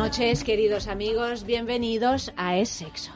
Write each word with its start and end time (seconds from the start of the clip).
Noches, 0.00 0.44
queridos 0.44 0.88
amigos. 0.88 1.44
Bienvenidos 1.44 2.32
a 2.38 2.56
Es 2.56 2.70
Sexo. 2.70 3.12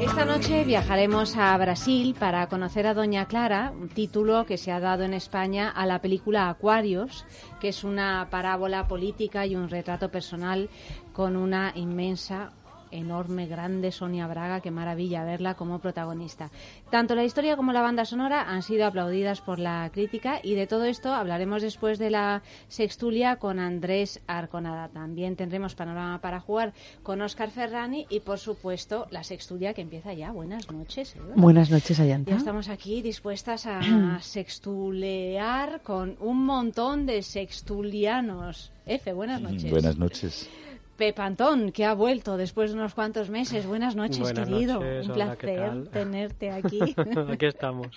Esta 0.00 0.24
noche 0.24 0.64
viajaremos 0.64 1.36
a 1.36 1.54
Brasil 1.58 2.16
para 2.18 2.48
conocer 2.48 2.86
a 2.86 2.94
Doña 2.94 3.26
Clara, 3.26 3.74
un 3.78 3.90
título 3.90 4.46
que 4.46 4.56
se 4.56 4.72
ha 4.72 4.80
dado 4.80 5.04
en 5.04 5.12
España 5.12 5.68
a 5.68 5.84
la 5.84 6.00
película 6.00 6.48
Aquarios, 6.48 7.26
que 7.60 7.68
es 7.68 7.84
una 7.84 8.28
parábola 8.30 8.88
política 8.88 9.44
y 9.44 9.54
un 9.54 9.68
retrato 9.68 10.10
personal 10.10 10.70
con 11.12 11.36
una 11.36 11.72
inmensa 11.74 12.52
enorme, 12.90 13.46
grande 13.46 13.92
Sonia 13.92 14.26
Braga, 14.26 14.60
qué 14.60 14.70
maravilla 14.70 15.24
verla 15.24 15.54
como 15.54 15.78
protagonista. 15.78 16.50
Tanto 16.90 17.14
la 17.14 17.24
historia 17.24 17.56
como 17.56 17.72
la 17.72 17.82
banda 17.82 18.04
sonora 18.04 18.50
han 18.50 18.62
sido 18.62 18.86
aplaudidas 18.86 19.40
por 19.40 19.58
la 19.58 19.90
crítica 19.92 20.40
y 20.42 20.54
de 20.54 20.66
todo 20.66 20.84
esto 20.84 21.12
hablaremos 21.12 21.62
después 21.62 21.98
de 21.98 22.10
la 22.10 22.42
sextulia 22.68 23.36
con 23.36 23.58
Andrés 23.58 24.20
Arconada. 24.26 24.88
También 24.88 25.36
tendremos 25.36 25.74
panorama 25.74 26.20
para 26.20 26.40
jugar 26.40 26.72
con 27.02 27.20
Óscar 27.20 27.50
Ferrani 27.50 28.06
y 28.08 28.20
por 28.20 28.38
supuesto 28.38 29.06
la 29.10 29.22
sextulia 29.22 29.74
que 29.74 29.82
empieza 29.82 30.12
ya. 30.12 30.32
Buenas 30.32 30.70
noches. 30.70 31.14
Eva. 31.16 31.34
Buenas 31.36 31.70
noches, 31.70 31.98
Ayanta. 32.00 32.30
Ya 32.30 32.36
estamos 32.36 32.68
aquí 32.68 33.02
dispuestas 33.02 33.66
a 33.66 33.80
sextulear 34.20 35.80
con 35.82 36.16
un 36.20 36.44
montón 36.44 37.06
de 37.06 37.22
sextulianos. 37.22 38.72
Efe, 38.86 39.12
buenas 39.12 39.40
noches. 39.40 39.70
Buenas 39.70 39.98
noches. 39.98 40.48
Pepantón, 40.96 41.72
que 41.72 41.84
ha 41.84 41.94
vuelto 41.94 42.36
después 42.36 42.70
de 42.72 42.76
unos 42.78 42.94
cuantos 42.94 43.28
meses. 43.30 43.66
Buenas 43.66 43.94
noches, 43.96 44.20
Buenas 44.20 44.48
querido. 44.48 44.74
noches, 44.80 45.04
Un 45.06 45.12
hola, 45.12 45.36
¿qué 45.36 45.46
placer 45.54 45.88
tenerte 45.88 46.50
aquí. 46.50 46.80
Aquí 47.32 47.46
estamos. 47.46 47.88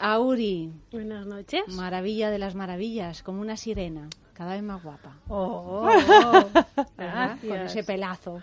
Auri, 0.00 0.70
Buenas 0.92 1.26
noches. 1.26 1.62
maravilla 1.68 2.30
de 2.30 2.38
las 2.38 2.54
maravillas, 2.54 3.22
como 3.22 3.40
una 3.40 3.56
sirena, 3.56 4.08
cada 4.34 4.52
vez 4.54 4.62
más 4.62 4.82
guapa. 4.82 5.16
Oh, 5.28 5.88
¿verdad? 6.96 7.38
Con 7.40 7.56
ese 7.58 7.82
pelazo, 7.82 8.42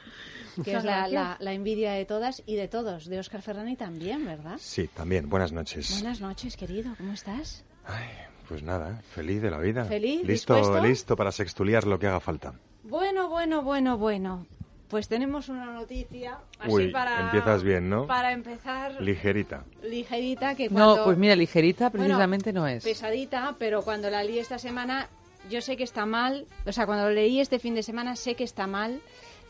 que 0.64 0.74
es 0.76 0.84
la, 0.84 0.98
gracias. 1.08 1.12
la- 1.14 1.38
la 1.40 1.54
envidia 1.54 1.92
de 1.94 2.06
todas 2.06 2.44
y 2.46 2.56
de 2.56 2.68
todos. 2.68 3.06
De 3.06 3.20
Óscar 3.20 3.42
Ferrani 3.42 3.76
también, 3.78 4.26
¿verdad? 4.26 4.56
Sí, 4.60 4.90
también. 4.94 5.30
Buenas 5.30 5.52
noches. 5.54 5.92
Buenas 6.02 6.20
noches, 6.20 6.58
querido. 6.58 6.94
¿Cómo 6.98 7.14
estás? 7.14 7.64
Ay, 7.86 8.08
pues 8.50 8.62
nada, 8.64 9.02
feliz 9.12 9.42
de 9.42 9.52
la 9.52 9.60
vida. 9.60 9.86
¿Feliz? 9.86 10.24
Listo, 10.26 10.56
¿Dispuesto? 10.56 10.86
listo 10.86 11.16
para 11.16 11.32
sextuliar 11.32 11.86
lo 11.88 12.00
que 12.00 12.08
haga 12.08 12.20
falta. 12.20 12.54
Bueno, 12.88 13.30
bueno, 13.30 13.64
bueno, 13.64 13.98
bueno. 13.98 14.46
Pues 14.90 15.08
tenemos 15.08 15.50
una 15.50 15.66
noticia 15.66 16.38
así 16.60 16.72
Uy, 16.72 16.92
para... 16.92 17.22
empiezas 17.22 17.64
bien, 17.64 17.90
¿no? 17.90 18.06
Para 18.06 18.32
empezar 18.32 19.02
Ligerita. 19.02 19.64
ligerita, 19.84 20.54
que 20.54 20.70
cuando... 20.70 20.98
No, 20.98 21.04
pues 21.04 21.18
mira, 21.18 21.36
ligerita 21.36 21.90
Bueno, 21.90 22.06
precisamente 22.06 22.54
no 22.54 22.68
es. 22.68 22.84
Pesadita, 22.84 23.56
pero 23.58 23.82
cuando 23.82 24.12
la 24.12 24.24
leí 24.24 24.38
esta 24.38 24.60
semana, 24.60 25.10
yo 25.50 25.62
sé 25.62 25.76
que 25.76 25.84
está 25.84 26.06
mal. 26.06 26.46
O 26.68 26.72
sea, 26.72 26.86
cuando 26.86 27.06
lo 27.06 27.12
leí 27.12 27.40
este 27.40 27.58
fin 27.58 27.74
de 27.74 27.82
semana, 27.82 28.16
sé 28.16 28.36
que 28.36 28.44
está 28.44 28.68
mal. 28.68 29.02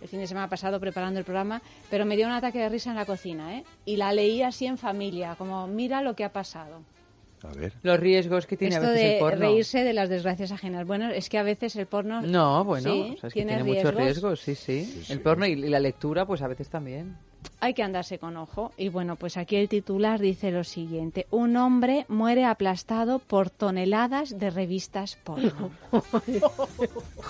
El 0.01 0.07
fin 0.07 0.19
de 0.19 0.27
semana 0.27 0.49
pasado 0.49 0.79
preparando 0.79 1.19
el 1.19 1.25
programa, 1.25 1.61
pero 1.89 2.05
me 2.05 2.15
dio 2.15 2.27
un 2.27 2.33
ataque 2.33 2.59
de 2.59 2.69
risa 2.69 2.91
en 2.91 2.95
la 2.95 3.05
cocina, 3.05 3.57
¿eh? 3.57 3.65
Y 3.85 3.97
la 3.97 4.13
leí 4.13 4.43
así 4.43 4.65
en 4.65 4.77
familia, 4.77 5.35
como 5.35 5.67
mira 5.67 6.01
lo 6.01 6.15
que 6.15 6.23
ha 6.23 6.31
pasado. 6.31 6.81
A 7.49 7.53
ver. 7.53 7.73
Los 7.83 7.99
riesgos 7.99 8.45
que 8.47 8.57
tiene 8.57 8.75
Esto 8.75 8.87
a 8.87 8.91
veces 8.91 9.05
de 9.05 9.13
el 9.15 9.19
porno. 9.19 9.39
reírse 9.39 9.83
de 9.83 9.93
las 9.93 10.09
desgracias 10.09 10.51
ajenas. 10.51 10.85
Bueno, 10.85 11.09
es 11.11 11.29
que 11.29 11.37
a 11.37 11.43
veces 11.43 11.75
el 11.75 11.85
porno... 11.87 12.21
No, 12.21 12.63
bueno, 12.63 12.91
sí, 12.91 13.13
o 13.15 13.19
sea, 13.19 13.27
es 13.27 13.33
que 13.33 13.39
tiene 13.43 13.55
tiene 13.55 13.63
muchos 13.63 13.95
riesgos. 13.95 14.03
riesgos, 14.03 14.39
sí, 14.41 14.55
sí, 14.55 15.11
El 15.13 15.21
porno 15.21 15.45
y, 15.45 15.51
y 15.53 15.69
la 15.69 15.79
lectura, 15.79 16.25
pues 16.25 16.41
a 16.41 16.47
veces 16.47 16.69
también. 16.69 17.17
Hay 17.61 17.73
que 17.73 17.83
andarse 17.83 18.19
con 18.19 18.37
ojo. 18.37 18.71
Y 18.77 18.89
bueno, 18.89 19.15
pues 19.15 19.37
aquí 19.37 19.55
el 19.55 19.69
titular 19.69 20.19
dice 20.19 20.51
lo 20.51 20.63
siguiente. 20.63 21.25
Un 21.31 21.55
hombre 21.57 22.05
muere 22.09 22.45
aplastado 22.45 23.19
por 23.19 23.49
toneladas 23.49 24.37
de 24.37 24.49
revistas 24.49 25.15
porno. 25.23 25.71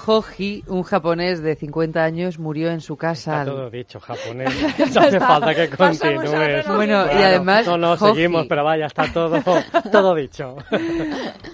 Hoji, 0.08 0.64
un 0.68 0.84
japonés 0.84 1.42
de 1.42 1.56
50 1.56 2.04
años, 2.04 2.40
murió 2.40 2.70
en 2.72 2.82
su 2.82 2.98
casa. 2.98 3.42
Está 3.42 3.52
todo 3.52 3.70
dicho, 3.70 4.00
japonés. 4.00 4.50
No 4.96 5.02
hace 5.02 5.20
falta 5.20 5.56
que 5.56 5.70
continúes. 5.70 6.68
Bueno, 6.68 7.06
y 7.06 7.22
además, 7.24 7.66
No, 7.68 7.78
no, 7.78 7.98
Joji. 7.98 8.14
seguimos, 8.16 8.48
pero 8.48 8.64
vaya, 8.64 8.88
está 8.88 9.12
todo, 9.14 9.42
todo 9.92 10.16
dicho. 10.16 10.58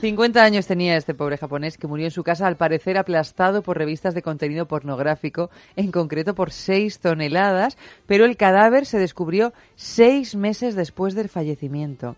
50 0.01 0.43
años 0.43 0.65
tenía 0.67 0.95
este 0.97 1.13
pobre 1.13 1.37
japonés 1.37 1.77
que 1.77 1.87
murió 1.87 2.05
en 2.05 2.11
su 2.11 2.23
casa 2.23 2.47
al 2.47 2.57
parecer 2.57 2.97
aplastado 2.97 3.61
por 3.61 3.77
revistas 3.77 4.13
de 4.13 4.21
contenido 4.21 4.65
pornográfico, 4.67 5.49
en 5.75 5.91
concreto 5.91 6.33
por 6.35 6.51
6 6.51 6.99
toneladas, 6.99 7.77
pero 8.05 8.25
el 8.25 8.37
cadáver 8.37 8.60
se 8.85 8.99
descubrió 8.99 9.53
seis 9.75 10.35
meses 10.35 10.75
después 10.75 11.15
del 11.15 11.29
fallecimiento. 11.29 12.15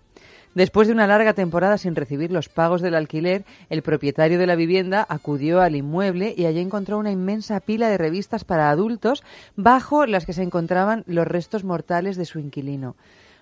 Después 0.55 0.87
de 0.87 0.93
una 0.93 1.07
larga 1.07 1.33
temporada 1.33 1.77
sin 1.77 1.95
recibir 1.95 2.31
los 2.31 2.49
pagos 2.49 2.81
del 2.81 2.95
alquiler, 2.95 3.45
el 3.69 3.81
propietario 3.81 4.37
de 4.37 4.45
la 4.45 4.55
vivienda 4.55 5.05
acudió 5.07 5.61
al 5.61 5.75
inmueble 5.75 6.35
y 6.37 6.45
allí 6.45 6.59
encontró 6.59 6.99
una 6.99 7.11
inmensa 7.11 7.61
pila 7.61 7.87
de 7.87 7.97
revistas 7.97 8.43
para 8.43 8.69
adultos 8.69 9.23
bajo 9.55 10.05
las 10.05 10.25
que 10.25 10.33
se 10.33 10.43
encontraban 10.43 11.03
los 11.07 11.25
restos 11.25 11.63
mortales 11.63 12.17
de 12.17 12.25
su 12.25 12.39
inquilino. 12.39 12.95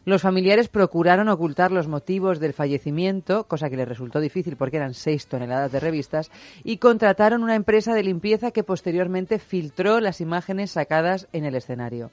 Los 0.05 0.21
familiares 0.21 0.67
procuraron 0.67 1.27
ocultar 1.27 1.71
los 1.71 1.87
motivos 1.87 2.39
del 2.39 2.53
fallecimiento, 2.53 3.43
cosa 3.43 3.69
que 3.69 3.77
les 3.77 3.87
resultó 3.87 4.19
difícil 4.19 4.55
porque 4.55 4.77
eran 4.77 4.93
seis 4.93 5.27
toneladas 5.27 5.71
de 5.71 5.79
revistas, 5.79 6.31
y 6.63 6.77
contrataron 6.77 7.43
una 7.43 7.55
empresa 7.55 7.93
de 7.93 8.03
limpieza 8.03 8.51
que 8.51 8.63
posteriormente 8.63 9.37
filtró 9.37 9.99
las 9.99 10.21
imágenes 10.21 10.71
sacadas 10.71 11.27
en 11.33 11.45
el 11.45 11.55
escenario. 11.55 12.09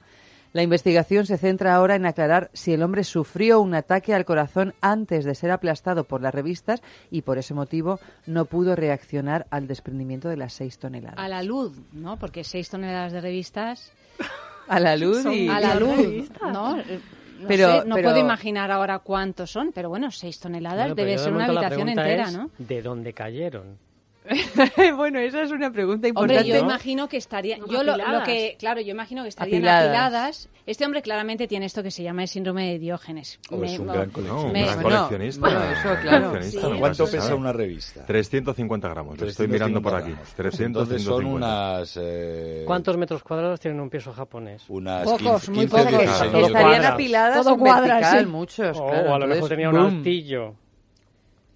La 0.52 0.62
investigación 0.62 1.26
se 1.26 1.36
centra 1.36 1.74
ahora 1.74 1.94
en 1.94 2.06
aclarar 2.06 2.50
si 2.54 2.72
el 2.72 2.82
hombre 2.82 3.04
sufrió 3.04 3.60
un 3.60 3.74
ataque 3.74 4.14
al 4.14 4.24
corazón 4.24 4.74
antes 4.80 5.24
de 5.24 5.34
ser 5.34 5.50
aplastado 5.50 6.04
por 6.04 6.22
las 6.22 6.34
revistas 6.34 6.82
y 7.10 7.22
por 7.22 7.36
ese 7.38 7.52
motivo 7.54 8.00
no 8.26 8.46
pudo 8.46 8.74
reaccionar 8.74 9.46
al 9.50 9.66
desprendimiento 9.66 10.28
de 10.28 10.38
las 10.38 10.54
seis 10.54 10.78
toneladas. 10.78 11.18
A 11.18 11.28
la 11.28 11.42
luz, 11.42 11.72
¿no? 11.92 12.16
Porque 12.18 12.44
seis 12.44 12.70
toneladas 12.70 13.12
de 13.12 13.20
revistas 13.20 13.92
A 14.68 14.80
la 14.80 14.96
luz 14.96 15.24
y... 15.26 15.48
a 15.48 15.60
la 15.60 15.74
luz, 15.74 15.96
revistas. 15.96 16.52
¿no? 16.52 16.78
Eh, 16.80 16.98
No, 17.40 17.46
Pero- 17.46 17.82
sé, 17.82 17.86
no 17.88 17.94
pero- 17.94 18.08
puedo 18.08 18.18
imaginar 18.20 18.70
ahora 18.72 18.98
cuántos 18.98 19.52
son, 19.52 19.70
pero 19.72 19.88
bueno, 19.90 20.10
seis 20.10 20.40
toneladas 20.40 20.88
Bueno, 20.88 20.94
debe 20.96 21.18
ser 21.18 21.32
una 21.32 21.44
habitación 21.44 21.88
entera, 21.90 22.24
es, 22.24 22.32
¿no? 22.36 22.50
¿De 22.58 22.82
dónde 22.82 23.12
cayeron? 23.12 23.78
bueno, 24.96 25.18
esa 25.20 25.42
es 25.42 25.50
una 25.50 25.70
pregunta 25.70 26.08
importante. 26.08 26.40
Hombre, 26.42 26.48
yo 26.48 26.60
¿no? 26.64 26.70
imagino 26.70 27.08
que 27.08 27.16
estarían, 27.16 27.60
Como 27.60 27.72
yo 27.72 27.82
lo, 27.82 27.96
lo 27.96 28.02
apiladas. 28.04 28.28
que, 28.28 28.56
claro, 28.58 28.80
yo 28.80 28.90
imagino 28.90 29.22
que 29.22 29.28
estarían 29.28 29.56
Apiladas. 29.62 29.84
apiladas. 29.88 30.48
Este 30.66 30.84
hombre 30.84 31.00
claramente 31.00 31.46
tiene 31.48 31.64
esto 31.66 31.82
que 31.82 31.90
se 31.90 32.02
llama 32.02 32.22
el 32.22 32.28
síndrome 32.28 32.72
de 32.72 32.78
Diógenes. 32.78 33.40
O 33.50 33.62
es 33.64 33.78
un 33.78 33.86
Me- 33.86 33.92
gran 33.94 34.08
No, 34.08 34.12
coleccionista. 34.12 34.50
un 34.50 34.52
gran 34.52 34.82
coleccionista. 34.82 35.40
bueno, 35.40 35.60
eso, 35.64 36.00
claro. 36.02 36.28
Coleccionista, 36.28 36.60
Sí. 36.60 36.66
nunca 36.66 36.78
¿Cuánto 36.80 37.04
pesa 37.10 37.34
una 37.34 37.52
revista? 37.52 38.04
350 38.06 38.88
gramos. 38.88 39.18
Lo 39.18 39.26
estoy 39.26 39.48
mirando 39.48 39.80
por 39.80 39.94
aquí. 39.94 40.12
350 40.36 40.36
300, 40.36 40.82
Entonces 40.82 41.02
son 41.02 41.22
150. 41.22 41.46
unas... 41.46 41.98
eh, 42.00 42.64
¿Cuántos 42.66 42.96
metros 42.98 43.22
cuadrados 43.22 43.60
tiene 43.60 43.80
un 43.80 43.88
piso 43.88 44.12
japonés? 44.12 44.64
Unas 44.68 45.04
Pocos, 45.04 45.44
15, 45.46 45.50
muy 45.52 45.66
15 45.66 45.84
pocos. 45.84 46.46
Estarían 46.46 46.84
apiladas 46.84 47.42
Todo 47.42 47.54
en 47.54 47.60
cuadra, 47.60 47.94
vertical, 47.96 48.20
sí. 48.24 48.26
muchos, 48.30 48.76
o 48.78 48.86
claro. 48.88 49.14
a 49.14 49.18
lo 49.18 49.26
mejor 49.26 49.48
tenía 49.48 49.70
un 49.70 49.76
altillo 49.78 50.54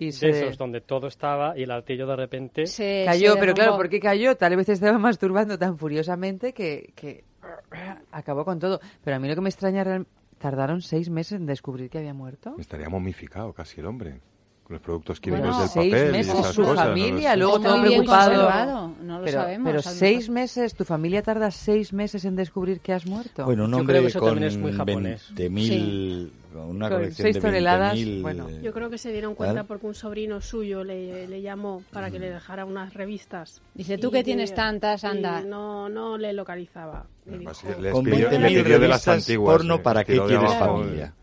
Y 0.02 0.06
de 0.06 0.12
se 0.12 0.28
esos 0.30 0.58
donde 0.58 0.80
todo 0.80 1.06
estaba 1.06 1.56
y 1.58 1.62
el 1.62 1.70
altillo 1.70 2.06
de 2.06 2.16
repente... 2.16 2.66
se- 2.66 3.04
cayó, 3.06 3.34
se 3.34 3.38
pero 3.40 3.54
claro. 3.54 3.76
¿por 3.76 3.88
qué 3.88 4.00
cayó? 4.00 4.36
Tal 4.36 4.56
vez 4.56 4.68
estaba 4.68 4.98
masturbando 4.98 5.58
tan 5.58 5.78
furiosamente 5.78 6.52
que, 6.52 6.92
que 6.94 7.24
acabó 8.12 8.44
con 8.44 8.58
todo. 8.58 8.80
Pero 9.04 9.16
a 9.16 9.18
mí 9.20 9.28
lo 9.28 9.34
que 9.34 9.40
me 9.40 9.48
extraña 9.48 9.84
real- 9.84 10.06
tardaron 10.38 10.80
seis 10.82 11.08
meses 11.10 11.32
en 11.40 11.46
descubrir 11.46 11.88
que 11.90 11.98
había 11.98 12.14
muerto. 12.14 12.54
Estaría 12.58 12.88
momificado 12.88 13.52
casi 13.52 13.80
el 13.80 13.86
hombre. 13.86 14.20
Los 14.68 14.80
productos 14.80 15.20
químicos 15.20 15.48
Bueno, 15.48 15.60
del 15.60 15.68
seis 15.68 15.92
papel 15.92 16.08
y 16.08 16.12
meses 16.12 16.34
esas 16.38 16.54
su 16.54 16.62
cosas. 16.62 16.76
¿no? 16.76 16.82
familia, 16.84 17.36
Los- 17.36 17.38
luego 17.50 17.58
bien 17.82 17.82
preocupado. 18.04 18.94
no 19.02 19.18
lo 19.18 19.24
pero, 19.24 19.38
sabemos, 19.40 19.68
pero 19.70 19.82
seis 19.82 20.18
mejor. 20.20 20.34
meses, 20.34 20.74
tu 20.74 20.84
familia 20.84 21.22
tarda 21.22 21.50
seis 21.50 21.92
meses 21.92 22.24
en 22.24 22.36
descubrir 22.36 22.80
que 22.80 22.92
has 22.94 23.04
muerto. 23.04 23.44
Bueno, 23.44 23.64
un 23.64 23.74
hombre 23.74 24.00
con 24.12 24.24
también 24.30 24.48
es 24.48 24.56
muy 24.56 24.72
japonés. 24.72 25.30
20.000, 25.34 26.30
una 26.54 26.88
Con 26.88 26.98
colección 26.98 27.24
seis 27.26 27.34
de 27.34 27.40
toneladas, 27.40 27.94
20.000, 27.98 28.22
bueno. 28.22 28.48
eh, 28.48 28.60
Yo 28.62 28.72
creo 28.72 28.88
que 28.88 28.98
se 28.98 29.12
dieron 29.12 29.34
cuenta 29.34 29.54
¿Vale? 29.56 29.68
porque 29.68 29.86
un 29.86 29.94
sobrino 29.94 30.40
suyo 30.40 30.84
le, 30.84 31.26
le 31.26 31.42
llamó 31.42 31.82
para 31.92 32.10
que 32.10 32.18
le 32.18 32.30
dejara 32.30 32.64
unas 32.64 32.94
revistas. 32.94 33.60
Dice, 33.74 33.98
tú 33.98 34.08
Y 34.08 34.12
que 34.12 34.24
tienes 34.24 34.50
le- 34.50 34.56
tantas, 34.56 35.02
y 35.02 35.06
anda. 35.06 35.42
no, 35.42 35.88
no 35.88 36.16
le 36.16 36.32
localizaba. 36.32 37.06
Le 37.26 37.38
dijo, 37.38 37.52
pidió- 37.52 37.78
le 37.80 37.92
20.000 37.92 38.62
pidió 38.64 38.78
de 38.78 38.88
las 38.88 39.06
antiguas, 39.08 39.56
porno, 39.56 39.74
eh, 39.74 39.78
¿para 39.80 40.04
qué 40.04 40.18
quieres 40.18 40.54
familia? 40.54 41.14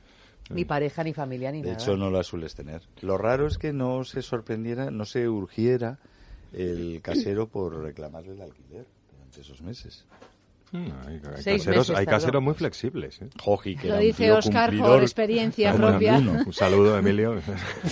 Ni 0.49 0.65
pareja, 0.65 1.03
ni 1.03 1.13
familia, 1.13 1.51
ni 1.51 1.61
De 1.61 1.69
nada. 1.71 1.81
hecho, 1.81 1.95
no 1.95 2.09
la 2.09 2.23
sueles 2.23 2.55
tener. 2.55 2.81
Lo 3.01 3.17
raro 3.17 3.47
es 3.47 3.57
que 3.57 3.71
no 3.71 4.03
se 4.03 4.21
sorprendiera, 4.21 4.89
no 4.89 5.05
se 5.05 5.29
urgiera 5.29 5.99
el 6.51 7.01
casero 7.03 7.47
por 7.47 7.81
reclamarle 7.81 8.33
el 8.33 8.41
alquiler 8.41 8.85
durante 9.11 9.41
esos 9.41 9.61
meses. 9.61 10.05
Mm, 10.71 10.87
Hay, 11.07 11.19
caseros, 11.19 11.89
hay 11.89 12.41
muy 12.41 12.53
flexibles. 12.53 13.21
¿eh? 13.21 13.29
Que 13.79 13.87
Lo 13.87 13.97
dice 13.97 14.31
Oscar 14.31 14.71
por 14.77 15.01
experiencia 15.01 15.73
propia. 15.73 16.17
Un 16.17 16.53
saludo, 16.53 16.97
Emilio. 16.97 17.35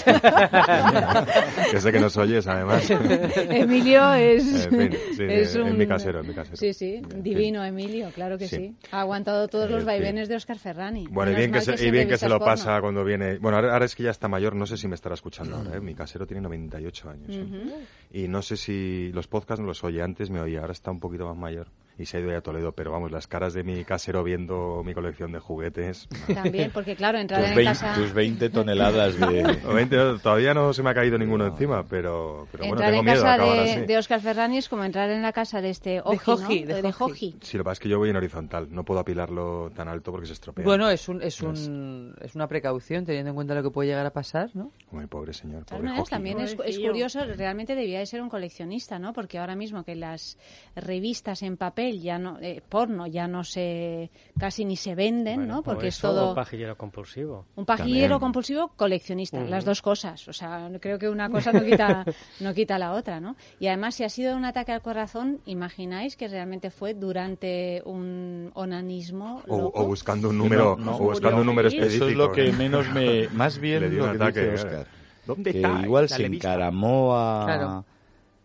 que 1.71 1.81
sé 1.81 1.91
que 1.91 1.99
nos 1.99 2.15
oyes, 2.17 2.45
además. 2.47 2.87
Emilio 2.89 4.13
es, 4.13 4.67
En 4.67 4.91
fin, 4.91 4.99
sí, 5.15 5.23
es 5.27 5.55
en 5.55 5.63
un... 5.63 5.77
mi 5.77 5.87
casero, 5.87 6.21
en 6.21 6.27
mi 6.27 6.33
casero. 6.33 6.57
Sí, 6.57 6.73
sí, 6.73 7.01
divino 7.15 7.63
Emilio, 7.63 8.09
claro 8.13 8.37
que 8.37 8.47
sí. 8.47 8.57
Sí. 8.57 8.75
Ha 8.91 9.01
aguantado 9.01 9.47
todos 9.47 9.69
los 9.69 9.83
vaivenes 9.83 10.29
de 10.29 10.35
Oscar 10.35 10.59
Ferrani. 10.59 11.07
Bueno, 11.09 11.31
y 11.31 11.35
bien, 11.35 11.51
que 11.51 11.61
se, 11.61 11.83
y 11.83 11.91
bien 11.91 12.07
que 12.07 12.17
se 12.17 12.29
lo 12.29 12.37
porno. 12.39 12.53
pasa 12.53 12.79
cuando 12.81 13.03
viene. 13.03 13.37
Bueno, 13.39 13.57
ahora, 13.57 13.73
ahora 13.73 13.85
es 13.85 13.95
que 13.95 14.03
ya 14.03 14.11
está 14.11 14.27
mayor, 14.27 14.55
no 14.55 14.65
sé 14.65 14.77
si 14.77 14.87
me 14.87 14.95
estará 14.95 15.15
escuchando 15.15 15.55
ahora. 15.55 15.77
¿eh? 15.77 15.81
Mi 15.81 15.95
casero 15.95 16.25
tiene 16.25 16.41
98 16.41 17.09
años. 17.09 17.29
¿eh? 17.31 17.85
Y 18.11 18.27
no 18.27 18.41
sé 18.41 18.57
si 18.57 19.11
los 19.13 19.27
podcasts 19.27 19.61
no 19.61 19.67
los 19.67 19.83
oye. 19.83 20.01
Antes 20.01 20.29
me 20.29 20.39
oía, 20.39 20.61
ahora 20.61 20.73
está 20.73 20.91
un 20.91 20.99
poquito 20.99 21.27
más 21.27 21.37
mayor. 21.37 21.67
Y 21.97 22.05
se 22.05 22.17
ha 22.17 22.19
ido 22.19 22.31
ya 22.31 22.37
a 22.37 22.41
Toledo. 22.41 22.71
Pero 22.73 22.91
vamos, 22.91 23.11
las 23.11 23.27
caras 23.27 23.53
de 23.53 23.63
mi 23.63 23.83
casero 23.83 24.23
viendo 24.23 24.83
mi 24.85 24.93
colección 24.93 25.31
de 25.31 25.39
juguetes. 25.39 26.07
También, 26.33 26.71
porque 26.71 26.95
claro, 26.95 27.17
entrar 27.17 27.41
Tus 27.41 27.49
en 27.49 27.55
20, 27.55 27.71
casa... 27.71 27.93
tus 27.95 28.13
20 28.13 28.49
toneladas 28.49 29.19
de... 29.19 29.25
Obviamente, 29.65 29.97
todavía 30.21 30.53
no 30.53 30.73
se 30.73 30.83
me 30.83 30.89
ha 30.91 30.93
caído 30.93 31.17
ninguno 31.17 31.47
encima, 31.47 31.83
pero, 31.83 32.47
pero 32.51 32.65
bueno, 32.65 32.75
entrar 32.75 32.89
tengo 32.91 32.99
en 32.99 33.05
miedo 33.05 33.17
de 33.17 33.23
casa 33.23 33.33
acabar 33.33 33.55
de, 33.55 33.71
así. 33.71 33.85
de 33.85 33.97
Oscar 33.97 34.21
Ferrani 34.21 34.57
es 34.57 34.69
como 34.69 34.83
entrar 34.83 35.09
en 35.09 35.21
la 35.21 35.31
casa 35.31 35.61
de 35.61 35.69
este 35.69 36.01
Oji, 36.01 36.15
¿no? 36.15 36.37
Joji, 36.37 36.63
de 36.65 36.81
de 36.81 36.91
Joji. 36.91 37.31
Joji. 37.31 37.35
Sí, 37.41 37.57
lo 37.57 37.63
que 37.63 37.65
pasa 37.65 37.73
es 37.73 37.79
que 37.79 37.89
yo 37.89 37.97
voy 37.97 38.09
en 38.09 38.15
horizontal. 38.15 38.67
No 38.69 38.83
puedo 38.83 38.99
apilarlo 38.99 39.71
tan 39.75 39.87
alto 39.87 40.11
porque 40.11 40.27
se 40.27 40.33
estropea. 40.33 40.65
Bueno, 40.65 40.89
es, 40.89 41.07
un, 41.09 41.21
es, 41.21 41.41
un, 41.41 42.15
es 42.21 42.35
una 42.35 42.47
precaución 42.47 43.05
teniendo 43.05 43.29
en 43.29 43.35
cuenta 43.35 43.55
lo 43.55 43.63
que 43.63 43.71
puede 43.71 43.89
llegar 43.89 44.05
a 44.05 44.11
pasar, 44.11 44.49
¿no? 44.53 44.71
Muy 44.91 45.07
pobre 45.07 45.33
señor, 45.33 45.65
De 45.65 45.75
pobre 45.75 45.89
Joji, 45.89 46.09
también 46.09 46.37
¿no? 46.37 46.43
es, 46.43 46.55
es 46.65 46.79
curioso, 46.79 47.23
realmente 47.25 47.75
debía 47.75 47.99
de 47.99 48.05
ser 48.05 48.21
un 48.21 48.29
coleccionista, 48.29 48.99
¿no? 48.99 49.13
Porque 49.13 49.39
ahora 49.39 49.55
mismo 49.55 49.83
que 49.83 49.95
las 49.95 50.37
revistas 50.75 51.43
en 51.43 51.57
papel 51.57 51.86
ya 51.95 52.17
no, 52.19 52.37
eh, 52.41 52.61
porno 52.67 53.07
ya 53.07 53.27
no 53.27 53.43
se, 53.43 54.09
casi 54.39 54.65
ni 54.65 54.75
se 54.75 54.95
venden, 54.95 55.37
Bueno, 55.37 55.53
¿no? 55.55 55.59
o 55.59 55.63
Porque 55.63 55.87
es 55.87 55.97
eso, 55.97 56.09
todo 56.09 56.31
o 56.31 56.35
pajillero 56.35 56.75
compulsivo. 56.77 57.45
un 57.55 57.65
pajillero 57.65 58.01
También. 58.15 58.19
compulsivo 58.19 58.67
coleccionista, 58.75 59.39
Ujú. 59.39 59.49
las 59.49 59.65
dos 59.65 59.81
cosas. 59.81 60.27
O 60.27 60.33
sea, 60.33 60.69
creo 60.79 60.99
que 60.99 61.09
una 61.09 61.29
cosa 61.29 61.51
no 61.51 61.63
quita, 61.63 62.05
no 62.39 62.53
quita 62.53 62.77
la 62.77 62.93
otra, 62.93 63.19
¿no? 63.19 63.35
Y 63.59 63.67
además, 63.67 63.95
si 63.95 64.03
ha 64.03 64.09
sido 64.09 64.35
un 64.35 64.45
ataque 64.45 64.71
al 64.71 64.81
corazón, 64.81 65.39
imagináis 65.45 66.15
que 66.17 66.27
realmente 66.27 66.69
fue 66.71 66.93
durante 66.93 67.81
un 67.85 68.51
onanismo 68.53 69.41
O, 69.47 69.85
buscando 69.85 70.29
un 70.29 70.37
número, 70.37 70.75
No, 70.77 70.85
no. 70.85 70.95
o 70.97 70.99
buscando 70.99 71.41
un 71.41 71.45
número 71.47 71.67
Eso 71.67 71.77
específico. 71.77 72.05
Eso 72.05 72.11
es 72.11 72.17
lo 72.17 72.31
que 72.31 72.51
menos 72.53 72.89
me... 72.93 73.27
Más 73.33 73.57
bien 73.59 73.81
Le 73.81 73.89
dio 73.89 73.99
lo 74.05 74.11
un 74.11 74.17
que 74.17 74.23
ataque, 74.23 74.41
dice. 74.51 74.53
Oscar. 74.65 74.87
¿Dónde 75.25 75.51
que 75.51 75.57
está 75.61 75.81
igual 75.81 76.07
se 76.07 76.25
encaramó 76.25 77.15
a... 77.17 77.43
Claro. 77.45 77.85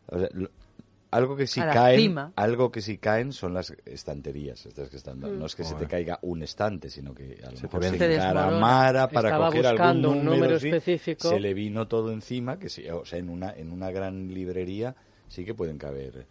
o 0.09 0.19
sea, 0.19 0.29
lo- 0.33 0.51
algo 1.13 1.37
que 1.37 1.47
sí 1.47 1.61
A 1.61 1.67
la 1.67 1.73
caen, 1.75 2.01
cima. 2.01 2.33
algo 2.37 2.73
que 2.73 2.81
sí 2.81 2.97
caen 2.97 3.33
son 3.33 3.53
las 3.53 3.75
estanterías, 3.85 4.65
estas 4.65 4.89
que 4.89 4.97
están 4.97 5.21
dando. 5.21 5.37
No 5.37 5.47
es 5.47 5.55
que 5.55 5.63
se 5.63 5.75
te 5.75 5.87
caiga 5.87 6.19
un 6.23 6.43
estante, 6.43 6.89
sino 6.89 7.15
que 7.15 7.39
a 7.47 7.51
lo 7.51 7.57
Se 7.57 7.65
mejor 7.65 7.85
se, 7.85 8.15
encaramara 8.15 9.09
para 9.09 9.29
Estaba 9.29 9.47
coger 9.49 9.67
algún 9.67 10.07
un 10.07 10.25
número, 10.25 10.57
específico. 10.57 11.29
Se 11.29 11.39
le 11.39 11.53
vino 11.53 11.87
todo 11.87 12.13
encima, 12.13 12.59
que 12.59 12.71
sí, 12.71 12.89
o 12.89 13.05
sea, 13.05 13.19
en 13.19 13.29
una 13.29 13.53
en 13.53 13.73
una 13.73 13.91
gran 13.91 14.33
librería 14.33 14.97
sí 15.29 15.45
que 15.45 15.55
pueden 15.55 15.77
caber 15.77 16.27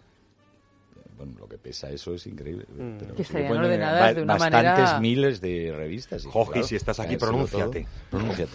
bueno, 1.23 1.39
lo 1.39 1.47
que 1.47 1.57
pesa 1.57 1.89
eso 1.89 2.13
es 2.13 2.25
increíble. 2.27 2.65
Mm. 2.69 2.97
Pero 2.99 3.15
Que 3.15 3.21
estarían 3.21 3.57
ordenadas 3.57 4.15
de 4.15 4.21
una 4.23 4.33
bastantes 4.33 4.73
manera- 4.73 4.99
miles 4.99 5.41
de 5.41 5.73
revistas. 5.75 6.25
y, 6.25 6.27
Joji, 6.29 6.51
claro, 6.51 6.67
si 6.67 6.75
estás 6.75 6.99
aquí, 6.99 7.17
pronúnciate. 7.17 7.85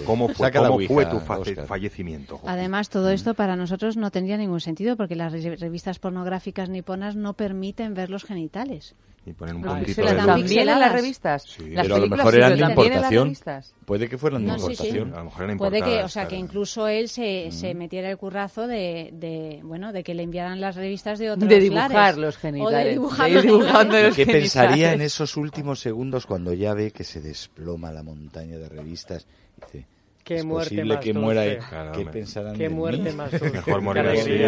¿Cómo 0.05 0.29
fue, 0.29 0.51
cómo 0.53 0.75
ouija, 0.75 0.93
fue 0.95 1.07
tu 1.07 1.21
fa- 1.21 1.39
fallecimiento? 1.67 2.41
Además, 2.45 2.89
todo 2.91 3.11
esto 3.11 3.35
para 3.35 3.57
nosotros 3.57 3.97
no 3.97 4.11
tendría 4.11 4.37
ningún 4.37 4.61
sentido 4.61 4.97
porque 4.97 5.17
las 5.17 5.33
re- 5.33 5.57
revistas 5.57 5.99
pornográficas 5.99 6.69
niponas 6.69 7.17
no 7.17 7.35
permiten 7.35 7.95
ver 7.95 8.11
los 8.11 8.25
genitales. 8.25 8.95
Y 9.27 9.33
ponen 9.33 9.57
un 9.57 9.65
Ah, 9.65 9.75
puntito 9.75 9.95
se 9.95 10.03
de 10.03 10.15
luz. 10.15 10.25
¿También 10.27 10.69
en 10.69 10.81
las 10.81 10.93
revistas? 10.93 11.43
Sí. 11.43 11.71
Las 11.71 11.83
Pero 11.85 11.97
a 11.97 11.99
lo 11.99 12.07
mejor 12.07 12.35
eran 12.37 12.57
de 12.57 12.63
importación. 12.65 13.37
Puede 13.85 14.09
que 14.09 14.19
fueran 14.19 14.43
de 14.43 14.53
No, 14.53 14.55
sí, 14.59 14.65
sí. 14.67 14.71
importación. 14.73 15.15
A 15.15 15.19
lo 15.19 15.25
mejor 15.25 15.43
eran 15.45 15.59
Puede 15.59 15.83
que, 15.83 16.05
o 16.05 16.09
sea, 16.09 16.29
que 16.29 16.37
incluso 16.37 16.87
él 16.87 17.09
se, 17.09 17.51
se 17.51 17.75
metiera 17.75 18.09
el 18.09 18.17
currazo 18.19 18.69
de, 18.69 19.11
de, 19.13 19.61
bueno, 19.65 19.93
de 19.93 20.05
que 20.05 20.15
le 20.15 20.23
enviaran 20.23 20.61
las 20.61 20.77
revistas 20.77 21.19
de 21.19 21.33
otros 21.33 21.49
De 21.49 21.59
dibujar 21.59 21.91
lares. 21.91 22.17
los 22.19 22.37
O 22.37 22.39
genitales. 22.39 22.85
de 22.85 22.91
dibujar 22.93 23.29
de 23.29 23.35
los 23.35 23.43
dibujando 23.43 23.73
genitales. 23.79 24.07
los 24.07 24.17
¿Qué 24.17 24.27
pensaría 24.27 24.93
en 24.93 25.01
esos 25.01 25.37
últimos 25.37 25.81
segundos 25.81 26.25
cuando 26.25 26.53
ya 26.53 26.73
ve 26.75 26.93
que 26.93 27.03
se 27.03 27.21
desploma 27.21 27.91
la 27.91 28.05
montaña 28.05 28.59
de 28.59 28.69
revistas? 28.69 29.27
Dice, 29.57 29.89
Qué 30.23 30.37
es 30.37 30.45
muerte 30.45 30.71
posible 30.71 30.95
más 30.95 31.03
que 31.05 31.13
dulce. 31.13 31.25
muera. 31.25 31.69
Claro, 31.69 31.93
¿Qué 31.93 32.07
pensarán 32.07 32.53
Qué 32.57 32.63
de 32.65 32.69
mí? 32.69 32.75
muerte 32.77 33.13
más 33.13 33.31
dulce. 33.41 33.51
Mejor 33.51 33.81
morir 33.83 34.07
así, 34.07 34.39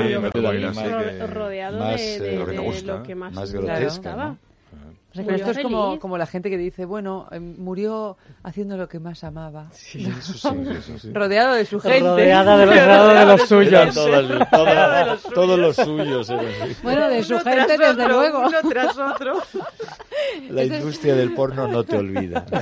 rodeado 1.27 1.85
de, 1.89 2.17
eh, 2.17 2.21
de- 2.21 2.83
lo 2.85 3.03
que 3.03 3.15
más, 3.17 3.53
grotesca. 3.53 4.37
Pero 5.15 5.35
esto 5.37 5.51
es 5.53 5.59
como, 5.61 5.99
como 5.99 6.19
la 6.19 6.27
gente 6.27 6.51
que 6.51 6.59
dice, 6.59 6.85
bueno, 6.85 7.27
eh, 7.31 7.41
murió 7.41 8.17
haciendo 8.43 8.77
lo 8.77 8.89
que 8.89 9.01
más 9.01 9.25
amaba. 9.25 9.69
Eso 9.73 10.33
sí, 10.35 10.59
eso 10.71 10.99
sí. 10.99 11.13
Rodeado 11.13 11.55
de 11.55 11.65
su 11.65 11.81
gente. 11.81 12.01
Rodeada 12.01 12.57
de 12.59 12.67
los, 12.67 12.75
rodeado 12.75 13.09
de 13.15 13.25
los 13.27 13.49
suyos. 13.49 13.73
Eran 13.73 13.95
todas- 13.95 14.51
todas- 14.51 15.23
todos 15.35 15.59
los 15.59 15.77
suyos. 15.77 16.33
Bueno, 16.83 17.09
de 17.09 17.23
su 17.25 17.35
Uno 17.35 17.43
gente, 17.45 17.79
desde 17.79 17.87
otro, 18.05 18.09
luego. 18.09 18.39
Uno 18.47 18.59
tras 18.69 18.99
otro. 18.99 19.43
La 20.51 20.65
industria 20.65 21.15
del 21.15 21.33
porno 21.35 21.69
no 21.69 21.85
te 21.85 21.97
olvida. 21.97 22.45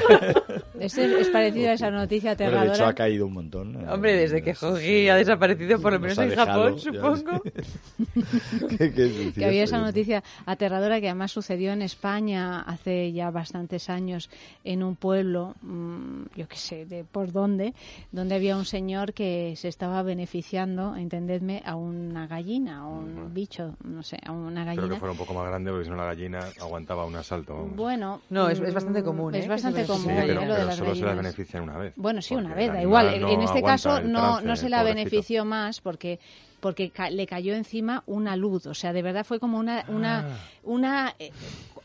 Este 0.79 1.21
es 1.21 1.29
parecido 1.31 1.71
a 1.71 1.73
esa 1.73 1.91
noticia 1.91 2.35
Bueno, 2.35 2.51
de 2.51 2.57
hecho, 2.57 2.63
aterradora. 2.67 2.89
ha 2.89 2.95
caído 2.95 3.27
un 3.27 3.33
montón. 3.33 3.77
¿eh? 3.77 3.87
Hombre, 3.91 4.15
desde 4.15 4.43
que 4.43 4.55
Joji 4.55 5.09
ha 5.09 5.15
desaparecido, 5.17 5.81
por 5.81 5.93
lo 5.93 5.99
nos 5.99 6.03
menos 6.03 6.19
en 6.19 6.29
dejado, 6.29 6.65
Japón, 6.65 6.79
supongo. 6.79 7.43
¿Qué- 8.79 8.93
qué 8.93 9.07
es 9.29 9.35
que 9.35 9.45
había 9.45 9.65
esa 9.65 9.79
noticia 9.79 10.23
aterradora 10.45 11.01
que 11.01 11.09
además 11.09 11.33
sucedió 11.33 11.73
en 11.73 11.81
España 11.83 12.61
hace 12.61 13.11
ya 13.13 13.31
bastantes 13.31 13.89
años 13.89 14.29
en 14.65 14.83
un 14.83 14.97
pueblo, 14.97 15.55
mm, 15.63 16.25
yo 16.37 16.47
qué 16.49 16.57
sé, 16.57 16.85
de 16.87 17.05
por 17.05 17.33
dónde, 17.33 17.73
donde 18.13 18.35
había 18.35 18.57
un 18.57 18.65
señor 18.67 19.13
que 19.15 19.55
se 19.57 19.69
estaba 19.69 20.03
beneficiando, 20.03 20.95
entendedme, 20.97 21.63
a 21.65 21.75
una 21.77 22.27
gallina, 22.27 22.81
a 22.81 22.87
un 22.87 23.33
bicho, 23.33 23.77
no 23.85 24.03
sé, 24.03 24.19
a 24.25 24.33
una 24.33 24.61
Espero 24.61 24.75
que 24.75 24.77
gallina. 24.83 24.97
fuera 24.99 25.13
un 25.13 25.19
poco 25.19 25.35
más 25.35 25.47
grande 25.47 25.71
porque 25.71 25.85
si 25.85 25.91
no 25.91 25.97
la 25.97 26.05
gallina 26.05 26.41
aguantaba 26.61 27.07
un 27.07 27.17
asalto. 27.17 27.46
Vamos. 27.55 27.77
Bueno, 27.77 28.23
No, 28.31 28.49
es- 28.49 28.61
es 28.61 28.71
mm, 28.71 28.75
bastante 28.75 29.03
común, 29.03 29.35
¿eh? 29.35 29.39
Es 29.39 29.45
que 29.45 29.51
bastante 29.51 29.83
Sí, 29.83 29.87
común, 29.93 30.13
pero, 30.17 30.23
¿eh? 30.23 30.35
lo 30.35 30.41
de 30.41 30.47
pero 30.49 30.65
las 30.67 30.77
solo 30.77 30.95
se 30.95 31.05
las 31.05 31.17
benefician 31.17 31.63
una 31.63 31.79
vez. 31.79 31.93
Bueno, 31.97 32.23
sí, 32.23 32.35
una 32.35 32.55
vez, 32.55 32.73
da 32.73 32.83
igual. 32.83 33.15
En- 33.15 33.23
no 33.23 33.29
en 33.31 33.43
este 33.43 33.63
caso 33.63 34.01
no, 34.01 34.21
trance, 34.21 34.47
no 34.47 34.57
se 34.57 34.69
la 34.69 34.83
benefició 34.83 35.45
más 35.45 35.81
porque 35.81 36.19
porque 36.61 36.91
ca- 36.91 37.11
le 37.11 37.27
cayó 37.27 37.55
encima 37.55 38.03
una 38.07 38.35
luz, 38.35 38.67
o 38.67 38.75
sea, 38.75 38.93
de 38.93 39.03
verdad 39.03 39.25
fue 39.25 39.39
como 39.39 39.59
una 39.59 39.85
una 39.89 40.21
Ah. 40.21 40.39
una 40.63 41.15
eh, 41.19 41.31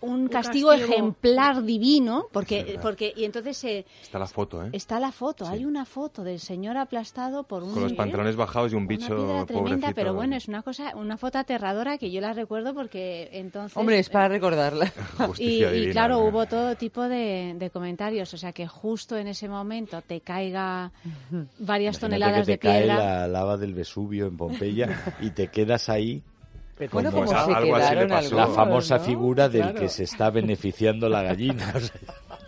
un 0.01 0.27
castigo, 0.27 0.69
castigo. 0.69 0.91
ejemplar 0.93 1.63
divino, 1.63 2.25
porque 2.31 2.77
porque 2.81 3.13
y 3.15 3.23
entonces 3.25 3.57
se 3.57 3.85
Está 4.01 4.19
la 4.19 4.27
foto, 4.27 4.65
¿eh? 4.65 4.69
está 4.73 4.99
la 4.99 5.11
foto, 5.11 5.45
Sí. 5.45 5.53
hay 5.53 5.65
una 5.65 5.85
foto 5.85 6.23
del 6.23 6.39
señor 6.39 6.77
aplastado 6.77 7.43
por 7.43 7.63
un 7.63 7.73
Con 7.73 7.83
los 7.83 7.93
pantalones 7.93 8.35
bajados 8.35 8.71
y 8.73 8.75
un 8.75 8.81
una 8.83 8.87
bicho 8.89 9.15
piedra 9.15 9.45
tremenda, 9.45 9.91
pero 9.93 10.13
bueno, 10.13 10.35
es 10.35 10.47
una 10.47 10.61
cosa, 10.63 10.95
una 10.95 11.17
foto 11.17 11.37
aterradora 11.37 11.97
que 11.97 12.11
yo 12.11 12.19
la 12.21 12.33
recuerdo 12.33 12.73
porque 12.73 13.29
entonces 13.31 13.77
Hombre, 13.77 13.99
es 13.99 14.09
para 14.09 14.27
recordarla. 14.27 14.85
y, 15.19 15.23
Justicia 15.23 15.69
y 15.69 15.73
divina, 15.73 15.91
claro, 15.93 16.15
¿no? 16.19 16.25
hubo 16.25 16.45
todo 16.45 16.75
tipo 16.75 17.03
de, 17.07 17.55
de 17.57 17.69
comentarios, 17.69 18.33
o 18.33 18.37
sea 18.37 18.51
que 18.51 18.67
justo 18.67 19.15
en 19.17 19.27
ese 19.27 19.47
momento 19.47 20.01
te 20.01 20.21
caiga 20.21 20.91
varias 21.59 21.97
Imagínate 21.97 21.99
toneladas 21.99 22.45
que 22.45 22.51
de 22.53 22.57
te 22.57 22.59
cae 22.59 22.83
piedra. 22.83 22.97
la 22.97 23.27
lava 23.27 23.57
del 23.57 23.73
Vesubio 23.73 24.27
en 24.27 24.37
Pompeya 24.37 25.15
y 25.21 25.29
te 25.31 25.47
quedas 25.47 25.89
ahí 25.89 26.23
Bueno, 26.91 27.11
como 27.11 27.23
a- 27.31 27.45
se 27.45 27.53
algo 27.53 27.75
así 27.75 27.95
le 27.95 28.07
pasó. 28.07 28.35
la 28.35 28.47
famosa 28.47 28.97
¿no? 28.97 29.03
figura 29.03 29.49
del 29.49 29.61
Claro. 29.63 29.79
que 29.79 29.89
se 29.89 30.03
está 30.03 30.29
beneficiando 30.29 31.09
la 31.09 31.21
gallina 31.23 31.73
o 31.75 31.79
sea, 31.79 31.95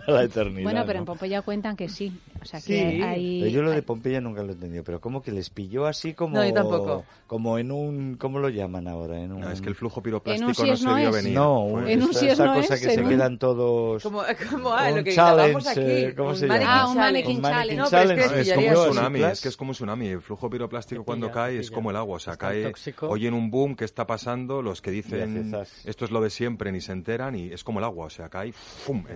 a 0.08 0.12
la 0.12 0.24
eternidad. 0.24 0.64
Bueno, 0.64 0.84
pero 0.86 1.00
en 1.00 1.06
¿no? 1.06 1.06
Pompeya 1.06 1.42
cuentan 1.42 1.76
que 1.76 1.90
sí. 1.90 2.12
O 2.44 2.46
sea 2.46 2.60
que 2.62 2.92
Sí. 2.92 3.02
hay... 3.02 3.40
Pero 3.42 3.52
yo 3.52 3.62
lo 3.64 3.72
de 3.72 3.82
Pompeya 3.82 4.22
nunca 4.22 4.44
lo 4.44 4.50
he 4.50 4.54
entendido. 4.54 4.84
Pero 4.84 5.02
¿cómo 5.02 5.22
que 5.22 5.32
les 5.32 5.50
pilló 5.50 5.86
así 5.88 6.14
como... 6.14 6.36
No, 6.38 6.46
yo 6.46 6.54
tampoco. 6.54 7.04
Como 7.28 7.58
en 7.58 7.72
un... 7.72 8.16
¿Cómo 8.18 8.40
lo 8.40 8.50
llaman 8.50 8.88
ahora? 8.88 9.20
En 9.20 9.32
un... 9.32 9.42
No, 9.42 9.50
es 9.52 9.62
que 9.62 9.70
el 9.70 9.76
flujo 9.76 10.02
piroplástico 10.04 10.66
no 10.66 10.74
es 10.74 10.80
se 10.80 10.86
no 10.86 10.96
vio 10.96 11.10
es. 11.10 11.16
venir. 11.16 11.34
No, 11.34 11.68
Fue- 11.70 11.82
un- 11.82 11.88
En 11.90 12.04
un 12.04 12.10
esta- 12.10 12.20
sí 12.20 12.26
es 12.28 12.34
esa 12.34 12.46
no 12.46 12.54
cosa 12.56 12.76
es, 12.76 12.82
que 12.82 12.90
se 12.94 13.02
un- 13.02 13.10
quedan 13.10 13.40
todos... 13.40 14.04
Como, 14.04 14.22
como 14.52 14.70
ah, 14.74 14.90
Un 14.90 14.98
lo 14.98 15.04
que 15.04 15.14
challenge, 15.16 15.70
aquí. 15.70 16.16
¿cómo 16.16 16.30
un 16.30 16.36
se 16.36 16.48
llama? 16.48 16.60
Ah, 16.66 16.88
un 16.90 16.98
mannequin 16.98 17.38
Un 17.38 17.44
challenge. 17.44 17.76
No, 17.76 17.88
pero 17.90 18.02
es 18.04 18.10
que 18.10 18.16
challenge. 18.22 18.42
es 18.42 18.48
Es 18.48 18.54
como 18.54 18.68
un 18.68 18.74
tsunami, 18.92 19.24
es 19.24 19.42
que 19.42 19.48
es 19.50 19.58
como 19.58 19.70
un 19.72 19.76
tsunami. 19.76 20.08
El 20.08 20.22
flujo 20.22 20.50
piroplástico 20.50 21.04
cuando 21.04 21.32
cae 21.32 21.60
es 21.60 21.72
como 21.72 21.90
el 21.92 21.96
agua. 21.96 22.18
O 22.18 22.20
sea, 22.20 22.38
cae, 22.38 22.72
oyen 23.02 23.34
un 23.34 23.50
boom 23.50 23.76
que 23.76 23.86
está 23.86 24.06
pasando, 24.06 24.62
los 24.62 24.82
que 24.82 24.92
dicen 24.92 25.54
esto 25.86 26.06
es 26.06 26.12
lo 26.12 26.22
de 26.22 26.30
siempre 26.30 26.72
ni 26.72 26.82
se 26.82 26.92
enteran 26.92 27.36
y 27.36 27.48
es 27.54 27.64
como 27.64 27.80
el 27.80 27.86
agua. 27.86 28.06
O 28.08 28.10
sea, 28.10 28.30
cae, 28.30 28.54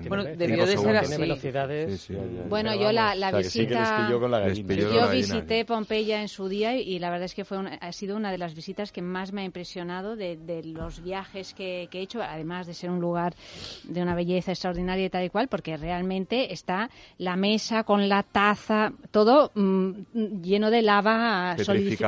Bueno, 0.08 0.24
debió 0.24 0.66
de 0.66 0.78
ser 0.78 0.96
así. 0.98 2.14
Bueno, 2.50 2.76
yo 2.76 2.92
la, 2.92 3.16
la 3.18 3.28
O 3.28 3.32
sea, 3.32 3.40
que 3.42 3.50
sí 3.50 3.60
que 3.68 3.74
les 3.74 3.80
visita... 3.80 4.06
pilló 4.06 4.20
con 4.20 4.32
la 4.32 4.40
Les 4.40 4.48
gallina. 4.50 4.68
pilló 4.68 4.90
Yo 4.90 4.96
la 5.02 5.08
gallina. 5.08 5.36
visité 5.36 5.66
Pompeya 5.66 6.22
en 6.22 6.28
su 6.28 6.48
día 6.48 6.76
y 6.76 7.00
la 7.00 7.10
verdad 7.10 7.26
es 7.26 7.36
que 7.36 7.44
fue 7.46 7.58
una- 7.58 7.76
ha 7.76 7.92
sido 7.92 8.16
una 8.16 8.32
de 8.32 8.38
las 8.38 8.56
visitas 8.56 8.92
que 8.92 9.02
más 9.02 9.32
me 9.34 9.42
ha 9.42 9.46
impresionado 9.46 10.16
de, 10.16 10.38
de 10.38 10.64
los 10.64 11.02
viajes 11.02 11.54
que, 11.54 11.88
que 11.92 12.00
he 12.00 12.02
hecho, 12.04 12.22
además 12.22 12.68
de 12.68 12.74
ser 12.74 12.90
un 12.90 13.00
lugar 13.00 13.34
de 13.84 14.02
una 14.02 14.16
belleza 14.16 14.52
extraordinaria 14.52 15.06
y 15.06 15.10
tal 15.10 15.24
y 15.26 15.30
cual, 15.30 15.48
porque 15.48 15.78
realmente 15.78 16.54
está 16.54 16.90
la 17.18 17.36
mesa 17.36 17.84
con 17.84 18.08
la 18.10 18.24
taza, 18.24 18.92
todo 19.12 19.52
mm, 19.56 20.42
lleno 20.42 20.70
de 20.72 20.82
lava 20.82 21.56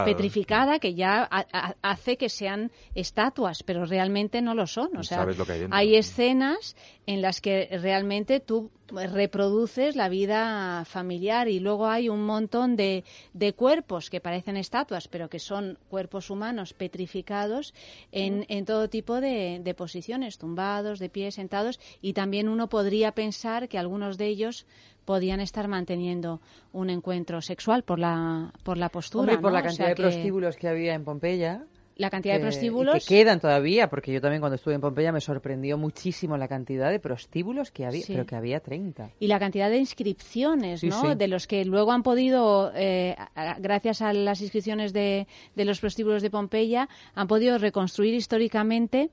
petrificada 0.06 0.80
que 0.80 0.94
ya 0.94 1.28
ha- 1.30 1.76
hace 1.82 2.18
que 2.18 2.30
sean 2.30 2.72
estatuas, 2.96 3.64
pero 3.64 3.86
realmente 3.86 4.42
no 4.42 4.54
lo 4.56 4.68
son. 4.68 4.96
O 4.98 5.04
sea, 5.04 5.20
sabes 5.20 5.38
lo 5.38 5.46
que 5.46 5.54
hay 5.54 5.68
hay 5.72 5.96
escenas 5.96 6.76
en 7.06 7.22
las 7.22 7.42
que 7.42 7.68
realmente 7.82 8.40
tú 8.40 8.72
reproduces 8.92 9.96
la 9.96 10.10
vida 10.10 10.84
familiar 10.86 10.99
y 11.48 11.60
luego 11.60 11.88
hay 11.88 12.10
un 12.10 12.26
montón 12.26 12.76
de, 12.76 13.04
de 13.34 13.54
cuerpos 13.54 14.10
que 14.10 14.20
parecen 14.20 14.58
estatuas 14.58 15.08
pero 15.08 15.30
que 15.30 15.40
son 15.40 15.78
cuerpos 15.90 16.30
humanos 16.30 16.74
petrificados 16.74 17.74
en, 18.12 18.46
en 18.50 18.66
todo 18.66 18.90
tipo 18.90 19.22
de, 19.22 19.60
de 19.64 19.74
posiciones, 19.74 20.38
tumbados, 20.38 21.00
de 21.00 21.10
pie, 21.10 21.32
sentados 21.32 21.80
y 22.02 22.14
también 22.14 22.50
uno 22.50 22.70
podría 22.70 23.14
pensar 23.14 23.68
que 23.68 23.78
algunos 23.78 24.18
de 24.18 24.28
ellos 24.28 24.66
podían 25.06 25.40
estar 25.40 25.68
manteniendo 25.68 26.40
un 26.72 26.90
encuentro 26.90 27.42
sexual 27.42 27.84
por 27.84 27.98
la, 27.98 28.54
por 28.64 28.78
la 28.78 28.90
postura. 28.90 29.34
Hombre, 29.34 29.38
por 29.42 29.52
¿no? 29.52 29.58
la 29.58 29.62
O 29.62 29.64
cantidad 29.64 29.86
sea 29.86 29.90
de 29.90 29.96
que 29.96 30.02
prostíbulos 30.04 30.56
que 30.56 30.68
había 30.68 30.94
en 30.94 31.04
Pompeya. 31.04 31.66
La 32.00 32.10
cantidad 32.10 32.36
de 32.36 32.40
que- 32.40 32.48
y 32.48 32.50
prostíbulos. 32.50 33.06
Que 33.08 33.16
quedan 33.16 33.40
todavía, 33.40 33.90
porque 33.90 34.12
yo 34.14 34.22
también 34.22 34.40
cuando 34.40 34.56
estuve 34.56 34.74
en 34.74 34.82
Pompeya 34.82 35.12
me 35.12 35.20
sorprendió 35.22 35.78
muchísimo 35.78 36.38
la 36.38 36.48
cantidad 36.48 36.90
de 36.90 37.00
prostíbulos 37.00 37.72
que 37.72 37.86
había, 37.86 38.02
Sí. 38.02 38.14
pero 38.14 38.26
que 38.26 38.36
había 38.36 38.62
30. 38.62 39.12
y 39.20 39.28
la 39.28 39.38
cantidad 39.38 39.70
de 39.70 39.78
inscripciones, 39.78 40.80
Sí, 40.80 40.88
¿no? 40.90 41.02
sí. 41.02 41.16
De 41.18 41.28
los 41.28 41.46
que 41.46 41.66
luego 41.66 41.92
han 41.92 42.02
podido, 42.04 42.72
eh, 42.74 43.16
gracias 43.60 44.02
a 44.02 44.14
las 44.14 44.42
inscripciones 44.42 44.94
de, 44.94 45.28
de 45.56 45.66
los 45.66 45.80
prostíbulos 45.80 46.22
de 46.24 46.30
Pompeya, 46.32 46.88
han 47.16 47.28
podido 47.28 47.58
reconstruir 47.58 48.14
históricamente 48.14 49.10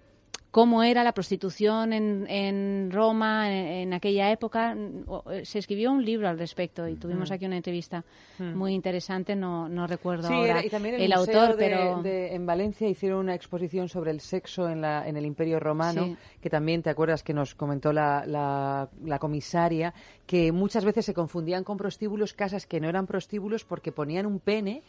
cómo 0.51 0.83
era 0.83 1.05
la 1.05 1.13
prostitución 1.13 1.93
en, 1.93 2.27
en 2.29 2.91
Roma 2.91 3.51
en, 3.53 3.67
en 3.67 3.93
aquella 3.93 4.31
época. 4.31 4.75
O- 5.07 5.31
eh, 5.31 5.45
Se 5.45 5.59
escribió 5.59 5.93
un 5.93 6.03
libro 6.05 6.29
al 6.29 6.39
respecto 6.39 6.89
y 6.89 6.95
tuvimos 6.95 7.31
aquí 7.31 7.45
una 7.45 7.57
entrevista 7.59 8.05
muy 8.39 8.73
interesante, 8.73 9.37
no, 9.37 9.69
no 9.69 9.87
recuerdo 9.87 10.29
Mm. 10.29 10.33
Sí, 10.33 10.35
ahora 10.35 10.51
era- 10.53 10.65
y 10.67 10.71
también 10.71 10.95
el, 10.95 11.03
el 11.13 11.19
museo 11.19 11.41
autor, 11.41 11.57
de- 11.57 11.65
pero... 11.69 12.03
de- 12.03 12.35
en 12.35 12.47
Valencia 12.47 12.89
hicieron 12.89 13.19
una 13.21 13.35
exposición 13.35 13.89
sobre 13.89 14.11
el 14.11 14.21
sexo 14.21 14.69
en, 14.69 14.81
la, 14.81 15.07
en 15.07 15.17
el 15.17 15.27
Imperio 15.27 15.61
Romano, 15.61 16.05
Sí. 16.05 16.17
que 16.41 16.49
también 16.49 16.83
te 16.83 16.91
acuerdas 16.91 17.23
que 17.23 17.35
nos 17.35 17.55
comentó 17.55 17.93
la, 17.93 18.25
la, 18.27 18.89
la 19.05 19.19
comisaria, 19.19 19.93
que 20.27 20.53
muchas 20.53 20.85
veces 20.85 21.05
se 21.05 21.13
confundían 21.15 21.65
con 21.65 21.77
prostíbulos 21.77 22.33
casas 22.33 22.67
que 22.67 22.81
no 22.81 22.89
eran 22.89 23.07
prostíbulos 23.07 23.65
porque 23.65 23.93
ponían 23.93 24.25
un 24.27 24.41
pene 24.41 24.83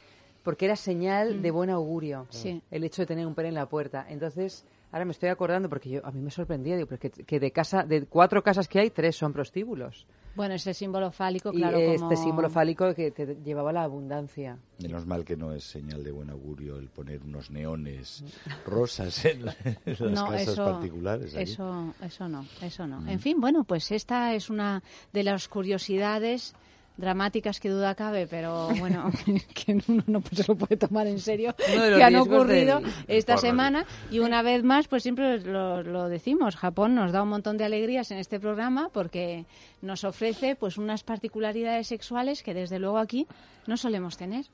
porque 0.43 0.63
era 0.65 0.77
señal 0.77 1.41
de 1.41 1.51
buen 1.51 1.69
augurio 1.69 2.21
Mm. 2.21 2.25
Sí. 2.29 2.61
el 2.71 2.83
hecho 2.85 3.01
de 3.01 3.05
tener 3.05 3.27
un 3.27 3.35
pene 3.35 3.49
en 3.49 3.55
la 3.55 3.65
puerta. 3.65 4.05
Entonces, 4.07 4.65
ahora 4.91 5.05
me 5.05 5.11
estoy 5.11 5.29
acordando 5.29 5.69
porque 5.69 5.89
yo 5.89 6.05
a 6.05 6.11
mí 6.11 6.21
me 6.21 6.31
sorprendía, 6.31 6.75
digo, 6.75 6.87
porque 6.87 7.09
que 7.09 7.39
de 7.39 7.51
casa 7.51 7.83
de 7.83 8.05
cuatro 8.05 8.43
casas 8.43 8.67
que 8.67 8.79
hay, 8.79 8.89
tres 8.89 9.15
son 9.15 9.33
prostíbulos. 9.33 10.05
Bueno, 10.35 10.53
ese 10.53 10.73
símbolo 10.75 11.11
fálico, 11.11 11.49
y 11.51 11.57
claro, 11.57 11.79
este 11.79 11.97
como... 11.97 12.15
símbolo 12.15 12.49
fálico 12.51 12.93
que 12.93 13.09
te 13.09 13.37
llevaba 13.43 13.71
a 13.71 13.73
la 13.73 13.83
abundancia. 13.83 14.59
Menos 14.79 15.07
mal 15.07 15.25
que 15.25 15.35
no 15.35 15.51
es 15.51 15.63
señal 15.63 16.03
de 16.03 16.11
buen 16.11 16.29
augurio 16.29 16.77
el 16.77 16.89
poner 16.89 17.23
unos 17.23 17.49
neones 17.49 18.23
rosas 18.63 19.25
en, 19.25 19.45
la- 19.45 19.55
en 19.63 19.95
las 19.99 19.99
no, 19.99 20.25
casas 20.27 20.47
eso, 20.49 20.63
particulares. 20.63 21.33
allí. 21.35 21.43
Eso, 21.51 21.93
eso 22.01 22.29
no, 22.29 22.45
eso 22.61 22.85
no. 22.85 23.07
En 23.09 23.19
fin, 23.19 23.41
bueno, 23.41 23.63
pues 23.63 23.91
esta 23.91 24.35
es 24.35 24.51
una 24.51 24.83
de 25.11 25.23
las 25.23 25.47
curiosidades 25.47 26.53
dramáticas 26.97 27.59
que 27.59 27.69
duda 27.69 27.95
cabe, 27.95 28.27
pero 28.27 28.67
bueno, 28.79 29.11
que 29.53 29.77
uno 29.87 30.03
no 30.07 30.21
se 30.31 30.43
lo 30.47 30.55
puede 30.55 30.77
tomar 30.77 31.07
en 31.07 31.19
serio, 31.19 31.55
que 31.55 32.03
han 32.03 32.15
ocurrido 32.15 32.79
del- 32.79 32.91
esta 33.07 33.37
semana. 33.37 33.85
Y 34.11 34.19
una 34.19 34.41
vez 34.41 34.63
más, 34.63 34.87
pues 34.87 35.03
siempre 35.03 35.39
lo, 35.41 35.83
lo 35.83 36.09
decimos, 36.09 36.55
Japón 36.55 36.95
nos 36.95 37.11
da 37.11 37.21
un 37.23 37.29
montón 37.29 37.57
de 37.57 37.65
alegrías 37.65 38.11
en 38.11 38.17
este 38.17 38.39
programa 38.39 38.89
porque 38.91 39.45
nos 39.81 40.03
ofrece 40.03 40.55
pues 40.55 40.77
unas 40.77 41.03
particularidades 41.03 41.87
sexuales 41.87 42.43
que 42.43 42.53
desde 42.53 42.79
luego 42.79 42.97
aquí 42.97 43.27
no 43.67 43.77
solemos 43.77 44.17
tener. 44.17 44.45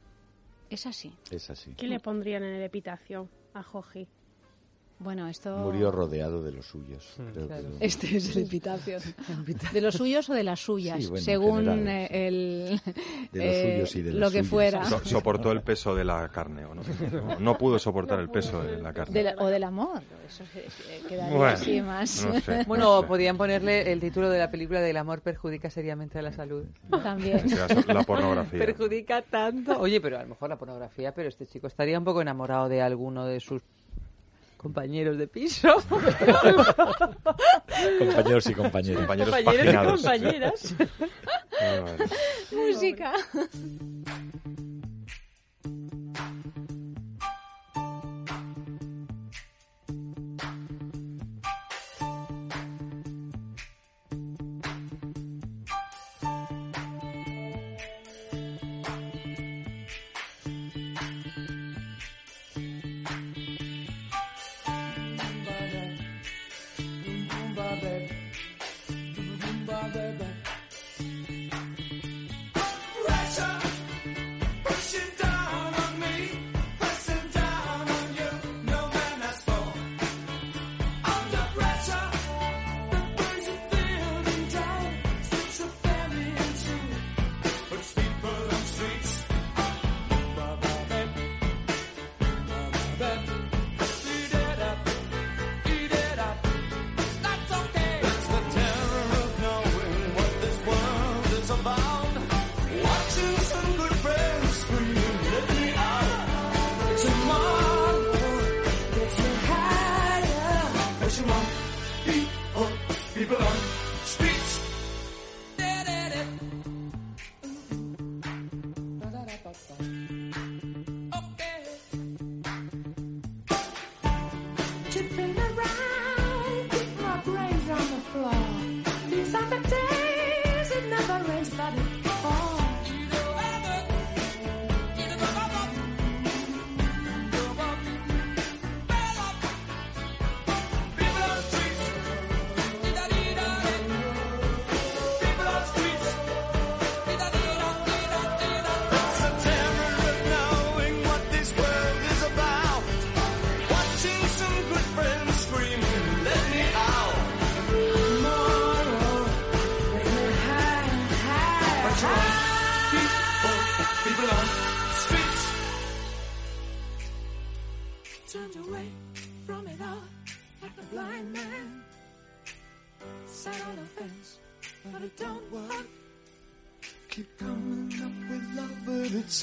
Es 0.70 0.86
así. 0.86 1.14
Es 1.32 1.50
así. 1.50 1.74
¿Qué 1.78 1.88
le 1.88 2.00
pondrían 2.00 2.44
en 2.44 2.56
el 2.56 2.64
epitafio 2.64 3.28
a 3.54 3.62
Joji? 3.64 4.08
Bueno, 5.03 5.27
esto... 5.27 5.57
Murió 5.57 5.91
rodeado 5.91 6.41
de 6.41 6.51
los 6.53 6.65
suyos. 6.65 7.05
creo 7.15 7.31
que 7.33 7.48
claro. 7.48 7.69
lo- 7.69 7.75
Este 7.79 8.17
es 8.17 8.36
el 8.36 8.43
epitafio. 8.43 8.98
¿De 9.74 9.81
los 9.81 9.95
suyos 9.95 10.29
o 10.29 10.33
de 10.33 10.43
las 10.43 10.60
suyas? 10.60 10.98
Sí, 11.00 11.03
bueno, 11.07 11.17
en 11.17 11.24
según 11.24 11.65
general, 11.65 11.88
eh, 11.88 12.27
el. 12.27 12.81
De 13.31 13.39
los 13.39 13.55
eh, 13.55 13.72
suyos 13.74 13.95
y 13.95 14.01
de 14.01 14.13
Lo 14.13 14.27
que 14.27 14.38
suyas. 14.39 14.48
fuera. 14.48 14.86
So- 14.86 15.05
soportó 15.05 15.51
el 15.51 15.62
peso 15.62 15.93
de 15.95 16.05
la 16.05 16.29
carne, 16.29 16.65
¿o 16.65 16.74
no? 16.75 16.81
No, 17.12 17.39
no 17.39 17.57
pudo 17.57 17.77
soportar 17.79 18.19
el 18.19 18.29
peso 18.29 18.63
de 18.63 18.81
la 18.81 18.93
carne. 18.93 19.13
De 19.13 19.24
la- 19.24 19.36
o 19.43 19.48
del 19.48 19.63
amor. 19.63 20.01
Eso 20.27 20.43
quedaría 21.07 21.36
Bueno, 21.38 21.53
así 21.53 21.81
más. 21.81 22.25
no 22.25 22.39
sé, 22.39 22.63
Bueno, 22.67 22.86
no 22.86 23.01
sé. 23.01 23.07
podían 23.07 23.38
ponerle 23.38 23.91
el 23.91 24.00
título 24.00 24.29
de 24.29 24.39
la 24.39 24.50
película 24.50 24.81
del 24.81 24.98
amor 24.98 25.22
perjudica 25.22 25.69
seriamente 25.69 26.19
a 26.19 26.22
la 26.22 26.31
salud. 26.31 26.63
También. 27.03 27.38
Este 27.45 27.93
la 27.93 28.03
pornografía. 28.03 28.60
Perjudica 28.60 29.22
tanto. 29.22 29.77
Oye, 29.79 30.00
pero 30.01 30.17
a 30.19 30.24
lo 30.24 30.29
mejor 30.29 30.50
la 30.50 30.57
pornografía, 30.57 31.13
pero 31.13 31.29
este 31.29 31.45
chico 31.45 31.67
estaría 31.67 31.98
un 31.98 32.05
poco 32.05 32.22
enamorado 32.22 32.69
de 32.69 32.81
alguno 32.81 33.25
de 33.25 33.39
sus 33.39 33.62
compañeros 34.63 35.17
de 35.17 35.27
piso. 35.27 35.67
Compañeros 38.00 38.48
y 38.48 38.53
compañeras. 38.53 39.01
Compañeros 39.01 39.36
compañeros 39.36 39.74
y 39.74 39.88
compañeras. 39.88 40.75
Bueno. 41.82 42.05
Música. 42.51 43.13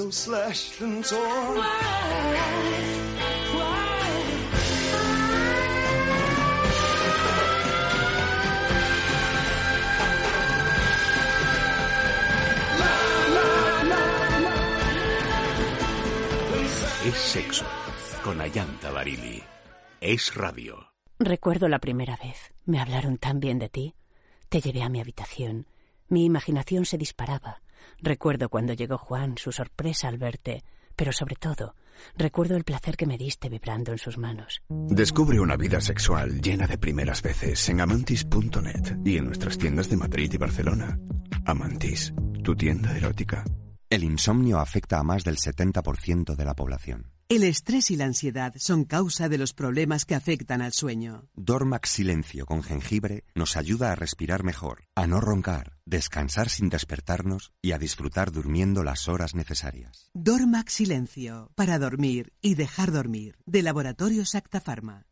So 0.01 0.11
slashed 0.11 0.81
and 0.81 1.05
torn. 1.05 1.61
Es 17.05 17.15
sexo. 17.15 17.65
Con 18.25 18.41
Ayanta 18.41 18.91
Barili. 18.91 19.43
Es 20.01 20.35
radio. 20.35 20.93
Recuerdo 21.19 21.69
la 21.69 21.79
primera 21.79 22.17
vez. 22.17 22.55
Me 22.65 22.81
hablaron 22.81 23.19
tan 23.19 23.39
bien 23.39 23.59
de 23.59 23.69
ti. 23.69 23.95
Te 24.49 24.63
llevé 24.63 24.83
a 24.83 24.89
mi 24.89 25.01
habitación. 25.01 25.67
Mi 26.09 26.25
imaginación 26.25 26.87
se 26.87 26.97
disparaba. 26.97 27.61
Recuerdo 27.99 28.49
cuando 28.49 28.73
llegó 28.73 28.99
Juan, 28.99 29.37
su 29.37 29.53
sorpresa 29.53 30.09
al 30.09 30.19
verte, 30.19 30.65
pero 30.97 31.13
sobre 31.13 31.37
todo, 31.37 31.75
recuerdo 32.17 32.57
el 32.57 32.65
placer 32.65 32.97
que 32.97 33.07
me 33.07 33.19
diste 33.19 33.49
vibrando 33.49 33.93
en 33.93 33.99
sus 33.99 34.19
manos. 34.19 34.63
Descubre 34.69 35.41
una 35.41 35.57
vida 35.57 35.81
sexual 35.81 36.41
llena 36.41 36.67
de 36.67 36.79
primeras 36.79 37.23
veces 37.23 37.69
en 37.69 37.81
amantis.net 37.81 38.99
y 39.05 39.17
en 39.17 39.25
nuestras 39.25 39.59
tiendas 39.59 39.89
de 39.89 39.97
Madrid 39.97 40.33
y 40.33 40.37
Barcelona. 40.37 40.99
Amantis, 41.47 42.13
tu 42.43 42.55
tienda 42.55 42.97
erótica. 42.97 43.45
El 43.89 44.05
insomnio 44.05 44.59
afecta 44.59 44.99
a 44.99 45.03
más 45.03 45.25
del 45.25 45.37
70% 45.37 46.37
de 46.37 46.45
la 46.45 46.55
población. 46.55 47.11
El 47.31 47.45
estrés 47.45 47.91
y 47.93 47.97
la 47.97 48.07
ansiedad 48.07 48.53
son 48.57 48.85
causa 48.85 49.29
de 49.29 49.39
los 49.39 49.53
problemas 49.53 50.05
que 50.05 50.17
afectan 50.17 50.63
al 50.63 50.73
sueño. 50.73 51.29
Dormax 51.35 51.91
Silencio 51.91 52.45
con 52.45 52.63
jengibre 52.63 53.25
nos 53.35 53.57
ayuda 53.57 53.93
a 53.93 53.95
respirar 53.95 54.43
mejor, 54.43 54.85
a 54.97 55.07
no 55.07 55.21
roncar, 55.21 55.79
descansar 55.91 56.49
sin 56.49 56.69
despertarnos 56.69 57.53
y 57.61 57.73
a 57.73 57.79
disfrutar 57.79 58.31
durmiendo 58.31 58.85
las 58.85 59.09
horas 59.09 59.35
necesarias. 59.35 60.09
Dormax 60.15 60.73
Silencio, 60.73 61.51
para 61.57 61.79
dormir 61.79 62.33
y 62.41 62.55
dejar 62.55 62.93
dormir, 62.93 63.37
de 63.45 63.63
Laboratorio 63.63 64.25
Sacta 64.25 64.61
Pharma. 64.61 65.07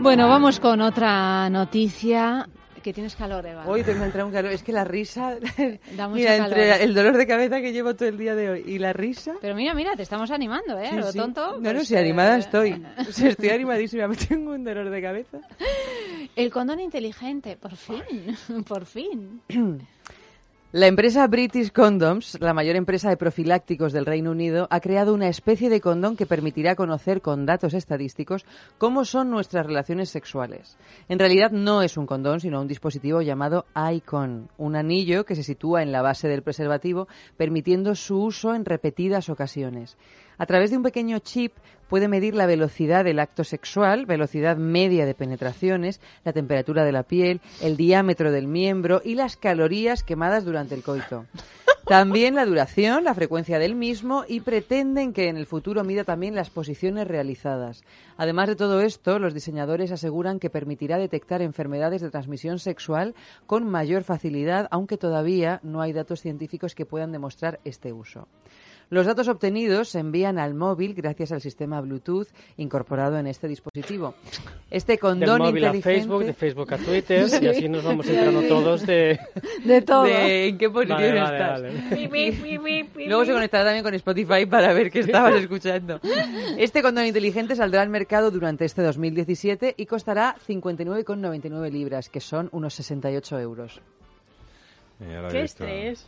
Bueno, 0.00 0.28
vamos 0.28 0.60
con 0.60 0.80
otra 0.80 1.50
noticia. 1.50 2.48
Que 2.88 2.94
tienes 2.94 3.16
calor, 3.16 3.44
Eva. 3.44 3.66
Hoy 3.66 3.82
tengo 3.82 4.02
entrado 4.02 4.26
un 4.28 4.32
calor. 4.32 4.50
Es 4.50 4.62
que 4.62 4.72
la 4.72 4.82
risa. 4.82 5.36
Da 5.94 6.08
mucho 6.08 6.20
mira, 6.20 6.38
calor. 6.38 6.58
entre 6.58 6.84
el 6.84 6.94
dolor 6.94 7.18
de 7.18 7.26
cabeza 7.26 7.60
que 7.60 7.70
llevo 7.70 7.94
todo 7.94 8.08
el 8.08 8.16
día 8.16 8.34
de 8.34 8.48
hoy 8.48 8.64
y 8.66 8.78
la 8.78 8.94
risa. 8.94 9.34
Pero 9.42 9.54
mira, 9.54 9.74
mira, 9.74 9.94
te 9.94 10.04
estamos 10.04 10.30
animando, 10.30 10.78
¿eh? 10.78 10.88
Sí, 10.88 10.96
Lo 10.96 11.12
sí. 11.12 11.18
tonto. 11.18 11.58
No, 11.58 11.68
no, 11.70 11.72
pues, 11.74 11.88
si 11.88 11.96
animada 11.96 12.36
eh, 12.36 12.40
estoy. 12.40 12.82
O 13.06 13.12
sea, 13.12 13.28
estoy 13.28 13.50
animadísima. 13.50 14.08
Me 14.08 14.16
tengo 14.16 14.52
un 14.52 14.64
dolor 14.64 14.88
de 14.88 15.02
cabeza. 15.02 15.38
El 16.34 16.50
condón 16.50 16.80
inteligente, 16.80 17.58
por 17.58 17.76
fin, 17.76 18.02
por 18.66 18.86
fin. 18.86 19.42
La 20.70 20.86
empresa 20.86 21.26
British 21.28 21.72
Condoms, 21.72 22.36
la 22.42 22.52
mayor 22.52 22.76
empresa 22.76 23.08
de 23.08 23.16
profilácticos 23.16 23.94
del 23.94 24.04
Reino 24.04 24.32
Unido, 24.32 24.68
ha 24.68 24.80
creado 24.80 25.14
una 25.14 25.28
especie 25.28 25.70
de 25.70 25.80
condón 25.80 26.14
que 26.14 26.26
permitirá 26.26 26.74
conocer 26.74 27.22
con 27.22 27.46
datos 27.46 27.72
estadísticos 27.72 28.44
cómo 28.76 29.06
son 29.06 29.30
nuestras 29.30 29.64
relaciones 29.64 30.10
sexuales. 30.10 30.76
En 31.08 31.18
realidad 31.18 31.52
no 31.52 31.80
es 31.80 31.96
un 31.96 32.04
condón, 32.04 32.40
sino 32.40 32.60
un 32.60 32.68
dispositivo 32.68 33.22
llamado 33.22 33.64
ICON, 33.74 34.50
un 34.58 34.76
anillo 34.76 35.24
que 35.24 35.36
se 35.36 35.42
sitúa 35.42 35.82
en 35.82 35.90
la 35.90 36.02
base 36.02 36.28
del 36.28 36.42
preservativo, 36.42 37.08
permitiendo 37.38 37.94
su 37.94 38.22
uso 38.22 38.54
en 38.54 38.66
repetidas 38.66 39.30
ocasiones. 39.30 39.96
A 40.38 40.46
través 40.46 40.70
de 40.70 40.76
un 40.76 40.84
pequeño 40.84 41.18
chip 41.18 41.52
puede 41.88 42.06
medir 42.06 42.36
la 42.36 42.46
velocidad 42.46 43.04
del 43.04 43.18
acto 43.18 43.42
sexual, 43.42 44.06
velocidad 44.06 44.56
media 44.56 45.04
de 45.04 45.14
penetraciones, 45.14 46.00
la 46.24 46.32
temperatura 46.32 46.84
de 46.84 46.92
la 46.92 47.02
piel, 47.02 47.40
el 47.60 47.76
diámetro 47.76 48.30
del 48.30 48.46
miembro 48.46 49.02
y 49.04 49.16
las 49.16 49.36
calorías 49.36 50.04
quemadas 50.04 50.44
durante 50.44 50.76
el 50.76 50.84
coito. 50.84 51.26
También 51.86 52.34
la 52.34 52.44
duración, 52.44 53.02
la 53.02 53.14
frecuencia 53.14 53.58
del 53.58 53.74
mismo 53.74 54.24
y 54.28 54.40
pretenden 54.40 55.14
que 55.14 55.28
en 55.28 55.38
el 55.38 55.46
futuro 55.46 55.84
mida 55.84 56.04
también 56.04 56.34
las 56.34 56.50
posiciones 56.50 57.08
realizadas. 57.08 57.82
Además 58.18 58.48
de 58.48 58.56
todo 58.56 58.82
esto, 58.82 59.18
los 59.18 59.32
diseñadores 59.32 59.90
aseguran 59.90 60.38
que 60.38 60.50
permitirá 60.50 60.98
detectar 60.98 61.40
enfermedades 61.40 62.02
de 62.02 62.10
transmisión 62.10 62.58
sexual 62.58 63.14
con 63.46 63.66
mayor 63.66 64.04
facilidad, 64.04 64.68
aunque 64.70 64.98
todavía 64.98 65.60
no 65.62 65.80
hay 65.80 65.94
datos 65.94 66.20
científicos 66.20 66.74
que 66.74 66.84
puedan 66.84 67.10
demostrar 67.10 67.58
este 67.64 67.92
uso. 67.94 68.28
Los 68.90 69.04
datos 69.06 69.28
obtenidos 69.28 69.90
se 69.90 69.98
envían 69.98 70.38
al 70.38 70.54
móvil 70.54 70.94
gracias 70.94 71.30
al 71.32 71.40
sistema 71.42 71.80
Bluetooth 71.82 72.28
incorporado 72.56 73.18
en 73.18 73.26
este 73.26 73.46
dispositivo. 73.46 74.14
Este 74.70 74.92
Del 74.92 75.00
condón 75.00 75.38
móvil 75.40 75.64
a 75.64 75.66
inteligente... 75.68 76.00
Facebook, 76.00 76.24
de 76.24 76.32
Facebook 76.34 76.72
a 76.74 76.78
Twitter, 76.78 77.28
Sí. 77.28 77.44
y 77.44 77.48
así 77.48 77.68
nos 77.68 77.84
vamos 77.84 78.08
entrando 78.08 78.42
todos 78.42 78.86
de... 78.86 79.18
De 79.64 79.82
todo. 79.82 80.04
de 80.04 80.48
en 80.48 80.58
qué 80.58 80.70
posición 80.70 80.96
Vale, 80.98 81.20
vale, 81.20 81.36
estás. 81.36 81.62
vale. 81.62 82.88
Luego 83.08 83.24
se 83.26 83.32
conectará 83.32 83.64
también 83.64 83.84
con 83.84 83.94
Spotify 83.94 84.46
para 84.46 84.72
ver 84.72 84.90
qué 84.90 85.00
estabas 85.00 85.34
escuchando. 85.42 86.00
Este 86.56 86.80
condón 86.82 87.04
inteligente 87.04 87.56
saldrá 87.56 87.82
al 87.82 87.90
mercado 87.90 88.30
durante 88.30 88.64
este 88.64 88.82
2017 88.82 89.74
y 89.76 89.84
costará 89.86 90.36
59,99 90.46 91.70
libras, 91.70 92.08
que 92.08 92.20
son 92.20 92.48
unos 92.52 92.72
68 92.74 93.38
euros. 93.38 93.80
Ya 95.00 95.20
lo 95.20 95.28
Qué 95.28 95.42
visto. 95.42 95.64
estrés. 95.64 96.06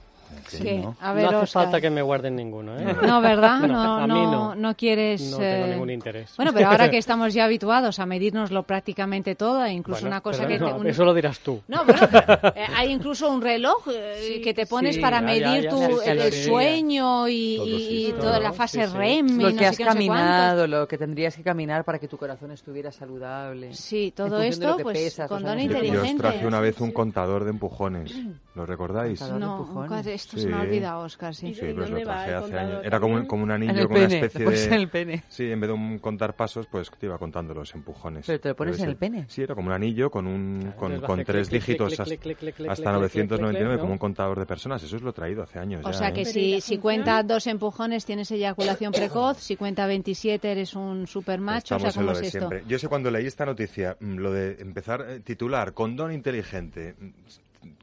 ¿No? 0.82 0.96
A 1.00 1.12
ver, 1.12 1.30
no 1.30 1.38
hace 1.40 1.52
falta 1.52 1.80
que 1.80 1.90
me 1.90 2.02
guarden 2.02 2.36
ninguno, 2.36 2.78
¿eh? 2.78 2.96
No, 3.06 3.20
¿verdad? 3.20 3.60
No, 3.60 3.66
No, 3.68 3.96
a 3.98 4.06
mí 4.06 4.08
no, 4.08 4.30
no. 4.30 4.54
no 4.54 4.76
quieres... 4.76 5.20
No 5.30 5.38
tengo 5.38 5.66
eh, 5.66 5.70
ningún 5.70 5.90
interés. 5.90 6.32
Bueno, 6.36 6.52
pero 6.52 6.68
ahora 6.68 6.90
que 6.90 6.98
estamos 6.98 7.34
ya 7.34 7.44
habituados 7.44 7.98
a 7.98 8.06
medirnoslo 8.06 8.62
prácticamente 8.64 9.34
todo, 9.34 9.64
e 9.64 9.72
incluso 9.72 10.00
Bueno, 10.02 10.14
una 10.16 10.20
cosa 10.20 10.46
que... 10.46 10.58
no, 10.58 10.66
te- 10.68 10.72
un- 10.74 10.86
Eso 10.86 11.04
lo 11.04 11.14
dirás 11.14 11.40
tú. 11.40 11.62
No, 11.68 11.84
bueno, 11.84 12.00
pero, 12.10 12.24
eh, 12.56 12.66
hay 12.76 12.90
incluso 12.90 13.30
un 13.30 13.40
reloj 13.42 13.88
eh, 13.92 14.40
que 14.42 14.54
te 14.54 14.66
pones 14.66 14.96
sí, 14.96 15.00
para 15.00 15.20
ya, 15.20 15.26
medir 15.26 15.62
ya, 15.64 15.70
tu, 15.70 16.02
ya, 16.04 16.12
el, 16.12 16.32
sueño 16.32 17.28
y, 17.28 18.12
Todo, 18.16 18.22
toda 18.26 18.40
la 18.40 18.52
fase 18.52 18.84
Sí, 18.84 18.90
sí. 18.90 18.96
REM 18.96 19.40
y 19.40 19.42
Lo 19.42 19.50
no 19.50 19.56
que 19.56 19.66
has 19.66 19.76
sé 19.76 19.84
caminado, 19.84 20.66
lo 20.66 20.86
que 20.88 20.98
tendrías 20.98 21.36
que 21.36 21.42
caminar 21.42 21.84
para 21.84 21.98
que 21.98 22.08
tu 22.08 22.16
corazón 22.16 22.50
estuviera 22.52 22.90
saludable. 22.92 23.74
Sí, 23.74 24.12
todo 24.14 24.40
esto, 24.42 24.76
pues, 24.82 24.98
pesas, 24.98 25.28
condón 25.28 25.58
años 25.58 25.68
que 25.68 25.72
Yo 25.74 25.78
os 25.80 25.84
inteligente. 25.86 26.22
traje 26.22 26.46
una 26.46 26.60
vez 26.60 26.80
un 26.80 26.92
contador 26.92 27.44
de 27.44 27.50
empujones. 27.50 28.12
¿Lo 28.60 28.66
recordáis? 28.66 29.18
No, 29.22 29.60
empujones. 29.62 30.06
esto 30.06 30.36
se 30.36 30.42
Sí. 30.42 30.48
me 30.48 30.56
ha 30.56 30.60
olvidado, 30.60 31.00
Oscar, 31.04 31.34
sí. 31.34 31.46
¿Y 31.48 31.54
Sí, 31.54 31.64
¿En 31.64 31.76
pues 31.76 31.88
lo 31.88 32.00
traje 32.02 32.34
hace 32.34 32.58
años. 32.58 32.84
Era 32.84 33.00
como, 33.00 33.26
como 33.26 33.42
un 33.42 33.50
anillo 33.50 33.88
con 33.88 33.96
una 33.96 34.06
pene, 34.06 34.14
especie 34.16 34.38
te 34.38 34.44
pones 34.44 34.60
de... 34.60 34.66
en 34.66 34.72
el 34.74 34.88
pene. 34.88 35.24
Sí, 35.28 35.50
en 35.50 35.60
vez 35.60 35.68
de 35.68 35.74
un 35.74 35.98
contar 35.98 36.36
pasos, 36.36 36.66
pues 36.66 36.90
te 36.90 37.06
iba 37.06 37.16
contando 37.16 37.54
los 37.54 37.74
empujones. 37.74 38.26
Pero 38.26 38.38
te 38.38 38.48
lo 38.50 38.56
pones 38.56 38.78
en 38.80 38.88
el 38.90 38.96
pene. 38.96 39.24
Sí, 39.28 39.42
era 39.42 39.54
como 39.54 39.68
un 39.68 39.72
anillo 39.72 40.10
con 40.10 40.26
un 40.26 40.74
con, 40.76 40.92
a 40.92 41.00
con 41.00 41.20
hacer 41.20 41.24
tres 41.26 41.48
clic, 41.48 41.62
dígitos 41.62 41.86
clic, 41.88 42.00
hasta, 42.00 42.04
clic, 42.04 42.20
clic, 42.20 42.38
clic, 42.38 42.54
clic, 42.56 42.70
hasta 42.70 42.82
clic, 42.82 42.94
999 42.96 43.68
clic, 43.70 43.78
como 43.80 43.88
¿no? 43.88 43.92
un 43.94 43.98
contador 43.98 44.38
de 44.38 44.44
personas. 44.44 44.82
Eso 44.82 44.96
es 44.96 45.02
lo 45.02 45.14
traído 45.14 45.42
hace 45.42 45.58
años 45.58 45.84
O 45.86 45.90
ya, 45.90 45.96
sea 45.96 46.08
¿eh? 46.08 46.12
que 46.12 46.22
Pero 46.24 46.38
¿y 46.38 46.60
si, 46.60 46.60
si 46.60 46.78
cuenta 46.78 47.22
dos 47.22 47.46
empujones 47.46 48.04
tienes 48.04 48.30
eyaculación 48.30 48.92
precoz, 48.92 49.38
si 49.38 49.56
cuenta 49.56 49.86
27 49.86 50.52
eres 50.52 50.74
un 50.74 51.06
super 51.06 51.40
macho, 51.40 51.76
o 51.76 51.78
Estamos 51.78 51.94
sea, 51.94 52.00
en 52.02 52.06
¿cómo 52.06 52.12
lo 52.12 52.12
es 52.12 52.20
de 52.20 52.26
esto? 52.26 52.38
siempre. 52.50 52.64
Yo 52.68 52.78
sé 52.78 52.88
cuando 52.88 53.10
leí 53.10 53.26
esta 53.26 53.46
noticia, 53.46 53.96
mm, 54.00 54.16
lo 54.18 54.32
de 54.32 54.60
empezar 54.60 55.06
eh, 55.08 55.20
titular 55.20 55.72
condón 55.72 56.12
inteligente, 56.12 56.94
mm, 56.98 57.08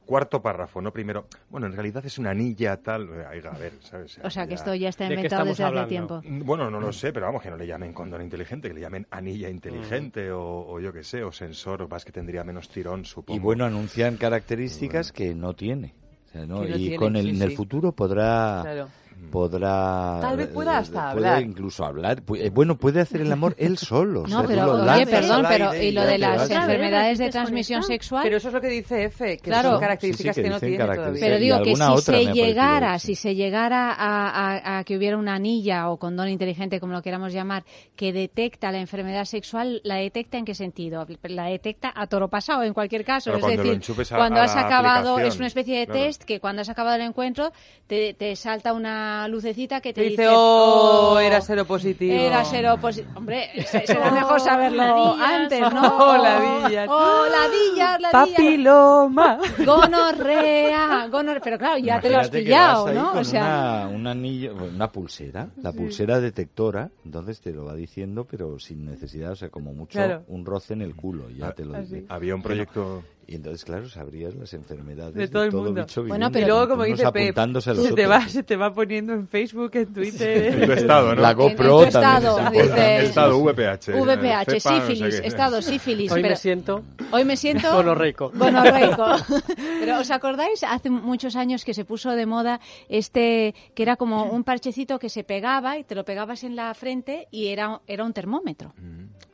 cuarto 0.08 0.42
párrafo, 0.42 0.82
no 0.82 0.92
primero. 0.92 1.28
Bueno, 1.50 1.68
en 1.68 1.74
realidad 1.74 2.04
es 2.06 2.18
una 2.18 2.32
anilla 2.32 2.78
tal. 2.82 3.08
eh, 3.10 3.26
ay, 3.30 3.42
a 3.48 3.58
ver, 3.58 3.74
¿sabes? 3.82 4.20
O 4.24 4.30
sea 4.32 4.46
que 4.46 4.52
Ya- 4.52 4.56
esto 4.56 4.74
ya 4.74 4.90
está 4.90 5.04
¿De 5.08 5.14
inventado 5.14 5.42
estamos 5.52 5.58
desde 5.60 5.80
hace 5.80 5.90
tiempo. 5.90 6.22
Mm, 6.24 6.46
Bueno, 6.46 6.72
no 6.72 6.80
lo 6.80 6.92
sé, 6.92 7.14
pero 7.14 7.28
vamos, 7.28 7.44
que 7.44 7.52
no 7.52 7.58
le 7.58 7.68
llamen 7.68 7.94
condón 7.94 8.22
inteligente, 8.24 8.70
que 8.70 8.74
le 8.74 8.82
llamen 8.82 9.06
anilla 9.12 9.50
inteligente 9.50 10.32
o, 10.32 10.42
o 10.68 10.80
yo 10.80 10.92
qué 10.92 11.04
sé, 11.04 11.24
o 11.24 11.32
sensor, 11.32 11.88
más 11.90 12.04
que 12.06 12.12
tendría 12.12 12.44
menos 12.44 12.70
tirón, 12.70 13.06
supongo. 13.06 13.38
Y 13.38 13.40
bueno, 13.40 13.66
anuncian 13.66 14.18
características 14.18 15.12
que 15.12 15.36
no 15.36 15.54
tiene. 15.54 15.94
O 16.26 16.30
sea, 16.32 16.46
¿no? 16.46 16.62
Que 16.64 16.70
no 16.70 16.76
y 16.78 16.80
tiene, 16.88 16.98
con 16.98 17.16
el, 17.16 17.24
sí, 17.24 17.30
en 17.32 17.42
el 17.42 17.52
futuro 17.52 17.92
podrá 17.92 18.60
Claro. 18.64 18.88
Podrá 19.32 20.20
Tal 20.22 20.38
vez 20.38 20.48
pueda 20.48 20.74
eh, 20.74 20.78
hasta 20.78 21.12
puede 21.14 21.28
hablar. 21.28 21.44
incluso 21.44 21.86
hablar 21.86 22.24
eh, 22.36 22.50
bueno 22.50 22.78
puede 22.78 23.02
hacer 23.02 23.22
el 23.22 23.32
amor 23.32 23.56
él 23.58 23.78
solo 23.78 24.22
o 24.22 24.28
sea, 24.28 24.38
No, 24.38 24.42
tú 24.44 24.48
pero 24.50 24.66
lo 24.78 24.94
oye, 24.94 25.06
perdón, 25.06 25.46
pero 25.48 25.76
y 25.76 25.92
lo 25.92 26.02
de 26.06 26.18
las 26.18 26.38
vas. 26.38 26.50
enfermedades 26.52 27.18
de 27.20 27.30
transmisión 27.30 27.84
sexual. 27.84 28.24
Pero 28.24 28.38
eso 28.38 28.48
es 28.48 28.54
lo 28.54 28.62
que 28.62 28.68
dice 28.70 29.04
F, 29.06 29.38
que 29.38 29.44
Claro. 29.50 29.72
son 29.72 29.80
características 29.80 30.36
Sí, 30.36 30.42
sí, 30.42 30.44
que 30.44 30.48
que 30.48 30.54
no 30.54 30.60
tiene 30.60 30.78
todavía. 30.78 31.20
Pero 31.20 31.38
digo 31.40 31.62
que 31.62 31.76
si 31.76 31.98
se 32.02 32.26
llegara, 32.34 33.00
si 33.00 33.16
se 33.16 33.36
llegara 33.36 33.92
a, 33.92 34.30
a- 34.30 34.80
a 34.80 34.84
que 34.84 34.98
hubiera 34.98 35.18
una 35.18 35.36
anilla 35.36 35.90
o 35.90 35.98
condón 35.98 36.30
inteligente, 36.30 36.80
como 36.80 36.94
lo 36.94 37.02
queramos 37.02 37.34
llamar, 37.34 37.64
que 37.96 38.14
detecta 38.14 38.72
la 38.72 38.80
enfermedad 38.80 39.26
sexual, 39.26 39.82
¿la 39.84 39.96
detecta 39.96 40.38
en 40.38 40.46
qué 40.46 40.56
sentido? 40.56 41.06
La 41.24 41.46
detecta 41.46 41.92
a 41.96 42.08
toro 42.08 42.30
pasado, 42.30 42.64
en 42.64 42.74
cualquier 42.74 43.04
caso. 43.04 43.34
Es 43.36 43.46
decir, 43.46 43.82
a- 44.12 44.18
cuando 44.18 44.40
has 44.42 44.56
acabado, 44.56 45.20
es 45.20 45.38
una 45.38 45.48
especie 45.48 45.80
de 45.80 45.86
claro. 45.86 46.02
test 46.02 46.24
que 46.24 46.40
cuando 46.40 46.62
has 46.62 46.70
acabado 46.70 46.96
el 46.96 47.02
encuentro 47.02 47.52
te, 47.88 48.14
te 48.14 48.36
salta 48.36 48.74
una, 48.74 49.07
una 49.08 49.28
lucecita 49.28 49.80
que 49.82 49.94
te, 49.94 50.02
Te 50.02 50.10
dice, 50.10 50.28
"Oh, 50.30 51.18
era 51.20 51.40
seropositivo". 51.42 52.14
Era 52.14 52.44
seropositivo. 52.46 53.14
Hombre, 53.18 53.50
se- 53.66 53.88
será 53.88 54.12
mejor 54.12 54.38
Oh, 54.38 54.44
saberlo 54.44 55.16
antes, 55.16 55.60
¿no? 55.62 55.98
Oh, 55.98 56.18
ladillas. 56.18 56.88
Oh, 56.92 57.26
ladillas, 57.32 58.02
ladillas. 58.02 58.12
Papiloma. 58.38 59.40
Gonorrea, 59.66 61.08
gonorrea. 61.08 61.42
Pero 61.44 61.58
claro, 61.58 61.78
ya 61.78 62.00
te 62.02 62.10
lo 62.10 62.20
has 62.20 62.30
pillado, 62.30 62.92
¿no? 62.94 63.14
O 63.14 63.24
sea, 63.24 63.86
una, 63.88 63.96
un 63.96 64.08
anillo, 64.08 64.54
bueno, 64.56 64.76
una 64.76 64.92
pulsera, 64.92 65.48
la 65.62 65.72
pulsera 65.72 66.20
detectora, 66.20 66.90
entonces 67.06 67.40
te 67.42 67.52
lo 67.52 67.66
va 67.66 67.76
diciendo, 67.76 68.26
pero 68.30 68.60
sin 68.60 68.86
necesidad, 68.86 69.32
o 69.32 69.36
sea, 69.36 69.50
como 69.50 69.74
mucho 69.74 69.98
Claro. 69.98 70.24
un 70.28 70.46
roce 70.46 70.74
en 70.74 70.82
el 70.82 70.96
culo, 70.96 71.30
ya 71.30 71.48
Ah, 71.48 71.52
te 71.54 71.66
lo 71.66 71.76
así. 71.76 71.96
dice. 71.96 72.06
Había 72.10 72.36
un 72.36 72.42
proyecto... 72.42 73.04
Y 73.30 73.36
entonces, 73.36 73.66
claro, 73.66 73.90
sabrías 73.90 74.34
las 74.36 74.54
enfermedades 74.54 75.14
De 75.14 75.28
todo 75.28 75.44
el 75.44 75.52
mundo. 75.52 75.74
bicho 75.82 76.02
Bueno, 76.06 76.32
pero- 76.32 76.46
y 76.46 76.48
luego, 76.50 76.70
como 76.70 76.84
dice 76.86 77.12
Pep, 77.12 77.36
se 77.60 77.94
te, 77.94 78.08
va, 78.08 78.26
se 78.30 78.42
te 78.44 78.56
va 78.56 78.74
poniendo 78.74 79.12
en 79.12 79.28
Facebook, 79.28 79.72
en 79.74 79.82
En 79.82 79.94
Twitter. 79.94 80.66
tu 80.66 80.72
estado, 80.72 81.14
¿no? 81.14 81.22
La 81.22 81.32
En- 81.32 81.42
en 81.42 81.48
GoPro 81.50 81.84
tu 81.86 81.92
también 81.92 82.24
estado, 82.24 82.40
es 82.40 82.52
dice-. 82.52 83.06
Estado 83.06 83.38
VPH. 83.40 83.94
VPH, 84.02 84.62
cepa, 84.62 84.80
no 84.80 84.86
sé 84.88 84.88
sífilis, 84.88 85.16
estado 85.20 85.62
sífilis. 85.62 86.12
Hoy 86.14 86.22
pero 86.22 86.32
me 86.32 86.36
siento 86.38 86.84
hoy 87.12 87.26
me 87.26 87.36
siento 87.36 87.74
gonorreico. 87.76 88.32
gonorreico. 88.34 89.06
Pero 89.82 90.00
¿os 90.00 90.10
acordáis? 90.12 90.64
Hace 90.64 90.90
muchos 90.90 91.36
años 91.36 91.66
que 91.66 91.74
se 91.74 91.84
puso 91.84 92.12
de 92.12 92.26
moda 92.26 92.62
este, 92.88 93.54
que 93.76 93.84
era 93.84 93.98
como 93.98 94.24
un 94.32 94.46
parchecito 94.46 95.00
que 95.00 95.10
se 95.10 95.26
pegaba 95.26 95.78
y 95.78 95.84
te 95.84 95.96
lo 95.96 96.06
pegabas 96.06 96.46
en 96.46 96.56
la 96.56 96.74
frente 96.74 97.28
y 97.32 97.48
era, 97.48 97.82
era 97.88 98.06
un 98.06 98.14
termómetro. 98.14 98.74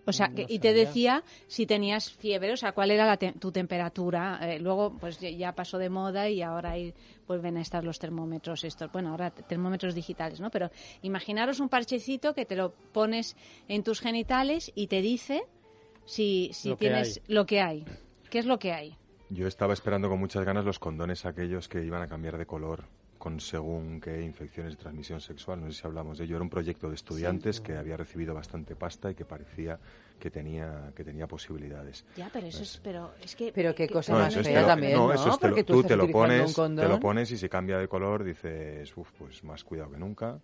O 0.06 0.12
sea, 0.12 0.28
que- 0.30 0.46
y 0.50 0.60
te 0.60 0.74
decía 0.74 1.24
si 1.48 1.66
tenías 1.66 2.12
fiebre, 2.12 2.52
o 2.52 2.58
sea, 2.58 2.74
cuál 2.74 2.92
era 2.92 3.06
la 3.06 3.16
te- 3.18 3.32
tu 3.34 3.52
temperatura. 3.52 4.38
Eh, 4.42 4.60
luego, 4.60 4.98
pues 5.00 5.20
ya- 5.20 5.54
pasó 5.54 5.78
de 5.78 5.90
moda 5.90 6.28
y 6.30 6.42
ahora 6.42 6.74
vuelven 7.28 7.56
a 7.58 7.62
estar 7.62 7.84
los 7.86 8.00
termómetros 8.00 8.64
estos. 8.66 8.92
Bueno, 8.92 9.12
ahora 9.12 9.32
te- 9.32 9.44
termómetros 9.44 9.96
digitales, 9.96 10.40
¿no? 10.42 10.50
Pero 10.50 10.70
imaginaros 11.04 11.60
un 11.62 11.70
parchecito 11.70 12.34
que 12.34 12.46
te 12.46 12.56
lo 12.56 12.74
pones 12.92 13.38
en 13.70 13.84
tus 13.84 14.02
genitales 14.02 14.72
y 14.76 14.88
te 14.88 15.02
dice 15.02 15.44
si, 16.06 16.50
si 16.54 16.70
Lo 16.70 16.76
tienes 16.78 17.22
lo 17.28 17.46
que 17.46 17.62
hay. 17.62 17.86
¿Qué 18.30 18.40
es 18.40 18.46
lo 18.46 18.60
que 18.60 18.74
hay? 18.74 18.98
Yo 19.30 19.48
estaba 19.48 19.74
esperando 19.74 20.10
con 20.10 20.20
muchas 20.20 20.44
ganas 20.44 20.66
los 20.66 20.80
condones 20.80 21.26
aquellos 21.26 21.70
que 21.70 21.84
iban 21.84 22.02
a 22.02 22.08
cambiar 22.10 22.38
de 22.38 22.46
color 22.46 22.86
con 23.24 23.40
según 23.40 24.02
qué 24.02 24.22
infecciones 24.22 24.74
de 24.74 24.78
transmisión 24.84 25.22
sexual. 25.22 25.62
No 25.62 25.72
sé 25.72 25.80
si 25.80 25.88
hablamos 25.88 26.18
de 26.18 26.26
ello. 26.26 26.36
Era 26.36 26.44
un 26.44 26.50
proyecto 26.50 26.90
de 26.90 26.96
estudiantes 26.96 27.62
que 27.62 27.78
había 27.78 27.96
recibido 27.96 28.34
bastante 28.34 28.76
pasta 28.76 29.12
y 29.12 29.16
que 29.16 29.24
parecía 29.24 29.80
que 30.20 30.30
tenía, 30.30 30.92
que 30.94 31.06
tenía 31.06 31.26
posibilidades. 31.26 32.04
Ya, 32.18 32.30
pero 32.34 32.48
eso 32.48 32.64
es, 32.64 32.82
pero 32.84 33.14
es 33.24 33.34
que... 33.38 33.54
Pero 33.54 33.74
qué 33.74 33.88
que- 33.88 33.94
cosa 33.94 34.12
No, 34.12 34.20
más 34.20 34.36
fea 34.36 34.60
lo- 34.64 34.68
también, 34.68 34.94
¿no? 34.96 35.14
eso 35.14 35.30
es 35.30 35.40
te 35.40 35.48
lo- 35.48 35.52
Porque 35.56 35.64
tú 35.64 35.84
te 35.84 35.96
lo 35.96 36.10
pones, 36.10 36.54
te 36.54 36.86
lo 36.90 37.00
pones 37.00 37.32
y 37.32 37.38
si 37.38 37.48
cambia 37.48 37.78
de 37.78 37.88
color 37.88 38.26
dices, 38.26 38.92
uff, 38.98 39.10
pues 39.18 39.42
más 39.46 39.64
cuidado 39.64 39.92
que 39.92 39.98
nunca, 40.00 40.42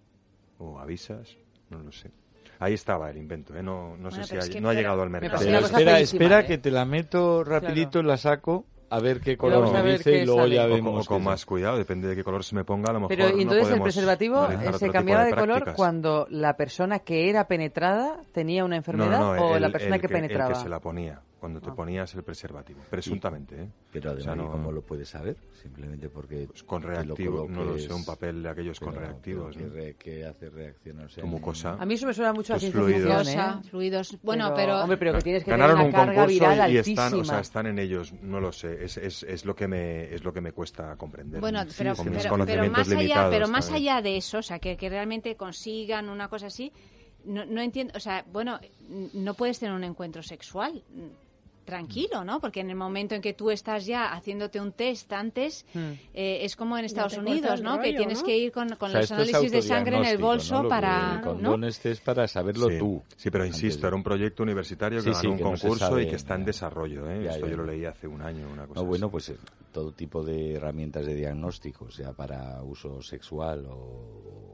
o 0.59 0.79
avisas, 0.79 1.35
no 1.69 1.79
lo 1.79 1.91
sé. 1.91 2.11
Ahí 2.59 2.75
estaba 2.75 3.09
el 3.09 3.17
invento, 3.17 3.57
¿eh? 3.57 3.61
no, 3.61 3.97
no 3.97 4.09
Bueno, 4.09 4.23
sé 4.23 4.23
si 4.23 4.35
ha, 4.37 4.39
es 4.39 4.49
que 4.51 4.61
no 4.61 4.69
ha 4.69 4.73
llegado 4.73 5.01
al 5.01 5.09
me 5.09 5.19
mercado. 5.19 5.43
espera, 5.43 5.99
espera 5.99 6.39
¿eh? 6.39 6.45
que 6.45 6.57
te 6.57 6.71
la 6.71 6.85
meto 6.85 7.43
rapidito, 7.43 8.01
la 8.03 8.15
saco, 8.15 8.65
a 8.89 8.99
ver 8.99 9.19
qué 9.21 9.38
color 9.38 9.71
me 9.71 9.91
dice 9.91 10.12
qué 10.12 10.17
y 10.23 10.25
luego 10.25 10.41
sale. 10.41 10.56
ya 10.56 10.65
O 10.65 10.69
con, 10.69 10.75
vemos. 10.75 11.06
o 11.06 11.10
con 11.10 11.23
más 11.23 11.45
cuidado, 11.45 11.78
depende 11.78 12.08
de 12.08 12.15
qué 12.15 12.23
color 12.23 12.43
se 12.43 12.56
me 12.56 12.63
ponga, 12.63 12.89
a 12.89 12.93
lo 12.93 12.99
mejor 13.02 13.15
Pero 13.15 13.30
no 13.36 13.41
entonces 13.41 13.69
el 13.71 13.82
preservativo 13.82 14.47
se 14.78 14.89
cambiaba 14.89 15.25
de, 15.25 15.34
color 15.34 15.73
cuando 15.75 16.25
la 16.30 16.56
persona 16.58 16.99
que 16.99 17.30
era 17.30 17.47
penetrada 17.47 18.23
tenía 18.32 18.65
una 18.65 18.75
enfermedad 18.78 19.19
no, 19.19 19.36
no, 19.36 19.41
o 19.41 19.56
el- 19.56 19.62
la 19.62 19.69
persona 19.69 19.95
el 19.95 20.02
que, 20.02 20.08
El 20.08 20.13
penetraba. 20.13 20.49
que 20.54 20.60
se 20.60 20.69
la 20.69 20.80
ponía, 20.80 21.21
cuando 21.39 21.62
te 21.62 21.69
Ah. 21.69 21.73
ponías 21.75 22.13
el 22.15 22.23
preservativo, 22.23 22.82
presuntamente, 22.89 23.63
¿eh? 23.63 23.69
Pero 23.91 24.10
O 24.10 24.13
además, 24.13 24.23
sea, 24.25 24.36
no- 24.36 24.43
¿y 24.45 24.52
¿cómo 24.52 24.71
lo 24.71 24.82
puedes 24.82 25.10
saber? 25.10 25.38
Simplemente 25.62 26.10
porque 26.10 26.45
Pues 26.47 26.63
con 26.63 26.82
te 26.82 26.88
lo 26.89 26.93
reactivo, 26.93 27.47
no 27.49 27.63
lo 27.63 27.80
sé, 27.80 27.91
un 27.93 28.06
papel 28.06 28.43
de 28.43 28.49
aquellos 28.49 28.80
con 28.80 28.89
pero- 28.93 29.02
reactivos, 29.06 29.56
pero 29.56 29.67
¿no? 29.67 29.73
que, 29.73 29.80
re- 29.82 29.95
que 29.95 30.25
hace 30.25 30.49
reacción, 30.49 30.99
o 30.99 31.10
sea, 31.10 31.21
Tu 31.23 31.28
mucosa. 31.30 31.78
A 31.80 31.86
mí 31.86 31.93
eso 31.95 32.06
me 32.08 32.13
suena 32.13 32.34
mucho 32.34 32.54
a 32.54 32.60
fluidos. 32.60 33.28
¿eh? 33.28 33.38
Fluidos. 33.69 34.17
Bueno, 34.21 34.54
pero... 34.56 34.82
Hombre, 34.82 34.97
pero 34.97 35.13
que 35.13 35.21
tienes 35.21 35.43
que 35.43 35.52
Ganaron 35.52 35.78
tener 35.78 35.88
un 35.88 35.95
una 35.95 36.06
carga 36.06 36.15
concurso 36.25 36.34
viral 36.49 36.71
y 36.73 36.78
altísima. 36.78 37.06
están, 37.06 37.19
o 37.19 37.23
sea, 37.25 37.39
están 37.39 37.65
en 37.67 37.80
ellos, 37.80 38.13
no 38.21 38.39
lo 38.39 38.52
sé, 38.52 38.84
es, 38.84 38.97
es, 38.97 39.23
es 39.23 39.45
lo 39.45 39.56
que 39.56 39.67
me 39.67 40.13
es 40.13 40.23
lo 40.23 40.34
que 40.34 40.41
me 40.41 40.52
cuesta 40.52 40.95
comprender. 40.97 41.39
Bueno, 41.41 41.63
Sí, 41.69 41.75
pero, 41.78 41.95
con 41.95 42.10
mis 42.10 42.23
pero, 42.23 42.45
pero 42.45 42.69
más 42.71 42.91
allá, 42.91 43.28
pero 43.30 43.47
más 43.47 43.65
también. 43.67 43.89
allá 43.93 44.02
de 44.02 44.17
eso, 44.17 44.39
o 44.39 44.41
sea, 44.43 44.60
que, 44.60 44.75
que 44.78 44.89
realmente 44.89 45.36
consigan 45.36 46.10
una 46.10 46.28
cosa 46.28 46.47
así, 46.47 46.71
no, 47.25 47.45
no 47.45 47.62
entiendo, 47.62 47.93
o 47.95 47.99
sea, 47.99 48.25
bueno, 48.32 48.60
no 49.13 49.34
puedes 49.34 49.60
tener 49.60 49.73
un 49.75 49.84
encuentro 49.84 50.23
sexual 50.23 50.84
tranquilo, 51.69 52.23
¿no? 52.23 52.39
Porque 52.41 52.60
en 52.62 52.69
el 52.69 52.75
momento 52.75 53.15
en 53.15 53.21
que 53.21 53.34
tú 53.34 53.51
estás 53.51 53.86
ya 53.86 54.12
haciéndote 54.13 54.60
un 54.60 54.71
test 54.71 55.12
antes, 55.13 55.65
Hmm. 55.73 55.91
eh, 56.13 56.39
es 56.41 56.55
como 56.55 56.77
en 56.77 56.86
Estados 56.86 57.17
Unidos, 57.17 57.62
¿no? 57.62 57.79
que 57.79 57.93
tienes 57.93 58.19
¿no? 58.19 58.25
que 58.25 58.38
ir 58.38 58.51
con, 58.51 58.69
con 58.75 58.89
O 58.89 58.91
sea, 58.91 59.01
los 59.01 59.12
análisis 59.12 59.51
de 59.51 59.62
sangre 59.62 59.97
en 59.97 60.05
el 60.05 60.17
bolso 60.17 60.67
para... 60.67 61.21
El 61.25 61.41
¿no? 61.41 61.67
este 61.67 61.91
es 61.91 62.01
para 62.01 62.27
saberlo 62.27 62.67
sí, 62.69 62.79
tú. 62.79 63.01
Sí, 63.15 63.29
pero 63.29 63.45
insisto, 63.45 63.82
de- 63.84 63.88
era 63.88 63.95
un 63.95 64.03
proyecto 64.03 64.43
universitario 64.43 65.01
Sí, 65.01 65.10
que 65.10 65.15
sí, 65.15 65.27
ganó 65.27 65.38
que 65.38 65.43
un 65.43 65.49
concurso 65.51 65.77
sabe, 65.89 66.03
y 66.03 66.08
que 66.10 66.15
está 66.15 66.36
en 66.36 66.45
desarrollo. 66.45 67.10
¿eh? 67.10 67.23
Ya, 67.23 67.32
Esto 67.32 67.45
ya, 67.45 67.51
yo 67.51 67.58
lo 67.58 67.65
leí 67.65 67.86
hace 67.86 68.08
un 68.08 68.21
año, 68.21 68.47
una 68.51 68.65
cosa 68.65 68.79
No, 68.82 68.86
bueno, 68.88 69.10
pues 69.12 69.29
eh, 69.29 69.38
todo 69.71 69.91
tipo 69.91 70.23
de 70.23 70.53
herramientas 70.55 71.05
de 71.05 71.13
diagnóstico, 71.15 71.91
sea 71.91 72.13
para 72.13 72.62
uso 72.63 73.01
sexual 73.03 73.65
o 73.69 74.48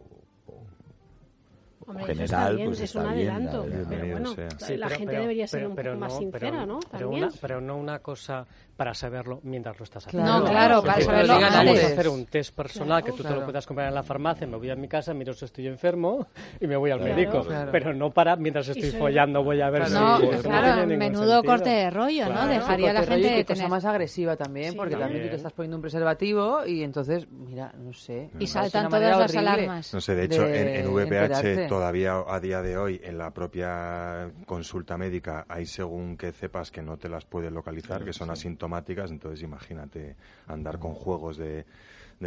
Hombre, 1.88 2.04
eso 2.14 2.24
está 2.24 2.38
general, 2.38 2.56
bien, 2.56 2.68
pues 2.70 2.80
es 2.80 2.86
está 2.86 3.00
un 3.00 3.16
bien. 3.16 3.30
adelanto, 3.30 3.66
la 3.68 3.90
pero 3.90 4.08
bueno, 4.12 4.30
la 4.30 4.36
pero- 4.36 4.90
gente 4.90 5.06
pero- 5.06 5.22
debería 5.22 5.48
ser 5.48 5.68
un 5.68 5.76
pero 5.76 5.92
poco 5.92 6.00
más 6.00 6.18
sincera, 6.18 6.50
pero- 6.52 6.66
¿no? 6.66 6.80
Pero 6.80 7.00
También. 7.10 7.24
una, 7.26 7.34
pero 7.42 7.62
no 7.62 7.78
una 7.78 8.00
cosa 8.00 8.48
para 8.76 8.94
saberlo 8.94 9.40
mientras 9.44 9.78
lo 9.80 9.84
estás 9.84 10.06
haciendo. 10.08 10.40
No, 10.40 10.46
claro, 10.46 10.84
para 10.84 11.02
saberlo 11.02 11.34
vamos 11.34 11.56
antes. 11.56 11.84
a 11.84 11.88
hacer 11.88 12.10
un 12.10 12.26
test 12.26 12.54
personal 12.56 13.04
que 13.04 13.12
tú 13.14 13.24
te 13.24 13.34
lo 13.34 13.46
puedas 13.46 13.66
comprar 13.66 13.88
en 13.88 13.96
la 13.96 14.04
farmacia, 14.04 14.46
me 14.48 14.58
voy 14.58 14.70
a 14.70 14.76
mi 14.76 14.88
casa, 14.88 15.14
miro 15.14 15.34
si 15.34 15.46
estoy 15.46 15.68
enfermo 15.68 16.28
y 16.60 16.68
me 16.68 16.76
voy 16.76 16.92
al 16.92 17.00
Claro, 17.00 17.16
médico. 17.16 17.46
Pero 17.72 17.94
no 17.94 18.12
para 18.12 18.36
mientras 18.36 18.68
estoy 18.68 18.92
soy- 18.92 19.00
follando 19.00 19.44
voy 19.44 19.62
a 19.62 19.70
ver 19.70 19.88
si... 19.88 19.94
No, 19.94 20.20
eso 20.20 20.44
claro, 20.44 20.82
ningún 20.86 20.98
menudo 20.98 21.44
corte 21.44 21.70
de 21.70 21.90
rollo, 21.90 22.28
¿no? 22.28 22.48
Dejaría 22.48 22.90
a 22.90 22.94
la 22.94 23.04
gente 23.04 23.28
de 23.30 23.36
qué 23.36 23.46
cosa 23.46 23.56
tener... 23.56 23.70
más 23.70 23.86
agresiva 23.86 24.36
también, 24.36 24.72
Sí, 24.72 24.78
porque 24.78 24.96
también 24.96 25.24
tú 25.24 25.30
te 25.30 25.36
estás 25.38 25.54
poniendo 25.54 25.78
un 25.78 25.82
preservativo 25.82 26.66
y 26.66 26.84
entonces, 26.84 27.28
mira, 27.32 27.72
no 27.78 27.94
sé. 27.94 28.30
Y 28.40 28.48
saltan 28.48 28.90
todas 28.90 29.18
las 29.18 29.36
alarmas. 29.36 29.94
No 29.94 30.02
sé, 30.02 30.16
de 30.16 30.26
hecho, 30.26 30.42
de 30.48 30.62
en, 30.80 30.86
en 30.86 30.94
VPH 30.94 31.68
todavía 31.70 32.24
a 32.28 32.40
día 32.40 32.62
de 32.62 32.78
hoy, 32.78 33.00
en 33.04 33.18
la 33.18 33.32
propia 33.32 34.32
consulta 34.46 34.98
médica, 34.98 35.46
hay 35.48 35.66
según 35.66 36.18
que 36.18 36.32
cepas 36.32 36.72
que 36.72 36.82
no 36.82 36.98
te 36.98 37.10
las 37.10 37.26
puedes 37.26 37.52
localizar, 37.52 38.04
que 38.04 38.14
son 38.14 38.30
asintomáticas, 38.30 38.65
entonces 39.12 39.42
imagínate 39.44 40.16
andar 40.48 40.80
con 40.80 40.94
juegos 40.94 41.38
de, 41.38 41.66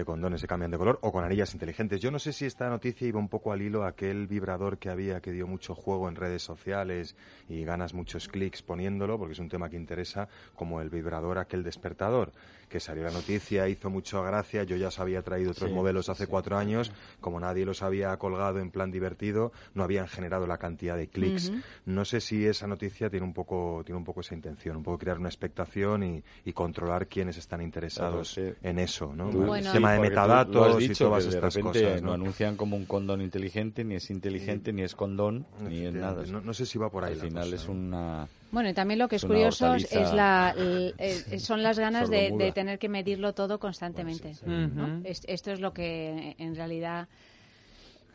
condones 0.04 0.40
que 0.40 0.46
cambian 0.46 0.70
de 0.70 0.78
color 0.78 0.98
o 1.02 1.10
con 1.10 1.24
anillas 1.24 1.52
inteligentes. 1.54 2.00
Yo 2.00 2.10
no 2.10 2.18
sé 2.18 2.32
si 2.32 2.46
esta 2.46 2.68
noticia 2.68 3.08
iba 3.08 3.18
un 3.18 3.28
poco 3.28 3.52
al 3.52 3.62
hilo 3.62 3.84
aquel 3.84 4.26
vibrador 4.26 4.78
que 4.78 4.90
había 4.90 5.20
que 5.20 5.32
dio 5.32 5.46
mucho 5.46 5.74
juego 5.74 6.08
en 6.08 6.16
redes 6.16 6.42
sociales 6.42 7.16
y 7.48 7.64
ganas 7.64 7.94
muchos 7.94 8.28
clics 8.28 8.62
poniéndolo, 8.62 9.18
porque 9.18 9.32
es 9.32 9.38
un 9.38 9.48
tema 9.48 9.68
que 9.68 9.76
interesa, 9.76 10.28
como 10.54 10.80
el 10.80 10.90
vibrador 10.90 11.38
aquel 11.38 11.62
despertador, 11.64 12.32
que 12.68 12.80
salió 12.80 13.02
la 13.04 13.10
noticia, 13.10 13.68
hizo 13.68 13.90
mucho 13.90 14.22
gracia, 14.22 14.62
yo 14.64 14.76
ya 14.76 14.88
os 14.88 14.98
había 14.98 15.22
traído 15.22 15.50
otros 15.52 15.70
Sí, 15.70 15.74
modelos 15.74 16.08
hace 16.08 16.24
sí, 16.24 16.30
cuatro 16.30 16.56
años, 16.56 16.92
como 17.20 17.40
nadie 17.40 17.64
los 17.64 17.82
había 17.82 18.16
colgado 18.16 18.58
en 18.58 18.70
plan 18.70 18.90
divertido, 18.90 19.52
no 19.74 19.82
habían 19.84 20.06
generado 20.08 20.46
la 20.46 20.58
cantidad 20.58 20.96
de 20.96 21.08
clics. 21.08 21.52
No 21.86 22.04
sé 22.04 22.20
si 22.20 22.46
esa 22.46 22.66
noticia 22.66 23.10
tiene 23.10 23.24
un 23.26 23.32
poco, 23.34 23.82
tiene 23.84 23.98
un 23.98 24.04
poco 24.04 24.20
esa 24.20 24.34
intención, 24.34 24.76
un 24.76 24.82
poco 24.82 24.98
crear 24.98 25.18
una 25.18 25.28
expectación 25.28 26.02
y, 26.02 26.22
y 26.44 26.52
controlar 26.52 27.06
quiénes 27.08 27.36
están 27.38 27.60
interesados 27.62 28.34
Claro, 28.34 28.50
sí. 28.52 28.58
en 28.62 28.78
eso, 28.78 29.14
¿no? 29.14 29.30
Tú- 29.30 29.38
Bueno. 29.44 29.66
el 29.68 29.72
tema 29.72 29.92
de 29.92 30.00
metadatos 30.00 30.82
y 30.82 30.88
todas 30.90 31.24
de 31.24 31.30
estas 31.30 31.56
cosas. 31.58 32.02
no 32.02 32.08
¿no? 32.08 32.12
anuncian 32.14 32.56
como 32.56 32.76
un 32.76 32.84
condón 32.86 33.20
inteligente, 33.22 33.84
ni 33.84 33.94
es 33.94 34.10
inteligente, 34.10 34.72
ni 34.72 34.82
es 34.82 34.94
condón, 34.94 35.46
ni 35.68 35.86
es 35.86 35.94
nada. 35.94 36.24
No, 36.26 36.40
no 36.40 36.52
sé 36.54 36.66
si 36.66 36.78
va 36.78 36.90
por 36.90 37.04
ahí. 37.04 37.12
Al 37.12 37.18
la 37.18 37.24
final 37.24 37.44
cosa, 37.44 37.56
es 37.56 37.66
¿no? 37.66 37.72
una... 37.74 38.28
Bueno, 38.50 38.70
y 38.70 38.74
también 38.74 38.98
lo 38.98 39.08
que 39.08 39.16
es, 39.16 39.24
una 39.24 39.34
curioso 39.34 39.66
hortaliza 39.66 40.00
es 40.00 40.12
la, 40.14 40.54
el- 40.56 40.94
el- 40.98 41.40
son 41.40 41.62
las 41.62 41.78
ganas 41.78 42.08
de, 42.10 42.30
de 42.32 42.52
tener 42.52 42.78
que 42.78 42.88
medirlo 42.88 43.34
todo 43.34 43.58
constantemente. 43.58 44.28
Pues 44.28 44.38
sí, 44.38 44.44
sí. 44.44 44.50
¿no? 44.74 44.84
Ujú. 44.98 45.06
Es- 45.06 45.22
esto 45.26 45.52
es 45.52 45.60
lo 45.60 45.72
que 45.72 46.34
en 46.38 46.54
realidad 46.54 47.08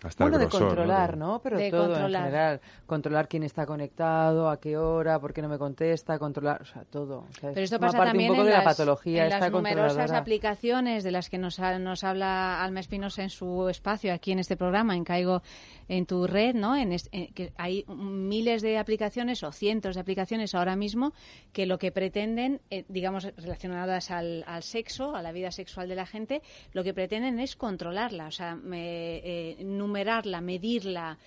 Hasta 0.04 0.26
bueno, 0.26 0.38
el 0.38 0.44
de 0.44 0.50
controlar, 0.50 1.18
¿no? 1.18 1.40
Pero 1.42 1.58
De 1.58 1.72
todo 1.72 1.88
controlar. 1.88 2.22
en 2.22 2.26
general. 2.32 2.62
Controlar 2.86 3.28
quién 3.28 3.44
está 3.44 3.66
conectado, 3.66 4.50
a 4.50 4.60
qué 4.60 4.78
hora, 4.78 5.20
por 5.20 5.34
qué 5.34 5.42
no 5.42 5.48
me 5.50 5.58
contesta, 5.58 6.20
controlar, 6.20 6.62
o 6.62 6.66
sea, 6.66 6.84
todo. 6.84 7.20
O 7.30 7.34
sea, 7.40 7.50
Pero 7.52 7.62
es 7.62 7.72
esto 7.72 7.80
pasa 7.80 7.98
parte 7.98 8.10
también 8.12 8.32
un 8.32 8.36
poco 8.38 8.42
en 8.48 8.48
de 8.48 8.58
la 8.60 8.64
las, 8.64 8.76
patología 8.78 9.22
en 9.22 9.28
esta 9.32 9.40
las 9.40 9.52
numerosas 9.52 10.12
aplicaciones 10.12 11.04
de 11.04 11.12
las 11.12 11.30
que 11.30 11.38
nos, 11.38 11.60
ha- 11.60 11.80
nos 11.80 12.04
habla 12.04 12.64
Alma 12.64 12.80
Espinosa 12.82 13.24
en 13.24 13.30
su 13.30 13.70
espacio 13.70 14.14
aquí 14.14 14.32
en 14.34 14.40
este 14.40 14.58
programa, 14.58 14.96
en 14.96 15.04
Caigo 15.04 15.42
en 15.90 16.06
tu 16.06 16.28
red, 16.28 16.56
¿no? 16.56 16.76
En 16.76 16.92
es- 16.94 17.10
en 17.12 17.28
que 17.34 17.52
hay 17.58 17.84
miles 17.88 18.62
de 18.62 18.78
aplicaciones 18.78 19.44
o 19.44 19.52
cientos 19.52 19.96
de 19.96 20.02
aplicaciones 20.02 20.56
ahora 20.56 20.76
mismo 20.76 21.14
que 21.52 21.66
lo 21.66 21.78
que 21.78 21.92
pretenden, 21.92 22.62
eh, 22.70 22.86
digamos, 22.88 23.26
relacionadas 23.38 24.10
al, 24.12 24.44
al 24.48 24.64
sexo, 24.64 25.16
a 25.16 25.22
la 25.22 25.32
vida 25.32 25.52
sexual 25.52 25.88
de 25.90 25.96
la 25.96 26.06
gente, 26.06 26.42
lo 26.74 26.84
que 26.84 26.94
pretenden 26.94 27.40
es 27.40 27.56
controlarla, 27.56 28.28
o 28.28 28.32
sea, 28.32 28.56
me- 28.56 29.18
eh, 29.18 29.58
numerarla, 29.98 30.42
medirla, 30.42 31.18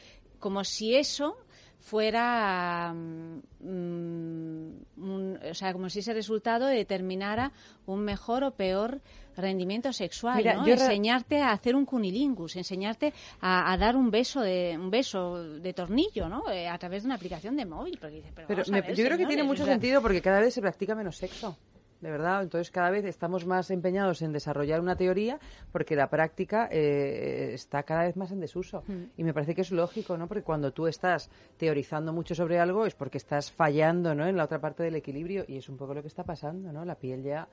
como 0.41 0.65
si 0.65 0.97
eso 0.97 1.37
fuera 1.79 2.93
mm, 2.93 3.41
un- 3.63 5.39
o 5.51 5.55
sea 5.55 5.73
como 5.73 5.89
si 5.89 6.01
ese 6.01 6.13
resultado 6.13 6.67
determinara 6.67 7.53
un 7.87 8.01
mejor 8.01 8.43
o 8.43 8.51
peor 8.57 9.01
rendimiento 9.37 9.93
sexual 9.93 10.39
Mira, 10.39 10.55
¿no? 10.57 10.67
enseñarte 10.67 11.41
a 11.43 11.53
hacer 11.53 11.77
un 11.77 11.85
cunilingus 11.85 12.57
enseñarte 12.57 13.13
a, 13.41 13.71
a 13.73 13.77
dar 13.77 13.95
un 13.95 14.11
beso 14.11 14.41
de 14.41 14.77
un 14.77 14.91
beso 14.91 15.37
de 15.61 15.73
tornillo 15.75 16.29
¿no? 16.29 16.51
Eh, 16.51 16.67
a 16.67 16.77
través 16.79 17.03
de 17.05 17.07
una 17.07 17.15
aplicación 17.17 17.57
de 17.57 17.67
móvil 17.67 17.99
porque 18.01 18.17
dices, 18.17 18.33
pero 18.35 18.49
Pero 18.49 18.63
vamos 18.65 18.69
a 18.69 18.73
me- 18.73 18.81
ver, 18.81 18.97
yo 18.97 19.05
creo 19.05 19.19
que 19.19 19.27
tiene 19.27 19.43
o 19.43 19.47
mucho 19.47 19.65
sea, 19.65 19.75
sentido 19.75 20.03
porque 20.03 20.21
cada 20.23 20.41
vez 20.41 20.55
se 20.55 20.61
practica 20.61 20.95
menos 20.97 21.17
sexo. 21.17 21.57
De 22.01 22.11
verdad, 22.11 22.43
entonces 22.43 22.71
cada 22.71 22.91
vez 22.91 23.05
estamos 23.05 23.47
más 23.47 23.71
empeñados 23.71 24.23
en 24.23 24.33
desarrollar 24.33 24.81
una 24.81 24.97
teoría 24.97 25.39
porque 25.73 25.97
la 25.97 26.09
práctica 26.09 26.69
eh, 26.71 27.53
está 27.55 27.83
cada 27.85 28.05
vez 28.05 28.17
más 28.17 28.33
en 28.33 28.41
desuso. 28.41 28.83
Mm. 28.87 29.05
Y 29.17 29.25
me 29.25 29.33
parece 29.33 29.55
que 29.55 29.63
es 29.63 29.71
lógico, 29.71 30.17
¿no? 30.17 30.29
Porque 30.29 30.43
cuando 30.43 30.73
tú 30.73 30.87
estás 30.87 31.31
teorizando 31.57 32.13
mucho 32.13 32.35
sobre 32.35 32.59
algo 32.59 32.87
es 32.87 32.95
porque 32.95 33.19
estás 33.19 33.51
fallando, 33.51 34.15
¿no? 34.15 34.27
En 34.27 34.37
la 34.37 34.45
otra 34.45 34.61
parte 34.61 34.83
del 34.83 34.97
equilibrio 34.97 35.45
y 35.49 35.57
es 35.57 35.69
un 35.69 35.77
poco 35.77 35.95
lo 35.95 36.03
que 36.03 36.09
está 36.09 36.25
pasando, 36.25 36.73
¿no? 36.73 36.85
La 36.85 36.97
piel 36.97 37.23
ya 37.23 37.49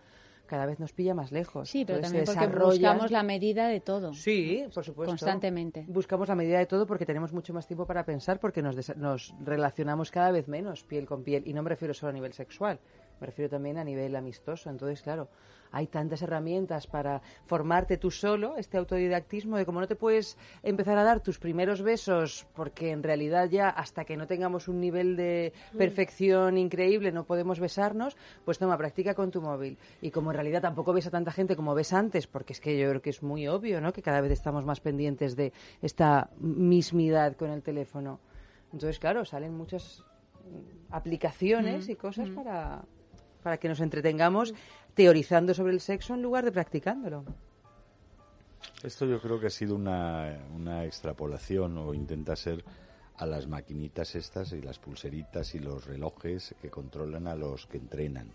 cada 0.45 0.65
vez 0.65 0.79
nos 0.79 0.91
pilla 0.91 1.13
más 1.13 1.32
lejos. 1.32 1.69
sí 1.69 1.86
pero 1.86 1.97
Entonces, 1.97 2.25
también 2.25 2.51
porque 2.51 2.65
buscamos 2.65 3.12
la 3.12 3.23
medida 3.23 3.67
de 3.67 3.79
todo 3.79 4.13
Sí, 4.13 4.65
por 4.73 4.84
supuesto. 4.84 5.12
constantemente 5.12 5.86
Buscamos 5.88 6.27
la 6.27 6.36
medida 6.36 6.60
de 6.60 6.65
todo 6.65 6.86
porque 6.86 7.06
tenemos 7.06 7.34
mucho 7.34 7.53
más 7.53 7.65
tiempo 7.65 7.86
para 7.86 8.03
pensar, 8.06 8.39
porque 8.39 8.62
nos, 8.62 8.95
nos 8.97 9.34
relacionamos 9.43 10.12
cada 10.12 10.32
vez 10.32 10.47
menos 10.47 10.84
piel 10.84 11.06
con 11.06 11.23
piel. 11.23 11.43
Y 11.47 11.53
no 11.53 11.63
me 11.63 11.69
refiero 11.69 11.93
solo 11.93 12.12
a 12.12 12.13
nivel 12.13 12.34
sexual, 12.34 12.79
me 13.23 13.27
refiero 13.27 13.49
también 13.49 13.77
a 13.77 13.86
nivel 13.86 14.17
amistoso. 14.17 14.69
Entonces, 14.69 15.01
claro, 15.01 15.29
hay 15.71 15.88
tantas 15.88 16.21
herramientas 16.21 16.88
para 16.88 17.21
formarte 17.45 17.95
tú 17.95 18.12
solo, 18.12 18.57
este 18.57 18.77
autodidactismo 18.77 19.55
de 19.55 19.65
cómo 19.65 19.79
no 19.79 19.88
te 19.88 19.95
puedes 19.95 20.38
empezar 20.62 20.97
a 20.97 21.03
dar 21.05 21.21
tus 21.21 21.39
primeros 21.39 21.81
besos, 21.81 22.45
porque 22.53 22.91
en 22.91 23.01
realidad 23.01 23.49
ya 23.49 23.69
hasta 23.69 24.03
que 24.03 24.17
no 24.17 24.27
tengamos 24.27 24.67
un 24.67 24.81
nivel 24.81 25.15
de 25.15 25.53
perfección 25.77 26.57
increíble 26.57 27.13
no 27.13 27.23
podemos 27.23 27.62
besarnos, 27.62 28.17
pues 28.43 28.59
toma, 28.59 28.77
practica 28.77 29.13
con 29.13 29.31
tu 29.31 29.41
móvil. 29.41 29.77
Y 30.01 30.12
como 30.12 30.31
en 30.31 30.36
realidad 30.36 30.62
tampoco 30.62 30.91
ves 30.91 31.07
a 31.07 31.12
tanta 31.12 31.31
gente 31.31 31.55
como 31.55 31.73
ves 31.73 31.93
antes, 31.93 32.27
porque 32.27 32.51
es 32.51 32.59
que 32.59 32.77
yo 32.77 32.89
creo 32.89 33.01
que 33.01 33.12
es 33.12 33.23
muy 33.23 33.47
obvio, 33.47 33.79
¿no? 33.79 33.93
Que 33.93 34.01
cada 34.01 34.19
vez 34.19 34.33
estamos 34.33 34.65
más 34.65 34.81
pendientes 34.81 35.38
de 35.38 35.53
esta 35.81 36.29
mismidad 36.39 37.38
con 37.38 37.51
el 37.51 37.63
teléfono. 37.63 38.19
Entonces, 38.73 38.99
claro, 38.99 39.23
salen 39.23 39.55
muchas 39.55 40.03
mm, 40.43 40.93
aplicaciones 40.93 41.88
Mm, 41.88 41.91
y 41.91 41.95
cosas 41.95 42.29
mm. 42.29 42.36
para, 42.36 42.83
para 43.43 43.58
que 43.58 43.67
nos 43.67 43.79
entretengamos 43.82 44.53
teorizando 44.95 45.53
sobre 45.53 45.73
el 45.73 45.82
sexo 45.82 46.13
en 46.15 46.21
lugar 46.21 46.45
de 46.45 46.51
practicándolo. 46.51 47.23
Esto 48.84 49.06
yo 49.06 49.19
creo 49.21 49.39
que 49.39 49.47
ha 49.47 49.51
sido 49.51 49.75
una, 49.75 50.38
una 50.56 50.86
extrapolación 50.86 51.77
o 51.77 51.93
intenta 51.93 52.36
ser 52.36 52.63
a 53.17 53.25
las 53.25 53.47
maquinitas 53.47 54.15
estas 54.15 54.51
y 54.53 54.62
las 54.62 54.79
pulseritas 54.79 55.53
y 55.56 55.60
los 55.60 55.86
relojes 55.86 56.56
que 56.62 56.69
controlan 56.69 57.27
a 57.27 57.36
los 57.36 57.65
que 57.67 57.77
entrenan. 57.77 58.27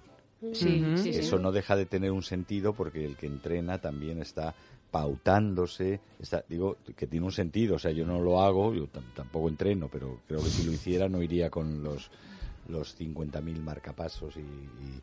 Sí, 0.53 0.83
Ujú. 0.87 0.97
sí, 0.97 1.13
sí. 1.13 1.19
Eso 1.19 1.39
no 1.39 1.51
deja 1.53 1.75
de 1.77 1.85
tener 1.87 2.13
un 2.13 2.23
sentido 2.23 2.73
porque 2.73 3.05
el 3.05 3.17
que 3.17 3.27
entrena 3.27 3.79
también 3.81 4.21
está 4.23 4.55
pautándose, 4.91 6.01
está, 6.21 6.45
digo 6.49 6.79
que 6.97 7.07
tiene 7.07 7.27
un 7.27 7.33
sentido, 7.33 7.75
o 7.77 7.79
sea, 7.79 7.91
yo 7.91 8.07
no 8.07 8.21
lo 8.21 8.41
hago, 8.41 8.73
yo 8.73 8.85
tam- 8.85 9.13
tampoco 9.15 9.49
entreno, 9.49 9.89
pero 9.93 10.21
creo 10.27 10.43
que 10.43 10.49
si 10.49 10.63
lo 10.65 10.73
hiciera 10.73 11.09
no 11.09 11.23
iría 11.23 11.51
con 11.51 11.83
los 11.83 12.11
los 12.69 12.95
50.000 12.97 13.61
marcapasos 13.63 14.37
y, 14.37 14.41
y- 14.41 15.03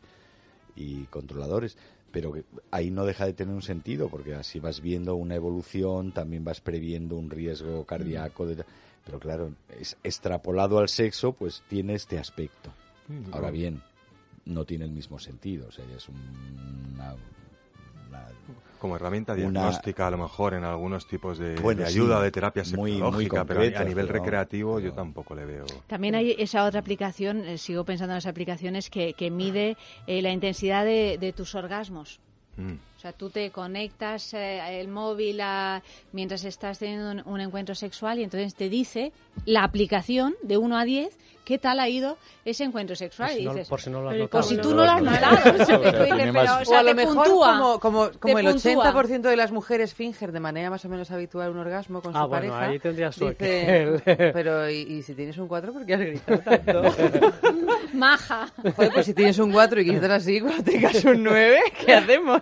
y 0.78 1.04
controladores, 1.06 1.76
pero 2.12 2.34
ahí 2.70 2.90
no 2.90 3.04
deja 3.04 3.24
de 3.26 3.32
tener 3.32 3.54
un 3.54 3.62
sentido 3.62 4.08
porque 4.08 4.34
así 4.34 4.60
vas 4.60 4.80
viendo 4.80 5.14
una 5.14 5.34
evolución, 5.34 6.12
también 6.12 6.44
vas 6.44 6.60
previendo 6.60 7.16
un 7.16 7.30
riesgo 7.30 7.84
cardíaco, 7.84 8.46
de- 8.46 8.64
pero 9.04 9.18
claro, 9.18 9.52
es 9.78 9.96
extrapolado 10.02 10.78
al 10.78 10.88
sexo, 10.88 11.32
pues 11.32 11.62
tiene 11.68 11.94
este 11.94 12.18
aspecto. 12.18 12.72
Mm, 13.08 13.32
Ahora 13.32 13.50
bien, 13.50 13.82
no 14.44 14.64
tiene 14.64 14.84
el 14.84 14.90
mismo 14.92 15.18
sentido, 15.18 15.68
o 15.68 15.72
sea, 15.72 15.84
ya 15.86 15.96
es 15.96 16.08
un- 16.08 16.92
una, 16.94 17.14
una- 18.08 18.28
Como 18.78 18.96
herramienta 18.96 19.32
una- 19.32 19.40
diagnóstica, 19.42 20.06
a 20.06 20.10
lo 20.10 20.18
mejor 20.18 20.54
en 20.54 20.64
algunos 20.64 21.06
tipos 21.06 21.38
de, 21.38 21.54
Bueno, 21.56 21.82
de 21.82 21.88
sí, 21.90 21.94
ayuda 21.98 22.20
de 22.22 22.30
terapia 22.30 22.62
muy- 22.76 22.92
muy 22.92 23.00
sexológica, 23.24 23.44
pero 23.44 23.60
a- 23.60 23.84
nivel 23.84 24.06
pero- 24.06 24.18
recreativo 24.18 24.80
yo 24.80 24.92
tampoco 24.92 25.34
le 25.34 25.44
veo. 25.46 25.64
También 25.86 26.14
hay 26.14 26.34
esa 26.38 26.64
otra 26.64 26.80
aplicación, 26.80 27.44
eh, 27.44 27.58
sigo 27.58 27.84
pensando 27.84 28.12
en 28.12 28.16
las 28.16 28.26
aplicaciones, 28.26 28.90
que, 28.90 29.14
que 29.14 29.30
mide 29.30 29.76
eh, 30.06 30.22
la 30.22 30.30
intensidad 30.30 30.84
de, 30.84 31.18
de 31.18 31.32
tus 31.32 31.54
orgasmos. 31.54 32.20
Mm. 32.56 32.74
O 32.96 32.98
sea, 33.00 33.12
tú 33.12 33.28
te 33.30 33.50
conectas 33.50 34.32
eh, 34.34 34.80
el 34.80 34.88
móvil 34.88 35.40
a- 35.42 35.82
mientras 36.12 36.44
estás 36.44 36.78
teniendo 36.78 37.10
un, 37.10 37.22
un 37.34 37.40
encuentro 37.40 37.74
sexual 37.74 38.18
y 38.18 38.24
entonces 38.24 38.54
te 38.54 38.68
dice 38.70 39.12
la 39.44 39.64
aplicación 39.64 40.34
de 40.42 40.56
1 40.56 40.78
a 40.78 40.84
10 40.84 41.16
qué 41.44 41.58
tal 41.58 41.78
ha 41.78 41.88
ido 41.88 42.16
ese 42.44 42.64
encuentro 42.64 42.96
sexual. 42.96 43.28
Por 43.28 43.36
si 43.36 43.42
y 43.42 43.44
no- 43.44 43.52
dices, 43.52 43.68
por 43.68 43.80
si 43.80 43.90
no 43.90 44.00
lo 44.02 44.08
has 44.10 44.16
notado. 44.16 44.30
por 44.30 44.44
si 44.44 44.56
No 44.56 44.62
tú 44.62 44.70
no 44.74 44.84
lo 44.84 44.90
has 44.90 45.02
notado. 45.02 45.36
O 45.62 45.64
sea, 45.64 45.80
pero, 45.80 46.04
o 46.04 46.62
O 46.62 46.64
sea, 46.64 46.78
a 46.80 46.82
lo 46.82 46.88
te 46.88 46.94
mejor 46.94 47.14
puntúa, 47.26 47.52
como, 47.58 47.78
como, 47.80 48.08
te 48.10 48.18
como 48.18 48.38
el 48.40 48.46
puntúa. 48.46 48.92
80% 48.92 49.20
de 49.20 49.36
las 49.36 49.52
mujeres 49.52 49.94
fingen 49.94 50.32
de 50.32 50.40
manera 50.40 50.70
más 50.70 50.84
o 50.84 50.88
menos 50.88 51.10
habitual 51.12 51.50
un 51.50 51.58
orgasmo 51.58 52.00
con 52.02 52.16
Ah, 52.16 52.22
su 52.22 52.28
bueno, 52.28 52.52
pareja. 52.52 52.70
ahí 52.72 52.78
tendrías 52.80 53.14
dice, 53.16 53.36
que- 53.36 54.30
pero 54.32 54.68
¿y, 54.70 54.76
y 54.78 55.02
si 55.02 55.14
tienes 55.14 55.36
un 55.38 55.46
4 55.46 55.72
por 55.72 55.84
qué 55.86 55.94
has 55.94 56.00
gritado 56.00 56.38
tanto? 56.38 56.82
Maja. 57.92 58.48
Joder, 58.74 58.92
pues 58.92 59.06
si 59.06 59.14
tienes 59.14 59.38
un 59.38 59.52
4 59.52 59.80
y 59.80 59.84
gritas 59.84 60.10
así, 60.10 60.40
cuando 60.40 60.62
tengas 60.64 61.04
un 61.04 61.22
9, 61.22 61.58
¿qué 61.84 61.94
hacemos? 61.94 62.40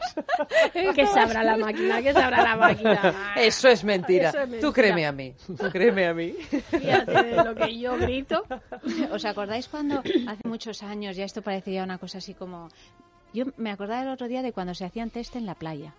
Que 0.95 1.07
sabrá 1.07 1.43
la 1.43 1.57
máquina, 1.57 2.03
que 2.03 2.13
sabrá 2.13 2.43
la 2.43 2.57
máquina. 2.57 3.35
Eso 3.37 3.69
es 3.69 3.85
mentira. 3.85 4.29
Eso 4.31 4.39
es 4.41 4.45
Tú 4.45 4.51
mentira. 4.51 4.73
créeme 4.73 5.07
a 5.07 5.13
mí. 5.13 5.35
Tú 5.47 5.71
créeme 5.71 6.07
a 6.07 6.15
mí. 6.15 6.33
Fíjate 6.71 7.23
de 7.23 7.37
lo 7.45 7.55
que 7.55 7.79
yo 7.79 7.97
grito. 7.99 8.45
¿Os 9.11 9.25
acordáis 9.25 9.69
cuando 9.69 10.01
hace 10.01 10.49
muchos 10.49 10.83
años, 10.83 11.17
ya 11.17 11.25
esto 11.25 11.43
parecía 11.43 11.85
una 11.85 11.99
cosa 11.99 12.19
así 12.19 12.35
como... 12.35 12.69
Yo 13.33 13.47
me 13.57 13.73
acordaba 13.73 14.03
el 14.03 14.09
otro 14.11 14.29
día 14.29 14.43
de 14.43 14.53
cuando 14.53 14.75
se 14.75 14.85
hacían 14.85 15.11
test 15.11 15.35
en 15.35 15.45
la 15.45 15.57
playa, 15.57 15.93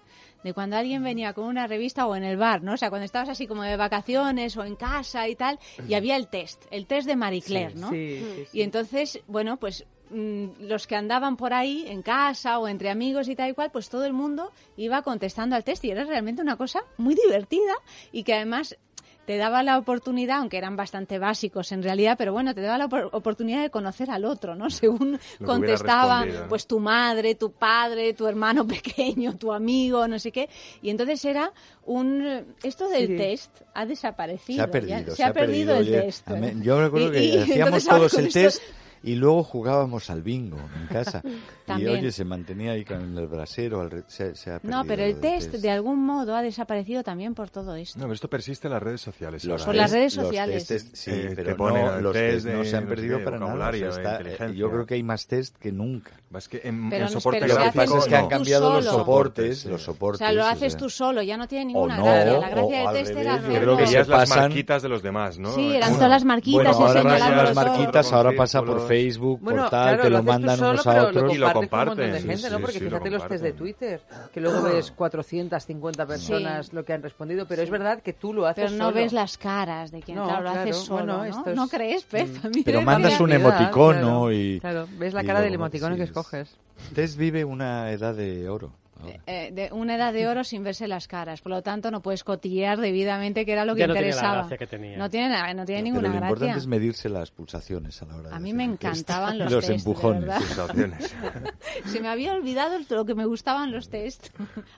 de 0.46 0.54
cuando 0.54 0.78
alguien 0.78 1.04
venía 1.04 1.34
con 1.34 1.44
una 1.48 1.68
revista 1.68 2.08
o 2.08 2.16
en 2.16 2.24
el 2.24 2.38
bar, 2.38 2.62
¿no? 2.64 2.76
O 2.76 2.78
sea, 2.78 2.88
cuando 2.90 3.04
estabas 3.04 3.28
así 3.28 3.46
como 3.46 3.64
de 3.64 3.76
vacaciones 3.76 4.56
o 4.56 4.64
en 4.64 4.78
casa 4.78 5.28
y 5.28 5.36
tal, 5.36 5.60
y 5.86 5.96
había 5.96 6.16
el 6.16 6.30
test, 6.30 6.64
el 6.72 6.88
test 6.88 7.06
de 7.06 7.18
Marie 7.18 7.42
Claire, 7.42 7.74
Sí, 7.74 7.78
¿no? 7.82 7.90
sí, 7.90 8.20
sí, 8.20 8.46
sí. 8.52 8.58
Y 8.58 8.62
entonces, 8.62 9.20
bueno, 9.28 9.58
pues 9.58 9.86
los 10.12 10.88
que 10.88 10.96
andaban 10.96 11.36
por 11.38 11.54
ahí 11.54 11.86
en 11.88 12.02
casa 12.02 12.60
o 12.60 12.68
entre 12.68 12.90
amigos 12.90 13.28
y 13.28 13.36
tal 13.36 13.50
y 13.50 13.54
cual, 13.54 13.72
pues 13.72 13.90
todo 13.90 14.06
el 14.06 14.14
mundo 14.14 14.52
iba 14.78 15.02
contestando 15.02 15.56
al 15.56 15.64
test 15.64 15.84
y 15.86 15.92
era 15.92 16.04
realmente 16.04 16.42
una 16.42 16.56
cosa 16.58 16.82
muy 16.98 17.16
divertida 17.16 17.74
y 18.12 18.24
que 18.24 18.34
además 18.34 18.78
te 19.26 19.38
daba 19.38 19.64
la 19.64 19.80
oportunidad, 19.80 20.38
aunque 20.38 20.58
eran 20.58 20.76
bastante 20.76 21.18
básicos 21.18 21.72
en 21.72 21.82
realidad, 21.82 22.14
pero 22.16 22.32
bueno, 22.32 22.54
te 22.54 22.62
daba 22.62 22.78
la 22.78 22.88
opor- 22.88 23.10
oportunidad 23.12 23.64
de 23.64 23.72
conocer 23.72 24.12
al 24.12 24.24
otro, 24.24 24.54
¿no? 24.56 24.70
Según 24.70 25.20
Lo 25.40 25.48
contestaba, 25.48 26.24
pues 26.48 26.68
tu 26.68 26.80
madre, 26.80 27.34
tu 27.34 27.52
padre, 27.52 28.14
tu 28.14 28.28
hermano 28.28 28.68
pequeño, 28.68 29.36
tu 29.36 29.52
amigo, 29.52 30.08
no 30.08 30.20
sé 30.20 30.32
qué. 30.32 30.48
Y 30.84 30.92
entonces 30.92 31.26
era 31.26 31.52
un... 31.88 32.54
Esto 32.62 32.88
del 32.88 33.08
Sí. 33.08 33.18
test 33.18 33.62
ha 33.74 33.88
desaparecido. 33.88 34.58
Se 34.58 34.62
ha 34.62 34.66
ya. 34.68 34.72
perdido, 34.72 35.16
Se, 35.16 35.24
ha 35.24 35.34
perdido, 35.34 35.76
el 35.76 35.82
oye, 35.88 36.02
test. 36.02 36.28
mí- 36.30 36.52
yo 36.62 36.80
recuerdo 36.80 37.08
Y- 37.08 37.12
que 37.14 37.24
y 37.26 37.30
hacíamos 37.40 37.50
entonces 37.58 37.88
ahora 37.90 38.00
todos 38.02 38.14
el 38.20 38.28
esto- 38.28 38.40
test 38.42 38.64
y 39.06 39.16
luego 39.16 39.44
jugábamos 39.44 40.10
al 40.10 40.22
bingo 40.24 40.58
en 40.82 40.88
casa. 40.88 41.22
y 41.80 41.86
oye, 41.88 42.12
se 42.12 42.26
mantenía 42.26 42.72
ahí 42.74 42.84
con 42.84 43.18
el 43.18 43.28
brasero. 43.28 43.82
al 43.82 43.92
re- 43.92 44.04
se, 44.08 44.36
se 44.36 44.52
ha 44.52 44.60
No, 44.64 44.84
pero 44.86 45.04
lo 45.04 45.08
el 45.10 45.22
del 45.22 45.22
test 45.22 45.54
de 45.54 45.72
algún 45.72 46.04
modo 46.06 46.36
ha 46.36 46.42
desaparecido 46.42 47.04
también 47.04 47.34
por 47.36 47.50
todo 47.50 47.76
esto. 47.76 47.98
No, 48.00 48.06
pero 48.06 48.14
esto 48.14 48.30
persiste 48.30 48.68
en 48.68 48.74
las 48.74 48.84
redes 48.84 49.02
sociales. 49.02 49.46
Los 49.46 49.64
Por 49.64 49.76
¿eh? 49.76 49.78
las 49.78 49.92
redes 49.92 50.16
los 50.16 50.26
sociales. 50.26 50.66
testes, 50.68 51.00
sí, 51.00 51.12
Eh, 51.12 51.34
pero 51.36 51.50
te 51.50 51.56
ponen 51.56 51.86
no, 51.86 52.02
los 52.02 52.14
test 52.14 52.34
test 52.34 52.46
no 52.48 52.60
de 52.60 52.66
se 52.66 52.76
han 52.78 52.84
no 52.84 52.90
perdido 52.90 53.24
para 53.24 53.40
nada. 53.40 53.70
o 53.70 53.74
sea, 53.74 53.88
está- 53.90 54.12
inteligencia. 54.18 54.56
yo 54.58 54.70
creo 54.72 54.86
que 54.86 54.94
hay 54.96 55.04
más 55.04 55.28
test 55.28 55.56
que 55.58 55.72
nunca. 55.72 56.12
Es 56.36 56.50
que 56.50 56.62
en, 56.66 56.90
Pero 56.90 57.06
en 57.08 57.14
no- 57.14 57.20
soporte 57.20 57.40
pero 57.40 57.54
Lo 57.54 57.54
se 57.54 57.58
que 57.60 57.64
gráfico 57.78 57.94
pasa 57.96 57.98
es 58.04 58.10
que 58.10 58.16
han 58.18 58.24
tú 58.24 58.30
cambiado 58.30 58.74
los 58.74 58.86
soportes, 58.86 59.66
los 59.66 59.82
O 59.82 59.86
soportes. 59.86 60.18
sea, 60.20 60.32
lo 60.34 60.44
o 60.44 60.46
haces 60.48 60.74
sea, 60.74 60.80
tú 60.80 60.90
solo, 60.90 61.22
ya 61.22 61.38
no 61.38 61.48
tiene 61.48 61.66
ninguna 61.66 61.98
no, 61.98 62.04
gracia. 62.06 62.40
La 62.40 62.50
gracia 62.50 62.66
o 62.90 62.94
del 62.94 63.04
test 63.06 63.18
era 63.18 63.34
hacerlo. 63.36 63.60
creo 63.60 63.78
que 63.78 63.88
se 63.88 64.04
las 64.06 64.30
marquitas 64.30 64.82
de 64.84 64.90
los 64.90 65.02
demás, 65.02 65.40
¿no? 65.40 65.54
Sí, 65.56 65.74
eran 65.76 65.94
todas 65.94 66.10
las 66.10 66.26
marquitas 66.26 66.76
Bueno, 66.78 66.88
ahora 66.88 67.44
las, 67.44 67.56
marquitas 67.56 68.12
ahora 68.12 68.32
pasa 68.36 68.60
por 68.60 68.68
Círculos. 68.70 68.88
Facebook, 68.96 69.40
Bueno, 69.42 69.62
por 69.64 69.70
tal, 69.72 69.88
claro, 69.88 70.04
te 70.04 70.10
lo, 70.10 70.18
tú 70.20 70.24
mandan 70.24 70.58
solo, 70.58 70.72
unos 70.72 70.88
a 70.88 70.94
lo 71.02 71.08
otros. 71.08 71.34
Y 71.34 71.38
lo 71.38 71.54
compartes 71.54 71.70
con 71.70 71.80
un 71.90 71.96
de 71.96 72.04
comparten, 72.04 72.22
gente, 72.30 72.38
sí, 72.38 72.50
¿no? 72.52 72.58
sí, 72.58 72.62
Porque 72.62 72.74
sí, 72.80 72.84
lo 72.86 72.90
fíjate 72.90 73.10
los 73.10 73.28
test 73.28 73.44
de 73.44 73.52
comparten. 73.54 73.58
Twitter, 73.58 74.02
que 74.34 74.42
luego 74.42 74.62
ves 74.62 74.92
450 74.92 76.06
personas 76.06 76.74
lo 76.74 76.84
que 76.86 76.94
han 76.94 77.04
respondido, 77.04 77.46
pero 77.48 77.62
es 77.62 77.70
verdad 77.70 78.02
que 78.02 78.14
tú 78.14 78.34
lo 78.34 78.46
haces 78.46 78.66
Pero 78.66 78.78
no 78.78 78.86
solo. 78.86 78.96
ves 78.96 79.14
las 79.14 79.38
caras 79.38 79.92
de 79.92 80.02
quien 80.02 80.18
No, 80.18 80.26
claro, 80.26 80.44
lo 80.44 80.52
claro, 80.52 80.70
haces 80.70 80.76
solo, 80.78 80.96
bueno, 80.98 81.18
¿no? 81.18 81.26
esto 81.26 81.50
es- 81.50 81.56
¿No 81.56 81.68
crees? 81.68 82.06
A 82.44 82.50
mí 82.50 82.62
Pero 82.64 82.82
mandas 82.82 83.20
un 83.20 83.32
emoticono 83.32 84.00
claro, 84.00 84.32
y... 84.32 84.60
Claro, 84.60 84.88
ves 84.98 85.14
la 85.14 85.24
cara 85.24 85.42
del 85.42 85.54
emoticono 85.54 85.96
que 85.96 86.04
es- 86.04 86.10
escoges. 86.10 86.56
Tess 86.94 87.16
vive 87.16 87.46
una 87.46 87.92
edad 87.92 88.14
de 88.16 88.50
oro. 88.50 88.72
Ahora. 89.00 89.20
eh, 89.28 89.50
de 89.54 89.70
una 89.72 89.96
edad 89.96 90.14
de 90.14 90.28
oro 90.28 90.44
sin 90.44 90.64
verse 90.64 90.88
las 90.88 91.08
caras. 91.08 91.42
Por 91.42 91.52
lo 91.52 91.62
tanto, 91.62 91.92
no 91.92 92.02
puedes 92.02 92.24
cotillear 92.24 92.80
debidamente, 92.80 93.46
que 93.46 93.52
era 93.54 93.66
lo 93.66 93.76
que 93.76 93.82
Ya 93.82 93.88
no 93.88 93.94
tiene 93.94 94.08
la 94.08 94.14
interesaba. 94.14 94.38
gracia 94.42 94.58
que 94.58 94.68
tenía. 94.68 94.98
No 94.98 95.10
tiene, 95.10 95.30
na- 95.30 95.54
no 95.54 95.66
tiene 95.66 95.82
Pero 95.82 95.94
ninguna 95.94 96.08
lo 96.10 96.16
importante 96.16 96.46
gracia. 96.46 96.60
es 96.62 96.68
medirse 96.68 97.10
las 97.10 97.32
pulsaciones 97.32 98.02
a 98.02 98.06
la 98.06 98.16
hora 98.16 98.30
de 98.30 98.36
A 98.36 98.40
mí 98.40 98.50
hacer 98.50 98.58
me 98.58 98.64
encantaban 98.64 99.38
los, 99.40 99.52
los 99.52 99.66
test, 99.66 99.80
empujones. 99.80 100.44
Sensaciones. 100.46 101.16
Se 101.86 102.00
me 102.02 102.08
había 102.08 102.34
olvidado 102.34 102.78
lo 102.90 103.06
que 103.06 103.16
me 103.16 103.26
gustaban 103.26 103.72
los 103.72 103.90
test. 103.90 104.28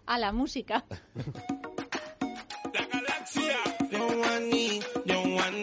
A 0.06 0.18
la 0.18 0.32
música. 0.32 0.84
Don't 3.92 5.36
want 5.36 5.56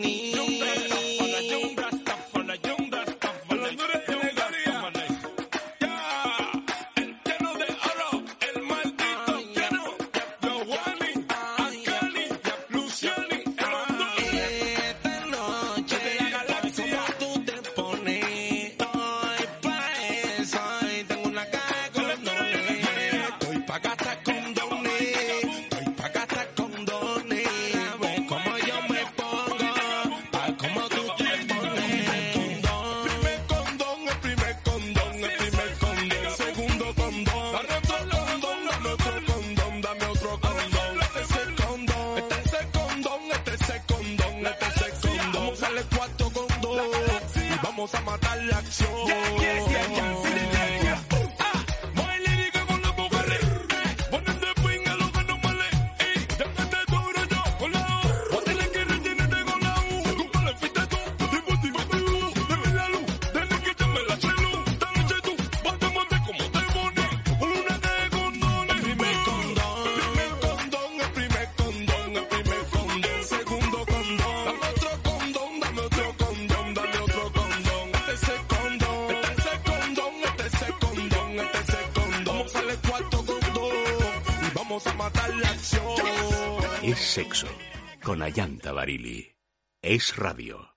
Es 89.94 90.16
radio. 90.16 90.74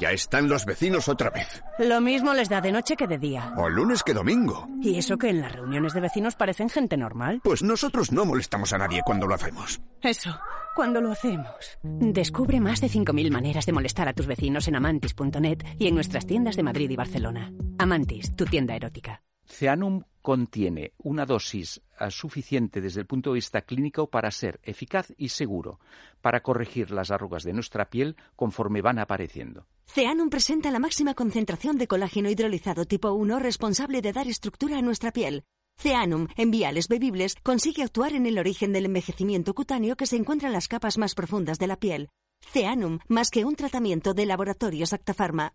Ya 0.00 0.10
están 0.12 0.48
los 0.48 0.64
vecinos 0.64 1.10
otra 1.10 1.28
vez. 1.28 1.62
Lo 1.78 2.00
mismo 2.00 2.32
les 2.32 2.48
da 2.48 2.62
de 2.62 2.72
noche 2.72 2.96
que 2.96 3.06
de 3.06 3.18
día. 3.18 3.52
O 3.58 3.68
lunes 3.68 4.02
que 4.02 4.14
domingo. 4.14 4.66
Y 4.80 4.96
eso 4.96 5.18
que 5.18 5.28
en 5.28 5.42
las 5.42 5.52
reuniones 5.52 5.92
de 5.92 6.00
vecinos 6.00 6.34
parecen 6.34 6.70
gente 6.70 6.96
normal. 6.96 7.42
Pues 7.44 7.62
nosotros 7.62 8.12
no 8.12 8.24
molestamos 8.24 8.72
a 8.72 8.78
nadie 8.78 9.02
cuando 9.04 9.26
lo 9.26 9.34
hacemos. 9.34 9.78
Eso, 10.00 10.40
cuando 10.74 11.02
lo 11.02 11.12
hacemos. 11.12 11.76
Descubre 11.82 12.60
más 12.60 12.80
de 12.80 12.88
5.000 12.88 13.30
maneras 13.30 13.66
de 13.66 13.72
molestar 13.72 14.08
a 14.08 14.14
tus 14.14 14.26
vecinos 14.26 14.68
en 14.68 14.76
amantis.net 14.76 15.58
y 15.78 15.88
en 15.88 15.94
nuestras 15.94 16.24
tiendas 16.24 16.56
de 16.56 16.62
Madrid 16.62 16.88
y 16.88 16.96
Barcelona. 16.96 17.52
Amantis, 17.78 18.34
tu 18.34 18.46
tienda 18.46 18.74
erótica. 18.74 19.20
Ceanum 19.46 20.02
contiene 20.22 20.92
una 20.98 21.26
dosis 21.26 21.82
eh, 22.00 22.10
suficiente 22.10 22.80
desde 22.80 23.00
el 23.00 23.06
punto 23.06 23.30
de 23.30 23.34
vista 23.34 23.62
clínico 23.62 24.08
para 24.08 24.30
ser 24.30 24.58
eficaz 24.62 25.12
y 25.18 25.28
seguro 25.28 25.80
para 26.22 26.40
corregir 26.40 26.90
las 26.90 27.10
arrugas 27.10 27.42
de 27.42 27.52
nuestra 27.52 27.90
piel 27.90 28.16
conforme 28.34 28.80
van 28.80 28.98
apareciendo. 28.98 29.66
Ceanum 29.86 30.30
presenta 30.30 30.70
la 30.70 30.78
máxima 30.78 31.14
concentración 31.14 31.76
de 31.76 31.86
colágeno 31.86 32.30
hidrolizado 32.30 32.86
tipo 32.86 33.12
1 33.12 33.38
responsable 33.38 34.00
de 34.00 34.12
dar 34.12 34.26
estructura 34.26 34.78
a 34.78 34.82
nuestra 34.82 35.12
piel. 35.12 35.44
Ceanum, 35.76 36.28
en 36.36 36.50
viales 36.50 36.88
bebibles, 36.88 37.34
consigue 37.42 37.82
actuar 37.82 38.14
en 38.14 38.26
el 38.26 38.38
origen 38.38 38.72
del 38.72 38.86
envejecimiento 38.86 39.54
cutáneo 39.54 39.96
que 39.96 40.06
se 40.06 40.16
encuentra 40.16 40.48
en 40.48 40.54
las 40.54 40.68
capas 40.68 40.98
más 40.98 41.14
profundas 41.14 41.58
de 41.58 41.66
la 41.66 41.76
piel. 41.76 42.08
Ceanum, 42.52 43.00
más 43.08 43.30
que 43.30 43.44
un 43.44 43.56
tratamiento 43.56 44.14
de 44.14 44.26
laboratorios 44.26 44.92
Actafarma. 44.92 45.52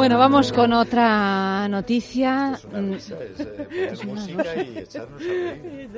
Bueno, 0.00 0.16
vamos 0.16 0.50
con 0.50 0.72
otra 0.72 1.68
noticia. 1.68 2.58
Mm, 2.72 2.94
Es 2.94 3.10
eh, 3.10 4.06
música 4.06 4.62
y 4.62 4.78
echarnos 4.78 5.20
a 5.20 5.24
reír. 5.26 5.90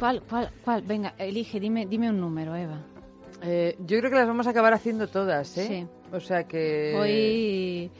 ¿Cuál, 0.00 0.20
cuál, 0.28 0.50
cuál? 0.64 0.82
Venga, 0.82 1.14
elige, 1.16 1.60
dime, 1.60 1.86
dime 1.86 2.10
un 2.10 2.18
número, 2.18 2.56
Eva. 2.56 2.80
Eh, 3.40 3.76
yo 3.78 3.98
creo 4.00 4.10
que 4.10 4.16
las 4.16 4.26
vamos 4.26 4.48
a 4.48 4.50
acabar 4.50 4.74
haciendo 4.74 5.06
todas, 5.06 5.56
¿eh? 5.58 5.66
Sí. 5.68 5.86
O 6.12 6.18
sea 6.18 6.42
que... 6.42 6.96
Hoy... 6.98 7.90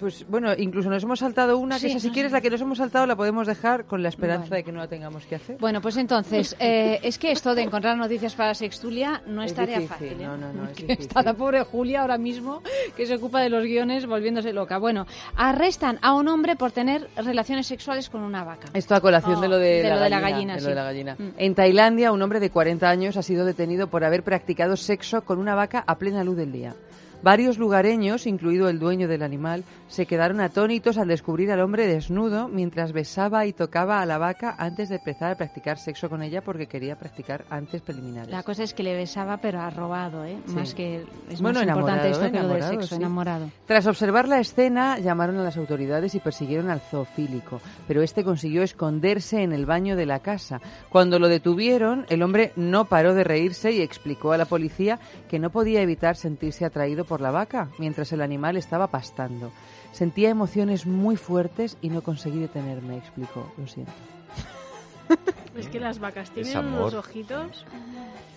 Pues 0.00 0.24
bueno, 0.28 0.52
incluso 0.56 0.88
nos 0.88 1.02
hemos 1.02 1.18
saltado 1.18 1.58
una, 1.58 1.78
Sí, 1.78 1.86
que 1.86 1.92
esa, 1.92 2.00
si 2.00 2.08
no 2.08 2.12
quieres, 2.14 2.30
sé. 2.30 2.36
la 2.36 2.40
que 2.40 2.48
nos 2.50 2.60
hemos 2.62 2.78
saltado 2.78 3.06
la 3.06 3.14
podemos 3.16 3.46
dejar 3.46 3.84
con 3.84 4.02
la 4.02 4.08
esperanza 4.08 4.44
Vale. 4.48 4.56
de 4.56 4.64
que 4.64 4.72
no 4.72 4.78
la 4.78 4.88
tengamos 4.88 5.26
que 5.26 5.34
hacer. 5.34 5.58
Bueno, 5.58 5.80
pues 5.82 5.96
entonces, 5.98 6.56
eh, 6.60 6.98
es 7.02 7.18
que 7.18 7.30
esto 7.32 7.54
de 7.54 7.62
encontrar 7.62 7.96
noticias 7.98 8.34
para 8.34 8.54
Sextulia 8.54 9.22
no 9.26 9.42
es, 9.42 9.50
Es 9.50 9.56
tarea 9.56 9.78
difícil, 9.78 10.08
fácil. 10.08 10.20
¿eh? 10.22 10.26
no, 10.26 10.36
no, 10.38 10.52
no, 10.52 10.64
es 10.64 10.70
Que 10.70 10.82
difícil. 10.84 11.06
Está 11.06 11.22
la 11.22 11.34
pobre 11.34 11.62
Julia 11.64 12.00
ahora 12.00 12.16
mismo, 12.18 12.62
que 12.96 13.04
se 13.06 13.14
ocupa 13.16 13.40
de 13.42 13.50
los 13.50 13.62
guiones, 13.64 14.06
volviéndose 14.06 14.52
loca. 14.54 14.78
Bueno, 14.78 15.06
arrestan 15.36 15.98
a 16.02 16.14
un 16.14 16.28
hombre 16.28 16.56
por 16.56 16.72
tener 16.72 17.08
relaciones 17.16 17.66
sexuales 17.66 18.08
con 18.08 18.22
una 18.22 18.42
vaca. 18.42 18.68
Esto 18.72 18.94
a 18.94 19.00
colación 19.00 19.40
de 19.40 19.48
lo 19.48 19.58
de, 19.58 19.82
de 19.82 19.88
la, 19.90 19.96
lo 19.96 20.00
de 20.02 20.10
la 20.10 20.20
gallina, 20.20 20.30
gallina, 20.30 20.54
de 20.54 20.60
sí. 20.60 20.64
lo 20.64 20.70
de 20.70 20.76
la 20.76 20.84
gallina. 20.84 21.16
Mm. 21.18 21.28
En 21.36 21.54
Tailandia, 21.54 22.12
un 22.12 22.22
hombre 22.22 22.40
de 22.40 22.50
40 22.50 22.88
años 22.88 23.16
ha 23.16 23.22
sido 23.22 23.44
detenido 23.44 23.88
por 23.88 24.04
haber 24.04 24.22
practicado 24.22 24.76
sexo 24.76 25.22
con 25.22 25.38
una 25.38 25.54
vaca 25.54 25.84
a 25.86 25.98
plena 25.98 26.24
luz 26.24 26.36
del 26.36 26.52
día. 26.52 26.74
Varios 27.22 27.58
lugareños, 27.58 28.26
incluido 28.26 28.70
el 28.70 28.78
dueño 28.78 29.06
del 29.06 29.22
animal, 29.22 29.62
se 29.88 30.06
quedaron 30.06 30.40
atónitos 30.40 30.96
al 30.96 31.08
descubrir 31.08 31.50
al 31.50 31.60
hombre 31.60 31.86
desnudo 31.86 32.48
mientras 32.48 32.92
besaba 32.92 33.44
y 33.44 33.52
tocaba 33.52 34.00
a 34.00 34.06
la 34.06 34.16
vaca 34.16 34.54
antes 34.58 34.88
de 34.88 34.96
empezar 34.96 35.32
a 35.32 35.34
practicar 35.34 35.76
sexo 35.78 36.08
con 36.08 36.22
ella 36.22 36.40
porque 36.40 36.66
quería 36.66 36.96
practicar 36.96 37.44
antes 37.50 37.82
preliminares. 37.82 38.30
La 38.30 38.42
cosa 38.42 38.62
es 38.62 38.72
que 38.72 38.82
le 38.82 38.96
besaba, 38.96 39.36
pero 39.36 39.60
arrobado, 39.60 40.24
¿eh? 40.24 40.38
Sí. 40.46 40.54
Más 40.54 40.74
que 40.74 41.04
es 41.28 41.42
Bueno, 41.42 41.60
más 41.60 41.68
importante 41.68 42.10
esto 42.10 42.32
que 42.32 42.40
lo 42.40 42.48
del 42.48 42.62
sexo, 42.62 42.88
sí. 42.88 42.94
enamorado. 42.94 43.50
Tras 43.66 43.86
observar 43.86 44.26
la 44.26 44.40
escena, 44.40 44.98
llamaron 44.98 45.36
a 45.36 45.42
las 45.42 45.58
autoridades 45.58 46.14
y 46.14 46.20
persiguieron 46.20 46.70
al 46.70 46.80
zoofílico, 46.80 47.60
pero 47.86 48.02
este 48.02 48.24
consiguió 48.24 48.62
esconderse 48.62 49.42
en 49.42 49.52
el 49.52 49.66
baño 49.66 49.94
de 49.94 50.06
la 50.06 50.20
casa. 50.20 50.60
Cuando 50.88 51.18
lo 51.18 51.28
detuvieron, 51.28 52.06
el 52.08 52.22
hombre 52.22 52.52
no 52.56 52.86
paró 52.86 53.12
de 53.12 53.24
reírse 53.24 53.72
y 53.72 53.82
explicó 53.82 54.32
a 54.32 54.38
la 54.38 54.46
policía 54.46 54.98
que 55.28 55.38
no 55.38 55.50
podía 55.50 55.82
evitar 55.82 56.16
sentirse 56.16 56.64
atraído 56.64 57.04
por 57.10 57.20
la 57.20 57.32
vaca 57.32 57.66
mientras 57.78 58.12
el 58.12 58.20
animal 58.22 58.56
estaba 58.56 58.86
pastando. 58.86 59.50
Sentía 59.90 60.30
emociones 60.30 60.86
muy 60.86 61.16
fuertes 61.16 61.76
y 61.82 61.88
no 61.90 62.02
conseguí 62.02 62.38
detenerme, 62.38 62.96
explicó. 62.98 63.52
Lo 63.58 63.66
siento. 63.66 63.92
Es 65.56 65.66
que 65.66 65.80
las 65.80 65.98
vacas 65.98 66.30
tienen 66.30 66.56
unos 66.58 66.94
ojitos. 66.94 67.66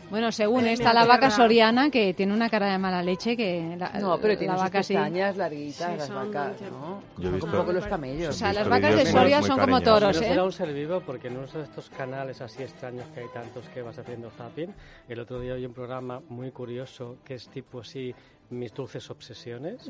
Bueno, 0.10 0.32
según 0.32 0.66
Ay, 0.66 0.74
está 0.74 0.94
la 0.94 1.06
vaca 1.06 1.30
soriana, 1.30 1.90
que 1.90 2.14
tiene 2.14 2.34
una 2.34 2.50
cara 2.50 2.72
de 2.72 2.78
mala 2.78 3.02
leche, 3.02 3.38
que 3.38 3.76
la, 3.78 3.90
No, 4.00 4.18
pero 4.20 4.38
tiene 4.38 4.54
la 4.54 4.60
sus 4.60 4.64
vaca 4.66 4.84
sí. 4.84 4.94
pestañas 4.94 5.38
larguitas, 5.38 5.92
Sí, 5.92 5.98
las 5.98 6.10
vacas, 6.10 6.62
¿no? 6.70 7.02
Yo 7.18 7.30
he 7.30 7.32
visto- 7.32 7.46
un 7.46 7.52
poco 7.52 7.72
los 7.72 7.86
camellos. 7.88 8.30
O 8.36 8.38
sea, 8.38 8.52
las 8.52 8.68
vacas 8.68 8.96
de 8.96 9.06
Soria 9.06 9.42
son 9.44 9.60
como 9.60 9.80
toros, 9.82 10.18
No 10.18 10.24
¿eh? 10.24 10.28
será 10.28 10.44
un 10.44 10.52
ser 10.52 10.74
vivo 10.74 11.02
porque 11.06 11.28
en 11.30 11.38
uno 11.38 11.48
de 11.48 11.62
estos 11.64 11.90
canales 11.92 12.42
así 12.42 12.62
extraños 12.64 13.06
que 13.14 13.22
hay 13.22 13.28
tantos 13.34 13.68
que 13.70 13.82
vas 13.82 13.98
haciendo 13.98 14.30
zapping, 14.32 14.74
el 15.08 15.20
otro 15.20 15.40
día 15.40 15.54
oí 15.54 15.66
un 15.66 15.74
programa 15.74 16.20
muy 16.30 16.52
curioso 16.52 17.18
que 17.24 17.36
es 17.36 17.48
tipo 17.48 17.80
así 17.80 18.14
mis 18.58 18.74
dulces 18.74 19.10
obsesiones 19.10 19.89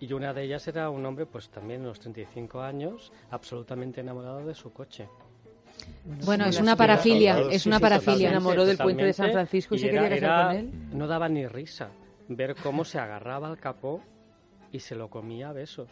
y 0.00 0.12
una 0.12 0.32
de 0.34 0.44
ellas 0.44 0.66
era 0.68 0.90
un 0.90 1.04
hombre 1.06 1.26
pues 1.26 1.48
también 1.48 1.82
unos 1.82 2.00
35 2.00 2.60
años 2.60 3.12
absolutamente 3.30 4.00
enamorado 4.00 4.44
de 4.46 4.54
su 4.54 4.72
coche. 4.72 5.08
Bueno, 6.24 6.46
es 6.46 6.60
una 6.60 6.76
parafilia, 6.76 7.38
es 7.50 7.66
una 7.66 7.76
sí, 7.76 7.82
parafilia. 7.82 8.28
Se 8.28 8.34
enamoró 8.34 8.64
del 8.64 8.78
puente 8.78 9.04
de 9.04 9.12
San 9.12 9.32
Francisco 9.32 9.74
y 9.74 9.78
se 9.78 9.88
era- 9.88 10.02
quería 10.02 10.20
casar 10.20 10.28
era- 10.40 10.46
con 10.48 10.56
él. 10.56 10.96
No 10.98 11.06
daba 11.06 11.28
ni 11.28 11.46
risa 11.46 11.90
ver 12.28 12.54
cómo 12.56 12.84
se 12.84 12.98
agarraba 12.98 13.48
al 13.48 13.58
capó 13.58 14.02
y 14.70 14.80
se 14.80 14.94
lo 14.94 15.08
comía 15.10 15.48
a 15.48 15.52
besos. 15.52 15.88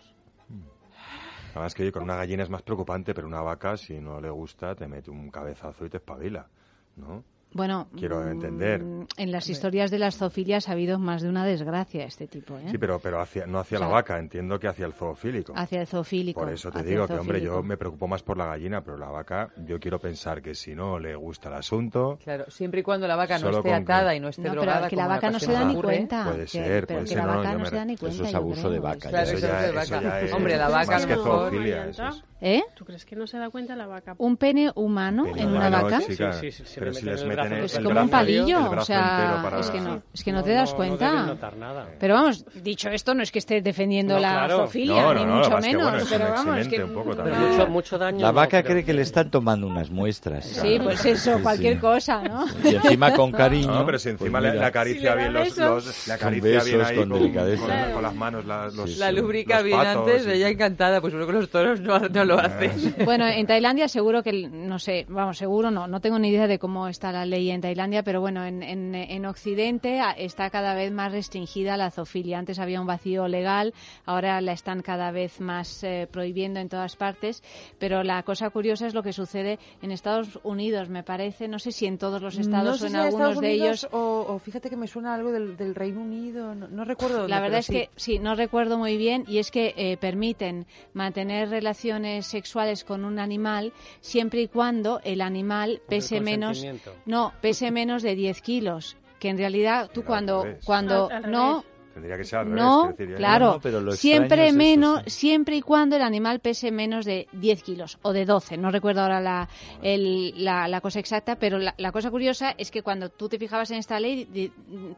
Además 1.54 1.74
que 1.74 1.82
oye, 1.82 1.92
con 1.92 2.04
una 2.04 2.14
gallina 2.16 2.42
es 2.44 2.50
más 2.50 2.62
preocupante, 2.62 3.12
pero 3.14 3.26
una 3.26 3.40
vaca, 3.42 3.76
si 3.76 3.98
no 4.00 4.20
le 4.20 4.30
gusta, 4.30 4.74
te 4.76 4.86
mete 4.86 5.10
un 5.10 5.30
cabezazo 5.30 5.84
y 5.84 5.90
te 5.90 5.96
espabila, 5.96 6.48
¿no? 6.96 7.24
Bueno, 7.52 7.88
Quiero 7.96 8.20
mm, 8.20 8.28
entender. 8.28 8.82
En 9.16 9.32
las 9.32 9.48
historias 9.50 9.90
de 9.90 9.98
las 9.98 10.16
zoofilias 10.16 10.68
ha 10.68 10.72
habido 10.72 10.98
más 11.00 11.20
de 11.22 11.28
una 11.28 11.44
desgracia 11.44 12.02
de 12.02 12.06
este 12.06 12.28
tipo, 12.28 12.56
¿eh? 12.58 12.66
Sí, 12.70 12.78
pero, 12.78 13.00
pero 13.00 13.20
hacia, 13.20 13.46
no 13.46 13.58
hacia 13.58 13.78
O 13.78 13.80
sea, 13.80 13.88
la 13.88 13.92
vaca, 13.94 14.18
entiendo 14.18 14.58
que 14.60 14.68
hacia 14.68 14.86
el 14.86 14.92
zoofílico. 14.92 15.52
Hacia 15.56 15.80
el 15.80 15.86
zoofílico. 15.88 16.40
Por 16.40 16.52
eso 16.52 16.70
te 16.70 16.84
digo 16.84 17.08
que, 17.08 17.14
hombre, 17.14 17.40
yo 17.40 17.62
me 17.62 17.76
preocupo 17.76 18.06
más 18.06 18.22
por 18.22 18.36
la 18.36 18.46
gallina, 18.46 18.82
pero 18.82 18.96
la 18.96 19.08
vaca, 19.10 19.50
yo 19.66 19.80
quiero 19.80 19.98
pensar 19.98 20.40
que 20.40 20.54
si 20.54 20.74
no 20.76 20.98
le 21.00 21.16
gusta 21.16 21.48
el 21.48 21.56
asunto, 21.56 22.18
Claro, 22.22 22.44
siempre 22.48 22.80
y 22.80 22.82
cuando 22.84 23.08
la 23.08 23.16
vaca 23.16 23.38
no 23.38 23.50
esté 23.50 23.62
que- 23.68 23.74
atada 23.74 24.14
y 24.14 24.20
no 24.20 24.28
esté 24.28 24.42
No, 24.42 24.50
pero 24.50 24.62
drogada. 24.62 24.88
que 24.88 24.96
la 24.96 25.06
vaca 25.08 25.30
no 25.30 25.40
se 25.40 25.52
da 25.52 25.64
ni 25.64 25.74
cuenta. 25.80 26.24
Puede 26.24 26.46
ser, 26.46 26.86
pero 26.86 26.98
puede 26.98 27.00
que 27.00 27.06
ser, 27.08 27.16
la 27.18 27.24
no, 27.26 27.58
no 27.58 27.64
se 27.66 27.74
da 27.76 27.84
ni 27.84 27.94
eso 27.94 28.00
cuenta. 28.06 28.22
es 28.26 28.30
yo 28.32 28.38
abuso 28.38 28.70
de 28.70 28.78
vaca, 28.78 29.08
Claro, 29.08 29.24
eso 29.26 29.36
eso 29.38 29.46
ya, 29.48 29.66
es 29.66 29.74
de 29.74 29.80
eso 29.80 29.94
vaca. 29.94 30.02
ya 30.02 30.20
es 30.20 30.32
Hombre, 30.32 30.56
la 30.56 30.68
vaca 30.68 30.92
más 30.92 31.06
que 31.06 31.16
no- 31.16 31.22
zoofilia, 31.24 31.86
eso 31.88 32.06
es. 32.06 32.24
¿Eh? 32.42 32.62
¿Tú 32.74 32.86
crees 32.86 33.04
que 33.04 33.16
no 33.16 33.26
se 33.26 33.36
da 33.36 33.50
cuenta 33.50 33.76
la 33.76 33.86
vaca? 33.86 34.14
¿Un 34.16 34.38
pene 34.38 34.70
humano 34.74 35.26
en 35.36 35.48
una 35.48 35.68
vaca? 35.68 36.00
Sí, 36.00 36.14
sí, 36.16 36.24
sí, 36.52 36.64
se 36.64 36.78
pero 36.80 36.90
le 36.92 36.98
si 37.00 37.04
les 37.04 37.22
el, 37.46 37.64
Es 37.64 37.74
el 37.76 37.82
como 37.84 37.94
brazo- 37.94 38.04
un 38.04 38.10
palillo, 38.10 38.72
el 38.72 38.78
o 38.78 38.84
sea, 38.84 39.40
para- 39.42 39.60
es 39.60 39.70
que 39.70 39.80
no, 39.80 40.02
es 40.12 40.24
que 40.24 40.32
no, 40.32 40.38
No, 40.38 40.44
te 40.44 40.52
das 40.52 40.64
no, 40.66 40.70
no 40.72 40.76
cuenta. 40.76 41.10
debes 41.10 41.26
notar 41.26 41.56
nada. 41.56 41.86
Pero 41.98 42.14
vamos, 42.14 42.44
dicho 42.62 42.88
esto, 42.90 43.14
no 43.14 43.22
es 43.22 43.30
que 43.30 43.38
esté 43.38 43.60
defendiendo 43.62 44.14
No, 44.14 44.20
la 44.20 44.30
claro. 44.32 44.56
zoofilia, 44.58 45.02
No, 45.02 45.14
ni 45.14 45.20
no, 45.24 45.26
no, 45.26 45.36
mucho 45.38 45.56
que 45.56 45.60
menos. 45.62 46.06
pero 46.10 46.24
vamos, 46.30 46.58
es 46.58 46.68
que 46.68 46.76
excelente 46.76 46.84
un 46.84 46.92
poco 46.94 47.10
Pero 47.16 47.30
también. 47.30 47.50
mucho, 47.52 47.66
mucho 47.68 47.98
daño. 47.98 48.20
La 48.20 48.28
no, 48.28 48.34
vaca 48.34 48.62
cree 48.62 48.84
que 48.84 48.92
le 48.92 49.02
están 49.02 49.30
tomando 49.30 49.66
unas 49.66 49.90
muestras. 49.90 50.44
Sí, 50.46 50.78
pues 50.82 51.04
eso, 51.04 51.38
cualquier 51.42 51.74
sí. 51.74 51.80
cosa, 51.80 52.22
¿no? 52.22 52.44
Y 52.64 52.74
encima 52.74 53.12
con 53.14 53.32
cariño. 53.32 53.72
No, 53.74 53.86
pero 53.86 53.98
si 53.98 54.08
encima 54.10 54.30
pues 54.38 54.42
le, 54.44 54.48
mira, 54.50 54.60
le 54.62 54.66
acaricia 54.66 55.14
bien 55.14 55.32
los, 55.32 55.54
Con 55.54 56.12
acaricia 56.12 56.40
bien 56.64 56.78
besos, 56.78 56.86
ahí 56.88 57.92
con 57.92 58.02
las 58.02 58.14
manos 58.14 58.44
la- 58.44 58.70
La 58.98 59.12
lubrica 59.12 59.62
bien 59.62 59.80
antes, 59.80 60.26
ella 60.26 60.48
encantada, 60.48 61.00
pues 61.00 61.12
luego 61.14 61.32
los 61.32 61.48
toros 61.50 61.80
no, 61.80 61.98
no 61.98 62.24
lo 62.24 62.38
hacen. 62.38 62.94
Bueno, 63.04 63.26
en 63.26 63.46
Tailandia 63.46 63.88
seguro 63.88 64.22
que, 64.22 64.32
no 64.48 64.78
sé, 64.78 65.06
vamos, 65.08 65.38
seguro 65.38 65.70
no, 65.70 65.86
no 65.86 66.00
tengo 66.00 66.18
ni 66.18 66.28
idea 66.28 66.46
de 66.46 66.58
cómo 66.58 66.88
está 66.88 67.12
la 67.12 67.24
ley 67.30 67.50
en 67.50 67.60
Tailandia, 67.62 68.02
pero 68.02 68.20
bueno, 68.20 68.44
en, 68.44 68.62
en, 68.62 68.94
en 68.94 69.24
Occidente 69.26 70.00
a- 70.00 70.10
está 70.12 70.50
cada 70.50 70.74
vez 70.74 70.92
más 70.92 71.12
restringida 71.12 71.76
la 71.76 71.90
zoofilia. 71.90 72.38
Antes 72.38 72.58
había 72.58 72.80
un 72.80 72.86
vacío 72.86 73.26
legal, 73.28 73.72
ahora 74.04 74.40
la 74.40 74.52
están 74.52 74.82
cada 74.82 75.10
vez 75.10 75.40
más 75.40 75.82
eh, 75.84 76.06
prohibiendo 76.10 76.60
en 76.60 76.68
todas 76.68 76.96
partes, 76.96 77.42
pero 77.78 78.02
la 78.02 78.22
cosa 78.24 78.50
curiosa 78.50 78.86
es 78.86 78.94
lo 78.94 79.02
que 79.02 79.12
sucede 79.12 79.58
en 79.80 79.90
Estados 79.92 80.38
Unidos, 80.42 80.88
me 80.88 81.02
parece, 81.02 81.48
no 81.48 81.58
sé 81.58 81.72
si 81.72 81.86
en 81.86 81.96
todos 81.96 82.20
los 82.20 82.36
estados 82.36 82.80
no 82.80 82.84
o 82.84 82.86
en 82.88 82.92
si 82.92 82.96
algunos 82.98 83.12
Estados 83.30 83.40
de 83.40 83.48
Unidos 83.48 83.84
ellos. 83.84 83.88
O, 83.92 84.26
o 84.28 84.38
fíjate 84.38 84.68
que 84.68 84.76
me 84.76 84.86
suena 84.86 85.14
algo 85.14 85.32
del, 85.32 85.56
del 85.56 85.74
Reino 85.74 86.00
Unido, 86.02 86.54
no, 86.54 86.68
no 86.68 86.84
recuerdo. 86.84 87.18
dónde, 87.18 87.30
La 87.30 87.40
verdad 87.40 87.60
es 87.60 87.66
sí. 87.66 87.72
que 87.72 87.90
sí, 87.96 88.18
no 88.18 88.34
recuerdo 88.34 88.76
muy 88.78 88.96
bien 88.96 89.24
y 89.28 89.38
es 89.38 89.50
que 89.50 89.72
eh, 89.76 89.96
permiten 89.96 90.66
mantener 90.94 91.48
relaciones 91.50 92.26
sexuales 92.26 92.84
con 92.84 93.04
un 93.04 93.18
animal 93.18 93.72
siempre 94.00 94.42
y 94.42 94.48
cuando 94.48 95.00
el 95.04 95.20
animal 95.20 95.80
pese 95.88 96.20
menos 96.20 96.58
consentimiento. 96.58 96.92
No 97.20 97.32
pese 97.40 97.70
menos 97.70 98.02
de 98.02 98.14
10 98.14 98.40
kilos 98.42 98.96
que 99.18 99.28
en 99.28 99.38
realidad 99.38 99.90
tú 99.92 100.02
cuando 100.04 100.46
cuando 100.64 101.08
no 101.28 101.64
Tendría 101.92 102.16
que 102.16 102.24
ser 102.24 102.38
al 102.38 102.46
revés. 102.46 102.62
no, 102.62 102.86
decir, 102.96 103.10
ya- 103.10 103.16
claro, 103.16 103.46
No, 103.46 103.52
no, 103.54 103.60
pero 103.60 103.80
lo 103.80 103.92
extraño 103.92 104.14
siempre 104.16 104.42
es 104.44 104.48
eso, 104.50 104.56
menos, 104.58 105.02
sí. 105.06 105.10
siempre 105.10 105.56
y 105.56 105.60
cuando 105.60 105.96
el 105.96 106.02
animal 106.02 106.38
pese 106.38 106.70
menos 106.70 107.04
de 107.04 107.26
10 107.32 107.62
kilos 107.64 107.98
o 108.02 108.12
de 108.12 108.24
12, 108.24 108.56
no 108.56 108.70
recuerdo 108.70 109.02
ahora 109.02 109.20
la, 109.20 109.48
el- 109.82 110.32
la, 110.44 110.68
la 110.68 110.80
cosa 110.80 111.00
exacta, 111.00 111.34
pero 111.36 111.58
la, 111.58 111.74
la 111.78 111.90
cosa 111.90 112.08
curiosa 112.10 112.54
es 112.56 112.70
que 112.70 112.82
cuando 112.82 113.08
tú 113.08 113.28
te 113.28 113.38
fijabas 113.40 113.72
en 113.72 113.78
esta 113.78 113.98
ley 113.98 114.24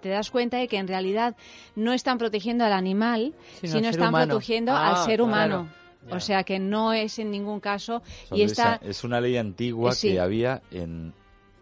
te 0.02 0.08
das 0.10 0.30
cuenta 0.30 0.58
de 0.58 0.68
que 0.68 0.76
en 0.76 0.86
realidad 0.86 1.34
no 1.76 1.94
están 1.94 2.18
protegiendo 2.18 2.62
al 2.64 2.74
animal, 2.74 3.34
Sino 3.62 3.88
están 3.88 4.10
humano. 4.10 4.26
protegiendo 4.34 4.72
Ah, 4.72 4.90
al 4.90 4.96
ser 4.98 5.16
claro. 5.16 5.24
humano. 5.24 5.68
Ya. 6.08 6.16
O 6.16 6.20
sea 6.20 6.44
que 6.44 6.58
no 6.58 6.92
es 6.92 7.18
en 7.18 7.30
ningún 7.30 7.58
caso 7.58 8.02
Son 8.28 8.36
y 8.36 8.42
esta 8.42 8.74
esa- 8.76 8.86
es 8.86 9.02
una 9.02 9.20
ley 9.20 9.38
antigua 9.38 9.92
Sí. 9.92 10.10
que 10.12 10.20
había 10.20 10.60
en 10.70 11.14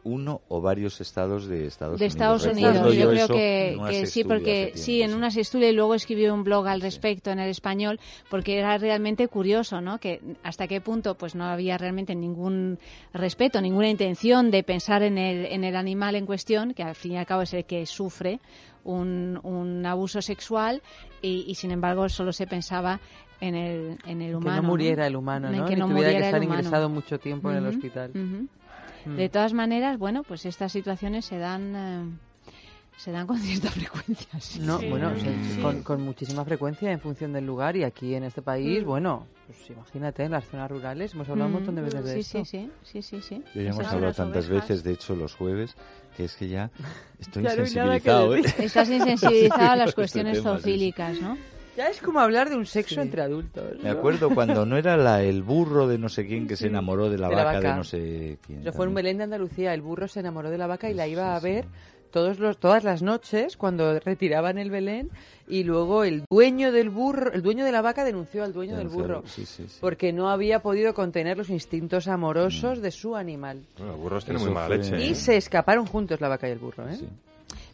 uno 0.05 0.40
o 0.48 0.61
varios 0.61 1.01
estados 1.01 1.46
de 1.46 1.66
Estados 1.66 1.98
de 2.01 2.07
Unidos. 2.07 2.14
Estados 2.14 2.46
Unidos. 2.46 2.94
Yo 2.96 3.11
creo 3.11 3.28
que, 3.28 4.07
sí, 4.07 4.24
porque 4.24 4.72
sí, 4.74 5.03
en 5.03 5.11
sí. 5.11 5.16
una 5.16 5.30
sextulia 5.30 5.68
y 5.68 5.72
luego 5.72 5.94
escribió 5.94 6.32
un 6.34 6.42
blog 6.44 6.66
al 6.68 6.80
respecto 6.80 7.30
en 7.30 7.38
el 7.38 7.51
español, 7.51 8.01
porque 8.30 8.59
era 8.59 8.78
realmente 8.78 9.28
curioso, 9.28 9.80
¿no? 9.80 9.98
Que 9.98 10.20
hasta 10.42 10.66
qué 10.68 10.80
punto 10.80 11.16
pues 11.16 11.34
no 11.34 11.44
había 11.44 11.76
realmente 11.78 12.14
ningún 12.14 12.78
respeto, 13.12 13.61
ninguna 13.61 13.88
intención 13.88 14.51
de 14.51 14.62
pensar 14.62 15.03
en 15.03 15.18
el, 15.18 15.46
en 15.46 15.64
el 15.64 15.76
animal 15.76 16.14
en 16.14 16.26
cuestión, 16.26 16.74
que 16.74 16.82
al 16.82 16.94
fin 16.94 17.12
y 17.12 17.18
al 17.18 17.26
cabo 17.26 17.42
es 17.42 17.53
el 17.55 17.64
que 17.64 17.84
sufre 17.86 18.40
un, 18.84 19.38
un 19.42 19.84
abuso 19.84 20.22
sexual 20.22 20.82
y, 21.20 21.44
y, 21.46 21.55
sin 21.57 21.70
embargo 21.70 22.09
solo 22.09 22.32
se 22.32 22.46
pensaba 22.46 22.98
en 23.40 23.55
el, 23.55 23.98
en 24.07 24.22
el 24.22 24.34
humano. 24.34 24.57
que 24.57 24.62
no 24.62 24.68
muriera 24.68 25.03
¿no? 25.03 25.09
el 25.09 25.16
humano, 25.16 25.48
En 25.48 25.57
¿no? 25.59 25.64
que 25.66 25.74
Ni 25.74 25.80
no 25.80 25.86
tuviera 25.88 26.09
muriera 26.09 26.20
que 26.20 26.26
estar 26.26 26.42
ingresado 26.42 26.88
mucho 26.88 27.18
tiempo 27.18 27.51
en 27.51 27.57
el 27.59 27.66
hospital. 27.66 28.11
ujú. 28.14 28.46
Mm. 29.07 29.16
De 29.16 29.28
todas 29.28 29.53
maneras, 29.53 29.98
bueno, 29.98 30.22
pues 30.22 30.44
estas 30.46 30.72
situaciones 30.72 31.24
se 31.24 31.38
dan 31.38 31.74
eh, 31.76 32.18
se 32.98 33.12
dan 33.12 33.26
con 33.26 33.38
cierta 33.40 33.70
frecuencia. 33.70 34.38
sí. 34.40 34.61
No, 34.61 34.78
Sí. 34.78 34.88
bueno, 34.90 35.12
Sí. 35.16 35.61
con, 35.62 35.82
con 35.82 36.03
muchísima 36.03 36.44
frecuencia 36.44 36.92
en 36.92 37.01
función 37.01 37.32
del 37.32 37.46
lugar 37.46 37.76
y 37.76 37.84
aquí 37.84 38.14
en 38.14 38.24
este 38.24 38.42
país, 38.42 38.82
Mm. 38.82 38.86
bueno, 38.86 39.26
pues 39.46 39.70
imagínate, 39.70 40.24
en 40.24 40.32
las 40.32 40.44
zonas 40.44 40.70
rurales 40.70 41.14
hemos 41.14 41.28
hablado 41.28 41.46
un 41.48 41.55
montón 41.55 41.74
de 41.76 41.80
Mm, 41.82 41.84
veces 41.86 42.05
de 42.05 42.12
sí, 42.12 42.20
esto. 42.20 42.44
sí, 42.44 42.70
sí, 42.84 43.03
sí, 43.03 43.20
sí, 43.22 43.22
sí. 43.22 43.44
Ya 43.55 43.70
hemos 43.70 43.86
hablado 43.86 44.12
tantas 44.12 44.48
ovejas. 44.48 44.68
veces, 44.68 44.84
de 44.84 44.92
hecho, 44.92 45.16
los 45.16 45.34
jueves, 45.34 45.74
que 46.16 46.24
es 46.24 46.34
que 46.36 46.48
ya 46.48 46.70
estoy 47.18 47.42
Ya 47.44 47.51
insensibilizado. 47.53 48.34
¿eh? 48.36 48.42
Estás 48.59 48.90
insensibilizado 48.90 49.70
a 49.70 49.76
las 49.76 49.88
este 49.88 49.94
cuestiones 49.94 50.38
tema, 50.38 50.51
sí. 50.57 50.62
zoofílicas, 50.62 51.20
¿no? 51.22 51.38
Ya 51.76 51.86
es 51.88 52.00
como 52.00 52.20
hablar 52.20 52.50
de 52.50 52.56
un 52.56 52.66
sexo 52.66 52.96
Sí. 52.96 53.00
entre 53.00 53.22
adultos. 53.22 53.76
Me 53.82 53.90
¿no? 53.92 53.98
acuerdo 53.98 54.30
cuando 54.34 54.66
no 54.66 54.76
era 54.76 54.96
la, 54.96 55.22
el 55.22 55.42
burro 55.42 55.86
de 55.88 55.98
no 55.98 56.08
sé 56.08 56.26
quién 56.26 56.46
que 56.48 56.56
se 56.56 56.66
enamoró 56.66 57.08
de 57.08 57.18
la, 57.18 57.28
De 57.28 57.36
la 57.36 57.44
vaca, 57.44 57.60
de 57.70 57.74
no 57.76 57.84
sé 57.84 58.38
quién. 58.46 58.60
Eso 58.60 58.72
fue 58.72 58.86
también. 58.86 58.94
Belén 58.94 59.18
de 59.18 59.24
Andalucía. 59.24 59.72
El 59.72 59.82
burro 59.82 60.08
se 60.08 60.20
enamoró 60.20 60.50
de 60.50 60.58
la 60.58 60.66
vaca 60.66 60.90
y 60.90 60.94
la 60.94 61.06
iba 61.06 61.34
a 61.36 61.40
Sí, 61.40 61.46
sí. 61.46 61.52
ver 61.52 61.64
todos 62.10 62.40
los, 62.40 62.58
todas 62.58 62.82
las 62.82 63.02
noches 63.02 63.56
cuando 63.56 64.00
retiraban 64.00 64.58
el 64.58 64.68
Belén 64.68 65.10
y 65.46 65.62
luego 65.62 66.02
el 66.02 66.24
dueño 66.28 66.72
del 66.72 66.90
burro, 66.90 67.32
el 67.32 67.40
dueño 67.40 67.64
de 67.64 67.70
la 67.70 67.82
vaca 67.82 68.02
denunció 68.04 68.42
al 68.42 68.52
dueño 68.52 68.76
del 68.76 68.88
burro 68.88 69.22
Sí, 69.26 69.46
sí, 69.46 69.66
sí. 69.68 69.78
porque 69.80 70.12
no 70.12 70.28
había 70.28 70.58
podido 70.60 70.92
contener 70.92 71.38
los 71.38 71.50
instintos 71.50 72.08
amorosos 72.08 72.82
de 72.82 72.90
su 72.90 73.14
animal. 73.14 73.62
Bueno, 73.78 73.92
los 73.92 74.00
burros 74.00 74.24
tienen 74.24 74.42
Eso 74.42 74.46
muy 74.50 74.54
mala 74.56 74.76
leche. 74.76 75.00
Y 75.00 75.10
¿eh? 75.10 75.14
se 75.14 75.36
escaparon 75.36 75.86
juntos 75.86 76.20
la 76.20 76.26
vaca 76.28 76.48
y 76.48 76.50
el 76.50 76.58
burro, 76.58 76.88
¿eh? 76.88 76.98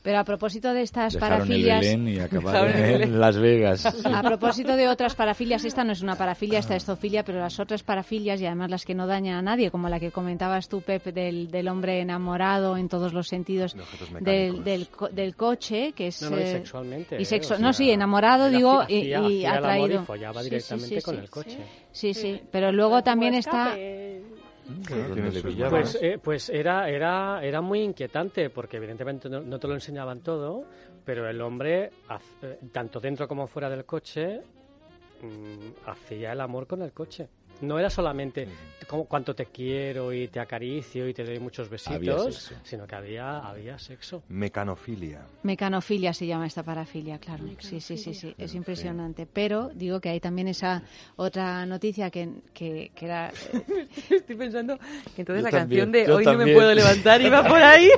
Pero 0.07 0.21
a 0.21 0.25
propósito 0.25 0.73
de 0.73 0.83
estas 0.83 1.15
Dejaron 1.15 1.41
el 1.43 1.47
parafilias, 1.49 1.81
Belén 1.81 2.07
y 2.09 2.19
acabaron 2.21 2.69
el 2.69 2.81
Belén. 2.81 3.03
en 3.03 3.19
Las 3.21 3.37
Vegas. 3.37 4.05
a 4.05 4.23
propósito 4.23 4.77
de 4.77 4.87
otras 4.89 5.17
parafilias, 5.17 5.65
esta 5.65 5.83
no 5.83 5.91
es 5.91 6.01
una 6.01 6.15
parafilia, 6.15 6.61
esta 6.61 6.77
es 6.77 6.85
zoofilia, 6.85 7.25
pero 7.25 7.41
las 7.41 7.59
otras 7.59 7.83
parafilias 7.83 8.41
y 8.41 8.47
además 8.47 8.71
las 8.71 8.85
que 8.85 8.95
no 8.95 9.09
dañan 9.09 9.35
a 9.39 9.43
nadie, 9.43 9.73
como 9.73 9.89
la 9.89 9.99
que 9.99 10.13
comentabas 10.13 10.69
tú, 10.69 10.81
Pep, 10.81 11.07
del, 11.07 11.51
del 11.51 11.67
hombre 11.67 12.01
enamorado 12.01 12.77
en 12.77 12.89
todos 12.89 13.13
los 13.13 13.27
sentidos 13.27 13.75
De 13.75 13.81
objetos 13.83 14.09
del, 14.23 14.63
del, 14.63 14.87
co- 14.91 15.09
del 15.09 15.35
coche, 15.35 15.93
que 15.93 16.07
es... 16.07 16.23
No, 16.23 16.31
no, 16.31 16.39
y 16.39 16.43
eh, 16.43 16.53
sexualmente. 16.53 17.17
y 17.21 17.23
¿eh? 17.25 17.41
O 17.45 17.59
no, 17.59 17.59
sea, 17.59 17.73
sí, 17.73 17.91
enamorado, 17.91 18.49
digo, 18.49 18.85
y, 18.87 18.95
y 19.09 19.13
el 19.13 19.47
amor 19.47 19.57
atraído. 19.59 20.03
Y 20.03 20.05
follaba 20.07 20.41
Sí, 20.41 20.45
sí, 20.45 20.51
directamente 20.51 21.01
sí, 21.01 21.03
con 21.05 21.15
sí. 21.17 21.21
el 21.21 21.31
coche. 21.31 21.59
Sí, 21.91 22.15
sí, 22.15 22.41
pero 22.53 22.71
luego 22.71 23.03
también 23.03 23.35
está... 23.35 23.75
Le 24.69 25.43
pillaba. 25.43 25.71
Pues, 25.71 25.99
eh, 26.01 26.19
pues 26.23 26.49
era, 26.49 26.89
era, 26.89 27.41
era 27.43 27.61
muy 27.61 27.81
inquietante 27.81 28.51
porque 28.51 28.79
evidentemente 28.79 29.29
no, 29.29 29.41
no 29.41 29.59
te 29.59 29.69
lo 29.69 29.75
enseñaban 29.75 30.21
todo, 30.21 30.64
pero 31.05 31.29
el 31.29 31.41
hombre, 31.41 31.91
eh, 32.43 32.59
tanto 32.73 32.99
dentro 33.01 33.29
como 33.29 33.47
fuera 33.47 33.71
del 33.71 33.85
coche, 33.85 34.41
mm, 35.23 35.89
hacía 35.89 36.33
el 36.33 36.41
amor 36.41 36.67
con 36.67 36.83
el 36.83 36.93
coche. 36.93 37.29
No 37.61 37.79
era 37.79 37.91
solamente 37.91 38.49
como 38.87 39.05
cuánto 39.07 39.35
te 39.35 39.47
quiero 39.47 40.13
y 40.13 40.29
te 40.29 40.39
acaricio 40.41 41.09
y 41.09 41.15
te 41.15 41.25
doy 41.25 41.39
muchos 41.41 41.69
besitos, 41.69 42.53
sino 42.63 42.87
que 42.87 42.95
había, 42.95 43.39
había 43.39 43.79
sexo. 43.79 44.23
Mecanofilia. 44.29 45.23
Mecanofilia 45.43 46.13
se 46.13 46.27
llama 46.27 46.47
esta 46.47 46.63
parafilia, 46.63 47.19
claro. 47.19 47.45
Sí, 47.59 47.81
sí, 47.81 47.97
sí, 47.97 48.15
sí, 48.15 48.35
es 48.39 48.55
impresionante. 48.55 49.27
Pero 49.27 49.71
digo 49.75 50.01
que 50.01 50.11
hay 50.11 50.21
también 50.21 50.49
esa 50.49 50.83
otra 51.17 51.67
noticia 51.67 52.11
que, 52.11 52.29
que, 52.55 52.93
que 52.95 53.05
era... 53.05 53.33
Estoy 54.11 54.37
pensando 54.37 54.79
que 55.15 55.23
entonces 55.23 55.45
Yo 55.45 55.51
la 55.51 55.59
también, 55.59 55.91
canción 55.91 55.93
de 55.93 56.13
Hoy 56.17 56.25
no 56.25 56.35
me 56.35 56.55
puedo 56.55 56.75
levantar 56.75 57.21
iba 57.21 57.43
por 57.43 57.63
ahí. 57.63 57.91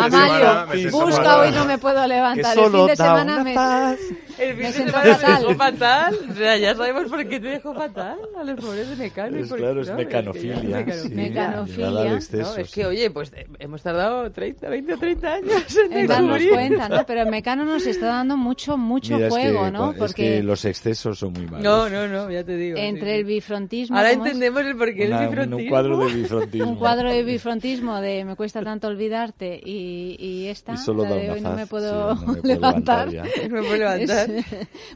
Amalio, 0.00 0.90
busca 0.90 1.40
hoy 1.40 1.50
no 1.52 1.64
me 1.64 1.78
puedo 1.78 2.06
levantar. 2.06 2.58
El 2.66 2.70
fin 2.70 2.86
de 2.86 2.96
semana 2.96 3.44
me... 3.44 3.54
paz. 3.54 3.98
El 4.38 4.56
fin 4.56 4.86
Me 4.86 5.56
fatal. 5.78 6.14
O 6.30 6.34
sea, 6.34 6.56
ya 6.56 6.74
sabemos 6.74 7.04
por 7.10 7.26
qué 7.28 7.40
te 7.40 7.48
dejó 7.48 7.74
fatal 7.74 8.18
a 8.38 8.44
los 8.44 8.60
pobres 8.60 8.88
de 8.88 8.96
Mecano. 8.96 9.36
Pues 9.38 9.52
claro, 9.52 9.80
es 9.82 9.88
no, 9.90 9.96
mecanofilia. 9.96 10.84
que 10.84 10.90
ya- 10.92 10.98
sí, 10.98 11.08
Mecanofilia. 11.10 11.88
No, 11.90 12.16
es 12.16 12.26
sí. 12.26 12.72
que, 12.74 12.86
oye, 12.86 13.10
pues 13.10 13.32
eh, 13.34 13.46
hemos 13.58 13.82
tardado 13.82 14.30
30, 14.30 14.68
20 14.68 14.94
o 14.94 14.98
30 14.98 15.32
años 15.34 15.76
en 15.90 15.92
en 15.98 16.06
darnos 16.06 16.38
descubrir. 16.40 16.68
cuenta, 16.68 16.88
¿no? 16.88 17.06
Pero 17.06 17.22
el 17.22 17.28
Mecano 17.30 17.64
nos 17.64 17.86
está 17.86 18.06
dando 18.06 18.36
mucho, 18.36 18.76
mucho 18.76 19.14
Mira, 19.14 19.26
es 19.28 19.32
juego, 19.32 19.64
que, 19.64 19.70
¿no? 19.70 19.92
es 19.92 19.98
Porque 19.98 20.14
que 20.36 20.42
los 20.42 20.64
excesos 20.64 21.18
son 21.18 21.32
muy 21.32 21.46
malos. 21.46 21.62
No, 21.62 21.88
no, 21.88 22.06
no, 22.08 22.30
ya 22.30 22.44
te 22.44 22.56
digo. 22.56 22.76
entre 22.78 23.12
sí. 23.12 23.18
el 23.18 23.24
bifrontismo... 23.24 23.96
Ahora 23.96 24.10
¿cómo 24.12 24.24
es? 24.26 24.32
entendemos 24.32 24.62
el 24.66 24.76
porqué 24.76 25.08
del 25.08 25.12
un, 25.12 25.28
bifrontismo. 25.28 25.56
un 25.56 25.68
cuadro 25.68 25.98
de 25.98 26.14
bifrontismo. 26.14 26.68
un 26.70 26.76
cuadro 26.76 27.10
de 27.10 27.22
bifrontismo 27.22 28.00
de 28.00 28.24
me 28.24 28.36
cuesta 28.36 28.62
tanto 28.62 28.88
olvidarte 28.88 29.60
y, 29.64 30.16
y 30.18 30.46
esta 30.48 30.72
Y 30.74 30.76
solo 30.78 31.04
la 31.04 31.10
de 31.14 31.24
una 31.24 31.32
hoy 31.34 31.40
no 31.40 31.52
me 31.54 31.66
puedo, 31.66 32.16
sí, 32.16 32.24
no 32.26 32.32
me 32.32 32.40
puedo 32.42 32.54
levantar, 32.54 33.08
levantar 33.08 33.10
ya. 33.10 33.48
No 33.48 33.54
me 33.56 33.60
puedo 33.62 33.76
levantar. 33.76 34.30
Es- 34.30 34.44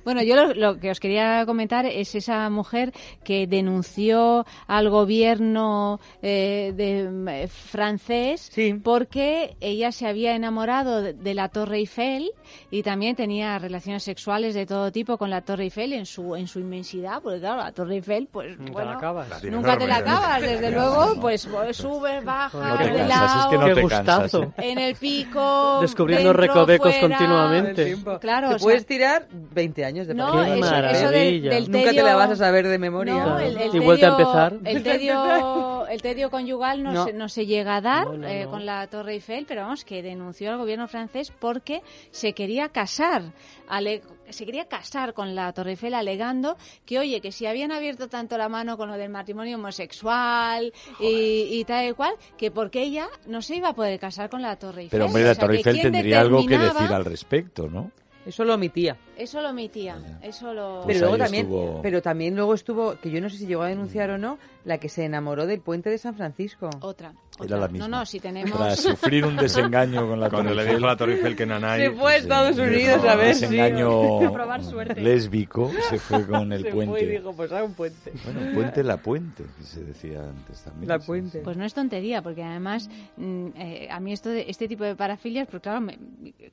bueno 0.05 0.23
yo 0.23 0.35
lo, 0.37 0.55
lo 0.55 0.70
que 0.79 0.91
os 0.91 1.01
quería 1.01 1.45
comentar 1.47 1.87
es 1.87 2.15
esa 2.15 2.49
mujer 2.51 2.93
que 3.25 3.47
denunció 3.47 4.45
al 4.67 4.91
gobierno 4.91 6.01
eh, 6.23 6.73
de, 6.77 7.43
eh, 7.45 7.49
francés 7.49 8.49
Sí. 8.53 8.75
porque 8.75 9.57
ella 9.61 9.93
se 9.93 10.07
había 10.07 10.35
enamorado 10.35 11.03
de, 11.03 11.15
de 11.15 11.35
la 11.35 11.49
Torre 11.49 11.79
Eiffel 11.79 12.31
y 12.71 12.83
también 12.83 13.17
tenía 13.17 13.59
relaciones 13.59 14.03
sexuales 14.03 14.55
de 14.55 14.67
todo 14.67 14.93
tipo 14.93 15.17
con 15.19 15.31
la 15.31 15.41
Torre 15.43 15.65
Eiffel 15.65 15.93
en 15.93 16.07
su 16.07 16.37
en 16.37 16.47
su 16.47 16.61
inmensidad 16.61 17.21
porque 17.23 17.41
claro 17.41 17.59
la 17.63 17.73
Torre 17.73 17.95
Eiffel 17.97 18.29
pues 18.31 18.59
Nunca 18.59 18.73
bueno 18.73 18.91
la 18.93 18.97
acabas. 18.99 19.45
nunca 19.45 19.79
te 19.79 19.87
la 19.87 19.97
acabas 19.97 20.41
desde 20.43 20.71
luego 20.71 21.21
pues, 21.21 21.47
pues 21.47 21.77
subes 21.77 22.25
bajas 22.25 22.53
No 22.55 22.77
te 22.79 22.85
de 22.91 22.99
cansas, 22.99 23.31
es 23.31 23.37
lado 23.37 23.51
que 23.51 23.59
no 23.59 23.75
te 23.75 23.87
cansas. 23.89 24.35
¿eh? 24.35 24.49
en 24.59 24.79
el 24.79 24.95
pico 24.97 25.79
Descubriendo 25.81 26.29
dentro, 26.33 26.47
recovecos 26.47 26.93
fuera. 26.97 27.01
continuamente. 27.01 27.97
Claro, 28.21 28.49
Te 28.51 28.55
o 28.55 28.59
sea- 28.59 28.65
puedes 28.65 28.87
tirar 28.87 29.27
20 29.31 29.85
años 29.85 30.07
de 30.07 30.15
no 30.15 30.33
del, 30.67 30.83
maravilla. 30.83 31.51
del 31.51 31.71
Nunca 31.71 31.91
te 31.91 32.03
la 32.03 32.17
vas 32.17 32.31
a 32.31 32.37
saber 32.37 32.67
de 32.69 32.79
memoria. 32.79 33.15
no, 33.15 33.25
Claro. 33.25 33.39
el, 33.41 33.57
el 33.59 33.75
Y 33.75 33.79
vuelta 33.79 34.09
a 34.09 34.17
tedio- 34.17 34.21
empezar. 34.29 34.59
El 34.65 34.83
tedio, 34.83 35.87
el 35.89 36.03
tedio 36.03 36.31
conyugal 36.31 36.83
no, 36.83 36.93
No. 36.93 37.05
Se, 37.05 37.13
no 37.13 37.29
se 37.29 37.47
llega 37.47 37.77
a 37.77 37.81
dar 37.81 38.07
No, 38.07 38.19
no, 38.19 38.27
eh, 38.29 38.45
no. 38.45 38.51
con 38.51 38.67
la 38.67 38.87
Torre 38.89 39.15
Eiffel, 39.15 39.45
pero 39.47 39.63
vamos, 39.63 39.85
que 39.85 40.03
denunció 40.03 40.51
al 40.51 40.59
gobierno 40.59 40.89
francés 40.89 41.33
porque 41.39 41.83
se 42.11 42.33
quería 42.33 42.69
casar, 42.69 43.23
ale- 43.69 44.03
se 44.29 44.47
quería 44.47 44.67
casar 44.67 45.13
con 45.15 45.35
la 45.35 45.53
Torre 45.53 45.71
Eiffel 45.71 45.95
alegando 45.95 46.57
que, 46.87 46.99
oye, 46.99 47.21
que 47.21 47.33
si 47.33 47.47
habían 47.47 47.73
abierto 47.73 48.09
tanto 48.09 48.39
la 48.39 48.49
mano 48.49 48.77
con 48.77 48.89
lo 48.89 48.97
del 48.97 49.11
matrimonio 49.11 49.57
homosexual 49.57 50.73
y, 51.01 51.49
y 51.51 51.65
tal 51.65 51.89
y 51.89 51.93
cual, 51.93 52.15
que 52.37 52.51
porque 52.51 52.83
ella 52.83 53.09
no 53.27 53.43
se 53.43 53.57
iba 53.57 53.71
a 53.71 53.75
poder 53.75 53.99
casar 53.99 54.31
con 54.31 54.43
la 54.43 54.57
Torre 54.57 54.83
Eiffel. 54.83 54.91
Pero 54.99 55.07
hombre, 55.07 55.25
la 55.25 55.33
O 55.33 55.35
sea, 55.35 55.41
Torre 55.43 55.57
Eiffel 55.57 55.81
tendría 55.81 56.21
algo 56.21 56.47
que 56.47 56.59
decir 56.59 56.93
al 56.93 57.05
respecto, 57.05 57.69
¿no? 57.69 57.91
Eso 58.27 58.45
lo 58.45 58.55
omitía. 58.55 58.97
Eso 59.17 59.41
lo 59.41 59.51
omitía, 59.51 59.97
eso 60.23 60.53
lo... 60.53 60.83
Pero 60.83 60.85
Pues 60.85 61.01
luego 61.01 61.15
ahí 61.15 61.21
también, 61.21 61.47
estuvo- 61.47 61.83
pero 61.83 62.03
también 62.03 62.37
luego 62.37 62.55
estuvo, 62.55 62.97
que 63.01 63.11
yo 63.11 63.21
no 63.21 63.31
sé 63.31 63.39
si 63.39 63.47
llegó 63.47 63.63
a 63.63 63.69
denunciar 63.69 64.11
o 64.11 64.19
no, 64.19 64.39
la 64.65 64.79
que 64.79 64.89
se 64.89 65.05
enamoró 65.05 65.47
del 65.47 65.61
puente 65.61 65.89
de 65.91 65.99
San 65.99 66.15
Francisco. 66.15 66.69
Otra. 66.81 67.15
Era 67.45 67.57
la 67.59 67.69
misma. 67.69 67.89
No, 67.89 67.99
no, 67.99 68.07
si 68.07 68.21
tenemos... 68.21 68.59
Para 68.59 68.77
sufrir 68.77 69.25
un 69.25 69.37
desengaño 69.37 70.07
con 70.09 70.21
la 70.21 70.29
Cuando 70.31 70.51
Torre 70.53 70.65
le 70.65 70.73
dijo 70.75 70.85
a 70.85 70.89
la 70.89 70.97
Torre 70.97 71.15
Eiffel 71.15 71.37
que 71.37 71.47
Nanay... 71.47 71.81
Se 71.81 71.91
fue 71.93 72.13
a 72.13 72.17
Estados 72.17 72.59
Unidos 72.59 73.05
a 73.05 73.15
ver 73.17 73.35
si- 73.35 73.41
desengaño 73.43 74.27
A 74.29 74.33
probar 74.33 74.65
suerte. 74.65 75.01
lésbico 75.01 75.71
se 75.89 75.99
fue 75.99 76.27
con 76.27 76.53
el 76.53 76.63
Se 76.65 76.71
puente. 76.71 76.91
fue 76.91 77.03
y 77.03 77.07
dijo, 77.07 77.33
pues 77.35 77.51
haga 77.53 77.65
un 77.65 77.75
puente. 77.75 78.13
Bueno, 78.25 78.41
puente 78.55 78.83
la 78.85 78.97
puente, 78.99 79.45
que 79.59 79.65
se 79.65 79.83
decía 79.85 80.23
antes 80.23 80.63
también. 80.63 80.89
La 80.89 80.99
sí, 81.01 81.07
puente. 81.07 81.39
Pues 81.41 81.57
no 81.57 81.65
es 81.65 81.75
tontería, 81.75 82.23
porque 82.23 82.43
además 82.43 82.89
mm, 83.17 83.47
eh, 83.57 83.89
a 83.91 84.01
mí 84.01 84.13
esto 84.13 84.29
de 84.29 84.45
este 84.49 84.69
tipo 84.69 84.85
de 84.85 84.95
parafilias, 84.97 85.49
pues 85.51 85.63
claro, 85.63 85.81
me- 85.81 85.99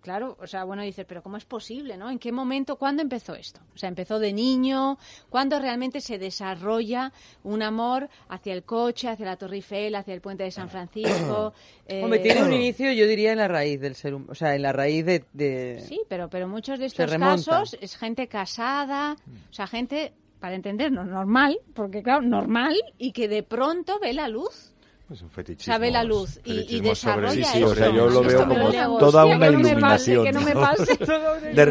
claro, 0.01 0.37
o 0.39 0.47
sea, 0.47 0.63
bueno, 0.63 0.83
dices, 0.83 1.05
pero 1.07 1.21
¿cómo 1.23 1.37
es 1.37 1.45
posible, 1.45 1.97
no? 1.97 2.09
¿En 2.09 2.19
qué 2.19 2.31
momento, 2.31 2.77
cuándo 2.77 3.01
empezó 3.01 3.35
esto? 3.35 3.59
O 3.73 3.77
sea, 3.77 3.89
empezó 3.89 4.19
de 4.19 4.33
niño, 4.33 4.97
¿cuándo 5.29 5.59
realmente 5.59 6.01
se 6.01 6.17
desarrolla 6.17 7.11
un 7.43 7.61
amor 7.61 8.09
hacia 8.29 8.53
el 8.53 8.63
coche, 8.63 9.09
hacia 9.09 9.25
la 9.25 9.35
Torre 9.37 9.57
Eiffel, 9.57 9.95
hacia 9.95 10.13
el 10.13 10.21
puente 10.21 10.43
de 10.43 10.51
San 10.51 10.69
Francisco? 10.69 10.76
eh, 11.87 12.03
Hombre, 12.03 12.19
tiene 12.19 12.43
un 12.43 12.53
inicio, 12.53 12.91
yo 12.91 13.05
diría, 13.07 13.31
en 13.31 13.37
la 13.39 13.47
raíz 13.47 13.79
del 13.81 13.95
ser 13.95 14.13
humano, 14.13 14.31
o 14.31 14.35
sea, 14.35 14.55
en 14.55 14.61
la 14.61 14.71
raíz 14.73 15.05
de... 15.05 15.23
de- 15.33 15.83
Sí, 15.87 16.01
pero, 16.07 16.29
pero 16.29 16.47
muchos 16.47 16.79
de 16.79 16.85
estos 16.87 17.11
casos 17.15 17.75
es 17.81 17.95
gente 17.97 18.27
casada, 18.27 19.15
o 19.49 19.53
sea, 19.53 19.67
gente, 19.67 20.13
para 20.39 20.55
entendernos, 20.55 21.07
normal, 21.07 21.57
porque 21.73 22.03
claro, 22.03 22.21
normal, 22.21 22.75
y 22.97 23.11
que 23.11 23.27
de 23.27 23.43
pronto 23.43 23.99
ve 23.99 24.13
la 24.13 24.27
luz. 24.27 24.73
Es 25.09 25.21
un 25.21 25.29
fetichismo. 25.29 25.73
Sabe 25.73 25.89
la 25.89 26.03
luz 26.03 26.37
y- 26.43 26.51
y 26.51 26.65
sobre- 26.77 26.89
desarrolla 26.89 27.31
Sí, 27.31 27.57
sí, 27.59 27.63
o 27.63 27.73
sea, 27.73 27.85
eso. 27.87 27.95
yo 27.95 28.09
lo 28.09 28.21
veo 28.23 28.45
como 28.45 28.97
toda 28.97 29.25
una 29.25 29.47
iluminación. 29.47 30.25
que 30.25 30.31
no 30.33 30.41
me 30.41 30.53
¿no? 30.53 30.59
pase. 30.59 30.97
De, 31.55 31.65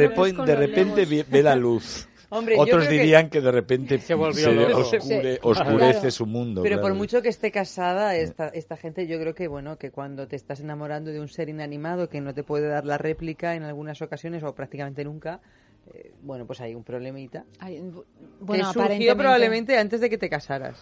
repente 0.57 1.05
ve 1.29 1.43
la 1.43 1.55
luz. 1.55 2.09
Hombre, 2.31 2.57
yo 2.57 2.63
Otros 2.63 2.87
que- 2.87 2.93
dirían 2.95 3.31
que... 3.31 3.41
de 3.41 3.53
repente 3.53 3.99
se, 4.01 4.15
volvió 4.15 4.49
oscure- 4.49 5.39
oscurece 5.43 5.93
Claro. 5.93 6.11
su 6.11 6.27
mundo. 6.27 6.63
Pero 6.63 6.81
por 6.81 6.95
mucho 6.95 7.23
que 7.23 7.29
esté 7.29 7.51
casada, 7.53 8.17
esta, 8.17 8.49
esta 8.49 8.77
gente, 8.77 9.07
yo 9.07 9.19
creo 9.21 9.35
que, 9.35 9.47
bueno, 9.49 9.77
que 9.79 9.91
cuando 9.91 10.27
te 10.27 10.37
estás 10.37 10.61
enamorando 10.61 11.11
de 11.13 11.21
un 11.21 11.29
ser 11.29 11.49
inanimado 11.49 12.09
que 12.09 12.21
no 12.21 12.35
te 12.35 12.43
puede 12.43 12.67
dar 12.69 12.85
la 12.85 12.99
réplica 12.99 13.55
en 13.55 13.63
algunas 13.63 14.03
ocasiones 14.03 14.43
o 14.43 14.55
prácticamente 14.55 15.05
nunca, 15.05 15.41
eh, 15.95 16.13
bueno, 16.23 16.47
pues 16.47 16.61
hay 16.61 16.75
un 16.75 16.83
problemita. 16.83 17.45
Ay, 17.61 17.79
bu- 17.79 18.03
que 18.03 18.07
bueno, 18.41 18.73
surgió 18.73 19.17
probablemente 19.17 19.79
antes 19.79 20.01
de 20.01 20.11
que 20.11 20.19
te 20.19 20.29
casaras. 20.29 20.79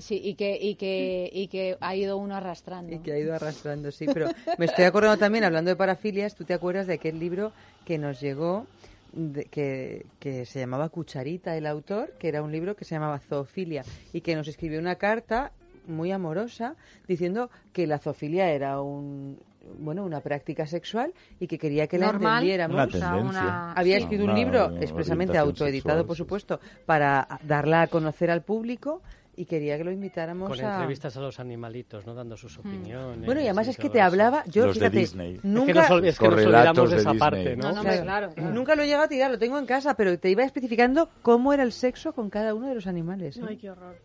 Sí, 0.00 0.20
y 0.22 0.34
que, 0.34 0.58
y 0.60 0.74
que, 0.74 1.30
y 1.32 1.48
que 1.48 1.78
ha 1.80 1.96
ido 1.96 2.18
uno 2.18 2.36
arrastrando. 2.36 2.94
Y 2.94 2.98
que 2.98 3.12
ha 3.14 3.18
ido 3.18 3.34
arrastrando, 3.34 3.90
sí. 3.90 4.04
Pero 4.12 4.28
me 4.58 4.66
estoy 4.66 4.84
acordando 4.84 5.16
también, 5.16 5.44
hablando 5.44 5.70
de 5.70 5.76
parafilias, 5.76 6.34
¿tú 6.34 6.44
te 6.44 6.52
acuerdas 6.52 6.86
de 6.86 6.92
aquel 6.94 7.18
libro 7.18 7.52
que 7.86 7.96
nos 7.96 8.20
llegó, 8.20 8.66
de- 9.12 9.44
que, 9.46 10.06
que 10.18 10.44
se 10.46 10.60
llamaba 10.60 10.88
Cucharita, 10.88 11.56
el 11.56 11.66
autor, 11.66 12.12
que 12.18 12.28
era 12.28 12.42
un 12.42 12.52
libro 12.52 12.76
que 12.76 12.84
se 12.84 12.94
llamaba 12.94 13.18
Zoofilia, 13.18 13.84
y 14.12 14.20
que 14.20 14.34
nos 14.36 14.48
escribió 14.48 14.78
una 14.80 14.96
carta 14.96 15.52
muy 15.86 16.12
amorosa 16.12 16.76
diciendo 17.06 17.50
que 17.72 17.86
la 17.86 17.98
zoofilia 17.98 18.50
era 18.50 18.80
un 18.82 19.38
bueno 19.80 20.04
una 20.04 20.20
práctica 20.20 20.66
sexual 20.66 21.12
y 21.40 21.46
que 21.46 21.58
quería 21.58 21.86
que 21.86 21.98
la 21.98 22.10
entendiéramos 22.10 22.74
Una 22.74 23.72
había 23.72 23.96
Sí. 23.96 24.02
escrito 24.02 24.24
un 24.24 24.34
libro 24.34 24.76
expresamente 24.80 25.36
autoeditado 25.36 25.98
sexual, 26.00 26.06
por 26.06 26.16
sí. 26.16 26.18
supuesto 26.18 26.60
para 26.86 27.26
darla 27.42 27.82
a 27.82 27.86
conocer 27.88 28.30
al 28.30 28.42
público 28.42 29.02
y 29.38 29.44
quería 29.46 29.78
que 29.78 29.84
lo 29.84 29.92
invitáramos 29.92 30.48
Con 30.48 30.64
a 30.64 30.74
entrevistas 30.74 31.16
a 31.16 31.20
los 31.20 31.38
animalitos, 31.40 32.04
¿no? 32.06 32.14
Dando 32.14 32.36
sus 32.36 32.58
opiniones. 32.58 33.24
bueno, 33.24 33.40
y 33.40 33.44
además 33.44 33.68
es 33.68 33.76
que 33.76 33.88
te 33.88 33.98
eso. 33.98 34.06
hablaba, 34.06 34.42
yo 34.46 34.66
Los 34.66 34.74
de 34.74 34.80
fíjate, 34.80 34.98
Disney. 34.98 35.34
Es 35.36 35.40
que 35.42 35.48
nunca, 35.48 35.88
nos 35.88 36.02
es 36.04 36.18
que 36.18 36.28
nos 36.28 36.44
olvidamos 36.44 36.90
de 36.90 36.96
de 36.96 37.00
esa 37.02 37.12
Disney. 37.12 37.18
parte, 37.18 37.56
¿no? 37.56 37.68
No, 37.68 37.74
no, 37.76 37.82
Claro. 37.82 38.02
claro, 38.02 38.32
claro. 38.34 38.50
nunca 38.54 38.74
lo 38.74 38.82
he 38.82 38.86
llegado 38.86 39.04
a 39.04 39.08
tirar, 39.08 39.30
lo 39.30 39.38
tengo 39.38 39.58
en 39.58 39.66
casa, 39.66 39.94
pero 39.94 40.18
te 40.18 40.28
iba 40.30 40.42
explicando 40.44 41.08
cómo 41.22 41.52
era 41.52 41.62
el 41.62 41.72
sexo 41.72 42.12
con 42.12 42.30
cada 42.30 42.52
uno 42.54 42.68
de 42.68 42.74
los 42.74 42.86
animales. 42.86 43.36
¿eh? 43.36 43.42
Ay, 43.48 43.56
qué 43.56 43.70
horror. 43.70 43.96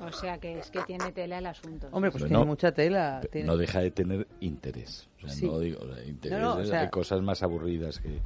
O 0.00 0.10
sea, 0.12 0.38
que 0.38 0.58
es 0.58 0.70
que 0.70 0.80
tiene 0.82 1.12
tela 1.12 1.38
el 1.38 1.46
asunto. 1.46 1.86
Hombre, 1.92 2.10
pues 2.10 2.24
Bueno, 2.24 2.38
tiene 2.38 2.50
mucha 2.50 2.72
tela. 2.72 3.20
tiene- 3.30 3.46
No 3.46 3.56
deja 3.56 3.80
de 3.80 3.92
tener 3.92 4.26
interés. 4.40 5.08
O 5.18 5.20
sea, 5.28 5.30
Sí. 5.30 5.46
no 5.46 5.58
digo, 5.60 5.78
o 5.80 5.94
sea, 5.94 6.04
interés, 6.04 6.38
No, 6.38 6.56
no, 6.56 6.60
o 6.62 6.64
sea- 6.64 6.80
hay 6.80 6.88
cosas 6.90 7.22
más 7.22 7.42
aburridas 7.42 8.00
que... 8.00 8.18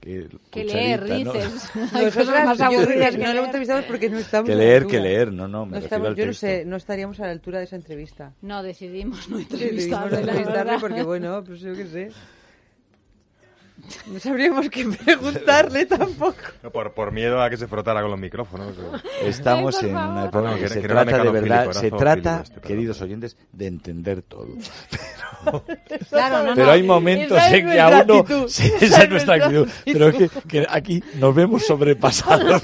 Que, 0.00 0.64
leer, 0.64 1.06
¿no? 1.06 1.32
dices. 1.32 1.70
Nosotras, 1.92 2.46
más 2.46 2.60
aburridas 2.60 3.16
que 3.16 3.22
no 3.22 3.34
lo 3.34 3.44
entrevistamos 3.44 3.84
porque 3.84 4.08
no 4.08 4.18
estamos 4.18 4.46
Que 4.46 4.52
a 4.52 4.56
la 4.56 4.64
leer, 4.64 4.86
que 4.86 4.98
leer, 4.98 5.30
no, 5.30 5.46
no, 5.46 5.66
me 5.66 5.72
refiero 5.72 5.84
estamos, 5.84 6.08
al 6.08 6.16
yo 6.16 6.26
no 6.26 6.32
sé, 6.32 6.64
no 6.64 6.76
estaríamos 6.76 7.20
a 7.20 7.26
la 7.26 7.32
altura 7.32 7.58
de 7.58 7.64
esa 7.64 7.76
entrevista. 7.76 8.32
No, 8.40 8.62
decidimos 8.62 9.28
no 9.28 9.36
Decidimos 9.36 9.62
entrevistarle, 9.62 10.10
la 10.12 10.20
entrevistarle 10.20 10.64
verdad. 10.64 10.80
porque, 10.80 11.02
bueno, 11.02 11.44
pues 11.44 11.60
yo 11.60 11.74
qué 11.74 11.86
sé. 11.86 12.10
No 14.06 14.20
sabríamos 14.20 14.68
qué 14.70 14.86
preguntarle 14.86 15.86
tampoco. 15.86 16.36
Por, 16.72 16.92
por 16.92 17.12
miedo 17.12 17.42
a 17.42 17.50
que 17.50 17.56
se 17.56 17.66
frotara 17.66 18.00
con 18.02 18.10
los 18.10 18.20
micrófonos. 18.20 18.74
Estamos 19.22 19.76
Ay, 19.82 19.90
en 19.90 19.96
una 19.96 20.24
época 20.26 20.54
que 20.54 20.60
que 20.60 20.68
se 20.68 20.80
trata 20.82 21.22
de 21.22 21.30
verdad, 21.30 21.72
se 21.72 21.90
trata, 21.90 22.40
este, 22.44 22.60
queridos 22.60 23.00
oyentes, 23.00 23.36
de 23.52 23.66
entender 23.66 24.22
todo. 24.22 24.48
Claro, 26.10 26.44
no, 26.44 26.54
Pero 26.54 26.66
no. 26.66 26.72
hay 26.72 26.82
momentos 26.82 27.38
esa 27.38 27.56
en 27.56 27.66
que 27.66 27.80
a 27.80 28.04
uno 28.04 28.48
sí, 28.48 28.64
Esa 28.80 28.84
esa 28.84 28.96
es 28.98 29.02
es 29.04 29.10
nuestra 29.10 29.36
nuestra 29.38 29.46
actitud, 29.46 29.68
pero 29.84 30.08
es 30.08 30.14
que, 30.16 30.28
que 30.48 30.66
aquí 30.68 31.02
nos 31.14 31.34
vemos 31.34 31.62
sobrepasados. 31.66 32.62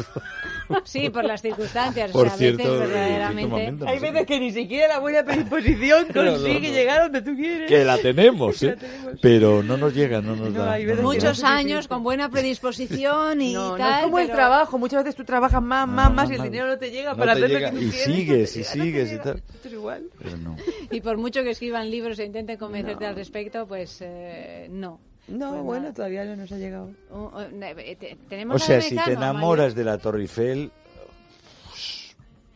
Sí, 0.85 1.11
por 1.11 1.25
las 1.25 1.43
circunstancias. 1.43 2.11
Por 2.11 2.27
o 2.27 2.29
sea, 2.31 2.39
cierto, 2.39 2.63
a 2.63 2.67
veces 2.67 2.79
cierto 2.79 2.95
verdaderamente... 2.95 3.51
momento, 3.51 3.85
no 3.85 3.91
Hay 3.91 3.99
sé. 4.01 4.11
veces 4.11 4.27
que 4.27 4.41
ni 4.41 4.51
siquiera 4.53 4.89
la 4.89 4.99
buena 5.01 5.25
predisposición 5.25 6.07
No, 6.15 6.23
no, 6.23 6.31
consigue 6.33 6.69
no. 6.69 6.75
llegar 6.75 7.03
donde 7.03 7.23
tú 7.23 7.37
quieres. 7.37 7.69
que 7.69 7.85
la 7.85 7.99
tenemos, 7.99 8.63
¿eh? 8.63 8.77
pero 9.21 9.63
no 9.63 9.77
nos 9.77 9.95
llega, 9.95 10.21
no 10.21 10.37
nos 10.37 10.53
No, 10.53 10.61
da. 10.65 10.73
hay. 10.73 10.87
Muchos 10.87 11.43
años 11.45 11.89
con 11.89 12.03
buena 12.03 12.29
predisposición 12.31 13.41
y 13.41 13.55
No, 13.55 13.71
no 13.73 13.77
tal. 13.77 13.99
es 13.99 14.05
como 14.05 14.19
el 14.19 14.31
trabajo. 14.31 14.79
Muchas 14.79 15.03
veces 15.05 15.17
tú 15.17 15.25
trabajas 15.25 15.63
más, 15.63 15.87
más, 15.89 16.09
No, 16.11 16.15
más 16.17 16.29
no, 16.29 16.35
y 16.35 16.39
el 16.39 16.43
dinero 16.45 16.67
no 16.67 16.79
te 16.79 16.91
llega 16.91 17.13
No 17.13 17.19
para 17.19 17.35
te 17.35 17.45
hacer 17.45 17.51
llega 17.51 17.71
lo 17.73 17.79
que 17.79 17.85
tú 17.85 17.89
y 17.89 17.91
quieres. 17.91 18.17
sigues, 18.17 18.57
y 18.57 18.65
sigues 18.65 19.13
y 19.13 19.19
tal. 19.19 19.37
Esto 19.55 19.69
es 19.69 19.73
igual. 19.75 20.05
Pero 20.23 20.37
no. 20.39 20.57
Y 20.91 21.01
por 21.01 21.17
mucho 21.17 21.43
que 21.43 21.51
escriban 21.51 21.91
libros 21.91 22.19
e 22.19 22.25
intenten 22.25 22.57
convencerte 22.59 23.07
al 23.07 23.15
respecto, 23.17 23.67
pues 23.67 23.99
eh, 24.01 24.69
no. 24.71 25.01
No, 25.29 25.51
Pues 25.51 25.63
bueno, 25.63 25.83
nada. 25.83 25.95
todavía 25.95 26.25
no 26.25 26.37
nos 26.37 26.53
ha 26.53 26.57
llegado. 26.57 26.91
Uh, 27.11 27.17
uh, 27.17 27.41
eh, 27.63 27.97
te- 27.99 28.17
tenemos 28.29 28.57
O 28.63 28.65
sea, 28.65 28.77
de 28.77 28.83
si 28.83 28.95
te 28.97 29.13
enamoras 29.13 29.75
de 29.75 29.85
la 29.85 29.99
Torre 29.99 30.21
Eiffel, 30.21 30.71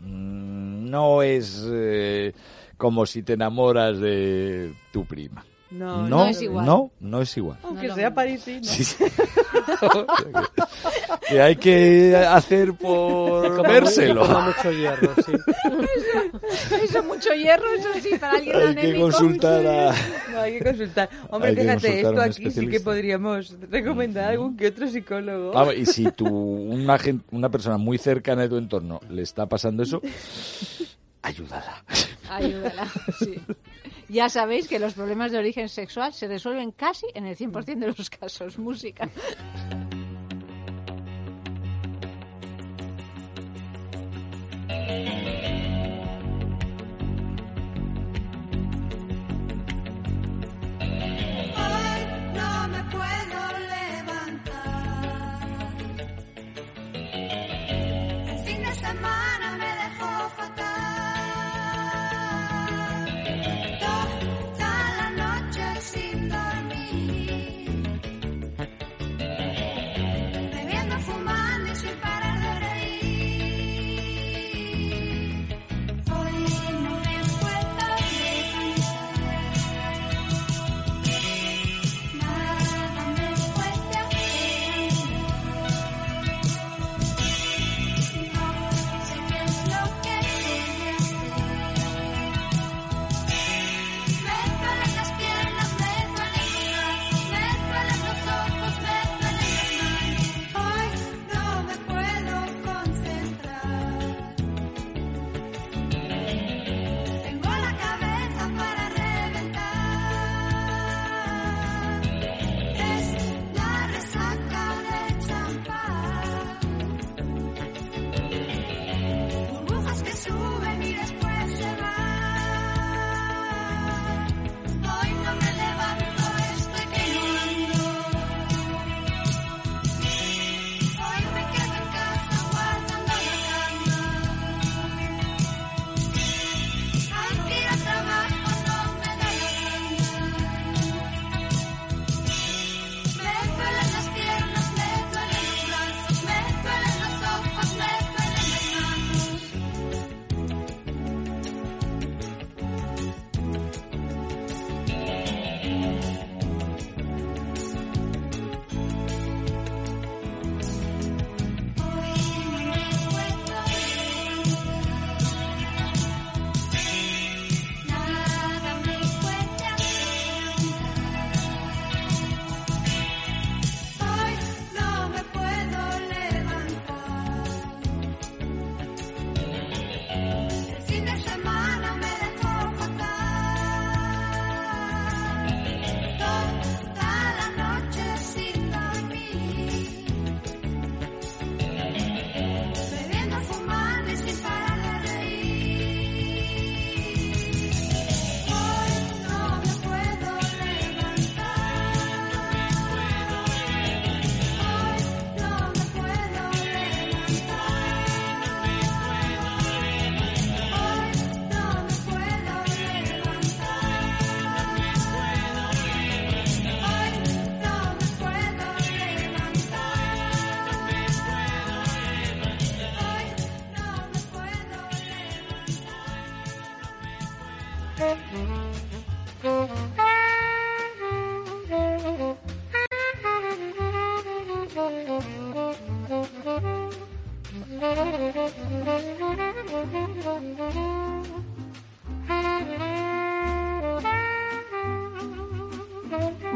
mm, 0.01 0.89
no 0.91 1.23
es 1.23 1.65
eh, 1.71 2.33
como 2.77 3.07
si 3.07 3.23
te 3.23 3.35
enamoras 3.35 3.99
de 3.99 4.73
tu 4.93 5.05
prima. 5.05 5.45
No, 5.71 6.09
no 6.09 6.27
es 6.27 6.43
igual. 6.43 6.67
No, 6.67 6.91
no 6.99 7.23
es 7.23 7.37
igual. 7.37 7.59
Aunque 7.63 7.93
sea 7.93 8.13
parisino. 8.13 8.65
Sí, 8.65 8.83
sí. 8.85 9.05
que 11.29 11.41
hay 11.41 11.57
que 11.57 12.17
hacer 12.17 12.75
por 12.75 13.63
vérselo. 13.69 14.27
Mucho 14.27 14.73
hierro, 14.73 15.15
sí. 15.25 15.33
Eso 16.83 17.03
mucho 17.05 17.33
hierro, 17.35 17.71
eso 17.73 17.89
sí, 18.03 18.11
para 18.19 18.35
alguien 18.39 18.57
Hay 18.57 18.75
que 18.75 19.01
consultar 19.01 19.67
a... 19.67 19.95
No, 20.33 20.41
hay 20.41 20.59
que 20.59 20.65
consultar. 20.65 21.09
Hombre, 21.29 21.51
Hay 21.51 21.57
fíjate, 21.57 22.01
esto 22.01 22.21
aquí 22.21 22.51
sí 22.51 22.67
que 22.67 22.81
podríamos 22.81 23.57
recomendar 23.71 24.25
a 24.25 24.29
algún 24.31 24.57
que 24.57 24.69
otro 24.69 24.89
psicólogo. 24.89 25.53
Vamos, 25.53 25.75
y 25.77 25.87
si 25.87 26.11
tú, 26.13 26.27
una, 26.27 26.99
gen- 26.99 27.23
una 27.31 27.49
persona 27.49 27.77
muy 27.79 27.99
cercana 27.99 28.43
de 28.43 28.49
tu 28.49 28.57
entorno 28.57 29.01
le 29.09 29.23
está 29.23 29.47
pasando 29.47 29.83
eso, 29.83 30.01
ayúdala. 31.23 31.85
Ayúdala, 32.29 32.87
sí. 33.19 33.35
Ya 34.11 34.29
sabéis 34.29 34.67
que 34.67 34.81
los 34.81 34.95
problemas 34.95 35.31
de 35.31 35.39
origen 35.39 35.69
sexual 35.69 36.13
se 36.13 36.27
resuelven 36.27 36.73
casi 36.73 37.07
en 37.15 37.27
el 37.27 37.37
100% 37.37 37.79
de 37.79 37.87
los 37.87 38.11
casos. 38.11 38.59
Música. 38.59 39.09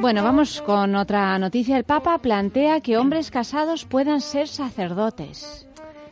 Bueno, 0.04 0.22
vamos 0.22 0.60
con 0.60 0.96
otra 0.96 1.38
noticia. 1.38 1.78
El 1.78 1.84
Papa 1.84 2.18
plantea 2.18 2.82
que 2.82 2.98
hombres 2.98 3.30
casados 3.30 3.86
puedan 3.86 4.20
ser 4.20 4.48
sacerdotes. 4.48 5.66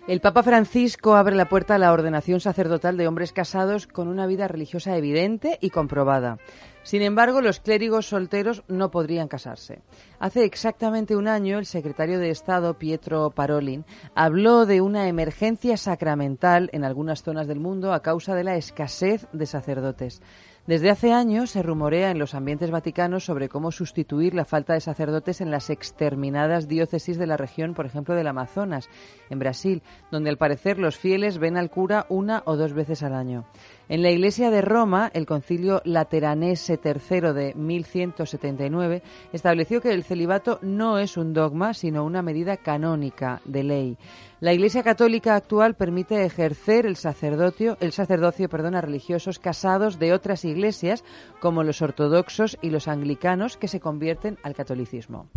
El 0.08 0.22
Papa 0.22 0.42
Francisco 0.42 1.14
abre 1.14 1.36
la 1.36 1.50
puerta 1.50 1.74
a 1.74 1.78
la 1.78 1.92
ordenación 1.92 2.40
sacerdotal 2.40 2.96
de 2.96 3.06
hombres 3.06 3.34
casados 3.34 3.86
con 3.86 4.08
una 4.08 4.26
vida 4.26 4.48
religiosa 4.48 4.96
evidente 4.96 5.58
y 5.60 5.68
comprobada. 5.68 6.38
Sin 6.84 7.02
embargo, 7.02 7.42
los 7.42 7.60
clérigos 7.60 8.06
solteros 8.06 8.64
no 8.66 8.90
podrían 8.90 9.28
casarse. 9.28 9.82
Hace 10.18 10.44
exactamente 10.44 11.14
un 11.14 11.28
año, 11.28 11.58
el 11.58 11.66
secretario 11.66 12.18
de 12.18 12.30
Estado, 12.30 12.78
Pietro 12.78 13.30
Parolin, 13.30 13.84
habló 14.14 14.64
de 14.64 14.80
una 14.80 15.06
emergencia 15.06 15.76
sacramental 15.76 16.70
en 16.72 16.84
algunas 16.84 17.22
zonas 17.22 17.46
del 17.46 17.60
mundo 17.60 17.92
a 17.92 18.00
causa 18.00 18.34
de 18.34 18.42
la 18.42 18.56
escasez 18.56 19.28
de 19.32 19.46
sacerdotes. 19.46 20.22
Desde 20.64 20.90
hace 20.90 21.12
años 21.12 21.50
se 21.50 21.62
rumorea 21.62 22.12
en 22.12 22.20
los 22.20 22.34
ambientes 22.34 22.70
vaticanos 22.70 23.24
sobre 23.24 23.48
cómo 23.48 23.72
sustituir 23.72 24.32
la 24.32 24.44
falta 24.44 24.74
de 24.74 24.80
sacerdotes 24.80 25.40
en 25.40 25.50
las 25.50 25.70
exterminadas 25.70 26.68
diócesis 26.68 27.18
de 27.18 27.26
la 27.26 27.36
región, 27.36 27.74
por 27.74 27.84
ejemplo, 27.84 28.14
del 28.14 28.28
Amazonas, 28.28 28.88
en 29.28 29.40
Brasil, 29.40 29.82
donde 30.12 30.30
al 30.30 30.36
parecer 30.36 30.78
los 30.78 30.96
fieles 30.96 31.38
ven 31.38 31.56
al 31.56 31.68
cura 31.68 32.06
una 32.08 32.44
o 32.46 32.56
dos 32.56 32.74
veces 32.74 33.02
al 33.02 33.14
año. 33.14 33.44
En 33.88 34.02
la 34.02 34.10
Iglesia 34.10 34.50
de 34.50 34.62
Roma, 34.62 35.10
el 35.12 35.26
Concilio 35.26 35.82
Lateranese 35.84 36.78
III 36.82 37.32
de 37.32 37.54
1179 37.54 39.02
estableció 39.32 39.80
que 39.80 39.92
el 39.92 40.04
celibato 40.04 40.58
no 40.62 40.98
es 40.98 41.16
un 41.16 41.32
dogma, 41.32 41.74
sino 41.74 42.04
una 42.04 42.22
medida 42.22 42.56
canónica 42.56 43.40
de 43.44 43.64
ley. 43.64 43.98
La 44.40 44.52
Iglesia 44.52 44.82
Católica 44.82 45.34
actual 45.34 45.74
permite 45.74 46.24
ejercer 46.24 46.86
el 46.86 46.96
sacerdocio, 46.96 47.76
el 47.80 47.92
sacerdocio, 47.92 48.48
perdón, 48.48 48.76
a 48.76 48.80
religiosos 48.80 49.38
casados 49.38 49.98
de 49.98 50.12
otras 50.12 50.44
iglesias, 50.44 51.04
como 51.40 51.64
los 51.64 51.82
ortodoxos 51.82 52.58
y 52.62 52.70
los 52.70 52.88
anglicanos, 52.88 53.56
que 53.56 53.68
se 53.68 53.80
convierten 53.80 54.38
al 54.42 54.54
catolicismo. 54.54 55.28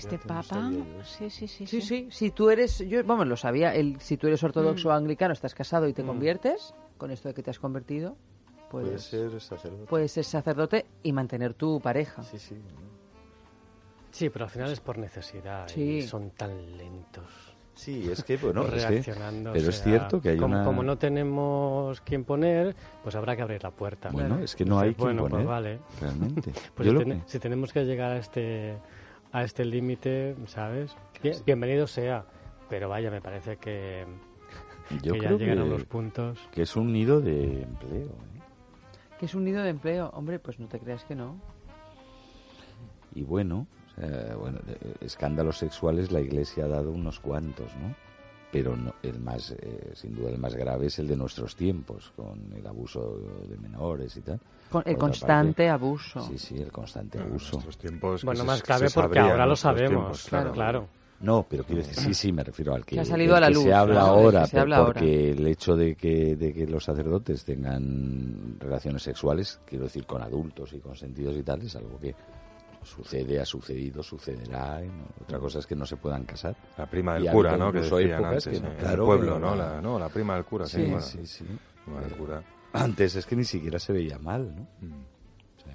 Este 0.00 0.18
Papa, 0.18 0.70
sí, 1.04 1.28
sí, 1.30 1.46
sí, 1.46 1.66
Sí, 1.66 1.80
sí, 1.82 2.08
si 2.10 2.30
tú 2.30 2.48
eres, 2.50 2.78
yo, 2.78 3.04
vamos, 3.04 3.26
lo 3.26 3.36
sabía, 3.36 3.74
el, 3.74 4.00
si 4.00 4.16
tú 4.16 4.26
eres 4.28 4.42
ortodoxo 4.42 4.88
o 4.88 4.92
anglicano, 4.92 5.32
estás 5.34 5.54
casado 5.54 5.86
y 5.88 5.92
te 5.92 6.02
Mm. 6.02 6.06
conviertes, 6.06 6.74
con 6.96 7.10
esto 7.10 7.28
de 7.28 7.34
que 7.34 7.42
te 7.42 7.50
has 7.50 7.58
convertido, 7.58 8.16
Puede 8.70 8.86
puedes, 8.86 9.02
ser 9.02 9.40
sacerdote. 9.40 9.86
puedes 9.86 10.12
ser 10.12 10.24
sacerdote 10.24 10.86
y 11.02 11.12
mantener 11.12 11.54
tu 11.54 11.80
pareja. 11.80 12.22
Sí, 12.22 12.38
sí. 12.38 12.56
Sí, 14.10 14.30
pero 14.30 14.46
al 14.46 14.50
final 14.50 14.70
es 14.72 14.80
por 14.80 14.98
necesidad 14.98 15.68
Sí. 15.68 15.98
y 15.98 16.02
son 16.02 16.30
tan 16.30 16.76
lentos. 16.76 17.24
Sí, 17.74 18.10
es 18.10 18.22
que, 18.24 18.36
bueno, 18.36 18.66
es 18.66 18.84
que- 18.84 19.12
pero 19.14 19.52
o 19.52 19.54
es 19.54 19.82
cierto 19.82 20.20
que 20.20 20.30
hay 20.30 20.36
como, 20.36 20.56
una- 20.56 20.64
como 20.64 20.82
no 20.82 20.98
tenemos 20.98 22.00
quien 22.02 22.24
poner, 22.24 22.74
pues 23.02 23.14
habrá 23.14 23.36
que 23.36 23.42
abrir 23.42 23.62
la 23.62 23.70
puerta. 23.70 24.10
Bueno, 24.10 24.38
es 24.40 24.54
que 24.54 24.64
no 24.66 24.78
hay 24.80 24.94
quien 24.94 25.06
Bueno, 25.16 25.22
pues 25.22 25.30
poner, 25.32 25.46
vale. 25.46 25.78
realmente. 26.00 26.52
Pues 26.74 26.86
Yo 26.86 26.92
si, 26.92 26.98
lo 26.98 27.04
ten- 27.04 27.20
que- 27.22 27.28
si 27.28 27.38
tenemos 27.38 27.72
que 27.72 27.84
llegar 27.84 28.12
a 28.12 28.18
este 28.18 28.76
a 29.32 29.42
este 29.44 29.64
límite, 29.64 30.34
¿sabes? 30.46 30.94
Bien- 31.22 31.36
bienvenido 31.46 31.86
sea, 31.86 32.24
pero 32.68 32.88
vaya, 32.88 33.10
me 33.10 33.20
parece 33.20 33.56
que, 33.56 34.04
Yo 35.02 35.14
que 35.14 35.20
ya 35.20 35.30
llegaron 35.32 35.64
que- 35.64 35.70
los 35.70 35.84
puntos. 35.84 36.38
que 36.52 36.62
es 36.62 36.76
un 36.76 36.92
nido 36.92 37.20
de 37.20 37.62
empleo. 37.62 38.06
¿eh? 38.06 38.40
Que 39.18 39.26
es 39.26 39.34
un 39.34 39.44
nido 39.44 39.62
de 39.62 39.70
empleo, 39.70 40.10
hombre, 40.14 40.38
pues 40.38 40.58
no 40.58 40.66
te 40.66 40.78
creas 40.78 41.04
que 41.04 41.14
no. 41.14 41.36
Y 43.14 43.22
bueno, 43.22 43.66
o 43.96 44.00
sea, 44.00 44.36
bueno, 44.36 44.60
de- 44.60 45.04
escándalos 45.04 45.58
sexuales 45.58 46.10
la 46.10 46.20
Iglesia 46.20 46.64
ha 46.64 46.68
dado 46.68 46.90
unos 46.90 47.20
cuantos, 47.20 47.74
¿no? 47.76 47.94
Pero 48.50 48.76
no- 48.76 48.94
el 49.02 49.20
más, 49.20 49.52
eh, 49.52 49.92
sin 49.94 50.14
duda 50.16 50.30
el 50.30 50.38
más 50.38 50.54
grave 50.54 50.86
es 50.86 50.98
el 50.98 51.06
de 51.06 51.16
nuestros 51.16 51.54
tiempos, 51.54 52.12
con 52.16 52.52
el 52.52 52.66
abuso 52.66 53.18
de 53.48 53.56
menores 53.58 54.16
y 54.16 54.22
tal. 54.22 54.40
Con- 54.70 54.82
el 54.86 54.96
constante 54.98 55.46
parte, 55.66 55.68
abuso. 55.68 56.20
Sí, 56.28 56.36
sí, 56.38 56.56
el 56.58 56.72
constante 56.72 57.12
Claro, 57.18 57.26
en 57.26 57.30
abuso. 57.32 57.52
nuestros 57.56 57.78
tiempos, 57.78 58.24
Bueno, 58.24 58.44
más 58.44 58.58
se- 58.58 58.64
clave 58.64 58.88
se 58.88 59.00
porque 59.00 59.18
ahora 59.20 59.46
lo 59.46 59.54
sabemos, 59.56 59.88
tiempos, 59.88 60.24
claro, 60.24 60.52
claro. 60.52 60.88
No, 61.20 61.46
pero 61.48 61.64
quiero 61.64 61.82
decir, 61.82 61.96
sí, 61.96 62.14
sí, 62.14 62.32
me 62.32 62.42
refiero 62.42 62.74
al 62.74 62.84
que, 62.84 62.94
Que 62.94 63.00
ha 63.02 63.04
salido 63.04 63.36
a 63.36 63.40
la 63.40 63.50
luz, 63.50 63.64
se 63.64 63.74
habla 63.74 64.00
ahora, 64.00 64.46
se 64.46 64.58
habla 64.58 64.78
ahora. 64.78 65.00
porque 65.00 65.30
el 65.32 65.46
hecho 65.46 65.76
de 65.76 65.94
que, 65.94 66.34
de 66.34 66.52
que 66.54 66.66
los 66.66 66.82
sacerdotes 66.82 67.44
tengan 67.44 68.56
relaciones 68.58 69.02
sexuales, 69.02 69.60
quiero 69.66 69.84
decir, 69.84 70.06
con 70.06 70.22
adultos 70.22 70.72
y 70.72 70.78
consentidos 70.80 71.36
y 71.36 71.42
tal, 71.42 71.60
es 71.60 71.76
algo 71.76 72.00
que 72.00 72.14
sucede, 72.82 73.40
ha 73.40 73.44
sucedido, 73.44 74.02
sucederá. 74.02 74.80
¿no? 74.80 75.06
Otra 75.20 75.38
cosa 75.38 75.58
es 75.60 75.66
que 75.66 75.76
no 75.76 75.86
se 75.86 75.96
puedan 75.96 76.24
casar. 76.24 76.56
La 76.76 76.86
prima 76.86 77.14
del 77.14 77.24
Y 77.24 77.28
cura, 77.28 77.56
¿no? 77.56 77.72
Que 77.72 77.80
decían 77.80 78.24
antes, 78.24 78.44
que, 78.46 78.54
eh, 78.54 78.56
en 78.56 78.76
claro, 78.76 79.02
el 79.02 79.06
pueblo, 79.06 79.38
¿no? 79.38 79.54
la- 79.54 79.80
no, 79.80 79.98
la 79.98 80.08
prima 80.08 80.34
del 80.34 80.44
cura, 80.44 80.66
sí. 80.66 80.84
Sí, 81.00 81.18
sí, 81.24 81.26
sí. 81.26 81.44
prima 81.84 82.00
del 82.00 82.12
cura. 82.16 82.42
Antes 82.72 83.16
es 83.16 83.26
que 83.26 83.36
ni 83.36 83.44
siquiera 83.44 83.78
se 83.78 83.92
veía 83.92 84.18
mal, 84.18 84.54
¿no? 84.54 84.62
Mm. 84.80 85.02
O 85.58 85.62
sea, 85.62 85.74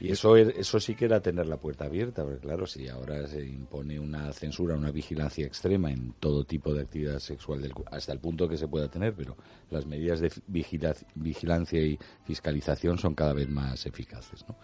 y 0.00 0.10
eso, 0.12 0.36
eso 0.36 0.80
sí 0.80 0.94
que 0.94 1.04
era 1.06 1.20
tener 1.20 1.46
la 1.46 1.56
puerta 1.58 1.84
abierta, 1.86 2.22
porque 2.22 2.38
claro, 2.40 2.66
si 2.66 2.88
ahora 2.88 3.26
se 3.26 3.44
impone 3.44 3.98
una 3.98 4.32
censura, 4.32 4.74
una 4.76 4.90
vigilancia 4.90 5.44
extrema 5.46 5.90
en 5.90 6.12
todo 6.20 6.44
tipo 6.44 6.72
de 6.72 6.82
actividad 6.82 7.18
sexual, 7.18 7.60
del 7.60 7.74
hasta 7.90 8.12
el 8.12 8.18
punto 8.18 8.48
que 8.48 8.56
se 8.56 8.68
pueda 8.68 8.88
tener, 8.88 9.14
pero 9.14 9.36
las 9.70 9.84
medidas 9.86 10.20
de 10.20 10.30
vigila- 10.46 10.96
vigilancia 11.14 11.80
y 11.82 11.98
fiscalización 12.24 12.96
son 12.98 13.14
cada 13.14 13.32
vez 13.34 13.48
más 13.48 13.84
eficaces, 13.86 14.44
¿no? 14.48 14.56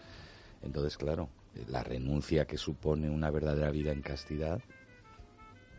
Entonces, 0.63 0.97
claro, 0.97 1.29
la 1.69 1.83
renuncia 1.83 2.47
que 2.47 2.59
supone 2.59 3.11
una 3.11 3.31
verdadera 3.31 3.71
vida 3.71 3.93
en 3.93 4.03
castidad 4.03 4.61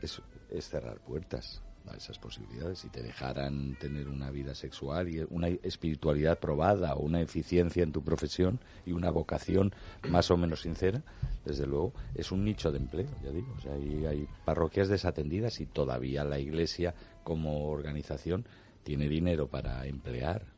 es, 0.02 0.22
cerrar 0.60 1.00
puertas 1.00 1.62
a 1.88 1.96
esas 1.96 2.20
posibilidades. 2.20 2.80
Si 2.80 2.90
te 2.90 3.02
dejaran 3.02 3.76
tener 3.80 4.08
una 4.08 4.30
vida 4.32 4.54
sexual 4.56 5.10
y 5.10 5.26
una 5.30 5.48
espiritualidad 5.48 6.40
probada 6.40 6.96
o 6.96 7.02
una 7.02 7.22
eficiencia 7.22 7.84
en 7.84 7.92
tu 7.92 8.04
profesión 8.04 8.60
y 8.86 8.92
una 8.92 9.10
vocación 9.10 9.74
más 10.10 10.30
o 10.32 10.38
menos 10.38 10.62
sincera, 10.62 11.02
desde 11.46 11.66
luego 11.66 11.94
es 12.16 12.32
un 12.32 12.44
nicho 12.44 12.72
de 12.72 12.80
empleo, 12.80 13.10
ya 13.24 13.32
digo. 13.32 13.54
O 13.58 13.62
sea, 13.62 13.74
hay, 13.74 14.06
hay 14.06 14.28
parroquias 14.46 14.90
desatendidas 14.90 15.60
y 15.62 15.66
todavía 15.66 16.24
la 16.24 16.40
Iglesia 16.40 16.94
como 17.24 17.70
organización 17.70 18.46
tiene 18.84 19.08
dinero 19.08 19.48
para 19.48 19.86
emplear. 19.86 20.57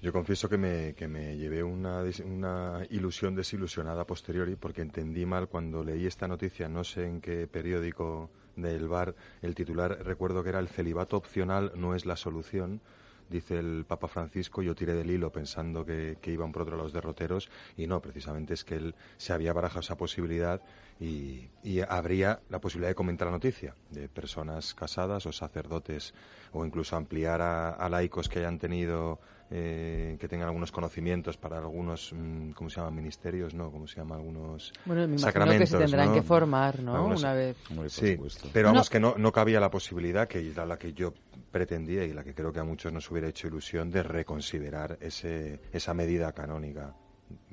Yo 0.00 0.12
confieso 0.12 0.48
que 0.48 0.58
me, 0.58 0.94
que 0.94 1.08
me 1.08 1.36
llevé 1.36 1.62
una, 1.62 2.04
una 2.24 2.86
ilusión 2.90 3.34
desilusionada 3.34 4.06
posteriori 4.06 4.56
porque 4.56 4.82
entendí 4.82 5.26
mal 5.26 5.48
cuando 5.48 5.82
leí 5.82 6.06
esta 6.06 6.28
noticia, 6.28 6.68
no 6.68 6.84
sé 6.84 7.04
en 7.04 7.20
qué 7.20 7.46
periódico 7.46 8.30
del 8.56 8.88
bar, 8.88 9.14
el 9.42 9.54
titular, 9.54 9.98
recuerdo 10.04 10.42
que 10.42 10.50
era 10.50 10.58
el 10.58 10.68
celibato 10.68 11.16
opcional 11.16 11.72
no 11.74 11.94
es 11.94 12.06
la 12.06 12.16
solución, 12.16 12.80
dice 13.28 13.58
el 13.58 13.84
Papa 13.86 14.08
Francisco, 14.08 14.62
yo 14.62 14.74
tiré 14.74 14.94
del 14.94 15.10
hilo 15.10 15.30
pensando 15.30 15.84
que, 15.84 16.18
que 16.20 16.32
iban 16.32 16.52
por 16.52 16.62
otro 16.62 16.76
los 16.76 16.92
derroteros 16.92 17.50
y 17.76 17.86
no, 17.86 18.00
precisamente 18.00 18.54
es 18.54 18.64
que 18.64 18.76
él 18.76 18.94
se 19.16 19.32
había 19.32 19.52
barajado 19.52 19.80
esa 19.80 19.96
posibilidad 19.96 20.62
y, 21.00 21.48
y 21.62 21.80
habría 21.80 22.40
la 22.48 22.60
posibilidad 22.60 22.90
de 22.90 22.94
comentar 22.94 23.26
la 23.26 23.32
noticia 23.32 23.74
de 23.90 24.08
personas 24.08 24.74
casadas 24.74 25.26
o 25.26 25.32
sacerdotes 25.32 26.14
o 26.52 26.64
incluso 26.64 26.96
ampliar 26.96 27.40
a, 27.42 27.70
a 27.70 27.88
laicos 27.88 28.28
que 28.28 28.40
hayan 28.40 28.58
tenido 28.58 29.20
eh, 29.50 30.16
que 30.20 30.28
tengan 30.28 30.48
algunos 30.48 30.70
conocimientos 30.72 31.36
para 31.36 31.58
algunos 31.58 32.12
mm, 32.12 32.50
¿cómo 32.50 32.68
se 32.70 32.76
llaman? 32.76 32.94
ministerios 32.96 33.54
no 33.54 33.70
¿cómo 33.70 33.86
se 33.86 33.96
llama? 33.96 34.16
algunos 34.16 34.72
Bueno, 34.84 35.02
me 35.02 35.06
imagino 35.06 35.18
que 35.18 35.20
sacramentos 35.32 35.68
se 35.70 35.78
tendrán 35.78 36.08
¿no? 36.08 36.14
que 36.14 36.22
formar, 36.22 36.82
¿no? 36.82 36.94
Algunos- 36.94 37.22
Una 37.22 37.32
vez. 37.34 37.56
sí 37.88 38.18
pero 38.52 38.68
vamos 38.68 38.90
que 38.90 39.00
no, 39.00 39.14
no 39.16 39.32
cabía 39.32 39.60
la 39.60 39.70
posibilidad 39.70 40.28
que 40.28 40.50
era 40.50 40.66
la 40.66 40.78
que 40.78 40.92
yo 40.92 41.14
pretendía 41.50 42.04
y 42.04 42.12
la 42.12 42.24
que 42.24 42.34
creo 42.34 42.52
que 42.52 42.60
a 42.60 42.64
muchos 42.64 42.92
nos 42.92 43.10
hubiera 43.10 43.28
hecho 43.28 43.48
ilusión 43.48 43.90
de 43.90 44.02
reconsiderar 44.02 44.98
ese, 45.00 45.60
esa 45.72 45.94
medida 45.94 46.32
canónica 46.32 46.94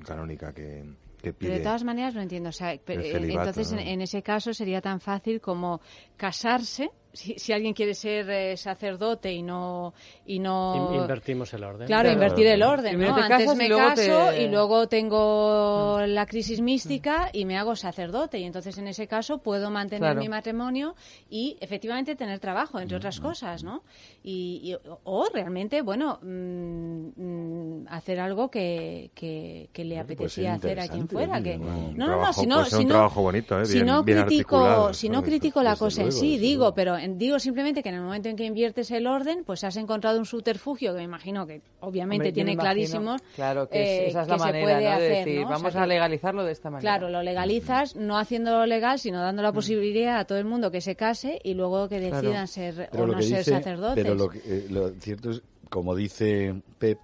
canónica 0.04 0.52
que, 0.52 0.84
Pero 1.20 1.34
pide 1.34 1.58
de 1.58 1.60
todas 1.60 1.84
maneras 1.84 2.14
no 2.14 2.22
entiendo. 2.22 2.48
O 2.48 2.52
sea, 2.52 2.72
eh, 2.72 2.80
celibato, 2.86 3.50
entonces, 3.50 3.72
en 3.78 4.00
ese 4.00 4.22
caso 4.22 4.54
sería 4.54 4.80
tan 4.80 5.00
fácil 5.00 5.40
como 5.40 5.80
casarse. 6.16 6.90
Si, 7.16 7.38
si 7.38 7.52
alguien 7.52 7.72
quiere 7.74 7.94
ser 7.94 8.28
eh, 8.30 8.56
sacerdote 8.56 9.32
y 9.32 9.42
no 9.42 9.94
y 10.26 10.38
no 10.38 10.90
In- 10.92 11.00
invertimos 11.00 11.52
el 11.54 11.64
orden. 11.64 11.86
Claro, 11.86 12.10
invertir 12.12 12.46
el 12.46 12.62
orden, 12.62 13.02
Antes 13.02 13.28
casas 13.28 13.56
me 13.56 13.68
luego 13.68 13.88
caso 13.88 14.30
te- 14.30 14.42
y 14.42 14.48
luego 14.48 14.86
tengo 14.88 16.00
la 16.06 16.26
crisis 16.26 16.60
mística 16.60 17.30
y 17.32 17.44
me 17.44 17.56
hago 17.58 17.74
sacerdote 17.76 18.38
y 18.38 18.44
entonces 18.44 18.76
en 18.78 18.88
ese 18.88 19.06
caso 19.06 19.38
puedo 19.38 19.70
mantener 19.70 20.00
Claro. 20.00 20.20
mi 20.20 20.28
matrimonio 20.28 20.94
y 21.30 21.56
efectivamente 21.60 22.14
tener 22.16 22.38
trabajo, 22.38 22.78
entre 22.78 22.96
otras 22.96 23.18
cosas, 23.20 23.64
¿no? 23.64 23.82
Y, 24.22 24.60
y- 24.62 24.76
o 25.04 25.26
realmente, 25.32 25.82
bueno, 25.82 26.18
mm, 26.22 27.06
mm, 27.16 27.86
hacer 27.88 28.20
algo 28.20 28.50
que, 28.50 29.10
que, 29.14 29.68
que 29.72 29.84
le 29.84 29.94
puede 29.94 30.00
apetecía 30.14 30.54
hacer 30.54 30.80
a 30.80 30.88
quien 30.88 31.08
fuera. 31.08 31.42
Que, 31.42 31.56
¿no? 31.58 31.92
No, 31.94 32.06
no, 32.06 32.32
si 32.32 32.46
no, 32.46 32.64
si 32.64 32.84
no- 32.84 32.94
trabajo 32.94 33.22
bonito, 33.22 33.60
¿eh? 33.60 33.66
si 33.66 33.82
no 33.82 34.02
bien 34.02 34.22
critico, 34.24 34.92
si 34.92 35.08
no 35.08 35.22
critico 35.22 35.62
la 35.62 35.76
cosa 35.76 36.02
en 36.02 36.12
sí, 36.12 36.38
digo, 36.38 36.74
pero 36.74 36.96
digo 37.08 37.38
simplemente 37.38 37.82
que 37.82 37.88
en 37.90 37.96
el 37.96 38.00
momento 38.02 38.28
en 38.28 38.36
que 38.36 38.44
inviertes 38.44 38.90
el 38.90 39.06
orden, 39.06 39.44
pues 39.44 39.64
has 39.64 39.76
encontrado 39.76 40.18
un 40.18 40.26
subterfugio 40.26 40.92
que 40.92 40.98
me 40.98 41.04
imagino 41.04 41.46
que 41.46 41.62
obviamente 41.80 42.28
Hombre, 42.28 42.32
tiene 42.32 42.48
me 42.48 42.52
imagino, 42.54 42.70
clarísimo. 42.72 43.16
Claro, 43.34 43.68
que 43.68 43.82
es- 43.82 43.88
eh, 43.88 44.06
esa 44.08 44.22
es 44.22 44.28
la 44.28 44.36
manera 44.36 44.64
puede 44.64 44.74
¿no? 44.74 44.80
de 44.80 44.88
hacer, 44.88 45.10
decir, 45.26 45.40
¿no? 45.40 45.46
O 45.46 45.48
sea 45.48 45.56
vamos 45.56 45.76
a 45.76 45.86
legalizarlo 45.86 46.44
de 46.44 46.52
esta 46.52 46.70
manera. 46.70 46.80
Claro, 46.98 47.10
lo 47.10 47.22
legalizas 47.22 47.96
no 47.96 48.18
haciéndolo 48.18 48.66
legal, 48.66 48.98
sino 48.98 49.20
dando 49.20 49.42
la 49.42 49.52
Mm. 49.52 49.54
posibilidad 49.54 50.18
a 50.18 50.24
todo 50.26 50.38
el 50.38 50.44
mundo 50.44 50.70
que 50.70 50.80
se 50.80 50.96
case 50.96 51.40
y 51.42 51.54
luego 51.54 51.88
que 51.88 51.98
Claro. 51.98 52.16
decidan 52.16 52.48
ser 52.48 52.88
Pero 52.90 53.04
o 53.04 53.06
no 53.06 53.22
ser 53.22 53.38
dice- 53.38 53.50
sacerdotes. 53.52 54.02
Pero 54.02 54.14
lo, 54.14 54.28
que- 54.28 54.38
eh, 54.44 54.66
lo 54.70 54.90
cierto 54.90 55.30
es, 55.30 55.42
como 55.70 55.94
dice 55.94 56.62
Pep, 56.78 56.98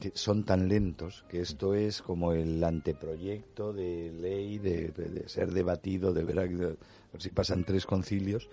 que 0.00 0.10
son 0.14 0.44
tan 0.44 0.68
lentos 0.68 1.24
que 1.28 1.40
esto 1.40 1.74
es 1.74 2.02
como 2.02 2.32
el 2.32 2.64
anteproyecto 2.64 3.72
de 3.72 4.10
ley 4.20 4.58
de, 4.58 4.88
de 4.88 5.28
ser 5.28 5.52
debatido, 5.52 6.12
de 6.12 6.24
ver 6.24 6.78
si 7.18 7.28
pasan 7.30 7.62
tres 7.64 7.86
concilios, 7.86 8.48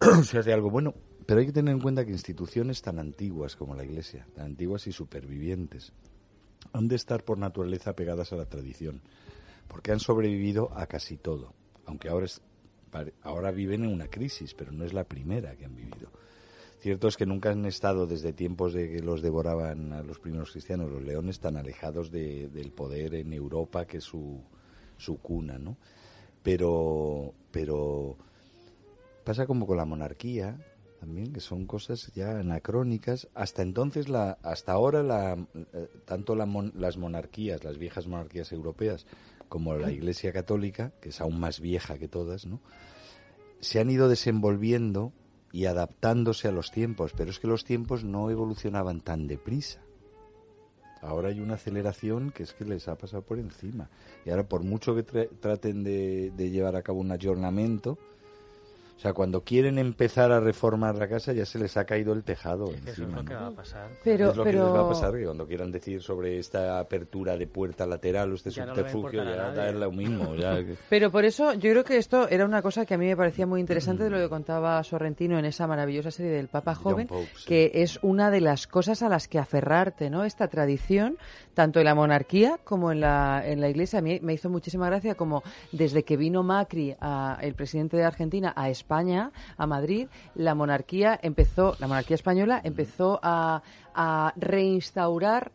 se 0.24 0.38
hace 0.38 0.52
algo 0.52 0.70
bueno. 0.70 0.94
Pero 1.26 1.40
hay 1.40 1.46
que 1.46 1.52
tener 1.52 1.74
en 1.74 1.80
cuenta 1.80 2.04
que 2.04 2.12
instituciones 2.12 2.82
tan 2.82 2.98
antiguas 3.00 3.56
como 3.56 3.74
la 3.74 3.84
Iglesia, 3.84 4.26
tan 4.34 4.46
antiguas 4.46 4.86
y 4.86 4.92
supervivientes, 4.92 5.92
han 6.72 6.86
de 6.86 6.94
estar 6.96 7.24
por 7.24 7.38
naturaleza 7.38 7.94
pegadas 7.94 8.32
a 8.32 8.36
la 8.36 8.46
tradición, 8.46 9.00
porque 9.66 9.90
han 9.90 9.98
sobrevivido 9.98 10.70
a 10.76 10.86
casi 10.86 11.16
todo, 11.16 11.52
aunque 11.84 12.08
ahora, 12.08 12.26
es, 12.26 12.40
ahora 13.22 13.50
viven 13.50 13.82
en 13.84 13.92
una 13.92 14.06
crisis, 14.06 14.54
pero 14.54 14.70
no 14.70 14.84
es 14.84 14.92
la 14.92 15.04
primera 15.04 15.56
que 15.56 15.64
han 15.64 15.74
vivido. 15.74 16.10
Cierto 16.78 17.08
es 17.08 17.16
que 17.16 17.26
nunca 17.26 17.50
han 17.50 17.64
estado 17.66 18.06
desde 18.06 18.32
tiempos 18.32 18.72
de 18.72 18.88
que 18.88 19.00
los 19.00 19.22
devoraban 19.22 19.92
a 19.92 20.02
los 20.02 20.20
primeros 20.20 20.52
cristianos, 20.52 20.92
los 20.92 21.02
leones, 21.02 21.40
tan 21.40 21.56
alejados 21.56 22.12
de- 22.12 22.48
del 22.48 22.70
poder 22.70 23.14
en 23.14 23.32
Europa, 23.32 23.86
que 23.86 23.96
es 23.96 24.04
su, 24.04 24.40
su 24.96 25.18
cuna, 25.18 25.58
¿no? 25.58 25.76
Pero, 26.44 27.34
pero 27.50 28.16
pasa 29.26 29.44
como 29.46 29.66
con 29.66 29.76
la 29.76 29.84
monarquía 29.84 30.56
también, 31.00 31.32
que 31.34 31.40
son 31.40 31.66
cosas 31.66 32.10
ya 32.14 32.38
anacrónicas. 32.38 33.28
Hasta 33.34 33.60
entonces, 33.60 34.08
la, 34.08 34.38
hasta 34.42 34.72
ahora, 34.72 35.02
la, 35.02 35.34
eh, 35.74 35.88
tanto 36.06 36.34
la 36.34 36.46
mon- 36.46 36.72
las 36.74 36.96
monarquías, 36.96 37.62
las 37.64 37.76
viejas 37.76 38.06
monarquías 38.06 38.50
europeas, 38.52 39.04
como 39.50 39.74
la 39.74 39.92
Iglesia 39.92 40.32
Católica, 40.32 40.92
que 41.02 41.10
es 41.10 41.20
aún 41.20 41.38
más 41.38 41.60
vieja 41.60 41.98
que 41.98 42.08
todas, 42.08 42.46
¿no? 42.46 42.60
se 43.60 43.80
han 43.80 43.90
ido 43.90 44.08
desenvolviendo 44.08 45.12
y 45.52 45.64
adaptándose 45.66 46.46
a 46.48 46.52
los 46.52 46.70
tiempos, 46.70 47.12
pero 47.16 47.30
es 47.30 47.38
que 47.38 47.46
los 47.46 47.64
tiempos 47.64 48.04
no 48.04 48.30
evolucionaban 48.30 49.00
tan 49.00 49.26
deprisa. 49.26 49.80
Ahora 51.02 51.28
hay 51.28 51.40
una 51.40 51.54
aceleración 51.54 52.30
que 52.30 52.42
es 52.42 52.52
que 52.52 52.64
les 52.64 52.88
ha 52.88 52.96
pasado 52.96 53.22
por 53.22 53.38
encima. 53.38 53.88
Y 54.24 54.30
ahora, 54.30 54.48
por 54.48 54.62
mucho 54.62 54.94
que 54.94 55.06
tra- 55.06 55.28
traten 55.40 55.84
de, 55.84 56.30
de 56.36 56.50
llevar 56.50 56.74
a 56.76 56.82
cabo 56.82 57.00
un 57.00 57.12
ayornamiento, 57.12 57.98
o 58.96 58.98
sea, 58.98 59.12
cuando 59.12 59.44
quieren 59.44 59.76
empezar 59.78 60.32
a 60.32 60.40
reformar 60.40 60.96
la 60.96 61.06
casa 61.06 61.32
ya 61.34 61.44
se 61.44 61.58
les 61.58 61.76
ha 61.76 61.84
caído 61.84 62.14
el 62.14 62.24
tejado 62.24 62.64
Eso 62.64 62.74
es 62.76 62.86
encima. 62.98 63.18
lo 63.18 63.24
que 63.26 63.34
¿no? 63.34 63.40
va 63.42 63.46
a 63.48 63.50
pasar. 63.50 63.90
Pero- 64.02 64.30
es 64.30 64.36
lo 64.36 64.44
que 64.44 64.50
pero- 64.50 64.64
les 64.64 64.74
va 64.74 64.80
a 64.80 64.88
pasar, 64.88 65.12
que 65.14 65.24
cuando 65.24 65.46
quieran 65.46 65.70
decir 65.70 66.02
sobre 66.02 66.38
esta 66.38 66.78
apertura 66.78 67.36
de 67.36 67.46
puerta 67.46 67.86
lateral 67.86 68.32
o 68.32 68.34
este 68.36 68.50
Ya 68.50 68.64
no 68.64 68.74
le 68.74 68.82
va 68.82 68.88
a 68.88 68.90
subterfugio, 68.90 69.20
a 69.22 69.24
ya 69.24 69.52
da 69.52 69.72
lo 69.72 69.92
mismo. 69.92 70.34
ya 70.34 70.56
que- 70.64 70.76
Pero 70.88 71.10
por 71.10 71.24
eso 71.26 71.52
yo 71.52 71.70
creo 71.72 71.84
que 71.84 71.98
esto 71.98 72.26
era 72.30 72.44
una 72.46 72.62
cosa 72.62 72.86
que 72.86 72.94
a 72.94 72.98
mí 72.98 73.06
me 73.06 73.16
parecía 73.16 73.46
muy 73.46 73.60
interesante 73.60 74.04
de 74.04 74.10
lo 74.10 74.18
que 74.18 74.28
contaba 74.30 74.82
Sorrentino 74.82 75.38
en 75.38 75.44
esa 75.44 75.66
maravillosa 75.66 76.10
serie 76.10 76.32
del 76.32 76.48
Papa 76.48 76.74
Joven, 76.74 77.06
Pope, 77.06 77.28
sí. 77.36 77.44
que 77.46 77.70
es 77.74 77.98
una 78.02 78.30
de 78.30 78.40
las 78.40 78.66
cosas 78.66 79.02
a 79.02 79.08
las 79.10 79.28
que 79.28 79.38
aferrarte, 79.38 80.08
¿no? 80.08 80.24
Esta 80.24 80.48
tradición, 80.48 81.18
tanto 81.56 81.78
en 81.80 81.86
la 81.86 81.94
monarquía 81.94 82.58
como 82.64 82.92
en 82.92 83.00
la, 83.00 83.42
en 83.42 83.62
la 83.62 83.70
Iglesia. 83.70 84.00
A 84.00 84.02
mí 84.02 84.20
me 84.22 84.34
hizo 84.34 84.50
muchísima 84.50 84.86
gracia 84.86 85.14
como 85.14 85.42
desde 85.72 86.04
que 86.04 86.18
vino 86.18 86.42
Macri, 86.42 86.94
a- 87.00 87.38
el 87.40 87.54
presidente 87.54 87.96
de 87.96 88.04
Argentina, 88.04 88.52
a 88.54 88.68
España, 88.68 89.32
a 89.56 89.66
Madrid, 89.66 90.06
la 90.34 90.54
monarquía 90.54 91.18
empezó, 91.22 91.74
la 91.80 91.86
monarquía 91.88 92.14
española 92.16 92.60
empezó 92.62 93.18
a, 93.22 93.62
a 93.94 94.34
reinstaurar 94.36 95.50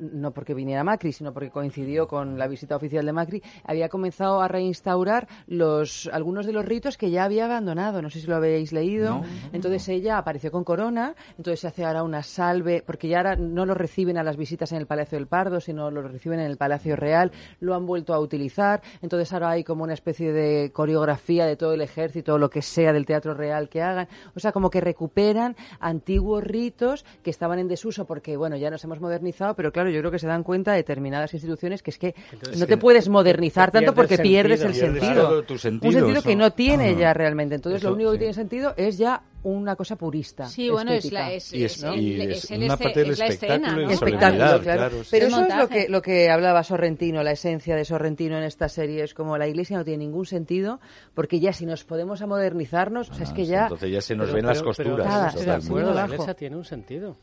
no 0.00 0.32
porque 0.32 0.54
viniera 0.54 0.84
Macri, 0.84 1.12
sino 1.12 1.32
porque 1.32 1.50
coincidió 1.50 2.08
con 2.08 2.38
la 2.38 2.48
visita 2.48 2.76
oficial 2.76 3.06
de 3.06 3.12
Macri, 3.12 3.42
había 3.64 3.88
comenzado 3.88 4.40
a 4.40 4.48
reinstaurar 4.48 5.28
los 5.46 6.08
algunos 6.12 6.46
de 6.46 6.52
los 6.52 6.64
ritos 6.64 6.96
que 6.96 7.10
ya 7.10 7.24
había 7.24 7.46
abandonado. 7.46 8.02
No 8.02 8.10
sé 8.10 8.20
si 8.20 8.26
lo 8.26 8.36
habéis 8.36 8.72
leído. 8.72 9.16
No. 9.16 9.24
Entonces 9.52 9.88
ella 9.88 10.18
apareció 10.18 10.50
con 10.50 10.64
corona, 10.64 11.14
entonces 11.38 11.60
se 11.60 11.68
hace 11.68 11.84
ahora 11.84 12.02
una 12.02 12.22
salve, 12.22 12.82
porque 12.86 13.08
ya 13.08 13.18
ahora 13.18 13.36
no 13.36 13.66
lo 13.66 13.74
reciben 13.74 14.18
a 14.18 14.22
las 14.22 14.36
visitas 14.36 14.72
en 14.72 14.78
el 14.78 14.86
Palacio 14.86 15.18
del 15.18 15.26
Pardo, 15.26 15.60
sino 15.60 15.90
lo 15.90 16.02
reciben 16.02 16.40
en 16.40 16.46
el 16.46 16.56
Palacio 16.56 16.96
Real, 16.96 17.32
lo 17.60 17.74
han 17.74 17.86
vuelto 17.86 18.14
a 18.14 18.20
utilizar, 18.20 18.82
entonces 19.02 19.32
ahora 19.32 19.50
hay 19.50 19.64
como 19.64 19.84
una 19.84 19.94
especie 19.94 20.32
de 20.32 20.70
coreografía 20.72 21.46
de 21.46 21.56
todo 21.56 21.72
el 21.72 21.80
ejército, 21.80 22.38
lo 22.38 22.50
que 22.50 22.62
sea 22.62 22.92
del 22.92 23.06
Teatro 23.06 23.34
Real 23.34 23.68
que 23.68 23.82
hagan, 23.82 24.08
o 24.34 24.40
sea, 24.40 24.52
como 24.52 24.70
que 24.70 24.80
recuperan 24.80 25.56
antiguos 25.80 26.44
ritos 26.44 27.04
que 27.22 27.30
estaban 27.30 27.58
en 27.58 27.68
desuso 27.68 28.06
porque, 28.06 28.36
bueno, 28.36 28.56
ya 28.56 28.70
nos 28.70 28.82
hemos 28.84 29.00
modernizado, 29.00 29.54
pero 29.54 29.72
claro, 29.72 29.85
yo 29.90 30.00
creo 30.00 30.10
que 30.10 30.18
se 30.18 30.26
dan 30.26 30.42
cuenta 30.42 30.72
determinadas 30.72 31.32
instituciones 31.34 31.82
que 31.82 31.90
es 31.90 31.98
que 31.98 32.14
Entonces, 32.32 32.58
no 32.58 32.66
que- 32.66 32.74
te 32.74 32.76
puedes 32.78 33.08
modernizar 33.08 33.70
tanto 33.70 33.94
porque 33.94 34.18
pierdes 34.18 34.62
el 34.62 34.74
sentido. 34.74 34.92
Pierdes 35.00 35.02
sentido. 35.02 35.58
sentido, 35.58 35.86
Un 35.88 35.92
sentido 35.92 36.18
eso. 36.18 36.28
que 36.28 36.36
no 36.36 36.50
tiene 36.52 36.90
Ajá. 36.90 36.98
ya 37.00 37.14
realmente. 37.14 37.54
Entonces, 37.54 37.80
Eso, 37.80 37.88
lo 37.90 37.94
único 37.94 38.10
que 38.10 38.16
sí. 38.16 38.18
tiene 38.20 38.34
sentido 38.34 38.74
es 38.76 38.98
ya 38.98 39.22
una 39.42 39.76
cosa 39.76 39.94
purista. 39.94 40.46
Sí, 40.48 40.70
bueno, 40.70 40.90
es 40.90 41.04
estética. 41.04 41.20
la- 41.28 41.32
es- 41.34 41.52
Y 41.52 41.64
es- 41.64 41.76
es 41.76 41.82
el- 41.84 42.00
y 42.00 42.20
es 42.20 42.44
es 42.44 42.50
el 42.50 42.64
una 42.64 42.74
esce- 42.74 42.82
parte 42.82 42.98
del 43.00 43.10
es 43.12 43.18
la 43.20 43.26
escena, 43.26 43.76
¿no? 43.76 43.90
espectáculo, 43.90 44.38
claro. 44.44 44.60
claro, 44.62 45.04
sí. 45.04 45.08
Pero 45.12 45.26
eso 45.26 45.36
es 45.40 45.48
lo 45.48 45.54
montaje. 45.56 45.86
que, 45.86 45.88
lo 45.92 46.02
que 46.02 46.30
hablaba 46.30 46.64
Sorrentino, 46.64 47.22
la 47.22 47.30
esencia 47.30 47.76
de 47.76 47.84
Sorrentino 47.84 48.36
en 48.38 48.42
esta 48.42 48.68
serie. 48.68 49.04
Es 49.04 49.14
como 49.14 49.38
la 49.38 49.46
iglesia 49.46 49.76
no 49.78 49.84
tiene 49.84 50.04
ningún 50.04 50.26
sentido, 50.26 50.80
porque 51.14 51.38
ya 51.38 51.52
si 51.52 51.64
nos 51.64 51.84
podemos 51.84 52.22
a 52.22 52.26
modernizarnos, 52.26 53.08
o 53.10 53.14
sea, 53.14 53.22
es 53.24 53.32
que 53.32 53.44
ya... 53.46 53.64
Entonces 53.64 53.92
ya 53.92 54.00
se 54.00 54.16
nos 54.16 54.26
Pero- 54.26 54.36
ven 54.36 54.46
las 54.46 54.58
pero- 54.62 54.72
pero 54.76 54.88
costuras. 54.90 55.06
Nada, 55.06 55.28
estoy 55.28 55.44
de 55.44 55.52
acuerdo, 55.52 55.94
la 55.94 56.04
iglesia 56.06 56.34
tiene 56.34 56.56
un 56.56 56.64
sentido. 56.64 57.16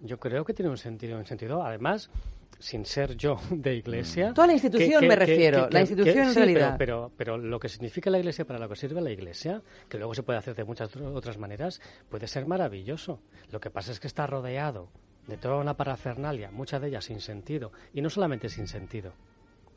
Yo 0.00 0.18
creo 0.18 0.44
que 0.44 0.52
tiene 0.54 0.70
un 0.70 0.76
sentido, 0.78 1.18
un 1.18 1.26
sentido, 1.26 1.62
además, 1.64 2.10
sin 2.58 2.84
ser 2.84 3.16
yo 3.16 3.38
de 3.50 3.74
iglesia. 3.76 4.32
Toda 4.34 4.46
la 4.48 4.52
institución 4.52 5.06
me 5.06 5.16
refiero, 5.16 5.68
la 5.70 5.80
institución 5.80 6.18
en 6.26 6.32
sí, 6.32 6.38
realidad. 6.38 6.76
Pero, 6.78 7.10
pero, 7.16 7.36
pero 7.36 7.38
lo 7.38 7.58
que 7.58 7.68
significa 7.68 8.10
la 8.10 8.18
iglesia 8.18 8.44
para 8.44 8.58
lo 8.58 8.68
que 8.68 8.76
sirve 8.76 9.00
la 9.00 9.10
iglesia, 9.10 9.62
que 9.88 9.98
luego 9.98 10.14
se 10.14 10.22
puede 10.22 10.38
hacer 10.38 10.54
de 10.54 10.64
muchas 10.64 10.94
otras 10.96 11.38
maneras, 11.38 11.80
puede 12.08 12.26
ser 12.28 12.46
maravilloso. 12.46 13.20
Lo 13.50 13.60
que 13.60 13.70
pasa 13.70 13.92
es 13.92 14.00
que 14.00 14.06
está 14.06 14.26
rodeado 14.26 14.88
de 15.26 15.36
toda 15.38 15.56
una 15.56 15.74
parafernalia, 15.74 16.50
muchas 16.50 16.80
de 16.82 16.88
ellas 16.88 17.06
sin 17.06 17.20
sentido, 17.20 17.72
y 17.94 18.02
no 18.02 18.10
solamente 18.10 18.48
sin 18.50 18.68
sentido, 18.68 19.12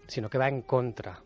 sino 0.08 0.30
que 0.30 0.38
va 0.38 0.50
en 0.50 0.62
contra 0.62 1.22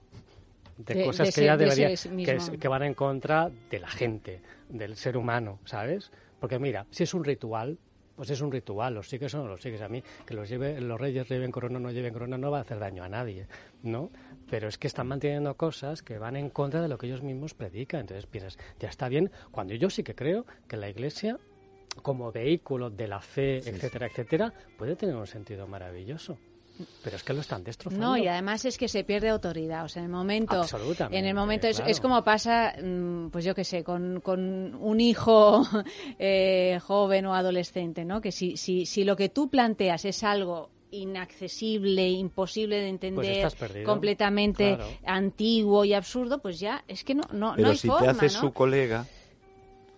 de, 0.77 0.93
De- 0.95 1.03
cosas 1.03 1.27
de 1.27 1.33
que 1.33 1.45
ya 1.45 1.57
de 1.57 1.65
mismo. 2.11 2.31
es- 2.31 2.51
que 2.59 2.67
van 2.67 2.83
en 2.83 2.93
contra 2.93 3.49
de 3.69 3.79
la 3.79 3.87
gente, 3.89 4.41
del 4.69 4.95
ser 4.95 5.17
humano, 5.17 5.59
¿sabes? 5.65 6.11
Porque 6.39 6.59
mira, 6.59 6.85
si 6.91 7.03
es 7.03 7.13
un 7.13 7.23
ritual, 7.23 7.77
pues 8.21 8.29
es 8.29 8.41
un 8.41 8.51
ritual, 8.51 8.93
los 8.93 9.09
sigues 9.09 9.33
o 9.33 9.39
no 9.39 9.47
los 9.47 9.63
sigues. 9.63 9.81
A 9.81 9.89
mí, 9.89 10.03
que 10.27 10.35
los, 10.35 10.47
lleve, 10.47 10.79
los 10.79 11.01
reyes 11.01 11.27
lleven 11.27 11.51
corona 11.51 11.77
o 11.77 11.79
no 11.79 11.89
lleven 11.89 12.13
corona 12.13 12.37
no 12.37 12.51
va 12.51 12.59
a 12.59 12.61
hacer 12.61 12.77
daño 12.77 13.03
a 13.03 13.09
nadie, 13.09 13.47
¿no? 13.81 14.11
Pero 14.47 14.67
es 14.67 14.77
que 14.77 14.85
están 14.85 15.07
manteniendo 15.07 15.57
cosas 15.57 16.03
que 16.03 16.19
van 16.19 16.35
en 16.35 16.51
contra 16.51 16.83
de 16.83 16.87
lo 16.87 16.99
que 16.99 17.07
ellos 17.07 17.23
mismos 17.23 17.55
predican. 17.55 18.01
Entonces 18.01 18.27
piensas, 18.27 18.59
ya 18.79 18.89
está 18.89 19.09
bien, 19.09 19.31
cuando 19.49 19.73
yo 19.73 19.89
sí 19.89 20.03
que 20.03 20.13
creo 20.13 20.45
que 20.67 20.77
la 20.77 20.87
iglesia, 20.87 21.39
como 22.03 22.31
vehículo 22.31 22.91
de 22.91 23.07
la 23.07 23.21
fe, 23.21 23.57
etcétera, 23.57 24.05
etcétera, 24.05 24.53
puede 24.77 24.95
tener 24.95 25.15
un 25.15 25.25
sentido 25.25 25.65
maravilloso. 25.65 26.37
Pero 27.03 27.15
es 27.15 27.23
que 27.23 27.33
lo 27.33 27.41
están 27.41 27.63
destrozando. 27.63 28.05
No, 28.05 28.17
y 28.17 28.27
además 28.27 28.65
es 28.65 28.77
que 28.77 28.87
se 28.87 29.03
pierde 29.03 29.29
autoridad. 29.29 29.85
O 29.85 29.89
sea, 29.89 30.01
en 30.01 30.07
el 30.07 30.11
momento. 30.11 30.61
Absolutamente, 30.61 31.17
En 31.17 31.25
el 31.25 31.33
momento 31.33 31.67
es, 31.67 31.77
claro. 31.77 31.91
es 31.91 31.99
como 31.99 32.23
pasa, 32.23 32.73
mm, 32.81 33.29
pues 33.29 33.45
yo 33.45 33.55
qué 33.55 33.63
sé, 33.63 33.83
con, 33.83 34.21
con 34.21 34.75
un 34.75 34.99
hijo 34.99 35.63
eh, 36.19 36.79
joven 36.83 37.25
o 37.25 37.33
adolescente, 37.35 38.05
¿no? 38.05 38.21
Que 38.21 38.31
si, 38.31 38.57
si, 38.57 38.85
si 38.85 39.03
lo 39.03 39.15
que 39.15 39.29
tú 39.29 39.49
planteas 39.49 40.05
es 40.05 40.23
algo 40.23 40.69
inaccesible, 40.91 42.09
imposible 42.09 42.77
de 42.77 42.89
entender, 42.89 43.41
Pues 43.41 43.55
perdido, 43.55 43.85
completamente 43.85 44.75
claro. 44.75 44.91
antiguo 45.05 45.85
y 45.85 45.93
absurdo, 45.93 46.41
pues 46.41 46.59
ya 46.59 46.83
es 46.87 47.03
que 47.03 47.15
no, 47.15 47.23
no, 47.31 47.53
Pero 47.55 47.67
no 47.67 47.71
hay 47.71 47.77
si 47.77 47.87
forma, 47.87 48.03
te 48.03 48.09
haces 48.09 48.33
¿no? 48.35 48.41
su 48.41 48.51
colega, 48.53 49.05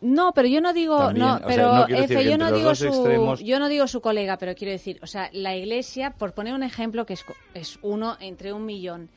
No, 0.03 0.33
pero 0.33 0.47
yo 0.49 0.59
no 0.59 0.73
digo, 0.73 0.97
También, 0.97 1.25
no, 1.25 1.35
o 1.35 1.37
sea, 1.39 1.47
pero 1.47 1.73
no 1.73 1.87
yo 1.87 2.37
no 2.37 2.51
digo 2.51 2.75
su, 2.75 2.85
extremos- 2.87 3.41
yo 3.41 3.57
no 3.59 3.69
digo 3.69 3.87
su 3.87 4.01
colega, 4.01 4.37
pero 4.37 4.53
quiero 4.53 4.71
decir, 4.73 4.99
o 5.01 5.07
sea, 5.07 5.29
la 5.31 5.55
Iglesia, 5.55 6.11
por 6.11 6.33
poner 6.33 6.53
un 6.53 6.61
ejemplo 6.63 7.05
que 7.05 7.13
es, 7.13 7.23
es 7.53 7.79
uno 7.81 8.17
entre 8.19 8.51
un 8.51 8.65
millón, 8.65 9.09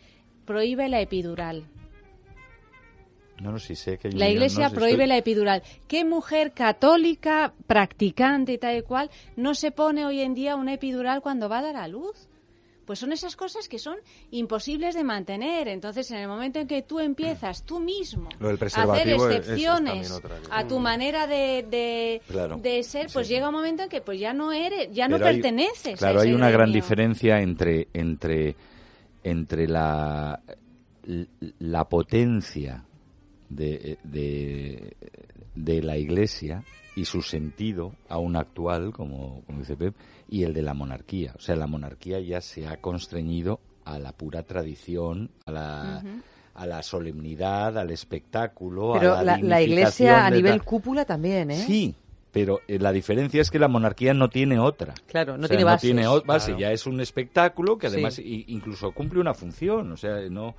prohíbe 0.45 0.89
la 0.89 1.01
epidural. 1.01 1.65
no, 3.41 3.53
no, 3.53 3.59
sí 3.59 3.75
sé 3.75 3.99
que 3.99 4.11
La 4.13 4.29
Iglesia 4.31 4.69
no, 4.69 4.75
prohíbe 4.75 4.93
estoy- 5.05 5.09
la 5.09 5.17
epidural. 5.19 5.63
¿Qué 5.89 6.05
mujer 6.05 6.53
católica, 6.53 7.53
practicante 7.67 8.53
y 8.55 8.59
tal 8.59 8.79
y 8.79 8.83
cual, 8.83 9.11
no 9.37 9.55
se 9.55 9.73
pone 9.73 10.07
hoy 10.07 10.21
en 10.21 10.35
día 10.35 10.57
una 10.57 10.73
epidural 10.73 11.21
cuando 11.21 11.49
va 11.49 11.59
a 11.59 11.63
dar 11.63 11.77
a 11.77 11.89
luz? 11.89 12.29
Pues 12.87 12.99
son 13.01 13.13
esas 13.13 13.35
cosas 13.37 13.69
que 13.69 13.79
son 13.79 13.97
imposibles 14.31 14.95
de 14.95 15.03
mantener. 15.05 15.67
Entonces, 15.69 16.11
en 16.13 16.19
el 16.19 16.29
momento 16.29 16.61
en 16.61 16.67
que 16.69 16.83
tú 16.83 17.01
empiezas 17.01 17.65
tú 17.65 17.81
mismo 17.81 18.29
Lo 18.39 18.47
del 18.49 18.55
a 18.55 18.55
hacer 18.55 18.59
preservativo 18.59 19.29
es- 19.29 19.35
es 19.35 19.41
excepciones 19.41 20.23
a 20.51 20.67
tu 20.67 20.79
manera 20.79 21.27
de, 21.27 21.67
de, 21.69 22.23
Claro. 22.29 22.57
de 22.59 22.83
ser, 22.85 23.09
pues 23.13 23.29
llega 23.29 23.49
un 23.49 23.55
momento 23.57 23.83
en 23.83 23.89
que 23.89 24.01
pues 24.01 24.21
ya 24.21 24.33
no 24.33 24.53
eres, 24.53 24.91
ya 24.93 25.09
no 25.09 25.17
Pero 25.17 25.27
hay- 25.29 25.35
perteneces. 25.35 25.95
a 25.95 25.97
Claro, 25.99 26.21
ese 26.21 26.29
hay 26.29 26.35
una 26.35 26.51
gran 26.51 26.73
diferencia 26.73 27.41
entre, 27.41 27.89
entre, 27.93 28.55
entre 29.25 29.67
la, 29.67 30.41
la 31.59 31.85
potencia 31.89 32.85
de, 33.49 33.99
de, 34.05 34.97
de 35.55 35.83
la 35.83 35.97
Iglesia 35.97 36.63
y 36.95 37.05
su 37.05 37.21
sentido 37.23 37.93
aún 38.09 38.37
actual, 38.37 38.93
como, 38.93 39.43
como 39.47 39.59
dice 39.59 39.77
Pep, 39.77 39.95
y 40.29 40.43
el 40.43 40.53
de 40.55 40.63
la 40.63 40.75
monarquía. 40.75 41.33
O 41.37 41.41
sea, 41.41 41.57
la 41.57 41.67
monarquía 41.67 42.21
ya 42.21 42.41
se 42.41 42.67
ha 42.67 42.79
constreñido 42.79 43.61
a 43.85 43.99
la 43.99 44.13
pura 44.13 44.43
tradición, 44.43 45.31
a 45.47 45.53
la, 45.53 46.03
a 46.55 46.67
la 46.67 46.83
solemnidad, 46.83 47.79
al 47.79 47.91
espectáculo, 47.91 48.95
Pero 48.95 49.15
a 49.15 49.23
la, 49.23 49.37
la, 49.37 49.43
la 49.43 49.63
iglesia 49.63 50.27
a 50.27 50.31
nivel 50.31 50.63
cúpula 50.65 51.05
también, 51.05 51.51
¿eh? 51.51 51.57
Sí, 51.57 51.95
pero 52.33 52.61
eh, 52.69 52.79
la 52.79 52.93
diferencia 52.93 53.41
es 53.41 53.51
que 53.51 53.59
la 53.59 53.69
monarquía 53.69 54.13
no 54.13 54.29
tiene 54.29 54.59
otra. 54.59 54.95
Claro, 55.07 55.39
no 55.39 55.45
O 55.45 55.47
sea, 55.47 55.57
tiene 55.57 55.65
bases. 55.65 55.81
tiene 55.83 56.07
o- 56.09 56.23
base, 56.23 56.47
Claro. 56.49 56.61
ya 56.61 56.73
es 56.73 56.87
un 56.87 57.01
espectáculo 57.01 57.79
que 57.79 57.87
además 57.87 58.19
incluso 58.19 58.93
cumple 58.93 59.21
una 59.21 59.35
función, 59.35 59.93
o 59.93 59.97
sea, 59.97 60.21
no 60.29 60.55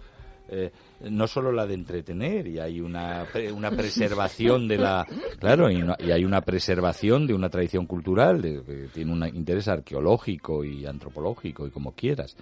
eh, 0.50 0.72
no 1.02 1.28
solo 1.28 1.52
la 1.52 1.66
de 1.66 1.74
entretener 1.74 2.48
y 2.48 2.60
hay 2.60 2.80
una 2.82 3.26
pre- 3.32 3.52
una 3.52 3.72
preservación 3.72 4.68
de 4.68 4.78
la 4.78 5.06
claro 5.40 5.70
y, 5.70 5.78
no- 5.80 5.96
y 6.00 6.12
hay 6.12 6.26
una 6.26 6.42
preservación 6.42 7.28
de 7.28 7.34
una 7.34 7.50
tradición 7.50 7.86
cultural 7.86 8.42
de- 8.42 8.64
que 8.64 8.88
tiene 8.94 9.12
un 9.14 9.24
interés 9.36 9.68
arqueológico 9.68 10.64
y 10.64 10.86
antropológico 10.86 11.68
y 11.68 11.72
como 11.72 11.92
quieras 11.94 12.36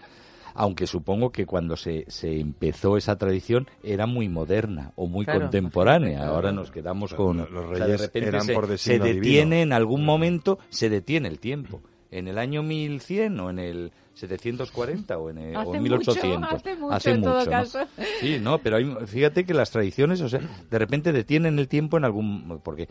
aunque 0.58 0.88
supongo 0.88 1.32
que 1.34 1.46
cuando 1.46 1.76
se, 1.76 2.06
se 2.08 2.40
empezó 2.40 2.96
esa 2.96 3.18
tradición 3.18 3.68
era 3.84 4.06
muy 4.06 4.30
moderna 4.30 4.94
o 4.96 5.06
muy 5.06 5.26
Claro, 5.26 5.42
contemporánea. 5.42 6.28
Ahora 6.28 6.54
nos 6.54 6.72
quedamos 6.72 7.12
Los- 7.12 7.18
con... 7.18 7.38
los 7.40 7.50
o 7.50 7.76
sea, 7.76 7.86
de 7.88 7.98
reyes 7.98 8.02
repente 8.02 8.30
eran 8.30 8.46
se, 8.46 8.54
por 8.54 8.64
se 8.68 8.72
designio 8.72 9.04
divino. 9.04 9.22
detiene 9.26 9.62
en 9.64 9.74
algún 9.74 10.06
momento, 10.06 10.58
se 10.70 10.90
detiene 10.90 11.28
el 11.28 11.40
tiempo. 11.40 11.82
En 12.18 12.28
el 12.28 12.38
año 12.38 12.64
1100 12.64 13.40
o 13.40 13.50
en 13.50 13.60
el 13.60 13.92
740 14.14 15.18
o 15.18 15.30
en, 15.30 15.38
el, 15.38 15.56
o 15.56 15.60
Hace 15.60 15.78
en 15.78 15.84
mucho, 15.84 16.12
1800. 16.14 16.54
hace 16.54 16.76
mucho 16.76 17.10
en 17.10 17.22
todo 17.22 17.44
¿no? 17.46 17.52
caso. 17.52 17.80
Sí, 18.20 18.38
no, 18.42 18.60
pero 18.60 18.78
hay- 18.78 18.96
fíjate 19.06 19.46
que 19.46 19.54
las 19.54 19.72
tradiciones, 19.72 20.22
o 20.22 20.30
sea, 20.30 20.40
de 20.70 20.80
repente 20.80 21.12
detienen 21.12 21.60
el 21.60 21.68
tiempo 21.68 21.98
en 21.98 22.06
algún... 22.06 22.62
Porque 22.64 22.88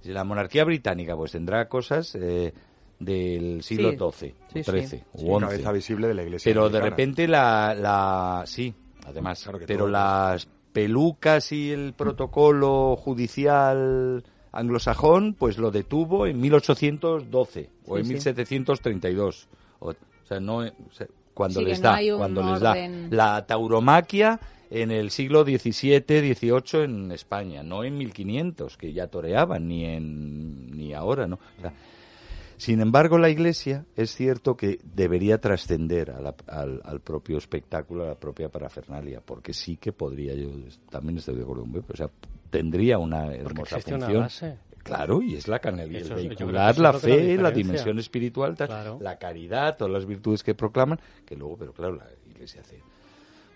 si 0.00 0.10
la 0.10 0.22
monarquía 0.24 0.64
británica 0.64 1.16
pues 1.16 1.32
tendrá 1.32 1.68
cosas 1.68 2.14
eh, 2.14 2.52
del 3.00 3.62
siglo 3.62 3.90
Sí. 3.90 3.96
XII, 3.96 4.34
Sí, 4.52 4.62
sí. 4.62 4.70
XIII 4.70 4.86
Sí, 4.88 5.02
o 5.28 5.38
XI. 5.40 5.46
cabeza 5.46 5.72
visible 5.72 6.06
de 6.08 6.14
la 6.14 6.22
Iglesia 6.22 6.50
Pero 6.50 6.68
de 6.70 6.80
repente 6.80 7.26
la... 7.26 7.74
la 7.74 8.42
sí, 8.46 8.72
además. 9.06 9.48
que 9.58 9.66
pero 9.66 9.88
las 9.88 10.48
pelucas 10.72 11.50
y 11.50 11.70
el 11.72 11.94
protocolo 11.94 12.94
judicial 12.96 14.22
anglosajón 14.52 15.34
pues 15.34 15.58
lo 15.58 15.70
detuvo 15.70 16.26
en 16.26 16.40
1812 16.40 17.70
o 17.86 17.94
Sí, 17.94 18.00
en 18.00 18.04
sí. 18.06 18.12
1732. 18.12 19.48
O, 19.80 19.90
o 19.90 19.94
sea, 20.26 20.40
no... 20.40 20.58
o 20.58 20.92
sea, 20.92 21.06
cuando 21.34 21.60
Sí, 21.60 21.66
les 21.66 21.80
no 21.80 21.90
da, 21.90 21.98
un 22.00 22.18
cuando 22.18 22.42
les 22.50 22.60
da 22.60 22.74
la 23.10 23.46
tauromaquia 23.46 24.40
en 24.70 24.90
el 24.90 25.10
siglo 25.10 25.44
XVII, 25.44 26.02
XVIII 26.34 26.82
en 26.82 27.12
España, 27.12 27.62
no 27.62 27.84
en 27.84 27.96
1500, 27.96 28.76
que 28.76 28.92
ya 28.92 29.06
toreaban, 29.06 29.68
ni 29.68 29.84
en 29.84 30.76
ni 30.76 30.92
ahora, 30.94 31.28
¿no? 31.28 31.38
O 31.58 31.60
sea, 31.60 31.72
sin 32.56 32.80
embargo, 32.80 33.18
la 33.18 33.30
Iglesia 33.30 33.86
es 33.94 34.16
cierto 34.16 34.56
que 34.56 34.80
debería 34.82 35.40
trascender 35.40 36.10
al, 36.10 36.82
al 36.84 37.00
propio 37.00 37.38
espectáculo, 37.38 38.02
a 38.02 38.08
la 38.08 38.14
propia 38.16 38.48
parafernalia, 38.48 39.20
porque 39.20 39.52
sí 39.52 39.76
que 39.76 39.92
podría, 39.92 40.34
yo 40.34 40.48
también 40.90 41.18
estoy 41.18 41.36
de 41.36 41.42
acuerdo 41.42 41.64
o 41.64 41.96
sea, 41.96 42.10
tendría 42.50 42.98
una 42.98 43.32
hermosa 43.34 43.76
existe 43.76 43.94
una 43.94 44.06
función. 44.06 44.22
base. 44.22 44.58
Claro, 44.82 45.20
y 45.20 45.34
es 45.34 45.48
la 45.48 45.58
canalidad, 45.58 46.16
vehicular 46.16 46.78
la 46.78 46.90
es 46.90 47.02
fe, 47.02 47.36
la 47.36 47.50
dimensión 47.50 47.98
espiritual, 47.98 48.56
tal, 48.56 48.68
Claro. 48.68 48.98
la 49.02 49.16
caridad, 49.18 49.76
todas 49.76 49.92
las 49.92 50.06
virtudes 50.06 50.42
que 50.42 50.54
proclaman, 50.54 50.98
que 51.26 51.36
luego, 51.36 51.56
pero 51.58 51.72
claro, 51.74 51.96
la 51.96 52.06
Iglesia 52.30 52.62
hace 52.62 52.80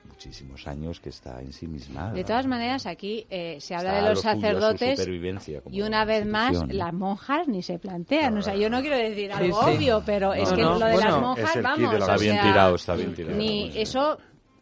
muchísimos 0.09 0.67
años 0.67 1.01
que 1.01 1.09
está 1.09 1.41
ensimismada. 1.41 2.13
De 2.13 2.25
todas 2.25 2.47
maneras, 2.47 2.87
aquí 2.87 3.27
eh, 3.31 3.57
se 3.61 3.75
habla 3.75 3.91
Está 3.99 4.03
de 4.03 4.09
los 4.11 4.19
lo 4.19 4.23
sacerdotes 4.31 4.99
supervivencia 4.99 5.61
como 5.63 5.75
y 5.75 5.83
una 5.83 6.05
vez 6.05 6.27
más 6.27 6.53
las 6.69 6.93
monjas 6.93 7.49
ni 7.49 7.63
se 7.63 7.79
plantean. 7.79 8.37
O 8.37 8.43
sea, 8.43 8.55
yo 8.55 8.69
no 8.69 8.81
quiero 8.81 8.97
decir 8.97 9.31
Sí, 9.33 9.45
algo 9.45 9.63
sí. 9.65 9.77
obvio, 9.77 10.03
pero 10.05 10.29
No, 10.29 10.35
es 10.35 10.53
que 10.53 10.63
no, 10.63 10.79
lo 10.79 10.87
de 10.87 10.93
bueno, 10.93 11.11
las 11.11 11.21
monjas, 11.21 11.63
vamos. 11.63 11.93
de 11.93 11.99
la 11.99 12.05
Está 12.05 12.17
bien 12.19 12.41
tirado, 12.43 12.75
está 12.75 12.95
bien 12.95 13.15
tirado. 13.15 13.37
Ni 13.37 13.71
eso 13.79 14.19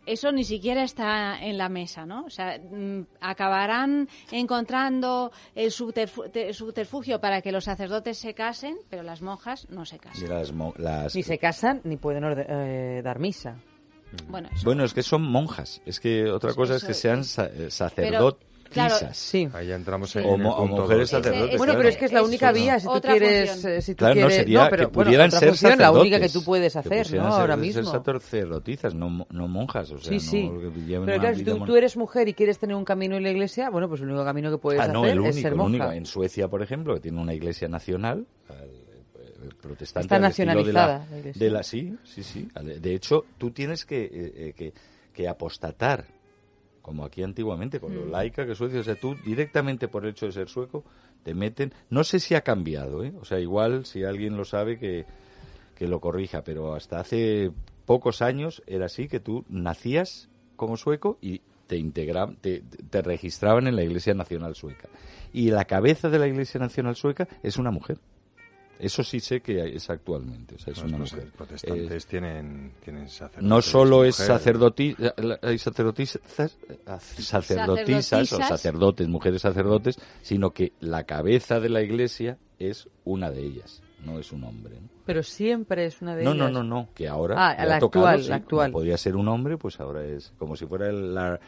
eso 0.07 0.33
ni 0.33 0.45
siquiera 0.45 0.83
está 0.83 1.39
en 1.45 1.59
la 1.59 1.69
mesa, 1.69 2.07
¿no? 2.07 2.25
O 2.25 2.31
sea, 2.31 2.59
mm, 2.59 3.03
acabarán 3.21 4.09
encontrando 4.31 5.31
el 5.55 5.71
subterfu- 5.71 6.31
te- 6.31 6.53
subterfugio 6.53 7.21
para 7.21 7.41
que 7.43 7.53
los 7.53 7.65
sacerdotes 7.65 8.19
se 8.19 8.35
casen, 8.35 8.77
pero 8.89 9.03
las 9.03 9.23
monjas 9.23 9.67
no 9.71 9.85
se 9.85 9.99
casan. 9.99 10.25
Y 10.25 10.29
las 10.29 10.53
mo- 10.53 10.75
las- 10.77 11.15
Ni 11.15 11.23
se 11.23 11.39
casan 11.39 11.81
ni 11.85 11.97
pueden 11.97 12.25
orde- 12.25 12.47
eh, 12.49 13.03
dar 13.03 13.19
misa. 13.19 13.57
Bueno, 14.29 14.49
Bueno, 14.65 14.85
es 14.85 14.93
que 14.93 15.05
son 15.05 15.23
monjas. 15.23 15.81
Es 15.87 16.01
que 16.01 16.29
otra 16.31 16.53
cosa 16.55 16.75
es 16.75 16.85
que 16.85 16.95
sean 16.95 17.23
sa- 17.25 17.47
eh, 17.47 17.71
claro. 18.71 18.97
Sí. 19.13 19.49
Ahí 19.53 19.71
entramos 19.73 20.15
en 20.17 20.25
O 20.25 20.35
el 20.37 20.47
o 20.47 20.57
punto 20.57 20.83
mujeres 20.83 21.11
sacerdotes, 21.11 21.59
Bueno, 21.59 21.75
pero 21.77 21.89
es 21.89 21.97
que 21.97 22.05
es 22.07 22.13
la 22.13 22.23
única 22.23 22.53
vía 22.53 22.81
si 22.81 22.87
tú 22.87 23.01
quieres, 23.01 23.65
eh, 23.65 23.83
si 23.83 23.95
tú 23.95 23.99
Claro, 23.99 24.15
no 24.15 24.21
quieres, 24.21 24.37
sería 24.37 24.65
no, 24.65 24.71
pero 24.71 24.89
que 24.89 24.95
bueno, 24.95 25.09
pudieran 25.09 25.27
otra 25.29 25.39
ser 25.41 25.49
función, 25.51 25.71
sacerdotes. 25.73 25.95
la 25.95 26.01
única 26.01 26.21
que 26.21 26.29
tú 26.29 26.45
puedes 26.45 26.77
hacer, 26.77 26.99
¿no? 26.99 27.05
ser- 27.05 27.21
Ahora 27.21 27.55
ser 27.57 27.59
mismo. 27.67 27.85
sacerdotisas, 27.93 28.95
no, 28.95 29.27
no 29.31 29.49
monjas. 29.49 29.91
O 29.91 29.99
sea, 29.99 30.13
Sí, 30.13 30.21
sí. 30.21 30.49
no 30.49 31.05
Pero 31.05 31.21
claro, 31.21 31.37
si 31.37 31.45
tú, 31.45 31.57
mon- 31.59 31.67
tú 31.67 31.77
eres 31.77 31.97
mujer 31.97 32.29
y 32.29 32.35
quieres 32.35 32.59
tener 32.59 32.77
un 32.77 32.85
camino 32.85 33.17
en 33.17 33.23
la 33.23 33.31
iglesia, 33.31 33.71
bueno, 33.71 33.89
pues 33.89 34.01
el 34.01 34.09
único 34.09 34.25
camino 34.25 34.51
que 34.51 34.59
puedes 34.59 34.81
Ah, 34.81 34.89
no, 34.89 35.01
hacer 35.03 35.13
el 35.13 35.21
único, 35.21 35.31
es 35.37 35.43
ser 35.43 35.53
el 35.53 35.61
único. 35.61 35.85
monja. 35.85 35.97
En 35.97 36.07
Suecia, 36.07 36.49
por 36.49 36.63
ejemplo, 36.63 36.95
que 36.95 37.01
tiene 37.01 37.21
una 37.21 37.35
iglesia 37.35 37.69
nacional, 37.69 38.27
eh, 38.49 39.49
protestante. 39.61 40.05
Está 40.07 40.17
al 40.17 40.25
estilo 40.31 40.51
de 40.53 40.55
nacionalizada, 40.73 41.07
la- 41.11 41.33
de 41.33 41.51
la- 41.51 41.63
sí, 41.63 41.97
sí, 42.05 42.23
sí. 42.23 42.49
De 42.81 42.95
hecho, 42.95 43.25
tú 43.39 43.51
tienes 43.51 43.85
que, 43.85 44.05
eh, 44.05 44.11
eh, 44.37 44.53
que, 44.57 44.73
que 45.13 45.29
apostatar, 45.29 46.05
como 46.83 47.05
aquí 47.05 47.23
antiguamente, 47.23 47.81
con 47.81 47.95
lo 47.95 48.07
Mm. 48.07 48.11
laica 48.11 48.47
que 48.47 48.55
Suecia. 48.55 48.81
O 48.81 48.85
sea, 48.85 48.95
tú 48.97 49.17
directamente 49.25 49.89
por 49.89 50.05
el 50.05 50.11
hecho 50.11 50.27
de 50.27 50.33
ser 50.33 50.49
sueco, 50.49 50.85
te 51.23 51.35
meten. 51.35 51.73
No 51.91 52.05
sé 52.05 52.21
si 52.21 52.35
ha 52.35 52.41
cambiado, 52.43 53.05
¿eh? 53.05 53.13
O 53.21 53.25
sea, 53.25 53.39
igual, 53.41 53.85
si 53.87 54.05
alguien 54.05 54.37
lo 54.37 54.45
sabe, 54.45 54.79
que, 54.79 55.05
que 55.77 55.87
lo 55.87 56.01
corrija, 56.01 56.43
pero 56.43 56.75
hasta 56.75 57.01
hace 57.01 57.51
pocos 57.87 58.23
años 58.23 58.63
era 58.67 58.87
así, 58.87 59.09
que 59.09 59.21
tú 59.21 59.45
nacías 59.49 60.29
como 60.57 60.77
sueco 60.77 61.19
y 61.21 61.41
te 61.67 61.77
integraban, 61.77 62.37
te, 62.37 62.63
te 62.91 63.01
registraban 63.03 63.67
en 63.67 63.77
la 63.77 63.83
Iglesia 63.85 64.13
Nacional 64.15 64.55
Sueca. 64.57 64.89
Y 65.33 65.51
la 65.51 65.65
cabeza 65.67 66.09
de 66.11 66.19
la 66.19 66.27
Iglesia 66.27 66.59
Nacional 66.59 66.97
Sueca 66.97 67.29
es 67.43 67.59
una 67.59 67.71
mujer. 67.71 67.99
Eso 68.81 69.05
sí 69.05 69.21
sé 69.21 69.41
que 69.41 69.63
es 69.77 69.91
actualmente, 69.91 70.55
o 70.55 70.59
sea, 70.59 70.73
es 70.73 70.79
Los 70.83 70.87
una 70.93 70.99
prote- 71.05 71.13
mujer. 71.17 71.29
protestantes 71.37 72.05
Eh, 72.05 72.07
tienen, 72.09 72.73
tienen 72.83 73.09
sacerdotes. 73.09 73.43
no 73.43 73.61
solo 73.63 74.05
es 74.05 74.19
mujeres. 74.19 74.27
sacerdoti 74.43 74.97
hay 75.43 75.59
sacerdotisas, 75.59 76.21
sacerdotisas 77.19 77.21
o 77.21 77.23
Sacerdotisas. 77.23 78.49
sacerdotes, 78.49 79.09
mujeres 79.09 79.43
sacerdotes, 79.43 79.97
sino 80.23 80.51
que 80.53 80.73
la 80.81 81.05
cabeza 81.05 81.61
de 81.61 81.69
la 81.69 81.83
iglesia 81.83 82.39
es 82.59 82.89
una 83.05 83.31
de 83.31 83.43
ellas, 83.43 83.83
no 84.05 84.19
es 84.19 84.33
un 84.33 84.45
hombre. 84.45 84.77
¿no? 84.81 84.89
Pero 85.07 85.23
siempre 85.23 85.87
es 85.87 86.01
una 86.03 86.15
de 86.17 86.25
No, 86.25 86.33
ellas. 86.33 86.51
no, 86.53 86.63
no, 86.63 86.83
no, 86.83 86.89
que 86.95 87.09
ahora 87.09 87.35
Ah, 87.51 87.65
la 87.67 87.77
ha 87.77 87.79
tocado, 87.79 88.07
actual, 88.07 88.23
sí, 88.25 88.29
la 88.31 88.37
actual. 88.37 88.73
podía 88.73 88.97
ser 88.97 89.17
un 89.17 89.29
hombre, 89.29 89.57
pues 89.57 89.79
ahora 89.81 90.05
es 90.05 90.33
como 90.39 90.57
si 90.57 90.67
fuera 90.67 90.89
el- 90.89 91.15
la, 91.15 91.41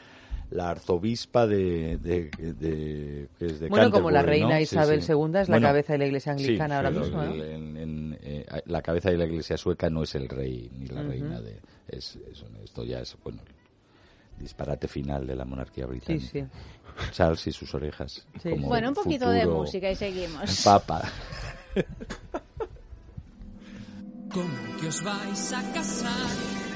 la 0.52 0.70
arzobispa 0.70 1.46
de, 1.46 1.96
de, 1.98 2.30
de- 2.54 3.28
es 3.40 3.58
de 3.60 3.68
Bueno, 3.68 3.90
como 3.90 4.10
la 4.10 4.20
Canterbury, 4.20 4.40
¿no? 4.42 4.48
reina 4.48 4.58
Sí, 4.58 4.74
Isabel 4.76 5.02
sí. 5.02 5.12
II 5.12 5.18
es 5.40 5.48
la 5.48 5.54
Bueno, 5.54 5.68
cabeza 5.68 5.92
de 5.94 5.98
la 5.98 6.06
iglesia 6.06 6.32
sí, 6.32 6.38
anglicana 6.44 6.76
ahora 6.76 6.90
pero 6.90 7.02
mismo, 7.04 7.22
en- 7.22 7.76
en, 7.76 8.18
eh, 8.22 8.44
la 8.66 8.82
cabeza 8.82 9.10
de 9.10 9.16
la 9.18 9.24
iglesia 9.24 9.56
sueca 9.56 9.88
no 9.90 10.02
es 10.02 10.14
el 10.14 10.28
rey 10.28 10.70
ni 10.74 10.86
la 10.88 11.00
Ujú. 11.00 11.10
reina 11.10 11.40
de 11.40 11.60
es, 11.88 12.16
es- 12.16 12.44
esto 12.62 12.84
ya 12.84 13.00
es 13.00 13.16
bueno 13.24 13.42
el 13.46 14.42
disparate 14.42 14.88
final 14.88 15.26
de 15.26 15.36
la 15.36 15.44
monarquía 15.44 15.86
británica 15.86 16.26
sí. 16.30 16.44
Charles 17.12 17.46
y 17.46 17.52
sus 17.52 17.74
orejas 17.74 18.26
Sí. 18.42 18.50
como 18.50 18.68
Bueno, 18.68 18.88
un 18.88 18.94
poquito 18.94 19.30
de 19.30 19.46
música 19.46 19.90
y 19.90 19.96
seguimos. 19.96 20.62
papa 20.64 21.02
¿Cómo 24.32 24.76
que 24.80 24.86
os 24.88 25.02
vais 25.02 25.52
a 25.52 25.62
casar? 25.72 26.71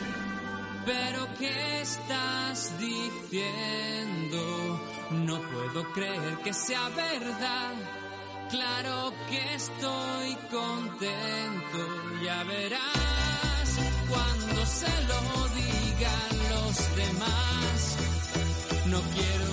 ¿Pero 0.86 1.26
qué 1.36 1.80
estás 1.80 2.72
diciendo? 2.78 4.40
No 5.10 5.40
puedo 5.40 5.92
creer 5.92 6.38
que 6.44 6.54
sea 6.54 6.88
verdad. 6.90 7.74
Claro 8.50 9.12
que 9.28 9.54
estoy 9.54 10.36
contento, 10.48 11.78
ya 12.24 12.44
verás 12.44 13.68
cuando 14.08 14.64
se 14.64 14.92
lo 15.10 15.20
digan 15.60 16.32
los 16.54 16.96
demás. 16.96 17.96
No 18.86 19.00
quiero 19.14 19.45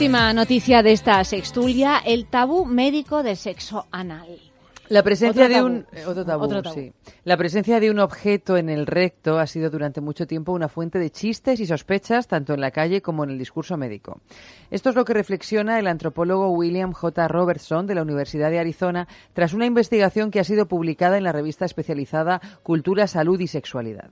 Última 0.00 0.32
noticia 0.32 0.82
de 0.82 0.92
esta 0.92 1.22
sextulia, 1.24 1.98
el 1.98 2.24
tabú 2.24 2.64
médico 2.64 3.22
del 3.22 3.36
sexo 3.36 3.86
anal. 3.90 4.28
La 4.88 5.02
presencia 5.02 5.44
Otro 5.44 5.54
de 5.54 5.62
un 5.62 5.86
otro 6.06 6.24
tabú, 6.24 6.44
Otro 6.44 6.62
tabú. 6.62 6.74
sí. 6.74 6.92
La 7.24 7.36
presencia 7.36 7.78
de 7.80 7.90
un 7.90 7.98
objeto 7.98 8.56
en 8.56 8.70
el 8.70 8.86
recto 8.86 9.38
ha 9.38 9.46
sido 9.46 9.68
durante 9.68 10.00
mucho 10.00 10.26
tiempo 10.26 10.52
una 10.52 10.68
fuente 10.68 10.98
de 10.98 11.10
chistes 11.10 11.60
y 11.60 11.66
sospechas 11.66 12.26
tanto 12.26 12.54
en 12.54 12.62
la 12.62 12.70
calle 12.70 13.02
como 13.02 13.24
en 13.24 13.30
el 13.30 13.38
discurso 13.38 13.76
médico. 13.76 14.22
Esto 14.70 14.90
es 14.90 14.94
lo 14.94 15.04
que 15.04 15.14
reflexiona 15.14 15.80
el 15.80 15.88
antropólogo 15.88 16.50
William 16.50 16.92
J. 16.92 17.26
Robertson 17.26 17.88
de 17.88 17.96
la 17.96 18.02
Universidad 18.02 18.50
de 18.50 18.60
Arizona 18.60 19.08
tras 19.32 19.52
una 19.52 19.66
investigación 19.66 20.30
que 20.30 20.38
ha 20.38 20.44
sido 20.44 20.68
publicada 20.68 21.18
en 21.18 21.24
la 21.24 21.32
revista 21.32 21.64
especializada 21.64 22.40
Cultura, 22.62 23.08
Salud 23.08 23.40
y 23.40 23.48
Sexualidad. 23.48 24.10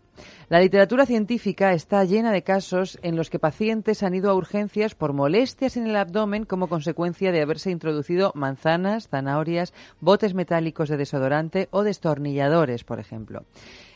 La 0.49 0.59
literatura 0.61 1.07
científica 1.07 1.73
está 1.73 2.03
llena 2.05 2.33
de 2.33 2.43
casos 2.43 2.99
en 3.03 3.15
los 3.15 3.31
que 3.31 3.39
pacientes 3.39 4.03
han 4.03 4.15
ido 4.15 4.31
a 4.31 4.35
urgencias 4.35 4.97
por 4.97 5.13
molestias 5.13 5.77
en 5.77 5.87
el 5.87 5.95
abdomen 5.95 6.45
como 6.45 6.69
consecuencia 6.69 7.31
de 7.31 7.41
haberse 7.41 7.71
introducido 7.71 8.33
manzanas, 8.35 9.09
zanahorias, 9.09 9.73
botes 10.01 10.35
metálicos 10.35 10.89
de 10.89 10.97
desodorante 10.97 11.69
o 11.71 11.85
destornilladores, 11.85 12.83
por 12.83 12.99
ejemplo. 12.99 13.45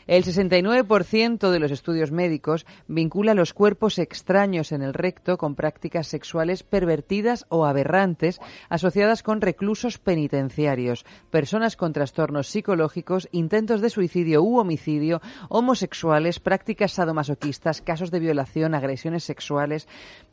El 0.07 0.23
69% 0.23 1.49
de 1.49 1.59
los 1.59 1.71
estudios 1.71 2.11
médicos 2.11 2.65
vincula 2.87 3.33
los 3.33 3.53
cuerpos 3.53 3.99
extraños 3.99 4.71
en 4.71 4.81
el 4.81 4.93
recto 4.93 5.37
con 5.37 5.55
prácticas 5.55 6.07
sexuales 6.07 6.63
pervertidas 6.63 7.45
o 7.49 7.65
aberrantes 7.65 8.39
asociadas 8.69 9.23
con 9.23 9.41
reclusos 9.41 9.97
penitenciarios, 9.97 11.05
personas 11.29 11.77
con 11.77 11.93
trastornos 11.93 12.47
psicológicos, 12.47 13.29
intentos 13.31 13.81
de 13.81 13.89
suicidio 13.89 14.43
u 14.43 14.59
homicidio, 14.59 15.21
homosexuales, 15.49 16.39
prácticas 16.39 16.93
sadomasoquistas, 16.93 17.81
casos 17.81 18.11
de 18.11 18.19
violación, 18.19 18.75
agresiones 18.75 19.23
sexuales. 19.23 19.87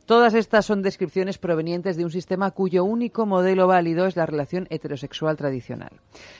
Todas 0.05 0.33
estas 0.33 0.65
son 0.65 0.81
descripciones 0.81 1.37
provenientes 1.37 1.95
de 1.95 2.03
un 2.03 2.11
sistema 2.11 2.51
cuyo 2.51 2.83
único 2.83 3.25
modelo 3.25 3.67
válido 3.67 4.07
es 4.07 4.15
la 4.15 4.25
relación 4.25 4.67
heterosexual 4.69 5.37
tradicional. 5.37 5.91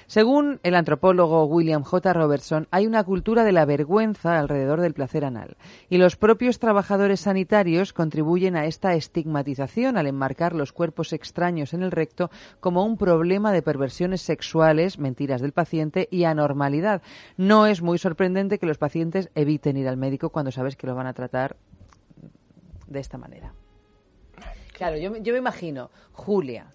Según 0.08 0.60
el 0.64 0.76
antropólogo 0.76 1.46
William 1.46 1.84
J. 1.84 2.12
Robertson, 2.12 2.68
hay 2.72 2.88
una 2.88 3.04
cultura 3.04 3.44
de 3.44 3.52
la 3.52 3.66
vergüenza 3.66 4.40
alrededor 4.40 4.82
del 4.82 4.94
placer 4.94 5.24
anal 5.24 5.58
y 5.90 5.98
los 5.98 6.18
propios 6.18 6.60
trabajadores 6.60 7.22
sanitarios 7.22 7.94
contribuyen 7.94 8.56
a 8.56 8.66
esta 8.66 8.96
estigmatización 8.96 9.98
al 9.98 10.08
enmarcar 10.08 10.54
los 10.54 10.74
cuerpos 10.74 11.14
extraños 11.14 11.74
en 11.74 11.84
el 11.84 11.92
recto 11.92 12.32
como 12.60 12.84
un 12.84 12.98
problema 12.98 13.52
de 13.52 13.62
perversiones 13.62 14.22
sexuales, 14.22 15.00
mentiras 15.00 15.40
del 15.40 15.54
paciente 15.54 16.08
y 16.12 16.24
anormalidad. 16.24 17.04
No 17.38 17.68
es 17.68 17.82
muy 17.82 18.00
sorprendente 18.00 18.58
que 18.58 18.66
los 18.66 18.80
pacientes 18.80 19.30
eviten 19.36 19.78
ir 19.78 19.88
al 19.88 19.98
médico 19.98 20.30
cuando 20.30 20.52
sabes 20.52 20.76
que 20.76 20.88
lo 20.88 20.96
van 20.96 21.08
a 21.08 21.14
tratar 21.14 21.56
de 22.92 23.00
esta 23.00 23.18
manera. 23.18 23.54
Claro, 24.74 24.98
yo, 24.98 25.12
me- 25.12 25.22
yo 25.22 25.34
me 25.34 25.40
imagino, 25.40 25.92
Julia, 26.14 26.68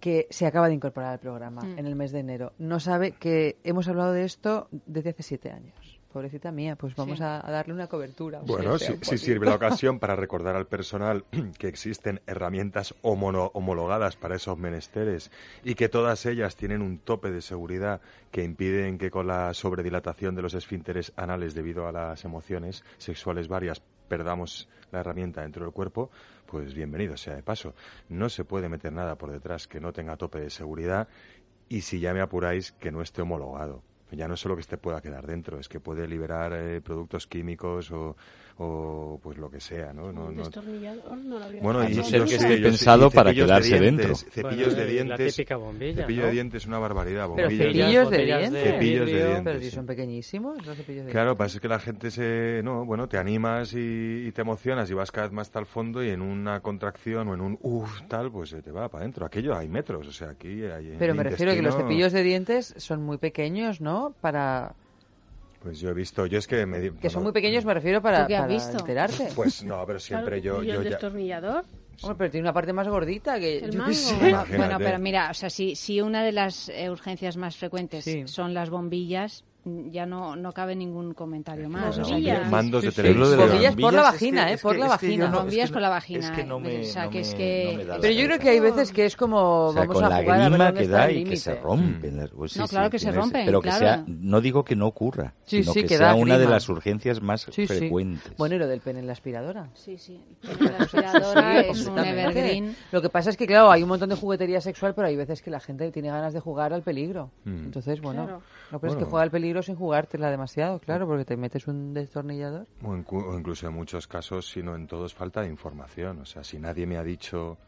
que 0.00 0.26
se 0.30 0.46
acaba 0.46 0.68
de 0.68 0.74
incorporar 0.74 1.12
al 1.12 1.20
programa 1.20 1.62
Mm. 1.62 1.78
en 1.78 1.86
el 1.86 1.94
mes 1.94 2.12
de 2.12 2.20
enero, 2.20 2.52
no 2.58 2.80
sabe 2.80 3.12
que 3.12 3.56
hemos 3.62 3.86
hablado 3.88 4.12
de 4.12 4.24
esto 4.24 4.68
desde 4.86 5.10
hace 5.10 5.22
siete 5.22 5.50
años. 5.52 6.00
Pobrecita 6.12 6.52
mía, 6.52 6.76
pues 6.76 6.94
vamos 6.94 7.18
Sí. 7.18 7.24
a, 7.24 7.36
a 7.46 7.50
darle 7.50 7.72
una 7.72 7.86
cobertura. 7.86 8.40
Bueno, 8.40 8.76
si, 8.78 9.16
sirve 9.16 9.46
la 9.46 9.54
ocasión 9.86 9.98
para 9.98 10.14
recordar 10.14 10.56
al 10.56 10.66
personal 10.66 11.24
que 11.58 11.68
existen 11.68 12.20
herramientas 12.26 12.94
homono- 13.02 13.50
homologadas 13.54 14.16
para 14.16 14.36
esos 14.36 14.58
menesteres 14.58 15.30
y 15.64 15.74
que 15.74 15.88
todas 15.88 16.26
ellas 16.26 16.56
tienen 16.56 16.82
un 16.82 16.98
tope 16.98 17.30
de 17.30 17.40
seguridad 17.40 18.02
que 18.30 18.44
impiden 18.44 18.98
que 18.98 19.10
con 19.10 19.26
la 19.26 19.54
sobredilatación 19.54 20.34
de 20.34 20.42
los 20.42 20.52
esfínteres 20.52 21.12
anales 21.16 21.54
debido 21.54 21.86
a 21.88 21.92
las 21.92 22.24
emociones 22.26 22.84
sexuales 22.98 23.48
varias 23.48 23.82
perdamos 24.12 24.68
la 24.90 25.00
herramienta 25.00 25.40
dentro 25.40 25.64
del 25.64 25.72
cuerpo, 25.72 26.10
pues 26.44 26.74
bienvenido 26.74 27.16
sea 27.16 27.34
de 27.34 27.42
paso. 27.42 27.74
No 28.10 28.28
se 28.28 28.44
puede 28.44 28.68
meter 28.68 28.92
nada 28.92 29.16
por 29.16 29.30
detrás 29.32 29.66
que 29.66 29.80
no 29.80 29.94
tenga 29.94 30.18
tope 30.18 30.38
de 30.38 30.50
seguridad 30.50 31.08
y 31.70 31.80
si 31.80 31.98
ya 31.98 32.12
me 32.12 32.20
apuráis 32.20 32.72
que 32.72 32.92
no 32.92 33.00
esté 33.00 33.22
homologado. 33.22 33.82
Ya 34.10 34.28
no 34.28 34.36
solo 34.36 34.54
que 34.54 34.60
este 34.60 34.76
pueda 34.76 35.00
quedar 35.00 35.26
dentro, 35.26 35.58
es 35.58 35.66
que 35.66 35.80
puede 35.80 36.06
liberar 36.06 36.52
eh, 36.52 36.82
productos 36.82 37.26
químicos 37.26 37.90
o, 37.90 38.14
o, 38.62 39.18
pues 39.22 39.36
lo 39.38 39.50
que 39.50 39.60
sea, 39.60 39.92
¿no? 39.92 40.12
no, 40.12 40.26
Un 40.26 40.36
no- 40.36 40.42
no 40.44 41.38
lo 41.38 41.44
había 41.44 41.62
Bueno, 41.62 41.88
y 41.88 41.94
no 41.94 42.02
ser 42.04 42.22
que 42.22 42.28
sé, 42.28 42.34
esté 42.36 42.56
sé, 42.56 42.62
pensado 42.62 43.10
para 43.10 43.30
de 43.30 43.36
quedarse 43.36 43.78
dientes, 43.80 44.06
dentro. 44.24 44.32
Cepillos 44.32 44.74
de 44.76 44.84
Bueno, 44.84 45.08
la 45.08 45.16
dientes. 45.16 45.36
típica 45.36 45.56
bombilla, 45.56 46.02
Cepillo 46.02 46.20
¿no? 46.20 46.26
de 46.26 46.32
dientes 46.32 46.62
es 46.62 46.66
una 46.68 46.78
barbaridad. 46.78 47.28
Pero 47.34 47.48
bombillas- 47.48 47.66
cepillos 47.66 48.10
de 48.10 48.24
dientes. 48.24 48.52
de 48.52 48.60
Cepillos 48.62 48.80
de 49.06 49.12
vidrio. 49.12 49.26
dientes. 49.26 49.44
Pero 49.44 49.60
si 49.60 49.70
son 49.70 49.86
pequeñísimos 49.86 50.66
los 50.66 50.76
cepillos 50.76 51.06
de 51.06 51.12
Claro, 51.12 51.36
pasa 51.36 51.60
que 51.60 51.68
la 51.68 51.78
gente 51.78 52.10
se, 52.10 52.60
no, 52.62 52.84
bueno, 52.84 53.08
te 53.08 53.18
animas 53.18 53.74
y, 53.74 54.24
y 54.26 54.32
te 54.32 54.42
emocionas 54.42 54.90
y 54.90 54.94
vas 54.94 55.10
cada 55.10 55.26
vez 55.26 55.32
más 55.34 55.48
hasta 55.48 55.58
el 55.60 55.66
fondo 55.66 56.02
y 56.04 56.10
en 56.10 56.22
una 56.22 56.60
contracción 56.60 57.28
o 57.28 57.34
en 57.34 57.40
un 57.40 57.58
uff 57.62 58.02
tal, 58.08 58.30
pues 58.30 58.50
se 58.50 58.62
te 58.62 58.70
va 58.70 58.88
para 58.88 59.02
adentro. 59.02 59.26
Aquello 59.26 59.56
hay 59.56 59.68
metros, 59.68 60.06
o 60.06 60.12
sea, 60.12 60.30
aquí 60.30 60.62
hay. 60.64 60.94
Pero 60.98 61.12
el 61.12 61.18
me 61.18 61.24
refiero 61.24 61.52
a 61.52 61.54
que 61.54 61.62
los 61.62 61.76
cepillos 61.76 62.12
de 62.12 62.22
dientes 62.22 62.74
son 62.76 63.02
muy 63.02 63.18
pequeños, 63.18 63.80
¿no? 63.80 64.14
Para 64.20 64.74
Pues 65.62 65.78
yo 65.80 65.90
he 65.90 65.94
visto, 65.94 66.26
yo 66.26 66.38
es 66.38 66.46
que 66.46 66.66
me. 66.66 66.92
que 66.96 67.08
son 67.10 67.22
muy 67.22 67.32
pequeños 67.32 67.64
me 67.64 67.72
refiero 67.74 68.02
para, 68.02 68.22
¿Tú 68.22 68.28
qué 68.28 68.36
has 68.36 68.42
para 68.42 68.52
visto? 68.52 68.78
enterarte. 68.80 69.28
Pues 69.34 69.62
no, 69.64 69.84
pero 69.86 69.98
siempre 70.00 70.40
Claro, 70.40 70.58
yo, 70.60 70.64
¿Y 70.64 70.70
el 70.70 70.76
yo 70.76 70.82
ya. 70.82 70.90
destornillador? 70.90 71.64
Hombre, 72.02 72.16
pero 72.18 72.30
tiene 72.32 72.46
una 72.46 72.52
parte 72.52 72.72
más 72.72 72.88
gordita 72.88 73.38
que 73.38 73.58
El 73.58 73.66
yo 73.66 73.70
qué 73.72 73.76
mango. 73.78 73.92
sé. 73.92 74.28
Imagínate. 74.30 74.56
Bueno, 74.56 74.78
pero 74.78 74.98
mira, 74.98 75.30
o 75.30 75.34
sea, 75.34 75.50
si, 75.50 75.76
si 75.76 76.00
una 76.00 76.24
de 76.24 76.32
las 76.32 76.68
eh, 76.68 76.90
urgencias 76.90 77.36
más 77.36 77.56
frecuentes 77.56 78.04
Sí. 78.04 78.26
son 78.26 78.54
las 78.54 78.70
bombillas, 78.70 79.44
ya 79.64 80.06
no, 80.06 80.34
no 80.34 80.52
cabe 80.52 80.74
ningún 80.74 81.14
comentario 81.14 81.68
más. 81.68 81.90
O 81.90 81.92
sea, 81.92 82.04
Bombillas. 82.04 82.40
que- 82.40 82.48
Mandos 82.50 82.82
de 82.82 82.90
Sí, 82.90 83.02
sí. 83.02 83.14
Lo 83.14 83.30
de 83.30 83.36
Bombillas 83.36 83.74
por 83.76 83.92
la 83.94 84.02
bombillas 84.02 84.14
es 84.14 84.20
que- 84.20 84.24
vagina, 84.26 84.52
¿eh? 84.52 84.58
Por 84.58 84.76
la 84.76 84.88
vagina. 84.88 85.28
no- 85.28 85.38
Bombillas 85.38 85.70
por 85.70 85.80
la 85.82 85.88
no- 85.88 85.94
vagina, 85.94 86.18
Es 86.26 86.30
que 86.32 86.44
no 86.44 86.58
me, 86.60 86.80
o 86.80 86.84
sea, 86.84 87.04
no 87.04 87.10
que 87.10 87.20
es 87.20 87.32
me- 87.32 87.38
que- 87.38 87.68
no 87.72 87.78
me 87.78 87.84
da 87.84 87.94
la 87.96 88.00
Pero 88.00 88.14
yo 88.14 88.24
creo 88.26 88.38
que 88.40 88.48
hay 88.50 88.60
veces 88.60 88.92
que 88.92 89.04
es 89.06 89.16
como 89.16 89.66
O 89.66 89.72
sea, 89.72 89.82
vamos 89.82 89.94
con 89.94 90.04
a 90.04 90.08
la 90.08 90.16
jugar 90.22 90.40
a 90.40 90.42
ver 90.48 90.50
grima 90.50 90.72
que 90.74 90.88
da 90.88 91.10
y 91.12 91.24
que 91.24 91.36
se 91.36 91.54
rompen. 91.54 92.28
pues 92.36 92.52
sí, 92.52 92.58
No, 92.58 92.66
sí, 92.66 92.70
claro 92.70 92.90
que 92.90 92.98
se 92.98 93.12
rompen, 93.12 93.46
Pero 93.46 93.60
que 93.60 93.68
claro. 93.68 93.84
sea, 93.84 94.04
no 94.06 94.40
digo 94.40 94.64
que 94.64 94.74
no 94.74 94.86
ocurra, 94.88 95.34
Sí, 95.44 95.62
sino 95.62 95.72
sí, 95.74 95.82
que, 95.82 95.86
que 95.88 95.96
sea 95.98 96.14
una 96.14 96.38
de 96.38 96.46
las 96.48 96.68
urgencias 96.68 97.20
más 97.22 97.42
Sí, 97.42 97.50
sí. 97.52 97.66
frecuentes. 97.66 98.36
Bueno, 98.36 98.56
y 98.56 98.58
lo 98.58 98.66
del 98.66 98.80
pene 98.80 98.98
en 99.00 99.06
la 99.06 99.12
aspiradora. 99.12 99.68
Sí, 99.74 99.96
sí. 99.98 100.20
Pero 100.42 100.70
la 100.70 100.78
aspiradora 100.78 101.60
es 101.60 101.86
un 101.86 101.98
evergreen. 101.98 102.76
Lo 102.90 103.00
que 103.00 103.08
pasa 103.08 103.30
es 103.30 103.36
que, 103.36 103.46
claro, 103.46 103.70
hay 103.70 103.82
un 103.82 103.88
montón 103.88 104.08
de 104.08 104.16
juguetería 104.16 104.60
sexual, 104.60 104.94
pero 104.94 105.06
hay 105.08 105.16
veces 105.16 105.40
que 105.42 105.50
la 105.50 105.60
gente 105.60 105.90
tiene 105.92 106.08
ganas 106.08 106.32
de 106.32 106.40
jugar 106.40 106.72
al 106.72 106.82
peligro. 106.82 107.30
Mm. 107.44 107.64
Entonces, 107.66 108.00
bueno, 108.00 108.42
no 108.70 108.80
pero 108.80 108.92
es 108.92 108.98
que 108.98 109.04
juega 109.04 109.22
al 109.22 109.30
peligro 109.30 109.51
sin 109.60 109.74
jugártela 109.74 110.30
demasiado, 110.30 110.78
claro, 110.78 111.06
porque 111.06 111.24
te 111.26 111.36
metes 111.36 111.66
un 111.66 111.92
destornillador. 111.92 112.66
O, 112.82 112.94
incu- 112.94 113.26
o 113.26 113.36
incluso 113.36 113.66
en 113.66 113.74
muchos 113.74 114.06
casos, 114.06 114.48
si 114.48 114.62
no 114.62 114.76
en 114.76 114.86
todos, 114.86 115.12
falta 115.12 115.42
de 115.42 115.48
información. 115.48 116.20
O 116.20 116.24
sea, 116.24 116.44
si 116.44 116.58
nadie 116.60 116.86
me 116.86 116.96
ha 116.96 117.02
dicho, 117.02 117.58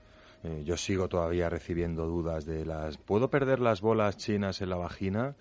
eh, 0.45 0.63
yo 0.65 0.77
sigo 0.77 1.09
todavía 1.09 1.49
recibiendo 1.51 2.07
dudas 2.07 2.47
de 2.47 2.65
las, 2.65 2.97
¿puedo 2.97 3.29
perder 3.29 3.59
las 3.61 3.81
bolas 3.81 4.17
chinas 4.17 4.63
en 4.63 4.71
la 4.71 4.77
vagina? 4.77 5.35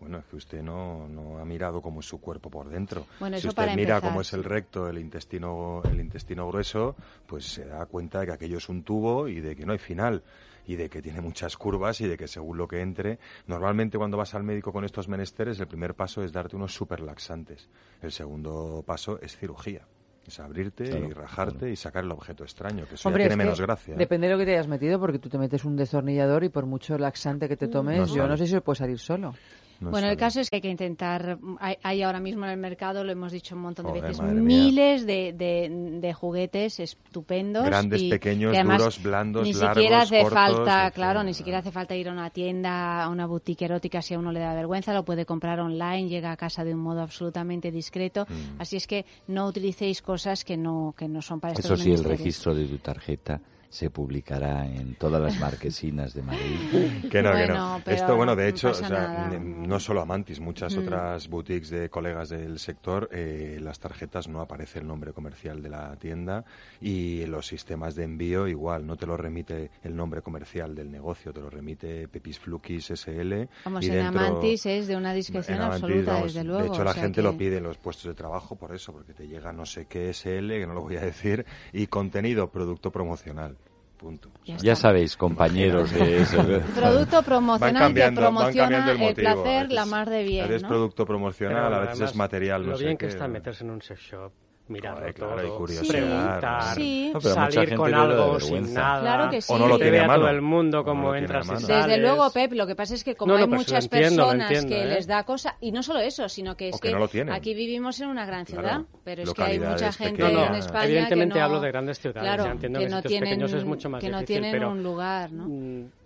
Bueno, 0.00 0.18
es 0.18 0.26
que 0.26 0.36
usted 0.36 0.62
no, 0.62 1.08
no 1.08 1.38
ha 1.38 1.44
mirado 1.44 1.82
cómo 1.82 1.98
es 1.98 2.06
su 2.06 2.20
cuerpo 2.20 2.50
por 2.50 2.68
dentro. 2.68 3.06
Bueno, 3.18 3.34
si 3.36 3.40
eso 3.40 3.48
usted 3.48 3.62
para 3.64 3.74
mira 3.74 3.94
empezar, 3.96 4.10
cómo 4.10 4.20
es 4.20 4.32
el 4.32 4.44
recto, 4.44 4.88
el 4.88 4.98
intestino, 4.98 5.82
el 5.90 5.98
intestino 5.98 6.46
grueso, 6.46 6.94
pues 7.26 7.46
se 7.46 7.64
da 7.64 7.84
cuenta 7.86 8.20
de 8.20 8.26
que 8.26 8.32
aquello 8.32 8.58
es 8.58 8.68
un 8.68 8.84
tubo 8.84 9.26
y 9.26 9.40
de 9.40 9.56
que 9.56 9.66
no 9.66 9.72
hay 9.72 9.78
final 9.78 10.22
y 10.68 10.76
de 10.76 10.90
que 10.90 11.00
tiene 11.00 11.22
muchas 11.22 11.56
curvas 11.56 12.00
y 12.02 12.06
de 12.06 12.16
que 12.18 12.28
según 12.28 12.58
lo 12.58 12.68
que 12.68 12.82
entre, 12.82 13.18
normalmente 13.46 13.96
cuando 13.96 14.18
vas 14.18 14.34
al 14.34 14.44
médico 14.44 14.70
con 14.70 14.84
estos 14.84 15.08
menesteres, 15.08 15.58
el 15.60 15.66
primer 15.66 15.94
paso 15.94 16.22
es 16.22 16.30
darte 16.30 16.56
unos 16.56 16.74
superlaxantes. 16.74 17.70
El 18.02 18.12
segundo 18.12 18.84
paso 18.86 19.18
es 19.20 19.34
cirugía. 19.36 19.86
Es 20.26 20.38
abrirte 20.40 20.84
Claro, 20.84 21.08
y 21.08 21.12
rajarte 21.14 21.70
y 21.70 21.76
sacar 21.76 22.04
el 22.04 22.10
objeto 22.12 22.44
extraño, 22.44 22.86
que 22.86 22.96
eso 22.96 23.08
Hombre, 23.08 23.22
ya 23.22 23.28
es 23.28 23.30
tiene 23.30 23.42
que 23.42 23.46
menos 23.46 23.60
gracia. 23.62 23.94
Depende 23.96 24.26
de 24.26 24.34
lo 24.34 24.38
que 24.38 24.44
te 24.44 24.52
hayas 24.52 24.68
metido, 24.68 25.00
porque 25.00 25.18
tú 25.18 25.30
te 25.30 25.38
metes 25.38 25.64
un 25.64 25.74
destornillador 25.74 26.44
y 26.44 26.50
por 26.50 26.66
mucho 26.66 26.98
laxante 26.98 27.48
que 27.48 27.56
te 27.56 27.66
tomes, 27.68 27.96
No 28.00 28.06
yo 28.06 28.14
sale. 28.16 28.28
no 28.28 28.36
sé 28.36 28.46
si 28.46 28.60
puede 28.60 28.76
salir 28.76 28.98
solo. 28.98 29.32
No 29.80 29.90
bueno, 29.90 30.08
el 30.08 30.16
caso 30.16 30.40
es 30.40 30.50
que 30.50 30.56
hay 30.56 30.62
que 30.62 30.70
intentar, 30.70 31.38
hay, 31.60 31.76
hay 31.82 32.02
ahora 32.02 32.18
mismo 32.18 32.44
en 32.44 32.50
el 32.50 32.56
mercado, 32.58 33.04
lo 33.04 33.12
hemos 33.12 33.30
dicho 33.30 33.54
un 33.54 33.62
montón 33.62 33.86
de 33.86 34.00
Joder, 34.00 34.08
veces, 34.08 34.34
miles 34.34 35.06
de, 35.06 35.32
de, 35.32 35.98
de 36.00 36.12
juguetes 36.14 36.80
estupendos. 36.80 37.64
Grandes, 37.64 38.02
y 38.02 38.10
pequeños, 38.10 38.56
duros, 38.60 39.02
blandos, 39.02 39.44
Ni 39.44 39.52
largos, 39.52 39.76
siquiera 39.76 40.00
hace 40.02 40.22
cortos, 40.22 40.34
falta, 40.34 40.90
claro, 40.90 41.22
ni 41.22 41.32
siquiera 41.32 41.60
hace 41.60 41.70
falta 41.70 41.94
ir 41.94 42.08
a 42.08 42.12
una 42.12 42.30
tienda, 42.30 43.04
a 43.04 43.08
una 43.08 43.26
boutique 43.26 43.66
erótica 43.66 44.02
si 44.02 44.14
a 44.14 44.18
uno 44.18 44.32
le 44.32 44.40
da 44.40 44.52
vergüenza, 44.52 44.92
lo 44.92 45.04
puede 45.04 45.24
comprar 45.24 45.60
online, 45.60 46.08
llega 46.08 46.32
a 46.32 46.36
casa 46.36 46.64
de 46.64 46.74
un 46.74 46.80
modo 46.80 47.00
absolutamente 47.00 47.70
discreto. 47.70 48.26
Mm. 48.28 48.60
Así 48.60 48.76
es 48.76 48.86
que 48.86 49.06
no 49.28 49.46
utilicéis 49.46 50.02
cosas 50.02 50.44
que 50.44 50.56
no, 50.56 50.92
que 50.96 51.06
no 51.06 51.22
son 51.22 51.38
para 51.38 51.52
estos 51.52 51.70
Eso 51.70 51.76
sí, 51.76 51.92
el 51.92 52.02
registro 52.02 52.52
de 52.52 52.66
tu 52.66 52.78
tarjeta 52.78 53.40
se 53.70 53.90
publicará 53.90 54.66
en 54.66 54.94
todas 54.94 55.20
las 55.20 55.38
marquesinas 55.38 56.14
de 56.14 56.22
Madrid. 56.22 56.58
Que 57.10 57.22
no, 57.22 57.30
que 57.32 57.36
Bueno, 57.38 57.54
no. 57.54 57.82
pero 57.84 57.96
Esto, 57.96 58.16
bueno, 58.16 58.34
de 58.36 58.44
no 58.44 58.48
hecho, 58.48 58.68
o 58.68 58.72
pasa 58.72 58.88
sea, 58.88 59.38
no 59.40 59.78
solo 59.80 60.00
Amantis, 60.00 60.40
muchas 60.40 60.74
Mm. 60.74 60.78
otras 60.80 61.28
boutiques 61.28 61.70
de 61.70 61.88
colegas 61.90 62.28
del 62.30 62.58
sector, 62.58 63.08
eh, 63.12 63.58
las 63.60 63.78
tarjetas 63.78 64.26
no 64.28 64.40
aparece 64.40 64.78
el 64.78 64.86
nombre 64.86 65.12
comercial 65.12 65.62
de 65.62 65.68
la 65.68 65.94
tienda 65.96 66.44
y 66.80 67.26
los 67.26 67.46
sistemas 67.46 67.94
de 67.94 68.04
envío 68.04 68.48
igual, 68.48 68.86
no 68.86 68.96
te 68.96 69.06
lo 69.06 69.16
remite 69.16 69.70
el 69.82 69.94
nombre 69.96 70.22
comercial 70.22 70.74
del 70.74 70.90
negocio, 70.90 71.32
te 71.32 71.40
lo 71.40 71.50
remite 71.50 72.08
Pepis 72.08 72.38
Flukis 72.38 72.90
SL. 72.90 73.48
Vamos, 73.64 73.84
y 73.84 73.88
en 73.88 73.92
dentro- 73.94 74.20
Amantis 74.20 74.64
es 74.66 74.86
de 74.86 74.96
una 74.96 75.12
discreción 75.12 75.60
Amantis, 75.60 75.82
absoluta, 75.84 76.12
vamos, 76.12 76.34
desde 76.34 76.44
luego. 76.46 76.62
De 76.62 76.68
hecho, 76.68 76.80
o 76.80 76.84
la 76.84 76.94
gente 76.94 77.16
que- 77.16 77.22
lo 77.22 77.36
pide 77.36 77.58
en 77.58 77.64
los 77.64 77.76
puestos 77.76 78.04
de 78.06 78.14
trabajo 78.14 78.56
por 78.56 78.74
eso, 78.74 78.92
porque 78.92 79.12
te 79.12 79.26
llega 79.28 79.52
no 79.52 79.66
sé 79.66 79.86
qué 79.86 80.08
SL, 80.10 80.58
que 80.58 80.66
no 80.66 80.72
lo 80.74 80.82
voy 80.82 80.96
a 80.96 81.00
decir, 81.02 81.44
y 81.72 81.86
contenido, 81.88 82.50
producto 82.50 82.90
promocional. 82.90 83.56
Punto. 83.98 84.30
Ya 84.44 84.76
sabéis, 84.76 85.16
compañeros 85.16 85.90
de 85.92 86.22
eso. 86.22 86.36
Producto 86.76 87.20
promocional 87.24 87.92
que 87.92 88.12
promociona 88.12 88.68
cambiando 88.68 88.90
el 88.92 88.96
el, 88.96 89.08
motivo. 89.08 89.28
A 89.28 89.32
placer 89.34 89.62
veces- 89.62 89.74
la 89.74 89.86
más 89.86 90.08
de 90.08 90.22
bien, 90.22 90.62
¿no? 90.62 90.68
producto 90.68 91.04
promocional, 91.04 91.64
Pero 91.64 91.76
a 91.76 91.80
veces 91.80 91.92
además, 91.94 92.10
es 92.12 92.16
material, 92.16 92.62
no 92.64 92.70
Lo 92.70 92.76
sé 92.76 92.84
bien 92.84 92.96
qué. 92.96 93.06
que 93.06 93.10
está 93.12 93.26
meterse 93.26 93.64
en 93.64 93.70
un 93.70 93.82
sex 93.82 94.00
shop, 94.00 94.32
mirarlo 94.68 95.00
Joder, 95.00 95.14
claro, 95.14 95.42
y 95.42 95.46
todo, 95.48 95.56
curiosidad, 95.58 95.88
preguntar, 95.88 96.74
Sí. 96.74 97.10
No, 97.12 97.20
pero 97.20 97.34
mucha 97.36 97.50
salir 97.52 97.74
con 97.76 97.94
algo 97.94 98.40
sin 98.40 98.74
nada, 98.74 99.00
Claro 99.00 99.30
que 99.30 99.40
sí. 99.42 99.52
O 99.52 99.58
no 99.58 99.68
lo 99.68 99.78
que 99.78 99.84
tiene 99.84 99.98
a 100.00 100.06
mano. 100.06 100.20
todo 100.20 100.30
el 100.30 100.42
mundo 100.42 100.80
O 100.80 100.94
no 100.94 101.14
entras 101.14 101.46
y 101.46 101.48
sales. 101.48 101.68
Desde 101.86 101.98
luego, 101.98 102.30
Pep, 102.30 102.52
lo 102.52 102.66
que 102.66 102.74
pasa 102.74 102.94
es 102.94 103.04
que 103.04 103.14
como 103.16 103.32
No, 103.32 103.38
no, 103.38 103.44
hay 103.44 103.48
pues 103.48 103.58
muchas 103.60 103.84
entiendo, 103.84 104.24
personas 104.24 104.50
entiendo, 104.50 104.68
que 104.76 104.82
¿eh? 104.82 104.86
les 104.94 105.06
da 105.06 105.24
cosa, 105.24 105.56
y 105.60 105.72
no 105.72 105.82
solo 105.82 106.00
eso, 106.00 106.28
sino 106.28 106.56
que 106.56 106.68
es 106.68 106.76
O 106.76 106.78
que 106.78 106.92
no 106.92 107.08
tienen. 107.08 107.34
aquí 107.34 107.54
vivimos 107.54 108.00
en 108.00 108.08
una 108.08 108.26
gran 108.26 108.44
Claro, 108.44 108.68
ciudad, 108.68 108.84
pero 109.04 109.22
es 109.22 109.32
que 109.34 109.42
hay 109.42 109.58
mucha 109.60 109.92
gente 109.92 110.26
en 110.26 110.34
No, 110.34 110.54
España 110.54 110.84
Evidentemente 110.84 111.32
que 111.34 111.38
no, 111.40 111.44
hablo 111.44 111.60
de 111.60 111.68
grandes 111.68 111.98
ciudades, 111.98 112.22
claro, 112.22 112.44
ya 112.44 112.50
entiendo 112.52 112.78
que, 112.78 112.84
que 112.84 112.86
en 112.86 112.90
no 112.90 112.96
sitios 112.98 113.10
tienen, 113.10 113.28
pequeños 113.30 113.52
es 113.52 113.64
mucho 113.64 113.90
más 113.90 114.00
que 114.00 114.08
no 114.10 114.18
difícil, 114.20 114.42
tienen 114.42 114.52
pero, 114.52 114.70
un 114.70 114.82
lugar, 114.82 115.32
¿no? 115.32 115.44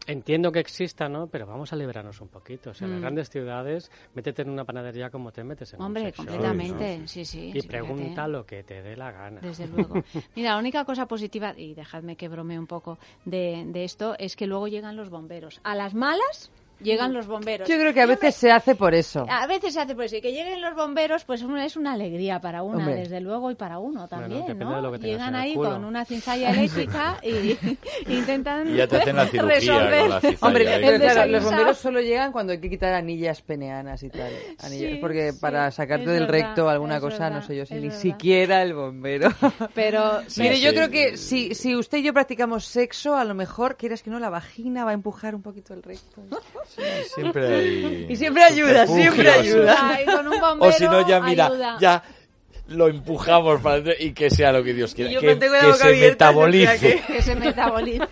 Entiendo 0.06 0.50
que 0.50 0.58
exista, 0.60 1.08
¿no? 1.08 1.28
Pero 1.28 1.46
vamos 1.46 1.72
a 1.72 1.76
librarnos 1.76 2.20
un 2.20 2.28
poquito. 2.28 2.70
O 2.70 2.74
sea, 2.74 2.86
en 2.86 2.92
las 2.92 2.98
Mm. 3.00 3.02
grandes 3.02 3.30
ciudades, 3.30 3.90
métete 4.14 4.42
en 4.42 4.50
una 4.50 4.64
panadería 4.64 5.10
como 5.10 5.30
te 5.32 5.44
metes 5.44 5.72
en 5.74 5.80
un 5.80 5.86
Hombre, 5.86 6.04
sex 6.06 6.18
shop, 6.18 6.26
completamente, 6.26 6.98
¿no? 6.98 7.06
sí, 7.08 7.24
sí, 7.24 7.52
Y 7.54 7.60
sí, 7.60 7.68
pregunta 7.68 8.04
fíjate. 8.04 8.28
lo 8.32 8.44
que 8.46 8.64
te 8.64 8.82
dé 8.82 8.96
la 8.96 9.12
gana. 9.12 9.40
Desde 9.40 9.66
luego. 9.68 9.94
Mira, 10.36 10.52
la 10.54 10.58
única 10.58 10.84
cosa 10.84 11.06
positiva, 11.06 11.54
y 11.56 11.74
dejadme 11.74 12.16
que 12.16 12.28
bromee 12.28 12.58
un 12.58 12.66
poco 12.66 12.98
de, 13.24 13.64
de 13.68 13.84
esto, 13.84 14.16
es 14.18 14.34
que 14.36 14.46
luego 14.46 14.66
llegan 14.68 14.96
los 14.96 15.08
bomberos. 15.10 15.60
A 15.62 15.74
las 15.74 15.94
malas 15.94 16.50
llegan 16.82 17.12
los 17.12 17.26
bomberos. 17.26 17.68
Yo 17.68 17.76
creo 17.76 17.92
que 17.94 18.00
a 18.00 18.06
veces 18.06 18.34
se 18.34 18.50
hace 18.50 18.74
por 18.74 18.94
eso. 18.94 19.26
A 19.28 19.46
veces 19.46 19.74
se 19.74 19.80
hace 19.80 19.94
por 19.94 20.04
eso. 20.04 20.16
Y 20.16 20.20
que 20.20 20.32
lleguen 20.32 20.60
los 20.60 20.74
bomberos, 20.74 21.24
pues 21.24 21.42
una- 21.42 21.64
es 21.64 21.76
una 21.76 21.92
alegría 21.92 22.40
para 22.40 22.62
una, 22.62 22.78
Hombre. 22.78 22.96
desde 22.96 23.20
luego, 23.20 23.50
y 23.50 23.54
para 23.54 23.78
uno 23.78 24.08
también, 24.08 24.40
¿no? 24.58 24.76
de 24.76 24.82
lo 24.82 24.92
que 24.92 24.98
tengas 24.98 25.02
Llegan 25.18 25.34
ahí 25.34 25.54
con 25.54 25.84
una 25.84 26.04
cinzalla 26.04 26.50
eléctrica 26.50 27.16
y 27.22 27.56
intentan 28.12 28.68
Y 28.68 28.76
ya 28.76 28.86
te 28.86 28.96
hacen 28.96 29.16
la 29.16 29.26
cirugía 29.26 29.54
resolver 29.54 30.00
con 30.00 30.10
la 30.10 30.20
Hombre, 30.40 30.64
pero 30.80 30.98
claro, 30.98 31.30
los 31.30 31.44
bomberos 31.44 31.78
solo 31.78 32.00
llegan 32.00 32.32
cuando 32.32 32.52
hay 32.52 32.60
que 32.60 32.70
quitar 32.70 32.94
anillas 32.94 33.42
peneanas 33.42 34.02
y 34.02 34.10
tal. 34.10 34.32
Anillas, 34.60 34.90
Sí, 34.92 34.98
porque 35.00 35.32
sí, 35.32 35.38
para 35.40 35.70
sacarte 35.70 36.10
del 36.10 36.26
verdad, 36.26 36.32
recto 36.48 36.68
alguna 36.68 37.00
cosa, 37.00 37.30
no 37.30 37.42
sé 37.42 37.56
yo, 37.56 37.66
si 37.66 37.74
ni 37.74 37.80
verdad. 37.88 37.98
siquiera 37.98 38.62
el 38.62 38.74
bombero. 38.74 39.28
Pero 39.74 40.20
Mire, 40.36 40.56
Sí, 40.56 40.62
yo 40.62 40.70
sí. 40.70 40.76
creo 40.76 40.90
que 40.90 41.16
si, 41.16 41.54
si 41.54 41.76
usted 41.76 41.98
y 41.98 42.02
yo 42.02 42.12
practicamos 42.12 42.64
sexo, 42.64 43.16
a 43.16 43.24
lo 43.24 43.34
mejor, 43.34 43.76
quieras 43.76 44.02
que 44.02 44.10
no, 44.10 44.18
la 44.18 44.30
vagina 44.30 44.84
va 44.84 44.90
a 44.90 44.94
empujar 44.94 45.34
un 45.34 45.42
poquito 45.42 45.74
el 45.74 45.82
recto. 45.82 46.22
Siempre 47.14 47.46
hay... 47.54 48.06
Y 48.08 48.16
siempre 48.16 48.42
ayuda, 48.44 48.86
siempre 48.86 49.30
ayuda. 49.30 49.76
Ay, 49.80 50.04
con 50.06 50.26
un 50.28 50.40
bombero 50.40 50.70
O 50.70 50.72
si 50.72 50.84
no, 50.84 51.06
ya 51.08 51.20
mira, 51.20 51.46
ayuda. 51.46 51.76
ya 51.80 52.02
lo 52.68 52.88
empujamos 52.88 53.60
para 53.60 53.74
adentro 53.76 53.92
y 53.98 54.12
que 54.12 54.30
sea 54.30 54.52
lo 54.52 54.62
que 54.64 54.72
Dios 54.72 54.94
quiera. 54.94 55.10
Y 55.10 55.14
yo 55.14 55.20
que 55.20 55.36
se 55.74 55.94
metabolice. 56.08 56.78
que- 56.78 57.12
que 57.14 57.20
se 57.22 57.34
metabolice. 57.36 58.06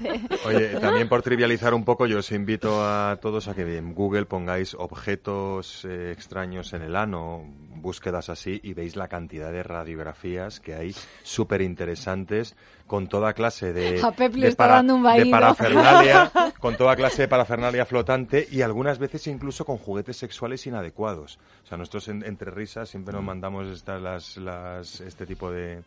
Oye, 0.45 0.67
también 0.81 1.09
por 1.09 1.23
trivializar 1.23 1.73
un 1.73 1.85
poco, 1.85 2.07
yo 2.07 2.19
os 2.19 2.31
invito 2.33 2.83
a 2.85 3.19
todos 3.23 3.49
a 3.49 3.55
que 3.55 3.63
en 3.79 3.95
Google 3.95 4.27
pongáis 4.27 4.75
objetos 4.75 5.85
eh, 5.89 6.11
extraños 6.13 6.73
en 6.75 6.83
el 6.83 6.97
ano, 6.97 7.43
búsquedas 7.77 8.29
así, 8.29 8.61
y 8.63 8.75
veis 8.75 8.97
la 8.97 9.09
cantidad 9.09 9.51
de 9.51 9.63
radiografías 9.63 10.61
que 10.61 10.75
hay 10.75 10.95
súper 11.23 11.63
interesantes 11.63 12.55
con 12.91 13.07
toda 13.07 13.35
clase 13.35 13.73
de, 13.73 14.03
A 14.03 14.11
Pep 14.11 14.35
le 14.35 14.47
de, 14.47 14.49
está 14.49 14.67
dando 14.67 14.97
un 14.97 15.03
de 15.05 15.09
vaído. 15.11 15.31
parafernalia, 15.31 16.33
con 16.59 16.77
toda 16.77 16.97
clase 16.97 17.23
de 17.23 17.29
parafernalia 17.29 17.87
flotante 17.87 18.49
y 18.51 18.63
algunas 18.63 18.99
veces 18.99 19.29
incluso 19.29 19.65
con 19.65 19.79
juguetes 19.79 20.17
sexuales 20.17 20.67
inadecuados. 20.67 21.39
O 21.71 21.73
sea, 21.73 21.79
nosotros 21.79 22.09
en- 22.09 22.25
entre 22.25 22.51
risas 22.51 22.89
siempre 22.89 23.15
nos 23.15 23.23
mandamos 23.23 23.69
estas, 23.69 24.03
las, 24.03 24.37
las, 24.39 25.01
este 25.03 25.25
tipo 25.25 25.53
de, 25.53 25.85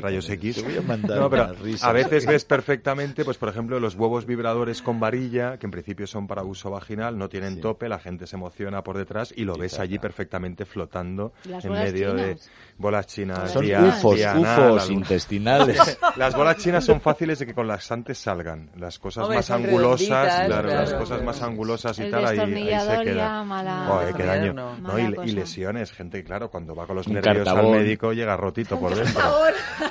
rayos. 0.00 0.28
X. 0.28 0.56
Te 0.56 0.62
voy 0.62 0.76
a 0.76 0.82
mandar 0.82 1.20
No, 1.20 1.30
pero 1.30 1.44
unas 1.44 1.58
risas. 1.60 1.84
a 1.88 1.92
veces 1.92 2.26
ves 2.26 2.44
perfectamente, 2.44 3.24
pues 3.24 3.38
por 3.38 3.48
ejemplo, 3.48 3.78
los 3.78 3.94
huevos 3.94 4.26
vibradores 4.26 4.82
con 4.82 4.98
varilla, 4.98 5.56
que 5.56 5.66
en 5.66 5.70
principio 5.70 6.08
son 6.08 6.26
para 6.26 6.42
uso 6.42 6.68
vaginal, 6.72 7.16
no 7.16 7.28
tienen 7.28 7.54
Sí. 7.54 7.60
tope, 7.60 7.88
la 7.88 8.00
gente 8.00 8.26
se 8.26 8.34
emociona 8.34 8.82
por 8.82 8.98
detrás 8.98 9.32
y 9.36 9.44
lo 9.44 9.54
ves 9.56 9.78
allí 9.78 10.00
perfectamente 10.00 10.64
flotando 10.64 11.32
Las 11.44 11.64
en 11.64 11.72
medio 11.74 12.14
de 12.14 12.36
bolas 12.76 13.06
chinas. 13.06 13.52
Son 13.52 13.64
ufos, 13.64 14.90
intestinales. 14.90 15.78
Las 16.16 16.34
bolas 16.34 16.56
chinas 16.56 16.84
son 16.84 17.00
fáciles 17.00 17.38
de 17.38 17.46
que 17.46 17.54
con 17.54 17.68
laxantes 17.68 18.18
salgan. 18.18 18.70
Las 18.76 18.98
cosas 18.98 19.22
Hombre, 19.24 19.38
más 19.38 19.50
angulosas, 19.52 20.46
claro, 20.46 20.68
las 20.68 20.88
claro. 20.90 20.98
cosas 21.04 21.22
más 21.22 21.40
angulosas 21.42 21.96
y 22.00 22.02
El 22.02 22.10
tal, 22.10 22.26
ahí, 22.26 22.38
ahí 22.40 22.80
se 22.80 23.04
queda. 23.04 23.44
mala- 23.44 24.12
qué 24.16 24.24
daño. 24.24 24.52
no. 24.52 24.87
No, 24.88 25.24
y, 25.24 25.32
lesiones, 25.32 25.92
gente, 25.92 26.22
claro, 26.24 26.50
cuando 26.50 26.74
va 26.74 26.86
con 26.86 26.96
los 26.96 27.06
Un 27.06 27.14
nervios 27.14 27.44
cartabón. 27.44 27.74
al 27.74 27.80
médico 27.80 28.12
llega 28.12 28.36
rotito 28.36 28.78
por 28.78 28.94
dentro. 28.94 29.22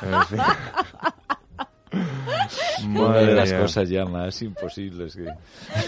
En 0.01 0.25
fin. 0.25 0.39
Una 1.91 3.01
Madre 3.09 3.25
de 3.27 3.33
las 3.33 3.53
cosas 3.53 3.89
ya 3.89 4.05
más 4.05 4.41
imposibles 4.41 5.15
que... 5.15 5.23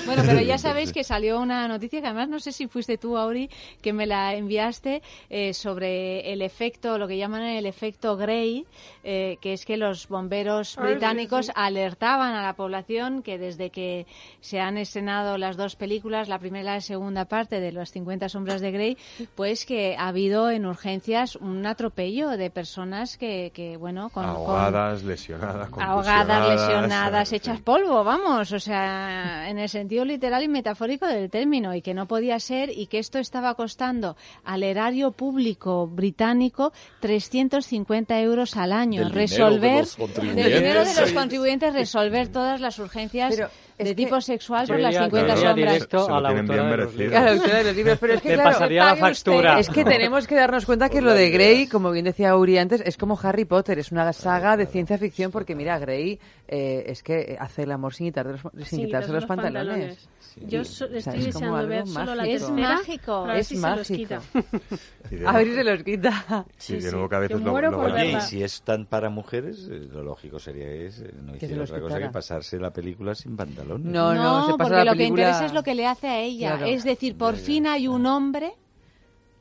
Bueno, 0.06 0.24
pero 0.26 0.42
ya 0.42 0.58
sabéis 0.58 0.92
que 0.92 1.04
salió 1.04 1.40
una 1.40 1.68
noticia 1.68 2.02
que 2.02 2.08
además 2.08 2.30
no 2.30 2.40
sé 2.40 2.52
si 2.52 2.68
fuiste 2.68 2.98
tú, 2.98 3.18
Auri, 3.18 3.50
que 3.82 3.94
me 3.94 4.06
la 4.06 4.34
enviaste 4.34 5.02
eh, 5.30 5.54
sobre 5.54 6.32
el 6.32 6.42
efecto, 6.42 6.98
lo 6.98 7.08
que 7.08 7.18
llaman 7.18 7.44
el 7.44 7.66
efecto 7.66 8.18
Grey, 8.18 8.66
eh, 9.04 9.38
que 9.42 9.54
es 9.54 9.66
que 9.66 9.78
los 9.78 10.08
bomberos 10.08 10.78
Ay, 10.78 10.84
sí, 10.88 10.92
británicos 10.92 11.46
sí. 11.48 11.52
alertaban 11.56 12.34
a 12.34 12.42
la 12.44 12.54
población 12.54 13.22
que 13.22 13.38
desde 13.38 13.70
que 13.70 14.06
se 14.42 14.60
han 14.60 14.78
estrenado 14.78 15.38
las 15.38 15.58
dos 15.58 15.76
películas, 15.76 16.28
la 16.30 16.40
primera 16.40 16.64
y 16.64 16.76
la 16.76 16.82
segunda 16.82 17.26
parte 17.26 17.60
de 17.60 17.72
las 17.72 17.92
50 17.92 18.30
sombras 18.30 18.62
de 18.62 18.72
Grey, 18.72 18.98
pues 19.36 19.66
que 19.66 19.96
ha 19.98 20.08
habido 20.08 20.50
en 20.50 20.66
urgencias 20.66 21.36
un 21.36 21.66
atropello 21.66 22.30
de 22.30 22.50
personas 22.50 23.18
que, 23.18 23.52
que 23.54 23.78
bueno, 23.78 24.10
con, 24.10 24.24
con- 24.24 24.30
ahogadas, 24.36 25.04
lesionadas, 25.04 25.70
ahogadas, 25.90 26.50
lesionadas, 26.50 27.34
hechas 27.34 27.60
polvo, 27.62 28.04
vamos, 28.04 28.52
o 28.52 28.60
sea, 28.60 29.50
en 29.50 29.60
el 29.60 29.70
sentido 29.70 30.06
literal 30.06 30.44
y 30.44 30.48
metafórico 30.48 31.08
del 31.08 31.30
término, 31.30 31.74
y 31.76 31.82
que 31.82 31.94
no 31.94 32.08
podía 32.08 32.40
ser, 32.40 32.70
y 32.70 32.88
que 32.88 33.00
esto 33.00 33.20
estaba 33.20 33.54
costando 33.56 34.16
al 34.44 34.64
erario 34.64 35.12
público 35.12 35.88
británico 35.88 36.72
350 37.00 38.20
euros 38.22 38.56
al 38.58 38.72
año. 38.72 39.02
Del 39.02 39.12
dinero 39.12 39.16
de 39.16 39.22
resolver, 39.28 39.76
los 39.98 40.14
del 40.36 40.54
dinero 40.54 40.86
de 40.86 41.02
los 41.02 41.12
contribuyentes, 41.14 41.74
resolver 41.74 42.28
todas 42.30 42.62
las 42.62 42.78
urgencias 42.80 43.34
Pero 43.36 43.50
es 43.78 43.86
de 43.88 43.96
que 43.96 43.96
tipo 43.96 44.20
sexual 44.22 44.68
por 44.68 44.80
las 44.80 44.92
iría- 44.94 45.04
50 45.06 45.36
yo 45.36 45.42
iría 45.42 45.80
sombras. 45.80 46.10
a 46.10 46.20
la 46.22 46.30
autora 46.30 46.64
de 46.64 46.78
los 46.78 46.94
merecido. 46.94 47.18
A 47.18 47.22
la 47.22 47.32
libros. 47.32 47.42
autora 47.42 47.58
de 47.60 47.64
los 47.64 47.76
libros, 47.76 47.98
pero 48.00 48.14
es 48.14 48.22
que 48.22 48.34
claro, 48.34 48.50
pasaría 48.52 48.84
la 48.86 48.94
usted. 48.94 49.02
factura. 49.32 49.60
Es 49.60 49.70
que 49.70 49.84
tenemos 49.86 50.28
que 50.28 50.36
darnos 50.36 50.66
cuenta 50.66 50.90
que 50.90 51.02
lo 51.02 51.14
de 51.14 51.30
Grey, 51.30 51.68
como 51.68 51.92
bien 51.92 52.06
decía 52.06 52.36
Uri 52.36 52.58
antes, 52.58 52.82
es 52.86 52.98
como 52.98 53.18
Harry 53.22 53.46
Potter, 53.46 53.80
es 53.80 53.92
una 53.92 54.12
saga 54.14 54.58
de 54.58 54.66
ciencia 54.66 54.98
ficción 54.98 55.32
porque 55.32 55.56
mira, 55.56 55.79
Grey 55.80 56.20
eh, 56.48 56.84
es 56.88 57.02
que 57.04 57.36
hace 57.40 57.64
el 57.64 57.72
amor 57.72 57.94
sin, 57.94 58.08
quitar 58.08 58.28
de 58.28 58.34
los- 58.34 58.42
sin 58.68 58.80
Sí, 58.80 58.86
quitarse 58.86 59.12
los, 59.12 59.26
pantalones. 59.26 60.10
Yo 60.46 60.64
so- 60.64 60.86
O 60.86 60.88
sea, 60.90 60.98
estoy 61.00 61.26
es 61.28 61.34
como 61.34 61.58
deseando 61.58 61.68
ver 61.68 61.88
solo 61.88 62.16
la 62.16 62.24
mágico. 62.24 62.36
Es 62.36 62.52
mágico. 62.52 63.32
Es 63.32 63.48
si 63.48 63.56
se 63.58 63.62
los 63.62 63.90
mágico. 63.90 64.16
de 65.10 65.28
A 65.28 65.32
ver 65.34 65.44
si 65.48 65.54
nuevo- 65.54 65.56
se 65.56 65.64
los 65.64 65.84
quita. 65.84 66.46
Sí, 66.58 66.74
de 66.76 66.82
Sí, 66.82 66.88
nuevo 66.92 67.06
sí. 67.06 67.10
que 67.10 67.16
a 67.16 67.20
veces 67.20 67.40
Yo 67.40 67.46
lo, 67.62 67.72
lo 67.72 67.80
Oye, 67.94 68.12
y 68.18 68.22
si 68.22 68.44
es 68.44 68.62
tan 68.62 68.86
para 68.86 69.10
mujeres, 69.10 69.68
eh, 69.72 69.88
lo 69.92 70.04
lógico 70.04 70.40
sería 70.40 70.66
que 70.66 70.86
es, 70.88 71.00
eh, 71.02 71.12
no 71.22 71.32
Que 71.34 71.38
hiciera 71.38 71.58
los 71.58 71.70
otra 71.72 71.82
cosa 71.82 72.00
que 72.00 72.10
pasarse 72.10 72.58
la 72.60 72.72
película 72.72 73.16
sin 73.16 73.36
pantalones. 73.36 73.86
No, 73.92 74.14
no, 74.14 74.46
se 74.46 74.52
pasa 74.54 74.58
porque 74.58 74.76
la 74.76 74.86
lo 74.86 74.92
que 74.92 74.98
película- 74.98 75.22
interesa 75.24 75.46
es 75.46 75.54
lo 75.54 75.64
que 75.64 75.76
le 75.76 75.88
hace 75.88 76.08
a 76.08 76.20
ella. 76.20 76.58
Claro. 76.58 76.66
Es 76.72 76.84
decir, 76.84 77.18
por 77.18 77.36
fin 77.36 77.68
hay 77.68 77.88
un 77.88 78.06
hombre 78.06 78.54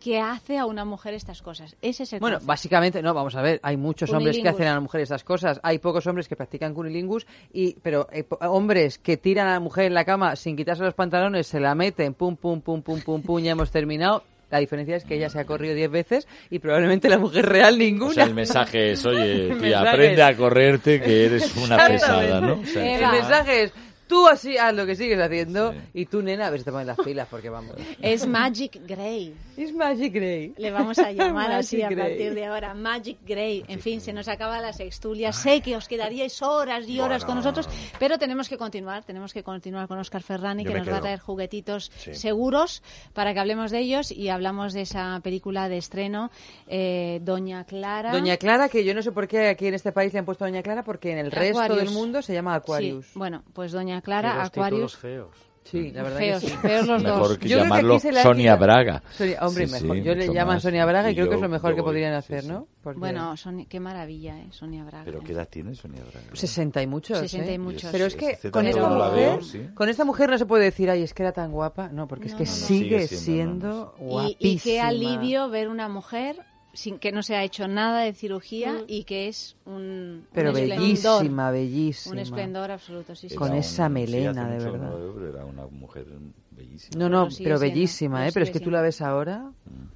que 0.00 0.20
hace 0.20 0.58
a 0.58 0.66
una 0.66 0.84
mujer 0.84 1.14
estas 1.14 1.42
cosas. 1.42 1.76
Ese 1.82 2.04
es 2.04 2.12
el 2.12 2.20
Bueno, 2.20 2.36
concepto. 2.36 2.46
básicamente, 2.48 3.02
no, 3.02 3.14
vamos 3.14 3.34
a 3.36 3.42
ver, 3.42 3.58
hay 3.62 3.76
muchos 3.76 4.12
hombres 4.12 4.38
que 4.38 4.48
hacen 4.48 4.66
a 4.68 4.74
la 4.74 4.80
mujer 4.80 5.00
estas 5.00 5.24
cosas, 5.24 5.60
hay 5.62 5.78
pocos 5.78 6.06
hombres 6.06 6.28
que 6.28 6.36
practican 6.36 6.74
cunilingus, 6.74 7.26
y, 7.52 7.74
pero 7.82 8.08
eh, 8.12 8.24
hombres 8.42 8.98
que 8.98 9.16
tiran 9.16 9.48
a 9.48 9.52
la 9.52 9.60
mujer 9.60 9.86
en 9.86 9.94
la 9.94 10.04
cama 10.04 10.36
sin 10.36 10.56
quitarse 10.56 10.82
los 10.82 10.94
pantalones, 10.94 11.46
se 11.46 11.60
la 11.60 11.74
meten, 11.74 12.14
pum, 12.14 12.36
pum, 12.36 12.60
pum, 12.60 12.82
pum, 12.82 13.00
pum, 13.00 13.22
pum, 13.22 13.40
ya 13.42 13.52
hemos 13.52 13.70
terminado. 13.70 14.22
La 14.50 14.60
diferencia 14.60 14.96
es 14.96 15.04
que 15.04 15.16
ella 15.16 15.28
se 15.28 15.38
ha 15.38 15.44
corrido 15.44 15.74
diez 15.74 15.90
veces 15.90 16.26
y 16.48 16.58
probablemente 16.58 17.10
la 17.10 17.18
mujer 17.18 17.44
real 17.44 17.78
ninguna. 17.78 18.10
O 18.10 18.14
sea, 18.14 18.24
el 18.24 18.34
mensaje 18.34 18.92
es, 18.92 19.04
oye, 19.06 19.54
tía, 19.60 19.80
aprende 19.80 20.22
a 20.22 20.34
correrte 20.34 21.02
que 21.02 21.26
eres 21.26 21.54
una 21.56 21.76
pesada, 21.86 22.40
¿no? 22.40 22.54
O 22.60 22.64
sea, 22.64 22.94
El 23.12 23.12
mensaje 23.20 23.64
es, 23.64 23.72
tú 24.08 24.26
así 24.26 24.56
haz 24.58 24.74
lo 24.74 24.86
que 24.86 24.96
sigues 24.96 25.20
haciendo 25.20 25.74
y 25.94 26.06
tú, 26.06 26.22
nena, 26.22 26.46
a 26.46 26.50
ver 26.50 26.60
si 26.60 26.64
te 26.64 26.72
pones 26.72 26.86
las 26.86 26.98
pilas, 26.98 27.28
porque 27.30 27.50
vamos. 27.50 27.76
Es 28.02 28.26
Magic 28.26 28.80
Grey. 28.86 29.34
Es 29.56 29.72
Magic 29.72 30.12
Grey. 30.12 30.54
Le 30.56 30.70
vamos 30.70 30.98
a 30.98 31.12
llamar 31.12 31.52
así 31.52 31.82
a 31.82 31.90
partir 31.90 32.34
de 32.34 32.46
ahora. 32.46 32.74
Magic 32.74 33.18
Grey. 33.26 33.64
En 33.68 33.80
fin, 33.80 34.00
se 34.00 34.12
nos 34.12 34.26
acaba 34.28 34.60
la 34.60 34.72
sextulia. 34.72 35.32
Sé 35.32 35.60
que 35.60 35.76
os 35.76 35.86
quedaríais 35.86 36.42
horas 36.42 36.88
y 36.88 36.98
horas 37.00 37.24
con 37.24 37.36
nosotros, 37.36 37.68
pero 37.98 38.18
tenemos 38.18 38.48
que 38.48 38.56
continuar. 38.56 39.04
Tenemos 39.04 39.32
que 39.32 39.42
continuar 39.42 39.86
con 39.88 39.98
Oscar 39.98 40.22
Ferrani, 40.22 40.64
Yo 40.64 40.72
que 40.72 40.78
nos 40.78 40.88
va 40.90 40.96
a 40.96 41.00
traer 41.00 41.18
juguetitos 41.20 41.92
Sí. 41.98 42.14
seguros 42.14 42.82
para 43.12 43.34
que 43.34 43.40
hablemos 43.40 43.70
de 43.70 43.80
ellos 43.80 44.10
y 44.10 44.28
hablamos 44.30 44.72
de 44.72 44.82
esa 44.82 45.20
película 45.22 45.68
de 45.68 45.78
estreno, 45.78 46.30
eh, 46.66 47.20
Doña 47.22 47.64
Clara. 47.64 48.12
Doña 48.12 48.36
Clara, 48.36 48.68
que 48.68 48.84
yo 48.84 48.94
no 48.94 49.02
sé 49.02 49.12
por 49.12 49.28
qué 49.28 49.48
aquí 49.48 49.66
en 49.66 49.74
este 49.74 49.92
país 49.92 50.12
le 50.12 50.20
han 50.20 50.24
puesto 50.24 50.44
Doña 50.44 50.62
Clara, 50.62 50.82
porque 50.84 51.12
en 51.12 51.18
el 51.18 51.30
resto 51.30 51.76
del 51.76 51.90
mundo 51.90 52.22
se 52.22 52.32
llama 52.32 52.54
Aquarius. 52.54 53.06
Sí, 53.06 53.12
bueno, 53.14 53.42
pues 53.52 53.72
Doña 53.72 53.97
Clara, 54.00 54.36
los 54.38 54.46
Aquarius. 54.48 54.92
títulos 54.92 54.96
feos. 54.96 55.48
Sí, 55.64 55.90
la 55.90 56.02
verdad 56.02 56.18
Feos, 56.18 56.40
que 56.44 56.48
sí. 56.48 56.56
feos 56.62 56.86
los 56.86 57.02
Mejor 57.02 57.18
dos. 57.28 57.38
que 57.38 57.48
Yo 57.48 57.56
creo 57.56 57.58
que 57.58 57.64
llamarlo 57.68 57.94
aquí 57.96 58.00
se 58.00 58.12
le 58.12 58.22
Sonia 58.22 58.56
Braga. 58.56 59.02
Sonia- 59.18 59.38
hombre, 59.42 59.66
Sí, 59.66 59.72
mejor. 59.82 59.96
sí, 59.98 60.02
Yo 60.02 60.14
le 60.14 60.20
mucho 60.22 60.32
llaman 60.32 60.54
más. 60.54 60.62
Sonia 60.62 60.86
Braga 60.86 61.08
y, 61.10 61.12
Y 61.12 61.14
creo 61.16 61.28
que 61.28 61.34
es 61.34 61.40
yo- 61.40 61.46
lo 61.46 61.48
mejor 61.50 61.70
yo 61.72 61.76
que 61.76 61.82
voy, 61.82 61.88
podrían 61.90 62.12
sí, 62.12 62.16
hacer, 62.16 62.42
sí. 62.44 62.48
¿no? 62.48 62.68
Porque- 62.82 62.98
Bueno, 63.00 63.36
Sonia- 63.36 63.66
qué 63.68 63.78
maravilla, 63.78 64.38
¿eh? 64.38 64.48
Sonia 64.50 64.82
Braga. 64.84 65.04
¿Pero 65.04 65.20
qué 65.20 65.32
edad 65.32 65.46
tiene 65.46 65.74
Sonia 65.74 66.00
Braga? 66.10 66.26
60 66.32 66.80
y 66.80 66.86
muchos. 66.86 67.18
60 67.18 67.50
y 67.50 67.54
¿eh? 67.54 67.58
muchos. 67.58 67.90
Pero 67.92 68.06
es 68.06 68.16
que 68.16 68.28
Hace 68.30 68.50
con 68.50 68.64
tanto 68.64 68.78
esta, 68.78 68.88
no 68.88 68.98
la 68.98 69.08
mujer, 69.10 69.28
veo, 69.30 69.42
sí. 69.42 69.68
con 69.74 69.88
esta 69.90 70.04
mujer 70.06 70.30
no 70.30 70.38
se 70.38 70.46
puede 70.46 70.64
decir, 70.64 70.88
ay, 70.88 71.02
es 71.02 71.12
que 71.12 71.22
era 71.22 71.32
tan 71.32 71.52
guapa. 71.52 71.88
No, 71.90 72.08
porque 72.08 72.28
es 72.28 72.34
que 72.34 72.46
sigue, 72.46 73.06
Sigue 73.06 73.08
siendo, 73.08 73.94
siendo, 73.94 73.94
Y, 74.00 74.04
guapísima. 74.10 74.36
y 74.52 74.58
qué 74.60 74.80
alivio 74.80 75.50
ver 75.50 75.68
una 75.68 75.90
mujer 75.90 76.36
sin 76.78 76.98
que 77.00 77.10
no 77.10 77.22
se 77.24 77.34
ha 77.34 77.42
hecho 77.42 77.66
nada 77.66 78.02
de 78.02 78.12
cirugía 78.12 78.72
Mm. 78.74 78.84
y 78.86 79.02
que 79.04 79.26
es 79.28 79.56
un, 79.64 80.26
Pero 80.32 80.50
un 80.50 80.56
esplendor. 80.56 80.78
bellísima, 81.22 81.50
bellísima. 81.50 82.12
Un 82.12 82.18
esplendor 82.20 82.70
absoluto, 82.70 83.14
sí, 83.16 83.28
sí. 83.28 83.34
Con 83.34 83.48
Era 83.48 83.58
esa 83.58 83.82
un- 83.86 83.88
sí, 83.88 83.92
melena, 83.94 84.46
hace 84.46 84.64
de 84.64 84.70
verdad. 84.70 84.90
pero 85.14 85.28
era 85.28 85.44
una 85.44 85.66
mujer 85.66 86.06
bellísima. 86.52 86.98
No, 86.98 87.08
no, 87.08 87.22
pero 87.24 87.30
siendo, 87.32 87.58
bellísima, 87.58 88.20
lo 88.20 88.26
¿eh? 88.28 88.30
Pero 88.32 88.44
es 88.44 88.50
que 88.52 88.60
tú 88.60 88.70
la 88.70 88.80
ves 88.80 89.00
ahora 89.02 89.50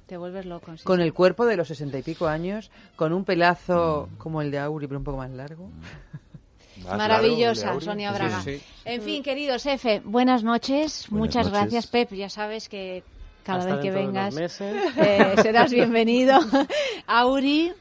Te 0.07 0.17
vuelves 0.17 0.45
loco. 0.45 0.75
sí, 0.75 0.83
con 0.83 0.97
sí. 0.97 1.03
el 1.03 1.13
cuerpo 1.13 1.45
de 1.45 1.55
los 1.55 1.69
sesenta 1.69 1.97
y 1.97 2.01
pico 2.03 2.27
años, 2.27 2.69
con 2.97 3.13
un 3.13 3.23
pelazo 3.23 4.09
como 4.17 4.41
el 4.41 4.51
de 4.51 4.59
Auri, 4.59 4.87
pero 4.87 4.97
un 4.99 5.05
poco 5.05 5.17
más 5.19 5.31
largo. 5.31 5.69
Maravillosa, 6.97 7.67
largo, 7.67 7.81
Sonia. 7.81 8.11
Braga. 8.11 8.41
Sí, 8.41 8.57
sí. 8.57 8.63
En 8.85 9.01
fin, 9.01 9.23
queridos 9.23 9.65
Efe, 9.65 10.01
buenas 10.03 10.43
noches. 10.43 11.05
Buenas 11.09 11.27
Muchas 11.27 11.45
noches. 11.45 11.51
gracias, 11.61 11.87
Pep. 11.87 12.11
Ya 12.13 12.29
sabes 12.29 12.67
que 12.67 13.03
cada 13.43 13.59
Hasta 13.59 13.75
vez 13.75 13.83
que 13.83 13.91
vengas 13.91 14.35
eh, 14.61 15.35
serás 15.41 15.71
bienvenido. 15.71 16.39
Auri, 17.07 17.73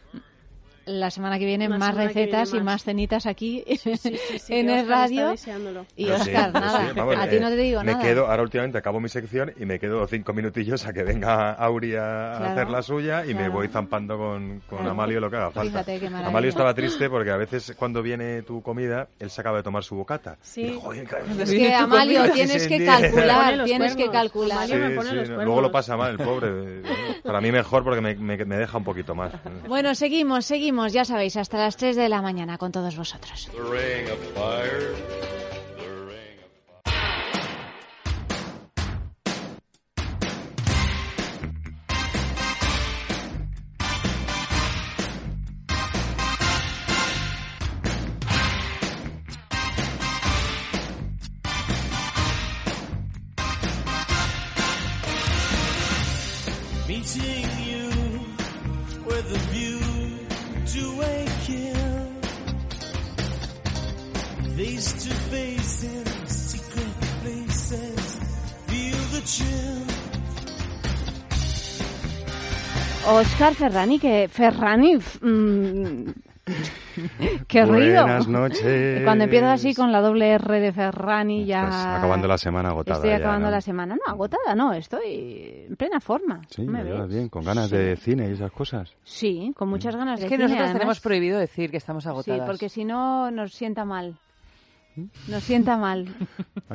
la 0.87 1.11
semana 1.11 1.39
que 1.39 1.45
viene 1.47 1.69
La 1.69 1.79
más 1.79 1.91
que 1.91 1.97
viene 1.97 2.13
recetas 2.13 2.51
y 2.51 2.57
más. 2.57 2.65
más 2.65 2.85
cenitas 2.85 3.27
aquí 3.27 3.65
Sí, 3.79 3.97
sí, 3.97 4.17
sí, 4.39 4.39
en 4.55 4.71
el 4.71 4.89
radio. 4.89 5.33
Y 5.33 5.37
sí, 5.39 5.51
Oscar, 6.11 6.53
nada, 6.53 6.89
sí, 6.89 6.93
vamos, 6.97 7.17
a 7.17 7.29
ti 7.29 7.37
eh, 7.37 7.41
no 7.41 7.49
te 7.49 7.57
digo 7.57 7.83
me 7.85 7.93
nada. 7.93 8.03
quedo, 8.05 8.27
ahora 8.27 8.43
últimamente 8.43 8.79
acabo 8.79 9.01
mi 9.01 9.09
sección 9.09 9.53
y 9.59 9.65
me 9.67 9.79
quedo 9.79 10.07
cinco 10.07 10.33
minutillos 10.33 10.87
a 10.87 10.93
que 10.93 11.03
venga 11.05 11.53
Auri 11.53 11.95
a, 11.95 12.35
Claro, 12.37 12.45
hacer 12.47 12.69
la 12.71 12.83
suya 12.83 13.25
y 13.25 13.29
me 13.29 13.35
claro. 13.41 13.53
voy 13.53 13.69
zampando 13.69 14.17
con, 14.19 14.61
con 14.69 14.79
Claro. 14.79 14.91
Amalio 14.93 15.21
lo 15.21 15.31
que 15.31 15.37
haga 15.37 15.51
falta. 15.51 15.71
Fíjate 15.85 16.01
qué 16.01 16.07
maravilla. 16.11 16.29
Amalio 16.29 16.49
estaba 16.51 16.75
triste 16.75 17.09
porque 17.09 17.31
a 17.31 17.37
veces 17.37 17.75
cuando 17.77 18.03
viene 18.03 18.43
tu 18.43 18.63
comida, 18.63 19.09
él 19.19 19.31
se 19.31 19.41
acaba 19.41 19.59
de 19.59 19.63
tomar 19.63 19.85
su 19.85 19.95
bocata. 19.97 20.37
Sí. 20.43 20.63
Y 20.63 20.65
digo, 20.71 20.81
"Joder, 20.81 21.05
claro, 21.07 21.25
Es 21.41 21.51
que, 21.51 21.75
Amalio, 21.75 22.19
comida". 22.21 22.33
tienes 22.35 22.67
que 22.67 22.85
calcular, 22.85 23.65
tienes 23.65 23.97
que 23.97 24.11
calcular. 24.11 24.69
Me 24.69 25.45
luego 25.45 25.61
lo 25.61 25.71
pasa 25.71 25.97
mal 25.97 26.13
el 26.13 26.19
pobre. 26.19 26.83
Para 27.23 27.41
mí 27.41 27.53
mejor 27.53 27.85
porque 27.85 28.01
me, 28.01 28.15
me- 28.17 28.45
me 28.45 28.57
deja 28.57 28.79
un 28.79 28.85
poquito 28.85 29.15
más. 29.15 29.33
Bueno, 29.69 29.95
seguimos, 29.95 30.45
seguimos, 30.45 30.72
ya 30.93 31.05
sabéis, 31.05 31.37
hasta 31.37 31.59
las 31.59 31.77
3 31.77 31.97
de 31.97 32.09
la 32.09 32.23
mañana 32.23 32.59
con 32.59 32.73
todos 32.73 32.97
vosotros. 32.97 33.49
Oscar 73.23 73.55
Ferrani, 73.55 73.99
que 74.01 74.29
Ferrani, 74.29 74.97
mm, 74.97 76.11
qué 77.47 77.65
ruido. 77.65 78.03
Buenas 78.03 78.27
noches. 78.27 79.03
Cuando 79.05 79.25
empiezas 79.25 79.61
así 79.61 79.75
con 79.75 79.93
la 79.93 80.01
doble 80.01 80.31
R 80.33 80.61
de 80.61 80.73
Ferrani 80.73 81.45
ya... 81.45 81.63
Estás 81.65 81.99
acabando 81.99 82.27
la 82.27 82.37
semana 82.39 82.71
agotada. 82.71 82.97
Estoy 82.99 83.11
ya, 83.11 83.17
acabando 83.19 83.47
¿no? 83.47 83.51
la 83.53 83.61
semana. 83.61 83.95
No, 83.95 84.13
agotada 84.13 84.55
no, 84.57 84.73
estoy 84.73 85.67
en 85.69 85.77
plena 85.77 86.01
forma. 86.01 86.43
Sí, 86.49 86.63
¿No 86.65 86.73
me 86.73 86.83
ves? 86.83 87.09
bien, 87.09 87.29
con 87.29 87.45
ganas 87.45 87.71
Sí. 87.71 87.77
de 87.77 87.97
cine 87.97 88.29
y 88.29 88.33
esas 88.33 88.51
cosas. 88.51 88.93
Sí, 89.05 89.53
con 89.57 89.69
muchas 89.69 89.95
ganas 89.95 90.19
Es 90.19 90.25
de 90.25 90.29
que 90.29 90.35
cine, 90.35 90.45
nosotros 90.45 90.65
además. 90.65 90.79
tenemos 90.81 91.01
prohibido 91.01 91.39
decir 91.39 91.71
que 91.71 91.77
estamos 91.77 92.03
Sí, 92.03 92.09
agotadas. 92.09 92.47
porque 92.49 92.69
si 92.69 92.85
no 92.85 93.31
nos 93.31 93.53
sienta 93.55 93.85
mal. 93.85 94.17
Nos 95.29 95.43
sienta 95.45 95.77
mal. 95.77 96.07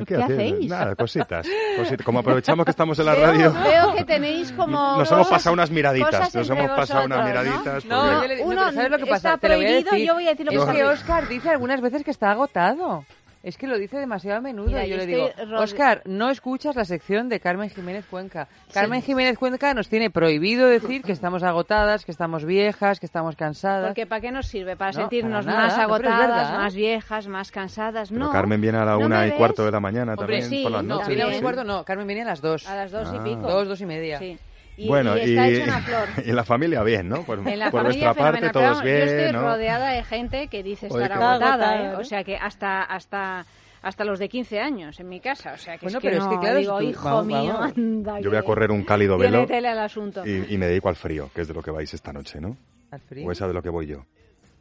¿Qué 0.06 0.16
hacer- 0.16 0.32
hacéis? 0.34 0.68
Nada, 0.68 0.94
cositas, 0.96 1.46
cositas. 1.76 2.04
Como 2.04 2.18
aprovechamos 2.18 2.64
que 2.64 2.70
estamos 2.70 2.98
en 2.98 3.06
la 3.06 3.14
Veo- 3.14 3.26
radio, 3.26 3.52
Veo 3.52 3.94
que 3.94 4.04
tenéis 4.04 4.52
como... 4.52 4.96
nos 4.98 5.10
hemos 5.12 5.28
pasado 5.28 5.52
unas 5.54 5.70
miraditas. 5.70 6.34
Nos 6.34 6.50
hemos 6.50 6.70
pasado 6.70 7.04
unas 7.04 7.18
vosotros, 7.18 7.44
¿no? 7.44 7.50
miraditas. 7.52 7.84
No, 7.84 8.00
porque- 8.00 8.14
yo 8.22 8.28
le- 8.28 8.36
no, 8.40 8.50
Uno 8.50 8.72
¿sabes 8.72 8.90
lo 8.90 8.98
que 8.98 9.06
pasa? 9.06 9.28
está 9.34 9.38
Te 9.38 9.48
lo 9.48 9.54
voy 9.56 9.64
a 9.64 9.68
prohibido, 9.68 9.90
decir. 9.92 10.06
yo 10.06 10.14
voy 10.14 10.26
a 10.26 10.30
decir 10.30 10.46
lo 10.46 10.52
que 10.52 10.58
es 10.58 10.64
que 10.76 10.84
Oscar 10.84 11.28
dice 11.28 11.50
algunas 11.50 11.80
veces 11.80 12.04
que 12.04 12.10
está 12.10 12.30
agotado. 12.32 13.04
Es 13.42 13.56
que 13.56 13.68
lo 13.68 13.78
dice 13.78 13.98
demasiado 13.98 14.38
a 14.38 14.40
menudo. 14.40 14.66
Mira, 14.66 14.84
y 14.84 14.88
yo 14.90 14.96
yo 14.96 15.00
le 15.02 15.06
digo, 15.06 15.28
estoy 15.28 15.46
rode- 15.46 15.62
Oscar, 15.62 16.02
no 16.06 16.28
escuchas 16.28 16.74
la 16.74 16.84
sección 16.84 17.28
de 17.28 17.38
Carmen 17.38 17.70
Jiménez 17.70 18.04
Cuenca. 18.10 18.48
Carmen 18.72 19.00
Jiménez 19.00 19.38
Cuenca 19.38 19.72
nos 19.74 19.88
tiene 19.88 20.10
prohibido 20.10 20.66
decir 20.66 21.02
que 21.02 21.12
estamos 21.12 21.44
agotadas, 21.44 22.04
que 22.04 22.10
estamos 22.10 22.44
viejas, 22.44 22.98
que 22.98 23.06
estamos 23.06 23.36
cansadas. 23.36 23.86
Porque 23.90 24.06
¿para 24.06 24.20
qué 24.20 24.32
nos 24.32 24.46
sirve? 24.48 24.76
Para 24.76 24.90
No, 24.90 24.98
sentirnos 25.00 25.44
para 25.44 25.56
nada, 25.56 25.68
más 25.68 25.78
agotadas, 25.78 26.52
más 26.58 26.74
viejas, 26.74 27.28
más 27.28 27.52
cansadas. 27.52 28.08
Pero 28.08 28.24
no. 28.24 28.32
Carmen 28.32 28.60
viene 28.60 28.78
a 28.78 28.84
la 28.84 28.92
¿No 28.98 29.06
una 29.06 29.24
y 29.26 29.30
ves? 29.30 29.38
cuarto 29.38 29.64
de 29.64 29.70
la 29.70 29.80
mañana 29.80 30.12
Hombre, 30.14 30.40
también 30.40 30.50
sí, 30.50 30.62
por 30.64 30.72
las 30.72 30.84
no, 30.84 30.94
noches. 30.96 31.08
viene 31.08 31.22
a 31.22 31.32
sí. 31.34 31.40
cuarto, 31.40 31.64
no, 31.64 31.84
Carmen 31.84 32.06
viene 32.08 32.22
a 32.22 32.26
las 32.26 32.40
dos. 32.40 32.66
A 32.68 32.74
las 32.74 32.90
dos 32.90 33.08
y 33.14 33.16
Ah. 33.18 33.24
pico. 33.24 33.42
Dos, 33.42 33.68
dos 33.68 33.80
y 33.80 33.86
media. 33.86 34.18
Sí. 34.18 34.36
Y, 34.78 34.86
bueno, 34.88 35.16
y 35.18 35.20
está 35.22 35.48
hecho 35.48 35.64
una 35.64 35.80
flor. 35.82 36.08
y 36.24 36.30
en 36.30 36.36
la 36.36 36.44
familia 36.44 36.82
bien, 36.84 37.08
¿no? 37.08 37.24
Por, 37.24 37.38
En 37.46 37.58
la 37.58 37.70
por 37.70 37.82
familia 37.82 38.06
vuestra 38.06 38.24
parte 38.24 38.40
fenomenal. 38.48 38.72
todos 38.72 38.82
bien, 38.84 38.98
Yo 38.98 39.04
estoy 39.04 39.32
¿no? 39.32 39.40
rodeada 39.42 39.90
de 39.90 40.04
gente 40.04 40.46
que 40.48 40.62
dice 40.62 40.86
estar 40.86 41.12
agotada, 41.12 41.80
¿eh? 41.82 41.92
¿no? 41.92 41.98
O 41.98 42.04
sea 42.04 42.22
que 42.24 42.36
hasta 42.36 42.82
hasta 42.82 43.44
hasta 43.82 44.04
los 44.04 44.18
de 44.18 44.28
15 44.28 44.60
años 44.60 44.98
en 45.00 45.08
mi 45.08 45.20
casa. 45.20 45.52
O 45.54 45.56
sea 45.58 45.78
que 45.78 45.86
Bueno, 45.86 45.98
es 45.98 46.02
que 46.02 46.08
pero 46.10 46.18
es 46.20 46.24
no, 46.24 46.30
que 46.30 46.38
claro, 46.38 46.58
digo, 46.58 46.82
hijo 46.82 47.04
vamos, 47.04 47.26
mío, 47.26 47.52
vamos. 47.54 47.72
anda, 47.76 48.20
Yo 48.20 48.30
voy 48.30 48.38
a 48.38 48.42
correr 48.42 48.70
un 48.70 48.82
cálido 48.84 49.16
velo 49.18 49.46
asunto. 49.80 50.26
y, 50.26 50.52
y 50.54 50.58
me 50.58 50.66
dedico 50.66 50.88
al 50.88 50.96
frío, 50.96 51.30
que 51.34 51.40
es 51.42 51.48
de 51.48 51.54
lo 51.54 51.62
que 51.62 51.70
vais 51.70 51.92
esta 51.92 52.12
noche, 52.12 52.40
¿no? 52.40 52.56
Al 52.90 53.00
frío. 53.00 53.26
O 53.28 53.32
esa 53.32 53.46
de 53.46 53.54
lo 53.54 53.62
que 53.62 53.68
voy 53.70 53.86
yo. 53.86 54.04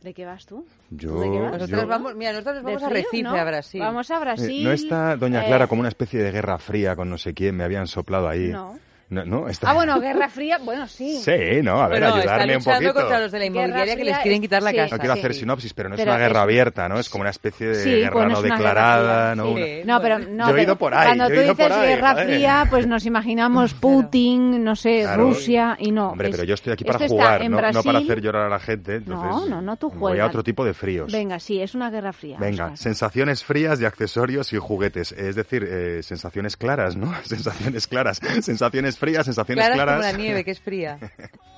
¿De 0.03 0.14
qué 0.14 0.26
vas 0.26 0.45
tú? 0.45 0.65
Yo, 0.91 1.19
¿De 1.19 1.31
qué 1.31 1.39
vas? 1.39 1.52
Nosotros 1.53 1.81
yo- 1.81 1.88
vamos, 1.88 2.15
mira, 2.15 2.31
nosotros 2.31 2.56
nos 2.57 2.64
¿De 2.65 2.72
vamos 2.76 2.84
a? 2.84 2.89
Recife, 2.89 3.23
¿No? 3.23 3.35
a 3.35 3.44
Brasil. 3.44 3.81
Vamos 3.81 4.11
a 4.11 4.15
Eh, 4.15 4.19
Brasil. 4.19 4.64
¿No 4.64 4.72
está 4.72 5.15
Doña 5.15 5.44
eh, 5.44 5.48
Clara 5.48 5.68
como 5.68 5.80
una 5.80 5.89
especie 5.89 6.22
de 6.22 6.31
guerra 6.31 6.60
fría 6.60 6.95
con 6.95 7.10
no 7.10 7.18
sé 7.18 7.34
quién? 7.34 7.56
Me 7.57 7.64
habían 7.64 7.88
soplado 7.88 8.30
ahí. 8.30 8.49
No. 8.49 8.77
No, 9.09 9.23
no, 9.23 9.47
está... 9.47 9.69
Ah, 9.69 9.73
bueno, 9.73 10.01
Guerra 10.01 10.27
Fría, 10.27 10.57
bueno, 10.57 10.85
sí. 10.85 11.21
Sí, 11.23 11.31
no, 11.63 11.81
a 11.81 11.88
ver, 11.88 12.01
Bueno, 12.01 12.15
ayudarme 12.15 12.57
un 12.57 12.63
poquito. 12.63 12.93
contra 12.93 13.19
los 13.21 13.31
de 13.31 13.39
la 13.39 13.45
Guerra 13.45 13.55
inmobiliaria 13.67 13.95
que 13.95 14.03
les 14.03 14.17
quieren 14.17 14.34
es- 14.34 14.41
quitar 14.41 14.61
la 14.63 14.71
sí. 14.71 14.75
casa. 14.75 14.95
No 14.95 14.99
quiero 14.99 15.13
Sí. 15.13 15.19
hacer 15.19 15.34
sinopsis, 15.34 15.73
pero 15.73 15.88
no 15.88 15.95
es 15.95 16.01
Pero 16.01 16.11
una 16.11 16.19
guerra 16.19 16.39
es- 16.39 16.43
abierta, 16.43 16.89
¿no? 16.89 16.99
Es 16.99 17.07
como 17.09 17.21
una 17.21 17.29
especie 17.29 17.67
de 17.67 17.75
Sí, 17.75 17.89
guerra 17.89 18.13
bueno, 18.13 18.29
no 18.31 18.38
es 18.38 18.43
declarada, 18.43 19.19
guerra 19.29 19.35
¿no? 19.35 19.51
Una- 19.51 19.65
sí. 19.65 19.81
No, 19.85 20.01
pero 20.01 20.19
no, 20.19 20.49
Yo 20.49 20.57
he 20.57 20.63
ido 20.63 20.75
por 20.75 20.93
ahí, 20.93 21.05
cuando 21.05 21.23
yo 21.23 21.29
tú 21.29 21.34
he 21.39 21.43
ido 21.45 21.53
dices 21.53 21.67
por 21.69 21.77
ahí, 21.79 21.88
Guerra 21.88 22.11
joder. 22.11 22.25
Fría, 22.27 22.67
pues 22.69 22.88
nos 22.88 23.05
imaginamos 23.05 23.73
Putin, 23.79 24.63
no 24.65 24.75
sé, 24.75 24.99
Claro. 25.03 25.23
Rusia 25.23 25.77
y 25.79 25.91
no. 25.91 26.09
Hombre, 26.09 26.27
es- 26.27 26.35
pero 26.35 26.43
yo 26.45 26.53
estoy 26.55 26.73
aquí 26.73 26.84
para 26.84 26.99
esto 27.05 27.15
jugar, 27.15 27.41
no, 27.43 27.49
no 27.49 27.55
para 27.55 27.71
Brasil. 27.71 27.95
hacer 27.95 28.21
llorar 28.21 28.45
a 28.47 28.49
la 28.49 28.59
gente. 28.59 28.95
Entonces 28.95 29.29
No, 29.31 29.45
no, 29.47 29.61
no, 29.61 29.77
tú 29.77 29.88
Voy 29.89 29.95
a 29.95 29.99
juegas. 29.99 30.27
otro 30.29 30.43
tipo 30.43 30.65
de 30.65 30.73
fríos. 30.73 31.13
Venga, 31.13 31.39
sí, 31.39 31.61
es 31.61 31.73
una 31.75 31.89
Guerra 31.89 32.11
Fría. 32.11 32.38
Venga, 32.39 32.75
sensaciones 32.75 33.41
frías 33.45 33.79
de 33.79 33.85
accesorios 33.88 34.51
y 34.51 34.57
juguetes. 34.57 35.13
Es 35.13 35.35
decir, 35.38 35.65
eh, 35.65 36.03
sensaciones 36.03 36.57
claras, 36.57 36.97
¿no? 36.97 37.13
Sensaciones 37.23 37.88
claras. 37.88 38.19
Sensaciones 38.41 38.96
frías, 38.97 39.25
sensaciones 39.25 39.63
Claras 39.65 39.75
claras. 39.75 40.01
como 40.01 40.11
la 40.11 40.17
nieve, 40.17 40.43
que 40.43 40.51
es 40.51 40.59
fría. 40.59 40.99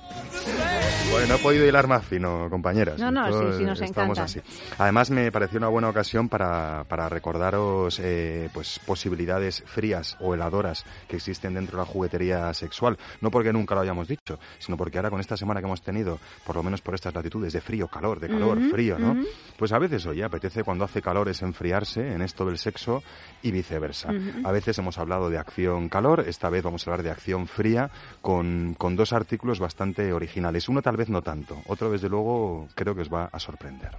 Bueno, 1.10 1.26
no 1.26 1.34
he 1.34 1.38
podido 1.38 1.66
hilar 1.66 1.88
más 1.88 2.04
fino, 2.04 2.48
compañeras. 2.48 2.98
No, 3.00 3.10
no, 3.10 3.26
Esto, 3.26 3.52
sí, 3.52 3.58
sí, 3.58 3.64
nos 3.64 3.80
estamos 3.80 4.16
encanta. 4.16 4.22
así. 4.22 4.40
Además, 4.78 5.10
me 5.10 5.32
pareció 5.32 5.58
una 5.58 5.66
buena 5.66 5.88
ocasión 5.88 6.28
para, 6.28 6.84
para 6.88 7.08
recordaros 7.08 7.98
eh, 7.98 8.48
pues 8.54 8.80
posibilidades 8.86 9.64
frías 9.66 10.16
o 10.20 10.34
heladoras 10.34 10.84
que 11.08 11.16
existen 11.16 11.54
dentro 11.54 11.78
de 11.78 11.84
la 11.84 11.92
juguetería 11.92 12.54
sexual. 12.54 12.96
No 13.20 13.30
porque 13.32 13.52
nunca 13.52 13.74
lo 13.74 13.80
hayamos 13.80 14.06
dicho, 14.06 14.38
sino 14.60 14.76
porque 14.76 14.98
ahora 14.98 15.10
con 15.10 15.18
esta 15.20 15.36
semana 15.36 15.60
que 15.60 15.66
hemos 15.66 15.82
tenido, 15.82 16.20
por 16.46 16.54
lo 16.54 16.62
menos 16.62 16.80
por 16.80 16.94
estas 16.94 17.12
latitudes 17.12 17.52
de 17.52 17.60
frío, 17.60 17.88
calor, 17.88 18.20
de 18.20 18.28
calor, 18.28 18.58
frío, 18.70 18.96
¿no? 18.98 19.16
Pues 19.58 19.72
a 19.72 19.78
veces, 19.78 20.06
oye, 20.06 20.22
apetece 20.22 20.62
cuando 20.62 20.84
hace 20.84 21.02
calor 21.02 21.28
es 21.28 21.42
enfriarse 21.42 22.12
en 22.12 22.22
esto 22.22 22.46
del 22.46 22.56
sexo 22.58 23.02
y 23.42 23.50
viceversa. 23.50 24.10
A 24.44 24.52
veces 24.52 24.78
hemos 24.78 24.96
hablado 24.98 25.28
de 25.28 25.38
acción-calor, 25.38 26.24
esta 26.28 26.50
vez 26.50 26.62
vamos 26.62 26.86
a 26.86 26.90
hablar 26.90 27.02
de 27.04 27.10
acción 27.10 27.48
fría 27.48 27.90
con, 28.20 28.74
con 28.78 28.94
dos 28.94 29.12
artículos 29.12 29.58
bastante 29.58 29.99
originales. 30.12 30.68
Uno 30.68 30.82
tal 30.82 30.96
vez 30.96 31.08
no 31.08 31.22
tanto, 31.22 31.58
otro 31.66 31.90
desde 31.90 32.08
luego 32.08 32.68
creo 32.74 32.94
que 32.94 33.02
os 33.02 33.12
va 33.12 33.28
a 33.32 33.38
sorprender. 33.38 33.90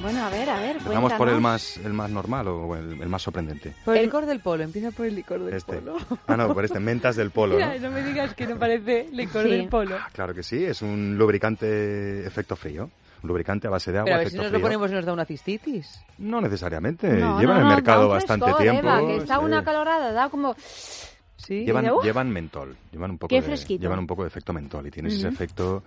Bueno, 0.00 0.24
a 0.24 0.30
ver, 0.30 0.50
a 0.50 0.58
ver, 0.58 0.76
Empezamos 0.76 1.12
por 1.14 1.28
el 1.28 1.40
más, 1.40 1.76
el 1.78 1.92
más 1.92 2.10
normal 2.10 2.48
o 2.48 2.76
el, 2.76 3.00
el 3.00 3.08
más 3.08 3.22
sorprendente. 3.22 3.74
Por 3.84 3.96
el 3.96 4.04
licor 4.04 4.26
del 4.26 4.40
polo, 4.40 4.62
empieza 4.64 4.90
por 4.90 5.06
el 5.06 5.14
licor 5.14 5.40
del 5.44 5.54
Este. 5.54 5.76
polo. 5.78 5.96
Ah, 6.26 6.36
no, 6.36 6.52
por 6.52 6.64
este, 6.64 6.80
mentas 6.80 7.16
del 7.16 7.30
polo, 7.30 7.58
¿no? 7.58 7.66
Mira, 7.66 7.78
no 7.88 7.90
me 7.90 8.02
digas 8.02 8.34
que 8.34 8.46
no 8.46 8.56
parece 8.58 9.08
licor 9.12 9.44
Sí. 9.44 9.50
del 9.50 9.68
polo. 9.68 9.96
Claro 10.12 10.34
que 10.34 10.42
sí, 10.42 10.64
es 10.64 10.82
un 10.82 11.16
lubricante 11.18 12.26
efecto 12.26 12.56
frío. 12.56 12.90
Un 13.22 13.28
lubricante 13.28 13.66
a 13.66 13.70
base 13.70 13.90
de 13.90 13.98
agua, 14.00 14.04
Pero 14.06 14.16
a 14.16 14.18
ver 14.18 14.30
si 14.30 14.36
nos 14.36 14.52
lo 14.52 14.60
ponemos 14.60 14.90
nos 14.90 15.04
da 15.06 15.12
una 15.14 15.24
cistitis. 15.24 15.98
No 16.18 16.42
necesariamente. 16.42 17.08
No, 17.08 17.40
no, 17.40 17.52
en 17.52 17.58
el 17.58 17.64
mercado 17.64 18.06
bastante 18.08 18.52
tiempo. 18.58 18.80
Eva, 18.86 19.00
que 19.00 19.16
está 19.16 19.38
sí. 19.38 19.44
una 19.44 19.64
calorada, 19.64 20.12
da 20.12 20.28
como... 20.28 20.54
Sí, 21.44 21.64
Llevan, 21.64 21.90
llevan 22.02 22.30
mentol, 22.30 22.76
llevan 22.90 23.10
un 23.10 23.18
poco 23.18 23.28
Qué 23.28 23.42
de, 23.42 23.78
llevan 23.78 23.98
un 23.98 24.06
poco 24.06 24.22
de 24.22 24.28
efecto 24.28 24.52
mentol 24.52 24.86
y 24.86 24.90
tienes 24.90 25.14
ese 25.14 25.26
Ujú. 25.26 25.34
efecto 25.34 25.84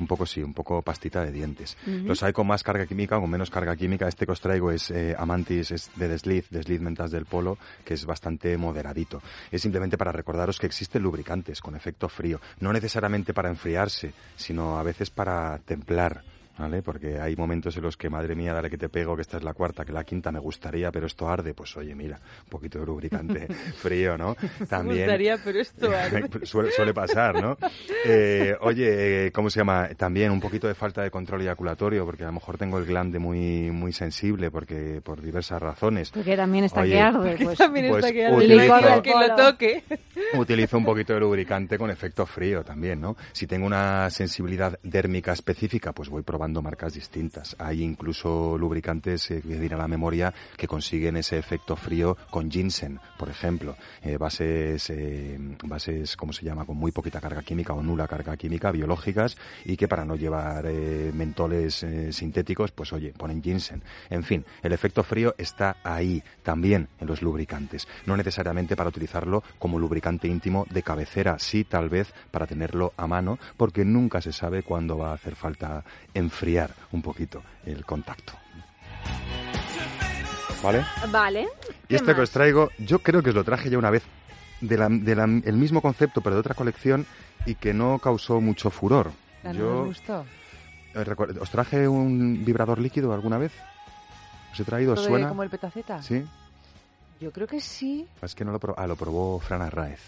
un 0.00 0.06
poco 0.06 0.26
sí, 0.26 0.42
un 0.42 0.54
poco 0.54 0.82
pastita 0.82 1.24
de 1.24 1.30
dientes. 1.30 1.76
Ujú. 1.86 2.08
Los 2.08 2.22
hay 2.22 2.32
con 2.32 2.46
más 2.46 2.62
carga 2.62 2.86
química 2.86 3.18
o 3.18 3.20
con 3.20 3.30
menos 3.30 3.50
carga 3.50 3.76
química. 3.76 4.08
Este 4.08 4.26
que 4.26 4.32
os 4.32 4.40
traigo 4.40 4.70
es 4.70 4.90
eh, 4.90 5.14
Amantis 5.18 5.70
es 5.70 5.90
de 5.96 6.08
desliz, 6.08 6.48
desliz 6.50 6.80
mentas 6.80 7.10
del 7.10 7.26
polo, 7.26 7.58
que 7.84 7.94
es 7.94 8.04
bastante 8.06 8.56
moderadito. 8.56 9.20
Es 9.50 9.62
simplemente 9.62 9.98
para 9.98 10.12
recordaros 10.12 10.58
que 10.58 10.66
existen 10.66 11.02
lubricantes 11.02 11.60
con 11.60 11.76
efecto 11.76 12.08
frío, 12.08 12.40
no 12.60 12.72
necesariamente 12.72 13.34
para 13.34 13.50
enfriarse, 13.50 14.12
sino 14.36 14.78
a 14.78 14.82
veces 14.82 15.10
para 15.10 15.58
templar. 15.58 16.22
¿Vale? 16.56 16.82
Porque 16.82 17.18
hay 17.18 17.34
momentos 17.34 17.76
en 17.76 17.82
los 17.82 17.96
que, 17.96 18.08
madre 18.08 18.36
mía, 18.36 18.52
dale 18.52 18.70
que 18.70 18.78
te 18.78 18.88
pego, 18.88 19.16
que 19.16 19.22
esta 19.22 19.38
es 19.38 19.42
la 19.42 19.54
cuarta, 19.54 19.84
que 19.84 19.92
la 19.92 20.04
quinta 20.04 20.30
me 20.30 20.38
gustaría, 20.38 20.92
pero 20.92 21.06
esto 21.08 21.28
arde. 21.28 21.52
Pues 21.52 21.76
oye, 21.76 21.96
mira, 21.96 22.20
un 22.44 22.48
poquito 22.48 22.78
de 22.78 22.86
lubricante 22.86 23.48
frío, 23.82 24.16
¿no? 24.16 24.36
Me 24.84 24.94
gustaría, 24.94 25.36
pero 25.42 25.58
esto 25.58 25.90
arde. 25.96 26.28
suele, 26.46 26.70
suele 26.70 26.94
pasar, 26.94 27.42
¿no? 27.42 27.58
Eh, 28.04 28.54
oye, 28.60 29.26
eh, 29.26 29.32
¿cómo 29.32 29.50
se 29.50 29.58
llama? 29.58 29.88
También 29.96 30.30
un 30.30 30.38
poquito 30.40 30.68
de 30.68 30.76
falta 30.76 31.02
de 31.02 31.10
control 31.10 31.42
eyaculatorio, 31.42 32.04
porque 32.04 32.22
a 32.22 32.26
lo 32.26 32.34
mejor 32.34 32.56
tengo 32.56 32.78
el 32.78 32.84
glande 32.86 33.18
muy, 33.18 33.72
muy 33.72 33.92
sensible, 33.92 34.52
porque 34.52 35.00
por 35.02 35.20
diversas 35.20 35.60
razones. 35.60 36.12
Porque 36.12 36.36
también 36.36 36.64
está 36.66 36.82
Oye, 36.82 36.92
que 36.92 37.00
arde, 37.00 37.36
pues. 37.42 37.58
También 37.58 37.88
Pues 37.88 38.04
está 38.04 38.12
que 38.14 38.26
arde. 38.26 38.36
utilizo- 38.36 39.02
que 39.02 39.10
lo 39.10 39.34
toque. 39.34 39.84
Utilizo 40.38 40.78
un 40.78 40.84
poquito 40.84 41.14
de 41.14 41.18
lubricante 41.26 41.76
con 41.78 41.90
efecto 41.90 42.26
frío 42.26 42.62
también, 42.62 43.00
¿no? 43.00 43.16
Si 43.32 43.48
tengo 43.48 43.66
una 43.66 44.08
sensibilidad 44.10 44.78
dérmica 44.84 45.32
específica, 45.32 45.92
pues 45.92 46.08
voy 46.08 46.22
probando 46.22 46.43
marcas 46.52 46.94
distintas. 46.94 47.56
Hay 47.58 47.82
incluso 47.82 48.56
lubricantes 48.58 49.30
eh, 49.30 49.42
que 49.42 49.74
a 49.74 49.76
la 49.76 49.88
memoria 49.88 50.32
que 50.56 50.68
consiguen 50.68 51.16
ese 51.16 51.38
efecto 51.38 51.76
frío 51.76 52.16
con 52.30 52.50
ginseng, 52.50 52.98
por 53.18 53.28
ejemplo. 53.28 53.76
Eh, 54.02 54.16
bases, 54.18 54.90
eh, 54.90 55.38
bases, 55.64 56.16
¿cómo 56.16 56.32
se 56.32 56.44
llama? 56.44 56.64
Con 56.64 56.76
muy 56.76 56.92
poquita 56.92 57.20
carga 57.20 57.42
química 57.42 57.72
o 57.72 57.82
nula 57.82 58.06
carga 58.06 58.36
química, 58.36 58.70
biológicas, 58.70 59.36
y 59.64 59.76
que 59.76 59.88
para 59.88 60.04
no 60.04 60.16
llevar 60.16 60.66
eh, 60.66 61.10
mentoles 61.14 61.82
eh, 61.82 62.12
sintéticos, 62.12 62.72
pues 62.72 62.92
oye, 62.92 63.12
ponen 63.16 63.42
ginseng. 63.42 63.82
En 64.10 64.22
fin, 64.22 64.44
el 64.62 64.72
efecto 64.72 65.02
frío 65.02 65.34
está 65.38 65.76
ahí 65.82 66.22
también 66.42 66.88
en 67.00 67.06
los 67.06 67.22
lubricantes. 67.22 67.88
No 68.06 68.16
necesariamente 68.16 68.76
para 68.76 68.88
utilizarlo 68.88 69.42
como 69.58 69.78
lubricante 69.78 70.28
íntimo 70.28 70.66
de 70.70 70.82
cabecera, 70.82 71.38
sí 71.38 71.64
tal 71.64 71.88
vez 71.88 72.12
para 72.30 72.46
tenerlo 72.46 72.92
a 72.96 73.06
mano, 73.06 73.38
porque 73.56 73.84
nunca 73.84 74.20
se 74.20 74.32
sabe 74.32 74.62
cuándo 74.62 74.98
va 74.98 75.10
a 75.10 75.14
hacer 75.14 75.36
falta 75.36 75.84
enfriar 76.34 76.74
un 76.90 77.00
poquito 77.00 77.42
el 77.64 77.84
contacto. 77.84 78.32
¿Vale? 80.62 80.84
Vale. 81.10 81.42
Y 81.42 81.88
¿Qué 81.88 81.96
este 81.96 82.14
que 82.14 82.22
os 82.22 82.30
traigo, 82.30 82.70
yo 82.78 82.98
creo 82.98 83.22
que 83.22 83.28
os 83.30 83.34
lo 83.36 83.44
traje 83.44 83.70
ya 83.70 83.78
una 83.78 83.90
vez 83.90 84.02
de 84.60 84.76
la- 84.76 84.88
de 84.88 85.14
la- 85.14 85.24
el 85.24 85.56
mismo 85.56 85.80
concepto, 85.80 86.20
pero 86.22 86.34
de 86.36 86.40
otra 86.40 86.54
colección, 86.54 87.06
y 87.46 87.54
que 87.54 87.72
no 87.74 87.98
causó 88.00 88.40
mucho 88.40 88.70
furor. 88.70 89.12
No 89.44 89.52
Yo 89.52 89.80
me 89.82 89.86
gustó. 89.88 90.24
eh, 90.94 91.04
¿Os 91.40 91.50
traje 91.50 91.86
un 91.86 92.44
vibrador 92.44 92.78
líquido 92.80 93.12
alguna 93.12 93.38
vez? 93.38 93.52
¿Os 94.52 94.60
he 94.60 94.64
traído? 94.64 94.92
¿Os 94.94 94.96
¿Todo 95.00 95.04
de 95.06 95.10
suena? 95.12 95.28
como 95.28 95.42
el 95.42 95.50
petaceta? 95.50 96.02
Sí. 96.02 96.24
Yo 97.20 97.30
creo 97.30 97.46
que 97.46 97.60
sí. 97.60 98.08
Es 98.22 98.34
que 98.34 98.44
no 98.44 98.50
lo 98.52 98.58
probó. 98.58 98.80
Ah, 98.80 98.86
lo 98.86 98.96
probó 98.96 99.38
Fran 99.40 99.62
Arraez. 99.62 100.00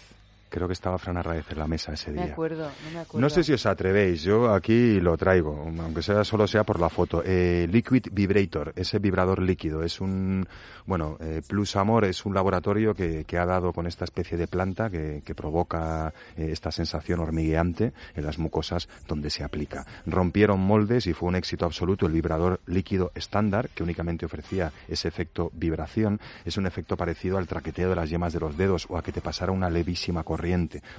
Creo 0.49 0.67
que 0.67 0.73
estaba 0.73 0.97
Fran 0.97 1.17
Arraez 1.17 1.51
en 1.51 1.59
la 1.59 1.67
mesa 1.67 1.91
ese 1.91 2.11
Me 2.11 2.23
día. 2.23 2.31
acuerdo, 2.31 2.63
no 2.85 2.91
me 2.93 2.99
acuerdo. 2.99 3.19
No 3.19 3.29
sé 3.29 3.43
si 3.43 3.51
os 3.51 3.65
atrevéis, 3.65 4.21
yo 4.23 4.53
aquí 4.53 4.99
lo 5.01 5.17
traigo, 5.17 5.65
aunque 5.81 6.01
sea 6.01 6.23
solo 6.23 6.47
sea 6.47 6.63
por 6.63 6.79
la 6.79 6.87
foto. 6.87 7.21
Eh, 7.25 7.67
Liquid 7.69 8.07
Vibrator, 8.13 8.71
ese 8.77 8.99
vibrador 8.99 9.41
líquido, 9.41 9.83
es 9.83 9.99
un, 9.99 10.47
bueno, 10.85 11.17
eh, 11.19 11.41
Plus 11.45 11.75
Amor 11.75 12.05
es 12.05 12.25
un 12.25 12.33
laboratorio 12.33 12.93
que, 12.93 13.25
que 13.25 13.37
ha 13.37 13.45
dado 13.45 13.73
con 13.73 13.87
esta 13.87 14.05
especie 14.05 14.37
de 14.37 14.47
planta 14.47 14.89
que, 14.89 15.21
que 15.25 15.35
provoca 15.35 16.13
eh, 16.37 16.47
esta 16.51 16.71
sensación 16.71 17.19
hormigueante 17.19 17.91
en 18.15 18.25
las 18.25 18.39
mucosas 18.39 18.87
donde 19.05 19.29
se 19.29 19.43
aplica. 19.43 19.85
Rompieron 20.05 20.61
moldes 20.61 21.07
y 21.07 21.13
fue 21.13 21.27
un 21.27 21.35
éxito 21.35 21.65
absoluto 21.65 22.05
el 22.05 22.13
vibrador 22.13 22.61
líquido 22.67 23.11
estándar, 23.15 23.67
que 23.75 23.83
únicamente 23.83 24.25
ofrecía 24.25 24.71
ese 24.87 25.09
efecto 25.09 25.51
vibración. 25.53 26.21
Es 26.45 26.55
un 26.55 26.67
efecto 26.67 26.95
parecido 26.95 27.37
al 27.37 27.47
traqueteo 27.47 27.89
de 27.89 27.95
las 27.97 28.09
yemas 28.09 28.31
de 28.31 28.39
los 28.39 28.55
dedos 28.55 28.87
o 28.89 28.97
a 28.97 29.03
que 29.03 29.11
te 29.11 29.19
pasara 29.19 29.51
una 29.51 29.69
levísima 29.69 30.23
corriente 30.23 30.36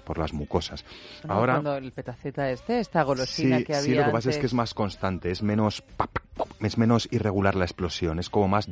por 0.05 0.19
las 0.19 0.33
mucosas. 0.33 0.85
No, 1.25 1.35
Ahora, 1.35 1.55
Cuando 1.55 1.77
el 1.77 1.93
petaceta 1.93 2.51
este, 2.51 2.81
esta 2.81 3.03
golosina 3.03 3.59
sí, 3.59 3.65
que 3.65 3.75
había 3.75 3.85
sí, 3.85 3.95
lo 3.95 4.05
que 4.05 4.11
pasa 4.11 4.19
es 4.31 4.37
antes. 4.37 4.39
que 4.41 4.47
es 4.47 4.55
más 4.55 4.75
constante, 4.75 5.31
es 5.31 5.43
menos 5.43 5.83
pap, 5.83 6.19
es 6.61 6.79
menos 6.79 7.09
irregular 7.11 7.55
la 7.55 7.65
explosión, 7.65 8.19
es 8.19 8.29
como 8.29 8.49
más 8.49 8.69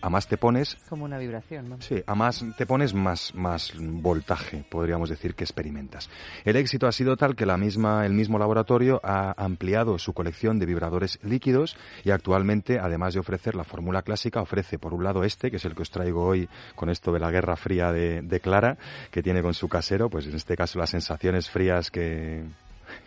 a 0.00 0.10
más 0.10 0.26
te 0.26 0.36
pones, 0.36 0.76
Como 0.88 1.04
una 1.04 1.18
vibración, 1.18 1.68
¿no? 1.68 1.80
sí, 1.80 2.02
a 2.06 2.14
más 2.14 2.44
te 2.56 2.66
pones 2.66 2.94
más 2.94 3.34
más 3.34 3.72
voltaje, 3.76 4.64
podríamos 4.68 5.08
decir 5.08 5.34
que 5.34 5.44
experimentas. 5.44 6.10
El 6.44 6.56
éxito 6.56 6.86
ha 6.86 6.92
sido 6.92 7.16
tal 7.16 7.36
que 7.36 7.46
la 7.46 7.56
misma 7.56 8.04
el 8.06 8.12
mismo 8.12 8.38
laboratorio 8.38 9.00
ha 9.02 9.34
ampliado 9.42 9.98
su 9.98 10.12
colección 10.12 10.58
de 10.58 10.66
vibradores 10.66 11.18
líquidos 11.22 11.76
y 12.04 12.10
actualmente 12.10 12.78
además 12.78 13.14
de 13.14 13.20
ofrecer 13.20 13.54
la 13.54 13.64
fórmula 13.64 14.02
clásica 14.02 14.40
ofrece 14.40 14.78
por 14.78 14.94
un 14.94 15.04
lado 15.04 15.24
este, 15.24 15.50
que 15.50 15.56
es 15.56 15.64
el 15.64 15.74
que 15.74 15.82
os 15.82 15.90
traigo 15.90 16.24
hoy 16.24 16.48
con 16.74 16.90
esto 16.90 17.12
de 17.12 17.20
la 17.20 17.30
Guerra 17.30 17.56
Fría 17.56 17.92
de, 17.92 18.22
de 18.22 18.40
Clara, 18.40 18.76
que 19.10 19.22
tiene 19.22 19.42
con 19.42 19.54
su 19.54 19.68
casero, 19.68 20.10
pues 20.10 20.26
en 20.26 20.34
este 20.34 20.56
caso 20.56 20.78
las 20.78 20.90
sensaciones 20.90 21.48
frías 21.50 21.90
que 21.90 22.44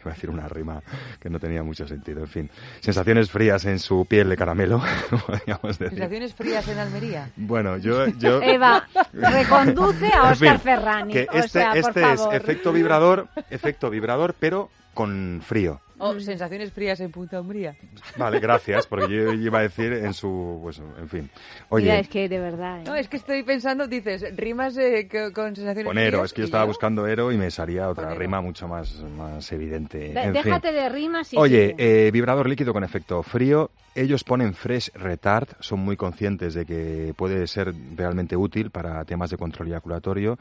iba 0.05 0.11
a 0.11 0.15
decir 0.15 0.29
una 0.29 0.47
rima 0.47 0.81
que 1.19 1.29
no 1.29 1.39
tenía 1.39 1.63
mucho 1.63 1.87
sentido, 1.87 2.21
en 2.21 2.27
fin. 2.27 2.49
Sensaciones 2.79 3.29
frías 3.31 3.65
en 3.65 3.79
su 3.79 4.05
piel 4.05 4.29
de 4.29 4.37
caramelo, 4.37 4.81
podríamos 5.27 5.79
decir. 5.79 5.89
Sensaciones 5.97 6.33
frías 6.33 6.67
en 6.67 6.77
Almería. 6.77 7.29
Bueno, 7.35 7.77
yo... 7.77 8.07
yo 8.07 8.41
Eva, 8.43 8.87
reconduce 9.13 10.07
a 10.07 10.27
En 10.27 10.33
Oscar 10.33 10.37
fin, 10.37 10.59
Ferrani. 10.59 11.13
Que 11.13 11.27
o 11.31 11.33
este, 11.33 11.49
sea, 11.49 11.69
por 11.69 11.77
este 11.79 12.13
es 12.13 12.19
favor. 12.19 12.35
efecto 12.35 12.71
vibrador, 12.71 13.27
efecto 13.49 13.89
vibrador, 13.89 14.35
pero 14.39 14.69
con 14.93 15.41
frío. 15.43 15.81
O 15.97 16.19
sensaciones 16.19 16.71
frías 16.73 16.99
en 16.99 17.11
Punta 17.11 17.39
Umbría. 17.39 17.75
Vale, 18.17 18.39
gracias, 18.39 18.85
porque 18.87 19.07
yo 19.09 19.31
iba 19.31 19.59
a 19.59 19.61
decir 19.61 19.93
en 19.93 20.13
su... 20.13 20.59
Pues, 20.61 20.79
en 20.79 21.07
fin. 21.09 21.29
Oye, 21.69 21.85
Mira, 21.85 21.99
es 21.99 22.09
que 22.09 22.27
de 22.27 22.39
verdad. 22.39 22.79
¿eh? 22.81 22.83
No, 22.85 22.95
es 22.95 23.07
que 23.07 23.17
estoy 23.17 23.43
pensando, 23.43 23.87
dices, 23.87 24.25
rimas 24.35 24.75
eh, 24.77 25.07
co- 25.09 25.31
con 25.33 25.55
sensaciones 25.55 25.85
con 25.85 25.97
Ero, 25.97 26.17
frías 26.17 26.25
es 26.25 26.33
que 26.33 26.41
yo 26.41 26.45
estaba 26.45 26.65
buscando 26.65 27.07
Ero 27.07 27.31
y 27.31 27.37
me 27.37 27.49
salía 27.51 27.89
otra 27.89 28.13
rima 28.13 28.41
mucho 28.41 28.67
más, 28.67 29.01
más 29.17 29.51
evidente. 29.51 29.97
De- 29.99 30.21
en 30.21 30.33
fin. 30.33 30.43
déjate 30.43 30.71
de 30.71 30.89
rimas 30.89 31.33
y 31.33 31.37
Oye, 31.37 31.75
eh, 31.77 32.11
vibrador 32.11 32.49
líquido 32.49 32.73
con 32.73 32.83
efecto 32.83 33.23
frío. 33.23 33.71
Ellos 33.95 34.25
ponen 34.25 34.53
Fresh 34.53 34.91
Retard, 34.95 35.47
son 35.61 35.79
muy 35.79 35.95
conscientes 35.95 36.53
de 36.53 36.65
que 36.65 37.13
puede 37.15 37.47
ser 37.47 37.73
realmente 37.95 38.35
útil 38.35 38.69
para 38.69 39.05
temas 39.05 39.29
de 39.29 39.37
control 39.37 39.69
eyaculatorio. 39.69 40.37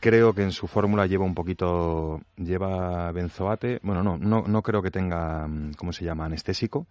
Creo 0.00 0.32
que 0.32 0.42
en 0.42 0.52
su 0.52 0.68
fórmula 0.68 1.06
lleva 1.06 1.24
un 1.24 1.34
poquito, 1.34 2.20
lleva 2.36 3.10
benzoate. 3.10 3.80
Bueno, 3.82 4.04
no, 4.04 4.16
no, 4.16 4.44
no 4.46 4.62
creo 4.62 4.80
que 4.80 4.92
tenga, 4.92 5.48
mm, 5.48 5.72
¿cómo 5.74 5.92
se 5.92 6.04
llama? 6.04 6.26
Anestésico. 6.26 6.86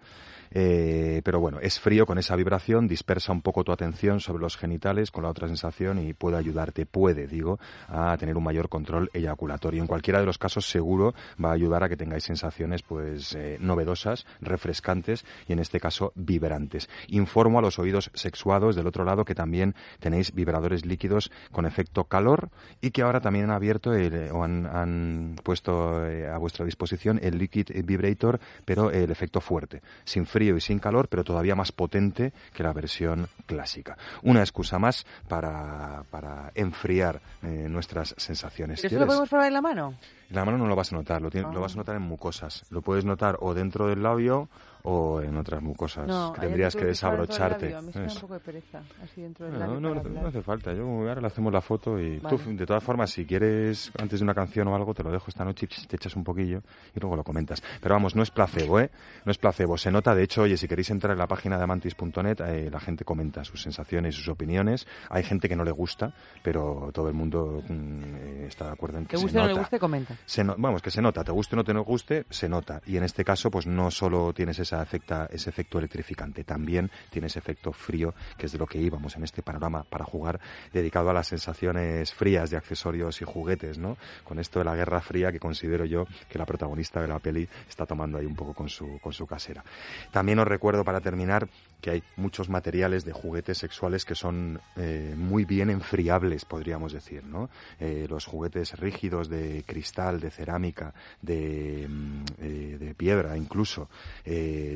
Eh, 0.52 1.22
pero 1.24 1.40
bueno, 1.40 1.60
es 1.61 1.80
frío 1.80 2.06
con 2.06 2.18
esa 2.18 2.36
vibración, 2.36 2.88
dispersa 2.88 3.32
un 3.32 3.41
poco 3.41 3.64
tu 3.64 3.72
atención 3.72 4.19
sobre 4.19 4.41
los 4.41 4.57
genitales 4.57 5.11
con 5.11 5.24
la 5.24 5.30
otra 5.30 5.48
sensación 5.48 5.99
y 5.99 6.14
puede 6.14 6.38
ayudarte, 6.38 6.86
puede, 6.86 7.28
digo, 7.28 7.60
a 7.88 8.15
tener 8.18 8.38
un 8.38 8.44
mayor 8.44 8.69
control 8.69 9.10
eyaculatorio. 9.14 9.82
En 9.82 9.88
cualquiera 9.88 10.19
de 10.19 10.26
los 10.26 10.38
casos 10.38 10.69
seguro 10.69 11.14
va 11.44 11.49
a 11.49 11.53
ayudar 11.53 11.84
a 11.84 11.90
que 11.90 11.98
tengáis 11.98 12.24
sensaciones 12.24 12.82
pues 12.84 13.34
eh, 13.36 13.57
novedosas, 13.60 14.26
refrescantes 14.41 15.26
y 15.48 15.53
en 15.53 15.60
este 15.60 15.80
caso 15.80 16.11
vibrantes. 16.15 16.90
Informo 17.07 17.60
a 17.60 17.61
los 17.61 17.80
oídos 17.80 18.11
sexuados 18.14 18.76
del 18.76 18.88
otro 18.88 19.03
lado 19.03 19.26
que 19.26 19.36
también 19.36 19.76
tenéis 19.99 20.34
vibradores 20.34 20.86
líquidos 20.86 21.32
con 21.52 21.65
efecto 21.65 22.06
calor 22.06 22.49
y 22.82 22.91
que 22.91 23.02
ahora 23.02 23.22
también 23.22 23.45
han 23.45 23.52
abierto 23.52 23.94
el, 23.94 24.14
eh, 24.14 24.32
o 24.32 24.44
han, 24.44 24.65
han 24.65 25.36
puesto 25.44 25.98
a 25.98 26.38
vuestra 26.38 26.65
disposición 26.65 27.19
el 27.22 27.38
Liquid 27.38 27.68
Vibrator, 27.84 28.40
pero 28.65 28.91
el 28.91 29.11
efecto 29.11 29.41
fuerte, 29.41 29.82
sin 30.03 30.26
y 30.41 30.61
sin 30.61 30.80
calor, 30.80 31.07
pero 31.09 31.23
todavía 31.23 31.55
más 31.55 31.72
potente 31.72 32.34
que 32.53 32.64
la 32.64 32.73
versión 32.73 33.27
clásica. 33.45 33.97
Una 34.23 34.41
excusa 34.41 34.80
más 34.80 35.05
para, 35.27 36.03
para 36.09 36.51
enfriar 36.55 37.22
eh, 37.43 37.68
nuestras 37.69 38.14
sensaciones. 38.18 38.81
¿Pero 38.81 38.95
eso 38.95 38.99
lo 38.99 39.05
podemos 39.07 39.30
probar 39.30 39.47
en 39.47 39.53
la 39.53 39.61
mano? 39.61 39.95
En 40.30 40.35
la 40.35 40.45
mano 40.45 40.57
no 40.57 40.68
lo 40.68 40.76
vas 40.76 40.91
a 40.91 40.95
notar, 40.95 41.22
lo, 41.22 41.30
Ah. 41.30 41.51
lo 41.53 41.61
vas 41.61 41.73
a 41.73 41.77
notar 41.77 41.95
en 41.95 42.01
mucosas. 42.01 42.65
Lo 42.69 42.81
puedes 42.81 43.05
notar 43.05 43.38
o 43.39 43.53
dentro 43.53 43.88
del 43.88 44.03
labio 44.03 44.49
o 44.89 45.22
en 45.22 45.35
otras 45.35 45.61
mucosas 45.61 46.07
No, 46.07 46.31
que 46.34 46.39
tendrías 46.41 46.73
que 46.76 46.85
desabrocharte. 46.85 47.65
labio. 47.65 47.77
A 47.80 47.81
mí 47.81 47.91
se 47.91 47.99
me 47.99 48.05
da 48.05 48.11
un 48.11 48.18
Eso. 48.18 48.22
poco 48.22 48.34
de 48.35 48.39
pereza, 48.39 48.81
así 49.03 49.22
dentro 49.22 49.45
del 49.49 49.81
No, 49.81 50.27
hace 50.27 50.41
falta. 50.41 50.73
Yo 50.73 50.85
ahora 50.85 51.19
le 51.19 51.27
hacemos 51.27 51.51
la 51.51 51.59
foto 51.61 51.99
y 51.99 52.19
Vale. 52.19 52.38
tú, 52.38 52.55
de 52.55 52.65
todas 52.65 52.84
formas, 52.84 53.09
si 53.11 53.26
quieres 53.26 53.91
antes 53.99 54.19
de 54.19 54.23
una 54.23 54.34
canción 54.34 54.68
o 54.69 54.76
algo, 54.76 54.93
te 54.93 55.03
lo 55.03 55.11
dejo 55.11 55.26
esta 55.27 55.43
noche 55.43 55.65
y 55.69 55.88
te 55.88 55.95
echas 55.97 56.15
un 56.15 56.23
poquillo 56.23 56.61
y 56.95 56.99
luego 57.01 57.15
lo 57.18 57.23
comentas. 57.23 57.61
Pero 57.81 57.95
vamos, 57.95 58.15
no 58.15 58.23
es 58.23 58.31
placebo, 58.31 58.80
¿eh? 58.80 58.89
No 59.26 59.31
es 59.31 59.38
placebo. 59.38 59.77
Se 59.77 59.91
nota, 59.91 60.15
de 60.15 60.23
hecho, 60.23 60.43
oye, 60.43 60.55
si 60.55 60.68
queréis 60.69 60.89
entrar 60.89 61.11
en 61.11 61.19
la 61.19 61.27
página 61.27 61.57
de 61.57 61.64
amantis.net, 61.65 62.39
eh, 62.45 62.69
la 62.72 62.80
gente 62.80 63.03
comenta 63.03 63.43
sus 63.43 63.61
sensaciones, 63.61 64.15
sus 64.15 64.30
opiniones. 64.30 64.88
Hay 65.09 65.23
gente 65.23 65.49
que 65.49 65.55
no 65.57 65.65
le 65.65 65.72
gusta, 65.72 66.14
pero 66.43 66.91
todo 66.93 67.09
el 67.09 67.14
mundo 67.14 67.61
mm, 67.68 68.45
está 68.47 68.65
de 68.68 68.72
acuerdo 68.72 68.99
en 68.99 69.05
que 69.05 69.11
Te 69.11 69.18
se 69.18 69.23
guste 69.23 69.38
o 69.38 69.41
no 69.41 69.47
le 69.47 69.53
nota. 69.53 69.61
guste, 69.64 69.80
comenta. 69.80 70.15
Se 70.26 70.43
no- 70.43 70.55
vamos, 70.57 70.81
que 70.81 70.91
se 70.91 71.01
nota, 71.01 71.23
te 71.23 71.31
guste 71.31 71.55
o 71.55 71.57
no 71.57 71.64
te 71.64 71.73
guste, 71.73 72.26
se 72.30 72.47
nota. 72.47 72.81
Y 72.85 72.97
en 72.97 73.03
este 73.03 73.26
caso, 73.26 73.51
pues 73.51 73.68
no 73.68 73.91
solo 73.91 74.34
tienes 74.34 74.59
esa 74.59 74.76
efecta, 74.81 75.27
ese 75.31 75.49
efecto 75.49 75.77
electrificante, 75.77 76.43
también 76.43 76.89
tienes 77.09 77.35
efecto 77.35 77.71
frío, 77.71 78.13
que 78.37 78.45
es 78.45 78.51
de 78.51 78.57
lo 78.57 78.65
que 78.65 78.79
íbamos 78.79 79.15
en 79.15 79.23
este 79.23 79.41
panorama 79.41 79.83
para 79.83 80.05
jugar, 80.05 80.39
dedicado 80.73 81.09
a 81.09 81.13
las 81.13 81.27
sensaciones 81.27 82.13
frías 82.13 82.49
de 82.49 82.57
accesorios 82.57 83.21
y 83.21 83.25
juguetes, 83.25 83.77
¿no? 83.77 83.97
Con 84.23 84.39
esto 84.39 84.59
de 84.59 84.65
la 84.65 84.75
Guerra 84.75 85.01
Fría 85.01 85.31
que 85.31 85.39
considero 85.39 85.85
yo 85.85 86.05
que 86.29 86.37
la 86.37 86.45
protagonista 86.45 87.01
de 87.01 87.07
la 87.07 87.19
peli 87.19 87.47
está 87.69 87.85
tomando 87.85 88.17
ahí 88.17 88.25
un 88.25 88.35
poco 88.35 88.53
con 88.53 88.69
su, 88.69 88.99
con 88.99 89.13
su 89.13 89.25
casera. 89.25 89.63
También 90.11 90.39
os 90.39 90.47
recuerdo 90.47 90.83
para 90.83 91.01
terminar 91.01 91.47
que 91.81 91.91
hay 91.91 92.03
muchos 92.15 92.49
materiales 92.49 93.05
de 93.05 93.13
juguetes 93.13 93.57
sexuales 93.57 94.05
que 94.05 94.15
son 94.15 94.59
eh, 94.75 95.13
muy 95.15 95.45
bien 95.45 95.69
enfriables, 95.69 96.45
podríamos 96.45 96.93
decir, 96.93 97.23
¿no? 97.23 97.49
Eh, 97.79 98.07
los 98.09 98.25
juguetes 98.25 98.77
rígidos 98.79 99.29
de 99.29 99.63
cristal, 99.65 100.19
de 100.19 100.31
cerámica, 100.31 100.93
de, 101.21 101.87
mm, 101.87 102.23
eh, 102.39 102.77
de 102.79 102.95
piedra 102.95 103.37
incluso, 103.37 103.89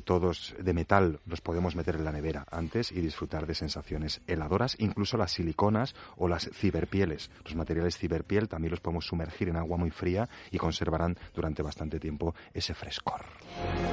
todos 0.06 0.56
de 0.60 0.74
metal, 0.74 1.20
los 1.26 1.42
podemos 1.42 1.76
meter 1.76 1.96
en 1.96 2.06
la 2.06 2.12
nevera 2.12 2.46
antes 2.52 2.92
y 2.92 3.02
disfrutar 3.02 3.46
de 3.46 3.56
sensaciones 3.56 4.22
heladoras, 4.28 4.76
incluso 4.80 5.18
las 5.18 5.32
siliconas 5.32 5.96
o 6.18 6.28
las 6.28 6.50
ciberpieles. 6.54 7.30
Los 7.44 7.56
materiales 7.56 7.98
ciberpiel 7.98 8.48
también 8.48 8.72
los 8.72 8.80
podemos 8.80 9.06
sumergir 9.06 9.50
en 9.50 9.58
agua 9.58 9.78
muy 9.78 9.92
fría 9.92 10.30
y 10.52 10.58
conservarán 10.58 11.18
durante 11.34 11.62
bastante 11.64 12.00
tiempo 12.00 12.34
ese 12.54 12.74
frescor. 12.74 13.22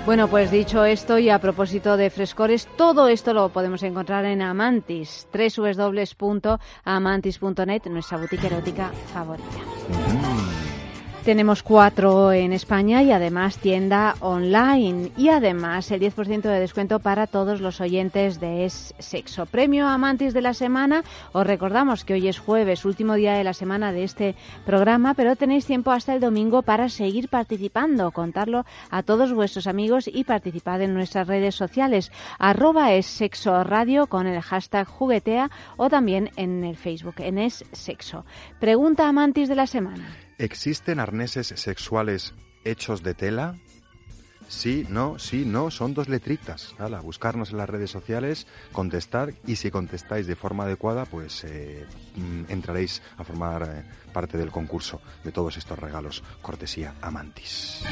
Bueno, 0.06 0.28
pues 0.28 0.50
dicho 0.50 0.84
esto 0.84 1.18
y 1.18 1.28
a 1.28 1.38
propósito 1.38 1.96
de 1.96 2.10
frescores, 2.10 2.66
todo 2.76 2.97
esto 3.06 3.32
lo 3.32 3.50
podemos 3.50 3.84
encontrar 3.84 4.24
en 4.24 4.42
Amantis, 4.42 5.28
www.amantis.net, 5.32 7.86
nuestra 7.86 8.18
boutique 8.18 8.46
erótica 8.46 8.90
favorita. 9.12 9.60
Tenemos 11.28 11.62
cuatro 11.62 12.32
en 12.32 12.54
España 12.54 13.02
y 13.02 13.12
además 13.12 13.58
tienda 13.58 14.14
online 14.20 15.12
y 15.14 15.28
además 15.28 15.90
el 15.90 16.00
10% 16.00 16.40
de 16.40 16.58
descuento 16.58 17.00
para 17.00 17.26
todos 17.26 17.60
los 17.60 17.82
oyentes 17.82 18.40
de 18.40 18.64
Es 18.64 18.94
Sexo. 18.98 19.44
Premio 19.44 19.86
Amantis 19.88 20.32
de 20.32 20.40
la 20.40 20.54
semana. 20.54 21.04
Os 21.32 21.46
recordamos 21.46 22.06
que 22.06 22.14
hoy 22.14 22.28
es 22.28 22.38
jueves, 22.38 22.86
último 22.86 23.12
día 23.12 23.34
de 23.34 23.44
la 23.44 23.52
semana 23.52 23.92
de 23.92 24.04
este 24.04 24.36
programa, 24.64 25.12
pero 25.12 25.36
tenéis 25.36 25.66
tiempo 25.66 25.90
hasta 25.90 26.14
el 26.14 26.20
domingo 26.20 26.62
para 26.62 26.88
seguir 26.88 27.28
participando. 27.28 28.10
Contarlo 28.10 28.64
a 28.88 29.02
todos 29.02 29.34
vuestros 29.34 29.66
amigos 29.66 30.08
y 30.08 30.24
participad 30.24 30.80
en 30.80 30.94
nuestras 30.94 31.26
redes 31.26 31.54
sociales. 31.54 32.10
Arroba 32.38 32.94
es 32.94 33.04
sexo 33.04 33.64
radio 33.64 34.06
con 34.06 34.26
el 34.26 34.40
hashtag 34.40 34.88
juguetea 34.88 35.50
o 35.76 35.90
también 35.90 36.30
en 36.36 36.64
el 36.64 36.76
Facebook 36.76 37.16
en 37.18 37.36
Es 37.36 37.66
Sexo. 37.72 38.24
Pregunta 38.58 39.06
Amantis 39.06 39.50
de 39.50 39.56
la 39.56 39.66
semana. 39.66 40.27
¿Existen 40.38 41.00
arneses 41.00 41.48
sexuales 41.48 42.32
hechos 42.64 43.02
de 43.02 43.14
tela? 43.14 43.56
Sí, 44.46 44.86
no, 44.88 45.18
sí, 45.18 45.44
no, 45.44 45.70
son 45.70 45.94
dos 45.94 46.08
letritas. 46.08 46.76
Hala, 46.78 47.00
buscarnos 47.00 47.50
en 47.50 47.58
las 47.58 47.68
redes 47.68 47.90
sociales, 47.90 48.46
contestar 48.72 49.34
y 49.46 49.56
si 49.56 49.70
contestáis 49.72 50.28
de 50.28 50.36
forma 50.36 50.62
adecuada, 50.62 51.06
pues 51.06 51.42
eh, 51.42 51.84
mm, 52.16 52.52
entraréis 52.52 53.02
a 53.18 53.24
formar 53.24 53.62
eh, 53.62 53.82
parte 54.12 54.38
del 54.38 54.50
concurso 54.50 55.00
de 55.24 55.32
todos 55.32 55.56
estos 55.58 55.76
regalos. 55.76 56.22
Cortesía 56.40 56.94
Amantis. 57.02 57.82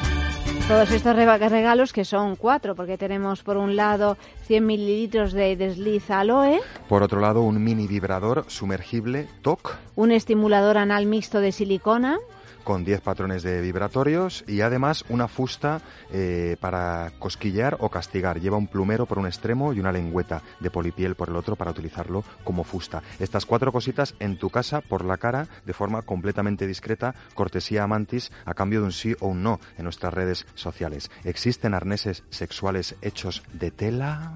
Todos 0.69 0.91
estos 0.93 1.17
regalos 1.17 1.93
que 1.93 2.05
son 2.05 2.37
cuatro, 2.37 2.77
porque 2.77 2.97
tenemos 2.97 3.43
por 3.43 3.57
un 3.57 3.75
lado 3.75 4.17
100 4.47 4.65
mililitros 4.65 5.33
de 5.33 5.57
desliz 5.57 6.11
aloe, 6.11 6.61
Por 6.89 7.03
otro 7.03 7.21
lado, 7.21 7.43
un 7.43 7.63
mini 7.63 7.89
vibrador 7.89 8.45
sumergible 8.47 9.29
TOC 9.43 9.77
un 9.97 10.13
estimulador 10.13 10.77
anal 10.77 11.07
mixto 11.07 11.41
de 11.41 11.53
silicona, 11.53 12.19
con 12.67 12.85
10 12.85 13.01
patrones 13.01 13.45
de 13.45 13.61
vibratorios 13.61 14.45
y 14.49 14.61
además 14.61 15.05
una 15.09 15.29
fusta 15.29 15.81
eh, 16.11 16.57
para 16.59 17.13
cosquillear 17.21 17.77
o 17.79 17.91
castigar. 17.91 18.41
Lleva 18.41 18.57
un 18.57 18.67
plumero 18.67 19.07
por 19.07 19.21
un 19.21 19.27
extremo 19.27 19.73
y 19.73 19.79
una 19.79 19.93
lengüeta 19.93 20.43
de 20.59 20.69
polipiel 20.69 21.15
por 21.15 21.29
el 21.29 21.37
otro 21.37 21.55
para 21.55 21.71
utilizarlo 21.71 22.25
como 22.43 22.65
fusta. 22.65 23.05
Estas 23.21 23.47
cuatro 23.47 23.71
cositas 23.71 24.17
en 24.19 24.37
tu 24.37 24.51
casa 24.51 24.81
por 24.81 25.05
la 25.05 25.17
cara 25.17 25.47
de 25.65 25.73
forma 25.75 26.03
completamente 26.03 26.67
discreta, 26.67 27.15
cortesía 27.35 27.85
Amantis, 27.85 28.33
a 28.45 28.55
cambio 28.55 28.81
de 28.81 28.87
un 28.87 28.93
sí 28.93 29.15
o 29.21 29.29
un 29.29 29.45
no 29.45 29.61
en 29.79 29.85
nuestras 29.85 30.13
redes 30.13 30.45
sociales. 30.57 31.09
¿Existen 31.23 31.73
arneses 31.73 32.25
sexuales 32.31 32.97
hechos 33.01 33.45
de 33.53 33.71
tela? 33.71 34.33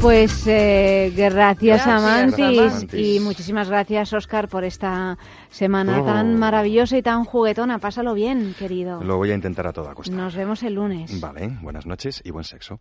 Pues 0.00 0.46
eh, 0.46 1.12
gracias, 1.16 1.84
Gracias, 1.84 1.86
Amantis. 1.86 2.58
Amantis. 2.60 2.94
Y 3.16 3.20
muchísimas 3.20 3.68
gracias, 3.70 4.12
Oscar, 4.12 4.48
por 4.48 4.64
esta 4.64 5.16
semana 5.50 6.02
Oh. 6.02 6.04
tan 6.04 6.38
maravillosa 6.38 6.98
y 6.98 7.02
tan 7.02 7.24
juguetona. 7.24 7.78
Pásalo 7.78 8.12
bien, 8.12 8.54
querido. 8.58 9.02
Lo 9.02 9.16
voy 9.16 9.30
a 9.30 9.34
intentar 9.34 9.66
a 9.66 9.72
toda 9.72 9.94
costa. 9.94 10.14
Nos 10.14 10.34
vemos 10.36 10.62
el 10.62 10.74
lunes. 10.74 11.18
Vale, 11.20 11.56
buenas 11.62 11.86
noches 11.86 12.20
y 12.24 12.30
buen 12.32 12.44
sexo. 12.44 12.80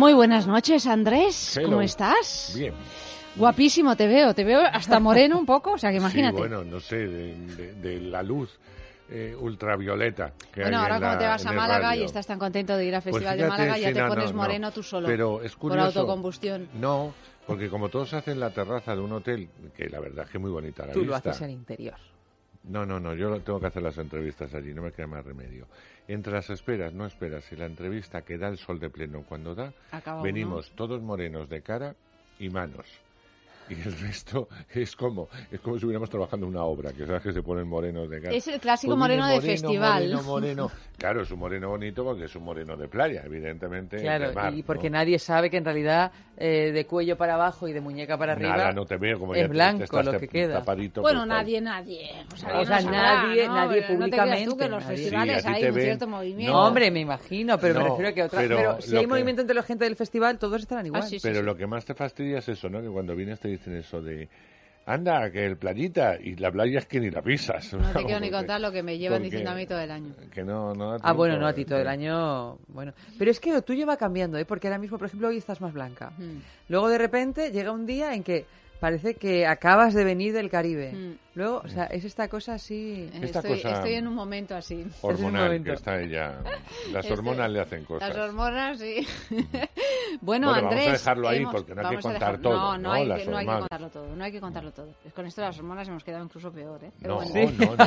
Muy 0.00 0.14
buenas 0.14 0.46
noches, 0.46 0.86
Andrés. 0.86 1.58
Hello. 1.58 1.68
¿Cómo 1.68 1.82
estás? 1.82 2.54
Bien. 2.56 2.72
Guapísimo 3.36 3.94
te 3.96 4.06
veo. 4.06 4.32
Te 4.34 4.44
veo 4.44 4.62
hasta 4.62 4.98
moreno 4.98 5.38
un 5.38 5.44
poco, 5.44 5.72
o 5.72 5.78
sea 5.78 5.90
que 5.90 5.96
imagínate. 6.04 6.36
Sí, 6.36 6.38
bueno, 6.40 6.64
no 6.64 6.80
sé, 6.80 6.96
de, 7.06 7.34
de- 7.34 7.72
de 7.74 8.00
la 8.00 8.22
luz 8.22 8.58
eh, 9.10 9.36
ultravioleta 9.38 10.32
que 10.50 10.62
Bueno, 10.62 10.78
hay 10.78 10.82
ahora 10.84 10.94
en 10.96 11.00
como 11.02 11.12
la- 11.12 11.18
te 11.18 11.26
vas 11.26 11.44
a 11.44 11.52
Málaga 11.52 11.88
radio. 11.90 12.00
y 12.00 12.04
estás 12.06 12.26
tan 12.26 12.38
contento 12.38 12.78
de 12.78 12.86
ir 12.86 12.94
al 12.94 13.02
Pues 13.02 13.12
Festival 13.12 13.36
de 13.36 13.46
Málaga, 13.46 13.76
ya 13.76 13.92
te 13.92 14.02
pones 14.08 14.30
no, 14.32 14.36
moreno 14.38 14.68
no. 14.68 14.72
tú 14.72 14.82
solo. 14.82 15.06
Pero 15.06 15.42
es 15.42 15.52
por 15.52 15.70
curioso. 15.72 16.00
autocombustión. 16.00 16.66
No, 16.80 17.12
porque 17.46 17.68
como 17.68 17.90
todos 17.90 18.14
hacen 18.14 18.40
la 18.40 18.54
terraza 18.54 18.94
de 18.94 19.02
un 19.02 19.12
hotel, 19.12 19.50
que 19.76 19.90
la 19.90 20.00
verdad 20.00 20.24
es 20.24 20.30
que 20.30 20.38
es 20.38 20.42
muy 20.42 20.50
bonita 20.50 20.86
la 20.86 20.94
Tú 20.94 21.04
lo 21.04 21.12
vista. 21.12 21.28
haces 21.28 21.42
en 21.42 21.50
interior. 21.50 21.96
No, 22.64 22.84
no, 22.84 23.00
no, 23.00 23.14
yo 23.14 23.40
tengo 23.40 23.58
que 23.58 23.66
hacer 23.66 23.82
las 23.82 23.96
entrevistas 23.98 24.54
allí, 24.54 24.74
no 24.74 24.82
me 24.82 24.92
queda 24.92 25.06
más 25.06 25.24
remedio. 25.24 25.66
Entre 26.06 26.32
las 26.32 26.50
esperas, 26.50 26.92
no 26.92 27.06
esperas, 27.06 27.50
y 27.52 27.56
la 27.56 27.66
entrevista 27.66 28.22
que 28.22 28.36
da 28.36 28.48
el 28.48 28.58
sol 28.58 28.78
de 28.78 28.90
pleno 28.90 29.24
cuando 29.26 29.54
da, 29.54 29.72
Acaba 29.92 30.22
venimos 30.22 30.70
todos 30.72 31.00
morenos 31.00 31.48
de 31.48 31.62
cara 31.62 31.94
y 32.38 32.50
manos. 32.50 32.86
Y 33.70 33.74
el 33.74 33.96
resto 34.00 34.48
es 34.74 34.96
como 34.96 35.28
es 35.50 35.60
como 35.60 35.78
si 35.78 35.86
hubiéramos 35.86 36.10
trabajando 36.10 36.46
una 36.46 36.64
obra, 36.64 36.92
que 36.92 37.06
sabes 37.06 37.22
que 37.22 37.32
se 37.32 37.42
ponen 37.42 37.68
morenos 37.68 38.10
de 38.10 38.20
cara. 38.20 38.34
Es 38.34 38.48
el 38.48 38.60
clásico 38.60 38.92
Pues 38.94 38.98
moreno 38.98 39.26
de 39.28 39.40
festival. 39.40 40.02
Moreno, 40.02 40.22
moreno. 40.26 40.70
Claro, 40.98 41.22
es 41.22 41.30
un 41.30 41.38
moreno 41.38 41.68
bonito 41.68 42.02
porque 42.04 42.24
es 42.24 42.34
un 42.34 42.42
moreno 42.42 42.76
de 42.76 42.88
playa, 42.88 43.22
evidentemente. 43.24 43.96
de 43.96 44.02
Claro, 44.02 44.32
mar, 44.34 44.52
y 44.54 44.62
porque 44.64 44.90
¿no? 44.90 44.98
nadie 44.98 45.18
sabe 45.20 45.48
que 45.50 45.56
en 45.56 45.64
realidad 45.64 46.10
eh, 46.42 46.72
de 46.72 46.86
cuello 46.86 47.18
para 47.18 47.34
abajo 47.34 47.68
y 47.68 47.74
de 47.74 47.82
muñeca 47.82 48.16
para 48.16 48.32
arriba 48.32 48.56
Nada, 48.56 48.72
no 48.72 48.86
te 48.86 48.96
veo 48.96 49.18
como 49.18 49.34
es 49.34 49.40
ya 49.40 49.42
te- 49.42 49.48
te 49.48 49.52
blanco 49.52 49.84
estás 49.84 50.06
lo 50.06 50.18
que 50.18 50.26
queda. 50.26 50.54
tapadito 50.60 51.02
Bueno, 51.02 51.26
nadie, 51.26 51.60
nadie. 51.60 52.10
O 52.32 52.36
sea, 52.36 52.60
O 52.60 52.64
sea, 52.64 52.80
no 52.80 52.90
nadie- 52.90 53.46
¿no? 53.46 53.54
nadie 53.54 53.66
No 53.66 53.66
te 53.66 53.76
creas 53.76 53.86
tú 53.86 53.94
públicamente, 53.98 54.56
que 54.56 54.64
en 54.64 54.70
los 54.70 54.82
nadie. 54.84 54.96
festivales 54.96 55.42
Sí, 55.42 55.48
hay 55.48 55.64
un 55.66 55.74
ven. 55.74 55.84
cierto 55.84 56.08
movimiento. 56.08 56.52
No, 56.54 56.66
hombre, 56.66 56.90
me 56.90 57.00
imagino, 57.00 57.58
pero 57.58 57.74
me 57.80 57.88
refiero 57.90 58.08
a 58.08 58.12
que 58.14 58.22
otras. 58.22 58.42
pero 58.42 58.56
Pero, 58.56 58.80
si 58.80 58.96
hay 58.96 59.02
que- 59.02 59.06
movimiento 59.06 59.42
entre 59.42 59.54
la 59.54 59.62
gente 59.62 59.84
del 59.84 59.96
festival, 59.96 60.38
todos 60.38 60.62
estarán 60.62 60.86
igual. 60.86 61.04
Pero 61.22 61.42
lo 61.42 61.54
que 61.56 61.66
más 61.66 61.84
te 61.84 61.92
fastidia 61.94 62.38
es 62.38 62.48
eso, 62.48 62.70
¿no? 62.70 62.80
Que 62.80 62.88
cuando 62.88 63.14
vienes 63.14 63.38
te 63.38 63.48
dicen 63.48 63.76
eso 63.76 64.00
de, 64.00 64.26
anda, 64.92 65.30
que 65.30 65.44
el 65.46 65.56
playita, 65.56 66.16
y 66.20 66.36
la 66.36 66.50
playa 66.50 66.78
es 66.80 66.86
que 66.86 67.00
ni 67.00 67.10
la 67.10 67.22
pisas. 67.22 67.72
No 67.74 67.90
te 67.92 68.04
quiero 68.04 68.20
ni 68.20 68.30
contar 68.30 68.60
lo 68.60 68.70
que 68.72 68.82
me 68.82 68.98
llevan 68.98 69.18
porque- 69.18 69.26
diciendo 69.30 69.50
a 69.50 69.54
mí 69.54 69.66
todo 69.66 69.80
el 69.80 69.90
año. 69.90 70.14
Que 70.32 70.42
no, 70.44 70.74
no 70.74 70.92
da 70.92 70.98
Ah, 71.02 71.12
bueno, 71.12 71.38
no, 71.38 71.46
a 71.46 71.52
ti 71.52 71.64
todo 71.64 71.78
el 71.80 71.86
eh. 71.86 71.90
año. 71.90 72.58
Bueno, 72.68 72.92
pero 73.18 73.30
es 73.30 73.40
que 73.40 73.52
lo 73.52 73.62
tuyo 73.62 73.86
va 73.86 73.96
cambiando, 73.96 74.38
¿eh? 74.38 74.44
Porque 74.44 74.68
ahora 74.68 74.78
mismo, 74.78 74.98
por 74.98 75.06
ejemplo, 75.08 75.28
hoy 75.28 75.36
estás 75.38 75.60
más 75.60 75.72
blanca. 75.72 76.10
Mm. 76.18 76.38
Luego, 76.68 76.88
de 76.88 76.98
repente, 76.98 77.50
llega 77.50 77.72
un 77.72 77.86
día 77.86 78.14
en 78.14 78.22
que 78.22 78.46
parece 78.80 79.14
que 79.14 79.46
acabas 79.46 79.92
de 79.94 80.04
venir 80.04 80.32
del 80.32 80.48
Caribe. 80.50 80.92
Mm. 80.92 81.12
Luego, 81.34 81.62
o 81.64 81.68
sea, 81.68 81.84
es 81.84 82.04
esta 82.04 82.26
cosa 82.28 82.54
así. 82.54 83.08
Esta 83.22 83.38
estoy, 83.38 83.56
cosa- 83.62 83.72
estoy 83.74 83.94
en 83.94 84.08
un 84.08 84.14
momento 84.14 84.56
así. 84.56 84.84
Hormonal, 85.02 85.44
momento. 85.44 85.64
que 85.70 85.72
está 85.76 86.00
ella. 86.00 86.38
Las 86.92 87.04
Este- 87.04 87.12
hormonas 87.12 87.50
le 87.50 87.60
hacen 87.60 87.84
cosas. 87.84 88.08
Las 88.08 88.18
hormonas, 88.18 88.78
sí. 88.78 89.06
Bueno, 90.22 90.48
Bueno, 90.48 90.48
vamos 90.48 90.62
a 90.64 90.68
Andrés, 90.68 90.92
dejarlo 90.92 91.28
ahí 91.28 91.38
hemos- 91.38 91.54
porque 91.54 91.74
no 91.74 91.88
hay 91.88 91.96
que 91.96 92.02
contar 92.02 92.20
dejar- 92.32 92.40
todo, 92.42 92.52
No, 92.56 92.72
¿no? 92.76 92.78
no, 92.78 92.92
hay, 92.92 93.02
que, 93.22 93.26
no 93.30 93.36
hay 93.38 93.46
que 93.46 93.52
contarlo 93.52 93.88
todo, 93.90 94.16
no 94.16 94.24
hay 94.24 94.32
que 94.32 94.40
contarlo 94.40 94.72
todo. 94.72 94.88
Es 95.04 95.12
Con 95.12 95.26
esto 95.26 95.40
de 95.40 95.46
las 95.46 95.58
hormonas 95.58 95.86
hemos 95.88 96.02
quedado 96.04 96.24
incluso 96.24 96.50
peor, 96.52 96.82
¿eh? 96.84 96.90
Pero 97.00 97.20
No, 97.20 97.28
bueno. 97.30 97.52
no, 97.58 97.76
no, 97.76 97.86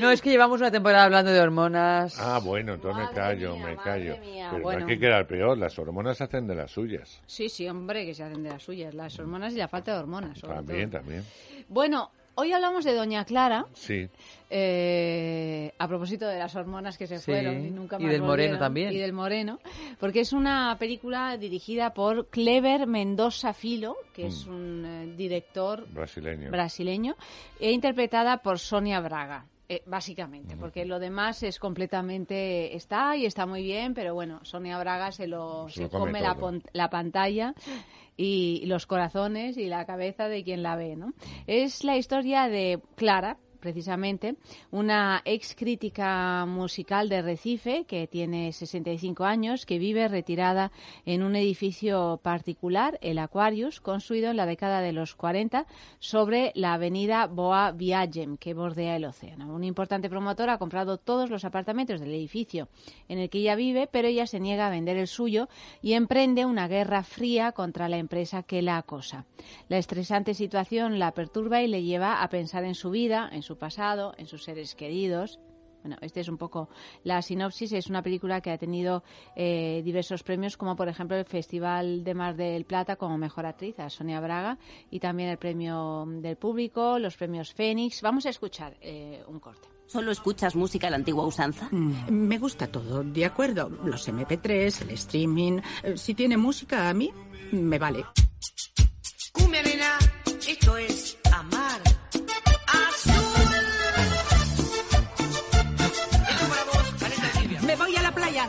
No, 0.00 0.10
es 0.10 0.20
que 0.20 0.30
llevamos 0.30 0.60
una 0.60 0.70
temporada 0.72 1.04
hablando 1.04 1.30
de 1.30 1.40
hormonas. 1.40 2.18
Ah, 2.18 2.40
bueno, 2.42 2.74
entonces 2.74 3.06
me 3.08 3.14
callo, 3.14 3.56
me 3.58 3.76
callo. 3.76 4.16
mía, 4.18 4.48
Pero 4.50 4.62
bueno. 4.64 4.80
no 4.80 4.86
hay 4.86 4.92
que 4.94 5.00
quedar 5.00 5.26
peor, 5.28 5.56
las 5.56 5.78
hormonas 5.78 6.20
hacen 6.20 6.46
de 6.48 6.54
las 6.56 6.72
suyas. 6.72 7.20
Sí, 7.26 7.48
sí, 7.48 7.68
hombre, 7.68 8.04
que 8.04 8.14
se 8.14 8.24
hacen 8.24 8.42
de 8.42 8.50
las 8.50 8.62
suyas, 8.62 8.92
las 8.92 9.16
hormonas 9.20 9.52
y 9.54 9.56
la 9.56 9.68
falta 9.68 9.92
de 9.94 9.98
hormonas. 10.00 10.38
sobre 10.38 10.56
También, 10.56 10.90
todo. 10.90 11.00
también. 11.00 11.24
Bueno, 11.68 12.10
hoy 12.40 12.52
hablamos 12.52 12.84
de 12.84 12.94
Doña 12.94 13.24
Clara, 13.24 13.66
Sí. 13.74 14.08
eh, 14.48 15.72
a 15.78 15.86
propósito 15.88 16.26
de 16.26 16.38
las 16.38 16.54
hormonas 16.56 16.96
que 16.98 17.06
se 17.06 17.18
Sí, 17.18 17.24
fueron 17.24 17.64
y 17.64 17.70
nunca 17.70 17.96
y 17.98 18.02
más 18.02 18.12
del 18.12 18.20
moreno 18.22 18.26
volvieron, 18.32 18.58
también. 18.58 18.92
Y 18.92 18.98
del 18.98 19.12
moreno, 19.12 19.58
porque 19.98 20.20
es 20.20 20.32
una 20.32 20.76
película 20.78 21.36
dirigida 21.36 21.92
por 21.94 22.28
Clever 22.28 22.86
Mendoza 22.86 23.52
Filo, 23.52 23.96
que 24.14 24.26
es 24.26 24.46
Mm. 24.46 24.50
un 24.50 24.84
eh, 24.86 25.14
director 25.16 25.86
Brasileño. 25.92 26.50
brasileño, 26.50 27.16
e 27.58 27.70
interpretada 27.72 28.38
por 28.38 28.58
Sonia 28.58 29.00
Braga. 29.00 29.44
Eh, 29.72 29.84
básicamente, 29.86 30.56
porque 30.56 30.84
lo 30.84 30.98
demás 30.98 31.44
es 31.44 31.60
completamente 31.60 32.74
está 32.74 33.14
y 33.16 33.24
está 33.24 33.46
muy 33.46 33.62
bien, 33.62 33.94
pero 33.94 34.14
bueno, 34.14 34.40
Sonia 34.42 34.76
Braga 34.80 35.12
se 35.12 35.28
lo, 35.28 35.68
Se 35.68 35.74
se 35.76 35.82
lo 35.84 35.90
come 35.90 36.06
come 36.06 36.20
la, 36.22 36.60
la 36.72 36.90
pantalla 36.90 37.54
y 38.16 38.66
los 38.66 38.86
corazones 38.86 39.56
y 39.56 39.66
la 39.66 39.86
cabeza 39.86 40.26
de 40.26 40.42
quien 40.42 40.64
la 40.64 40.74
ve, 40.74 40.96
¿no? 40.96 41.12
Es 41.46 41.84
la 41.84 41.96
historia 41.96 42.48
de 42.48 42.80
Clara, 42.96 43.36
precisamente, 43.60 44.36
una 44.70 45.22
ex 45.24 45.54
crítica 45.54 46.44
musical 46.46 47.08
de 47.08 47.22
Recife 47.22 47.84
que 47.84 48.06
tiene 48.06 48.52
65 48.52 49.24
años, 49.24 49.66
que 49.66 49.78
vive 49.78 50.08
retirada 50.08 50.72
en 51.06 51.22
un 51.22 51.36
edificio 51.36 52.20
particular, 52.22 52.98
el 53.02 53.18
Aquarius, 53.18 53.80
construido 53.80 54.30
en 54.30 54.36
la 54.36 54.46
década 54.46 54.80
de 54.80 54.92
los 54.92 55.14
40 55.14 55.66
sobre 55.98 56.52
la 56.54 56.74
avenida 56.74 57.26
Boa 57.26 57.72
Viagem, 57.72 58.36
que 58.36 58.54
bordea 58.54 58.96
el 58.96 59.04
océano. 59.04 59.54
Un 59.54 59.64
importante 59.64 60.10
promotor 60.10 60.50
ha 60.50 60.58
comprado 60.58 60.98
todos 60.98 61.30
los 61.30 61.44
apartamentos 61.44 62.00
del 62.00 62.14
edificio 62.14 62.68
en 63.08 63.18
el 63.18 63.30
que 63.30 63.38
ella 63.38 63.54
vive, 63.54 63.88
pero 63.90 64.08
ella 64.08 64.26
se 64.26 64.40
niega 64.40 64.66
a 64.66 64.70
vender 64.70 64.96
el 64.96 65.06
suyo 65.06 65.48
y 65.82 65.92
emprende 65.92 66.46
una 66.46 66.68
guerra 66.68 67.02
fría 67.02 67.52
contra 67.52 67.88
la 67.88 67.98
empresa 67.98 68.42
que 68.42 68.62
la 68.62 68.78
acosa. 68.78 69.26
La 69.68 69.78
estresante 69.78 70.34
situación 70.34 70.98
la 70.98 71.12
perturba 71.12 71.62
y 71.62 71.68
le 71.68 71.82
lleva 71.82 72.22
a 72.22 72.28
pensar 72.28 72.64
en 72.64 72.74
su 72.74 72.90
vida, 72.90 73.28
en 73.32 73.42
su 73.42 73.49
pasado, 73.56 74.14
en 74.18 74.26
sus 74.26 74.44
seres 74.44 74.74
queridos. 74.74 75.38
Bueno, 75.82 75.96
este 76.02 76.20
es 76.20 76.28
un 76.28 76.36
poco 76.36 76.68
la 77.04 77.22
sinopsis. 77.22 77.72
Es 77.72 77.86
una 77.88 78.02
película 78.02 78.42
que 78.42 78.50
ha 78.50 78.58
tenido 78.58 79.02
eh, 79.34 79.80
diversos 79.82 80.22
premios, 80.22 80.58
como 80.58 80.76
por 80.76 80.88
ejemplo 80.88 81.16
el 81.16 81.24
Festival 81.24 82.04
de 82.04 82.12
Mar 82.12 82.36
del 82.36 82.66
Plata 82.66 82.96
como 82.96 83.16
mejor 83.16 83.46
actriz 83.46 83.78
a 83.80 83.88
Sonia 83.88 84.20
Braga 84.20 84.58
y 84.90 85.00
también 85.00 85.30
el 85.30 85.38
premio 85.38 86.04
del 86.06 86.36
público, 86.36 86.98
los 86.98 87.16
premios 87.16 87.54
Fénix. 87.54 88.02
Vamos 88.02 88.26
a 88.26 88.28
escuchar 88.28 88.76
eh, 88.82 89.22
un 89.26 89.40
corte. 89.40 89.68
¿Solo 89.86 90.12
escuchas 90.12 90.54
música 90.54 90.86
a 90.88 90.90
la 90.90 90.96
antigua 90.96 91.26
usanza? 91.26 91.66
Mm, 91.72 92.10
Me 92.10 92.38
gusta 92.38 92.66
todo, 92.70 93.02
de 93.02 93.24
acuerdo. 93.24 93.70
Los 93.82 94.06
MP3, 94.06 94.82
el 94.82 94.90
streaming. 94.90 95.60
Eh, 95.82 95.96
Si 95.96 96.14
tiene 96.14 96.36
música 96.36 96.90
a 96.90 96.94
mí, 96.94 97.10
me 97.52 97.78
vale. 97.78 98.04
Cumbia 99.32 99.62
nena, 99.62 99.98
esto 100.46 100.76
es 100.76 101.18
amar. 101.32 101.80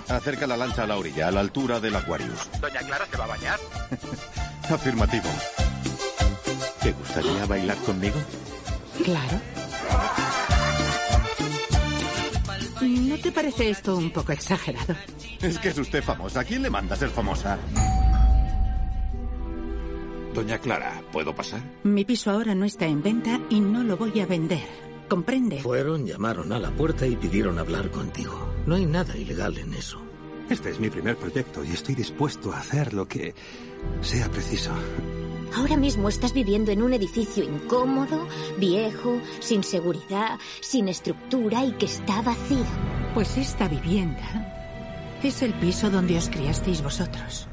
Acerca 0.07 0.47
la 0.47 0.57
lancha 0.57 0.83
a 0.83 0.87
la 0.87 0.97
orilla, 0.97 1.27
a 1.27 1.31
la 1.31 1.39
altura 1.39 1.79
del 1.79 1.95
Aquarius. 1.95 2.49
Doña 2.59 2.79
Clara 2.79 3.05
se 3.09 3.17
va 3.17 3.23
a 3.23 3.27
bañar. 3.27 3.59
Afirmativo. 4.69 5.29
¿Te 6.81 6.91
gustaría 6.93 7.45
bailar 7.45 7.77
conmigo? 7.77 8.15
Claro. 9.03 9.41
¿No 12.81 13.17
te 13.17 13.31
parece 13.31 13.69
esto 13.69 13.95
un 13.95 14.11
poco 14.11 14.31
exagerado? 14.31 14.95
Es 15.41 15.59
que 15.59 15.69
es 15.69 15.77
usted 15.77 16.03
famosa. 16.03 16.43
¿Quién 16.43 16.63
le 16.63 16.69
manda 16.69 16.95
a 16.95 16.97
ser 16.97 17.09
famosa? 17.09 17.57
Doña 20.33 20.57
Clara, 20.59 21.01
¿puedo 21.11 21.35
pasar? 21.35 21.61
Mi 21.83 22.05
piso 22.05 22.31
ahora 22.31 22.55
no 22.55 22.65
está 22.65 22.85
en 22.85 23.03
venta 23.03 23.39
y 23.49 23.59
no 23.59 23.83
lo 23.83 23.97
voy 23.97 24.19
a 24.21 24.25
vender. 24.25 24.63
¿Comprende? 25.09 25.59
Fueron, 25.61 26.05
llamaron 26.05 26.53
a 26.53 26.59
la 26.59 26.71
puerta 26.71 27.05
y 27.05 27.15
pidieron 27.17 27.59
hablar 27.59 27.91
contigo. 27.91 28.50
No 28.65 28.75
hay 28.75 28.85
nada 28.85 29.17
ilegal 29.17 29.57
en 29.57 29.73
eso. 29.73 29.99
Este 30.49 30.69
es 30.69 30.79
mi 30.79 30.89
primer 30.89 31.17
proyecto 31.17 31.63
y 31.63 31.71
estoy 31.71 31.95
dispuesto 31.95 32.51
a 32.51 32.59
hacer 32.59 32.93
lo 32.93 33.07
que 33.07 33.33
sea 34.01 34.29
preciso. 34.29 34.71
Ahora 35.55 35.77
mismo 35.77 36.09
estás 36.09 36.33
viviendo 36.33 36.71
en 36.71 36.81
un 36.81 36.93
edificio 36.93 37.43
incómodo, 37.43 38.27
viejo, 38.57 39.19
sin 39.39 39.63
seguridad, 39.63 40.39
sin 40.61 40.87
estructura 40.87 41.65
y 41.65 41.71
que 41.73 41.85
está 41.85 42.21
vacío. 42.21 42.65
Pues 43.13 43.37
esta 43.37 43.67
vivienda 43.67 45.19
es 45.23 45.41
el 45.41 45.53
piso 45.53 45.89
donde 45.89 46.17
os 46.17 46.29
criasteis 46.29 46.81
vosotros. 46.81 47.47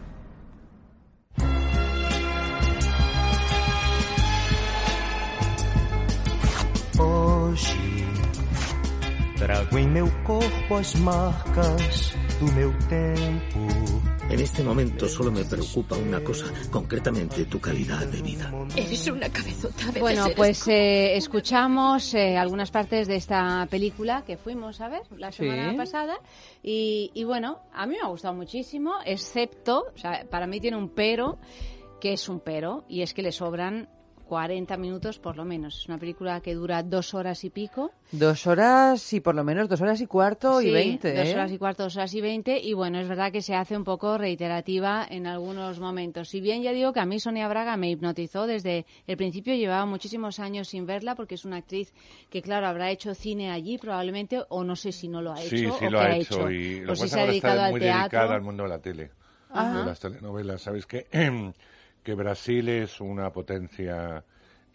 Hoje 6.98 7.87
trago 9.38 9.78
em 9.78 9.86
meu 9.88 10.08
corpo 10.24 10.74
as 10.76 10.94
marcas 10.96 12.12
do 12.40 12.46
meu 12.52 12.72
tempo. 12.88 13.58
En 14.30 14.40
este 14.40 14.62
momento 14.62 15.08
solo 15.08 15.30
me 15.32 15.44
preocupa 15.44 15.96
una 15.96 16.20
cosa, 16.22 16.46
concretamente 16.70 17.44
tu 17.46 17.58
calidad 17.60 18.04
de 18.06 18.20
vida. 18.20 18.52
Eres 18.76 19.06
una 19.08 19.28
cabezota. 19.30 19.86
veces 19.86 20.00
Bueno, 20.00 20.26
pues 20.36 20.68
eh, 20.68 21.16
escuchamos 21.16 22.12
eh, 22.14 22.36
algunas 22.36 22.70
partes 22.70 23.06
de 23.08 23.16
esta 23.16 23.66
película 23.70 24.24
que 24.26 24.36
fuimos 24.36 24.80
a 24.80 24.88
ver 24.88 25.02
la 25.16 25.32
Sí. 25.32 25.44
semana 25.44 25.74
pasada 25.76 26.18
y, 26.62 27.10
y 27.14 27.24
bueno, 27.24 27.60
a 27.72 27.86
mí 27.86 27.94
me 27.94 28.02
ha 28.06 28.08
gustado 28.10 28.34
muchísimo, 28.34 28.94
excepto, 29.06 29.86
o 29.94 29.98
sea, 29.98 30.26
para 30.30 30.46
mí 30.46 30.60
tiene 30.60 30.76
un 30.76 30.90
pero, 30.90 31.38
que 32.00 32.12
es 32.12 32.28
un 32.28 32.40
pero, 32.40 32.84
y 32.88 33.00
es 33.02 33.14
que 33.14 33.22
le 33.22 33.32
sobran 33.32 33.88
40 34.28 34.76
minutos 34.76 35.18
por 35.18 35.36
lo 35.36 35.44
menos. 35.44 35.78
Es 35.78 35.88
una 35.88 35.98
película 35.98 36.40
que 36.40 36.54
dura 36.54 36.82
dos 36.82 37.14
horas 37.14 37.42
y 37.44 37.50
pico. 37.50 37.90
Dos 38.12 38.46
horas 38.46 39.12
y 39.12 39.20
por 39.20 39.34
lo 39.34 39.42
menos 39.42 39.68
dos 39.68 39.80
horas 39.80 40.00
y 40.00 40.06
cuarto 40.06 40.60
y 40.60 40.70
veinte. 40.70 41.14
Dos 41.16 41.28
¿eh? 41.28 41.34
horas 41.34 41.50
y 41.50 41.58
cuarto, 41.58 41.84
dos 41.84 41.96
horas 41.96 42.12
y 42.14 42.20
veinte. 42.20 42.60
Y 42.62 42.74
bueno, 42.74 43.00
es 43.00 43.08
verdad 43.08 43.32
que 43.32 43.40
se 43.40 43.54
hace 43.54 43.76
un 43.76 43.84
poco 43.84 44.18
reiterativa 44.18 45.06
en 45.08 45.26
algunos 45.26 45.80
momentos. 45.80 46.28
Si 46.28 46.40
bien 46.40 46.62
ya 46.62 46.72
digo 46.72 46.92
que 46.92 47.00
a 47.00 47.06
mí 47.06 47.18
Sonia 47.18 47.48
Braga 47.48 47.76
me 47.78 47.90
hipnotizó 47.90 48.46
desde 48.46 48.84
el 49.06 49.16
principio, 49.16 49.54
llevaba 49.54 49.86
muchísimos 49.86 50.38
años 50.38 50.68
sin 50.68 50.84
verla 50.84 51.14
porque 51.14 51.34
es 51.36 51.44
una 51.44 51.56
actriz 51.56 51.94
que, 52.28 52.42
claro, 52.42 52.66
habrá 52.66 52.90
hecho 52.90 53.14
cine 53.14 53.50
allí 53.50 53.78
probablemente, 53.78 54.42
o 54.50 54.62
no 54.62 54.76
sé 54.76 54.92
si 54.92 55.08
no 55.08 55.22
lo 55.22 55.32
ha 55.32 55.40
hecho. 55.40 55.48
Sí, 55.48 55.68
sí 55.78 55.86
o 55.86 55.90
lo 55.90 56.00
ha 56.00 56.16
hecho. 56.16 56.50
Y 56.50 56.80
lo 56.80 56.94
si 56.94 57.08
se 57.08 57.18
ha 57.20 57.26
dedicado 57.26 57.54
está 57.54 57.66
al 57.66 57.70
muy 57.72 57.80
teatro. 57.80 58.00
dedicada 58.02 58.34
al 58.34 58.42
mundo 58.42 58.62
de 58.64 58.68
la 58.68 58.78
tele, 58.78 59.10
Ajá. 59.50 59.78
de 59.80 59.86
las 59.86 60.00
telenovelas. 60.00 60.60
Sabes 60.60 60.84
que, 60.86 61.06
que 62.08 62.14
Brasil 62.14 62.70
es 62.70 63.02
una 63.02 63.30
potencia 63.30 64.24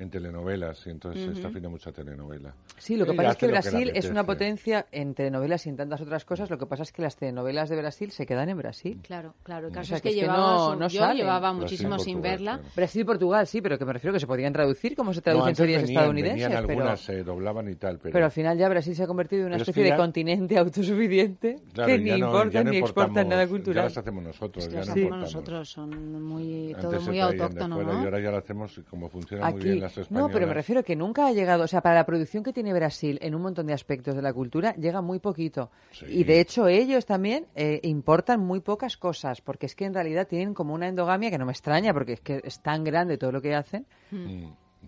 en 0.03 0.09
telenovelas 0.11 0.85
y 0.85 0.91
entonces 0.91 1.23
Ujú. 1.23 1.31
está 1.31 1.47
haciendo 1.47 1.69
mucha 1.69 1.91
telenovela. 1.91 2.53
Sí, 2.77 2.95
lo 2.97 3.05
que 3.05 3.13
pasa 3.13 3.31
es 3.31 3.37
que 3.37 3.47
Brasil 3.47 3.91
es 3.95 4.09
una 4.09 4.23
potencia 4.25 4.85
en 4.91 5.13
telenovelas 5.15 5.65
y 5.65 5.69
en 5.69 5.77
tantas 5.77 6.01
otras 6.01 6.25
cosas. 6.25 6.49
Lo 6.49 6.57
que 6.57 6.65
pasa 6.65 6.83
es 6.83 6.91
que 6.91 7.01
las 7.01 7.15
telenovelas 7.15 7.69
de 7.69 7.77
Brasil 7.77 8.11
se 8.11 8.25
quedan 8.25 8.49
en 8.49 8.57
Brasil. 8.57 8.99
Claro, 9.03 9.33
claro. 9.43 9.67
El 9.67 9.71
O 9.71 9.75
caso 9.75 9.87
sea, 9.89 9.97
es 9.97 10.03
que, 10.03 10.09
que 10.09 10.15
llevaba 10.15 10.55
no, 10.57 10.75
no 10.75 10.87
yo 10.89 10.99
salen. 10.99 11.17
llevaba 11.17 11.53
muchísimo 11.53 11.97
sin 11.99 12.21
verla. 12.21 12.59
Brasil 12.75 13.01
y 13.01 13.05
Portugal, 13.05 13.47
sí, 13.47 13.61
pero 13.61 13.77
que 13.79 13.85
me 13.85 13.93
refiero 13.93 14.13
que 14.13 14.19
se 14.19 14.27
podrían 14.27 14.53
traducir 14.53 14.95
como 14.95 15.13
se 15.13 15.19
No, 15.19 15.23
traducen 15.23 15.47
antes 15.49 15.57
series 15.57 15.81
venían, 15.81 15.97
estadounidenses. 15.97 16.43
venían 16.43 16.65
pero, 16.67 16.79
algunas, 16.79 16.99
se 17.01 17.23
doblaban 17.23 17.69
y 17.69 17.75
tal, 17.75 17.99
pero, 17.99 18.13
pero 18.13 18.25
al 18.25 18.31
final 18.31 18.57
ya 18.57 18.69
Brasil 18.69 18.95
se 18.95 19.03
ha 19.03 19.07
convertido 19.07 19.41
en 19.43 19.47
una 19.47 19.55
Pero 19.55 19.63
es 19.63 19.69
especie 19.69 19.83
que 19.83 19.85
de 19.85 19.89
ya- 19.91 19.97
continente 19.97 20.57
autosuficiente 20.93 21.55
claro, 21.73 21.87
que 21.87 21.97
ya 21.97 22.15
ni 22.15 22.19
no- 22.19 22.19
ya 22.19 22.25
importan 22.27 22.65
no 22.65 22.71
ni 22.71 22.77
exportan 22.77 23.29
nada 23.29 23.43
Ya 23.43 23.49
cultural. 23.49 23.83
las 23.85 23.97
hacemos 23.97 24.23
nosotros, 24.23 24.63
Es 24.65 24.67
que 24.69 24.73
ya 24.73 24.79
las 24.79 24.87
no 24.87 24.93
hacemos 24.93 25.19
nosotros, 25.19 25.69
son 25.69 26.21
muy, 26.21 26.75
todo 26.81 26.99
se 26.99 27.09
muy 27.09 27.19
autóctono, 27.19 27.83
¿no? 27.83 28.01
Y 28.01 28.05
ahora 28.05 28.19
ya 28.19 28.31
lo 28.31 28.37
hacemos 28.37 28.81
como 28.89 29.09
funciona 29.09 29.49
muy 29.51 29.61
bien 29.61 29.79
las 29.79 29.92
españolas. 29.97 30.29
no, 30.29 30.33
pero 30.33 30.47
me 30.47 30.53
refiero 30.53 30.83
que 30.83 30.95
nunca 30.95 31.27
ha 31.27 31.31
llegado, 31.31 31.63
o 31.63 31.67
sea, 31.67 31.81
para 31.81 31.95
la 31.95 32.05
producción 32.05 32.43
que 32.43 32.53
tiene 32.53 32.73
Brasil 32.73 33.19
en 33.21 33.35
un 33.35 33.41
montón 33.41 33.67
de 33.67 33.73
aspectos 33.73 34.15
de 34.15 34.21
la 34.21 34.33
cultura, 34.33 34.75
llega 34.75 35.01
muy 35.01 35.19
poquito. 35.19 35.71
Y 36.07 36.23
de 36.23 36.39
hecho 36.39 36.67
ellos 36.67 37.05
también 37.05 37.47
eh, 37.55 37.79
importan 37.83 38.39
muy 38.39 38.59
pocas 38.59 38.97
cosas, 38.97 39.41
porque 39.41 39.65
es 39.65 39.75
que 39.75 39.85
en 39.85 39.93
realidad 39.93 40.27
tienen 40.27 40.53
como 40.53 40.73
una 40.73 40.87
endogamia 40.87 41.29
que 41.29 41.37
no 41.37 41.45
me 41.45 41.51
extraña, 41.51 41.93
porque 41.93 42.13
es 42.13 42.21
que 42.21 42.41
es 42.43 42.61
tan 42.61 42.83
grande 42.83 43.17
todo 43.17 43.31
lo 43.31 43.41
que 43.41 43.55
hacen, 43.55 43.85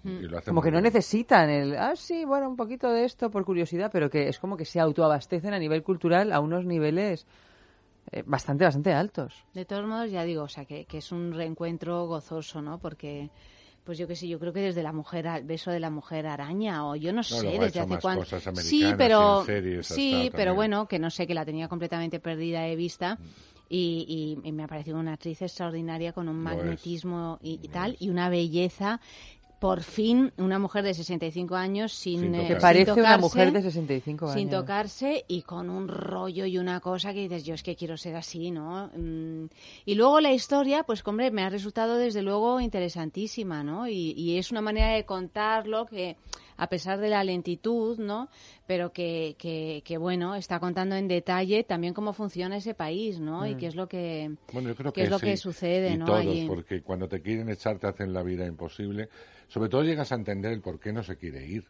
Mm. 0.03 0.21
Y 0.21 0.27
lo 0.27 0.37
hacen 0.37 0.51
como 0.51 0.61
que 0.61 0.71
no 0.71 0.81
necesitan 0.81 1.49
el, 1.49 1.75
ah, 1.75 1.95
sí, 1.95 2.25
bueno, 2.25 2.49
un 2.49 2.55
poquito 2.55 2.91
de 2.91 3.05
esto 3.05 3.29
por 3.29 3.45
curiosidad, 3.45 3.89
pero 3.91 4.09
que 4.09 4.27
es 4.27 4.39
como 4.39 4.57
que 4.57 4.65
se 4.65 4.79
autoabastecen 4.79 5.53
a 5.53 5.59
nivel 5.59 5.83
cultural 5.83 6.31
a 6.31 6.39
unos 6.39 6.65
niveles 6.65 7.25
eh, 8.11 8.23
bastante, 8.25 8.65
bastante 8.65 8.93
altos. 8.93 9.45
De 9.53 9.65
todos 9.65 9.85
modos, 9.87 10.11
ya 10.11 10.23
digo, 10.23 10.43
o 10.43 10.47
sea, 10.47 10.65
que, 10.65 10.85
que 10.85 10.99
es 10.99 11.11
un 11.11 11.33
reencuentro 11.33 12.05
gozoso, 12.07 12.61
¿no? 12.61 12.77
Porque, 12.79 13.29
pues 13.85 13.97
yo 13.97 14.07
qué 14.07 14.15
sé, 14.15 14.27
yo 14.27 14.39
creo 14.39 14.51
que 14.51 14.59
desde 14.61 14.83
la 14.83 14.91
mujer, 14.91 15.27
al 15.27 15.43
beso 15.45 15.71
de 15.71 15.79
la 15.79 15.89
mujer 15.89 16.27
araña, 16.27 16.85
o 16.87 16.95
yo 16.95 17.13
no 17.13 17.23
sé, 17.23 17.47
desde 17.59 17.79
hace 17.79 18.01
cuánto. 18.01 18.25
Sí, 18.69 18.81
pero, 18.97 19.45
series 19.45 19.87
sí, 19.87 20.11
pero 20.31 20.51
también. 20.51 20.55
bueno, 20.55 20.87
que 20.87 20.99
no 20.99 21.09
sé, 21.09 21.27
que 21.27 21.33
la 21.33 21.45
tenía 21.45 21.67
completamente 21.67 22.19
perdida 22.19 22.61
de 22.61 22.75
vista. 22.75 23.19
y, 23.67 24.37
y- 24.43 24.47
y 24.47 24.51
me 24.51 24.63
ha 24.63 24.67
parecido 24.67 24.99
una 24.99 25.13
actriz 25.13 25.41
extraordinaria 25.41 26.13
con 26.13 26.29
un 26.29 26.35
magnetismo 26.37 27.39
y, 27.41 27.59
y 27.63 27.67
tal, 27.69 27.95
y 27.99 28.09
una 28.09 28.29
belleza. 28.29 28.99
Por 29.59 29.81
fin, 29.83 30.33
una 30.37 30.59
mujer 30.59 30.83
de 30.83 30.93
65 30.93 31.55
años 31.55 31.93
sin, 31.93 32.19
Sin 32.19 32.35
eh, 32.35 32.39
sin 32.39 32.47
Que 32.47 32.55
parece 32.57 32.91
una 32.91 33.01
tocarse, 33.17 33.21
mujer 33.21 33.51
de 33.53 33.61
65 33.61 34.27
Sin 34.33 34.49
años. 34.49 34.61
tocarse 34.61 35.23
y 35.27 35.41
con 35.43 35.69
un 35.69 35.87
rollo 35.87 36.45
y 36.45 36.57
una 36.57 36.79
cosa 36.81 37.13
que 37.13 37.21
dices, 37.21 37.45
yo 37.45 37.53
es 37.55 37.63
que 37.63 37.75
quiero 37.75 37.95
ser 37.97 38.15
así, 38.17 38.51
¿no? 38.51 38.91
Mm, 38.95 39.45
Y 39.85 39.95
luego 39.95 40.19
la 40.19 40.33
historia, 40.33 40.83
pues, 40.83 41.01
hombre, 41.07 41.31
me 41.31 41.41
ha 41.43 41.49
resultado 41.49 41.95
desde 41.97 42.21
luego 42.21 42.59
interesantísima, 42.59 43.63
¿no? 43.63 43.87
Y, 43.87 44.11
y 44.17 44.37
es 44.37 44.51
una 44.51 44.61
manera 44.61 44.89
de 44.91 45.05
contarlo 45.05 45.85
que, 45.85 46.17
a 46.57 46.67
pesar 46.67 46.99
de 46.99 47.09
la 47.09 47.23
lentitud, 47.23 47.97
¿no? 47.97 48.29
Pero 48.67 48.91
que, 48.91 49.35
que, 49.37 49.81
que, 49.85 49.97
bueno, 49.97 50.35
está 50.35 50.59
contando 50.59 50.95
en 50.95 51.07
detalle 51.07 51.63
también 51.63 51.93
cómo 51.93 52.13
funciona 52.13 52.57
ese 52.57 52.73
país, 52.73 53.19
¿no? 53.19 53.47
Y 53.47 53.55
Mm. 53.55 53.57
qué 53.57 53.67
es 53.67 53.75
lo 53.75 53.87
que, 53.87 54.31
Bueno, 54.53 54.69
yo 54.69 54.75
creo 54.75 54.91
qué 54.91 55.01
que 55.01 55.03
es 55.05 55.09
lo 55.11 55.19
sí. 55.19 55.25
que 55.27 55.37
sucede, 55.37 55.91
y 55.93 55.97
¿no? 55.97 56.05
todos, 56.05 56.19
Allí. 56.19 56.45
porque 56.47 56.81
cuando 56.81 57.07
te 57.07 57.21
quieren 57.21 57.49
echar 57.49 57.79
te 57.79 57.87
hacen 57.87 58.11
la 58.13 58.21
vida 58.21 58.45
imposible. 58.45 59.09
Sobre 59.47 59.69
todo 59.69 59.83
llegas 59.83 60.11
a 60.11 60.15
entender 60.15 60.51
el 60.51 60.61
por 60.61 60.79
qué 60.79 60.91
no 60.93 61.03
se 61.03 61.15
quiere 61.17 61.45
ir. 61.45 61.65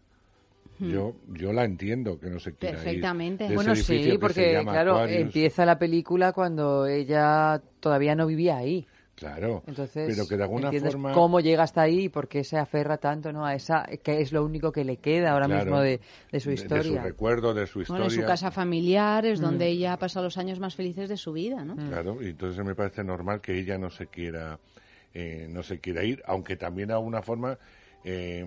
Hmm. 0.80 0.89
Yo, 0.89 1.14
yo 1.34 1.53
la 1.53 1.64
entiendo 1.64 2.19
que 2.19 2.30
no 2.30 2.39
se 2.39 2.53
quiera 2.53 2.76
Perfectamente. 2.76 3.45
ir. 3.45 3.49
de 3.52 3.56
Bueno, 3.56 3.76
sí, 3.76 4.03
que 4.03 4.19
porque 4.19 4.60
claro, 4.64 4.95
Aquarius. 4.95 5.22
empieza 5.22 5.65
la 5.65 5.77
película 5.80 6.34
cuando 6.34 6.85
ella 6.88 7.61
todavía 7.80 8.15
no 8.15 8.26
vivía 8.27 8.57
ahí. 8.57 8.85
Claro, 9.15 9.64
Entonces, 9.65 10.14
pero 10.14 10.27
que 10.27 10.35
de 10.35 10.43
alguna 10.43 10.69
forma... 10.73 11.14
cómo 11.14 11.39
llega 11.39 11.64
hasta 11.64 11.84
ahí 11.84 12.06
y 12.06 12.10
por 12.10 12.27
qué 12.27 12.43
se 12.43 12.57
aferra 12.57 12.97
tanto 12.97 13.31
¿no? 13.31 13.45
a 13.45 13.53
esa, 13.56 13.85
que 14.03 14.19
es 14.19 14.34
lo 14.34 14.43
único 14.43 14.73
que 14.73 14.84
le 14.84 14.97
queda 14.97 15.31
ahora 15.31 15.45
Claro, 15.45 15.64
mismo 15.64 15.80
de, 15.80 16.02
de 16.34 16.39
su 16.41 16.52
historia. 16.52 16.84
De, 16.95 16.97
su 16.99 17.06
recuerdo, 17.06 17.53
de 17.53 17.65
su 17.65 17.80
historia. 17.80 18.03
Bueno, 18.03 18.14
en 18.14 18.22
su 18.22 18.27
casa 18.27 18.52
familiar 18.52 19.26
es 19.26 19.39
Mm. 19.39 19.43
donde 19.43 19.68
ella 19.68 19.93
ha 19.93 19.97
pasado 19.97 20.26
los 20.26 20.38
años 20.38 20.60
más 20.60 20.76
felices 20.76 21.07
de 21.07 21.15
su 21.15 21.31
vida, 21.31 21.64
¿no? 21.64 21.77
Claro, 21.77 22.22
y 22.22 22.31
entonces 22.31 22.65
me 22.65 22.76
parece 22.76 23.06
normal 23.06 23.39
que 23.39 23.57
ella 23.57 23.77
no 23.77 23.89
se 23.89 24.07
quiera, 24.07 24.60
eh, 25.16 25.48
no 25.50 25.64
se 25.64 25.80
quiera 25.80 26.04
ir, 26.04 26.22
aunque 26.28 26.56
también 26.58 26.90
de 26.90 26.94
alguna 26.94 27.22
forma 27.24 27.58
eh, 28.04 28.46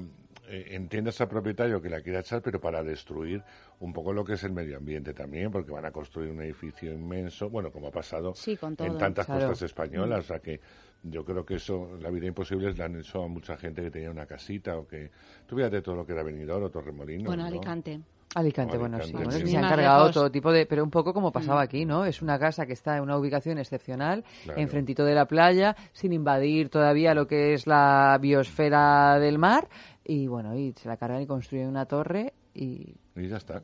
eh, 0.48 0.66
entiendas 0.70 1.20
al 1.20 1.28
propietario 1.28 1.82
que 1.82 1.88
la 1.90 2.00
quiera 2.02 2.20
echar, 2.20 2.40
pero 2.42 2.60
para 2.60 2.82
destruir 2.84 3.42
un 3.80 3.92
poco 3.92 4.12
lo 4.12 4.24
que 4.24 4.34
es 4.34 4.44
el 4.44 4.52
medio 4.52 4.76
ambiente 4.76 5.12
también, 5.14 5.50
porque 5.50 5.72
van 5.72 5.84
a 5.86 5.90
construir 5.90 6.30
un 6.30 6.40
edificio 6.42 6.92
inmenso, 6.92 7.50
bueno, 7.50 7.70
como 7.72 7.88
ha 7.88 7.90
pasado 7.90 8.34
Sí, 8.34 8.56
todo, 8.56 8.86
en 8.86 8.96
tantas 8.98 9.26
claro. 9.26 9.46
costas 9.48 9.62
españolas, 9.62 10.18
Mm. 10.18 10.20
o 10.20 10.24
sea 10.24 10.38
que 10.40 10.60
yo 11.02 11.24
creo 11.24 11.44
que 11.44 11.54
eso, 11.56 11.96
la 12.00 12.10
vida 12.10 12.26
imposible, 12.26 12.72
le 12.72 12.82
han 12.84 12.96
hecho 12.96 13.22
a 13.24 13.28
mucha 13.28 13.56
gente 13.56 13.82
que 13.82 13.90
tenía 13.90 14.10
una 14.10 14.26
casita 14.26 14.76
o 14.76 14.86
que, 14.86 15.10
tú 15.46 15.56
fíjate 15.56 15.80
todo 15.82 15.96
lo 15.96 16.06
que 16.06 16.12
era 16.12 16.22
Benidorm 16.22 16.64
o 16.64 16.70
Torremolinos, 16.70 17.26
Bueno, 17.26 17.42
¿no? 17.42 17.48
Alicante. 17.48 18.00
Alicante, 18.34 18.76
bueno, 18.76 18.96
Alicante, 18.98 19.18
sí, 19.18 19.24
bueno, 19.24 19.46
sí. 19.46 19.52
se 19.52 19.56
han 19.56 19.68
cargado 19.68 19.98
lejos. 20.00 20.14
todo 20.14 20.30
tipo 20.30 20.52
de... 20.52 20.66
Pero 20.66 20.84
un 20.84 20.90
poco 20.90 21.12
como 21.14 21.32
pasaba 21.32 21.60
Mm. 21.60 21.64
aquí, 21.64 21.84
¿no? 21.86 22.04
Es 22.04 22.20
una 22.22 22.38
casa 22.38 22.66
que 22.66 22.74
está 22.74 22.96
en 22.96 23.02
una 23.02 23.16
ubicación 23.16 23.58
excepcional, 23.58 24.22
Claro. 24.44 24.60
enfrentito 24.60 25.04
de 25.04 25.14
la 25.14 25.24
playa, 25.26 25.74
sin 25.92 26.12
invadir 26.12 26.68
todavía 26.68 27.14
lo 27.14 27.26
que 27.26 27.54
es 27.54 27.66
la 27.66 28.18
biosfera 28.20 29.18
del 29.18 29.38
mar, 29.38 29.68
y 30.04 30.26
bueno, 30.26 30.54
y 30.56 30.72
se 30.72 30.88
la 30.88 30.96
cargan 30.96 31.22
y 31.22 31.26
construyen 31.26 31.68
una 31.68 31.86
torre 31.86 32.34
y... 32.54 32.94
Y 33.16 33.28
ya 33.28 33.38
está. 33.38 33.62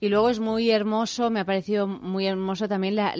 Y 0.00 0.08
luego 0.08 0.28
es 0.28 0.40
muy 0.40 0.70
hermoso, 0.70 1.30
me 1.30 1.40
ha 1.40 1.44
parecido 1.44 1.86
muy 1.86 2.26
hermoso 2.26 2.68
también 2.68 2.96
la- 2.96 3.14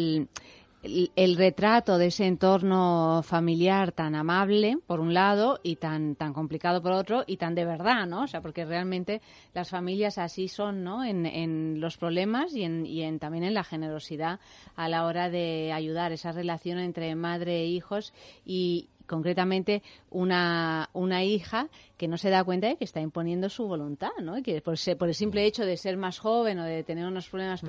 el- 0.84 1.10
el 1.16 1.36
retrato 1.36 1.98
de 1.98 2.06
ese 2.06 2.26
entorno 2.26 3.22
familiar 3.24 3.90
tan 3.92 4.14
amable, 4.14 4.78
por 4.86 5.00
un 5.00 5.14
lado, 5.14 5.58
y 5.62 5.76
tan, 5.76 6.14
tan 6.14 6.32
complicado 6.32 6.82
por 6.82 6.92
otro, 6.92 7.24
y 7.26 7.36
tan 7.38 7.54
de 7.54 7.64
verdad, 7.64 8.06
¿no? 8.06 8.22
O 8.22 8.26
sea, 8.26 8.40
porque 8.42 8.64
realmente 8.64 9.20
las 9.54 9.70
familias 9.70 10.18
así 10.18 10.46
son, 10.48 10.84
¿no? 10.84 11.02
En, 11.04 11.26
en 11.26 11.80
los 11.80 11.96
problemas 11.96 12.54
y, 12.54 12.62
en, 12.64 12.84
y 12.86 13.02
en, 13.02 13.18
también 13.18 13.44
en 13.44 13.54
la 13.54 13.64
generosidad 13.64 14.40
a 14.76 14.88
la 14.88 15.06
hora 15.06 15.30
de 15.30 15.72
ayudar, 15.72 16.12
esa 16.12 16.32
relación 16.32 16.78
entre 16.78 17.14
madre 17.14 17.62
e 17.62 17.66
hijos 17.66 18.12
y 18.44 18.88
concretamente 19.06 19.82
una, 20.10 20.88
una 20.94 21.24
hija 21.24 21.68
que 21.98 22.08
no 22.08 22.16
se 22.16 22.30
da 22.30 22.42
cuenta 22.42 22.68
de 22.68 22.76
que 22.76 22.84
está 22.84 23.00
imponiendo 23.00 23.48
su 23.50 23.66
voluntad, 23.66 24.10
¿no? 24.22 24.38
Y 24.38 24.42
que 24.42 24.60
por, 24.62 24.78
se- 24.78 24.96
por 24.96 25.08
el 25.08 25.14
simple 25.14 25.44
hecho 25.44 25.66
de 25.66 25.76
ser 25.76 25.96
más 25.98 26.18
joven 26.18 26.58
o 26.58 26.64
de 26.64 26.84
tener 26.84 27.06
unos 27.06 27.28
problemas 27.28 27.62
Mm. 27.62 27.66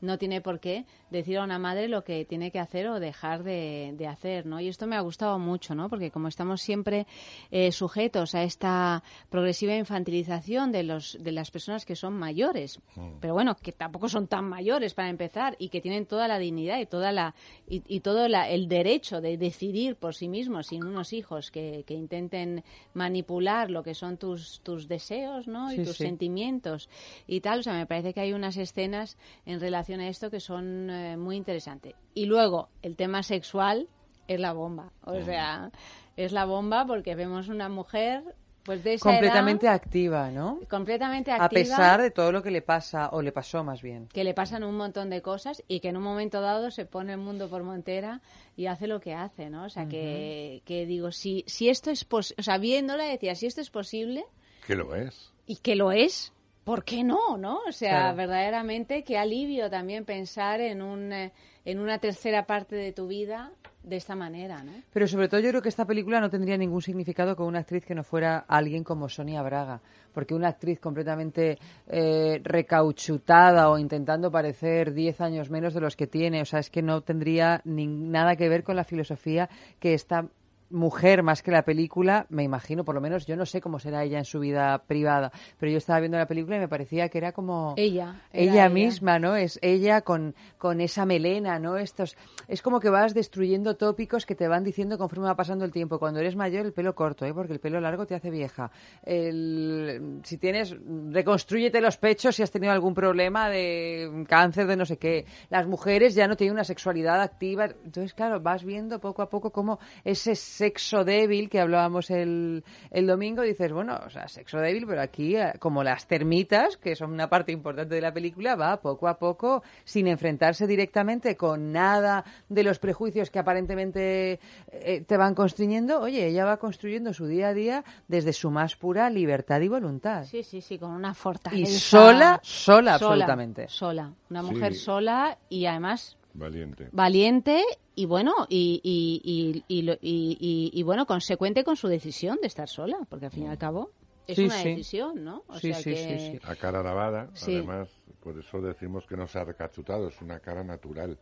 No 0.00 0.18
tiene 0.18 0.40
por 0.40 0.60
qué 0.60 0.84
decir 1.10 1.38
a 1.38 1.44
una 1.44 1.58
madre 1.58 1.88
lo 1.88 2.04
que 2.04 2.24
tiene 2.24 2.50
que 2.50 2.58
hacer 2.58 2.88
o 2.88 3.00
dejar 3.00 3.42
de, 3.42 3.92
de 3.96 4.06
hacer, 4.06 4.46
¿no? 4.46 4.60
Y 4.60 4.68
esto 4.68 4.86
me 4.86 4.96
ha 4.96 5.00
gustado 5.00 5.38
mucho, 5.38 5.74
¿no? 5.74 5.88
Porque 5.88 6.10
como 6.10 6.28
estamos 6.28 6.60
siempre 6.62 7.06
eh, 7.50 7.72
sujetos 7.72 8.34
a 8.34 8.42
esta 8.42 9.02
progresiva 9.28 9.74
infantilización 9.76 10.72
de 10.72 10.82
los 10.84 11.16
de 11.20 11.32
las 11.32 11.50
personas 11.50 11.84
que 11.84 11.96
son 11.96 12.14
mayores, 12.14 12.80
pero 13.20 13.34
bueno, 13.34 13.56
que 13.56 13.72
tampoco 13.72 14.08
son 14.08 14.26
tan 14.28 14.48
mayores 14.48 14.94
para 14.94 15.08
empezar 15.08 15.56
y 15.58 15.68
que 15.68 15.80
tienen 15.80 16.06
toda 16.06 16.28
la 16.28 16.38
dignidad 16.38 16.78
y 16.78 16.86
toda 16.86 17.12
la 17.12 17.34
y, 17.68 17.82
y 17.86 18.00
todo 18.00 18.28
la- 18.28 18.48
el 18.48 18.68
derecho 18.68 19.20
de 19.20 19.36
decidir 19.36 19.96
por 19.96 20.14
sí 20.14 20.28
mismos 20.28 20.68
sin 20.68 20.84
unos 20.84 21.12
hijos 21.12 21.50
que, 21.50 21.84
que 21.86 21.94
intenten 21.94 22.62
manipular 22.94 23.70
lo 23.70 23.82
que 23.82 23.94
son 23.94 24.16
tus 24.16 24.60
tus 24.62 24.86
deseos, 24.86 25.48
¿no? 25.48 25.70
Sí, 25.70 25.80
y 25.80 25.84
tus 25.84 25.96
sí. 25.96 26.04
sentimientos 26.04 26.88
y 27.26 27.40
tal. 27.40 27.60
O 27.60 27.62
sea, 27.62 27.72
me 27.74 27.86
parece 27.86 28.12
que 28.14 28.20
hay 28.20 28.32
unas 28.32 28.56
escenas 28.56 29.16
en 29.46 29.58
relación 29.60 29.89
a 29.98 30.08
esto 30.08 30.30
que 30.30 30.38
son 30.38 30.88
eh, 30.90 31.16
muy 31.16 31.34
interesantes. 31.36 31.94
Y 32.14 32.26
luego, 32.26 32.68
el 32.82 32.94
tema 32.94 33.24
sexual 33.24 33.88
es 34.28 34.38
la 34.38 34.52
bomba. 34.52 34.92
O 35.04 35.20
sea, 35.22 35.72
es 36.16 36.30
la 36.30 36.44
bomba 36.44 36.86
porque 36.86 37.16
vemos 37.16 37.48
una 37.48 37.68
mujer 37.68 38.22
pues 38.62 38.84
de 38.84 38.94
esa 38.94 39.10
completamente 39.10 39.66
edad, 39.66 39.74
activa, 39.74 40.30
¿no? 40.30 40.60
completamente 40.68 41.30
activa. 41.32 41.46
A 41.46 41.48
pesar 41.48 42.02
de 42.02 42.10
todo 42.10 42.30
lo 42.30 42.42
que 42.42 42.50
le 42.50 42.60
pasa, 42.60 43.08
o 43.12 43.22
le 43.22 43.32
pasó 43.32 43.64
más 43.64 43.80
bien. 43.80 44.06
que 44.08 44.22
le 44.22 44.34
pasan 44.34 44.62
un 44.64 44.76
montón 44.76 45.08
de 45.08 45.22
cosas 45.22 45.64
y 45.66 45.80
que 45.80 45.88
en 45.88 45.96
un 45.96 46.02
momento 46.02 46.42
dado 46.42 46.70
se 46.70 46.84
pone 46.84 47.12
el 47.14 47.18
mundo 47.18 47.48
por 47.48 47.62
montera 47.62 48.20
y 48.56 48.66
hace 48.66 48.86
lo 48.86 49.00
que 49.00 49.14
hace, 49.14 49.48
¿no? 49.48 49.64
O 49.64 49.68
sea, 49.70 49.88
que, 49.88 50.62
que 50.66 50.84
digo, 50.84 51.10
si, 51.10 51.42
si 51.46 51.70
esto 51.70 51.90
es 51.90 52.04
posible, 52.04 52.40
o 52.40 52.42
sea, 52.42 52.58
viéndola 52.58 53.04
decía, 53.04 53.34
si 53.34 53.46
esto 53.46 53.62
es 53.62 53.70
posible 53.70 54.24
Que 54.66 54.74
lo 54.76 54.94
es. 54.94 55.32
y 55.46 55.56
que 55.56 55.74
lo 55.74 55.90
es, 55.90 56.34
¿por 56.64 56.84
qué 56.84 57.02
no, 57.04 57.36
no? 57.36 57.60
O 57.68 57.72
sea, 57.72 57.90
Claro. 57.98 58.16
verdaderamente 58.16 59.02
qué 59.04 59.18
alivio 59.18 59.70
también 59.70 60.04
pensar 60.04 60.60
en, 60.60 60.82
un, 60.82 61.12
eh, 61.12 61.32
en 61.64 61.78
una 61.78 61.98
tercera 61.98 62.46
parte 62.46 62.76
de 62.76 62.92
tu 62.92 63.06
vida 63.06 63.50
de 63.82 63.96
esta 63.96 64.14
manera, 64.14 64.62
¿no? 64.62 64.72
Pero 64.92 65.06
sobre 65.08 65.28
todo 65.28 65.40
yo 65.40 65.48
creo 65.48 65.62
que 65.62 65.70
esta 65.70 65.86
película 65.86 66.20
no 66.20 66.28
tendría 66.28 66.58
ningún 66.58 66.82
significado 66.82 67.34
con 67.34 67.46
una 67.46 67.60
actriz 67.60 67.86
que 67.86 67.94
no 67.94 68.04
fuera 68.04 68.44
alguien 68.46 68.84
como 68.84 69.08
Sonia 69.08 69.42
Braga, 69.42 69.80
porque 70.12 70.34
una 70.34 70.48
actriz 70.48 70.78
completamente 70.80 71.58
eh, 71.88 72.40
recauchutada 72.44 73.70
o 73.70 73.78
intentando 73.78 74.30
parecer 74.30 74.92
10 74.92 75.20
años 75.22 75.48
menos 75.48 75.72
de 75.72 75.80
los 75.80 75.96
que 75.96 76.06
tiene, 76.06 76.42
o 76.42 76.44
sea, 76.44 76.60
es 76.60 76.68
que 76.68 76.82
no 76.82 77.00
tendría 77.00 77.62
ni 77.64 77.86
nada 77.86 78.36
que 78.36 78.48
ver 78.50 78.62
con 78.64 78.76
la 78.76 78.84
filosofía 78.84 79.48
que 79.78 79.94
esta 79.94 80.26
mujer 80.70 81.22
más 81.22 81.42
que 81.42 81.50
la 81.50 81.62
película, 81.62 82.26
me 82.30 82.42
imagino, 82.44 82.84
por 82.84 82.94
lo 82.94 83.00
menos 83.00 83.26
yo 83.26 83.36
no 83.36 83.44
sé 83.46 83.60
cómo 83.60 83.78
será 83.78 84.04
ella 84.04 84.18
en 84.18 84.24
su 84.24 84.38
vida 84.40 84.84
privada, 84.86 85.32
pero 85.58 85.72
yo 85.72 85.78
estaba 85.78 86.00
viendo 86.00 86.16
la 86.18 86.26
película 86.26 86.56
y 86.56 86.60
me 86.60 86.68
parecía 86.68 87.08
que 87.08 87.18
era 87.18 87.32
como 87.32 87.74
Ella. 87.76 88.20
era 88.32 88.52
ella 88.52 88.68
misma, 88.68 89.18
¿no? 89.18 89.36
Es 89.36 89.58
ella 89.62 90.02
con, 90.02 90.34
con 90.58 90.80
esa 90.80 91.04
melena, 91.06 91.58
¿no? 91.58 91.76
Estos, 91.76 92.16
es 92.48 92.62
como 92.62 92.80
que 92.80 92.88
vas 92.88 93.14
destruyendo 93.14 93.76
tópicos 93.76 94.26
que 94.26 94.34
te 94.34 94.48
van 94.48 94.64
diciendo 94.64 94.96
conforme 94.98 95.26
va 95.26 95.36
pasando 95.36 95.64
el 95.64 95.72
tiempo. 95.72 95.98
Cuando 95.98 96.20
eres 96.20 96.36
mayor, 96.36 96.66
el 96.66 96.72
pelo 96.72 96.94
corto, 96.94 97.26
¿eh? 97.26 97.34
Porque 97.34 97.52
el 97.52 97.60
pelo 97.60 97.80
largo 97.80 98.06
te 98.06 98.14
hace 98.14 98.30
vieja. 98.30 98.70
El- 99.04 100.20
si 100.24 100.38
tienes, 100.38 100.76
reconstrúyete 101.10 101.80
los 101.80 101.96
pechos 101.96 102.36
si 102.36 102.42
has 102.42 102.50
tenido 102.50 102.72
algún 102.72 102.94
problema 102.94 103.48
de 103.48 104.24
cáncer, 104.28 104.66
de 104.66 104.76
no 104.76 104.86
sé 104.86 104.98
qué. 104.98 105.26
Las 105.48 105.66
mujeres 105.66 106.14
ya 106.14 106.28
no 106.28 106.36
tienen 106.36 106.54
una 106.54 106.64
sexualidad 106.64 107.20
activa. 107.20 107.66
Entonces, 107.84 108.14
claro, 108.14 108.40
vas 108.40 108.64
viendo 108.64 109.00
poco 109.00 109.22
a 109.22 109.28
poco 109.28 109.50
cómo 109.50 109.78
ese 110.04 110.34
sexo 110.60 111.04
débil 111.04 111.48
que 111.48 111.58
hablábamos 111.58 112.10
el, 112.10 112.62
el 112.90 113.06
domingo, 113.06 113.42
dices, 113.42 113.72
bueno, 113.72 113.98
o 114.06 114.10
sea, 114.10 114.28
sexo 114.28 114.58
débil, 114.58 114.84
pero 114.86 115.00
aquí, 115.00 115.36
eh, 115.36 115.54
como 115.58 115.82
las 115.82 116.06
termitas, 116.06 116.76
que 116.76 116.94
son 116.94 117.12
una 117.12 117.28
parte 117.30 117.50
importante 117.52 117.94
de 117.94 118.00
la 118.02 118.12
película, 118.12 118.56
va 118.56 118.80
poco 118.80 119.08
a 119.08 119.18
poco, 119.18 119.62
sin 119.84 120.06
enfrentarse 120.06 120.66
directamente 120.66 121.34
con 121.36 121.72
nada 121.72 122.24
de 122.48 122.62
los 122.62 122.78
prejuicios 122.78 123.30
que 123.30 123.38
aparentemente 123.38 124.38
eh, 124.70 125.00
te 125.06 125.16
van 125.16 125.34
constriñendo. 125.34 126.00
Oye, 126.00 126.26
ella 126.26 126.44
va 126.44 126.58
construyendo 126.58 127.14
su 127.14 127.26
día 127.26 127.48
a 127.48 127.54
día 127.54 127.84
desde 128.06 128.32
su 128.34 128.50
más 128.50 128.76
pura 128.76 129.08
libertad 129.08 129.60
y 129.62 129.68
voluntad. 129.68 130.24
Sí, 130.24 130.42
sí, 130.42 130.60
sí, 130.60 130.78
con 130.78 130.90
una 130.90 131.14
fortaleza. 131.14 131.62
Y 131.62 131.66
sola, 131.66 132.38
sola, 132.42 132.94
absolutamente. 132.94 133.66
Sola, 133.68 134.12
una 134.28 134.42
Sí. 134.42 134.50
mujer 134.50 134.74
sola 134.74 135.38
y 135.48 135.64
además 135.66 136.16
Valiente. 136.32 136.88
valiente 136.92 137.62
y 137.96 138.06
bueno 138.06 138.32
y, 138.48 138.80
y, 138.84 139.20
y, 139.68 139.78
y 139.78 139.82
lo- 139.82 139.94
y- 140.00 140.36
y- 140.40 140.70
y, 140.72 140.82
bueno 140.84 141.06
consecuente 141.06 141.64
con 141.64 141.76
su 141.76 141.88
decisión 141.88 142.38
de 142.40 142.46
estar 142.46 142.68
sola 142.68 142.98
porque 143.08 143.26
al 143.26 143.32
fin 143.32 143.44
y 143.44 143.48
al 143.48 143.58
cabo 143.58 143.90
es 144.26 144.36
Sí, 144.36 144.44
una 144.44 144.58
sí. 144.58 144.68
decisión 144.68 145.24
no 145.24 145.42
o 145.48 145.58
Sí, 145.58 145.72
sea 145.72 145.82
sí, 145.82 145.90
que 145.90 145.96
sí, 145.96 146.18
sí. 146.32 146.38
A 146.44 146.54
cara 146.54 146.82
lavada, 146.82 147.30
Sí. 147.34 147.56
además, 147.56 147.88
por 148.20 148.38
eso 148.38 148.60
decimos 148.60 149.06
que 149.06 149.16
no 149.16 149.26
se 149.26 149.40
ha 149.40 149.44
recachutado, 149.44 150.08
es 150.08 150.20
una 150.22 150.38
cara 150.38 150.62
natural. 150.62 151.18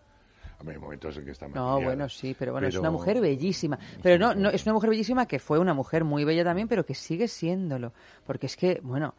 Hombre, 0.60 0.74
hay 0.74 0.80
momentos 0.80 1.16
en 1.16 1.24
que 1.24 1.30
está 1.30 1.48
No, 1.48 1.80
bueno, 1.80 2.08
sí, 2.08 2.34
pero 2.38 2.52
bueno, 2.52 2.66
es 2.66 2.76
una 2.76 2.90
mujer 2.90 3.20
bellísima. 3.20 3.78
Pero 4.02 4.18
no, 4.18 4.34
no, 4.34 4.50
es 4.50 4.66
una 4.66 4.74
mujer 4.74 4.90
bellísima 4.90 5.26
que 5.26 5.38
fue 5.38 5.58
una 5.58 5.72
mujer 5.72 6.04
muy 6.04 6.24
bella 6.24 6.44
también, 6.44 6.68
pero 6.68 6.84
que 6.84 6.94
sigue 6.94 7.28
siéndolo. 7.28 7.92
Porque 8.26 8.46
es 8.46 8.56
que, 8.56 8.80
bueno, 8.82 9.14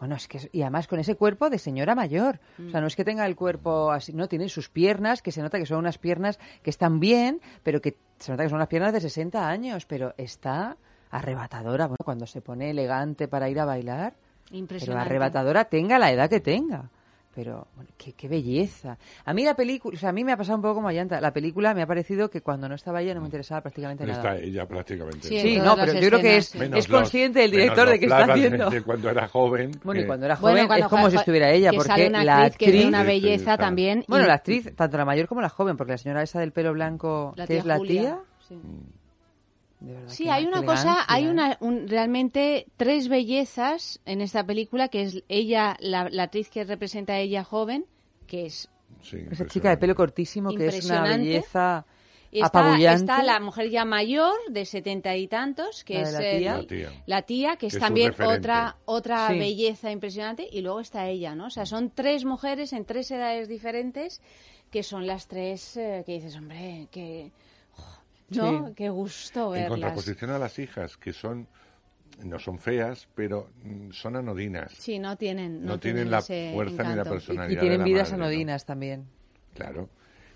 Bueno, 0.00 0.14
es 0.14 0.26
que 0.28 0.48
y 0.52 0.62
además 0.62 0.88
con 0.88 0.98
ese 0.98 1.14
cuerpo 1.14 1.50
de 1.50 1.58
señora 1.58 1.94
mayor. 1.94 2.40
O 2.66 2.70
sea, 2.70 2.80
no 2.80 2.86
es 2.86 2.96
que 2.96 3.04
tenga 3.04 3.26
el 3.26 3.36
cuerpo 3.36 3.92
así, 3.92 4.14
no, 4.14 4.28
tiene 4.28 4.48
sus 4.48 4.70
piernas, 4.70 5.20
que 5.20 5.30
se 5.30 5.42
nota 5.42 5.58
que 5.58 5.66
son 5.66 5.78
unas 5.78 5.98
piernas 5.98 6.38
que 6.62 6.70
están 6.70 7.00
bien, 7.00 7.42
pero 7.62 7.82
que 7.82 7.98
se 8.18 8.32
nota 8.32 8.42
que 8.42 8.48
son 8.48 8.56
unas 8.56 8.68
piernas 8.68 8.94
de 8.94 9.00
60 9.02 9.46
años, 9.46 9.84
pero 9.84 10.14
está 10.16 10.78
arrebatadora. 11.10 11.86
Bueno, 11.86 11.98
cuando 12.02 12.26
se 12.26 12.40
pone 12.40 12.70
elegante 12.70 13.28
para 13.28 13.50
ir 13.50 13.60
a 13.60 13.66
bailar, 13.66 14.14
pero 14.46 14.58
Impresionante. 14.58 15.06
arrebatadora 15.06 15.64
tenga 15.66 15.98
la 15.98 16.10
edad 16.10 16.30
que 16.30 16.40
tenga. 16.40 16.88
Pero, 17.32 17.68
bueno, 17.76 17.88
qué, 17.96 18.12
qué 18.12 18.26
belleza. 18.26 18.98
A 19.24 19.32
mí 19.32 19.44
la 19.44 19.54
película, 19.54 19.96
o 19.96 19.98
sea, 19.98 20.08
a 20.08 20.12
mí 20.12 20.24
me 20.24 20.32
ha 20.32 20.36
pasado 20.36 20.56
un 20.56 20.62
poco 20.62 20.74
como 20.74 20.88
a 20.88 20.92
Llanta. 20.92 21.20
La 21.20 21.32
película 21.32 21.74
me 21.74 21.82
ha 21.82 21.86
parecido 21.86 22.28
que 22.28 22.40
cuando 22.40 22.68
no 22.68 22.74
estaba 22.74 23.00
ella 23.02 23.14
no 23.14 23.20
me 23.20 23.28
interesaba 23.28 23.60
prácticamente 23.60 24.04
nada. 24.04 24.18
Está 24.18 24.44
ella 24.44 24.66
prácticamente. 24.66 25.28
Sí, 25.28 25.56
no, 25.58 25.76
pero 25.76 25.92
yo 25.92 26.08
creo 26.08 26.20
que 26.20 26.36
es, 26.38 26.52
es 26.54 26.88
consciente 26.88 27.44
el 27.44 27.52
menos 27.52 27.62
director 27.62 27.88
de 27.88 27.98
que 28.00 28.06
está 28.06 28.24
haciendo. 28.24 28.70
de 28.70 28.82
cuando 28.82 29.10
era 29.10 29.28
joven. 29.28 29.70
Bueno, 29.84 30.00
y 30.00 30.06
cuando 30.06 30.26
era 30.26 30.34
Bueno, 30.36 30.56
joven 30.56 30.66
cuando 30.66 30.86
es 30.86 30.90
como 30.90 31.10
si 31.10 31.16
estuviera 31.16 31.50
ella, 31.52 31.70
que 31.70 31.76
porque 31.76 31.88
sale 31.88 32.08
una 32.08 32.24
la 32.24 32.42
actriz 32.42 32.70
que 32.72 32.80
es 32.80 32.86
una 32.86 33.00
sí, 33.02 33.06
belleza 33.06 33.52
está. 33.52 33.56
también. 33.58 34.04
Bueno, 34.08 34.24
y- 34.24 34.28
la 34.28 34.34
actriz, 34.34 34.74
tanto 34.74 34.96
la 34.98 35.04
mayor 35.04 35.28
como 35.28 35.40
la 35.40 35.48
joven, 35.50 35.76
porque 35.76 35.92
la 35.92 35.98
señora 35.98 36.22
esa 36.22 36.40
del 36.40 36.50
pelo 36.50 36.72
blanco, 36.72 37.32
La 37.36 37.46
que 37.46 37.58
es 37.58 37.64
la 37.64 37.76
Julia, 37.78 38.00
tía... 38.02 38.18
sí. 38.48 38.60
De 39.80 39.94
verdad, 39.94 40.08
Sí, 40.12 40.28
hay 40.28 40.44
una 40.44 40.62
cosa, 40.62 40.82
elegancia, 40.82 41.04
hay 41.08 41.24
¿eh? 41.24 41.30
una 41.30 41.56
un- 41.60 41.88
realmente 41.88 42.66
tres 42.76 43.08
bellezas 43.08 44.00
en 44.04 44.20
esta 44.20 44.44
película, 44.44 44.88
que 44.88 45.02
es 45.02 45.22
ella, 45.28 45.76
la, 45.80 46.08
la 46.10 46.24
actriz 46.24 46.50
que 46.50 46.64
representa 46.64 47.14
a 47.14 47.18
ella 47.18 47.44
joven, 47.44 47.86
que 48.26 48.46
es 48.46 48.68
sí, 49.02 49.18
Esa 49.30 49.46
chica 49.46 49.70
de 49.70 49.78
pelo 49.78 49.94
cortísimo, 49.94 50.50
que 50.54 50.66
es 50.66 50.84
una 50.84 51.02
belleza 51.02 51.86
y 52.32 52.42
está, 52.42 52.60
apabullante. 52.60 53.04
está 53.12 53.22
la 53.22 53.40
mujer 53.40 53.70
ya 53.70 53.84
mayor 53.84 54.34
de 54.50 54.64
setenta 54.64 55.16
y 55.16 55.26
tantos, 55.26 55.82
que 55.82 55.94
La 55.94 56.00
es 56.02 56.12
la 56.12 56.18
el- 56.30 56.38
tía. 56.38 56.56
La 56.56 56.66
tía. 56.66 57.02
la 57.06 57.22
tía, 57.22 57.56
que 57.56 57.66
es 57.68 57.78
también 57.78 58.12
otra 58.22 58.76
otra 58.84 59.28
Sí. 59.30 59.38
belleza 59.38 59.90
impresionante, 59.90 60.46
y 60.52 60.60
luego 60.60 60.80
está 60.80 61.08
ella, 61.08 61.34
¿no? 61.34 61.46
O 61.46 61.50
sea, 61.50 61.64
son 61.66 61.90
tres 61.90 62.24
mujeres 62.24 62.72
en 62.72 62.84
tres 62.84 63.10
edades 63.10 63.48
diferentes, 63.48 64.20
que 64.70 64.82
son 64.82 65.06
las 65.06 65.26
tres 65.26 65.76
eh, 65.78 66.02
que 66.04 66.12
dices, 66.12 66.36
hombre, 66.36 66.86
que... 66.92 67.32
¿No? 68.30 68.68
Sí. 68.68 68.74
Qué 68.76 68.88
gusto 68.90 69.46
En 69.54 69.62
verlas. 69.62 69.70
contraposición 69.70 70.30
a 70.30 70.38
las 70.38 70.58
hijas, 70.58 70.96
que 70.96 71.12
son 71.12 71.46
no 72.24 72.38
son 72.38 72.58
feas, 72.58 73.08
pero 73.14 73.48
mm, 73.64 73.92
son 73.92 74.16
anodinas. 74.16 74.72
Sí, 74.72 74.98
no 74.98 75.16
tienen, 75.16 75.64
No 75.64 75.78
tienen 75.78 76.10
la 76.10 76.18
ese 76.18 76.50
fuerza 76.52 76.82
ni 76.82 76.88
la 76.88 76.92
encanto. 76.92 77.10
personalidad. 77.10 77.50
Y 77.50 77.54
de 77.54 77.60
tienen 77.60 77.78
la 77.78 77.84
vidas 77.84 78.08
madre, 78.10 78.18
¿no? 78.18 78.24
anodinas 78.26 78.66
también. 78.66 79.06
Claro, 79.54 79.88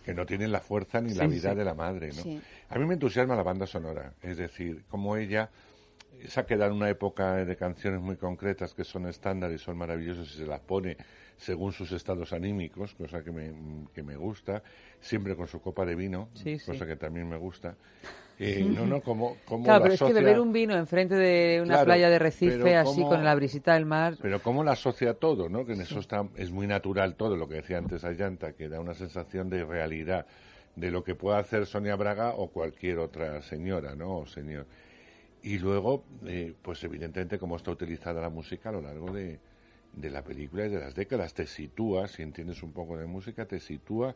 que 0.04 0.14
no 0.14 0.24
tienen 0.24 0.50
la 0.50 0.60
fuerza 0.60 1.00
ni 1.00 1.12
la 1.14 1.24
Sí, 1.24 1.30
vida 1.34 1.50
sí. 1.50 1.56
de 1.56 1.64
la 1.64 1.74
madre, 1.74 2.08
¿no? 2.08 2.22
Sí. 2.22 2.40
A 2.70 2.78
mí 2.78 2.86
me 2.86 2.94
entusiasma 2.94 3.36
la 3.36 3.42
banda 3.42 3.66
sonora, 3.66 4.14
es 4.22 4.36
decir, 4.38 4.84
como 4.88 5.16
ella 5.16 5.50
se 6.26 6.40
ha 6.40 6.46
quedado 6.46 6.70
en 6.70 6.78
una 6.78 6.88
época 6.88 7.34
de 7.44 7.56
canciones 7.56 8.00
muy 8.00 8.16
concretas 8.16 8.72
que 8.72 8.84
son 8.84 9.06
estándar 9.06 9.52
y 9.52 9.58
son 9.58 9.76
maravillosas 9.76 10.26
y 10.34 10.38
se 10.38 10.46
las 10.46 10.60
pone 10.60 10.96
según 11.36 11.72
sus 11.72 11.92
estados 11.92 12.32
anímicos, 12.32 12.94
cosa 12.94 13.22
que 13.22 13.30
me, 13.32 13.52
que 13.94 14.02
me 14.02 14.16
gusta, 14.16 14.62
siempre 15.00 15.34
con 15.36 15.46
su 15.48 15.60
copa 15.60 15.84
de 15.84 15.94
vino, 15.94 16.28
Sí, 16.34 16.58
sí. 16.58 16.66
cosa 16.66 16.86
que 16.86 16.96
también 16.96 17.28
me 17.28 17.36
gusta. 17.36 17.76
Eh, 18.36 18.64
no, 18.74 18.84
no, 18.84 19.00
como, 19.00 19.36
como 19.44 19.62
Claro, 19.62 19.78
la 19.78 19.82
pero 19.84 19.94
es 19.94 20.00
que 20.00 20.06
asocia- 20.06 20.20
beber 20.24 20.40
un 20.40 20.52
vino 20.52 20.74
enfrente 20.76 21.14
de 21.14 21.60
una 21.62 21.74
Claro, 21.74 21.84
playa 21.84 22.10
de 22.10 22.18
Recife, 22.18 22.76
así 22.76 23.00
con 23.02 23.22
la 23.24 23.32
brisita 23.36 23.74
del 23.74 23.86
mar... 23.86 24.16
Pero 24.20 24.42
cómo 24.42 24.64
la 24.64 24.72
asocia 24.72 25.14
todo, 25.14 25.48
¿no? 25.48 25.64
Que 25.64 25.74
en 25.74 25.82
eso 25.82 26.00
está, 26.00 26.26
es 26.34 26.50
muy 26.50 26.66
natural 26.66 27.14
todo, 27.14 27.36
lo 27.36 27.46
que 27.48 27.54
decía 27.54 27.78
antes 27.78 28.02
Ayanta, 28.02 28.54
que 28.54 28.68
da 28.68 28.80
una 28.80 28.94
sensación 28.94 29.50
de 29.50 29.64
realidad 29.64 30.26
de 30.74 30.90
lo 30.90 31.04
que 31.04 31.14
pueda 31.14 31.38
hacer 31.38 31.64
Sonia 31.66 31.94
Braga 31.94 32.30
o 32.34 32.48
cualquier 32.48 32.98
otra 32.98 33.40
señora, 33.42 33.94
¿no? 33.94 34.16
O 34.18 34.26
señor. 34.26 34.66
Y 35.44 35.58
luego, 35.58 36.02
eh, 36.26 36.54
pues 36.60 36.82
evidentemente, 36.82 37.38
cómo 37.38 37.54
está 37.54 37.70
utilizada 37.70 38.20
la 38.20 38.30
música 38.30 38.70
a 38.70 38.72
lo 38.72 38.80
largo 38.80 39.12
de, 39.12 39.38
de 39.96 40.10
la 40.10 40.22
película 40.22 40.66
y 40.66 40.70
de 40.70 40.80
las 40.80 40.94
décadas, 40.94 41.34
te 41.34 41.46
sitúa, 41.46 42.08
si 42.08 42.22
entiendes 42.22 42.62
un 42.62 42.72
poco 42.72 42.96
de 42.96 43.06
música, 43.06 43.46
te 43.46 43.60
sitúa 43.60 44.14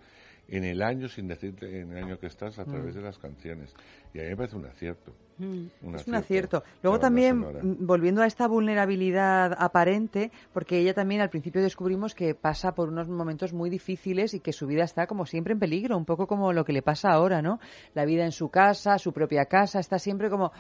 en 0.49 0.65
el 0.65 0.81
año 0.83 1.09
sin 1.09 1.29
decirte 1.29 1.81
en 1.81 1.93
el 1.93 2.05
año 2.05 2.19
que 2.19 2.27
estás 2.27 2.59
a 2.59 2.65
través 2.65 2.95
Mm. 2.95 2.99
de 2.99 3.05
las 3.05 3.19
canciones. 3.19 3.75
Y 4.15 4.19
a 4.19 4.23
mí 4.23 4.31
me 4.31 4.37
parece 4.37 4.57
un 4.57 4.65
acierto. 4.65 5.13
Mm. 5.37 5.67
Es 5.95 6.07
un 6.09 6.15
acierto. 6.15 6.65
Luego 6.83 6.99
también, 6.99 7.41
sonora. 7.43 7.61
mm, 7.63 7.87
volviendo 7.87 8.23
a 8.23 8.27
esta 8.27 8.49
vulnerabilidad 8.49 9.55
aparente, 9.59 10.33
porque 10.55 10.79
ella 10.79 10.95
también 10.95 11.21
al 11.21 11.29
principio 11.29 11.61
descubrimos 11.63 12.15
que 12.15 12.35
pasa 12.35 12.73
por 12.73 12.89
unos 12.89 13.09
momentos 13.09 13.53
muy 13.53 13.69
difíciles 13.69 14.33
y 14.35 14.41
que 14.41 14.53
su 14.55 14.67
vida 14.67 14.85
está 14.85 15.07
como 15.07 15.27
siempre 15.27 15.53
en 15.53 15.59
peligro, 15.59 15.97
un 15.99 16.07
poco 16.07 16.27
como 16.27 16.53
lo 16.55 16.65
que 16.65 16.73
le 16.73 16.81
pasa 16.83 17.11
ahora, 17.11 17.43
¿no? 17.43 17.61
La 17.95 18.07
vida 18.07 18.25
en 18.25 18.33
su 18.33 18.49
casa, 18.49 18.99
su 18.99 19.13
propia 19.13 19.45
casa, 19.45 19.81
está 19.81 19.99
siempre 19.99 20.31
como, 20.31 20.51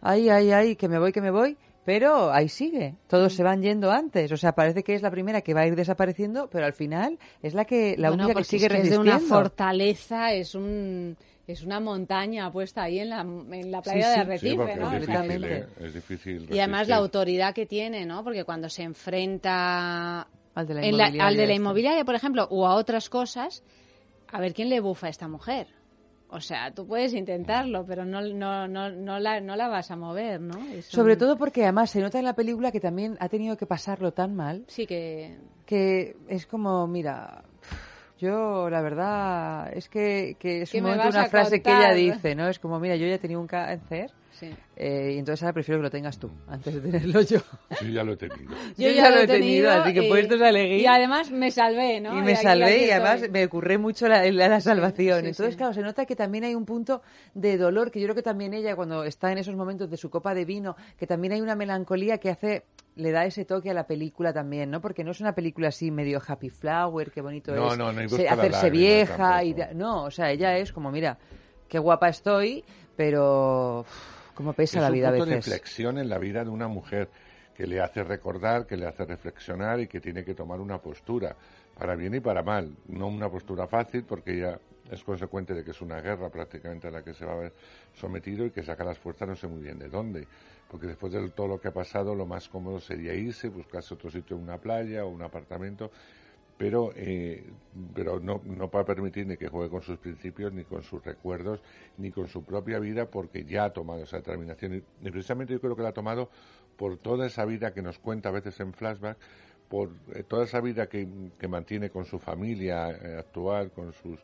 ay, 0.00 0.28
ay, 0.30 0.52
ay, 0.52 0.76
que 0.76 0.88
me 0.88 0.98
voy, 1.00 1.12
que 1.12 1.20
me 1.20 1.32
voy. 1.32 1.56
Pero 1.84 2.32
ahí 2.32 2.48
sigue, 2.48 2.94
todos 3.08 3.32
se 3.34 3.42
van 3.42 3.60
yendo 3.60 3.90
antes, 3.90 4.30
o 4.30 4.36
sea, 4.36 4.52
parece 4.54 4.84
que 4.84 4.94
es 4.94 5.02
la 5.02 5.10
primera 5.10 5.40
que 5.40 5.52
va 5.52 5.62
a 5.62 5.66
ir 5.66 5.74
desapareciendo, 5.74 6.48
pero 6.48 6.64
al 6.64 6.74
final 6.74 7.18
es 7.42 7.54
la 7.54 7.64
que 7.64 7.96
la 7.98 8.08
Bueno, 8.10 8.24
única 8.24 8.28
que 8.28 8.34
porque 8.34 8.44
sigue 8.48 8.66
es 8.66 8.72
que 8.72 8.78
es 8.78 8.90
de 8.90 8.98
resistiendo. 8.98 9.16
una 9.26 9.38
fortaleza, 9.38 10.32
es 10.32 10.54
un 10.54 11.16
es 11.48 11.62
una 11.64 11.80
montaña 11.80 12.50
puesta 12.52 12.84
ahí 12.84 13.00
en 13.00 13.10
la, 13.10 13.22
en 13.22 13.70
la 13.72 13.82
playa 13.82 14.04
Sí, 14.04 14.14
de. 14.14 14.20
Arrecife, 14.20 14.74
Sí, 14.74 14.78
¿no? 14.78 14.92
es 14.94 15.00
difícil, 15.06 15.44
¿eh? 15.44 15.66
Es 15.80 15.94
difícil 15.94 16.48
Y 16.54 16.58
además 16.60 16.86
la 16.88 16.96
autoridad 16.96 17.52
que 17.52 17.66
tiene, 17.66 18.06
¿no? 18.06 18.22
Porque 18.22 18.44
cuando 18.44 18.68
se 18.68 18.84
enfrenta 18.84 20.28
Al 20.54 20.66
de 20.66 20.74
la 20.74 20.82
en 20.86 20.96
la- 20.96 21.04
al 21.06 21.10
de 21.10 21.18
la 21.18 21.26
inmobiliaria 21.26 21.56
inmobiliaria, 21.56 22.04
por 22.04 22.14
ejemplo, 22.14 22.46
o 22.50 22.64
a 22.66 22.76
otras 22.76 23.08
cosas, 23.10 23.64
a 24.30 24.40
ver 24.40 24.54
quién 24.54 24.68
le 24.68 24.78
bufa 24.80 25.08
a 25.08 25.10
esta 25.10 25.26
mujer. 25.26 25.66
O 26.34 26.40
sea, 26.40 26.70
tú 26.72 26.86
puedes 26.86 27.12
intentarlo, 27.12 27.84
pero 27.84 28.06
no, 28.06 28.22
no, 28.22 28.66
no, 28.66 28.90
no, 28.90 29.18
la, 29.18 29.40
no 29.40 29.54
la 29.54 29.68
vas 29.68 29.90
a 29.90 29.96
mover, 29.96 30.40
¿no? 30.40 30.58
Sobre 30.80 31.16
todo 31.16 31.36
porque 31.36 31.62
además 31.64 31.90
se 31.90 32.00
nota 32.00 32.18
en 32.18 32.24
la 32.24 32.34
película 32.34 32.72
que 32.72 32.80
también 32.80 33.18
ha 33.20 33.28
tenido 33.28 33.58
que 33.58 33.66
pasarlo 33.66 34.12
tan 34.12 34.34
mal 34.34 34.64
Sí 34.66 34.86
que... 34.86 35.36
que 35.66 36.16
es 36.28 36.46
como, 36.46 36.86
mira, 36.86 37.44
yo 38.18 38.70
la 38.70 38.80
verdad 38.80 39.72
es 39.74 39.90
que, 39.90 40.36
que 40.38 40.62
es 40.62 40.70
¿Qué 40.70 40.78
un 40.78 40.84
me 40.84 40.90
momento 40.96 41.18
una 41.18 41.28
frase 41.28 41.60
que 41.60 41.70
ella 41.70 41.92
dice, 41.92 42.34
¿no? 42.34 42.48
Es 42.48 42.58
como, 42.58 42.80
mira, 42.80 42.96
yo 42.96 43.06
ya 43.06 43.16
he 43.16 43.18
tenido 43.18 43.40
un 43.40 43.46
cáncer 43.46 44.10
Sí. 44.32 44.50
eh, 44.76 45.12
y 45.14 45.18
entonces 45.18 45.42
ahora 45.42 45.52
prefiero 45.52 45.78
que 45.78 45.82
lo 45.84 45.90
tengas 45.90 46.18
tú 46.18 46.30
antes 46.48 46.74
de 46.74 46.80
tenerlo 46.80 47.20
yo. 47.20 47.38
Yo 47.80 47.88
ya 47.88 48.02
lo 48.02 48.12
he 48.12 48.16
tenido. 48.16 48.50
Yo 48.78 48.90
ya 48.90 49.10
lo 49.10 49.18
he 49.18 49.26
tenido, 49.26 49.70
así 49.70 49.92
que 49.94 50.04
y- 50.04 50.08
puestos 50.08 50.40
a 50.40 50.48
elegir. 50.48 50.80
Y 50.80 50.86
además 50.86 51.30
me 51.30 51.50
salvé, 51.50 52.00
¿no? 52.00 52.18
Y 52.18 52.22
me 52.22 52.34
salvé 52.36 52.86
y 52.86 52.90
además 52.90 53.16
estoy. 53.16 53.30
me 53.30 53.44
ocurre 53.44 53.78
mucho 53.78 54.08
la, 54.08 54.24
la, 54.30 54.48
la 54.48 54.60
salvación. 54.60 55.20
sí, 55.20 55.26
Entonces, 55.28 55.54
sí. 55.54 55.58
claro, 55.58 55.74
se 55.74 55.82
nota 55.82 56.06
que 56.06 56.16
también 56.16 56.44
hay 56.44 56.54
un 56.54 56.64
punto 56.64 57.02
de 57.34 57.56
dolor, 57.58 57.90
que 57.90 58.00
yo 58.00 58.06
creo 58.06 58.14
que 58.16 58.22
también 58.22 58.54
ella, 58.54 58.74
cuando 58.74 59.04
está 59.04 59.30
en 59.30 59.38
esos 59.38 59.54
momentos 59.54 59.90
de 59.90 59.96
su 59.96 60.10
copa 60.10 60.34
de 60.34 60.44
vino, 60.44 60.76
que 60.98 61.06
también 61.06 61.34
hay 61.34 61.40
una 61.40 61.54
melancolía 61.54 62.18
que 62.18 62.30
hace 62.30 62.64
le 62.96 63.10
da 63.10 63.24
ese 63.24 63.44
toque 63.44 63.70
a 63.70 63.74
la 63.74 63.86
película 63.86 64.32
también, 64.32 64.70
¿no? 64.70 64.80
Porque 64.80 65.02
no 65.04 65.12
es 65.12 65.20
una 65.20 65.34
película 65.34 65.68
así 65.68 65.90
medio 65.90 66.20
happy 66.26 66.50
flower, 66.50 67.10
qué 67.10 67.20
bonito 67.22 67.54
No, 67.54 67.72
es 67.72 67.78
no, 67.78 67.92
no 67.92 68.08
se- 68.08 68.28
hacerse 68.28 68.68
vieja 68.70 69.44
y 69.44 69.54
no, 69.74 70.04
o 70.04 70.10
sea, 70.10 70.30
ella 70.30 70.58
es 70.58 70.72
como, 70.72 70.90
mira, 70.90 71.16
qué 71.68 71.78
guapa 71.78 72.08
estoy, 72.10 72.62
pero 72.96 73.86
cómo 74.34 74.52
pesa 74.52 74.78
es 74.78 74.82
la 74.82 74.88
un 74.88 74.94
vida 74.94 75.08
a 75.08 75.12
punto 75.12 75.26
de 75.26 75.36
inflexión 75.36 75.98
en 75.98 76.08
la 76.08 76.18
vida 76.18 76.44
de 76.44 76.50
una 76.50 76.68
mujer 76.68 77.08
que 77.54 77.66
le 77.66 77.80
hace 77.80 78.02
recordar, 78.02 78.66
que 78.66 78.76
le 78.76 78.86
hace 78.86 79.04
reflexionar 79.04 79.80
y 79.80 79.86
que 79.86 80.00
tiene 80.00 80.24
que 80.24 80.34
tomar 80.34 80.60
una 80.60 80.78
postura, 80.78 81.36
para 81.78 81.94
bien 81.94 82.14
y 82.14 82.20
para 82.20 82.42
mal. 82.42 82.74
No 82.88 83.08
una 83.08 83.28
postura 83.28 83.66
fácil, 83.66 84.04
porque 84.04 84.38
ella 84.38 84.58
es 84.90 85.02
consecuente 85.04 85.54
de 85.54 85.64
que 85.64 85.70
es 85.70 85.80
una 85.80 86.00
guerra 86.00 86.28
prácticamente 86.28 86.88
a 86.88 86.90
la 86.90 87.02
que 87.02 87.14
se 87.14 87.24
va 87.24 87.32
a 87.32 87.36
ver 87.36 87.52
sometido 87.94 88.44
y 88.44 88.50
que 88.50 88.62
saca 88.62 88.84
las 88.84 88.98
fuerzas 88.98 89.28
no 89.28 89.36
sé 89.36 89.46
muy 89.46 89.62
bien 89.62 89.78
de 89.78 89.88
dónde. 89.88 90.26
Porque 90.70 90.86
después 90.86 91.12
de 91.12 91.28
todo 91.30 91.48
lo 91.48 91.60
que 91.60 91.68
ha 91.68 91.72
pasado, 91.72 92.14
lo 92.14 92.26
más 92.26 92.48
cómodo 92.48 92.80
sería 92.80 93.14
irse, 93.14 93.48
buscarse 93.48 93.94
otro 93.94 94.10
sitio, 94.10 94.36
una 94.36 94.58
playa 94.58 95.04
o 95.04 95.08
un 95.08 95.22
apartamento, 95.22 95.90
pero, 96.62 96.92
eh, 96.94 97.42
pero 97.92 98.20
no, 98.20 98.40
no 98.44 98.70
para 98.70 98.84
permitir 98.84 99.26
ni 99.26 99.36
que 99.36 99.48
juegue 99.48 99.68
con 99.68 99.82
sus 99.82 99.98
principios, 99.98 100.52
ni 100.52 100.62
con 100.62 100.84
sus 100.84 101.04
recuerdos, 101.04 101.60
ni 101.98 102.12
con 102.12 102.28
su 102.28 102.44
propia 102.44 102.78
vida, 102.78 103.06
porque 103.06 103.44
ya 103.44 103.64
ha 103.64 103.72
tomado 103.72 104.04
esa 104.04 104.18
determinación. 104.18 104.76
Y, 104.76 105.10
precisamente 105.10 105.54
yo 105.54 105.60
creo 105.60 105.74
que 105.74 105.82
la 105.82 105.88
ha 105.88 105.92
tomado 105.92 106.30
por 106.76 106.98
toda 106.98 107.26
esa 107.26 107.44
vida 107.46 107.74
que 107.74 107.82
nos 107.82 107.98
cuenta 107.98 108.28
a 108.28 108.32
veces 108.32 108.60
en 108.60 108.74
flashback, 108.74 109.18
por 109.68 109.90
eh, 110.14 110.22
toda 110.22 110.44
esa 110.44 110.60
vida 110.60 110.86
que, 110.86 111.08
que 111.36 111.48
mantiene 111.48 111.90
con 111.90 112.04
su 112.04 112.20
familia 112.20 112.92
eh, 112.92 113.16
actual, 113.18 113.72
con 113.72 113.92
sus 113.92 114.20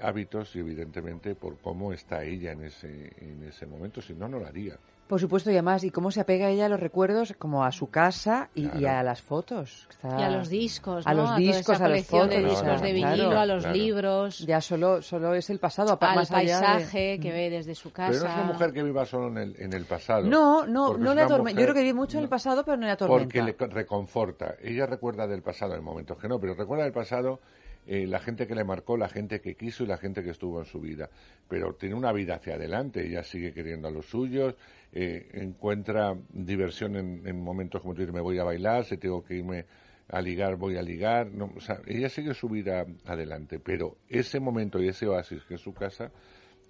hábitos 0.00 0.56
y 0.56 0.58
evidentemente 0.58 1.34
por 1.36 1.56
cómo 1.58 1.92
está 1.92 2.24
ella 2.24 2.52
en 2.52 2.64
ese, 2.64 3.12
en 3.16 3.44
ese 3.44 3.64
momento, 3.64 4.02
si 4.02 4.12
no, 4.12 4.28
no 4.28 4.40
lo 4.40 4.46
haría. 4.46 4.76
Por 5.10 5.18
supuesto, 5.20 5.50
y 5.50 5.54
además, 5.54 5.82
y 5.82 5.90
cómo 5.90 6.12
se 6.12 6.20
apega 6.20 6.48
ella 6.50 6.66
a 6.66 6.68
los 6.68 6.78
recuerdos, 6.78 7.34
como 7.36 7.64
a 7.64 7.72
su 7.72 7.90
casa 7.90 8.48
y, 8.54 8.68
y 8.78 8.86
a 8.86 9.02
las 9.02 9.20
fotos. 9.20 9.88
Está- 9.90 10.20
Y 10.20 10.22
a 10.22 10.30
los 10.30 10.48
discos, 10.48 11.04
a 11.04 11.12
¿no? 11.12 11.22
los 11.22 11.30
A 11.30 11.34
toda 11.34 11.38
discos, 11.40 11.74
esa 11.74 11.84
a 11.84 11.88
los 11.88 11.96
colección 11.96 12.20
fotos. 12.28 12.36
de 12.36 12.44
discos 12.48 12.80
de 12.82 12.94
claro, 12.94 13.16
vinilo, 13.16 13.38
a 13.40 13.46
los 13.46 13.62
claro. 13.64 13.76
libros, 13.76 14.38
Ya 14.46 14.60
solo, 14.60 15.02
solo 15.02 15.34
es 15.34 15.50
el 15.50 15.58
pasado, 15.58 15.98
al 16.00 16.14
más 16.16 16.30
allá 16.30 16.60
de- 16.60 16.64
paisaje 16.64 17.18
que 17.20 17.32
ve 17.32 17.50
desde 17.50 17.74
su 17.74 17.92
casa. 17.92 18.12
Pero 18.12 18.22
no 18.24 18.30
es 18.30 18.34
una 18.36 18.44
mujer 18.52 18.72
que 18.72 18.82
viva 18.84 19.04
solo 19.04 19.26
en 19.26 19.38
el, 19.38 19.56
en 19.60 19.72
el 19.72 19.84
pasado. 19.84 20.28
No, 20.28 20.64
no, 20.64 20.96
no 20.96 21.12
le 21.12 21.22
atormenta. 21.22 21.60
Yo 21.60 21.64
mujer- 21.64 21.64
creo 21.64 21.74
que 21.74 21.82
vive 21.82 21.94
mucho 21.94 22.16
en 22.18 22.22
el 22.22 22.30
pasado, 22.30 22.64
pero 22.64 22.76
no 22.76 22.86
le 22.86 22.92
atormenta. 22.92 23.24
Porque 23.24 23.42
le 23.42 23.56
co- 23.56 23.66
reconforta. 23.66 24.54
Ella 24.62 24.86
recuerda 24.86 25.26
del 25.26 25.42
pasado 25.42 25.74
en 25.74 25.82
momentos 25.82 26.18
que 26.18 26.28
no, 26.28 26.38
pero 26.38 26.54
recuerda 26.54 26.84
del 26.84 26.92
pasado 26.92 27.40
eh, 27.86 28.06
la 28.06 28.20
gente 28.20 28.46
que 28.46 28.54
le 28.54 28.64
marcó, 28.64 28.96
la 28.96 29.08
gente 29.08 29.40
que 29.40 29.54
quiso 29.54 29.84
y 29.84 29.86
la 29.86 29.96
gente 29.96 30.22
que 30.22 30.30
estuvo 30.30 30.58
en 30.58 30.66
su 30.66 30.80
vida. 30.80 31.10
Pero 31.48 31.74
tiene 31.74 31.94
una 31.94 32.12
vida 32.12 32.36
hacia 32.36 32.54
adelante, 32.54 33.06
ella 33.06 33.22
sigue 33.22 33.52
queriendo 33.52 33.88
a 33.88 33.90
los 33.90 34.06
suyos, 34.06 34.54
eh, 34.92 35.28
encuentra 35.34 36.16
diversión 36.32 36.96
en, 36.96 37.26
en 37.26 37.42
momentos 37.42 37.80
como 37.80 37.94
tú 37.94 38.00
dices, 38.00 38.14
me 38.14 38.20
voy 38.20 38.38
a 38.38 38.44
bailar, 38.44 38.84
si 38.84 38.96
tengo 38.96 39.24
que 39.24 39.34
irme 39.34 39.66
a 40.08 40.20
ligar, 40.20 40.56
voy 40.56 40.76
a 40.76 40.82
ligar. 40.82 41.30
No, 41.30 41.52
o 41.56 41.60
sea, 41.60 41.80
ella 41.86 42.08
sigue 42.08 42.34
su 42.34 42.48
vida 42.48 42.86
adelante, 43.06 43.58
pero 43.58 43.96
ese 44.08 44.40
momento 44.40 44.80
y 44.82 44.88
ese 44.88 45.06
oasis 45.06 45.42
que 45.44 45.54
es 45.54 45.60
su 45.60 45.72
casa 45.72 46.10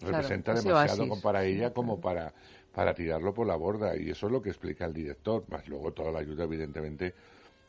Claro, 0.01 0.17
representa 0.17 0.53
ese 0.55 0.69
demasiado 0.69 1.05
oasis. 1.11 1.23
para 1.23 1.45
ella 1.45 1.73
como 1.73 2.01
para, 2.01 2.33
para 2.73 2.95
tirarlo 2.95 3.35
por 3.35 3.47
la 3.47 3.57
borda. 3.57 3.97
Y 3.97 4.11
eso 4.11 4.27
es 4.27 4.33
lo 4.33 4.41
que 4.41 4.49
explica 4.49 4.87
el 4.87 4.95
director, 4.95 5.45
más 5.49 5.69
luego 5.69 5.93
toda 5.93 6.11
la 6.11 6.21
ayuda, 6.21 6.45
evidentemente, 6.45 7.15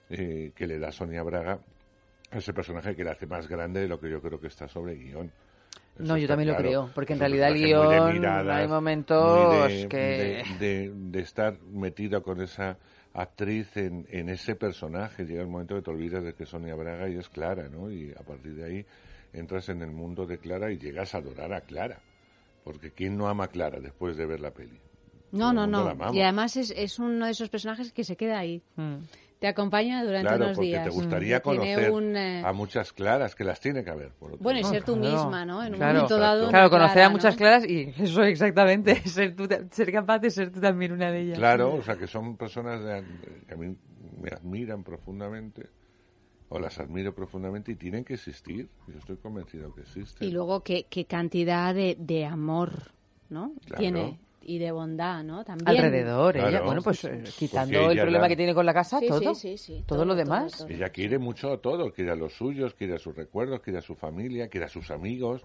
eh, 0.09 0.51
que 0.55 0.67
le 0.67 0.79
da 0.79 0.91
Sonia 0.91 1.23
Braga 1.23 1.59
ese 2.31 2.53
personaje 2.53 2.95
que 2.95 3.03
le 3.03 3.11
hace 3.11 3.27
más 3.27 3.47
grande 3.47 3.81
de 3.81 3.87
lo 3.87 3.99
que 3.99 4.09
yo 4.09 4.21
creo 4.21 4.39
que 4.39 4.47
está 4.47 4.67
sobre 4.67 4.95
guion. 4.95 5.31
Eso 5.95 6.03
No, 6.05 6.17
yo 6.17 6.27
también 6.27 6.49
lo 6.49 6.55
creo, 6.57 6.89
porque 6.95 7.13
en 7.13 7.17
Es 7.17 7.19
realidad 7.21 7.49
el 7.49 7.55
guion 7.55 8.13
miradas, 8.13 8.61
hay 8.61 8.67
momentos 8.67 9.69
de- 9.81 9.87
que... 9.89 9.97
de, 9.97 10.45
de- 10.59 10.91
de 10.95 11.19
estar 11.19 11.59
metida 11.61 12.21
con 12.21 12.41
esa 12.41 12.77
actriz 13.13 13.75
en, 13.75 14.07
en 14.09 14.29
ese 14.29 14.55
personaje. 14.55 15.25
Llega 15.25 15.41
el 15.41 15.47
momento 15.47 15.75
que 15.75 15.81
te 15.81 15.91
olvidas 15.91 16.23
de 16.23 16.33
que 16.33 16.45
Sonia 16.45 16.75
Braga 16.75 17.09
y 17.09 17.17
es 17.17 17.27
Clara, 17.29 17.67
¿no? 17.69 17.91
Y 17.91 18.11
a 18.11 18.23
partir 18.23 18.55
de 18.55 18.63
ahí 18.63 18.85
entras 19.33 19.69
en 19.69 19.81
el 19.81 19.91
mundo 19.91 20.25
de 20.25 20.37
Clara 20.37 20.71
y 20.71 20.77
llegas 20.77 21.13
a 21.13 21.17
adorar 21.17 21.53
a 21.53 21.61
Clara. 21.61 21.99
Porque 22.63 22.91
¿quién 22.91 23.17
no 23.17 23.27
ama 23.27 23.45
a 23.45 23.47
Clara 23.47 23.79
después 23.79 24.15
de 24.15 24.25
ver 24.25 24.39
la 24.39 24.51
peli? 24.51 24.79
No, 25.31 25.51
no, 25.53 25.65
no. 25.67 26.13
Y 26.13 26.21
además 26.21 26.55
es, 26.57 26.71
es 26.71 26.99
uno 26.99 27.25
de 27.25 27.31
esos 27.31 27.49
personajes 27.49 27.91
que 27.91 28.03
se 28.03 28.15
queda 28.15 28.39
ahí. 28.39 28.61
Te 29.41 29.47
acompaña 29.47 30.03
durante 30.03 30.27
Claro, 30.29 30.45
unos 30.45 30.55
porque 30.57 30.69
días. 30.69 30.83
te 30.83 30.89
gustaría 30.91 31.39
Tiene 31.41 31.57
conocer 31.57 31.89
un, 31.89 32.15
eh, 32.15 32.43
a 32.45 32.53
muchas 32.53 32.93
Claras, 32.93 33.33
que 33.33 33.43
las 33.43 33.59
tiene 33.59 33.83
que 33.83 33.89
haber. 33.89 34.11
por 34.11 34.33
otro 34.33 34.43
Bueno, 34.43 34.59
y 34.59 34.63
ser 34.63 34.83
tú 34.83 34.95
misma, 34.95 35.45
¿no? 35.45 35.63
En 35.63 35.73
un 35.73 35.79
Claro, 35.79 36.01
momento 36.01 36.19
dado. 36.19 36.47
claro, 36.49 36.69
conocer 36.69 36.93
Clara, 36.93 37.07
a 37.07 37.09
muchas 37.09 37.33
¿no? 37.33 37.37
claras 37.39 37.65
y 37.67 37.91
eso 37.97 38.21
exactamente, 38.23 38.95
ser, 39.09 39.35
tú, 39.35 39.47
ta- 39.47 39.61
ser 39.71 39.91
capaz 39.91 40.19
de 40.19 40.29
ser 40.29 40.51
tú 40.51 40.61
también 40.61 40.91
una 40.91 41.09
de 41.09 41.21
ellas. 41.21 41.39
Claro, 41.39 41.73
o 41.73 41.81
sea, 41.81 41.97
que 41.97 42.05
son 42.05 42.37
personas 42.37 42.83
de- 42.83 43.03
que 43.47 43.53
a 43.55 43.57
mí 43.57 43.75
me 44.21 44.29
admiran 44.29 44.83
profundamente, 44.83 45.65
o 46.49 46.59
las 46.59 46.79
admiro 46.79 47.15
profundamente 47.15 47.71
y 47.71 47.75
tienen 47.77 48.03
que 48.03 48.13
existir. 48.13 48.69
Yo 48.85 48.99
estoy 48.99 49.17
convencido 49.17 49.73
que 49.73 49.81
existen. 49.81 50.27
Y 50.27 50.31
luego 50.31 50.63
qué, 50.63 50.85
qué 50.87 51.05
cantidad 51.05 51.73
de, 51.73 51.97
de 51.97 52.27
amor, 52.27 52.91
¿no? 53.29 53.53
Claro. 53.65 53.81
Tiene. 53.81 54.19
Y 54.43 54.57
de 54.57 54.71
bondad, 54.71 55.23
¿no? 55.23 55.43
También. 55.43 55.69
Alrededor, 55.69 56.35
ella, 56.35 56.49
Claro. 56.49 56.65
bueno, 56.65 56.81
pues 56.81 56.99
Sí, 56.99 57.07
eh, 57.07 57.23
sí. 57.27 57.33
quitando 57.37 57.77
el 57.77 57.91
ella 57.91 58.01
problema 58.01 58.23
da- 58.23 58.29
que 58.29 58.35
tiene 58.35 58.53
con 58.55 58.65
la 58.65 58.73
casa, 58.73 58.99
Sí, 58.99 59.07
todo, 59.07 59.35
sí, 59.35 59.35
sí, 59.35 59.57
sí, 59.57 59.83
todo, 59.85 59.99
todo, 59.99 60.05
lo 60.05 60.13
todo, 60.13 60.23
demás. 60.23 60.57
todo. 60.57 60.67
Ella 60.67 60.89
quiere 60.89 61.19
mucho 61.19 61.51
a 61.51 61.57
todos, 61.61 61.93
quiere 61.93 62.11
a 62.11 62.15
los 62.15 62.33
suyos, 62.33 62.73
quiere 62.73 62.95
a 62.95 62.99
sus 62.99 63.15
recuerdos, 63.15 63.61
quiere 63.61 63.79
a 63.79 63.81
su 63.83 63.95
familia, 63.95 64.47
quiere 64.47 64.65
a 64.65 64.69
sus 64.69 64.89
amigos. 64.89 65.43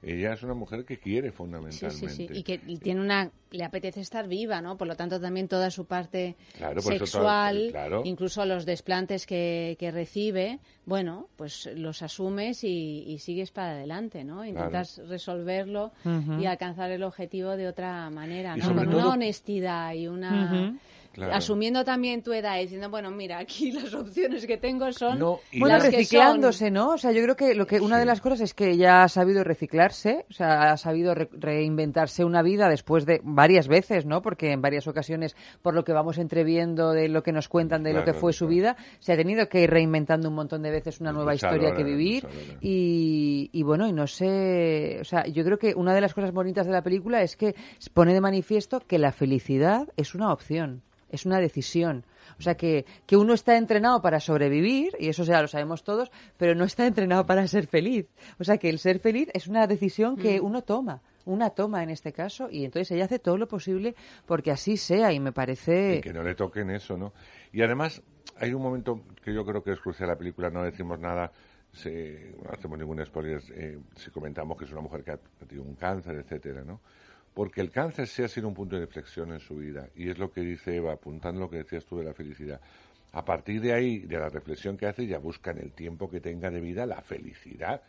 Ella 0.00 0.32
es 0.32 0.42
una 0.44 0.54
mujer 0.54 0.84
que 0.84 0.98
quiere 0.98 1.32
fundamentalmente. 1.32 2.08
sí, 2.08 2.28
sí. 2.28 2.38
Y 2.38 2.42
que 2.44 2.60
y 2.66 2.78
tiene 2.78 3.00
una. 3.00 3.32
Le 3.50 3.64
apetece 3.64 4.00
estar 4.00 4.28
viva, 4.28 4.60
¿no? 4.60 4.76
Por 4.76 4.86
lo 4.86 4.94
tanto, 4.94 5.18
también 5.20 5.48
toda 5.48 5.70
su 5.70 5.86
parte 5.86 6.36
Claro, 6.56 6.80
sexual, 6.82 7.68
claro. 7.70 8.02
incluso 8.04 8.44
los 8.44 8.64
desplantes 8.66 9.26
que, 9.26 9.76
que 9.80 9.90
recibe, 9.90 10.58
bueno, 10.84 11.28
pues 11.36 11.68
los 11.74 12.02
asumes 12.02 12.62
y, 12.62 13.04
y 13.08 13.18
sigues 13.18 13.50
para 13.50 13.70
adelante, 13.72 14.22
¿no? 14.22 14.44
Intentas 14.44 15.00
resolverlo 15.08 15.92
y 16.40 16.44
alcanzar 16.46 16.90
el 16.90 17.02
objetivo 17.02 17.56
de 17.56 17.66
otra 17.68 18.08
manera, 18.10 18.54
¿no? 18.56 18.74
Con 18.74 18.84
todo- 18.90 18.98
una 18.98 19.08
honestidad 19.14 19.94
y 19.94 20.06
una. 20.08 20.78
Claro. 21.12 21.34
Asumiendo 21.34 21.84
también 21.84 22.22
tu 22.22 22.32
edad 22.32 22.58
y 22.58 22.62
diciendo, 22.62 22.90
bueno, 22.90 23.10
mira, 23.10 23.38
aquí 23.38 23.72
las 23.72 23.92
opciones 23.94 24.46
que 24.46 24.56
tengo 24.56 24.92
son. 24.92 25.18
No, 25.18 25.40
y 25.50 25.58
Bueno, 25.58 25.76
las 25.78 25.88
que 25.88 25.96
reciclándose, 25.96 26.66
son. 26.66 26.74
¿no? 26.74 26.90
O 26.90 26.98
sea, 26.98 27.10
yo 27.10 27.22
creo 27.22 27.34
que 27.34 27.54
lo 27.56 27.66
que 27.66 27.80
una 27.80 27.98
de 27.98 28.04
las 28.04 28.20
cosas 28.20 28.40
es 28.42 28.54
que 28.54 28.70
ella 28.70 29.02
ha 29.02 29.08
sabido 29.08 29.42
reciclarse, 29.42 30.26
o 30.30 30.32
sea, 30.32 30.70
ha 30.72 30.76
sabido 30.76 31.14
re- 31.14 31.28
reinventarse 31.32 32.24
una 32.24 32.42
vida 32.42 32.68
después 32.68 33.04
de 33.04 33.20
varias 33.24 33.66
veces, 33.66 34.06
¿no? 34.06 34.22
Porque 34.22 34.52
en 34.52 34.60
varias 34.62 34.86
ocasiones, 34.86 35.34
por 35.62 35.74
lo 35.74 35.82
que 35.82 35.92
vamos 35.92 36.18
entreviendo 36.18 36.92
de 36.92 37.08
lo 37.08 37.22
que 37.22 37.32
nos 37.32 37.48
cuentan 37.48 37.82
de 37.82 37.92
lo 37.92 38.00
que 38.00 38.04
Claro, 38.12 38.20
fue 38.20 38.32
su 38.32 38.46
vida, 38.46 38.76
se 39.00 39.12
ha 39.12 39.16
tenido 39.16 39.48
que 39.48 39.62
ir 39.62 39.70
reinventando 39.70 40.28
un 40.28 40.34
montón 40.36 40.62
de 40.62 40.70
veces 40.70 41.00
una 41.00 41.12
nueva 41.12 41.34
historia 41.34 41.74
que 41.74 41.82
vivir 41.84 42.26
y, 42.60 43.50
y 43.52 43.62
bueno, 43.62 43.86
y 43.88 43.92
no 43.92 44.06
sé, 44.06 44.98
o 45.00 45.04
sea, 45.04 45.26
yo 45.26 45.44
creo 45.44 45.58
que 45.58 45.74
una 45.74 45.94
de 45.94 46.00
las 46.00 46.14
cosas 46.14 46.32
bonitas 46.32 46.66
de 46.66 46.72
la 46.72 46.82
película 46.82 47.22
es 47.22 47.36
que 47.36 47.54
pone 47.94 48.12
de 48.14 48.20
manifiesto 48.20 48.80
que 48.80 48.98
la 48.98 49.12
felicidad 49.12 49.88
es 49.96 50.14
una 50.14 50.32
opción, 50.32 50.82
es 51.10 51.26
una 51.26 51.40
decisión. 51.40 52.04
O 52.38 52.42
sea, 52.42 52.56
que, 52.56 52.84
que 53.06 53.16
uno 53.16 53.34
está 53.34 53.56
entrenado 53.56 54.00
para 54.02 54.20
sobrevivir, 54.20 54.92
y 55.00 55.08
eso 55.08 55.24
ya 55.24 55.40
lo 55.42 55.48
sabemos 55.48 55.82
todos, 55.82 56.10
pero 56.36 56.54
no 56.54 56.64
está 56.64 56.86
entrenado 56.86 57.26
para 57.26 57.46
ser 57.48 57.66
feliz. 57.66 58.06
O 58.38 58.44
sea, 58.44 58.58
que 58.58 58.68
el 58.68 58.78
ser 58.78 59.00
feliz 59.00 59.28
es 59.32 59.48
una 59.48 59.66
decisión 59.66 60.16
que 60.16 60.40
uno 60.40 60.62
toma, 60.62 61.00
una 61.24 61.50
toma 61.50 61.82
en 61.82 61.90
este 61.90 62.12
caso, 62.12 62.48
y 62.50 62.64
entonces 62.64 62.90
ella 62.92 63.06
hace 63.06 63.18
todo 63.18 63.36
lo 63.38 63.48
posible 63.48 63.94
porque 64.26 64.50
así 64.50 64.76
sea, 64.76 65.12
y 65.12 65.20
me 65.20 65.32
parece... 65.32 65.96
Y 65.96 66.00
que 66.00 66.12
no 66.12 66.22
le 66.22 66.34
toquen 66.34 66.70
eso, 66.70 66.96
¿no? 66.96 67.12
Y 67.52 67.62
además, 67.62 68.02
hay 68.36 68.52
un 68.54 68.62
momento 68.62 69.00
que 69.24 69.32
yo 69.34 69.44
creo 69.44 69.62
que 69.64 69.72
es 69.72 69.80
crucial 69.80 70.08
la 70.08 70.16
película, 70.16 70.50
no 70.50 70.62
decimos 70.62 70.98
nada, 71.00 71.32
se- 71.72 72.34
no 72.44 72.50
hacemos 72.50 72.78
ningún 72.78 73.04
spoiler, 73.04 73.40
eh, 73.54 73.78
si 73.96 74.10
comentamos 74.10 74.56
que 74.58 74.64
es 74.64 74.72
una 74.72 74.80
mujer 74.82 75.02
que 75.02 75.10
ha, 75.12 75.14
ha 75.14 75.46
tenido 75.46 75.66
un 75.66 75.74
cáncer, 75.74 76.14
etcétera, 76.16 76.62
¿no? 76.64 76.80
Porque 77.38 77.60
el 77.60 77.70
cáncer 77.70 78.08
sí 78.08 78.24
ha 78.24 78.26
sido 78.26 78.48
un 78.48 78.54
punto 78.54 78.74
de 78.74 78.82
inflexión 78.82 79.30
en 79.30 79.38
su 79.38 79.54
vida, 79.54 79.90
y 79.94 80.10
es 80.10 80.18
lo 80.18 80.32
que 80.32 80.40
dice 80.40 80.74
Eva, 80.74 80.94
apuntando 80.94 81.38
lo 81.38 81.48
que 81.48 81.58
decías 81.58 81.84
tú 81.84 81.96
de 81.96 82.02
la 82.02 82.12
felicidad. 82.12 82.60
A 83.12 83.24
partir 83.24 83.60
de 83.60 83.72
ahí, 83.72 84.00
de 84.00 84.18
la 84.18 84.28
reflexión 84.28 84.76
que 84.76 84.86
hace, 84.86 85.06
ya 85.06 85.18
busca 85.18 85.52
en 85.52 85.58
el 85.58 85.70
tiempo 85.70 86.10
que 86.10 86.18
tenga 86.18 86.50
de 86.50 86.60
vida 86.60 86.84
la 86.84 87.00
felicidad. 87.00 87.80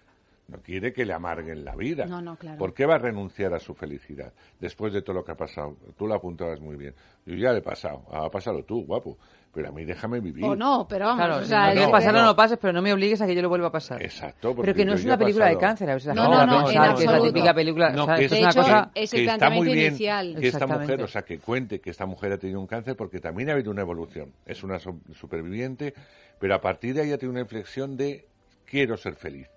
No 0.49 0.59
quiere 0.61 0.91
que 0.91 1.05
le 1.05 1.13
amarguen 1.13 1.63
la 1.63 1.75
vida. 1.75 2.05
No, 2.05 2.21
no, 2.21 2.35
claro. 2.35 2.57
¿Por 2.57 2.73
qué 2.73 2.85
va 2.85 2.95
a 2.95 2.97
renunciar 2.97 3.53
a 3.53 3.59
su 3.59 3.75
felicidad 3.75 4.33
después 4.59 4.91
de 4.91 5.01
todo 5.01 5.17
lo 5.17 5.23
que 5.23 5.31
ha 5.31 5.35
pasado? 5.35 5.77
Tú 5.97 6.07
lo 6.07 6.15
apuntabas 6.15 6.59
muy 6.59 6.75
bien. 6.75 6.95
Yo 7.25 7.35
ya 7.35 7.51
le 7.51 7.59
he 7.59 7.61
pasado. 7.61 8.03
Ah, 8.11 8.29
pásalo 8.31 8.63
tú, 8.63 8.83
guapo. 8.85 9.17
Pero 9.51 9.69
a 9.69 9.71
mí 9.71 9.83
déjame 9.83 10.19
vivir. 10.19 10.45
O 10.45 10.55
no, 10.55 10.87
pero 10.87 11.05
vamos. 11.05 11.25
Claro, 11.25 11.41
o 11.41 11.45
sea, 11.45 11.73
no 11.73 11.89
pasarlo, 11.89 12.19
no. 12.21 12.27
no 12.27 12.35
pases, 12.35 12.59
pero 12.61 12.71
no 12.71 12.81
me 12.81 12.93
obligues 12.93 13.19
a 13.21 13.25
que 13.25 13.33
yo 13.33 13.41
lo 13.41 13.49
vuelva 13.49 13.67
a 13.67 13.71
pasar. 13.71 14.01
Exacto. 14.01 14.55
Pero 14.55 14.73
que 14.75 14.85
no 14.85 14.93
es 14.93 15.03
una 15.03 15.17
película 15.17 15.47
de 15.47 15.57
cáncer, 15.57 15.89
a 15.89 15.95
veces 15.95 16.07
la 16.07 16.13
No, 16.15 16.21
gente 16.31 16.45
no, 16.45 16.61
no, 16.61 16.67
que 16.95 17.03
es 17.03 17.11
la 17.11 17.21
típica 17.21 17.53
película. 17.53 17.89
No, 17.89 18.03
o 18.03 18.05
sea, 18.05 18.15
que 18.15 18.25
es 18.25 18.31
es 18.31 18.37
De 18.37 18.43
una 18.43 18.49
hecho, 18.51 18.61
cosa... 18.61 18.91
es 18.93 19.11
que 19.11 19.21
el 19.21 19.29
está 19.29 19.49
muy 19.49 19.67
bien 19.67 19.87
inicial. 19.87 20.35
que 20.39 20.47
esta 20.47 20.67
mujer, 20.67 21.01
o 21.01 21.07
sea, 21.07 21.21
que 21.23 21.39
cuente 21.39 21.79
que 21.79 21.89
esta 21.89 22.05
mujer 22.05 22.33
ha 22.33 22.37
tenido 22.37 22.59
un 22.59 22.67
cáncer 22.67 22.95
porque 22.95 23.19
también 23.19 23.49
ha 23.49 23.53
habido 23.53 23.71
una 23.71 23.81
evolución. 23.81 24.33
Es 24.45 24.63
una 24.63 24.77
superviviente, 24.79 25.95
pero 26.39 26.53
a 26.53 26.61
partir 26.61 26.93
de 26.93 27.01
ahí 27.01 27.11
ha 27.11 27.17
tenido 27.17 27.31
una 27.31 27.41
inflexión 27.41 27.97
de 27.97 28.27
quiero 28.65 28.97
ser 28.97 29.15
feliz. 29.15 29.47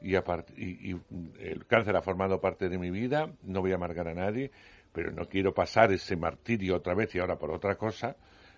Y, 0.00 0.16
y, 0.16 0.92
y 0.92 1.00
el 1.40 1.66
cáncer 1.66 1.96
ha 1.96 2.02
formado 2.02 2.40
parte 2.40 2.68
de 2.68 2.78
mi 2.78 2.90
vida, 2.90 3.32
no 3.42 3.60
voy 3.60 3.72
a 3.72 3.76
amargar 3.76 4.08
a 4.08 4.14
nadie, 4.14 4.50
pero 4.92 5.10
no 5.10 5.28
quiero 5.28 5.54
pasar 5.54 5.92
ese 5.92 6.16
martirio 6.16 6.76
otra 6.76 6.94
vez 6.94 7.14
y 7.14 7.18
ahora 7.18 7.36
por 7.38 7.50
otra 7.50 7.76
cosa, 7.76 8.16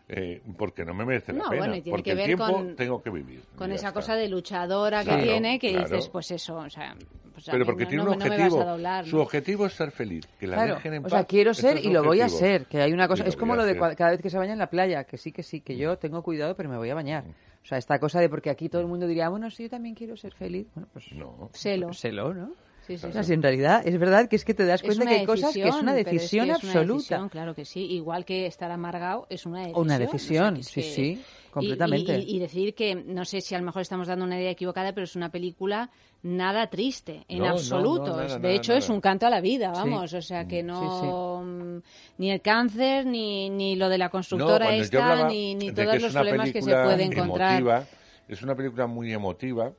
eh, 0.08 0.40
porque 0.56 0.84
no 0.84 0.94
me 0.94 1.04
merece 1.04 1.32
la 1.32 1.38
No, 1.40 1.50
pena. 1.50 1.58
bueno, 1.62 1.74
y 1.76 1.82
tiene 1.82 1.96
porque 1.98 2.14
que 2.14 2.20
el 2.20 2.26
tiempo 2.26 2.46
con- 2.46 2.76
tengo 2.76 3.02
que 3.02 3.10
vivir. 3.10 3.42
Con 3.56 3.72
esa 3.72 3.88
está. 3.88 4.00
cosa 4.00 4.14
de 4.14 4.28
luchadora 4.28 5.02
Claro, 5.02 5.18
que 5.18 5.24
tiene, 5.24 5.58
que 5.58 5.70
claro. 5.72 5.88
dices, 5.88 6.08
pues 6.10 6.30
eso, 6.30 6.56
o 6.56 6.70
sea, 6.70 6.94
pues 7.32 7.46
Pero 7.50 7.66
porque 7.66 7.84
no- 7.84 7.88
tiene 7.88 8.04
un 8.04 8.10
no 8.10 8.14
objetivo. 8.24 8.64
doblar, 8.64 9.04
Su 9.04 9.18
objetivo 9.18 9.66
es 9.66 9.72
ser 9.74 9.90
feliz, 9.90 10.24
que 10.38 10.46
la 10.46 10.56
Claro, 10.56 10.74
dejen 10.76 10.94
en 10.94 10.98
o 11.00 11.02
paz. 11.02 11.10
sea, 11.12 11.24
quiero 11.24 11.54
ser 11.54 11.78
es 11.78 11.84
y 11.84 11.90
lo 11.90 12.04
voy 12.04 12.20
a 12.20 12.28
ser, 12.28 12.66
que 12.66 12.80
hay 12.80 12.92
una 12.92 13.08
cosa, 13.08 13.24
es 13.24 13.36
como 13.36 13.56
lo 13.56 13.64
de 13.64 13.76
cada 13.96 14.10
vez 14.12 14.20
que 14.22 14.30
se 14.30 14.38
baña 14.38 14.52
en 14.52 14.58
la 14.60 14.70
playa, 14.70 15.04
que 15.04 15.18
sí, 15.18 15.32
que 15.32 15.42
sí, 15.42 15.60
que 15.60 15.76
yo 15.76 15.98
tengo 15.98 16.22
cuidado, 16.22 16.54
pero 16.54 16.68
me 16.68 16.76
voy 16.76 16.90
a 16.90 16.94
bañar. 16.94 17.24
O 17.62 17.68
sea, 17.68 17.78
esta 17.78 17.98
cosa 17.98 18.20
de 18.20 18.28
porque 18.28 18.48
aquí 18.48 18.68
todo 18.68 18.80
el 18.82 18.86
mundo 18.86 19.08
diría, 19.08 19.28
bueno, 19.28 19.50
sí, 19.50 19.64
yo 19.64 19.70
también 19.70 19.96
quiero 19.96 20.16
ser 20.16 20.32
feliz. 20.34 20.68
Bueno, 20.72 20.88
pues 20.92 21.10
no. 21.12 21.50
Sélo. 21.52 21.92
Sélo, 21.92 22.32
¿no? 22.32 22.52
Sí, 22.86 22.98
sí, 22.98 23.06
O 23.06 23.12
sea, 23.12 23.22
sí. 23.22 23.28
si 23.28 23.34
en 23.34 23.42
realidad 23.42 23.82
es 23.84 23.98
verdad 23.98 24.28
que 24.28 24.36
es 24.36 24.44
que 24.44 24.54
te 24.54 24.64
das 24.64 24.80
Es 24.80 24.86
cuenta 24.86 25.02
una 25.04 25.10
que 25.12 25.18
hay 25.20 25.26
cosas 25.26 25.52
que 25.54 25.66
es 25.68 25.74
una 25.74 25.92
decisión, 25.94 26.46
que 26.46 26.52
es 26.52 26.62
una 26.62 26.70
absoluta. 26.72 26.94
decisión, 26.98 27.28
claro 27.28 27.54
que 27.54 27.64
sí. 27.64 27.80
Igual 27.86 28.24
que 28.24 28.46
estar 28.46 28.70
amargado 28.70 29.26
es 29.28 29.44
una 29.46 29.60
decisión. 29.60 29.82
Una 29.84 29.94
o 29.94 29.98
sea, 29.98 30.06
decisión, 30.06 30.56
es 30.58 30.66
sí, 30.68 30.74
que- 30.82 30.82
sí, 30.82 31.22
completamente. 31.50 32.18
Y, 32.18 32.22
y- 32.32 32.36
y 32.36 32.38
decir 32.38 32.74
que, 32.74 32.94
no 32.94 33.24
sé 33.24 33.40
si 33.40 33.54
a 33.54 33.58
lo 33.58 33.64
mejor 33.64 33.82
estamos 33.82 34.06
dando 34.06 34.24
una 34.24 34.38
idea 34.38 34.50
equivocada, 34.50 34.92
pero 34.92 35.04
es 35.04 35.16
una 35.16 35.30
película 35.30 35.90
nada 36.22 36.68
triste, 36.68 37.24
en 37.28 37.38
No, 37.40 37.48
absoluto. 37.48 38.06
no, 38.06 38.16
nada, 38.16 38.26
Es- 38.26 38.32
de 38.34 38.38
nada, 38.40 38.54
hecho, 38.54 38.72
es 38.74 38.88
un 38.88 39.00
canto 39.00 39.26
a 39.26 39.30
la 39.30 39.40
vida, 39.40 39.72
Sí. 39.74 39.80
vamos. 39.80 40.12
O 40.12 40.22
sea, 40.22 40.46
que 40.46 40.62
no... 40.62 41.42
mm, 41.44 41.78
Ni 42.18 42.30
el 42.30 42.40
cáncer, 42.40 43.04
ni, 43.06 43.50
ni 43.50 43.74
lo 43.76 43.88
de 43.88 43.98
la 43.98 44.08
constructora 44.10 44.74
esta, 44.76 45.28
ni, 45.28 45.54
ni 45.54 45.72
todos 45.72 45.94
es 45.94 46.02
los 46.02 46.12
una 46.12 46.20
problemas 46.20 46.52
que 46.52 46.62
se 46.62 46.70
puede 46.70 47.02
encontrar. 47.04 47.50
emotiva, 47.60 47.84
es 48.28 48.42
una 48.42 48.54
película 48.54 48.86
muy 48.86 49.12
emotiva 49.12 49.72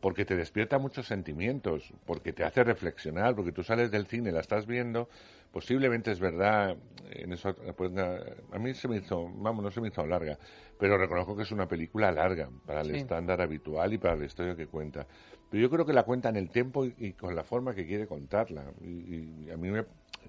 porque 0.00 0.24
te 0.24 0.36
despierta 0.36 0.78
muchos 0.78 1.06
sentimientos, 1.06 1.92
porque 2.06 2.32
te 2.32 2.44
hace 2.44 2.62
reflexionar, 2.64 3.34
porque 3.34 3.52
tú 3.52 3.62
sales 3.64 3.90
del 3.90 4.06
cine, 4.06 4.30
la 4.30 4.40
estás 4.40 4.66
viendo, 4.66 5.08
posiblemente 5.50 6.12
es 6.12 6.20
verdad, 6.20 6.76
en 7.10 7.32
eso 7.32 7.54
pues, 7.76 7.90
a 7.96 8.58
mí 8.58 8.74
se 8.74 8.86
me 8.86 8.98
hizo, 8.98 9.28
vamos, 9.34 9.64
no 9.64 9.70
se 9.70 9.80
me 9.80 9.88
hizo 9.88 10.06
larga, 10.06 10.38
pero 10.78 10.96
reconozco 10.98 11.36
que 11.36 11.42
es 11.42 11.50
una 11.50 11.66
película 11.66 12.12
larga 12.12 12.48
para 12.64 12.82
el 12.82 12.92
Sí. 12.92 12.96
estándar 12.98 13.40
habitual 13.40 13.92
y 13.92 13.98
para 13.98 14.14
la 14.16 14.24
historia 14.26 14.54
que 14.54 14.66
cuenta. 14.66 15.06
Pero 15.50 15.62
yo 15.62 15.70
creo 15.70 15.84
que 15.86 15.92
la 15.94 16.04
cuenta 16.04 16.28
en 16.28 16.36
el 16.36 16.50
tiempo 16.50 16.84
y, 16.84 16.94
y 16.98 17.12
con 17.14 17.34
la 17.34 17.42
forma 17.42 17.74
que 17.74 17.86
quiere 17.86 18.06
contarla. 18.06 18.66
Y, 18.82 19.46
y 19.46 19.50
a 19.50 19.56
mí 19.56 19.70
me- 19.70 19.86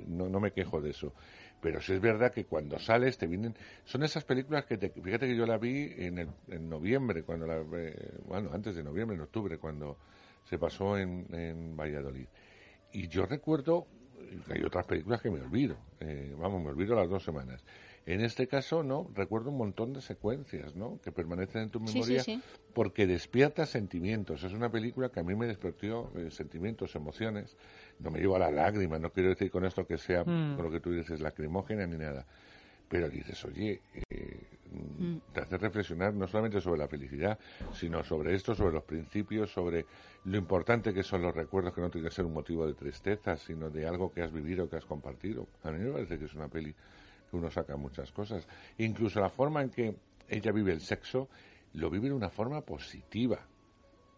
no, 0.08 0.30
no 0.30 0.40
me 0.40 0.52
quejo 0.54 0.80
de 0.82 0.92
eso. 0.92 1.14
Pero 1.62 1.82
sí 1.82 1.94
es 1.94 2.00
verdad 2.02 2.32
que 2.32 2.46
cuando 2.46 2.80
sales 2.80 3.18
te 3.18 3.28
vienen... 3.28 3.56
Son 3.86 4.04
esas 4.04 4.24
películas 4.24 4.66
que 4.66 4.78
te... 4.78 4.90
Fíjate 4.90 5.28
que 5.28 5.36
yo 5.36 5.46
la 5.46 5.58
vi 5.58 5.92
en, 5.98 6.18
el- 6.20 6.30
en 6.48 6.70
noviembre, 6.70 7.24
cuando 7.24 7.46
la... 7.48 7.58
eh, 7.78 8.12
bueno, 8.26 8.52
antes 8.54 8.76
de 8.76 8.84
noviembre, 8.84 9.16
en 9.18 9.22
octubre, 9.24 9.58
cuando 9.58 9.98
se 10.46 10.58
pasó 10.58 10.98
en, 10.98 11.26
en 11.34 11.76
Valladolid. 11.76 12.28
Y 12.94 13.08
yo 13.08 13.26
recuerdo... 13.26 13.88
Hay 14.54 14.62
otras 14.64 14.86
películas 14.86 15.22
que 15.22 15.32
me 15.32 15.40
olvido. 15.42 15.76
eh, 16.02 16.36
vamos, 16.38 16.62
me 16.62 16.70
olvido 16.70 16.94
las 16.96 17.10
dos 17.10 17.24
semanas. 17.24 17.64
En 18.06 18.22
este 18.22 18.48
caso, 18.48 18.84
no, 18.84 19.10
recuerdo 19.16 19.50
un 19.50 19.58
montón 19.58 19.94
de 19.94 20.02
secuencias, 20.02 20.76
¿no? 20.76 21.00
Que 21.04 21.12
permanecen 21.12 21.64
en 21.64 21.70
tu 21.70 21.80
Sí, 21.80 21.88
sí, 21.88 21.94
memoria 21.94 22.24
sí. 22.24 22.42
porque 22.74 23.08
despierta 23.08 23.66
sentimientos. 23.66 24.44
Es 24.44 24.54
una 24.54 24.70
película 24.70 25.10
que 25.10 25.20
a 25.20 25.24
mí 25.24 25.36
me 25.36 25.48
despertó 25.48 26.12
eh, 26.18 26.30
sentimientos, 26.32 26.96
emociones. 26.96 27.56
No 28.00 28.12
me 28.12 28.20
llevo 28.20 28.36
a 28.36 28.40
la 28.40 28.52
lágrima, 28.52 28.98
no 28.98 29.12
quiero 29.12 29.30
decir 29.30 29.52
con 29.52 29.66
esto 29.66 29.86
que 29.86 29.98
sea, 29.98 30.24
Mm. 30.24 30.56
con 30.56 30.66
lo 30.66 30.72
que 30.72 30.80
tú 30.80 30.92
dices, 30.92 31.20
lacrimógena 31.20 31.86
ni 31.86 31.98
nada. 31.98 32.26
Pero 32.88 33.10
dices, 33.10 33.44
oye, 33.46 33.82
eh, 34.10 34.48
Mm. 34.72 35.18
te 35.34 35.42
hace 35.42 35.58
reflexionar 35.58 36.14
no 36.14 36.28
solamente 36.28 36.62
sobre 36.62 36.80
la 36.80 36.88
felicidad, 36.88 37.38
sino 37.74 38.04
sobre 38.04 38.36
esto, 38.36 38.54
sobre 38.56 38.74
los 38.74 38.84
principios, 38.84 39.52
sobre 39.52 39.86
lo 40.26 40.38
importante 40.38 40.94
que 40.94 41.04
son 41.04 41.22
los 41.22 41.36
recuerdos, 41.36 41.74
que 41.74 41.82
no 41.82 41.90
tiene 41.90 42.08
que 42.10 42.14
ser 42.16 42.26
un 42.26 42.34
motivo 42.34 42.66
de 42.68 42.74
tristeza, 42.74 43.36
sino 43.36 43.70
de 43.70 43.88
algo 43.88 44.12
que 44.12 44.22
has 44.22 44.32
vivido, 44.32 44.70
que 44.70 44.78
has 44.78 44.86
compartido. 44.86 45.48
A 45.64 45.72
mí 45.72 45.80
me 45.80 45.92
parece 45.92 46.18
que 46.20 46.26
es 46.26 46.34
una 46.34 46.48
peli 46.48 46.74
que 46.74 47.36
uno 47.36 47.50
saca 47.52 47.76
muchas 47.78 48.12
cosas. 48.12 48.48
Incluso 48.78 49.20
la 49.20 49.30
forma 49.30 49.62
en 49.62 49.70
que 49.70 49.96
ella 50.28 50.52
vive 50.52 50.72
el 50.72 50.82
sexo, 50.82 51.30
lo 51.74 51.90
vive 51.90 52.08
de 52.10 52.14
una 52.16 52.30
forma 52.30 52.62
positiva. 52.62 53.40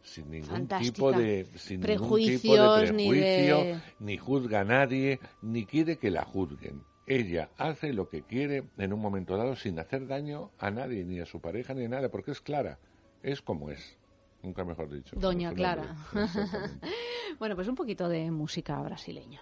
Sin 0.03 0.31
ningún 0.31 0.49
Fantástica. 0.49 0.93
tipo 0.93 1.11
de 1.11 1.45
sin 1.55 1.81
ningún 1.81 2.19
tipo 2.19 2.55
de 2.55 2.91
ni 2.93 3.09
prejuicio, 3.09 3.57
de- 3.63 3.81
ni 3.99 4.17
juzga 4.17 4.61
a 4.61 4.63
nadie, 4.63 5.19
ni 5.41 5.65
quiere 5.65 5.97
que 5.97 6.09
la 6.11 6.23
juzguen. 6.23 6.83
Ella 7.07 7.49
hace 7.57 7.93
lo 7.93 8.07
que 8.09 8.23
quiere 8.23 8.63
en 8.77 8.93
un 8.93 8.99
momento 8.99 9.35
dado 9.37 9.55
sin 9.55 9.77
hacer 9.79 10.07
daño 10.07 10.51
a 10.57 10.71
nadie, 10.71 11.03
ni 11.03 11.19
a 11.19 11.25
su 11.25 11.39
pareja, 11.41 11.73
ni 11.73 11.85
a 11.85 11.89
nada, 11.89 12.09
porque 12.09 12.31
es 12.31 12.41
clara, 12.41 12.79
es 13.21 13.41
como 13.41 13.69
es. 13.69 13.97
Nunca 14.43 14.63
mejor 14.65 14.89
dicho. 14.89 15.15
Doña 15.19 15.53
Clara. 15.53 15.95
bueno, 17.39 17.55
pues 17.55 17.67
un 17.67 17.75
poquito 17.75 18.09
de 18.09 18.31
música 18.31 18.81
brasileña. 18.81 19.41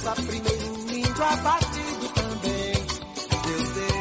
Missa, 0.00 0.14
primeiro 0.14 0.96
índio 0.96 1.24
abatido 1.24 2.08
também. 2.14 2.72
Deus 3.44 3.68
deu. 3.74 4.00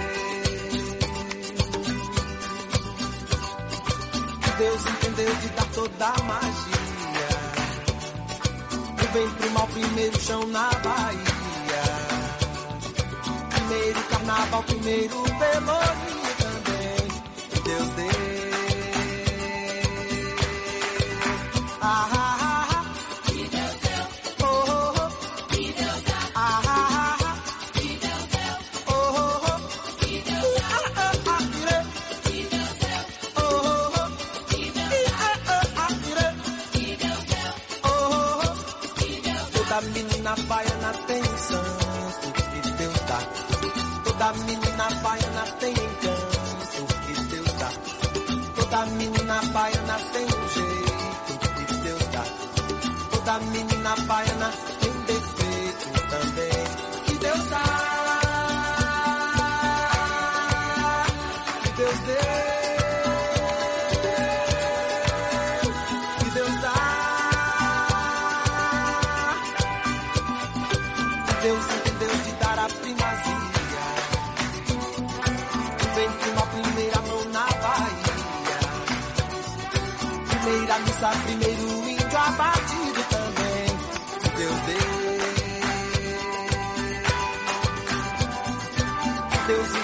Deus 4.58 4.86
entendeu 4.86 5.36
de 5.36 5.50
dar 5.50 5.66
toda 5.74 6.06
a 6.06 6.24
magia. 6.24 7.30
O 9.04 9.08
bem 9.12 9.30
pro 9.30 9.50
mal, 9.52 9.68
primeiro 9.68 10.20
chão 10.22 10.48
na 10.48 10.70
Bahia. 10.70 11.84
Primeiro 13.50 14.04
carnaval, 14.04 14.64
primeiro 14.64 15.24
pelourinho 15.24 16.36
também. 16.40 17.08
Deus 17.66 17.90
dê. 17.90 18.29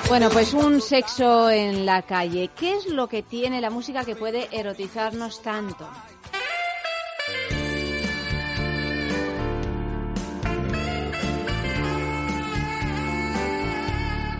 Bueno, 0.07 0.29
pues 0.29 0.53
un 0.53 0.81
sexo 0.81 1.49
en 1.49 1.85
la 1.85 2.03
calle. 2.03 2.51
¿Qué 2.55 2.75
es 2.75 2.85
lo 2.87 3.07
que 3.07 3.23
tiene 3.23 3.59
la 3.59 3.69
música 3.69 4.05
que 4.05 4.15
puede 4.15 4.47
erotizarnos 4.51 5.41
tanto? 5.41 5.89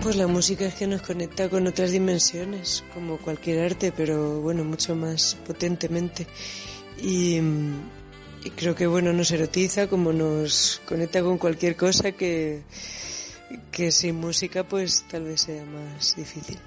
Pues 0.04 0.16
la 0.18 0.28
música 0.28 0.66
es 0.66 0.76
que 0.76 0.86
nos 0.86 1.02
conecta 1.02 1.50
con 1.50 1.66
otras 1.66 1.92
dimensiones, 1.92 2.84
como 2.94 3.18
cualquier 3.18 3.66
arte, 3.66 3.92
pero 3.92 4.40
bueno, 4.42 4.64
mucho 4.64 4.96
más 4.96 5.36
potentemente. 5.48 6.28
Y, 7.02 7.40
y 8.44 8.50
creo 8.56 8.76
que 8.76 8.86
bueno, 8.86 9.12
nos 9.14 9.32
erotiza 9.32 9.88
como 9.88 10.14
nos 10.14 10.80
conecta 10.88 11.24
con 11.24 11.40
cualquier 11.40 11.76
cosa 11.76 12.12
que, 12.12 12.62
que 13.72 13.92
sin 13.92 14.16
música 14.16 14.64
pues 14.64 15.06
tal 15.10 15.24
vez 15.24 15.42
sea 15.42 15.64
más 15.66 16.16
difícil. 16.16 16.60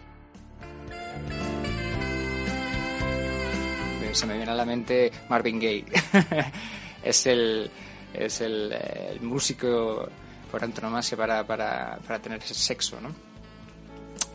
se 4.13 4.27
me 4.27 4.37
viene 4.37 4.51
a 4.51 4.55
la 4.55 4.65
mente 4.65 5.13
Marvin 5.29 5.61
Gaye. 5.61 5.85
es 7.03 7.27
el, 7.27 7.71
es 8.13 8.41
eh, 8.41 9.11
el 9.13 9.21
músico 9.21 10.09
por 10.51 10.65
antonomasia 10.65 11.17
para, 11.17 11.47
para, 11.47 11.99
para 12.07 12.19
tener 12.19 12.43
ese 12.43 12.55
sexo, 12.55 13.01
¿no? 13.01 13.15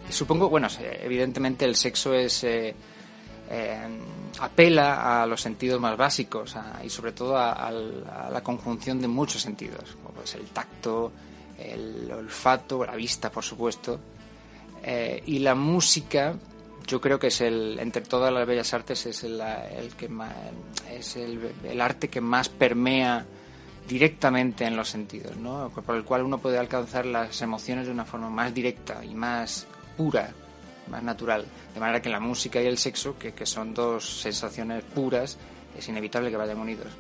Supongo, 0.09 0.47
bueno, 0.49 0.67
evidentemente 0.79 1.65
el 1.65 1.75
sexo 1.75 2.13
es... 2.13 2.43
eh, 2.43 2.75
eh, 3.49 3.87
apela 4.39 5.21
a 5.21 5.27
los 5.27 5.41
sentidos 5.41 5.79
más 5.79 5.95
básicos 5.97 6.55
y 6.83 6.89
sobre 6.89 7.11
todo 7.11 7.37
a, 7.37 7.51
a 7.51 7.71
la 8.31 8.41
conjunción 8.41 8.99
de 9.01 9.07
muchos 9.07 9.41
sentidos, 9.41 9.95
como 10.01 10.15
pues 10.15 10.33
el 10.35 10.45
tacto, 10.47 11.11
el 11.71 12.11
olfato, 12.11 12.85
la 12.85 12.95
vista, 12.95 13.31
por 13.31 13.43
supuesto, 13.43 13.99
Eh, 14.85 15.23
y 15.27 15.39
la 15.39 15.55
música, 15.55 16.35
yo 16.85 16.99
creo 16.99 17.17
que 17.17 17.27
es 17.27 17.39
el, 17.39 17.79
entre 17.79 18.01
todas 18.01 18.33
las 18.33 18.45
bellas 18.45 18.73
artes, 18.73 19.05
es 19.05 19.23
el, 19.23 19.39
el 19.39 19.95
que 19.95 20.09
ma- 20.09 20.35
es 20.91 21.15
el, 21.15 21.39
el 21.63 21.79
arte 21.79 22.09
que 22.09 22.19
más 22.19 22.49
permea 22.49 23.25
directamente 23.87 24.65
en 24.65 24.75
los 24.75 24.89
sentidos, 24.89 25.37
¿no? 25.37 25.69
Por 25.69 25.95
el 25.95 26.03
cual 26.03 26.23
uno 26.23 26.37
puede 26.37 26.57
alcanzar 26.57 27.05
las 27.05 27.41
emociones 27.41 27.85
de 27.85 27.93
una 27.93 28.03
forma 28.03 28.29
más 28.29 28.53
directa 28.53 29.05
y 29.05 29.15
más 29.15 29.65
pura, 29.95 30.33
más 30.91 31.01
natural. 31.01 31.45
De 31.73 31.79
manera 31.79 32.01
que 32.01 32.09
la 32.09 32.19
música 32.19 32.61
y 32.61 32.65
el 32.65 32.77
sexo, 32.77 33.17
que, 33.17 33.31
que 33.31 33.45
son 33.45 33.73
dos 33.73 34.03
sensaciones 34.21 34.83
puras, 34.83 35.37
es 35.79 35.87
inevitable 35.87 36.29
que 36.29 36.35
vayan 36.35 36.59
unidos. 36.59 36.91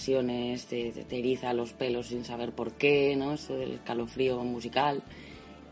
Pasiones, 0.00 0.64
te, 0.64 0.92
te- 0.92 1.04
te 1.04 1.18
eriza 1.18 1.52
los 1.52 1.74
pelos 1.74 2.06
sin 2.06 2.24
saber 2.24 2.52
por 2.52 2.72
qué, 2.72 3.14
¿no? 3.16 3.34
Eso 3.34 3.54
del 3.56 3.72
escalofrío 3.72 4.42
musical. 4.44 5.02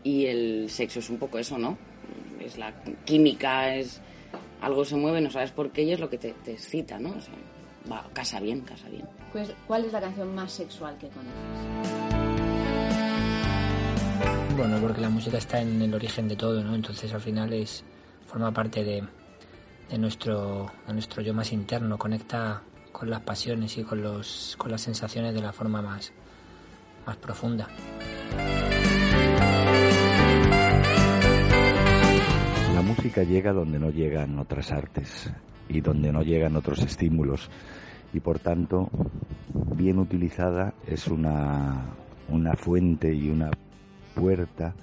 Y 0.03 0.27
el 0.27 0.69
sexo 0.69 0.99
es 0.99 1.09
un 1.09 1.17
poco 1.17 1.39
eso, 1.39 1.57
¿no? 1.57 1.79
Es 2.39 2.59
la 2.59 2.71
química, 3.05 3.73
es 3.75 3.99
algo 4.61 4.85
se 4.85 4.95
mueve, 4.97 5.19
no 5.19 5.31
sabes 5.31 5.49
por 5.51 5.71
qué 5.71 5.81
y 5.81 5.93
es 5.93 5.99
lo 5.99 6.11
que 6.11 6.19
te, 6.19 6.33
te 6.45 6.51
excita, 6.53 6.99
¿no? 6.99 7.09
O 7.09 7.19
sea, 7.21 7.33
va, 7.91 8.07
casa 8.13 8.39
bien, 8.39 8.61
casa 8.61 8.87
bien. 8.87 9.07
Pues, 9.31 9.51
¿Cuál 9.65 9.85
es 9.85 9.93
la 9.93 9.99
canción 10.01 10.35
más 10.35 10.51
sexual 10.51 10.95
que 10.99 11.07
conoces? 11.07 11.33
Bueno, 14.55 14.77
porque 14.79 15.01
la 15.01 15.09
música 15.09 15.39
está 15.39 15.59
en 15.59 15.81
el 15.81 15.91
origen 15.95 16.27
de 16.27 16.35
todo, 16.35 16.63
¿no? 16.63 16.75
Entonces 16.75 17.11
al 17.13 17.21
final 17.21 17.51
es 17.51 17.83
forma 18.27 18.51
parte 18.53 18.83
de, 18.83 19.01
de 19.89 19.97
nuestro 19.97 20.71
de 20.85 20.93
nuestro 20.93 21.23
yo 21.23 21.33
más 21.33 21.51
interno, 21.51 21.97
conecta 21.97 22.61
con 22.99 23.09
las 23.09 23.21
pasiones 23.21 23.77
y 23.77 23.83
con 23.83 24.01
los 24.01 24.55
con 24.57 24.69
las 24.69 24.81
sensaciones 24.81 25.33
de 25.33 25.41
la 25.41 25.53
forma 25.53 25.81
más 25.81 26.11
más 27.07 27.15
profunda. 27.15 27.65
La 32.75 32.81
música 32.81 33.23
llega 33.23 33.53
donde 33.53 33.79
no 33.79 33.89
llegan 33.89 34.37
otras 34.37 34.73
artes 34.73 35.31
y 35.69 35.79
donde 35.79 36.11
no 36.11 36.23
llegan 36.23 36.57
otros 36.57 36.79
estímulos 36.79 37.49
y 38.11 38.19
por 38.19 38.39
tanto, 38.39 38.89
bien 39.75 39.99
utilizada, 39.99 40.73
es 40.85 41.07
una, 41.07 41.85
una 42.27 42.53
fuente 42.55 43.13
y 43.13 43.29
una 43.29 43.51
puerta 44.13 44.73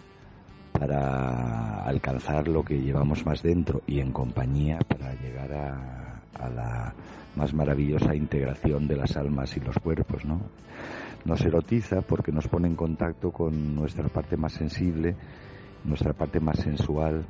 para 0.72 1.82
alcanzar 1.84 2.48
lo 2.48 2.62
que 2.62 2.80
llevamos 2.80 3.26
más 3.26 3.42
dentro 3.42 3.82
y 3.86 4.00
en 4.00 4.12
compañía 4.12 4.78
para 4.78 5.14
llegar 5.14 5.52
a, 5.52 6.22
a 6.38 6.48
la 6.48 6.94
más 7.36 7.52
maravillosa 7.54 8.14
integración 8.14 8.88
de 8.88 8.96
las 8.96 9.16
almas 9.16 9.56
y 9.56 9.60
los 9.60 9.76
cuerpos, 9.78 10.24
¿no? 10.24 10.40
Nos 11.24 11.40
erotiza 11.42 12.00
porque 12.00 12.32
nos 12.32 12.48
pone 12.48 12.68
en 12.68 12.76
contacto 12.76 13.30
con 13.30 13.74
nuestra 13.74 14.08
parte 14.08 14.36
más 14.36 14.52
sensible, 14.52 15.14
nuestra 15.84 16.12
parte 16.12 16.40
más 16.40 16.58
sensual 16.58 17.24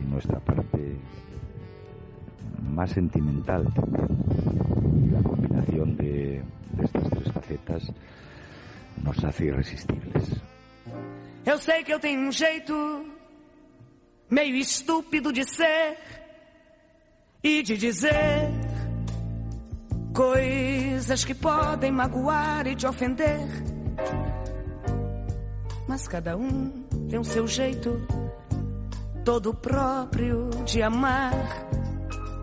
y 0.00 0.10
nuestra 0.10 0.40
parte 0.40 0.96
más 2.74 2.90
sentimental 2.90 3.72
también. 3.74 4.08
Y 5.04 5.10
la 5.10 5.22
combinación 5.22 5.96
de, 5.96 6.42
de 6.72 6.84
estas 6.84 7.10
tres 7.10 7.32
facetas 7.32 7.92
nos 9.02 9.24
hace 9.24 9.46
irresistibles. 9.46 10.40
Eu 11.44 11.58
sei 11.58 11.82
que 11.82 11.92
eu 11.92 11.98
tenho 11.98 12.20
um 12.20 12.30
jeito 12.30 12.74
meio 14.30 14.56
estúpido 14.56 15.32
de 15.32 15.42
ser 15.44 15.96
e 17.42 17.62
de 17.62 17.76
dizer 17.76 18.59
coisas 20.20 21.24
que 21.24 21.34
podem 21.34 21.90
magoar 21.90 22.66
e 22.66 22.76
te 22.76 22.86
ofender. 22.86 23.40
Mas 25.88 26.06
cada 26.06 26.36
um 26.36 26.84
tem 27.08 27.18
o 27.18 27.24
seu 27.24 27.48
jeito 27.48 28.06
todo 29.24 29.54
próprio 29.54 30.50
de 30.66 30.82
amar 30.82 31.32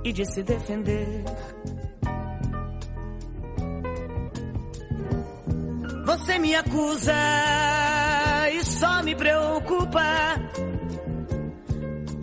e 0.04 0.12
de 0.12 0.26
se 0.26 0.41
defender. 0.41 1.24
Você 6.04 6.40
me 6.40 6.56
acusa 6.56 7.14
e 8.54 8.66
só 8.66 9.04
me 9.04 9.16
preocupa. 9.16 10.02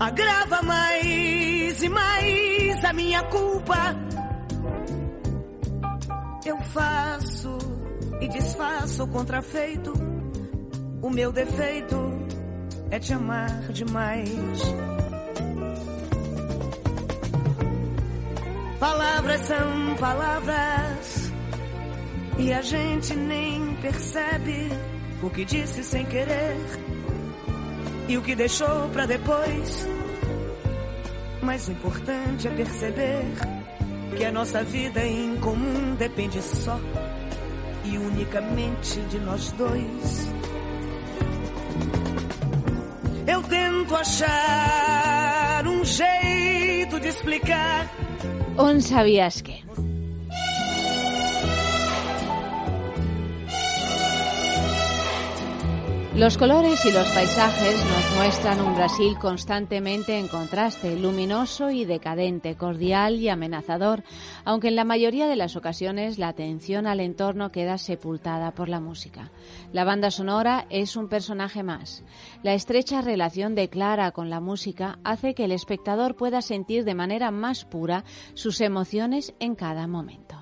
Agrava 0.00 0.62
mais 0.62 1.80
e 1.80 1.88
mais 1.88 2.84
a 2.84 2.92
minha 2.92 3.22
culpa. 3.22 4.13
Eu 6.44 6.60
faço 6.60 7.56
e 8.20 8.28
desfaço 8.28 9.04
o 9.04 9.08
contrafeito. 9.08 9.92
O 11.00 11.08
meu 11.08 11.32
defeito 11.32 11.96
é 12.90 12.98
te 12.98 13.14
amar 13.14 13.72
demais. 13.72 14.60
Palavras 18.78 19.40
são 19.40 19.96
palavras 19.98 21.32
e 22.38 22.52
a 22.52 22.60
gente 22.60 23.14
nem 23.14 23.74
percebe 23.76 24.68
o 25.22 25.30
que 25.30 25.46
disse 25.46 25.82
sem 25.82 26.04
querer 26.04 26.58
e 28.06 28.18
o 28.18 28.22
que 28.22 28.34
deixou 28.34 28.90
pra 28.90 29.06
depois. 29.06 29.88
Mas 31.40 31.68
o 31.68 31.72
importante 31.72 32.48
é 32.48 32.50
perceber 32.50 33.53
que 34.16 34.24
a 34.24 34.32
nossa 34.32 34.62
vida 34.62 35.04
em 35.04 35.36
comum 35.36 35.94
depende 35.96 36.40
só 36.40 36.78
e 37.84 37.98
unicamente 37.98 39.00
de 39.10 39.18
nós 39.18 39.50
dois. 39.52 40.32
Eu 43.26 43.42
tento 43.42 43.96
achar 43.96 45.66
um 45.66 45.84
jeito 45.84 47.00
de 47.00 47.08
explicar. 47.08 47.90
Un 48.58 48.80
sabías 48.80 49.40
que. 49.40 49.64
Los 56.16 56.38
colores 56.38 56.86
y 56.86 56.92
los 56.92 57.10
paisajes 57.10 57.84
nos 57.84 58.16
muestran 58.16 58.60
un 58.60 58.76
Brasil 58.76 59.18
constantemente 59.20 60.16
en 60.16 60.28
contraste, 60.28 60.96
luminoso 60.96 61.70
y 61.70 61.84
decadente, 61.84 62.54
cordial 62.54 63.16
y 63.16 63.28
amenazador, 63.28 64.04
aunque 64.44 64.68
en 64.68 64.76
la 64.76 64.84
mayoría 64.84 65.26
de 65.26 65.34
las 65.34 65.56
ocasiones 65.56 66.16
la 66.20 66.28
atención 66.28 66.86
al 66.86 67.00
entorno 67.00 67.50
queda 67.50 67.78
sepultada 67.78 68.52
por 68.52 68.68
la 68.68 68.78
música. 68.78 69.32
La 69.72 69.82
banda 69.82 70.12
sonora 70.12 70.66
es 70.70 70.94
un 70.94 71.08
personaje 71.08 71.64
más. 71.64 72.04
La 72.44 72.54
estrecha 72.54 73.02
relación 73.02 73.56
de 73.56 73.68
Clara 73.68 74.12
con 74.12 74.30
la 74.30 74.38
música 74.38 75.00
hace 75.02 75.34
que 75.34 75.46
el 75.46 75.52
espectador 75.52 76.14
pueda 76.14 76.42
sentir 76.42 76.84
de 76.84 76.94
manera 76.94 77.32
más 77.32 77.64
pura 77.64 78.04
sus 78.34 78.60
emociones 78.60 79.34
en 79.40 79.56
cada 79.56 79.88
momento. 79.88 80.36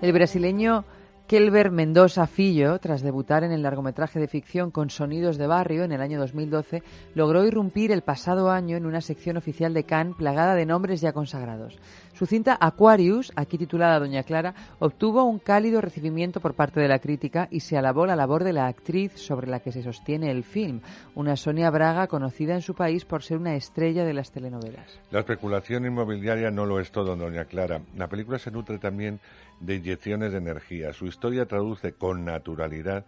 El 0.00 0.12
brasileño 0.12 0.84
Kelber 1.26 1.72
Mendoza 1.72 2.28
Filho, 2.28 2.78
tras 2.78 3.02
debutar 3.02 3.42
en 3.42 3.50
el 3.50 3.62
largometraje 3.62 4.20
de 4.20 4.28
ficción 4.28 4.70
con 4.70 4.90
Sonidos 4.90 5.38
de 5.38 5.48
Barrio 5.48 5.82
en 5.82 5.90
el 5.90 6.00
año 6.00 6.20
2012, 6.20 6.84
logró 7.16 7.44
irrumpir 7.44 7.90
el 7.90 8.02
pasado 8.02 8.48
año 8.48 8.76
en 8.76 8.86
una 8.86 9.00
sección 9.00 9.36
oficial 9.36 9.74
de 9.74 9.82
Cannes 9.82 10.14
plagada 10.14 10.54
de 10.54 10.66
nombres 10.66 11.00
ya 11.00 11.12
consagrados. 11.12 11.80
Su 12.16 12.24
cinta 12.24 12.56
Aquarius, 12.58 13.30
aquí 13.36 13.58
titulada 13.58 13.98
Doña 13.98 14.22
Clara, 14.22 14.54
obtuvo 14.78 15.24
un 15.24 15.38
cálido 15.38 15.82
recibimiento 15.82 16.40
por 16.40 16.54
parte 16.54 16.80
de 16.80 16.88
la 16.88 16.98
crítica 16.98 17.46
y 17.50 17.60
se 17.60 17.76
alabó 17.76 18.06
la 18.06 18.16
labor 18.16 18.42
de 18.42 18.54
la 18.54 18.68
actriz 18.68 19.12
sobre 19.16 19.48
la 19.48 19.60
que 19.60 19.70
se 19.70 19.82
sostiene 19.82 20.30
el 20.30 20.42
film, 20.42 20.80
una 21.14 21.36
Sonia 21.36 21.68
Braga 21.68 22.06
conocida 22.06 22.54
en 22.54 22.62
su 22.62 22.74
país 22.74 23.04
por 23.04 23.22
ser 23.22 23.36
una 23.36 23.54
estrella 23.54 24.06
de 24.06 24.14
las 24.14 24.32
telenovelas. 24.32 24.98
La 25.10 25.20
especulación 25.20 25.84
inmobiliaria 25.84 26.50
no 26.50 26.64
lo 26.64 26.80
es 26.80 26.90
todo, 26.90 27.16
doña 27.16 27.44
Clara. 27.44 27.82
La 27.94 28.08
película 28.08 28.38
se 28.38 28.50
nutre 28.50 28.78
también 28.78 29.20
de 29.60 29.74
inyecciones 29.74 30.32
de 30.32 30.38
energía. 30.38 30.94
Su 30.94 31.04
historia 31.04 31.44
traduce 31.44 31.92
con 31.92 32.24
naturalidad 32.24 33.04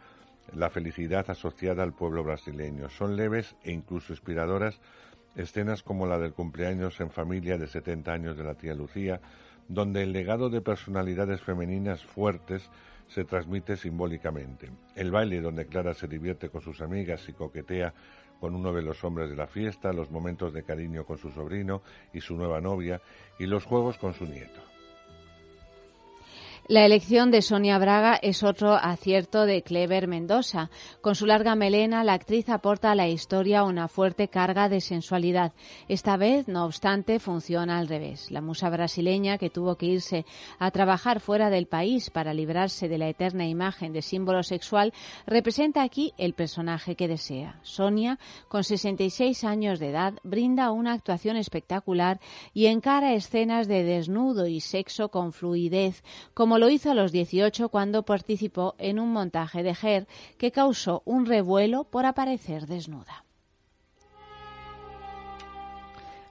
la 0.54 0.68
felicidad 0.68 1.24
asociada 1.30 1.82
al 1.82 1.94
pueblo 1.94 2.24
brasileño. 2.24 2.90
Son 2.90 3.16
leves 3.16 3.56
e 3.64 3.72
incluso 3.72 4.12
inspiradoras 4.12 4.78
escenas 5.38 5.82
como 5.82 6.06
la 6.06 6.18
del 6.18 6.34
cumpleaños 6.34 7.00
en 7.00 7.10
familia 7.10 7.56
de 7.56 7.68
70 7.68 8.12
años 8.12 8.36
de 8.36 8.44
la 8.44 8.54
tía 8.54 8.74
Lucía, 8.74 9.20
donde 9.68 10.02
el 10.02 10.12
legado 10.12 10.50
de 10.50 10.60
personalidades 10.60 11.40
femeninas 11.40 12.04
fuertes 12.04 12.68
se 13.06 13.24
transmite 13.24 13.76
simbólicamente. 13.76 14.70
El 14.94 15.10
baile 15.10 15.40
donde 15.40 15.66
Clara 15.66 15.94
se 15.94 16.08
divierte 16.08 16.50
con 16.50 16.60
sus 16.60 16.80
amigas 16.80 17.26
y 17.28 17.32
coquetea 17.32 17.94
con 18.40 18.54
uno 18.54 18.72
de 18.72 18.82
los 18.82 19.02
hombres 19.04 19.30
de 19.30 19.36
la 19.36 19.46
fiesta, 19.46 19.92
los 19.92 20.10
momentos 20.10 20.52
de 20.52 20.62
cariño 20.62 21.04
con 21.04 21.18
su 21.18 21.30
sobrino 21.30 21.82
y 22.12 22.20
su 22.20 22.36
nueva 22.36 22.60
novia 22.60 23.00
y 23.38 23.46
los 23.46 23.64
juegos 23.64 23.96
con 23.96 24.14
su 24.14 24.26
nieto. 24.26 24.60
La 26.70 26.84
elección 26.84 27.30
de 27.30 27.40
Sonia 27.40 27.78
Braga 27.78 28.16
es 28.20 28.42
otro 28.42 28.74
acierto 28.74 29.46
de 29.46 29.62
Clever 29.62 30.06
Mendoza. 30.06 30.68
Con 31.00 31.14
su 31.14 31.24
larga 31.24 31.54
melena, 31.54 32.04
la 32.04 32.12
actriz 32.12 32.50
aporta 32.50 32.90
a 32.90 32.94
la 32.94 33.08
historia 33.08 33.64
una 33.64 33.88
fuerte 33.88 34.28
carga 34.28 34.68
de 34.68 34.82
sensualidad. 34.82 35.54
Esta 35.88 36.18
vez, 36.18 36.46
no 36.46 36.66
obstante, 36.66 37.20
funciona 37.20 37.78
al 37.78 37.88
revés. 37.88 38.30
La 38.30 38.42
musa 38.42 38.68
brasileña, 38.68 39.38
que 39.38 39.48
tuvo 39.48 39.76
que 39.76 39.86
irse 39.86 40.26
a 40.58 40.70
trabajar 40.70 41.20
fuera 41.20 41.48
del 41.48 41.68
país 41.68 42.10
para 42.10 42.34
librarse 42.34 42.86
de 42.86 42.98
la 42.98 43.08
eterna 43.08 43.46
imagen 43.46 43.94
de 43.94 44.02
símbolo 44.02 44.42
sexual, 44.42 44.92
representa 45.26 45.82
aquí 45.82 46.12
el 46.18 46.34
personaje 46.34 46.96
que 46.96 47.08
desea. 47.08 47.60
Sonia, 47.62 48.18
con 48.48 48.62
66 48.62 49.42
años 49.44 49.78
de 49.78 49.88
edad, 49.88 50.12
brinda 50.22 50.70
una 50.70 50.92
actuación 50.92 51.38
espectacular 51.38 52.20
y 52.52 52.66
encara 52.66 53.14
escenas 53.14 53.68
de 53.68 53.84
desnudo 53.84 54.46
y 54.46 54.60
sexo 54.60 55.08
con 55.08 55.32
fluidez, 55.32 56.04
como 56.34 56.57
lo 56.58 56.68
hizo 56.68 56.90
a 56.90 56.94
los 56.94 57.12
18 57.12 57.68
cuando 57.68 58.04
participó 58.04 58.74
en 58.78 58.98
un 58.98 59.12
montaje 59.12 59.62
de 59.62 59.76
Her 59.80 60.06
que 60.38 60.52
causó 60.52 61.02
un 61.04 61.26
revuelo 61.26 61.84
por 61.84 62.06
aparecer 62.06 62.66
desnuda. 62.66 63.24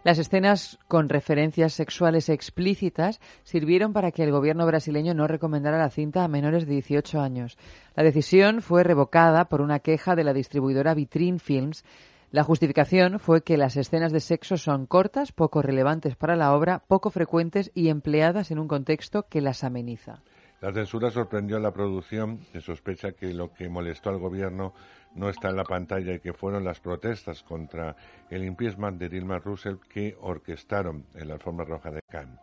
Las 0.08 0.20
escenas 0.20 0.80
con 0.88 1.10
referencias 1.10 1.74
sexuales 1.74 2.30
explícitas 2.30 3.20
sirvieron 3.44 3.92
para 3.92 4.12
que 4.12 4.24
el 4.24 4.32
gobierno 4.32 4.66
brasileño 4.66 5.14
no 5.14 5.28
recomendara 5.28 5.78
la 5.78 5.90
cinta 5.90 6.24
a 6.24 6.30
menores 6.30 6.66
de 6.66 6.76
18 6.76 7.20
años. 7.20 7.58
La 7.94 8.04
decisión 8.04 8.62
fue 8.62 8.86
revocada 8.86 9.50
por 9.50 9.60
una 9.60 9.80
queja 9.80 10.16
de 10.16 10.24
la 10.24 10.32
distribuidora 10.32 10.94
Vitrine 10.94 11.40
Films. 11.40 11.84
La 12.30 12.44
justificación 12.44 13.20
fue 13.20 13.42
que 13.42 13.56
las 13.56 13.78
escenas 13.78 14.12
de 14.12 14.20
sexo 14.20 14.58
son 14.58 14.86
cortas, 14.86 15.32
poco 15.32 15.62
relevantes 15.62 16.18
para 16.18 16.36
la 16.36 16.54
obra, 16.54 16.84
poco 16.86 17.10
frecuentes 17.10 17.72
y 17.74 17.88
empleadas 17.88 18.52
en 18.52 18.60
un 18.60 18.68
contexto 18.68 19.28
que 19.30 19.40
las 19.40 19.64
ameniza. 19.64 20.24
La 20.60 20.74
censura 20.74 21.10
sorprendió 21.10 21.56
a 21.56 21.62
la 21.62 21.72
producción, 21.72 22.40
que 22.52 22.60
sospecha 22.60 23.14
que 23.14 23.34
lo 23.34 23.54
que 23.54 23.70
molestó 23.70 24.10
al 24.10 24.18
gobierno 24.18 24.74
no 25.16 25.30
está 25.30 25.50
en 25.50 25.56
la 25.56 25.64
pantalla 25.64 26.16
y 26.16 26.20
que 26.20 26.34
fueron 26.34 26.66
las 26.66 26.80
protestas 26.82 27.44
contra 27.44 27.96
el 28.30 28.44
impeachment 28.44 29.00
de 29.00 29.08
Dilma 29.08 29.40
Rousseff 29.40 29.80
que 29.88 30.18
orquestaron 30.20 31.06
en 31.14 31.28
la 31.28 31.36
alfombra 31.36 31.66
roja 31.66 31.92
de 31.92 32.02
Cannes. 32.10 32.40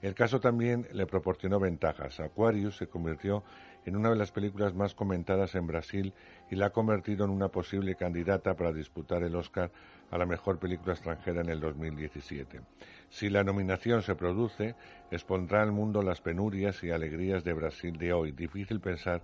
El 0.00 0.14
caso 0.14 0.40
también 0.40 0.88
le 0.92 1.06
proporcionó 1.06 1.60
ventajas. 1.60 2.18
Aquarius 2.20 2.78
se 2.78 2.88
convirtió 2.88 3.44
en 3.88 3.96
una 3.96 4.10
de 4.10 4.16
las 4.16 4.30
películas 4.30 4.74
más 4.74 4.94
comentadas 4.94 5.54
en 5.54 5.66
Brasil 5.66 6.12
y 6.50 6.56
la 6.56 6.66
ha 6.66 6.70
convertido 6.70 7.24
en 7.24 7.30
una 7.30 7.48
posible 7.48 7.96
candidata 7.96 8.54
para 8.54 8.72
disputar 8.72 9.22
el 9.22 9.34
Oscar 9.34 9.70
a 10.10 10.18
la 10.18 10.26
mejor 10.26 10.58
película 10.58 10.92
extranjera 10.92 11.40
en 11.40 11.48
el 11.48 11.60
2017. 11.60 12.60
Si 13.08 13.30
la 13.30 13.44
nominación 13.44 14.02
se 14.02 14.14
produce, 14.14 14.74
expondrá 15.10 15.62
al 15.62 15.72
mundo 15.72 16.02
las 16.02 16.20
penurias 16.20 16.82
y 16.84 16.90
alegrías 16.90 17.44
de 17.44 17.52
Brasil 17.54 17.96
de 17.96 18.12
hoy. 18.12 18.32
Difícil 18.32 18.80
pensar 18.80 19.22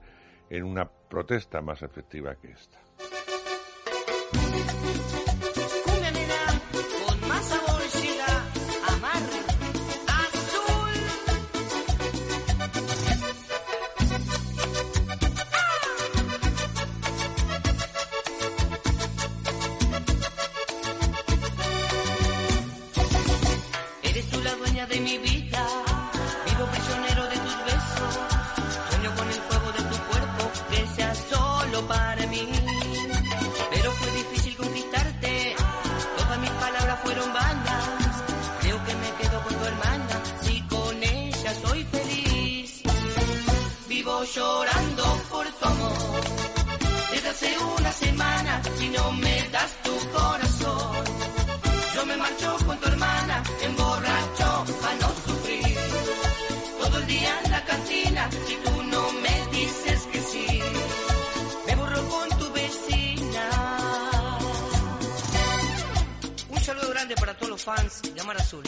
en 0.51 0.65
una 0.65 0.89
protesta 0.89 1.61
más 1.61 1.83
efectiva 1.83 2.35
que 2.37 2.53
esta. 2.53 2.79
Fans 67.65 68.03
de 68.15 68.21
Amar 68.21 68.37
Azul, 68.37 68.64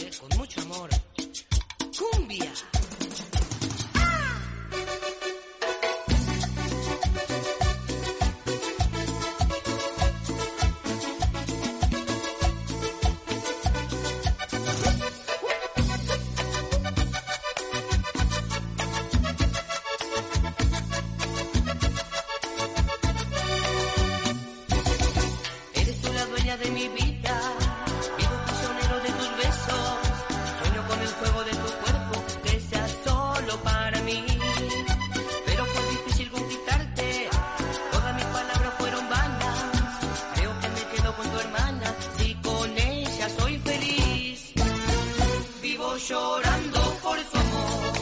llorando 46.17 46.81
por 47.05 47.19
tu 47.31 47.37
amor, 47.45 47.93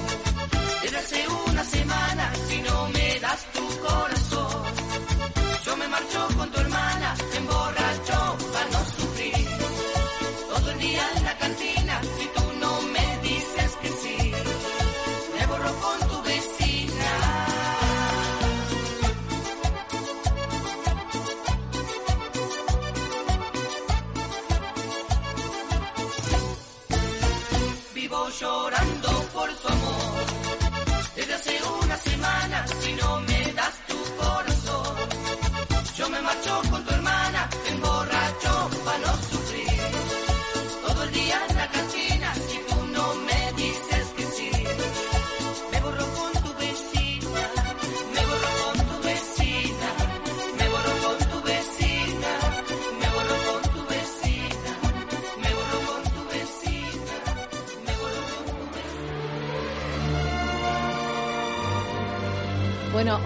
desde 0.82 0.98
hace 1.02 1.20
una 1.50 1.64
semana, 1.64 2.24
si 2.48 2.56
no 2.66 2.76
me 2.96 3.08
das 3.24 3.40
tu 3.54 3.64
corazón. 3.86 4.62
Yo 5.66 5.76
me 5.80 5.86
marcho 5.94 6.20
con 6.38 6.48
tu 6.52 6.58
hermana, 6.64 7.08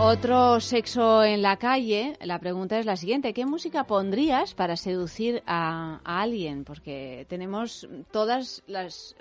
otro 0.09 0.59
sexo 0.61 1.23
en 1.23 1.43
la 1.43 1.57
calle. 1.59 2.17
La 2.23 2.39
pregunta 2.39 2.79
es 2.79 2.87
la 2.87 2.97
siguiente: 2.97 3.33
¿Qué 3.35 3.45
música 3.47 3.85
pondrías 3.85 4.55
para 4.55 4.77
seducir 4.77 5.43
a, 5.47 6.01
a 6.05 6.23
alguien? 6.23 6.65
Porque 6.65 7.27
tenemos 7.29 7.87
todas 8.11 8.63
las 8.67 9.15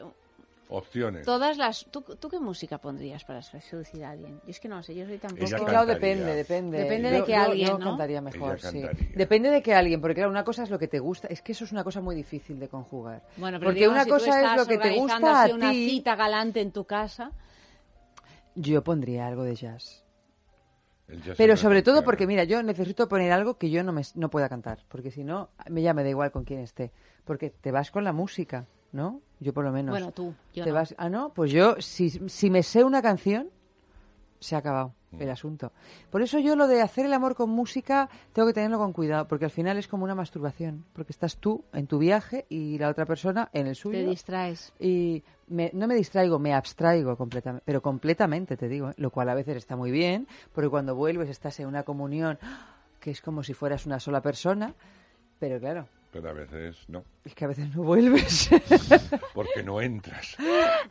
Opciones. 0.70 1.26
todas 1.26 1.58
las. 1.58 1.86
¿tú, 1.92 2.02
tú 2.02 2.28
qué 2.30 2.40
música 2.40 2.78
pondrías 2.78 3.24
para 3.24 3.42
seducir 3.42 4.04
a 4.04 4.12
alguien? 4.12 4.40
Yo 4.44 4.50
es 4.52 4.60
que 4.60 4.68
no 4.68 4.82
sé, 4.84 4.96
yo 4.96 5.06
soy 5.06 5.18
tampoco. 5.18 5.46
Es 5.46 5.54
que 5.54 5.64
claro, 5.66 5.86
depende, 5.86 6.36
depende. 6.36 6.78
Depende 6.80 7.10
de 7.12 7.24
que 7.24 7.32
yo- 7.34 7.40
alguien, 7.42 7.68
yo 7.70 7.78
¿no? 7.78 7.86
cantaría 7.86 8.22
mejor, 8.22 8.58
Ella 8.60 8.72
sí. 8.72 8.82
cantaría. 8.82 9.10
Depende 9.16 9.50
de 9.50 9.62
que 9.62 9.74
alguien, 9.74 10.02
porque 10.02 10.16
claro, 10.16 10.30
una 10.30 10.44
cosa 10.44 10.64
es 10.64 10.70
lo 10.70 10.78
que 10.80 10.88
te 10.90 11.00
gusta, 11.00 11.28
es 11.30 11.42
que 11.42 11.54
eso 11.54 11.64
es 11.64 11.72
una 11.72 11.84
cosa 11.86 12.02
muy 12.02 12.16
difícil 12.16 12.60
de 12.60 12.68
conjugar. 12.68 13.24
Bueno, 13.38 13.60
pero 13.60 13.70
porque 13.70 13.80
digo, 13.80 13.92
una 13.92 14.04
si 14.04 14.10
tú 14.10 14.16
cosa 14.16 14.42
es 14.42 14.58
lo 14.58 14.66
que 14.66 14.78
te 14.78 14.88
organizando 14.90 15.28
gusta 15.28 15.44
a 15.44 15.48
una 15.56 15.72
ti. 15.72 15.90
cita 15.90 16.16
galante 16.18 16.60
en 16.62 16.72
tu 16.72 16.84
casa. 16.86 17.32
Yo 18.56 18.84
pondría 18.84 19.28
algo 19.28 19.44
de 19.44 19.56
jazz. 19.56 20.04
Pero 21.38 21.56
sobre 21.56 21.82
todo 21.84 22.04
porque, 22.04 22.28
mira, 22.28 22.44
yo 22.44 22.62
necesito 22.64 23.08
poner 23.08 23.32
algo 23.32 23.58
que 23.58 23.70
yo 23.70 23.84
no, 23.84 23.94
me, 23.94 24.02
no 24.16 24.30
pueda 24.30 24.50
cantar, 24.50 24.80
porque 24.90 25.10
si 25.12 25.24
no, 25.24 25.50
me 25.70 25.82
ya 25.82 25.94
me 25.94 26.04
da 26.04 26.10
igual 26.10 26.32
con 26.32 26.44
quién 26.44 26.60
esté. 26.60 26.92
Porque 27.24 27.50
te 27.50 27.72
vas 27.72 27.92
con 27.92 28.04
la 28.04 28.12
música, 28.14 28.66
¿no? 28.92 29.22
Yo 29.40 29.54
por 29.54 29.64
lo 29.64 29.72
menos. 29.72 29.92
Bueno, 29.94 30.12
tú, 30.12 30.34
yo 30.54 30.64
te 30.64 30.70
no. 30.70 30.76
vas, 30.76 30.96
ah, 30.98 31.10
no, 31.10 31.34
pues 31.34 31.52
yo, 31.52 31.76
si, 31.80 32.10
si 32.10 32.50
me 32.50 32.64
sé 32.64 32.84
una 32.84 33.02
canción, 33.02 33.50
se 34.40 34.56
ha 34.56 34.60
acabado 34.60 34.94
Mm. 35.12 35.22
el 35.22 35.30
asunto. 35.30 35.72
Por 36.10 36.22
eso 36.22 36.40
yo 36.40 36.56
lo 36.56 36.68
de 36.68 36.82
hacer 36.82 37.06
el 37.06 37.14
amor 37.14 37.36
con 37.36 37.50
música 37.50 38.10
tengo 38.34 38.48
que 38.48 38.54
tenerlo 38.54 38.78
con 38.78 38.94
cuidado, 38.94 39.28
porque 39.28 39.46
al 39.46 39.52
final 39.52 39.78
es 39.78 39.88
como 39.88 40.04
una 40.04 40.16
masturbación, 40.16 40.86
porque 40.94 41.14
estás 41.14 41.38
tú 41.38 41.64
en 41.74 41.88
tu 41.88 41.98
viaje 41.98 42.46
y 42.50 42.78
la 42.78 42.90
otra 42.90 43.06
persona 43.06 43.50
en 43.54 43.68
el 43.68 43.76
suyo. 43.76 44.00
Te 44.00 44.06
distraes. 44.06 44.74
Y 44.80 45.24
me- 45.48 45.72
no 45.74 45.88
me 45.88 45.96
distraigo, 45.96 46.40
me 46.40 46.54
abstraigo 46.54 47.16
completamente, 47.18 47.64
pero 47.66 47.82
completamente 47.82 48.58
te 48.58 48.68
digo, 48.68 48.90
¿eh? 48.90 48.94
lo 48.98 49.12
cual 49.12 49.30
a 49.30 49.34
veces 49.36 49.58
está 49.58 49.76
muy 49.76 49.92
bien, 49.92 50.28
porque 50.54 50.70
cuando 50.70 50.96
vuelves 50.96 51.30
estás 51.30 51.60
en 51.60 51.68
una 51.68 51.84
comunión 51.84 52.38
que 53.00 53.12
es 53.12 53.22
como 53.22 53.44
si 53.44 53.54
fueras 53.54 53.86
una 53.86 54.00
sola 54.00 54.22
persona, 54.22 54.74
pero 55.40 55.60
claro, 55.60 55.88
pero 56.12 56.30
a 56.30 56.34
veces 56.34 56.78
no, 56.88 57.04
Es 57.26 57.36
que 57.36 57.46
a 57.46 57.48
veces 57.50 57.74
no 57.76 57.84
vuelves. 57.84 58.50
porque 59.34 59.62
no 59.64 59.82
entras. 59.82 60.36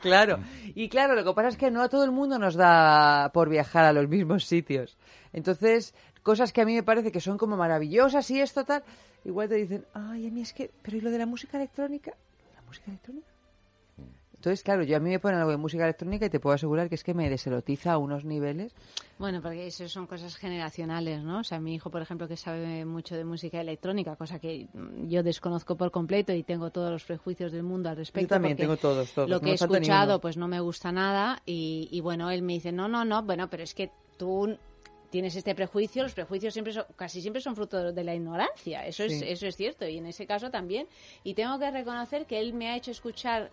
claro. 0.00 0.38
Y 0.74 0.88
claro, 0.88 1.14
lo 1.14 1.24
que 1.24 1.32
pasa 1.34 1.48
es 1.48 1.56
que 1.56 1.70
no 1.70 1.82
a 1.82 1.88
todo 1.88 2.04
el 2.04 2.12
mundo 2.12 2.38
nos 2.38 2.54
da 2.54 3.30
por 3.32 3.48
viajar 3.48 3.84
a 3.84 3.92
los 3.92 4.08
mismos 4.08 4.44
sitios. 4.44 4.96
Entonces, 5.32 5.94
cosas 6.22 6.52
que 6.52 6.60
a 6.60 6.64
mí 6.64 6.74
me 6.74 6.82
parece 6.82 7.10
que 7.12 7.20
son 7.20 7.38
como 7.38 7.56
maravillosas 7.56 8.30
y 8.30 8.40
esto 8.40 8.64
tal, 8.64 8.84
igual 9.24 9.48
te 9.48 9.56
dicen, 9.56 9.84
ay, 9.94 10.28
a 10.28 10.30
mí 10.30 10.42
es 10.42 10.52
que, 10.52 10.70
pero 10.82 10.96
¿y 10.96 11.00
lo 11.00 11.10
de 11.10 11.18
la 11.18 11.26
música 11.26 11.56
electrónica? 11.56 12.12
¿La 12.54 12.62
música 12.62 12.86
electrónica? 12.90 13.26
Entonces, 14.36 14.62
claro, 14.62 14.82
yo 14.82 14.96
a 14.96 15.00
mí 15.00 15.10
me 15.10 15.18
ponen 15.18 15.38
algo 15.38 15.50
de 15.50 15.56
música 15.56 15.84
electrónica 15.84 16.26
y 16.26 16.30
te 16.30 16.38
puedo 16.38 16.54
asegurar 16.54 16.88
que 16.88 16.94
es 16.94 17.02
que 17.02 17.14
me 17.14 17.28
deserotiza 17.28 17.92
a 17.92 17.98
unos 17.98 18.24
niveles. 18.24 18.72
Bueno, 19.18 19.40
porque 19.40 19.66
eso 19.66 19.88
son 19.88 20.06
cosas 20.06 20.36
generacionales, 20.36 21.22
¿no? 21.22 21.40
O 21.40 21.44
sea, 21.44 21.58
mi 21.58 21.74
hijo, 21.74 21.90
por 21.90 22.02
ejemplo, 22.02 22.28
que 22.28 22.36
sabe 22.36 22.84
mucho 22.84 23.16
de 23.16 23.24
música 23.24 23.60
electrónica, 23.60 24.14
cosa 24.14 24.38
que 24.38 24.68
mm, 24.72 25.08
yo 25.08 25.22
desconozco 25.22 25.76
por 25.76 25.90
completo 25.90 26.32
y 26.32 26.42
tengo 26.42 26.70
todos 26.70 26.90
los 26.90 27.04
prejuicios 27.04 27.50
del 27.50 27.62
mundo 27.62 27.88
al 27.88 27.96
respecto. 27.96 28.26
Yo 28.26 28.28
también 28.28 28.56
tengo 28.56 28.76
todos, 28.76 29.10
todos, 29.12 29.28
Lo 29.28 29.40
que 29.40 29.50
he 29.50 29.54
escuchado, 29.54 30.20
pues 30.20 30.36
no 30.36 30.48
me 30.48 30.60
gusta 30.60 30.92
nada 30.92 31.42
y, 31.46 31.88
y 31.90 32.00
bueno, 32.00 32.30
él 32.30 32.42
me 32.42 32.52
dice, 32.52 32.72
no, 32.72 32.88
no, 32.88 33.04
no, 33.04 33.22
bueno, 33.22 33.48
pero 33.48 33.62
es 33.62 33.74
que 33.74 33.90
tú 34.18 34.56
tienes 35.10 35.34
este 35.36 35.54
prejuicio, 35.54 36.02
los 36.02 36.12
prejuicios 36.12 36.52
siempre 36.52 36.72
son, 36.72 36.84
casi 36.96 37.20
siempre 37.20 37.40
son 37.40 37.56
fruto 37.56 37.92
de 37.92 38.04
la 38.04 38.14
ignorancia, 38.14 38.86
eso 38.86 39.04
es, 39.04 39.22
eso 39.22 39.46
es 39.46 39.56
cierto 39.56 39.86
y 39.86 39.98
en 39.98 40.06
ese 40.06 40.26
caso 40.26 40.50
también. 40.50 40.86
Y 41.24 41.34
tengo 41.34 41.58
que 41.58 41.70
reconocer 41.70 42.26
que 42.26 42.38
él 42.38 42.52
me 42.52 42.68
ha 42.68 42.76
hecho 42.76 42.90
escuchar 42.90 43.50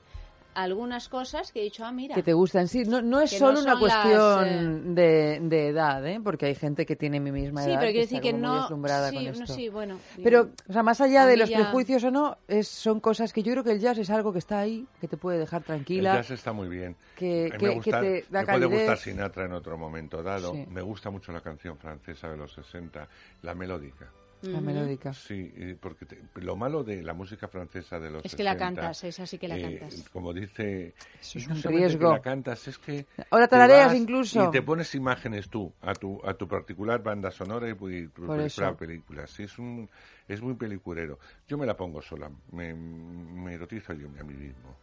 algunas 0.55 1.09
cosas 1.09 1.51
que 1.51 1.61
he 1.61 1.63
dicho, 1.63 1.83
ah, 1.85 1.91
mira. 1.91 2.15
Que 2.15 2.23
te 2.23 2.33
gustan, 2.33 2.67
sí. 2.67 2.83
No, 2.85 3.01
no 3.01 3.21
es 3.21 3.31
solo 3.31 3.53
no 3.53 3.61
una 3.61 3.71
las, 3.73 3.79
cuestión 3.79 4.95
de, 4.95 5.39
de 5.41 5.67
edad, 5.69 6.05
¿eh? 6.07 6.19
Porque 6.23 6.45
hay 6.47 6.55
gente 6.55 6.85
que 6.85 6.95
tiene 6.95 7.19
mi 7.19 7.31
misma 7.31 7.63
Sí, 7.63 7.69
edad. 7.71 7.79
pero 7.79 7.91
quiero 7.91 8.05
decir 8.05 8.21
que 8.21 8.33
no. 8.33 8.63
sí, 8.63 8.69
con 8.69 8.81
no, 8.81 9.19
esto. 9.19 9.53
sí, 9.53 9.69
bueno. 9.69 9.97
Pero, 10.23 10.49
o 10.69 10.73
sea, 10.73 10.83
más 10.83 11.01
allá 11.01 11.23
a 11.23 11.25
de 11.27 11.37
los 11.37 11.49
ya- 11.49 11.57
prejuicios 11.57 12.03
o 12.03 12.11
no, 12.11 12.37
es, 12.47 12.67
son 12.67 12.99
cosas 12.99 13.33
que 13.33 13.43
yo 13.43 13.51
creo 13.53 13.63
que 13.63 13.71
el 13.71 13.79
jazz 13.79 13.97
es 13.97 14.09
algo 14.09 14.31
que 14.33 14.39
está 14.39 14.59
ahí, 14.59 14.85
que 15.01 15.07
te 15.07 15.17
puede 15.17 15.39
dejar 15.39 15.61
El 15.61 15.65
tranquila. 15.65 16.15
jazz 16.15 16.31
está 16.31 16.53
muy 16.53 16.67
bien. 16.67 16.95
que- 17.15 17.51
que- 17.57 17.67
me, 17.67 17.75
gusta- 17.75 18.01
que 18.01 18.21
te 18.21 18.25
da 18.31 18.41
me 18.41 18.45
puede 18.45 18.65
gustar. 18.67 18.97
Sinatra 18.97 19.45
en 19.45 19.53
otro 19.53 19.77
momento 19.77 20.23
dado. 20.23 20.53
Sí. 20.53 20.65
Me 20.69 20.81
gusta 20.81 21.09
mucho 21.09 21.31
la 21.31 21.41
canción 21.41 21.77
francesa 21.77 22.29
de 22.29 22.37
los 22.37 22.53
60, 22.53 23.07
la 23.41 23.53
melódica. 23.55 24.09
La 24.43 24.59
melódica. 24.61 25.13
Sí, 25.13 25.53
eh, 25.55 25.77
porque 25.79 26.05
te- 26.05 26.21
lo 26.35 26.55
malo 26.57 26.83
de 26.83 27.01
la 27.01 27.13
música 27.13 27.47
francesa 27.47 27.97
de 27.99 28.11
los 28.11 28.25
Es 28.25 28.35
que 28.35 28.43
la 28.43 28.51
60, 28.53 28.75
cantas, 28.81 29.03
esa 29.05 29.25
sí 29.25 29.37
que 29.37 29.47
la 29.47 29.55
eh, 29.57 29.61
cantas. 29.79 30.09
Como 30.09 30.33
dice, 30.33 30.93
Eso 31.21 31.39
es 31.39 31.47
un 31.47 31.63
riesgo. 31.63 32.09
que 32.09 32.15
la 32.17 32.21
cantas, 32.21 32.67
es 32.67 32.77
que 32.77 33.05
Ahora 33.29 33.47
te 33.47 33.51
tarareas 33.51 33.95
incluso. 33.95 34.43
Y 34.43 34.51
te 34.51 34.61
pones 34.61 34.93
imágenes 34.95 35.49
tú 35.49 35.73
a 35.81 35.93
tu 35.93 36.19
a 36.25 36.33
tu 36.33 36.47
particular 36.47 37.01
banda 37.01 37.31
sonora 37.31 37.69
y, 37.69 37.71
y 37.71 38.07
tu 38.07 38.25
Por 38.25 38.39
eso. 38.41 38.61
particular 38.61 38.75
película. 38.77 39.27
Sí, 39.27 39.43
es 39.43 39.57
un 39.57 39.89
es 40.27 40.41
muy 40.41 40.55
peliculero. 40.55 41.19
Yo 41.47 41.57
me 41.57 41.65
la 41.65 41.77
pongo 41.77 42.01
sola, 42.01 42.29
me, 42.51 42.73
me 42.73 43.53
erotizo 43.53 43.93
yo 43.93 44.07
a 44.19 44.23
mí 44.23 44.33
mismo. 44.33 44.75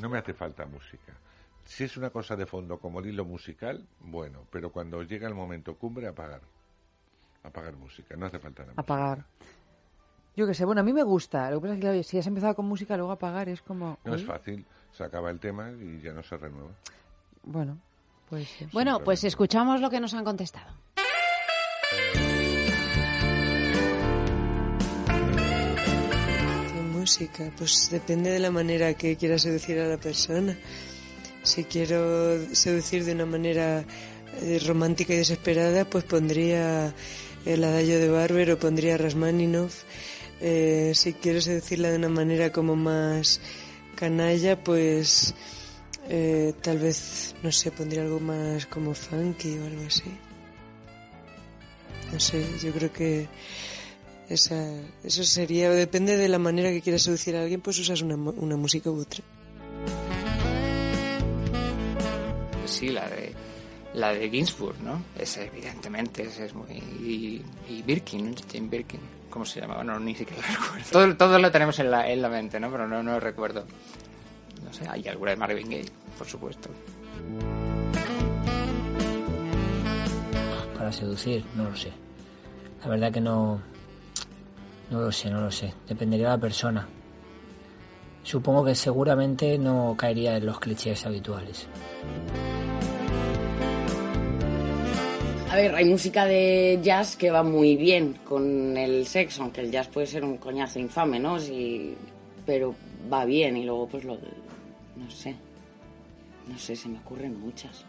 No 0.00 0.08
me 0.10 0.18
hace 0.18 0.34
falta 0.34 0.66
música. 0.66 1.14
Si 1.64 1.84
es 1.84 1.96
una 1.96 2.10
cosa 2.10 2.36
de 2.36 2.46
fondo 2.46 2.78
como 2.78 3.00
el 3.00 3.06
hilo 3.06 3.24
musical, 3.24 3.86
bueno, 4.00 4.46
pero 4.50 4.70
cuando 4.70 5.02
llega 5.02 5.26
el 5.28 5.34
momento 5.34 5.76
cumbre, 5.76 6.06
apagar. 6.08 6.40
Apagar 7.42 7.76
música, 7.76 8.16
no 8.16 8.26
hace 8.26 8.38
falta 8.38 8.62
nada. 8.62 8.74
Apagar. 8.76 9.24
Yo 10.36 10.46
qué 10.46 10.54
sé, 10.54 10.64
bueno, 10.64 10.80
a 10.80 10.84
mí 10.84 10.92
me 10.92 11.02
gusta. 11.02 11.50
Lo 11.50 11.60
que 11.60 11.68
pasa 11.68 11.74
es 11.74 11.80
que 11.80 12.02
si 12.04 12.18
has 12.18 12.26
empezado 12.26 12.54
con 12.54 12.66
música, 12.66 12.96
luego 12.96 13.12
apagar 13.12 13.48
es 13.48 13.62
como... 13.62 13.98
No 14.04 14.14
es 14.14 14.24
fácil, 14.24 14.64
se 14.92 15.04
acaba 15.04 15.30
el 15.30 15.40
tema 15.40 15.70
y 15.70 16.00
ya 16.00 16.12
no 16.12 16.22
se 16.22 16.36
renueva. 16.36 16.70
Bueno, 17.42 17.78
pues 18.28 18.48
sí. 18.48 18.66
Bueno, 18.72 19.00
pues 19.00 19.24
escuchamos 19.24 19.80
lo 19.80 19.90
que 19.90 20.00
nos 20.00 20.14
han 20.14 20.24
contestado. 20.24 20.72
¿Qué 26.72 26.80
música? 26.92 27.50
Pues 27.56 27.88
depende 27.90 28.30
de 28.30 28.38
la 28.38 28.50
manera 28.50 28.94
que 28.94 29.16
quiera 29.16 29.38
seducir 29.38 29.78
a 29.80 29.88
la 29.88 29.98
persona. 29.98 30.56
Si 31.42 31.64
quiero 31.64 32.38
seducir 32.54 33.04
de 33.04 33.12
una 33.12 33.26
manera 33.26 33.84
eh, 34.42 34.60
romántica 34.64 35.12
y 35.14 35.16
desesperada, 35.16 35.84
pues 35.84 36.04
pondría 36.04 36.94
el 37.44 37.64
adagio 37.64 37.98
de 37.98 38.08
Barber 38.08 38.50
o 38.52 38.58
pondría 38.58 38.96
Rasmaninov. 38.96 39.72
Eh, 40.40 40.92
si 40.94 41.12
quiero 41.14 41.40
seducirla 41.40 41.90
de 41.90 41.96
una 41.96 42.08
manera 42.08 42.50
como 42.50 42.76
más 42.76 43.40
canalla, 43.94 44.62
pues 44.62 45.34
eh, 46.08 46.54
tal 46.62 46.78
vez, 46.78 47.34
no 47.42 47.52
sé, 47.52 47.70
pondría 47.70 48.02
algo 48.02 48.20
más 48.20 48.66
como 48.66 48.94
funky 48.94 49.58
o 49.58 49.66
algo 49.66 49.86
así. 49.86 50.10
No 52.12 52.18
sé, 52.18 52.44
yo 52.62 52.72
creo 52.72 52.92
que 52.92 53.28
esa, 54.28 54.64
eso 55.04 55.24
sería, 55.24 55.70
depende 55.70 56.16
de 56.16 56.28
la 56.28 56.38
manera 56.38 56.70
que 56.70 56.80
quieras 56.80 57.02
seducir 57.02 57.36
a 57.36 57.42
alguien, 57.42 57.60
pues 57.60 57.78
usas 57.78 58.02
una, 58.02 58.16
una 58.16 58.56
música 58.56 58.90
otra. 58.90 59.22
Sí, 62.66 62.88
la 62.88 63.08
de 63.08 63.34
la 63.94 64.12
de 64.12 64.30
Ginsburg, 64.30 64.80
¿no? 64.82 65.02
Esa 65.18 65.42
evidentemente 65.42 66.22
esa 66.22 66.44
es 66.44 66.54
muy 66.54 66.72
y, 66.72 67.42
y 67.68 67.82
Birkin, 67.82 68.30
¿no? 68.30 68.36
Jane 68.50 68.68
Birkin, 68.68 69.00
¿cómo 69.28 69.44
se 69.44 69.60
llama? 69.60 69.82
No, 69.82 69.98
ni 69.98 70.14
siquiera 70.14 70.42
lo 70.48 70.58
recuerdo. 70.64 70.90
Todo, 70.90 71.16
todo 71.16 71.38
lo 71.38 71.50
tenemos 71.50 71.78
en 71.78 71.90
la, 71.90 72.08
en 72.08 72.22
la 72.22 72.28
mente, 72.28 72.60
¿no? 72.60 72.70
Pero 72.70 72.86
no, 72.86 73.02
no 73.02 73.12
lo 73.12 73.20
recuerdo. 73.20 73.64
No 74.64 74.72
sé, 74.72 74.86
hay 74.88 75.06
alguna 75.08 75.32
de 75.32 75.36
Marvin 75.36 75.70
Gaye, 75.70 75.90
por 76.18 76.26
supuesto. 76.26 76.68
Para 80.76 80.92
seducir, 80.92 81.44
no 81.56 81.64
lo 81.70 81.76
sé. 81.76 81.92
La 82.82 82.88
verdad 82.88 83.12
que 83.12 83.20
no. 83.20 83.60
No 84.90 85.00
lo 85.00 85.12
sé, 85.12 85.30
no 85.30 85.40
lo 85.40 85.50
sé. 85.50 85.72
Dependería 85.88 86.26
de 86.26 86.32
la 86.36 86.40
persona. 86.40 86.88
Supongo 88.22 88.64
que 88.64 88.74
seguramente 88.74 89.56
no 89.58 89.94
caería 89.96 90.36
en 90.36 90.46
los 90.46 90.58
clichés 90.58 91.06
habituales. 91.06 91.66
Ver, 95.60 95.74
hay 95.74 95.84
música 95.84 96.24
de 96.24 96.78
jazz 96.82 97.16
que 97.16 97.30
va 97.30 97.42
muy 97.42 97.76
bien 97.76 98.18
con 98.24 98.76
el 98.76 99.06
sexo, 99.06 99.42
aunque 99.42 99.60
el 99.60 99.70
jazz 99.70 99.88
puede 99.88 100.06
ser 100.06 100.24
un 100.24 100.36
coñazo 100.36 100.78
infame, 100.78 101.18
¿no? 101.18 101.38
Sí, 101.38 101.94
pero 102.46 102.74
va 103.12 103.24
bien 103.24 103.56
y 103.56 103.64
luego 103.64 103.86
pues 103.88 104.04
lo... 104.04 104.14
No 104.96 105.10
sé. 105.10 105.34
No 106.48 106.58
sé, 106.58 106.76
se 106.76 106.88
me 106.88 106.98
ocurren 106.98 107.38
muchas. 107.38 107.84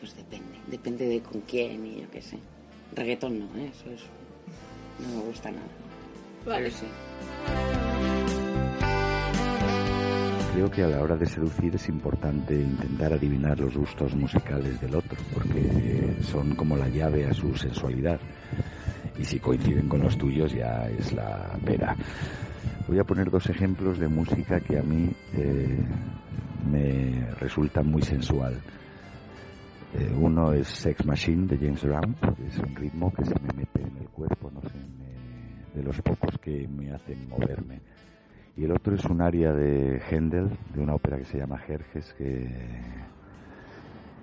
Pues 0.00 0.16
depende. 0.16 0.58
Depende 0.66 1.06
de 1.06 1.20
con 1.20 1.40
quién 1.42 1.86
y 1.86 2.00
yo 2.00 2.10
qué 2.10 2.22
sé. 2.22 2.38
Reggaetón 2.94 3.40
no, 3.40 3.44
¿eh? 3.60 3.70
Eso 3.70 3.90
es... 3.90 4.02
No 5.06 5.16
me 5.16 5.22
gusta 5.24 5.50
nada. 5.50 5.66
Vale. 6.44 6.70
Pero 6.70 6.76
sí. 6.76 7.81
Creo 10.52 10.70
que 10.70 10.82
a 10.82 10.88
la 10.88 11.00
hora 11.02 11.16
de 11.16 11.24
seducir 11.26 11.74
es 11.74 11.88
importante 11.88 12.54
intentar 12.54 13.12
adivinar 13.14 13.58
los 13.58 13.74
gustos 13.76 14.14
musicales 14.14 14.78
del 14.80 14.94
otro, 14.94 15.18
porque 15.32 16.14
son 16.20 16.54
como 16.54 16.76
la 16.76 16.88
llave 16.88 17.26
a 17.26 17.32
su 17.32 17.54
sensualidad. 17.54 18.20
Y 19.18 19.24
si 19.24 19.38
coinciden 19.40 19.88
con 19.88 20.02
los 20.02 20.16
tuyos 20.18 20.52
ya 20.52 20.88
es 20.90 21.12
la 21.14 21.58
pera. 21.64 21.96
Voy 22.86 22.98
a 22.98 23.04
poner 23.04 23.30
dos 23.30 23.48
ejemplos 23.48 23.98
de 23.98 24.08
música 24.08 24.60
que 24.60 24.78
a 24.78 24.82
mí 24.82 25.10
eh, 25.34 25.78
me 26.70 27.30
resulta 27.40 27.82
muy 27.82 28.02
sensual. 28.02 28.60
Eh, 29.94 30.12
uno 30.18 30.52
es 30.52 30.68
Sex 30.68 31.04
Machine 31.06 31.46
de 31.46 31.56
James 31.58 31.82
Brown, 31.82 32.14
que 32.36 32.46
es 32.46 32.58
un 32.58 32.74
ritmo 32.76 33.12
que 33.12 33.24
se 33.24 33.34
me 33.40 33.52
mete 33.56 33.82
en 33.82 33.96
el 33.98 34.08
cuerpo, 34.08 34.50
no 34.50 34.60
sé, 34.62 34.74
me- 34.98 35.78
de 35.78 35.82
los 35.82 36.00
pocos 36.02 36.38
que 36.38 36.66
me 36.68 36.92
hacen 36.92 37.28
moverme. 37.28 37.80
Y 38.56 38.64
el 38.64 38.72
otro 38.72 38.94
es 38.94 39.04
un 39.06 39.22
aria 39.22 39.52
de 39.52 40.00
Händel, 40.10 40.50
de 40.74 40.80
una 40.80 40.94
ópera 40.94 41.16
que 41.16 41.24
se 41.24 41.38
llama 41.38 41.58
Jerjes, 41.58 42.12
que, 42.18 42.50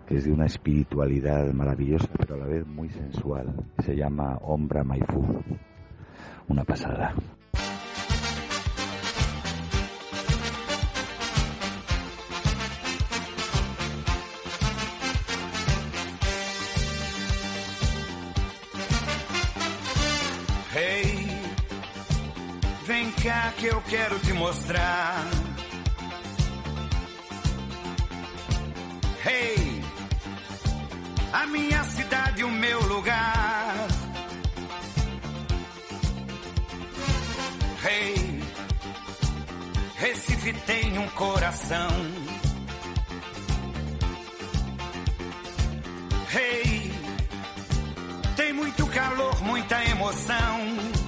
que 0.08 0.16
es 0.16 0.26
de 0.26 0.32
una 0.32 0.46
espiritualidad 0.46 1.52
maravillosa, 1.52 2.08
pero 2.18 2.36
a 2.36 2.38
la 2.38 2.46
vez 2.46 2.66
muy 2.68 2.90
sensual. 2.90 3.56
Se 3.80 3.96
llama 3.96 4.38
Ombra 4.42 4.84
Maifu. 4.84 5.42
Una 6.48 6.64
pasada. 6.64 7.16
Eu 23.80 23.84
quero 23.84 24.20
te 24.20 24.34
mostrar. 24.34 25.26
Hey, 29.26 29.82
a 31.32 31.46
minha 31.48 31.84
cidade, 31.86 32.44
o 32.44 32.52
meu 32.52 32.82
lugar. 32.88 33.88
Hey, 37.86 38.44
Recife 39.96 40.54
tem 40.66 40.98
um 41.00 41.08
coração. 41.10 41.90
Hey, 46.34 46.92
tem 48.36 48.52
muito 48.54 48.86
calor, 48.88 49.42
muita 49.44 49.84
emoção. 49.86 50.99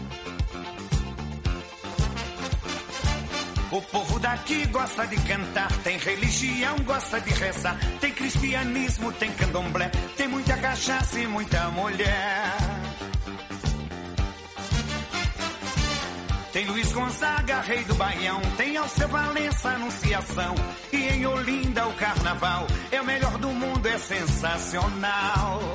O 3.71 3.81
povo 3.81 4.19
daqui 4.19 4.65
gosta 4.67 5.07
de 5.07 5.15
cantar, 5.21 5.71
tem 5.77 5.97
religião, 5.97 6.75
gosta 6.79 7.21
de 7.21 7.31
rezar. 7.31 7.79
Tem 8.01 8.11
cristianismo, 8.11 9.13
tem 9.13 9.31
candomblé, 9.31 9.89
tem 10.17 10.27
muita 10.27 10.57
cachaça 10.57 11.17
e 11.17 11.25
muita 11.25 11.69
mulher. 11.69 12.57
Tem 16.51 16.65
Luiz 16.65 16.91
Gonzaga, 16.91 17.61
rei 17.61 17.81
do 17.85 17.95
Baião, 17.95 18.41
tem 18.57 18.75
Alceu 18.75 19.07
Valença, 19.07 19.69
Anunciação. 19.69 20.53
E 20.91 20.97
em 20.97 21.25
Olinda 21.25 21.87
o 21.87 21.93
carnaval 21.93 22.67
é 22.91 22.99
o 22.99 23.05
melhor 23.05 23.37
do 23.37 23.47
mundo, 23.51 23.85
é 23.85 23.97
sensacional. 23.97 25.61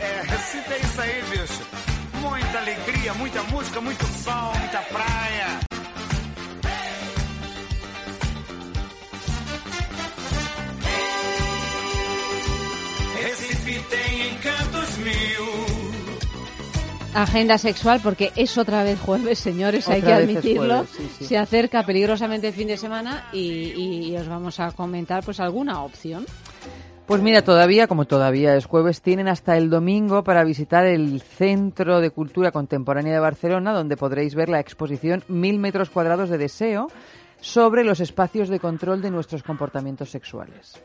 É, 0.00 0.22
Recife 0.22 0.72
é 0.72 0.78
isso 0.78 1.00
aí, 1.00 1.22
bicho. 1.30 1.89
Muita 2.22 2.58
alegria, 2.58 3.14
muita 3.14 3.42
música, 3.44 3.80
muito 3.80 4.04
sol, 4.06 4.52
muita 4.58 4.80
praia. 4.82 5.60
Recife 13.22 13.80
tem 13.90 14.30
encantos 14.32 14.96
mil. 14.98 15.70
Agenda 17.14 17.58
sexual, 17.58 18.00
porque 18.02 18.30
es 18.36 18.56
otra 18.56 18.84
vez 18.84 18.98
jueves, 19.00 19.38
señores, 19.38 19.88
hay 19.88 20.00
que 20.00 20.06
Otra 20.06 20.18
vez 20.18 20.28
es 20.30 20.36
admitirlo. 20.36 20.74
jueves, 20.86 20.90
sí, 20.96 21.10
sí. 21.18 21.24
Se 21.24 21.38
acerca 21.38 21.84
peligrosamente 21.84 22.48
el 22.48 22.54
fin 22.54 22.68
de 22.68 22.76
semana 22.76 23.28
y, 23.32 24.08
y 24.12 24.16
os 24.16 24.28
vamos 24.28 24.60
a 24.60 24.70
comentar 24.72 25.24
pues 25.24 25.40
alguna 25.40 25.82
opción. 25.82 26.24
Pues 27.10 27.22
mira, 27.22 27.42
todavía, 27.42 27.88
como 27.88 28.04
todavía 28.04 28.54
es 28.54 28.66
jueves, 28.66 29.02
tienen 29.02 29.26
hasta 29.26 29.56
el 29.56 29.68
domingo 29.68 30.22
para 30.22 30.44
visitar 30.44 30.86
el 30.86 31.20
Centro 31.20 32.00
de 32.00 32.10
Cultura 32.10 32.52
Contemporánea 32.52 33.12
de 33.12 33.18
Barcelona, 33.18 33.72
donde 33.72 33.96
podréis 33.96 34.36
ver 34.36 34.48
la 34.48 34.60
exposición 34.60 35.24
Mil 35.26 35.58
metros 35.58 35.90
cuadrados 35.90 36.30
de 36.30 36.38
deseo 36.38 36.86
sobre 37.40 37.82
los 37.82 37.98
espacios 37.98 38.48
de 38.48 38.60
control 38.60 39.02
de 39.02 39.10
nuestros 39.10 39.42
comportamientos 39.42 40.08
sexuales. 40.08 40.80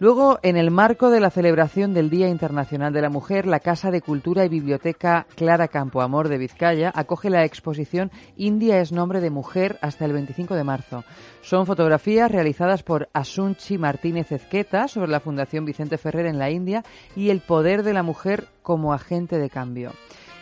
Luego, 0.00 0.38
en 0.44 0.56
el 0.56 0.70
marco 0.70 1.10
de 1.10 1.18
la 1.18 1.28
celebración 1.28 1.92
del 1.92 2.08
Día 2.08 2.28
Internacional 2.28 2.92
de 2.92 3.02
la 3.02 3.10
Mujer, 3.10 3.48
la 3.48 3.58
Casa 3.58 3.90
de 3.90 4.00
Cultura 4.00 4.44
y 4.44 4.48
Biblioteca 4.48 5.26
Clara 5.34 5.66
Campoamor 5.66 6.28
de 6.28 6.38
Vizcaya 6.38 6.92
acoge 6.94 7.30
la 7.30 7.44
exposición 7.44 8.12
India 8.36 8.80
es 8.80 8.92
nombre 8.92 9.20
de 9.20 9.30
mujer 9.30 9.76
hasta 9.82 10.04
el 10.04 10.12
25 10.12 10.54
de 10.54 10.62
marzo. 10.62 11.04
Son 11.42 11.66
fotografías 11.66 12.30
realizadas 12.30 12.84
por 12.84 13.08
Asunchi 13.12 13.76
Martínez 13.76 14.30
Ezqueta 14.30 14.86
sobre 14.86 15.10
la 15.10 15.18
Fundación 15.18 15.64
Vicente 15.64 15.98
Ferrer 15.98 16.26
en 16.26 16.38
la 16.38 16.50
India 16.50 16.84
y 17.16 17.30
el 17.30 17.40
poder 17.40 17.82
de 17.82 17.92
la 17.92 18.04
mujer 18.04 18.46
como 18.62 18.92
agente 18.92 19.36
de 19.36 19.50
cambio. 19.50 19.90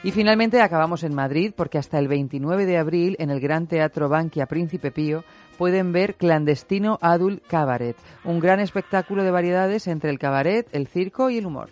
Y 0.02 0.12
finalmente 0.12 0.60
acabamos 0.60 1.02
en 1.02 1.14
Madrid 1.14 1.52
porque 1.56 1.78
hasta 1.78 1.98
el 1.98 2.08
29 2.08 2.66
de 2.66 2.76
abril 2.76 3.16
en 3.18 3.30
el 3.30 3.40
Gran 3.40 3.66
Teatro 3.66 4.08
Bankia 4.08 4.46
Príncipe 4.46 4.92
Pío 4.92 5.24
pueden 5.56 5.92
ver 5.92 6.14
Clandestino 6.14 6.98
Adult 7.02 7.44
Cabaret, 7.46 7.96
un 8.24 8.40
gran 8.40 8.60
espectáculo 8.60 9.24
de 9.24 9.30
variedades 9.30 9.86
entre 9.86 10.10
el 10.10 10.18
cabaret, 10.18 10.68
el 10.72 10.86
circo 10.86 11.30
y 11.30 11.38
el 11.38 11.46
humor. 11.46 11.70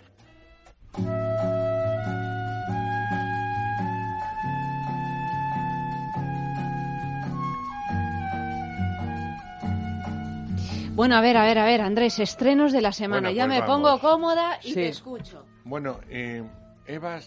Bueno, 10.94 11.16
a 11.16 11.20
ver, 11.20 11.36
a 11.36 11.44
ver, 11.44 11.58
a 11.58 11.64
ver, 11.64 11.80
Andrés, 11.80 12.18
estrenos 12.20 12.72
de 12.72 12.80
la 12.80 12.92
semana. 12.92 13.28
Bueno, 13.28 13.36
ya 13.36 13.46
pues 13.46 13.54
me 13.60 13.66
vamos. 13.66 14.00
pongo 14.00 14.00
cómoda 14.00 14.58
y 14.62 14.68
Sí. 14.68 14.74
te 14.74 14.88
escucho. 14.88 15.44
Bueno, 15.64 15.98
eh, 16.08 16.42
Eva, 16.86 17.18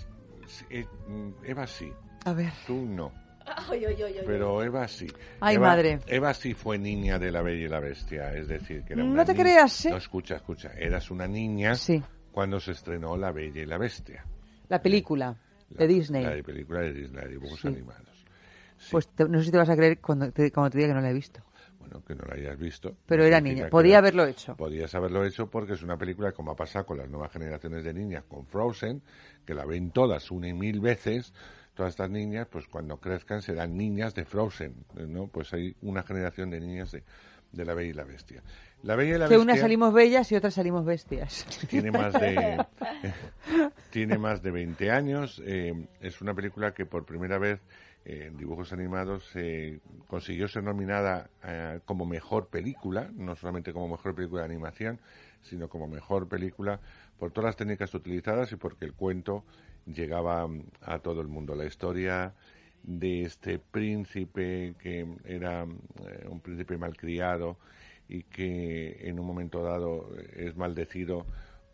eh, 0.69 0.85
Eva 1.43 1.67
sí. 1.67 1.91
A 2.25 2.31
ver. 2.33 2.53
Tú 2.65 2.75
no. 2.85 3.11
Ay, 3.69 3.85
ay, 3.85 3.95
ay, 4.03 4.15
ay, 4.19 4.23
Pero 4.25 4.63
Eva 4.63 4.87
sí. 4.87 5.07
Ay, 5.39 5.55
Eva, 5.55 5.67
madre. 5.67 5.99
Eva 6.07 6.33
sí 6.33 6.53
fue 6.53 6.77
niña 6.77 7.19
de 7.19 7.31
la 7.31 7.41
Bella 7.41 7.65
y 7.65 7.69
la 7.69 7.79
Bestia, 7.79 8.33
es 8.33 8.47
decir, 8.47 8.83
que 8.83 8.93
era 8.93 9.03
No 9.03 9.11
una 9.11 9.25
te 9.25 9.33
niña- 9.33 9.43
creas, 9.43 9.85
¿eh? 9.85 9.89
No, 9.91 9.97
escucha, 9.97 10.35
escucha. 10.37 10.71
Eras 10.77 11.11
una 11.11 11.27
niña 11.27 11.75
Sí. 11.75 12.01
cuando 12.31 12.59
se 12.59 12.71
estrenó 12.71 13.17
La 13.17 13.31
Bella 13.31 13.61
y 13.61 13.65
la 13.65 13.77
Bestia. 13.77 14.25
La 14.69 14.81
película 14.81 15.35
de 15.69 15.87
Disney. 15.87 16.23
La 16.23 16.35
de 16.35 16.43
película 16.43 16.81
de 16.81 16.93
Disney, 16.93 17.23
de 17.23 17.29
dibujos 17.29 17.59
Sí. 17.59 17.67
animados. 17.67 18.25
Pues 18.91 19.07
te- 19.09 19.27
no 19.27 19.39
sé 19.39 19.45
si 19.45 19.51
te 19.51 19.57
vas 19.57 19.69
a 19.69 19.75
creer 19.75 19.99
cuando 19.99 20.31
te, 20.31 20.51
cuando 20.51 20.69
te 20.71 20.77
diga 20.77 20.89
que 20.89 20.93
no 20.95 21.01
la 21.01 21.09
he 21.09 21.13
visto. 21.13 21.41
Bueno, 21.79 22.03
que 22.05 22.15
no 22.15 22.25
la 22.25 22.35
hayas 22.35 22.57
visto. 22.59 22.95
Pero 23.05 23.21
no 23.23 23.27
era 23.27 23.39
niña. 23.39 23.69
Podía 23.69 23.99
haberlo 23.99 24.25
hecho. 24.25 24.55
Podías 24.57 24.93
haberlo 24.93 25.23
hecho 25.23 25.49
porque 25.49 25.73
es 25.73 25.81
una 25.83 25.97
película 25.97 26.33
como 26.33 26.51
ha 26.51 26.55
pasado 26.55 26.85
con 26.85 26.97
las 26.97 27.09
nuevas 27.09 27.31
generaciones 27.31 27.83
de 27.85 27.93
niñas, 27.93 28.25
con 28.27 28.45
Frozen, 28.45 29.01
que 29.45 29.53
la 29.53 29.65
ven 29.65 29.91
todas 29.91 30.29
una 30.31 30.49
y 30.49 30.53
mil 30.53 30.79
veces. 30.81 31.33
Todas 31.77 31.91
estas 31.91 32.09
niñas, 32.09 32.47
pues 32.51 32.67
cuando 32.67 32.97
crezcan 32.97 33.43
serán 33.43 33.77
niñas 33.77 34.15
de 34.15 34.25
Frozen, 34.25 34.73
¿no? 35.07 35.27
Pues 35.27 35.53
hay 35.53 35.75
una 35.83 36.01
generación 36.01 36.49
de 36.49 36.59
niñas 36.59 36.91
de, 36.91 37.03
de 37.51 37.65
La 37.65 37.75
Bella 37.75 37.89
y 37.91 37.93
la 37.93 38.03
Bestia. 38.03 38.41
La 38.83 38.95
Bella 38.95 39.15
y 39.15 39.19
la 39.19 39.25
Que 39.27 39.35
Bestia 39.35 39.43
unas 39.43 39.59
salimos 39.59 39.93
bellas 39.93 40.31
y 40.31 40.35
otras 40.35 40.55
salimos 40.55 40.85
bestias. 40.85 41.45
tiene 41.69 41.91
más 41.91 42.13
de 42.13 42.65
tiene 43.91 44.17
más 44.17 44.41
de 44.41 44.51
20 44.51 44.91
años 44.91 45.41
eh, 45.45 45.87
es 46.01 46.21
una 46.21 46.33
película 46.33 46.73
que 46.73 46.85
por 46.85 47.05
primera 47.05 47.37
vez 47.37 47.59
eh, 48.05 48.27
en 48.27 48.37
dibujos 48.37 48.71
animados 48.73 49.29
eh, 49.35 49.79
consiguió 50.07 50.47
ser 50.47 50.63
nominada 50.63 51.29
eh, 51.43 51.79
como 51.85 52.05
mejor 52.05 52.47
película 52.47 53.09
no 53.15 53.35
solamente 53.35 53.73
como 53.73 53.87
mejor 53.87 54.15
película 54.15 54.41
de 54.41 54.45
animación 54.45 54.99
sino 55.41 55.67
como 55.67 55.87
mejor 55.87 56.27
película 56.27 56.79
por 57.17 57.31
todas 57.31 57.49
las 57.49 57.55
técnicas 57.55 57.93
utilizadas 57.93 58.51
y 58.51 58.55
porque 58.55 58.85
el 58.85 58.93
cuento 58.93 59.43
llegaba 59.93 60.47
a 60.81 60.99
todo 60.99 61.21
el 61.21 61.27
mundo. 61.27 61.55
La 61.55 61.65
historia 61.65 62.33
de 62.83 63.23
este 63.23 63.59
príncipe 63.59 64.75
que 64.79 65.05
era 65.25 65.63
eh, 65.63 66.27
un 66.29 66.39
príncipe 66.39 66.77
malcriado 66.77 67.57
y 68.07 68.23
que 68.23 69.07
en 69.07 69.19
un 69.19 69.25
momento 69.25 69.63
dado 69.63 70.09
es 70.35 70.55
maldecido 70.55 71.25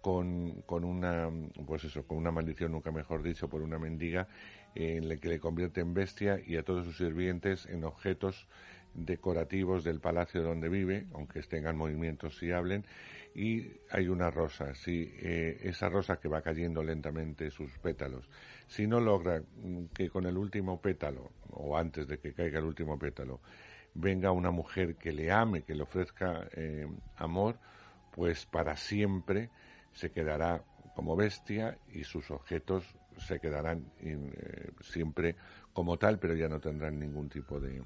con, 0.01 0.63
con 0.65 0.83
una 0.83 1.29
pues 1.67 1.83
eso 1.83 2.05
con 2.07 2.17
una 2.17 2.31
maldición 2.31 2.71
nunca 2.71 2.91
mejor 2.91 3.21
dicho 3.21 3.47
por 3.47 3.61
una 3.61 3.77
mendiga 3.77 4.27
en 4.75 5.07
la 5.07 5.17
que 5.17 5.29
le 5.29 5.39
convierte 5.39 5.81
en 5.81 5.93
bestia 5.93 6.41
y 6.45 6.57
a 6.57 6.63
todos 6.63 6.85
sus 6.85 6.97
sirvientes 6.97 7.67
en 7.67 7.83
objetos 7.83 8.47
decorativos 8.93 9.83
del 9.83 9.99
palacio 9.99 10.43
donde 10.43 10.69
vive 10.69 11.07
aunque 11.13 11.41
tengan 11.41 11.77
movimientos 11.77 12.41
y 12.43 12.51
hablen 12.51 12.85
y 13.35 13.71
hay 13.89 14.07
una 14.07 14.29
rosa 14.29 14.75
sí 14.75 15.11
eh, 15.17 15.59
esa 15.63 15.89
rosa 15.89 16.17
que 16.17 16.27
va 16.27 16.41
cayendo 16.41 16.83
lentamente 16.83 17.49
sus 17.49 17.71
pétalos. 17.79 18.29
Si 18.67 18.85
no 18.85 18.99
logra 18.99 19.41
mm, 19.41 19.85
que 19.93 20.09
con 20.09 20.25
el 20.25 20.37
último 20.37 20.79
pétalo 20.79 21.31
o 21.49 21.77
antes 21.77 22.07
de 22.07 22.19
que 22.19 22.33
caiga 22.33 22.59
el 22.59 22.65
último 22.65 22.97
pétalo 22.99 23.39
venga 23.95 24.31
una 24.31 24.51
mujer 24.51 24.95
que 24.95 25.11
le 25.11 25.31
ame, 25.31 25.63
que 25.63 25.75
le 25.75 25.83
ofrezca 25.83 26.47
eh, 26.55 26.87
amor, 27.17 27.57
pues 28.11 28.45
para 28.45 28.75
siempre 28.75 29.49
se 29.93 30.11
quedará 30.11 30.63
como 30.95 31.15
bestia 31.15 31.77
y 31.91 32.03
sus 32.03 32.29
objetos 32.31 32.83
se 33.17 33.39
quedarán 33.39 33.85
eh, 33.99 34.71
siempre 34.81 35.35
como 35.71 35.97
tal, 35.97 36.19
pero 36.19 36.35
ya 36.35 36.47
no 36.47 36.59
tendrán 36.59 36.99
ningún 36.99 37.29
tipo 37.29 37.59
de, 37.59 37.81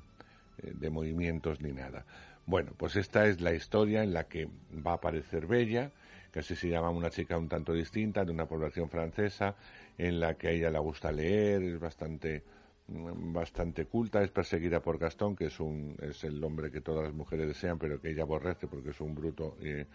de 0.61 0.89
movimientos 0.89 1.61
ni 1.61 1.71
nada. 1.71 2.05
Bueno, 2.47 2.71
pues 2.77 2.95
esta 2.95 3.27
es 3.27 3.41
la 3.41 3.53
historia 3.53 4.03
en 4.03 4.13
la 4.13 4.23
que 4.23 4.47
va 4.73 4.91
a 4.91 4.95
aparecer 4.95 5.47
Bella, 5.47 5.91
que 6.31 6.39
así 6.39 6.55
se 6.55 6.69
llama 6.69 6.89
una 6.89 7.09
chica 7.09 7.37
un 7.37 7.49
tanto 7.49 7.73
distinta, 7.73 8.23
de 8.23 8.31
una 8.31 8.45
población 8.45 8.89
francesa, 8.89 9.55
en 9.97 10.21
la 10.21 10.35
que 10.35 10.47
a 10.47 10.51
ella 10.51 10.69
le 10.69 10.79
gusta 10.79 11.11
leer, 11.11 11.61
es 11.61 11.77
bastante 11.77 12.43
mm, 12.87 13.33
bastante 13.33 13.85
culta, 13.85 14.23
es 14.23 14.31
perseguida 14.31 14.79
por 14.79 14.97
Gastón, 14.97 15.35
que 15.35 15.47
es 15.47 15.59
un 15.59 15.97
es 16.01 16.23
el 16.23 16.41
hombre 16.41 16.71
que 16.71 16.79
todas 16.79 17.03
las 17.03 17.13
mujeres 17.13 17.47
desean, 17.47 17.77
pero 17.77 17.99
que 17.99 18.11
ella 18.11 18.23
aborrece 18.23 18.67
porque 18.67 18.91
es 18.91 19.01
un 19.01 19.13
bruto 19.13 19.57
eh, 19.61 19.85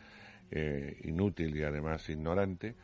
eh, 0.50 1.00
inútil 1.04 1.56
y 1.56 1.62
además 1.62 2.06
ignorante. 2.10 2.74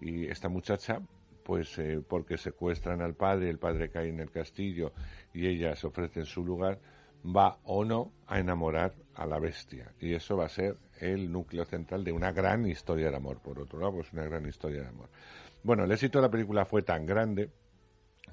Y 0.00 0.26
esta 0.26 0.50
muchacha, 0.50 1.00
pues 1.44 1.78
eh, 1.78 2.02
porque 2.06 2.36
secuestran 2.36 3.00
al 3.00 3.14
padre, 3.14 3.48
el 3.48 3.58
padre 3.58 3.88
cae 3.88 4.08
en 4.08 4.20
el 4.20 4.30
castillo 4.30 4.92
y 5.32 5.46
ella 5.46 5.74
se 5.76 5.86
ofrece 5.86 6.20
en 6.20 6.26
su 6.26 6.44
lugar, 6.44 6.78
va 7.24 7.58
o 7.64 7.84
no 7.84 8.12
a 8.26 8.38
enamorar 8.38 8.94
a 9.14 9.26
la 9.26 9.38
bestia. 9.38 9.92
Y 10.00 10.14
eso 10.14 10.36
va 10.36 10.46
a 10.46 10.48
ser 10.48 10.76
el 11.00 11.30
núcleo 11.30 11.64
central 11.64 12.04
de 12.04 12.12
una 12.12 12.32
gran 12.32 12.66
historia 12.66 13.10
de 13.10 13.16
amor. 13.16 13.40
Por 13.40 13.58
otro 13.58 13.78
lado, 13.78 13.94
pues 13.94 14.12
una 14.12 14.24
gran 14.24 14.46
historia 14.46 14.82
de 14.82 14.88
amor. 14.88 15.08
Bueno, 15.62 15.84
el 15.84 15.92
éxito 15.92 16.18
de 16.18 16.22
la 16.22 16.30
película 16.30 16.64
fue 16.64 16.82
tan 16.82 17.04
grande 17.06 17.50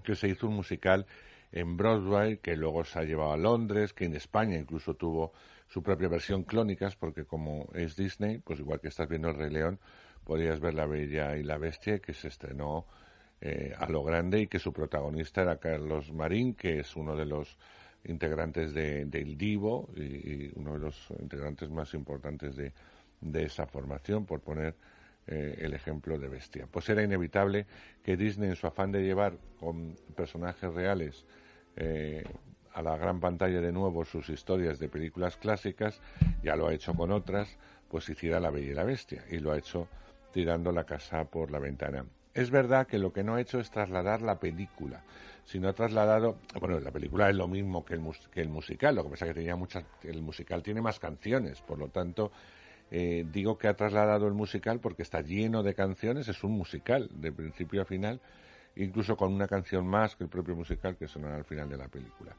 que 0.03 0.15
se 0.15 0.27
hizo 0.27 0.47
un 0.47 0.55
musical 0.55 1.05
en 1.51 1.77
Broadway 1.77 2.37
que 2.37 2.55
luego 2.55 2.83
se 2.83 2.99
ha 2.99 3.03
llevado 3.03 3.31
a 3.31 3.37
Londres, 3.37 3.93
que 3.93 4.05
en 4.05 4.15
España 4.15 4.57
incluso 4.57 4.95
tuvo 4.95 5.33
su 5.67 5.81
propia 5.81 6.07
versión 6.07 6.43
clónicas, 6.43 6.95
porque 6.95 7.25
como 7.25 7.69
es 7.73 7.95
Disney, 7.95 8.39
pues 8.39 8.59
igual 8.59 8.79
que 8.79 8.89
estás 8.89 9.07
viendo 9.07 9.29
El 9.29 9.37
Rey 9.37 9.49
León, 9.49 9.79
podías 10.23 10.59
ver 10.59 10.73
La 10.73 10.85
Bella 10.85 11.37
y 11.37 11.43
la 11.43 11.57
Bestia, 11.57 11.99
que 11.99 12.13
se 12.13 12.27
estrenó 12.27 12.85
eh, 13.41 13.73
a 13.77 13.89
lo 13.89 14.03
grande 14.03 14.41
y 14.41 14.47
que 14.47 14.59
su 14.59 14.73
protagonista 14.73 15.41
era 15.41 15.57
Carlos 15.57 16.11
Marín, 16.11 16.53
que 16.55 16.79
es 16.79 16.95
uno 16.95 17.15
de 17.15 17.25
los 17.25 17.57
integrantes 18.05 18.73
de, 18.73 19.05
del 19.05 19.37
Divo 19.37 19.89
y, 19.95 20.51
uno 20.55 20.73
de 20.73 20.79
los 20.79 21.07
integrantes 21.19 21.69
más 21.69 21.93
importantes 21.93 22.55
de, 22.55 22.73
de 23.21 23.43
esa 23.43 23.65
formación, 23.65 24.25
por 24.25 24.41
poner 24.41 24.75
eh, 25.27 25.55
el 25.61 25.73
ejemplo 25.73 26.19
de 26.19 26.27
Bestia. 26.27 26.67
Pues 26.69 26.87
era 26.89 27.01
inevitable 27.01 27.65
que 28.03 28.15
Disney, 28.15 28.49
en 28.49 28.55
su 28.55 28.67
afán 28.67 28.91
de 28.91 29.01
llevar 29.01 29.33
con 29.59 29.95
personajes 30.15 30.71
reales 30.71 31.25
eh, 31.77 32.23
a 32.73 32.83
la 32.83 32.95
gran 32.95 33.19
pantalla 33.19 33.59
de 33.59 33.71
nuevo 33.71 34.05
sus 34.05 34.29
historias 34.29 34.77
de 34.77 34.87
películas 34.87 35.35
clásicas, 35.37 35.99
ya 36.43 36.55
lo 36.55 36.67
ha 36.67 36.73
hecho 36.75 36.93
con 36.93 37.11
otras, 37.11 37.57
pues 37.89 38.07
hiciera 38.07 38.39
La 38.39 38.51
Bella 38.51 38.71
y 38.71 38.75
la 38.75 38.83
Bestia, 38.83 39.23
y 39.31 39.39
lo 39.39 39.51
ha 39.51 39.57
hecho 39.57 39.87
tirando 40.31 40.71
la 40.71 40.83
casa 40.83 41.25
por 41.25 41.49
la 41.49 41.57
ventana. 41.57 42.05
Es 42.35 42.51
verdad 42.51 42.85
que 42.85 42.99
lo 42.99 43.13
que 43.13 43.23
no 43.23 43.35
ha 43.35 43.41
hecho 43.41 43.59
es 43.59 43.71
trasladar 43.71 44.21
la 44.21 44.39
película, 44.39 45.03
sino 45.45 45.69
ha 45.69 45.73
trasladado, 45.73 46.37
bueno, 46.59 46.79
la 46.79 46.91
película 46.91 47.29
es 47.29 47.35
lo 47.35 47.47
mismo 47.47 47.85
que 47.85 47.93
el, 47.93 47.99
mus- 47.99 48.27
que 48.29 48.41
el 48.41 48.49
musical, 48.49 48.95
lo 48.95 49.03
que 49.03 49.11
pasa 49.11 49.25
es 49.25 49.29
que 49.29 49.39
tenía 49.39 49.55
muchas, 49.55 49.85
el 50.03 50.21
musical 50.21 50.63
tiene 50.63 50.81
más 50.81 50.99
canciones, 50.99 51.61
por 51.61 51.77
lo 51.77 51.89
tanto, 51.89 52.31
eh, 52.91 53.25
digo 53.31 53.57
que 53.57 53.67
ha 53.67 53.75
trasladado 53.75 54.27
el 54.27 54.33
musical 54.33 54.79
porque 54.79 55.03
está 55.03 55.21
lleno 55.21 55.63
de 55.63 55.73
canciones, 55.73 56.27
es 56.27 56.43
un 56.43 56.51
musical 56.53 57.09
de 57.13 57.31
principio 57.31 57.81
a 57.81 57.85
final, 57.85 58.19
incluso 58.75 59.15
con 59.15 59.33
una 59.33 59.47
canción 59.47 59.87
más 59.87 60.15
que 60.15 60.23
el 60.25 60.29
propio 60.29 60.55
musical 60.55 60.97
que 60.97 61.07
sonará 61.07 61.37
al 61.37 61.45
final 61.45 61.69
de 61.69 61.77
la 61.77 61.87
película. 61.87 62.35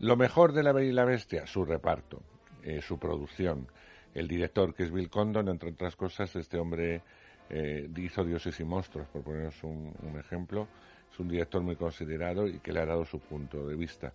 Lo 0.00 0.16
mejor 0.16 0.52
de 0.52 0.62
La 0.62 0.72
Bella 0.72 0.88
y 0.90 0.92
la 0.92 1.04
Bestia, 1.04 1.46
su 1.46 1.64
reparto, 1.64 2.22
eh, 2.64 2.80
su 2.82 2.98
producción, 2.98 3.68
el 4.14 4.26
director 4.28 4.74
que 4.74 4.82
es 4.82 4.90
Bill 4.92 5.08
Condon, 5.08 5.48
entre 5.48 5.70
otras 5.70 5.96
cosas, 5.96 6.34
este 6.36 6.58
hombre 6.58 7.02
eh, 7.48 7.88
hizo 7.96 8.24
Dioses 8.24 8.58
y 8.60 8.64
Monstruos, 8.64 9.06
por 9.08 9.22
poneros 9.22 9.62
un, 9.62 9.94
un 10.02 10.18
ejemplo, 10.18 10.66
es 11.12 11.20
un 11.20 11.28
director 11.28 11.62
muy 11.62 11.76
considerado 11.76 12.46
y 12.48 12.58
que 12.60 12.72
le 12.72 12.80
ha 12.80 12.86
dado 12.86 13.04
su 13.04 13.20
punto 13.20 13.66
de 13.66 13.76
vista. 13.76 14.12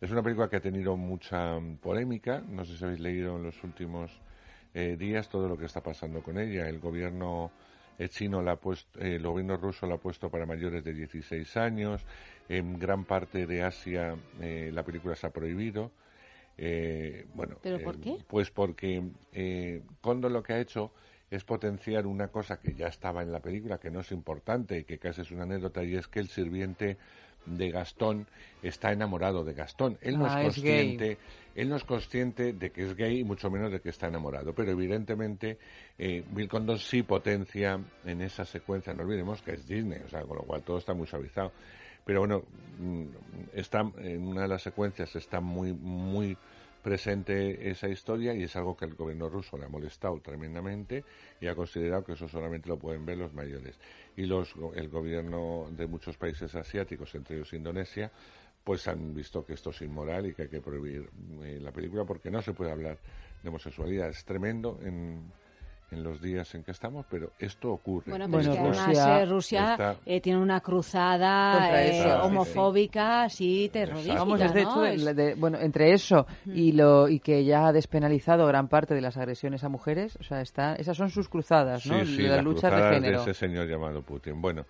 Es 0.00 0.10
una 0.10 0.22
película 0.22 0.48
que 0.48 0.56
ha 0.56 0.60
tenido 0.60 0.96
mucha 0.96 1.58
mm, 1.58 1.76
polémica, 1.76 2.42
no 2.48 2.64
sé 2.64 2.76
si 2.76 2.84
habéis 2.84 3.00
leído 3.00 3.36
en 3.36 3.44
los 3.44 3.62
últimos 3.62 4.10
eh, 4.74 4.96
días 4.98 5.28
todo 5.28 5.48
lo 5.48 5.56
que 5.56 5.66
está 5.66 5.82
pasando 5.82 6.22
con 6.22 6.38
ella. 6.38 6.68
El 6.68 6.80
gobierno 6.80 7.50
eh, 7.98 8.08
chino 8.08 8.42
la 8.42 8.52
ha 8.52 8.56
puesto, 8.56 8.98
eh, 9.00 9.16
el 9.16 9.22
gobierno 9.22 9.56
ruso 9.58 9.86
la 9.86 9.96
ha 9.96 9.98
puesto 9.98 10.30
para 10.30 10.46
mayores 10.46 10.82
de 10.82 10.92
16 10.92 11.56
años. 11.56 12.02
En 12.48 12.78
gran 12.78 13.04
parte 13.04 13.46
de 13.46 13.62
Asia 13.62 14.16
eh, 14.40 14.70
la 14.72 14.82
película 14.82 15.14
se 15.14 15.26
ha 15.26 15.30
prohibido. 15.30 15.92
Eh, 16.56 17.26
bueno, 17.34 17.56
¿Pero 17.62 17.78
por 17.80 18.00
qué? 18.00 18.16
Pues 18.26 18.50
porque 18.50 19.02
Condon 20.00 20.32
lo 20.32 20.42
que 20.42 20.54
ha 20.54 20.60
hecho 20.60 20.92
es 21.30 21.44
potenciar 21.44 22.06
una 22.06 22.28
cosa 22.28 22.58
que 22.60 22.74
ya 22.74 22.88
estaba 22.88 23.22
en 23.22 23.30
la 23.32 23.40
película, 23.40 23.78
que 23.78 23.90
no 23.90 24.00
es 24.00 24.10
importante 24.12 24.78
y 24.78 24.84
que 24.84 24.98
casi 24.98 25.20
es 25.22 25.30
una 25.30 25.44
anécdota, 25.44 25.82
y 25.84 25.94
es 25.94 26.08
que 26.08 26.20
el 26.20 26.28
sirviente 26.28 26.96
de 27.46 27.70
Gastón 27.70 28.26
está 28.62 28.92
enamorado 28.92 29.44
de 29.44 29.54
Gastón. 29.54 29.96
Él 30.02 30.18
no 30.18 30.26
Ah, 30.26 30.42
es 30.42 30.58
es 30.58 30.62
gay. 30.62 30.96
consciente, 30.98 31.18
él 31.54 31.68
no 31.68 31.76
es 31.76 31.84
consciente 31.84 32.52
de 32.52 32.70
que 32.70 32.82
es 32.84 32.94
gay 32.96 33.20
y 33.20 33.24
mucho 33.24 33.50
menos 33.50 33.72
de 33.72 33.80
que 33.80 33.88
está 33.90 34.08
enamorado, 34.08 34.52
pero 34.54 34.72
evidentemente 34.72 35.58
eh, 35.98 36.22
Bill 36.32 36.48
Condon 36.48 36.78
sí 36.78 37.02
potencia 37.02 37.80
en 38.04 38.20
esa 38.20 38.44
secuencia, 38.44 38.92
no 38.92 39.04
olvidemos 39.04 39.40
que 39.40 39.52
es 39.52 39.66
Disney, 39.66 40.00
o 40.04 40.08
sea, 40.08 40.22
con 40.22 40.36
lo 40.36 40.42
cual 40.42 40.62
todo 40.62 40.78
está 40.78 40.92
muy 40.92 41.06
suavizado. 41.06 41.52
Pero 42.04 42.20
bueno, 42.20 42.42
mm, 42.78 43.04
está 43.54 43.80
en 43.98 44.26
una 44.26 44.42
de 44.42 44.48
las 44.48 44.62
secuencias 44.62 45.14
está 45.16 45.40
muy 45.40 45.72
muy 45.72 46.36
presente 46.82 47.70
esa 47.70 47.88
historia 47.88 48.34
y 48.34 48.42
es 48.42 48.56
algo 48.56 48.76
que 48.76 48.84
el 48.84 48.94
gobierno 48.94 49.28
ruso 49.28 49.56
le 49.56 49.66
ha 49.66 49.68
molestado 49.68 50.20
tremendamente 50.20 51.04
y 51.40 51.46
ha 51.46 51.54
considerado 51.54 52.04
que 52.04 52.12
eso 52.12 52.28
solamente 52.28 52.68
lo 52.68 52.78
pueden 52.78 53.04
ver 53.04 53.18
los 53.18 53.32
mayores. 53.32 53.78
Y 54.16 54.26
los, 54.26 54.54
el 54.74 54.88
gobierno 54.88 55.68
de 55.70 55.86
muchos 55.86 56.16
países 56.16 56.54
asiáticos, 56.54 57.14
entre 57.14 57.36
ellos 57.36 57.52
Indonesia, 57.52 58.10
pues 58.64 58.86
han 58.88 59.14
visto 59.14 59.44
que 59.44 59.54
esto 59.54 59.70
es 59.70 59.82
inmoral 59.82 60.26
y 60.26 60.34
que 60.34 60.42
hay 60.42 60.48
que 60.48 60.60
prohibir 60.60 61.08
eh, 61.42 61.58
la 61.60 61.72
película 61.72 62.04
porque 62.04 62.30
no 62.30 62.42
se 62.42 62.52
puede 62.52 62.70
hablar 62.70 62.98
de 63.42 63.48
homosexualidad. 63.48 64.08
Es 64.10 64.24
tremendo 64.24 64.78
en, 64.82 65.32
en 65.92 66.02
los 66.02 66.20
días 66.20 66.54
en 66.54 66.62
que 66.62 66.70
estamos, 66.70 67.04
pero 67.10 67.30
esto 67.38 67.72
ocurre. 67.72 68.10
Bueno, 68.10 68.26
pero 68.30 68.38
Y 68.38 68.46
es 68.46 68.48
que 68.52 68.58
además 68.58 68.86
Rusia 68.86 69.20
eh, 69.22 69.26
Rusia 69.26 69.70
está- 69.72 69.96
eh, 70.06 70.20
tiene 70.20 70.38
una 70.40 70.60
cruzada 70.60 71.82
eh, 71.82 71.98
eso. 72.00 72.22
homofóbica, 72.22 73.22
así 73.24 73.68
terrorífica, 73.72 74.14
Vamos, 74.14 74.40
es 74.40 74.54
de 74.54 74.62
¿no? 74.64 74.84
hecho, 74.86 75.04
de- 75.04 75.14
de- 75.14 75.34
bueno, 75.34 75.58
entre 75.60 75.92
eso 75.92 76.26
y 76.46 76.72
lo 76.72 77.08
y 77.08 77.20
que 77.20 77.44
ya 77.44 77.66
ha 77.66 77.72
despenalizado 77.72 78.46
gran 78.46 78.68
parte 78.68 78.94
de 78.94 79.00
las 79.00 79.16
agresiones 79.16 79.64
a 79.64 79.68
mujeres, 79.68 80.16
o 80.20 80.22
sea, 80.22 80.40
está, 80.40 80.74
esas 80.76 80.96
son 80.96 81.10
sus 81.10 81.28
cruzadas, 81.28 81.86
¿no? 81.86 82.04
Sí, 82.04 82.16
sí, 82.16 82.22
las 82.22 82.36
las 82.36 82.44
luchas 82.44 82.62
de 82.62 82.68
cruzadas 82.70 82.94
género. 82.94 83.22
ese 83.22 83.34
señor 83.34 83.66
llamado 83.68 84.02
Putin. 84.02 84.40
Bueno, 84.40 84.64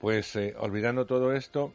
pues 0.00 0.34
eh, 0.36 0.54
olvidando 0.58 1.06
todo 1.06 1.32
esto, 1.32 1.72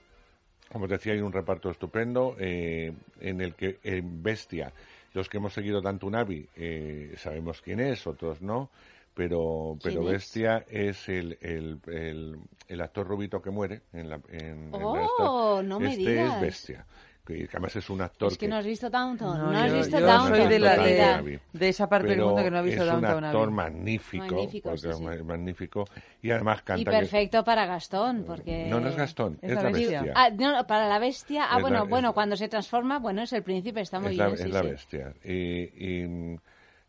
como 0.72 0.86
os 0.86 0.92
decía, 0.92 1.14
hay 1.14 1.22
un 1.22 1.32
reparto 1.34 1.70
estupendo 1.70 2.36
eh, 2.40 2.94
en 3.20 3.42
el 3.42 3.56
que 3.56 3.80
en 3.84 4.22
Bestia, 4.24 4.72
los 5.14 5.28
que 5.30 5.38
hemos 5.38 5.54
seguido 5.54 5.82
Danton 5.82 6.16
Abbey, 6.16 6.48
eh, 6.56 7.14
sabemos 7.18 7.62
quién 7.62 7.80
es, 7.80 8.08
otros 8.08 8.42
no, 8.42 8.70
pero, 9.14 9.78
pero. 9.84 10.04
Bestia 10.04 10.66
es 10.70 11.10
el, 11.10 11.38
el, 11.42 11.80
el, 11.88 12.38
el 12.68 12.82
actor 12.82 13.08
rubito 13.08 13.42
que 13.42 13.50
muere 13.52 13.82
en 13.94 14.10
la, 14.10 14.22
en, 14.30 14.74
en 14.74 14.90
la 14.90 15.04
Oh, 15.20 15.60
esta. 15.60 15.68
no 15.68 15.80
me 15.80 15.90
este 15.90 16.00
digas. 16.00 16.36
es 16.36 16.42
Bestia, 16.42 16.86
que 17.32 17.48
además 17.52 17.76
es 17.76 17.90
un 17.90 18.02
actor 18.02 18.32
Es 18.32 18.38
que 18.38 18.48
no 18.48 18.56
has 18.58 18.66
visto 18.66 18.90
Downton, 18.90 19.38
No, 19.38 19.52
no, 19.52 19.58
has 19.60 19.72
yo- 19.72 19.78
visto 19.78 20.00
yo 20.00 20.06
Downton. 20.06 20.38
soy 20.38 20.48
de 20.48 20.60
la- 20.60 20.78
de- 20.78 21.40
de 21.54 21.70
esa 21.70 21.88
parte 21.90 22.08
del 22.08 22.18
Pero 22.18 22.28
mundo 22.28 22.44
que 22.44 22.52
no 22.52 22.58
ha 22.58 22.62
visto 22.62 22.82
es 22.84 22.88
Downton 22.90 23.18
un 23.18 23.24
actor 23.26 23.52
magnífico, 23.52 24.24
Magnífico, 24.36 24.78
sí, 24.78 24.88
es 24.90 24.98
sí. 24.98 25.04
ma- 25.04 25.24
magnífico 25.24 25.86
y 26.22 26.32
además 26.32 26.62
canta 26.62 26.82
Y 26.82 26.86
que- 26.86 26.92
perfecto 26.92 27.44
para 27.44 27.66
Gastón, 27.66 28.24
porque... 28.26 28.68
No, 28.70 28.80
no 28.80 28.90
es 28.90 28.96
Gastón, 28.96 29.38
es, 29.42 29.54
la 29.54 29.62
bestia. 29.64 30.06
Ah, 30.16 30.30
no, 30.30 30.68
para 30.68 30.88
la 30.88 31.00
bestia. 31.00 31.44
Ah, 31.46 31.48
Es 31.48 31.56
la- 31.56 31.62
bueno, 31.62 31.84
es- 31.84 31.90
bueno, 31.90 32.14
cuando 32.14 32.36
se 32.36 32.48
transforma, 32.48 33.00
bueno, 33.00 33.22
es 33.24 33.34
el 33.34 33.44
príncipe, 33.44 33.82
está 33.82 34.00
muy 34.00 34.12
es 34.12 34.18
la, 34.18 34.26
bien, 34.28 34.38
sí, 34.38 34.44
es 34.44 34.50
la 34.52 34.62
sí. 34.62 34.68
bestia. 34.68 35.14
Y, 35.24 36.02
y, 36.02 36.08
mm, 36.08 36.38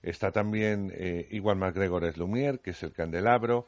está 0.02 0.30
también 0.32 0.92
eh, 0.94 1.28
Iwan 1.30 1.58
McGregor 1.58 2.04
es 2.04 2.16
Lumière, 2.16 2.58
que 2.60 2.70
es 2.70 2.82
el 2.82 2.92
candelabro. 2.92 3.66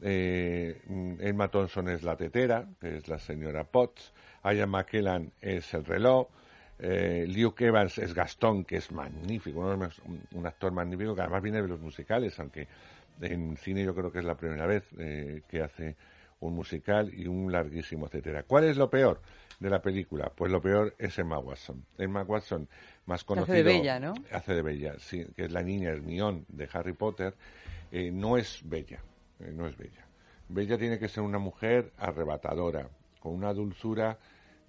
Eh, 0.00 0.80
mm, 0.88 1.14
Emma 1.20 1.48
Thompson 1.48 1.88
es 1.88 2.02
la 2.02 2.16
tetera, 2.16 2.66
que 2.80 2.96
es 2.96 3.08
la 3.08 3.18
señora 3.18 3.64
Potts. 3.64 4.12
Ian 4.44 4.70
McKellan 4.70 5.32
es 5.40 5.72
el 5.74 5.84
reloj. 5.84 6.28
Eh, 6.78 7.26
Luke 7.28 7.64
Evans 7.64 7.98
es 7.98 8.12
Gastón, 8.12 8.64
que 8.64 8.76
es 8.76 8.90
magnífico, 8.90 9.60
un, 9.60 9.88
un 10.32 10.46
actor 10.46 10.72
magnífico 10.72 11.14
que 11.14 11.20
además 11.20 11.42
viene 11.42 11.62
de 11.62 11.68
los 11.68 11.80
musicales, 11.80 12.38
aunque 12.40 12.66
en 13.20 13.56
cine 13.56 13.84
yo 13.84 13.94
creo 13.94 14.10
que 14.10 14.18
es 14.18 14.24
la 14.24 14.36
primera 14.36 14.66
vez 14.66 14.84
eh, 14.98 15.42
que 15.48 15.62
hace 15.62 15.96
un 16.40 16.54
musical 16.54 17.12
y 17.14 17.26
un 17.26 17.52
larguísimo 17.52 18.06
etcétera. 18.06 18.42
¿Cuál 18.42 18.64
es 18.64 18.76
lo 18.76 18.90
peor 18.90 19.20
de 19.60 19.70
la 19.70 19.80
película? 19.80 20.32
Pues 20.34 20.50
lo 20.50 20.60
peor 20.60 20.94
es 20.98 21.16
Emma 21.18 21.38
Watson. 21.38 21.84
Emma 21.98 22.22
Watson, 22.22 22.68
más 23.06 23.20
Hace 23.20 23.26
conocido... 23.26 23.56
de 23.56 23.62
Bella, 23.62 24.00
¿no? 24.00 24.14
Hace 24.32 24.54
de 24.54 24.62
Bella, 24.62 24.94
sí, 24.98 25.24
que 25.36 25.44
es 25.44 25.52
la 25.52 25.62
niña 25.62 25.90
Hermione 25.90 26.44
de 26.48 26.68
Harry 26.72 26.94
Potter, 26.94 27.34
eh, 27.92 28.10
no 28.10 28.36
es 28.36 28.60
bella, 28.64 29.00
eh, 29.38 29.52
no 29.52 29.68
es 29.68 29.76
bella. 29.76 30.04
Bella 30.48 30.76
tiene 30.78 30.98
que 30.98 31.08
ser 31.08 31.22
una 31.22 31.38
mujer 31.38 31.92
arrebatadora, 31.96 32.88
con 33.20 33.34
una 33.34 33.52
dulzura 33.52 34.18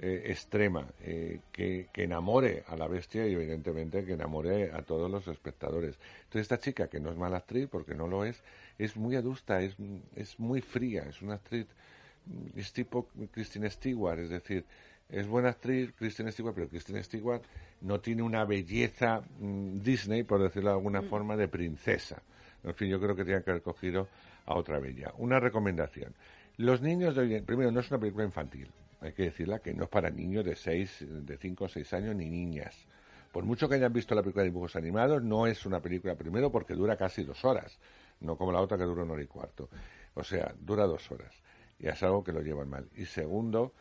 eh, 0.05 0.31
extrema, 0.31 0.85
eh, 0.99 1.39
que, 1.53 1.87
que 1.93 2.03
enamore 2.03 2.65
a 2.67 2.75
la 2.75 2.89
bestia 2.89 3.25
y 3.25 3.35
evidentemente 3.35 4.03
que 4.03 4.11
enamore 4.11 4.69
a 4.73 4.81
todos 4.81 5.09
los 5.09 5.25
espectadores. 5.29 5.97
Entonces 6.25 6.41
esta 6.41 6.59
chica, 6.59 6.89
que 6.89 6.99
no 6.99 7.09
es 7.09 7.15
mala 7.15 7.37
actriz, 7.37 7.69
porque 7.71 7.95
no 7.95 8.05
lo 8.07 8.25
es, 8.25 8.43
es 8.77 8.97
muy 8.97 9.15
adusta, 9.15 9.61
es, 9.61 9.77
es 10.17 10.37
muy 10.41 10.59
fría, 10.59 11.03
es 11.07 11.21
una 11.21 11.35
actriz, 11.35 11.67
mm, 12.25 12.59
es 12.59 12.73
tipo 12.73 13.07
Christine 13.31 13.69
Stewart, 13.69 14.19
es 14.19 14.29
decir, 14.29 14.65
es 15.07 15.25
buena 15.25 15.51
actriz 15.51 15.93
Kristen 15.93 16.29
Stewart, 16.33 16.53
pero 16.53 16.67
Kristen 16.67 17.01
Stewart 17.01 17.41
no 17.79 18.01
tiene 18.01 18.23
una 18.23 18.43
belleza 18.43 19.21
mm, 19.39 19.79
Disney, 19.79 20.23
por 20.23 20.43
decirlo 20.43 20.71
de 20.71 20.75
alguna 20.75 21.01
forma, 21.03 21.37
de 21.37 21.47
princesa. 21.47 22.21
En 22.61 22.75
fin, 22.75 22.89
yo 22.89 22.99
creo 22.99 23.15
que 23.15 23.23
tienen 23.23 23.41
que 23.43 23.51
haber 23.51 23.63
cogido 23.63 24.09
a 24.45 24.55
otra 24.55 24.79
bella. 24.79 25.13
Una 25.17 25.39
recomendación. 25.39 26.13
Los 26.57 26.81
niños 26.81 27.15
de 27.15 27.21
hoy, 27.21 27.41
primero, 27.41 27.71
no 27.71 27.79
es 27.79 27.89
una 27.89 28.01
película 28.01 28.25
infantil. 28.25 28.69
Hay 29.03 29.11
que 29.11 29.23
decirla 29.23 29.59
que 29.59 29.73
no 29.73 29.83
es 29.83 29.89
para 29.89 30.09
niños 30.09 30.45
de 30.45 30.55
seis, 30.55 31.05
de 31.05 31.37
5 31.37 31.65
o 31.65 31.67
6 31.67 31.93
años 31.93 32.15
ni 32.15 32.29
niñas. 32.29 32.87
Por 33.33 33.43
mucho 33.43 33.67
que 33.67 33.75
hayan 33.75 33.91
visto 33.91 34.15
la 34.15 34.21
película 34.21 34.43
de 34.43 34.49
dibujos 34.49 34.77
animados, 34.77 35.21
no 35.21 35.45
es 35.45 35.65
una 35.65 35.81
película, 35.81 36.15
primero, 36.15 36.51
porque 36.51 36.73
dura 36.73 36.95
casi 36.95 37.23
dos 37.23 37.43
horas, 37.43 37.77
no 38.21 38.37
como 38.37 38.53
la 38.53 38.61
otra 38.61 38.77
que 38.77 38.85
dura 38.85 39.03
una 39.03 39.13
hora 39.13 39.23
y 39.23 39.27
cuarto. 39.27 39.69
O 40.13 40.23
sea, 40.23 40.55
dura 40.57 40.85
dos 40.85 41.11
horas. 41.11 41.33
Y 41.79 41.87
es 41.87 42.01
algo 42.01 42.23
que 42.23 42.31
lo 42.31 42.41
llevan 42.41 42.69
mal. 42.69 42.87
Y 42.95 43.05
segundo, 43.05 43.73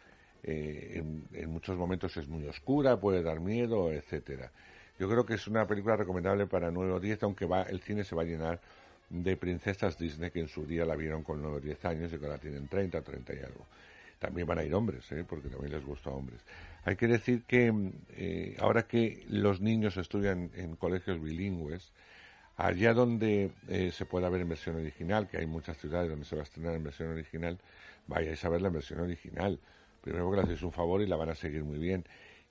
eh, 0.42 0.94
en, 0.96 1.28
en 1.32 1.50
muchos 1.50 1.76
momentos 1.76 2.16
es 2.16 2.26
muy 2.26 2.44
oscura, 2.46 2.98
puede 2.98 3.22
dar 3.22 3.38
miedo, 3.38 3.92
etcétera. 3.92 4.50
Yo 4.98 5.08
creo 5.08 5.24
que 5.24 5.34
es 5.34 5.46
una 5.46 5.68
película 5.68 5.94
recomendable 5.96 6.48
para 6.48 6.72
9 6.72 6.94
o 6.94 7.00
10, 7.00 7.22
aunque 7.22 7.46
va, 7.46 7.62
el 7.62 7.80
cine 7.80 8.02
se 8.02 8.16
va 8.16 8.22
a 8.22 8.24
llenar 8.24 8.60
de 9.08 9.36
princesas 9.36 9.98
Disney 9.98 10.30
que 10.30 10.40
en 10.40 10.48
su 10.48 10.66
día 10.66 10.84
la 10.84 10.96
vieron 10.96 11.22
con 11.22 11.40
9 11.40 11.58
o 11.58 11.60
10 11.60 11.84
años 11.84 12.12
y 12.12 12.18
que 12.18 12.24
ahora 12.24 12.38
tienen 12.38 12.66
30 12.66 12.98
o 12.98 13.02
30 13.02 13.34
y 13.34 13.38
algo. 13.38 13.66
También 14.22 14.46
van 14.46 14.60
a 14.60 14.62
ir 14.62 14.72
hombres, 14.72 15.10
¿eh? 15.10 15.24
porque 15.28 15.48
también 15.48 15.72
les 15.72 15.84
gusta 15.84 16.10
a 16.10 16.12
hombres. 16.12 16.40
Hay 16.84 16.94
que 16.94 17.08
decir 17.08 17.42
que 17.42 17.72
mm, 17.72 17.92
eh, 18.10 18.56
ahora 18.60 18.86
que 18.86 19.24
los 19.28 19.60
niños 19.60 19.96
estudian 19.96 20.52
en 20.54 20.76
colegios 20.76 21.20
bilingües, 21.20 21.90
allá 22.56 22.94
donde 22.94 23.50
eh, 23.66 23.90
se 23.90 24.06
pueda 24.06 24.28
ver 24.28 24.42
en 24.42 24.50
versión 24.50 24.76
original, 24.76 25.26
que 25.28 25.38
hay 25.38 25.46
muchas 25.46 25.76
ciudades 25.76 26.08
donde 26.08 26.24
se 26.24 26.36
va 26.36 26.42
a 26.42 26.44
estrenar 26.44 26.76
en 26.76 26.84
versión 26.84 27.08
original, 27.10 27.58
vayáis 28.06 28.44
a 28.44 28.48
ver 28.48 28.62
la 28.62 28.68
versión 28.68 29.00
original. 29.00 29.58
Primero 30.02 30.26
porque 30.26 30.36
le 30.36 30.44
hacéis 30.44 30.62
un 30.62 30.72
favor 30.72 31.02
y 31.02 31.08
la 31.08 31.16
van 31.16 31.30
a 31.30 31.34
seguir 31.34 31.64
muy 31.64 31.78
bien. 31.78 32.04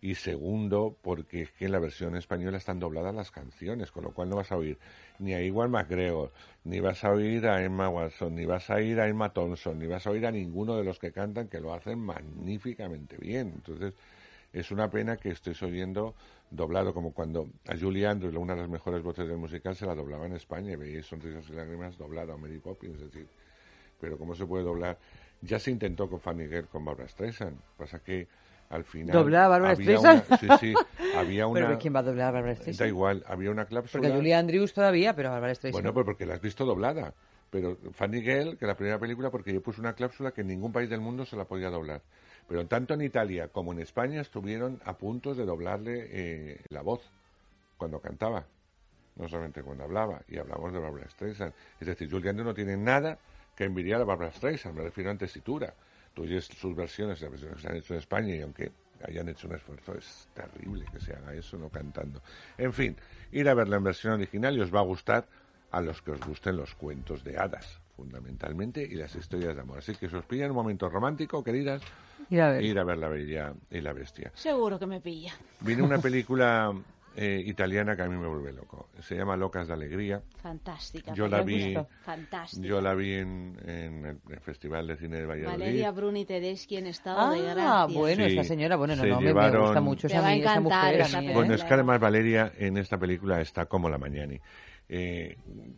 Y 0.03 0.15
segundo, 0.15 0.97
porque 1.03 1.43
es 1.43 1.51
que 1.51 1.65
en 1.65 1.73
la 1.73 1.79
versión 1.79 2.15
española 2.15 2.57
están 2.57 2.79
dobladas 2.79 3.13
las 3.13 3.29
canciones, 3.29 3.91
con 3.91 4.03
lo 4.03 4.11
cual 4.11 4.29
no 4.29 4.37
vas 4.37 4.51
a 4.51 4.57
oír 4.57 4.79
ni 5.19 5.35
a 5.35 5.43
Iwan 5.43 5.69
McGregor, 5.69 6.31
ni 6.63 6.79
vas 6.79 7.03
a 7.03 7.11
oír 7.11 7.45
a 7.45 7.63
Emma 7.63 7.87
Watson, 7.87 8.33
ni 8.33 8.45
vas 8.45 8.67
a 8.71 8.75
oír 8.75 8.99
a 8.99 9.07
Emma 9.07 9.31
Thompson, 9.31 9.77
ni 9.77 9.85
vas 9.85 10.07
a 10.07 10.09
oír 10.09 10.25
a 10.25 10.31
ninguno 10.31 10.75
de 10.75 10.83
los 10.83 10.97
que 10.97 11.11
cantan 11.11 11.47
que 11.47 11.59
lo 11.59 11.71
hacen 11.71 11.99
magníficamente 11.99 13.15
bien. 13.17 13.51
Entonces, 13.53 13.93
es 14.53 14.71
una 14.71 14.89
pena 14.89 15.17
que 15.17 15.29
estés 15.29 15.61
oyendo 15.61 16.15
doblado, 16.49 16.95
como 16.95 17.13
cuando 17.13 17.49
a 17.67 17.77
Julie 17.77 18.07
Andrews, 18.07 18.35
una 18.35 18.55
de 18.55 18.61
las 18.61 18.69
mejores 18.69 19.03
voces 19.03 19.27
del 19.27 19.37
musical, 19.37 19.75
se 19.75 19.85
la 19.85 19.93
doblaba 19.93 20.25
en 20.25 20.33
España 20.33 20.71
y 20.71 20.77
veíais 20.77 21.05
Sonrisas 21.05 21.47
y 21.47 21.53
Lágrimas 21.53 21.95
doblado 21.97 22.33
a 22.33 22.37
Mary 22.37 22.57
Poppins, 22.57 22.95
es 22.95 23.11
decir, 23.11 23.27
pero 23.99 24.17
¿cómo 24.17 24.33
se 24.33 24.47
puede 24.47 24.63
doblar? 24.63 24.97
Ya 25.41 25.59
se 25.59 25.69
intentó 25.69 26.09
con 26.09 26.19
Fanny 26.19 26.47
Girl, 26.47 26.67
con 26.67 26.83
Barbara 26.83 27.07
Streisand, 27.07 27.57
pasa 27.77 27.99
que 27.99 28.27
al 28.71 28.83
final... 28.85 29.13
¿Doblar 29.13 29.43
a 29.43 29.47
Barbara 29.49 29.73
había 29.73 29.97
Streisand? 29.97 30.39
sí, 30.39 30.47
sí, 30.59 30.73
había 31.15 31.45
una... 31.45 31.67
¿Pero 31.67 31.79
quién 31.79 31.93
va 31.93 31.99
a 31.99 32.03
doblar 32.03 32.29
a 32.29 32.31
Barbara 32.31 32.55
Streisand? 32.55 32.79
Da 32.79 32.87
igual, 32.87 33.23
había 33.27 33.51
una 33.51 33.65
cláusula... 33.65 33.91
Porque 33.91 34.13
a 34.13 34.15
Julie 34.15 34.33
Andrews 34.33 34.73
todavía, 34.73 35.13
pero 35.15 35.29
a 35.29 35.31
Barbara 35.33 35.53
Streisand. 35.53 35.83
Bueno, 35.83 35.93
pues 35.93 36.05
porque 36.05 36.25
la 36.25 36.35
has 36.35 36.41
visto 36.41 36.65
doblada. 36.65 37.13
Pero 37.51 37.77
Fanny 37.91 38.21
Gale, 38.21 38.55
que 38.55 38.65
la 38.65 38.75
primera 38.75 38.97
película, 38.97 39.29
porque 39.29 39.53
yo 39.53 39.61
puse 39.61 39.81
una 39.81 39.93
cláusula 39.93 40.31
que 40.31 40.41
en 40.41 40.47
ningún 40.47 40.71
país 40.71 40.89
del 40.89 41.01
mundo 41.01 41.25
se 41.25 41.35
la 41.35 41.43
podía 41.43 41.69
doblar. 41.69 42.01
Pero 42.47 42.65
tanto 42.65 42.93
en 42.93 43.01
Italia 43.01 43.49
como 43.49 43.73
en 43.73 43.79
España 43.79 44.21
estuvieron 44.21 44.79
a 44.85 44.97
punto 44.97 45.35
de 45.35 45.45
doblarle 45.45 46.07
eh, 46.09 46.61
la 46.69 46.81
voz 46.81 47.01
cuando 47.77 47.99
cantaba, 47.99 48.45
no 49.17 49.27
solamente 49.27 49.63
cuando 49.63 49.83
hablaba. 49.83 50.21
Y 50.29 50.37
hablamos 50.37 50.71
de 50.71 50.79
Barbara 50.79 51.09
Streisand. 51.09 51.53
Es 51.79 51.87
decir, 51.87 52.09
Julie 52.09 52.29
Andrews 52.29 52.47
no 52.47 52.53
tiene 52.53 52.77
nada 52.77 53.19
que 53.55 53.65
envidiar 53.65 53.99
a 53.99 54.05
Barbara 54.05 54.31
Streisand, 54.31 54.77
me 54.77 54.83
refiero 54.83 55.11
a 55.11 55.17
tesitura. 55.17 55.73
Tú 56.13 56.23
oyes 56.23 56.45
sus 56.45 56.75
versiones, 56.75 57.21
las 57.21 57.31
versiones 57.31 57.55
que 57.57 57.61
se 57.61 57.67
han 57.69 57.75
hecho 57.77 57.93
en 57.93 57.99
España, 57.99 58.35
y 58.35 58.41
aunque 58.41 58.71
hayan 59.07 59.29
hecho 59.29 59.47
un 59.47 59.55
esfuerzo, 59.55 59.95
es 59.97 60.27
terrible 60.33 60.85
que 60.91 60.99
se 60.99 61.13
haga 61.13 61.33
eso 61.33 61.57
no 61.57 61.69
cantando. 61.69 62.21
En 62.57 62.73
fin, 62.73 62.95
ir 63.31 63.47
a 63.49 63.53
verla 63.53 63.77
en 63.77 63.83
versión 63.83 64.13
original 64.13 64.55
y 64.57 64.61
os 64.61 64.73
va 64.73 64.79
a 64.79 64.83
gustar 64.83 65.25
a 65.71 65.81
los 65.81 66.01
que 66.01 66.11
os 66.11 66.19
gusten 66.19 66.57
los 66.57 66.75
cuentos 66.75 67.23
de 67.23 67.37
hadas, 67.37 67.79
fundamentalmente, 67.95 68.83
y 68.83 68.95
las 68.95 69.15
historias 69.15 69.55
de 69.55 69.61
amor. 69.61 69.77
Así 69.79 69.95
que 69.95 70.09
si 70.09 70.15
os 70.15 70.25
pilla 70.25 70.43
en 70.45 70.51
un 70.51 70.57
momento 70.57 70.89
romántico, 70.89 71.43
queridas, 71.43 71.81
Ir 72.29 72.41
a 72.41 72.51
ver. 72.51 72.63
ir 72.63 72.77
a 72.77 72.83
ver 72.83 72.97
La 72.97 73.07
Bella 73.07 73.53
y 73.69 73.79
la 73.81 73.93
Bestia. 73.93 74.31
Seguro 74.35 74.77
que 74.77 74.85
me 74.85 74.99
pilla. 75.01 75.33
Viene 75.61 75.81
una 75.81 75.97
película 75.97 76.73
eh, 77.15 77.41
italiana 77.45 77.95
que 77.95 78.03
a 78.03 78.07
mí 78.07 78.15
me 78.15 78.27
vuelve 78.27 78.53
loco. 78.53 78.89
Se 79.01 79.15
llama 79.15 79.35
Locas 79.35 79.67
de 79.67 79.73
Alegría. 79.73 80.21
Fantástica. 80.41 81.13
Yo 81.13 81.25
¿te 81.25 81.29
la 81.31 81.41
vi? 81.43 81.75
Fantástica. 82.03 82.65
yo 82.67 82.79
la 82.81 82.93
vi 82.93 83.13
en, 83.15 83.57
en 83.65 84.05
el, 84.05 84.39
Festival 84.39 84.87
de 84.87 84.97
Cine 84.97 85.17
de 85.17 85.25
Valladolid. 85.25 85.59
Valeria 85.59 85.91
Bruni 85.91 86.25
Tedeschi 86.25 86.77
en 86.77 86.87
estado 86.87 87.19
Ah, 87.19 87.31
de 87.33 87.41
gracia. 87.43 87.97
bueno, 87.99 88.23
Sí, 88.25 88.29
esta 88.31 88.43
señora, 88.45 88.75
bueno, 88.77 88.95
no, 88.95 89.01
se 89.03 89.09
no, 89.09 89.15
me- 89.17 89.21
me, 89.25 89.29
llevaron- 89.33 89.61
gusta 89.63 89.81
mucho 89.81 90.07
Te 90.07 90.13
esa, 90.13 90.21
va 90.21 90.27
a 90.29 90.31
mi- 90.35 90.41
esa 90.41 90.51
encantar 90.53 90.85
mujer. 90.85 91.01
esa 91.01 91.17
a 91.17 91.21
mí, 91.21 91.27
¿eh? 91.27 91.33
Bueno, 91.33 91.53
es 91.53 91.63
que 91.63 91.73
además 91.73 91.99
Valeria 91.99 92.51
en 92.57 92.77
esta 92.77 92.97
película 92.97 93.41
está 93.41 93.65
como 93.65 93.89
la 93.89 93.97
Mañani. 93.97 94.39
Eh, 94.93 95.37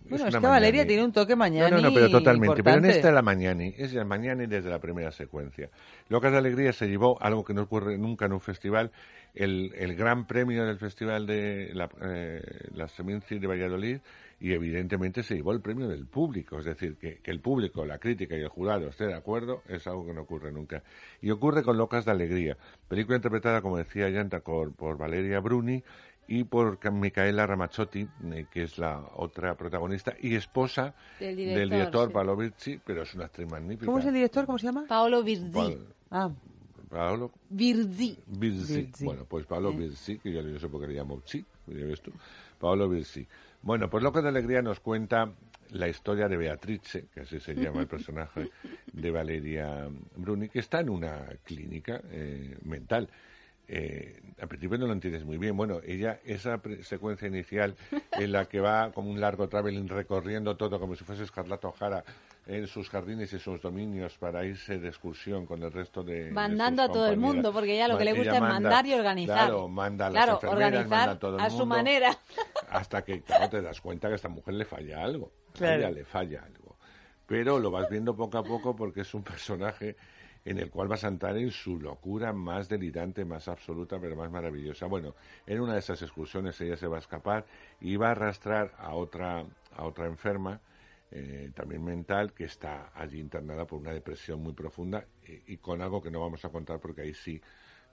Bueno, 0.10 0.26
es, 0.26 0.34
una 0.34 0.42
que 0.42 0.48
Valeria 0.48 0.88
tiene 0.88 1.04
un 1.06 1.12
toque 1.12 1.36
mañana. 1.36 1.70
No, 1.70 1.76
no, 1.76 1.90
no, 1.90 1.94
pero 1.94 2.10
totalmente. 2.10 2.64
Pero 2.64 2.78
en 2.78 2.86
esta 2.86 3.10
es 3.10 3.14
la 3.14 3.22
Mañani, 3.22 3.76
es 3.78 3.94
la 3.94 4.06
Mañani 4.06 4.48
desde 4.48 4.72
la 4.72 4.80
primera 4.80 5.12
secuencia. 5.12 5.70
Locas 6.10 6.32
de 6.32 6.40
Alegría 6.40 6.74
se 6.74 6.88
llevó 6.88 7.22
algo 7.22 7.44
que 7.44 7.54
no 7.54 7.62
ocurre 7.62 7.96
nunca 8.00 8.26
en 8.26 8.34
un 8.34 8.42
festival, 8.42 8.92
el, 9.36 9.72
el 9.76 9.96
gran 9.96 10.26
premio 10.26 10.66
del 10.66 10.80
festival 10.80 11.28
de 11.28 11.70
la, 11.76 11.90
eh, 12.02 12.42
la 12.74 12.90
de 13.30 13.48
Valladolid 13.48 14.00
y 14.40 14.52
evidentemente 14.52 15.22
se 15.22 15.36
llevó 15.36 15.54
el 15.54 15.62
premio 15.62 15.88
del 15.88 16.06
público, 16.06 16.60
es 16.60 16.66
decir, 16.66 16.98
que, 16.98 17.20
que 17.20 17.32
el 17.32 17.40
público, 17.40 17.86
la 17.86 18.00
crítica 18.00 18.36
y 18.36 18.42
el 18.42 18.50
jurado 18.50 18.90
esté 18.90 19.06
de 19.06 19.14
acuerdo 19.14 19.62
es 19.70 19.86
algo 19.88 20.06
que 20.06 20.14
no 20.14 20.24
ocurre 20.24 20.52
nunca. 20.52 20.84
Y 21.22 21.30
ocurre 21.32 21.64
con 21.64 21.78
Locas 21.78 22.04
de 22.04 22.12
Alegría, 22.12 22.58
película 22.90 23.16
interpretada, 23.16 23.62
como 23.62 23.78
decía 23.78 24.10
Yanta, 24.10 24.42
por, 24.42 24.74
por 24.74 24.98
Valeria 24.98 25.40
Bruni 25.40 25.84
y 26.28 26.44
por 26.46 26.80
Ca- 26.80 26.92
Micaela 26.92 27.46
Ramazzotti, 27.46 28.08
eh, 28.34 28.46
que 28.50 28.64
es 28.64 28.78
la 28.78 29.04
otra 29.16 29.56
protagonista 29.56 30.14
y 30.20 30.36
esposa 30.36 30.94
Del 31.20 31.36
del 31.36 31.46
director, 31.46 31.70
director 31.78 32.08
sí. 32.08 32.14
Paolo 32.14 32.36
Virzi, 32.38 32.80
pero 32.86 33.02
es 33.04 33.14
una 33.14 33.26
actriz 33.26 33.50
magnífica. 33.50 33.86
¿Cómo 33.86 34.00
es 34.00 34.06
el 34.06 34.14
director? 34.14 34.46
¿Cómo 34.46 34.58
se 34.58 34.66
llama? 34.66 34.86
Paolo 34.88 35.24
Virzi. 35.24 35.52
Pa- 35.52 35.72
Ah, 36.16 36.32
Paolo 36.90 37.32
Virzi. 37.50 38.18
Virzi. 38.28 38.76
Virzi. 38.84 39.06
Bueno, 39.06 39.26
pues 39.26 39.46
Paolo 39.46 39.72
Sí. 39.72 39.78
Virzi, 39.78 40.20
que 40.20 40.32
yo 40.32 40.44
no 40.44 40.60
sé 40.60 40.68
por 40.70 40.82
qué 40.82 40.88
le 40.88 40.94
llamo 40.94 41.22
Chi, 41.26 41.44
ya 41.68 41.86
ves 41.86 42.02
tú. 42.02 42.12
Paolo 42.60 42.88
Virzi. 42.88 43.28
Bueno, 43.62 43.90
pues 43.90 44.04
Locos 44.04 44.22
de 44.24 44.30
Alegría 44.30 44.62
nos 44.62 44.80
cuenta 44.80 45.32
la 45.72 45.88
historia 45.88 46.28
de 46.28 46.38
Beatrice, 46.38 47.08
que 47.14 47.22
así 47.22 47.40
se 47.40 47.56
llama 47.56 47.82
el 47.82 47.88
personaje 47.88 48.50
de 48.92 49.12
Valeria 49.12 49.88
Bruni, 50.16 50.50
que 50.50 50.60
está 50.60 50.82
en 50.82 50.90
una 50.90 51.26
clínica 51.44 52.00
eh, 52.12 52.58
mental. 52.64 53.10
Eh, 53.68 54.20
al 54.42 54.48
principio 54.50 54.78
no 54.78 54.88
lo 54.88 54.94
entiendes 54.94 55.24
muy 55.24 55.38
bien. 55.38 55.56
Bueno, 55.56 55.80
ella, 55.86 56.20
esa 56.26 56.58
pre- 56.58 56.84
secuencia 56.84 57.28
inicial 57.28 57.76
en 58.12 58.32
la 58.32 58.46
que 58.46 58.60
va 58.60 58.92
como 58.92 59.10
un 59.10 59.22
largo 59.22 59.48
traveling 59.48 59.88
recorriendo 59.88 60.58
todo 60.58 60.80
como 60.80 60.96
si 60.96 61.04
fuese 61.06 61.24
Escarlata 61.24 61.70
O'Hara 61.70 62.04
en 62.46 62.68
sus 62.68 62.90
jardines 62.90 63.32
y 63.32 63.40
sus 63.40 63.62
dominios 63.62 64.18
para 64.18 64.44
irse 64.44 64.78
de 64.78 64.90
excursión 64.90 65.46
con 65.46 65.64
el 65.64 65.72
resto 65.72 66.04
de. 66.04 66.26
de 66.26 66.32
Mandando 66.32 66.82
sus 66.84 66.90
a 66.90 66.94
todo 66.94 67.08
el 67.08 67.18
mundo, 67.18 67.54
porque 67.54 67.76
ella 67.76 67.88
lo 67.88 67.98
que 67.98 68.04
le 68.04 68.12
gusta 68.14 68.36
es 68.36 68.42
manda- 68.42 68.54
mandar 68.60 68.86
y 68.86 68.94
organizar. 68.94 69.38
Claro, 69.48 69.68
manda 69.70 70.08
a 70.08 70.10
las 70.10 70.24
Claro, 70.26 70.34
enfermeras, 70.42 70.68
organizar 70.68 70.98
manda 70.98 71.12
a 71.14 71.20
todo 71.20 71.38
el 71.38 71.42
a 71.42 71.50
su 71.50 71.58
mundo, 71.60 71.66
manera. 71.68 72.18
Hasta 72.70 73.02
que, 73.04 73.22
claro, 73.22 73.50
te 73.50 73.62
das 73.62 73.80
cuenta 73.80 74.08
que 74.10 74.14
a 74.14 74.16
esta 74.16 74.28
mujer 74.30 74.56
le 74.56 74.66
falla 74.66 75.02
algo. 75.04 75.32
A 75.50 75.58
Claro. 75.58 75.78
ella 75.80 75.92
le 75.92 76.04
falla 76.04 76.44
algo. 76.44 76.76
Pero 77.26 77.60
lo 77.60 77.72
vas 77.72 77.88
viendo 77.90 78.14
poco 78.14 78.38
a 78.40 78.44
poco 78.44 78.76
porque 78.76 79.02
es 79.02 79.14
un 79.14 79.24
personaje 79.24 79.96
en 80.46 80.58
el 80.58 80.70
cual 80.70 80.88
vas 80.88 81.04
a 81.04 81.08
entrar 81.08 81.38
en 81.38 81.52
su 81.52 81.80
locura 81.80 82.34
más 82.34 82.68
delirante, 82.68 83.24
más 83.26 83.48
absoluta, 83.48 84.00
pero 84.00 84.16
más 84.16 84.30
maravillosa. 84.30 84.88
Bueno, 84.88 85.16
en 85.46 85.62
una 85.62 85.74
de 85.74 85.80
esas 85.80 86.02
excursiones 86.02 86.60
ella 86.62 86.76
se 86.76 86.88
va 86.88 86.98
a 86.98 87.00
escapar 87.00 87.46
y 87.80 87.96
va 87.96 88.10
a 88.10 88.12
arrastrar 88.12 88.74
a 88.78 88.94
otra, 88.96 89.46
a 89.76 89.84
otra 89.86 90.06
enferma, 90.06 90.60
eh, 91.12 91.52
también 91.54 91.84
mental, 91.84 92.34
que 92.34 92.46
está 92.46 92.92
allí 92.96 93.20
internada 93.20 93.66
por 93.66 93.80
una 93.80 93.92
depresión 93.94 94.42
muy 94.42 94.54
profunda 94.54 95.06
y, 95.28 95.54
y 95.54 95.58
con 95.58 95.82
algo 95.82 96.02
que 96.02 96.12
no 96.12 96.20
vamos 96.20 96.44
a 96.44 96.50
contar 96.50 96.80
porque 96.80 97.02
ahí 97.02 97.14
sí 97.14 97.40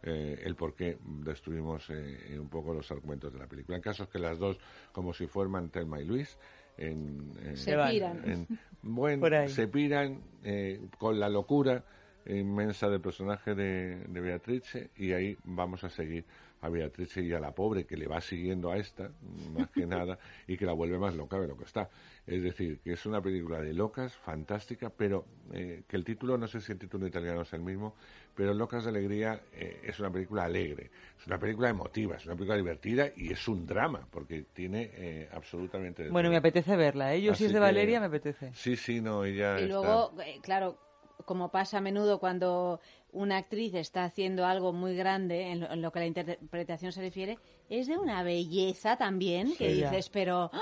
eh, 0.02 0.40
el 0.44 0.56
por 0.56 0.74
qué 0.74 0.96
destruimos 1.24 1.88
eh, 1.90 2.38
un 2.40 2.48
poco 2.48 2.72
los 2.72 2.90
argumentos 2.90 3.32
de 3.32 3.38
la 3.38 3.46
película. 3.46 3.76
En 3.76 3.82
casos 3.82 4.08
que 4.08 4.18
las 4.18 4.38
dos, 4.38 4.58
como 4.92 5.12
si 5.12 5.26
fueran 5.26 5.68
Telma 5.68 6.00
y 6.00 6.04
Luis, 6.06 6.38
en, 6.78 7.32
en- 7.44 7.56
Se 7.56 7.76
piran. 7.76 8.22
en- 8.24 8.58
bueno, 8.82 9.48
se 9.48 9.68
piran 9.68 10.22
eh, 10.42 10.80
con 10.98 11.20
la 11.20 11.28
locura 11.28 11.84
inmensa 12.26 12.88
del 12.88 13.00
personaje 13.00 13.54
de, 13.54 13.96
de 14.06 14.20
Beatrice 14.20 14.90
y 14.96 15.12
ahí 15.12 15.36
vamos 15.44 15.84
a 15.84 15.90
seguir 15.90 16.24
a 16.62 16.68
Beatrice 16.68 17.22
y 17.22 17.32
a 17.32 17.40
la 17.40 17.52
pobre 17.54 17.84
que 17.86 17.96
le 17.96 18.06
va 18.06 18.20
siguiendo 18.20 18.70
a 18.70 18.76
esta, 18.76 19.10
más 19.54 19.70
que 19.70 19.86
nada, 19.86 20.18
y 20.46 20.58
que 20.58 20.66
la 20.66 20.72
vuelve 20.74 20.98
más 20.98 21.14
loca 21.14 21.40
de 21.40 21.48
lo 21.48 21.56
que 21.56 21.64
está. 21.64 21.88
Es 22.26 22.42
decir, 22.42 22.80
que 22.84 22.92
es 22.92 23.06
una 23.06 23.22
película 23.22 23.60
de 23.62 23.72
locas, 23.72 24.14
fantástica, 24.14 24.90
pero 24.90 25.24
eh, 25.54 25.84
que 25.88 25.96
el 25.96 26.04
título, 26.04 26.36
no 26.36 26.46
sé 26.46 26.60
si 26.60 26.72
el 26.72 26.78
título 26.78 27.06
italiano 27.06 27.40
es 27.42 27.52
el 27.54 27.62
mismo, 27.62 27.94
pero 28.34 28.52
Locas 28.52 28.84
de 28.84 28.90
Alegría 28.90 29.40
eh, 29.54 29.80
es 29.84 29.98
una 30.00 30.10
película 30.12 30.44
alegre, 30.44 30.90
es 31.18 31.26
una 31.26 31.38
película 31.38 31.70
emotiva, 31.70 32.16
es 32.16 32.26
una 32.26 32.34
película 32.34 32.58
divertida 32.58 33.08
y 33.16 33.32
es 33.32 33.48
un 33.48 33.66
drama, 33.66 34.06
porque 34.10 34.44
tiene 34.52 34.90
eh, 34.92 35.28
absolutamente... 35.32 36.04
de 36.04 36.10
Bueno, 36.10 36.26
todo. 36.26 36.32
me 36.32 36.36
apetece 36.36 36.76
verla, 36.76 37.14
¿eh? 37.14 37.22
Yo 37.22 37.34
si 37.34 37.44
es 37.46 37.52
de 37.52 37.56
que- 37.56 37.60
Valeria 37.60 38.00
me 38.00 38.06
apetece. 38.06 38.52
Sí, 38.52 38.76
sí, 38.76 39.00
no, 39.00 39.24
ella 39.24 39.58
Y 39.58 39.62
está- 39.62 39.66
luego, 39.66 40.12
eh, 40.22 40.38
claro, 40.42 40.78
como 41.24 41.50
pasa 41.50 41.78
a 41.78 41.80
menudo 41.80 42.18
cuando 42.18 42.80
una 43.12 43.36
actriz 43.38 43.74
está 43.74 44.04
haciendo 44.04 44.46
algo 44.46 44.72
muy 44.72 44.94
grande 44.96 45.50
en 45.50 45.60
lo, 45.60 45.70
en 45.72 45.82
lo 45.82 45.90
que 45.92 45.98
a 45.98 46.02
la 46.02 46.06
interpretación 46.06 46.92
se 46.92 47.00
refiere, 47.00 47.38
es 47.68 47.86
de 47.88 47.98
una 47.98 48.22
belleza 48.22 48.96
también 48.96 49.54
que 49.56 49.68
dices, 49.72 50.08
pero, 50.10 50.50
¡ah! 50.52 50.60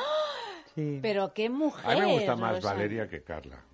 Sí. 0.74 0.98
pero 1.02 1.32
qué 1.34 1.50
mujer. 1.50 1.90
A 1.90 1.94
mí 1.94 2.00
me 2.00 2.12
gusta 2.14 2.36
más 2.36 2.56
Rosa. 2.56 2.72
Valeria 2.74 3.08
que 3.08 3.22
Carla. 3.22 3.64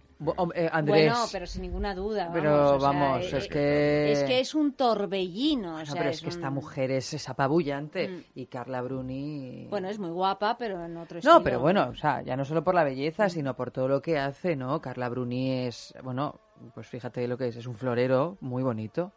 Eh, 0.54 0.70
Andrés. 0.72 1.10
Bueno, 1.12 1.26
pero 1.32 1.46
sin 1.46 1.62
ninguna 1.62 1.94
duda. 1.94 2.30
Pero, 2.32 2.50
vamos, 2.50 2.72
o 2.72 2.80
sea, 2.80 2.88
vamos, 2.88 3.32
eh, 3.32 3.36
es 3.36 3.48
que- 3.48 4.12
Es 4.12 4.22
que 4.24 4.40
es 4.40 4.54
un 4.54 4.72
torbellino. 4.72 5.74
o 5.74 5.78
No, 5.80 5.84
sea, 5.86 5.94
pero 5.96 6.10
es, 6.10 6.22
que 6.22 6.28
esta 6.28 6.50
mujer 6.50 6.92
es, 6.92 7.12
es 7.12 7.28
apabullante. 7.28 8.08
Mm. 8.08 8.24
Y 8.36 8.46
Carla 8.46 8.80
Bruni... 8.80 9.66
Bueno, 9.68 9.88
es 9.88 9.98
muy 9.98 10.10
guapa, 10.10 10.56
pero 10.56 10.82
en 10.84 10.96
otro 10.96 11.18
estilo. 11.18 11.34
No, 11.34 11.42
pero 11.42 11.60
bueno, 11.60 11.88
o 11.90 11.94
sea, 11.96 12.22
ya 12.22 12.36
no 12.36 12.44
solo 12.44 12.62
por 12.62 12.74
la 12.76 12.84
belleza, 12.84 13.28
sino 13.28 13.54
por 13.54 13.70
todo 13.72 13.88
lo 13.88 14.00
que 14.00 14.16
hace, 14.18 14.54
¿no? 14.56 14.80
Carla 14.80 15.08
Bruni 15.08 15.66
es, 15.66 15.92
bueno, 16.02 16.40
pues 16.74 16.86
fíjate 16.88 17.26
lo 17.28 17.36
que 17.38 17.48
es, 17.48 17.56
es 17.56 17.66
un 17.66 17.74
florero 17.76 18.36
muy 18.40 18.62
bonito. 18.62 19.12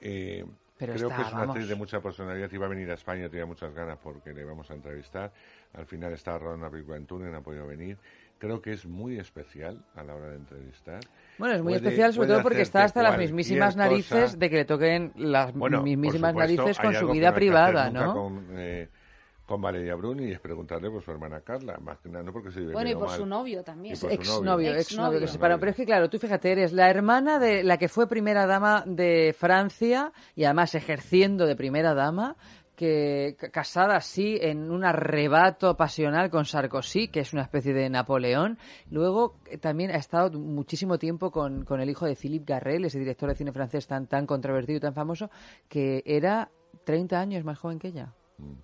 Eh, 0.00 0.44
Pero 0.78 0.94
creo 0.94 1.08
está, 1.08 1.16
que 1.16 1.22
es 1.22 1.28
una 1.32 1.40
vamos. 1.40 1.56
actriz 1.56 1.68
de 1.68 1.74
mucha 1.76 2.00
personalidad. 2.00 2.50
Iba 2.52 2.66
a 2.66 2.68
venir 2.68 2.90
a 2.90 2.94
España, 2.94 3.28
tenía 3.28 3.46
muchas 3.46 3.72
ganas 3.74 3.98
porque 4.02 4.32
le 4.32 4.44
vamos 4.44 4.70
a 4.70 4.74
entrevistar. 4.74 5.32
Al 5.74 5.86
final 5.86 6.12
está 6.12 6.36
rodando 6.38 6.66
una 6.66 6.70
película 6.70 6.96
en 6.96 7.06
Túnez, 7.06 7.30
no 7.30 7.38
ha 7.38 7.42
podido 7.42 7.66
venir. 7.66 7.96
Creo 8.38 8.60
que 8.60 8.72
es 8.72 8.84
muy 8.84 9.18
especial 9.18 9.82
a 9.94 10.02
la 10.02 10.14
hora 10.14 10.30
de 10.30 10.36
entrevistar. 10.36 11.00
Bueno, 11.38 11.54
es 11.54 11.62
muy 11.62 11.72
Puede- 11.74 11.84
especial, 11.86 12.12
sobre 12.12 12.28
todo 12.28 12.42
porque 12.42 12.62
está 12.62 12.84
hasta 12.84 13.02
las 13.02 13.16
mismísimas 13.16 13.74
cosa. 13.74 13.88
narices 13.88 14.38
de 14.38 14.50
que 14.50 14.56
le 14.56 14.64
toquen 14.64 15.12
las 15.16 15.52
Bueno, 15.54 15.82
mismísimas 15.82 16.32
supuesto, 16.32 16.38
narices 16.62 16.78
con 16.78 16.94
su 16.94 17.08
vida 17.10 17.32
privada, 17.34 17.90
¿no? 17.90 18.12
Con, 18.12 18.46
eh, 18.52 18.88
con 19.46 19.60
Valeria 19.60 19.94
Bruni 19.94 20.24
y 20.28 20.32
es 20.32 20.40
preguntarle 20.40 20.90
por 20.90 21.02
su 21.02 21.10
hermana 21.10 21.40
Carla, 21.42 21.76
más 21.78 21.98
que 21.98 22.08
nada 22.08 22.24
no 22.24 22.32
porque 22.32 22.50
se 22.50 22.60
Bueno, 22.62 22.90
y 22.90 22.94
por 22.94 23.08
mal. 23.08 23.18
su 23.18 23.26
novio 23.26 23.62
también. 23.62 23.94
Y 23.94 23.98
por 23.98 24.10
su 24.10 24.14
Exnovio, 24.14 24.50
novio. 24.50 24.74
exnovio 24.74 25.20
que 25.20 25.26
se 25.26 25.34
separó. 25.34 25.58
Pero 25.58 25.70
es 25.70 25.76
que, 25.76 25.84
claro, 25.84 26.08
tú 26.08 26.18
fíjate, 26.18 26.52
eres 26.52 26.72
la 26.72 26.88
hermana 26.88 27.38
de 27.38 27.62
la 27.62 27.76
que 27.76 27.88
fue 27.88 28.08
primera 28.08 28.46
dama 28.46 28.84
de 28.86 29.34
Francia 29.38 30.12
y 30.34 30.44
además 30.44 30.74
ejerciendo 30.74 31.46
de 31.46 31.56
primera 31.56 31.94
dama, 31.94 32.36
que 32.74 33.36
casada 33.52 33.96
así 33.96 34.36
en 34.40 34.70
un 34.70 34.84
arrebato 34.84 35.76
pasional 35.76 36.28
con 36.30 36.44
Sarkozy, 36.44 37.08
que 37.08 37.20
es 37.20 37.32
una 37.32 37.42
especie 37.42 37.72
de 37.72 37.88
Napoleón. 37.88 38.58
Luego 38.90 39.36
eh, 39.46 39.58
también 39.58 39.90
ha 39.92 39.96
estado 39.96 40.38
muchísimo 40.40 40.98
tiempo 40.98 41.30
con, 41.30 41.64
con 41.64 41.80
el 41.80 41.88
hijo 41.90 42.06
de 42.06 42.16
Philippe 42.16 42.52
Garrel, 42.52 42.84
ese 42.86 42.98
director 42.98 43.28
de 43.28 43.36
cine 43.36 43.52
francés 43.52 43.86
tan, 43.86 44.06
tan 44.08 44.26
controvertido 44.26 44.78
y 44.78 44.80
tan 44.80 44.94
famoso, 44.94 45.30
que 45.68 46.02
era 46.04 46.50
30 46.84 47.20
años 47.20 47.44
más 47.44 47.58
joven 47.58 47.78
que 47.78 47.88
ella. 47.88 48.12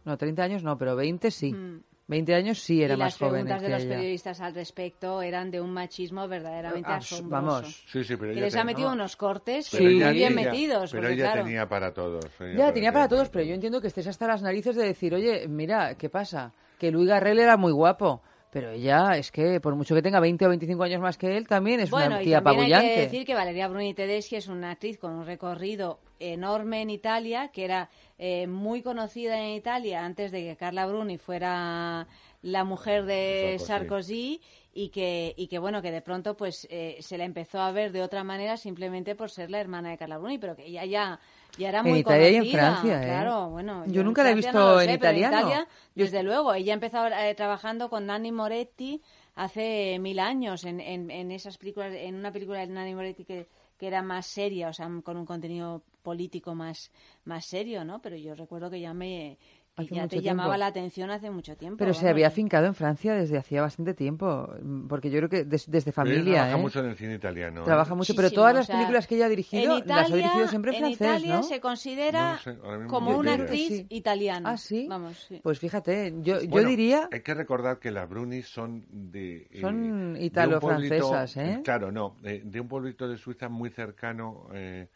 No, 0.05 0.17
30 0.17 0.43
años 0.43 0.63
no, 0.65 0.77
pero 0.79 0.97
20 0.97 1.31
sí. 1.31 1.53
Mm. 1.53 1.83
20 2.09 2.35
años 2.35 2.59
sí 2.59 2.83
era 2.83 2.95
y 2.95 2.97
más 2.97 3.13
las 3.13 3.19
joven 3.19 3.45
preguntas 3.45 3.61
de 3.63 3.67
que 3.69 3.73
los 3.73 3.83
ella. 3.85 3.95
periodistas 3.95 4.41
al 4.41 4.53
respecto 4.53 5.23
eran 5.23 5.53
de 5.53 5.61
un 5.61 5.73
machismo 5.73 6.27
verdaderamente 6.27 6.89
Abs- 6.89 6.97
asombroso. 7.13 7.47
vamos. 7.47 7.85
Sí, 7.87 8.03
sí, 8.03 8.17
pero 8.17 8.33
que 8.33 8.39
ella 8.39 8.41
les 8.47 8.55
ha 8.57 8.59
ten- 8.59 8.67
metido 8.67 8.89
no. 8.89 8.95
unos 8.97 9.15
cortes 9.15 9.73
ella 9.75 10.11
bien 10.11 10.35
tenía- 10.35 10.51
metidos. 10.51 10.91
Pero 10.91 11.07
ella 11.09 11.25
claro, 11.31 11.45
tenía 11.45 11.69
para 11.69 11.95
todos. 11.95 12.25
ella 12.41 12.57
Ya, 12.67 12.73
tenía 12.73 12.93
para 12.93 13.07
todos, 13.07 13.29
pero 13.29 13.45
yo 13.45 13.55
entiendo 13.55 13.81
que 13.81 13.87
estés 13.87 14.09
hasta 14.09 14.27
las 14.27 14.43
narices 14.43 14.75
de 14.75 14.87
decir, 14.87 15.15
oye, 15.15 15.47
mira, 15.47 15.95
¿qué 15.97 16.09
pasa? 16.11 16.53
Que 16.81 16.91
Luis 16.91 17.07
Garrel 17.09 17.39
era 17.39 17.57
muy 17.57 17.71
guapo, 17.71 18.23
pero 18.51 18.71
ella 18.71 19.17
es 19.17 19.31
que, 19.31 19.61
por 19.61 19.77
mucho 19.77 19.95
que 19.95 20.03
tenga 20.03 20.19
20 20.19 20.47
o 20.47 20.49
25 20.49 20.83
años 20.83 21.01
más 21.01 21.17
que 21.17 21.37
él, 21.37 21.47
también 21.47 21.79
es 21.79 21.91
Bueno, 21.91 22.09
una 22.17 22.23
y 22.23 22.25
tía 22.25 22.43
también 22.43 22.65
hay 22.65 22.73
apabullante. 22.73 22.95
que 22.97 23.01
decir 23.03 23.25
que 23.25 23.35
Valeria 23.35 23.69
Bruni 23.69 23.95
Tedeschi 23.95 24.35
es 24.35 24.49
una 24.49 24.73
actriz 24.73 24.99
con 24.99 25.13
un 25.13 25.25
recorrido 25.27 26.01
enorme 26.19 26.83
en 26.83 26.91
Italia, 26.91 27.51
que 27.53 27.65
era 27.65 27.89
eh, 28.23 28.47
muy 28.47 28.83
conocida 28.83 29.39
en 29.41 29.55
Italia 29.55 30.05
antes 30.05 30.31
de 30.31 30.43
que 30.45 30.57
Carla 30.57 30.85
Bruni 30.87 31.17
fuera 31.17 32.07
la 32.43 32.65
mujer 32.65 33.07
de 33.07 33.57
Sarkozy. 33.59 34.39
Sarkozy 34.39 34.41
y 34.75 34.91
que 34.91 35.35
y 35.37 35.49
que 35.49 35.59
bueno 35.59 35.81
que 35.81 35.91
de 35.91 36.03
pronto 36.03 36.37
pues 36.37 36.69
eh, 36.71 36.99
se 37.01 37.17
la 37.17 37.25
empezó 37.25 37.61
a 37.61 37.73
ver 37.73 37.93
de 37.93 38.03
otra 38.03 38.23
manera 38.23 38.59
simplemente 38.59 39.15
por 39.15 39.31
ser 39.31 39.51
la 39.51 39.59
hermana 39.59 39.89
de 39.91 39.97
Carla 39.97 40.19
Bruni, 40.19 40.39
pero 40.39 40.55
que 40.55 40.67
ella 40.67 40.85
ya 40.85 41.19
ya 41.59 41.71
era 41.71 41.81
En 41.81 41.89
muy 41.89 42.01
Italia 42.01 42.29
y 42.31 42.35
en 42.37 42.41
conocida, 42.43 42.61
Francia, 42.77 43.03
¿eh? 43.03 43.07
claro, 43.07 43.49
bueno. 43.51 43.85
Yo 43.87 44.05
nunca 44.05 44.23
la 44.23 44.31
he 44.33 44.35
visto 44.35 44.53
no 44.53 44.81
en 44.81 44.91
italiano. 44.91 45.39
Italia, 45.39 45.69
desde 45.95 46.23
luego, 46.23 46.53
ella 46.55 46.75
empezó 46.75 47.07
eh, 47.07 47.35
trabajando 47.35 47.89
con 47.89 48.07
Nanni 48.07 48.33
Moretti 48.33 49.01
hace 49.35 49.99
mil 49.99 50.19
años 50.21 50.65
en, 50.65 50.79
en, 50.81 51.11
en 51.11 51.31
esas 51.33 51.57
películas, 51.57 51.93
en 51.95 52.15
una 52.17 52.31
película 52.31 52.61
de 52.61 52.67
Nanni 52.69 52.95
Moretti 52.95 53.25
que, 53.25 53.49
que 53.81 53.86
era 53.86 54.02
más 54.02 54.26
seria, 54.26 54.68
o 54.68 54.75
sea, 54.75 54.89
con 55.02 55.17
un 55.17 55.25
contenido 55.25 55.83
político 56.02 56.55
más, 56.55 56.91
más 57.25 57.47
serio, 57.47 57.83
¿no? 57.83 58.02
Pero 58.02 58.17
yo 58.17 58.34
recuerdo 58.34 58.70
que 58.70 58.81
ya 58.81 58.92
me 58.92 59.39
que 59.77 59.83
Hace 59.85 59.95
ya 59.95 60.03
mucho 60.03 60.17
te 60.17 60.23
llamaba 60.23 60.49
tiempo. 60.51 60.59
la 60.59 60.67
atención 60.67 61.11
hace 61.11 61.31
mucho 61.31 61.57
tiempo. 61.57 61.79
Pero 61.79 61.95
se 61.95 62.09
había 62.09 62.27
afincado 62.27 62.67
en 62.67 62.75
Francia 62.75 63.15
desde 63.15 63.39
hacía 63.39 63.63
bastante 63.63 63.95
tiempo, 63.95 64.49
mm, 64.63 64.89
porque 64.89 65.11
yo 65.11 65.19
creo 65.19 65.29
que 65.31 65.45
des- 65.45 65.71
desde 65.71 65.93
familia, 65.93 66.35
trabaja 66.35 66.59
¿eh? 66.59 66.61
mucho 66.61 66.81
en 66.81 66.87
el 66.87 66.97
cine 66.97 67.15
italiano. 67.15 67.63
¿eh? 67.63 67.65
Trabaja 67.65 67.95
mucho, 67.95 68.15
pero 68.15 68.31
todas 68.31 68.53
o 68.53 68.57
las 68.59 68.67
sea, 68.67 68.77
películas 68.77 69.07
que 69.07 69.15
ella 69.17 69.27
ha 69.27 69.29
dirigido 69.29 69.79
en 69.79 69.89
las 69.89 70.11
ha 70.11 70.15
dirigido 70.17 70.49
siempre 70.49 70.71
en 70.77 70.85
en 70.85 70.97
francés, 70.97 71.21
Italia 71.23 71.37
¿no? 71.37 71.43
se 71.45 71.61
considera 71.61 72.33
No 72.33 72.39
sé, 72.39 72.87
como 72.89 73.17
una 73.17 73.31
diría. 73.31 73.45
actriz 73.45 73.69
Sí. 73.69 73.87
italiana. 73.89 74.51
¿Ah, 74.51 74.57
sí? 74.57 74.87
Vamos, 74.89 75.19
sí. 75.29 75.41
Pues 75.43 75.59
fíjate, 75.59 76.15
yo, 76.21 76.41
yo 76.43 76.49
Bueno, 76.51 76.69
diría... 76.69 77.09
Hay 77.13 77.23
que 77.23 77.35
recordar 77.35 77.79
que 77.79 77.91
las 77.91 78.09
Brunis 78.09 78.49
son 78.49 78.85
de. 78.91 79.47
eh, 79.51 79.61
Son 79.61 80.17
italo-francesas, 80.19 81.37
pueblito- 81.37 81.59
¿eh? 81.61 81.63
Claro, 81.63 81.91
no. 81.93 82.17
De, 82.23 82.41
de 82.41 82.61
un 82.61 82.69
pueblito 82.69 83.09
de 83.09 83.17
Suiza 83.17 83.49
muy 83.49 83.71
cercano. 83.71 84.49
eh, 84.53 84.89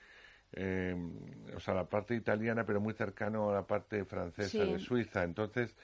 eh, 0.56 0.94
o 1.56 1.60
sea, 1.60 1.74
la 1.74 1.84
parte 1.84 2.14
italiana, 2.14 2.64
pero 2.64 2.80
muy 2.80 2.94
cercano 2.94 3.50
a 3.50 3.54
la 3.54 3.66
parte 3.66 4.04
francesa 4.04 4.64
Sí. 4.64 4.72
de 4.72 4.78
Suiza. 4.78 5.22
Entonces. 5.24 5.74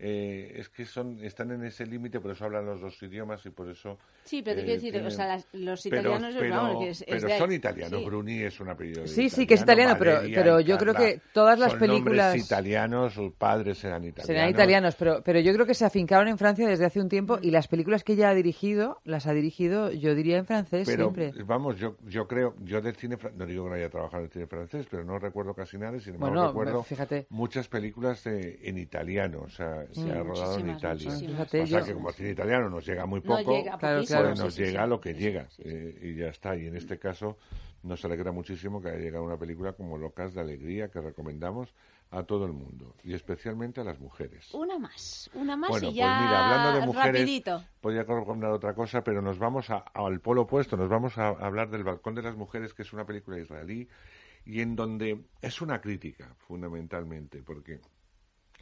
Eh, 0.00 0.52
es 0.56 0.68
que 0.68 0.84
son 0.84 1.18
están 1.24 1.50
en 1.50 1.64
ese 1.64 1.84
límite, 1.86 2.20
por 2.20 2.30
eso 2.30 2.44
hablan 2.44 2.66
los 2.66 2.80
dos 2.80 3.02
idiomas 3.02 3.44
y 3.46 3.50
por 3.50 3.68
eso. 3.68 3.98
Sí, 4.24 4.42
pero 4.42 4.56
te 4.56 4.62
eh, 4.62 4.64
quiero 4.64 4.80
decir, 4.80 5.06
o 5.06 5.10
sea, 5.10 5.26
las- 5.26 5.46
los 5.52 5.84
italianos, 5.86 6.34
pero, 6.38 6.54
vamos, 6.54 6.84
que 6.84 6.90
es, 6.90 7.00
es 7.00 7.06
pero 7.08 7.26
de 7.26 7.32
ahí. 7.32 7.38
son 7.38 7.52
italianos. 7.52 7.98
Sí. 8.00 8.06
Bruni 8.06 8.42
es 8.42 8.60
un 8.60 8.68
apellido. 8.68 9.06
Sí, 9.06 9.28
sí, 9.30 9.46
que 9.46 9.54
es 9.54 9.62
italiano, 9.62 9.96
pero- 9.98 10.14
Valeria 10.16 10.38
pero 10.38 10.60
yo 10.60 10.78
creo 10.78 10.94
que 10.94 11.20
todas 11.32 11.58
las 11.58 11.70
son 11.72 11.80
películas- 11.80 12.36
italianos, 12.36 13.14
sus 13.14 13.32
padres 13.32 13.82
eran 13.84 14.04
italianos. 14.04 14.26
Serán 14.26 14.50
italianos, 14.50 14.94
pero, 14.96 15.22
pero 15.24 15.40
yo 15.40 15.52
creo 15.52 15.66
que 15.66 15.74
se 15.74 15.84
afincaron 15.84 16.28
en 16.28 16.38
Francia 16.38 16.68
desde 16.68 16.84
hace 16.84 17.00
un 17.00 17.08
tiempo 17.08 17.38
y 17.42 17.50
las 17.50 17.66
películas 17.68 18.04
que 18.04 18.12
ella 18.12 18.30
ha 18.30 18.34
dirigido, 18.34 19.00
las 19.04 19.26
ha 19.26 19.32
dirigido, 19.32 19.90
yo 19.90 20.14
diría, 20.14 20.38
en 20.38 20.46
francés 20.46 20.86
Pero 20.86 21.10
siempre. 21.12 21.42
vamos, 21.44 21.78
yo, 21.78 21.96
yo 22.06 22.28
creo, 22.28 22.54
yo 22.62 22.80
del 22.80 22.94
cine, 22.96 23.16
fran- 23.18 23.34
no 23.36 23.46
digo 23.46 23.64
que 23.64 23.70
no 23.70 23.76
haya 23.76 23.90
trabajado 23.90 24.18
en 24.22 24.26
el 24.26 24.32
cine 24.32 24.46
francés, 24.46 24.86
pero 24.90 25.02
no 25.04 25.18
recuerdo 25.18 25.54
casi 25.54 25.76
nada, 25.78 25.98
sin 25.98 26.14
embargo 26.14 26.34
Bueno, 26.34 26.48
recuerdo 26.48 26.82
fíjate. 26.82 27.26
muchas 27.30 27.66
películas 27.68 28.22
de- 28.24 28.60
en 28.62 28.78
italiano, 28.78 29.40
o 29.44 29.48
sea, 29.48 29.86
se 29.92 30.00
Mm. 30.06 30.10
ha 30.10 30.22
rodado 30.22 30.58
en 30.58 30.70
Italia. 30.70 31.10
Fíjate, 31.10 31.60
o 31.62 31.66
sea 31.66 31.80
yo- 31.80 31.86
que 31.86 31.94
como 31.94 32.12
cine 32.12 32.30
italiano 32.30 32.68
nos 32.70 32.86
llega 32.86 33.06
muy 33.06 33.20
No 33.20 33.26
poco, 33.36 33.52
llega, 33.56 33.78
Claro, 33.78 33.96
poquísimo, 33.96 34.18
claro. 34.20 34.28
pues 34.34 34.44
nos 34.44 34.54
sí, 34.54 34.62
llega 34.62 34.82
sí. 34.84 34.88
lo 34.90 35.00
que 35.00 35.14
llega 35.14 35.48
eh, 35.58 35.98
y 36.02 36.14
ya 36.16 36.28
está. 36.28 36.56
Y 36.56 36.66
en 36.66 36.76
este 36.76 36.98
caso 36.98 37.36
nos 37.82 38.04
alegra 38.04 38.32
muchísimo 38.32 38.80
que 38.82 38.88
haya 38.88 38.98
llegado 38.98 39.24
una 39.24 39.36
película 39.38 39.72
como 39.72 39.98
Locas 39.98 40.34
de 40.34 40.40
Alegría 40.40 40.88
que 40.88 41.00
recomendamos 41.00 41.74
a 42.10 42.22
todo 42.22 42.46
el 42.46 42.52
mundo 42.54 42.94
y 43.04 43.12
especialmente 43.12 43.82
a 43.82 43.84
las 43.84 44.00
mujeres. 44.00 44.52
Una 44.54 44.78
más, 44.78 45.30
una 45.34 45.56
más 45.58 45.68
Bueno, 45.70 45.86
y 45.88 45.90
pues 45.90 45.96
ya 45.96 46.20
mira, 46.20 46.44
hablando 46.56 46.80
de 46.80 46.86
mujeres, 46.86 47.20
rapidito. 47.20 47.62
podría 47.82 48.02
recomendar 48.02 48.50
otra 48.50 48.74
cosa, 48.74 49.02
pero 49.04 49.20
nos 49.20 49.38
vamos 49.38 49.68
a- 49.68 49.84
al 49.92 50.18
polo 50.20 50.42
opuesto, 50.42 50.76
nos 50.78 50.88
vamos 50.88 51.18
a 51.18 51.28
hablar 51.28 51.68
del 51.68 51.84
Balcón 51.84 52.14
de 52.14 52.22
las 52.22 52.34
Mujeres, 52.34 52.72
que 52.72 52.80
es 52.82 52.92
una 52.94 53.04
película 53.04 53.38
israelí 53.38 53.88
y 54.46 54.62
en 54.62 54.74
donde 54.74 55.20
es 55.42 55.60
una 55.60 55.82
crítica, 55.82 56.34
fundamentalmente, 56.38 57.42
porque 57.42 57.78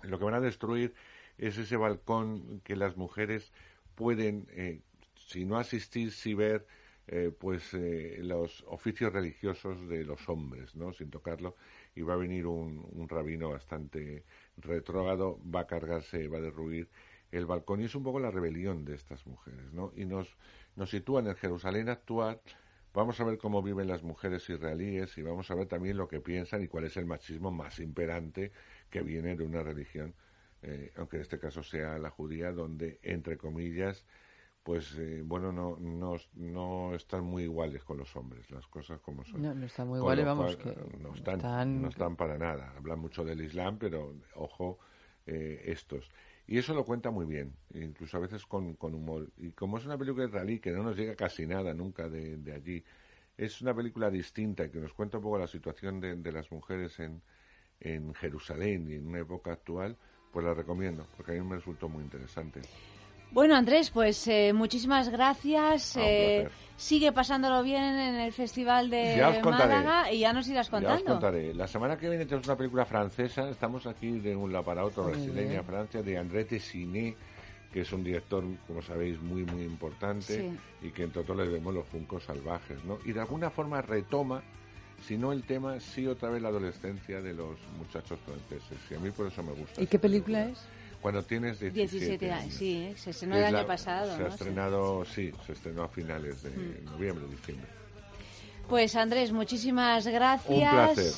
lo 0.02 0.18
que 0.18 0.24
van 0.24 0.34
a 0.34 0.40
destruir 0.40 0.92
es 1.38 1.58
ese 1.58 1.76
balcón 1.76 2.60
que 2.60 2.76
las 2.76 2.96
mujeres 2.96 3.52
pueden, 3.94 4.46
eh, 4.50 4.82
si 5.14 5.44
no 5.44 5.58
asistir, 5.58 6.12
sí 6.12 6.34
ver, 6.34 6.66
eh, 7.08 7.30
pues 7.38 7.72
eh, 7.74 8.18
los 8.20 8.64
oficios 8.66 9.12
religiosos 9.12 9.88
de 9.88 10.04
los 10.04 10.28
hombres, 10.28 10.74
¿no? 10.74 10.92
Sin 10.92 11.10
tocarlo. 11.10 11.56
Y 11.94 12.02
va 12.02 12.14
a 12.14 12.16
venir 12.16 12.46
un, 12.46 12.84
un 12.92 13.08
rabino 13.08 13.50
bastante 13.50 14.24
retrógrado, 14.56 15.40
va 15.42 15.60
a 15.60 15.66
cargarse, 15.66 16.28
va 16.28 16.38
a 16.38 16.40
derruir 16.40 16.88
el 17.30 17.46
balcón. 17.46 17.80
Y 17.80 17.84
es 17.84 17.94
un 17.94 18.02
poco 18.02 18.20
la 18.20 18.30
rebelión 18.30 18.84
de 18.84 18.94
estas 18.94 19.26
mujeres, 19.26 19.72
¿no? 19.72 19.92
Y 19.96 20.04
nos, 20.04 20.36
nos 20.74 20.90
sitúa 20.90 21.20
en 21.20 21.34
Jerusalén 21.36 21.88
actual. 21.88 22.40
Vamos 22.94 23.20
a 23.20 23.24
ver 23.24 23.38
cómo 23.38 23.62
viven 23.62 23.88
las 23.88 24.02
mujeres 24.02 24.48
israelíes 24.48 25.16
y 25.18 25.22
vamos 25.22 25.50
a 25.50 25.54
ver 25.54 25.66
también 25.68 25.96
lo 25.98 26.08
que 26.08 26.20
piensan 26.20 26.62
y 26.62 26.68
cuál 26.68 26.84
es 26.84 26.96
el 26.96 27.04
machismo 27.06 27.50
más 27.50 27.78
imperante 27.78 28.52
que 28.90 29.02
viene 29.02 29.36
de 29.36 29.44
una 29.44 29.62
religión, 29.62 30.14
eh, 30.62 30.92
aunque 30.96 31.16
en 31.16 31.22
este 31.22 31.38
caso 31.38 31.62
sea 31.62 31.98
la 31.98 32.10
judía, 32.10 32.52
donde, 32.52 32.98
entre 33.02 33.36
comillas, 33.36 34.04
pues 34.62 34.96
eh, 34.98 35.22
bueno, 35.24 35.52
no, 35.52 35.76
no, 35.78 36.16
no 36.34 36.94
están 36.94 37.24
muy 37.24 37.44
iguales 37.44 37.84
con 37.84 37.98
los 37.98 38.14
hombres, 38.16 38.50
las 38.50 38.66
cosas 38.66 39.00
como 39.00 39.24
son. 39.24 39.42
No, 39.42 39.54
no 39.54 39.66
están 39.66 39.88
muy 39.88 39.98
Con 39.98 40.02
iguales, 40.02 40.24
vamos, 40.26 40.56
cual, 40.56 40.74
que 40.74 40.98
no 40.98 41.14
están, 41.14 41.38
están- 41.40 41.80
no 41.82 41.88
están 41.88 42.16
para 42.16 42.38
nada. 42.38 42.74
Hablan 42.76 42.98
mucho 42.98 43.24
del 43.24 43.40
Islam, 43.42 43.78
pero 43.78 44.14
ojo, 44.34 44.78
eh, 45.26 45.62
estos. 45.66 46.10
Y 46.46 46.58
eso 46.58 46.74
lo 46.74 46.84
cuenta 46.84 47.10
muy 47.10 47.26
bien, 47.26 47.52
incluso 47.74 48.16
a 48.16 48.20
veces 48.20 48.46
con, 48.46 48.74
con 48.74 48.94
humor. 48.94 49.30
Y 49.36 49.52
como 49.52 49.78
es 49.78 49.86
una 49.86 49.98
película 49.98 50.26
israelí 50.26 50.60
que 50.60 50.70
no 50.72 50.82
nos 50.82 50.96
llega 50.96 51.16
casi 51.16 51.46
nada 51.46 51.74
nunca 51.74 52.08
de, 52.08 52.36
de 52.38 52.52
allí, 52.52 52.84
es 53.36 53.60
una 53.62 53.74
película 53.74 54.10
distinta 54.10 54.64
y 54.64 54.70
que 54.70 54.78
nos 54.80 54.92
cuenta 54.94 55.18
un 55.18 55.24
poco 55.24 55.38
la 55.38 55.46
situación 55.46 56.00
de, 56.00 56.16
de 56.16 56.32
las 56.32 56.50
mujeres 56.52 56.98
en, 57.00 57.22
en 57.80 58.14
Jerusalén 58.14 58.88
y 58.90 58.94
en 58.94 59.06
una 59.06 59.20
época 59.20 59.52
actual, 59.52 59.98
pues 60.36 60.44
la 60.44 60.52
recomiendo, 60.52 61.06
porque 61.16 61.32
a 61.32 61.34
mí 61.34 61.40
me 61.40 61.56
resultó 61.56 61.88
muy 61.88 62.04
interesante. 62.04 62.60
Bueno, 63.30 63.56
Andrés, 63.56 63.90
pues 63.90 64.28
eh, 64.28 64.52
muchísimas 64.52 65.08
gracias. 65.08 65.96
Ah, 65.96 66.02
eh, 66.04 66.48
sigue 66.76 67.10
pasándolo 67.10 67.62
bien 67.62 67.82
en 67.82 68.16
el 68.16 68.32
Festival 68.34 68.90
de 68.90 69.16
Ya 69.16 69.30
os. 69.30 69.42
Málaga 69.42 70.12
y 70.12 70.18
ya 70.18 70.34
nos 70.34 70.46
irás 70.48 70.70
Ya 70.70 70.76
os 70.76 70.82
contando. 70.82 71.12
contaré. 71.12 71.54
La 71.54 71.66
semana 71.66 71.96
que 71.96 72.10
viene 72.10 72.26
tenemos 72.26 72.46
una 72.48 72.56
película 72.58 72.84
francesa. 72.84 73.48
Estamos 73.48 73.86
aquí 73.86 74.10
de 74.18 74.36
un 74.36 74.52
lado 74.52 74.66
para 74.66 74.84
otro, 74.84 75.04
Muy 75.04 75.12
brasileña, 75.12 75.48
bien. 75.52 75.64
Francia, 75.64 76.02
de 76.02 76.18
André 76.18 76.44
Tessiné, 76.44 77.16
que 77.72 77.80
es 77.80 77.90
un 77.94 78.04
director, 78.04 78.44
como 78.66 78.82
sabéis, 78.82 79.18
muy, 79.22 79.42
muy 79.46 79.62
importante 79.62 80.52
y 80.82 80.90
que 80.90 81.04
entre 81.04 81.22
otros 81.22 81.38
le 81.38 81.48
vemos 81.48 81.72
los 81.72 81.86
funcos 81.86 82.24
salvajes, 82.24 82.84
¿no? 82.84 82.98
Y 83.06 83.12
de 83.12 83.20
alguna 83.20 83.48
forma 83.48 83.80
retoma, 83.80 84.42
si 85.04 85.16
no 85.16 85.32
el 85.32 85.42
tema, 85.44 85.78
sí 85.80 86.06
otra 86.06 86.30
vez 86.30 86.42
la 86.42 86.48
adolescencia 86.48 87.20
de 87.20 87.34
los 87.34 87.56
muchachos 87.78 88.18
franceses. 88.24 88.78
Y 88.90 88.94
a 88.94 88.98
mí 88.98 89.10
por 89.10 89.26
eso 89.28 89.42
me 89.42 89.52
gusta. 89.52 89.80
¿Y 89.82 89.86
qué 89.86 89.98
película 89.98 90.46
es? 90.46 90.58
Cuando 91.00 91.22
tienes 91.22 91.60
17, 91.60 91.80
17 91.98 92.32
años, 92.32 92.54
sí, 92.54 92.76
¿eh? 92.76 92.94
se 92.96 93.10
estrenó 93.10 93.34
Que 93.34 93.40
el 93.40 93.44
es 93.46 93.48
año 93.54 93.58
la- 93.62 93.66
pasado. 93.66 94.16
Se 94.16 94.22
ha 94.24 94.28
estrenado, 94.28 95.04
sí, 95.04 95.32
se 95.46 95.52
estrenó 95.52 95.82
a 95.84 95.88
finales 95.88 96.42
de 96.42 96.50
Mm. 96.50 96.84
noviembre, 96.86 97.26
diciembre. 97.28 97.68
Pues 98.68 98.96
Andrés, 98.96 99.30
muchísimas 99.30 100.06
gracias. 100.06 100.48
Un 100.50 100.60
placer. 100.68 101.12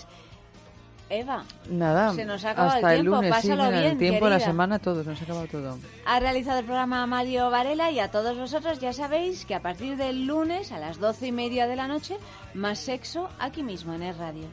Eva, 1.10 1.44
Nada, 1.70 2.12
Se 2.14 2.24
nos 2.24 2.44
ha 2.44 2.50
acabado 2.50 2.74
hasta 2.76 2.92
el 2.94 2.98
el 3.00 3.02
tiempo, 3.04 3.16
lunes, 3.22 3.34
sí, 3.40 3.48
pásalo 3.48 3.64
el 3.74 3.80
bien, 3.82 3.98
tiempo, 3.98 4.28
la 4.28 4.36
querida. 4.36 4.46
semana, 4.46 4.78
todo, 4.78 5.02
nos 5.04 5.20
ha 5.20 5.24
acabado 5.24 5.46
todo. 5.46 5.78
ha 6.04 6.20
realizado 6.20 6.58
el 6.58 6.64
programa 6.64 7.06
Mario 7.06 7.50
Varela 7.50 7.90
y 7.90 7.98
a 8.00 8.10
todos 8.10 8.36
vosotros 8.36 8.78
ya 8.78 8.92
sabéis 8.92 9.44
que 9.46 9.54
a 9.54 9.62
partir 9.62 9.96
del 9.96 10.26
lunes 10.26 10.70
a 10.72 10.78
las 10.78 10.98
doce 10.98 11.28
y 11.28 11.32
media 11.32 11.66
de 11.66 11.76
la 11.76 11.86
noche, 11.88 12.16
más 12.54 12.78
sexo 12.78 13.28
aquí 13.38 13.62
mismo 13.62 13.94
en 13.94 14.02
el 14.02 14.16
radio. 14.18 14.46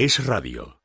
Es 0.00 0.24
radio. 0.24 0.78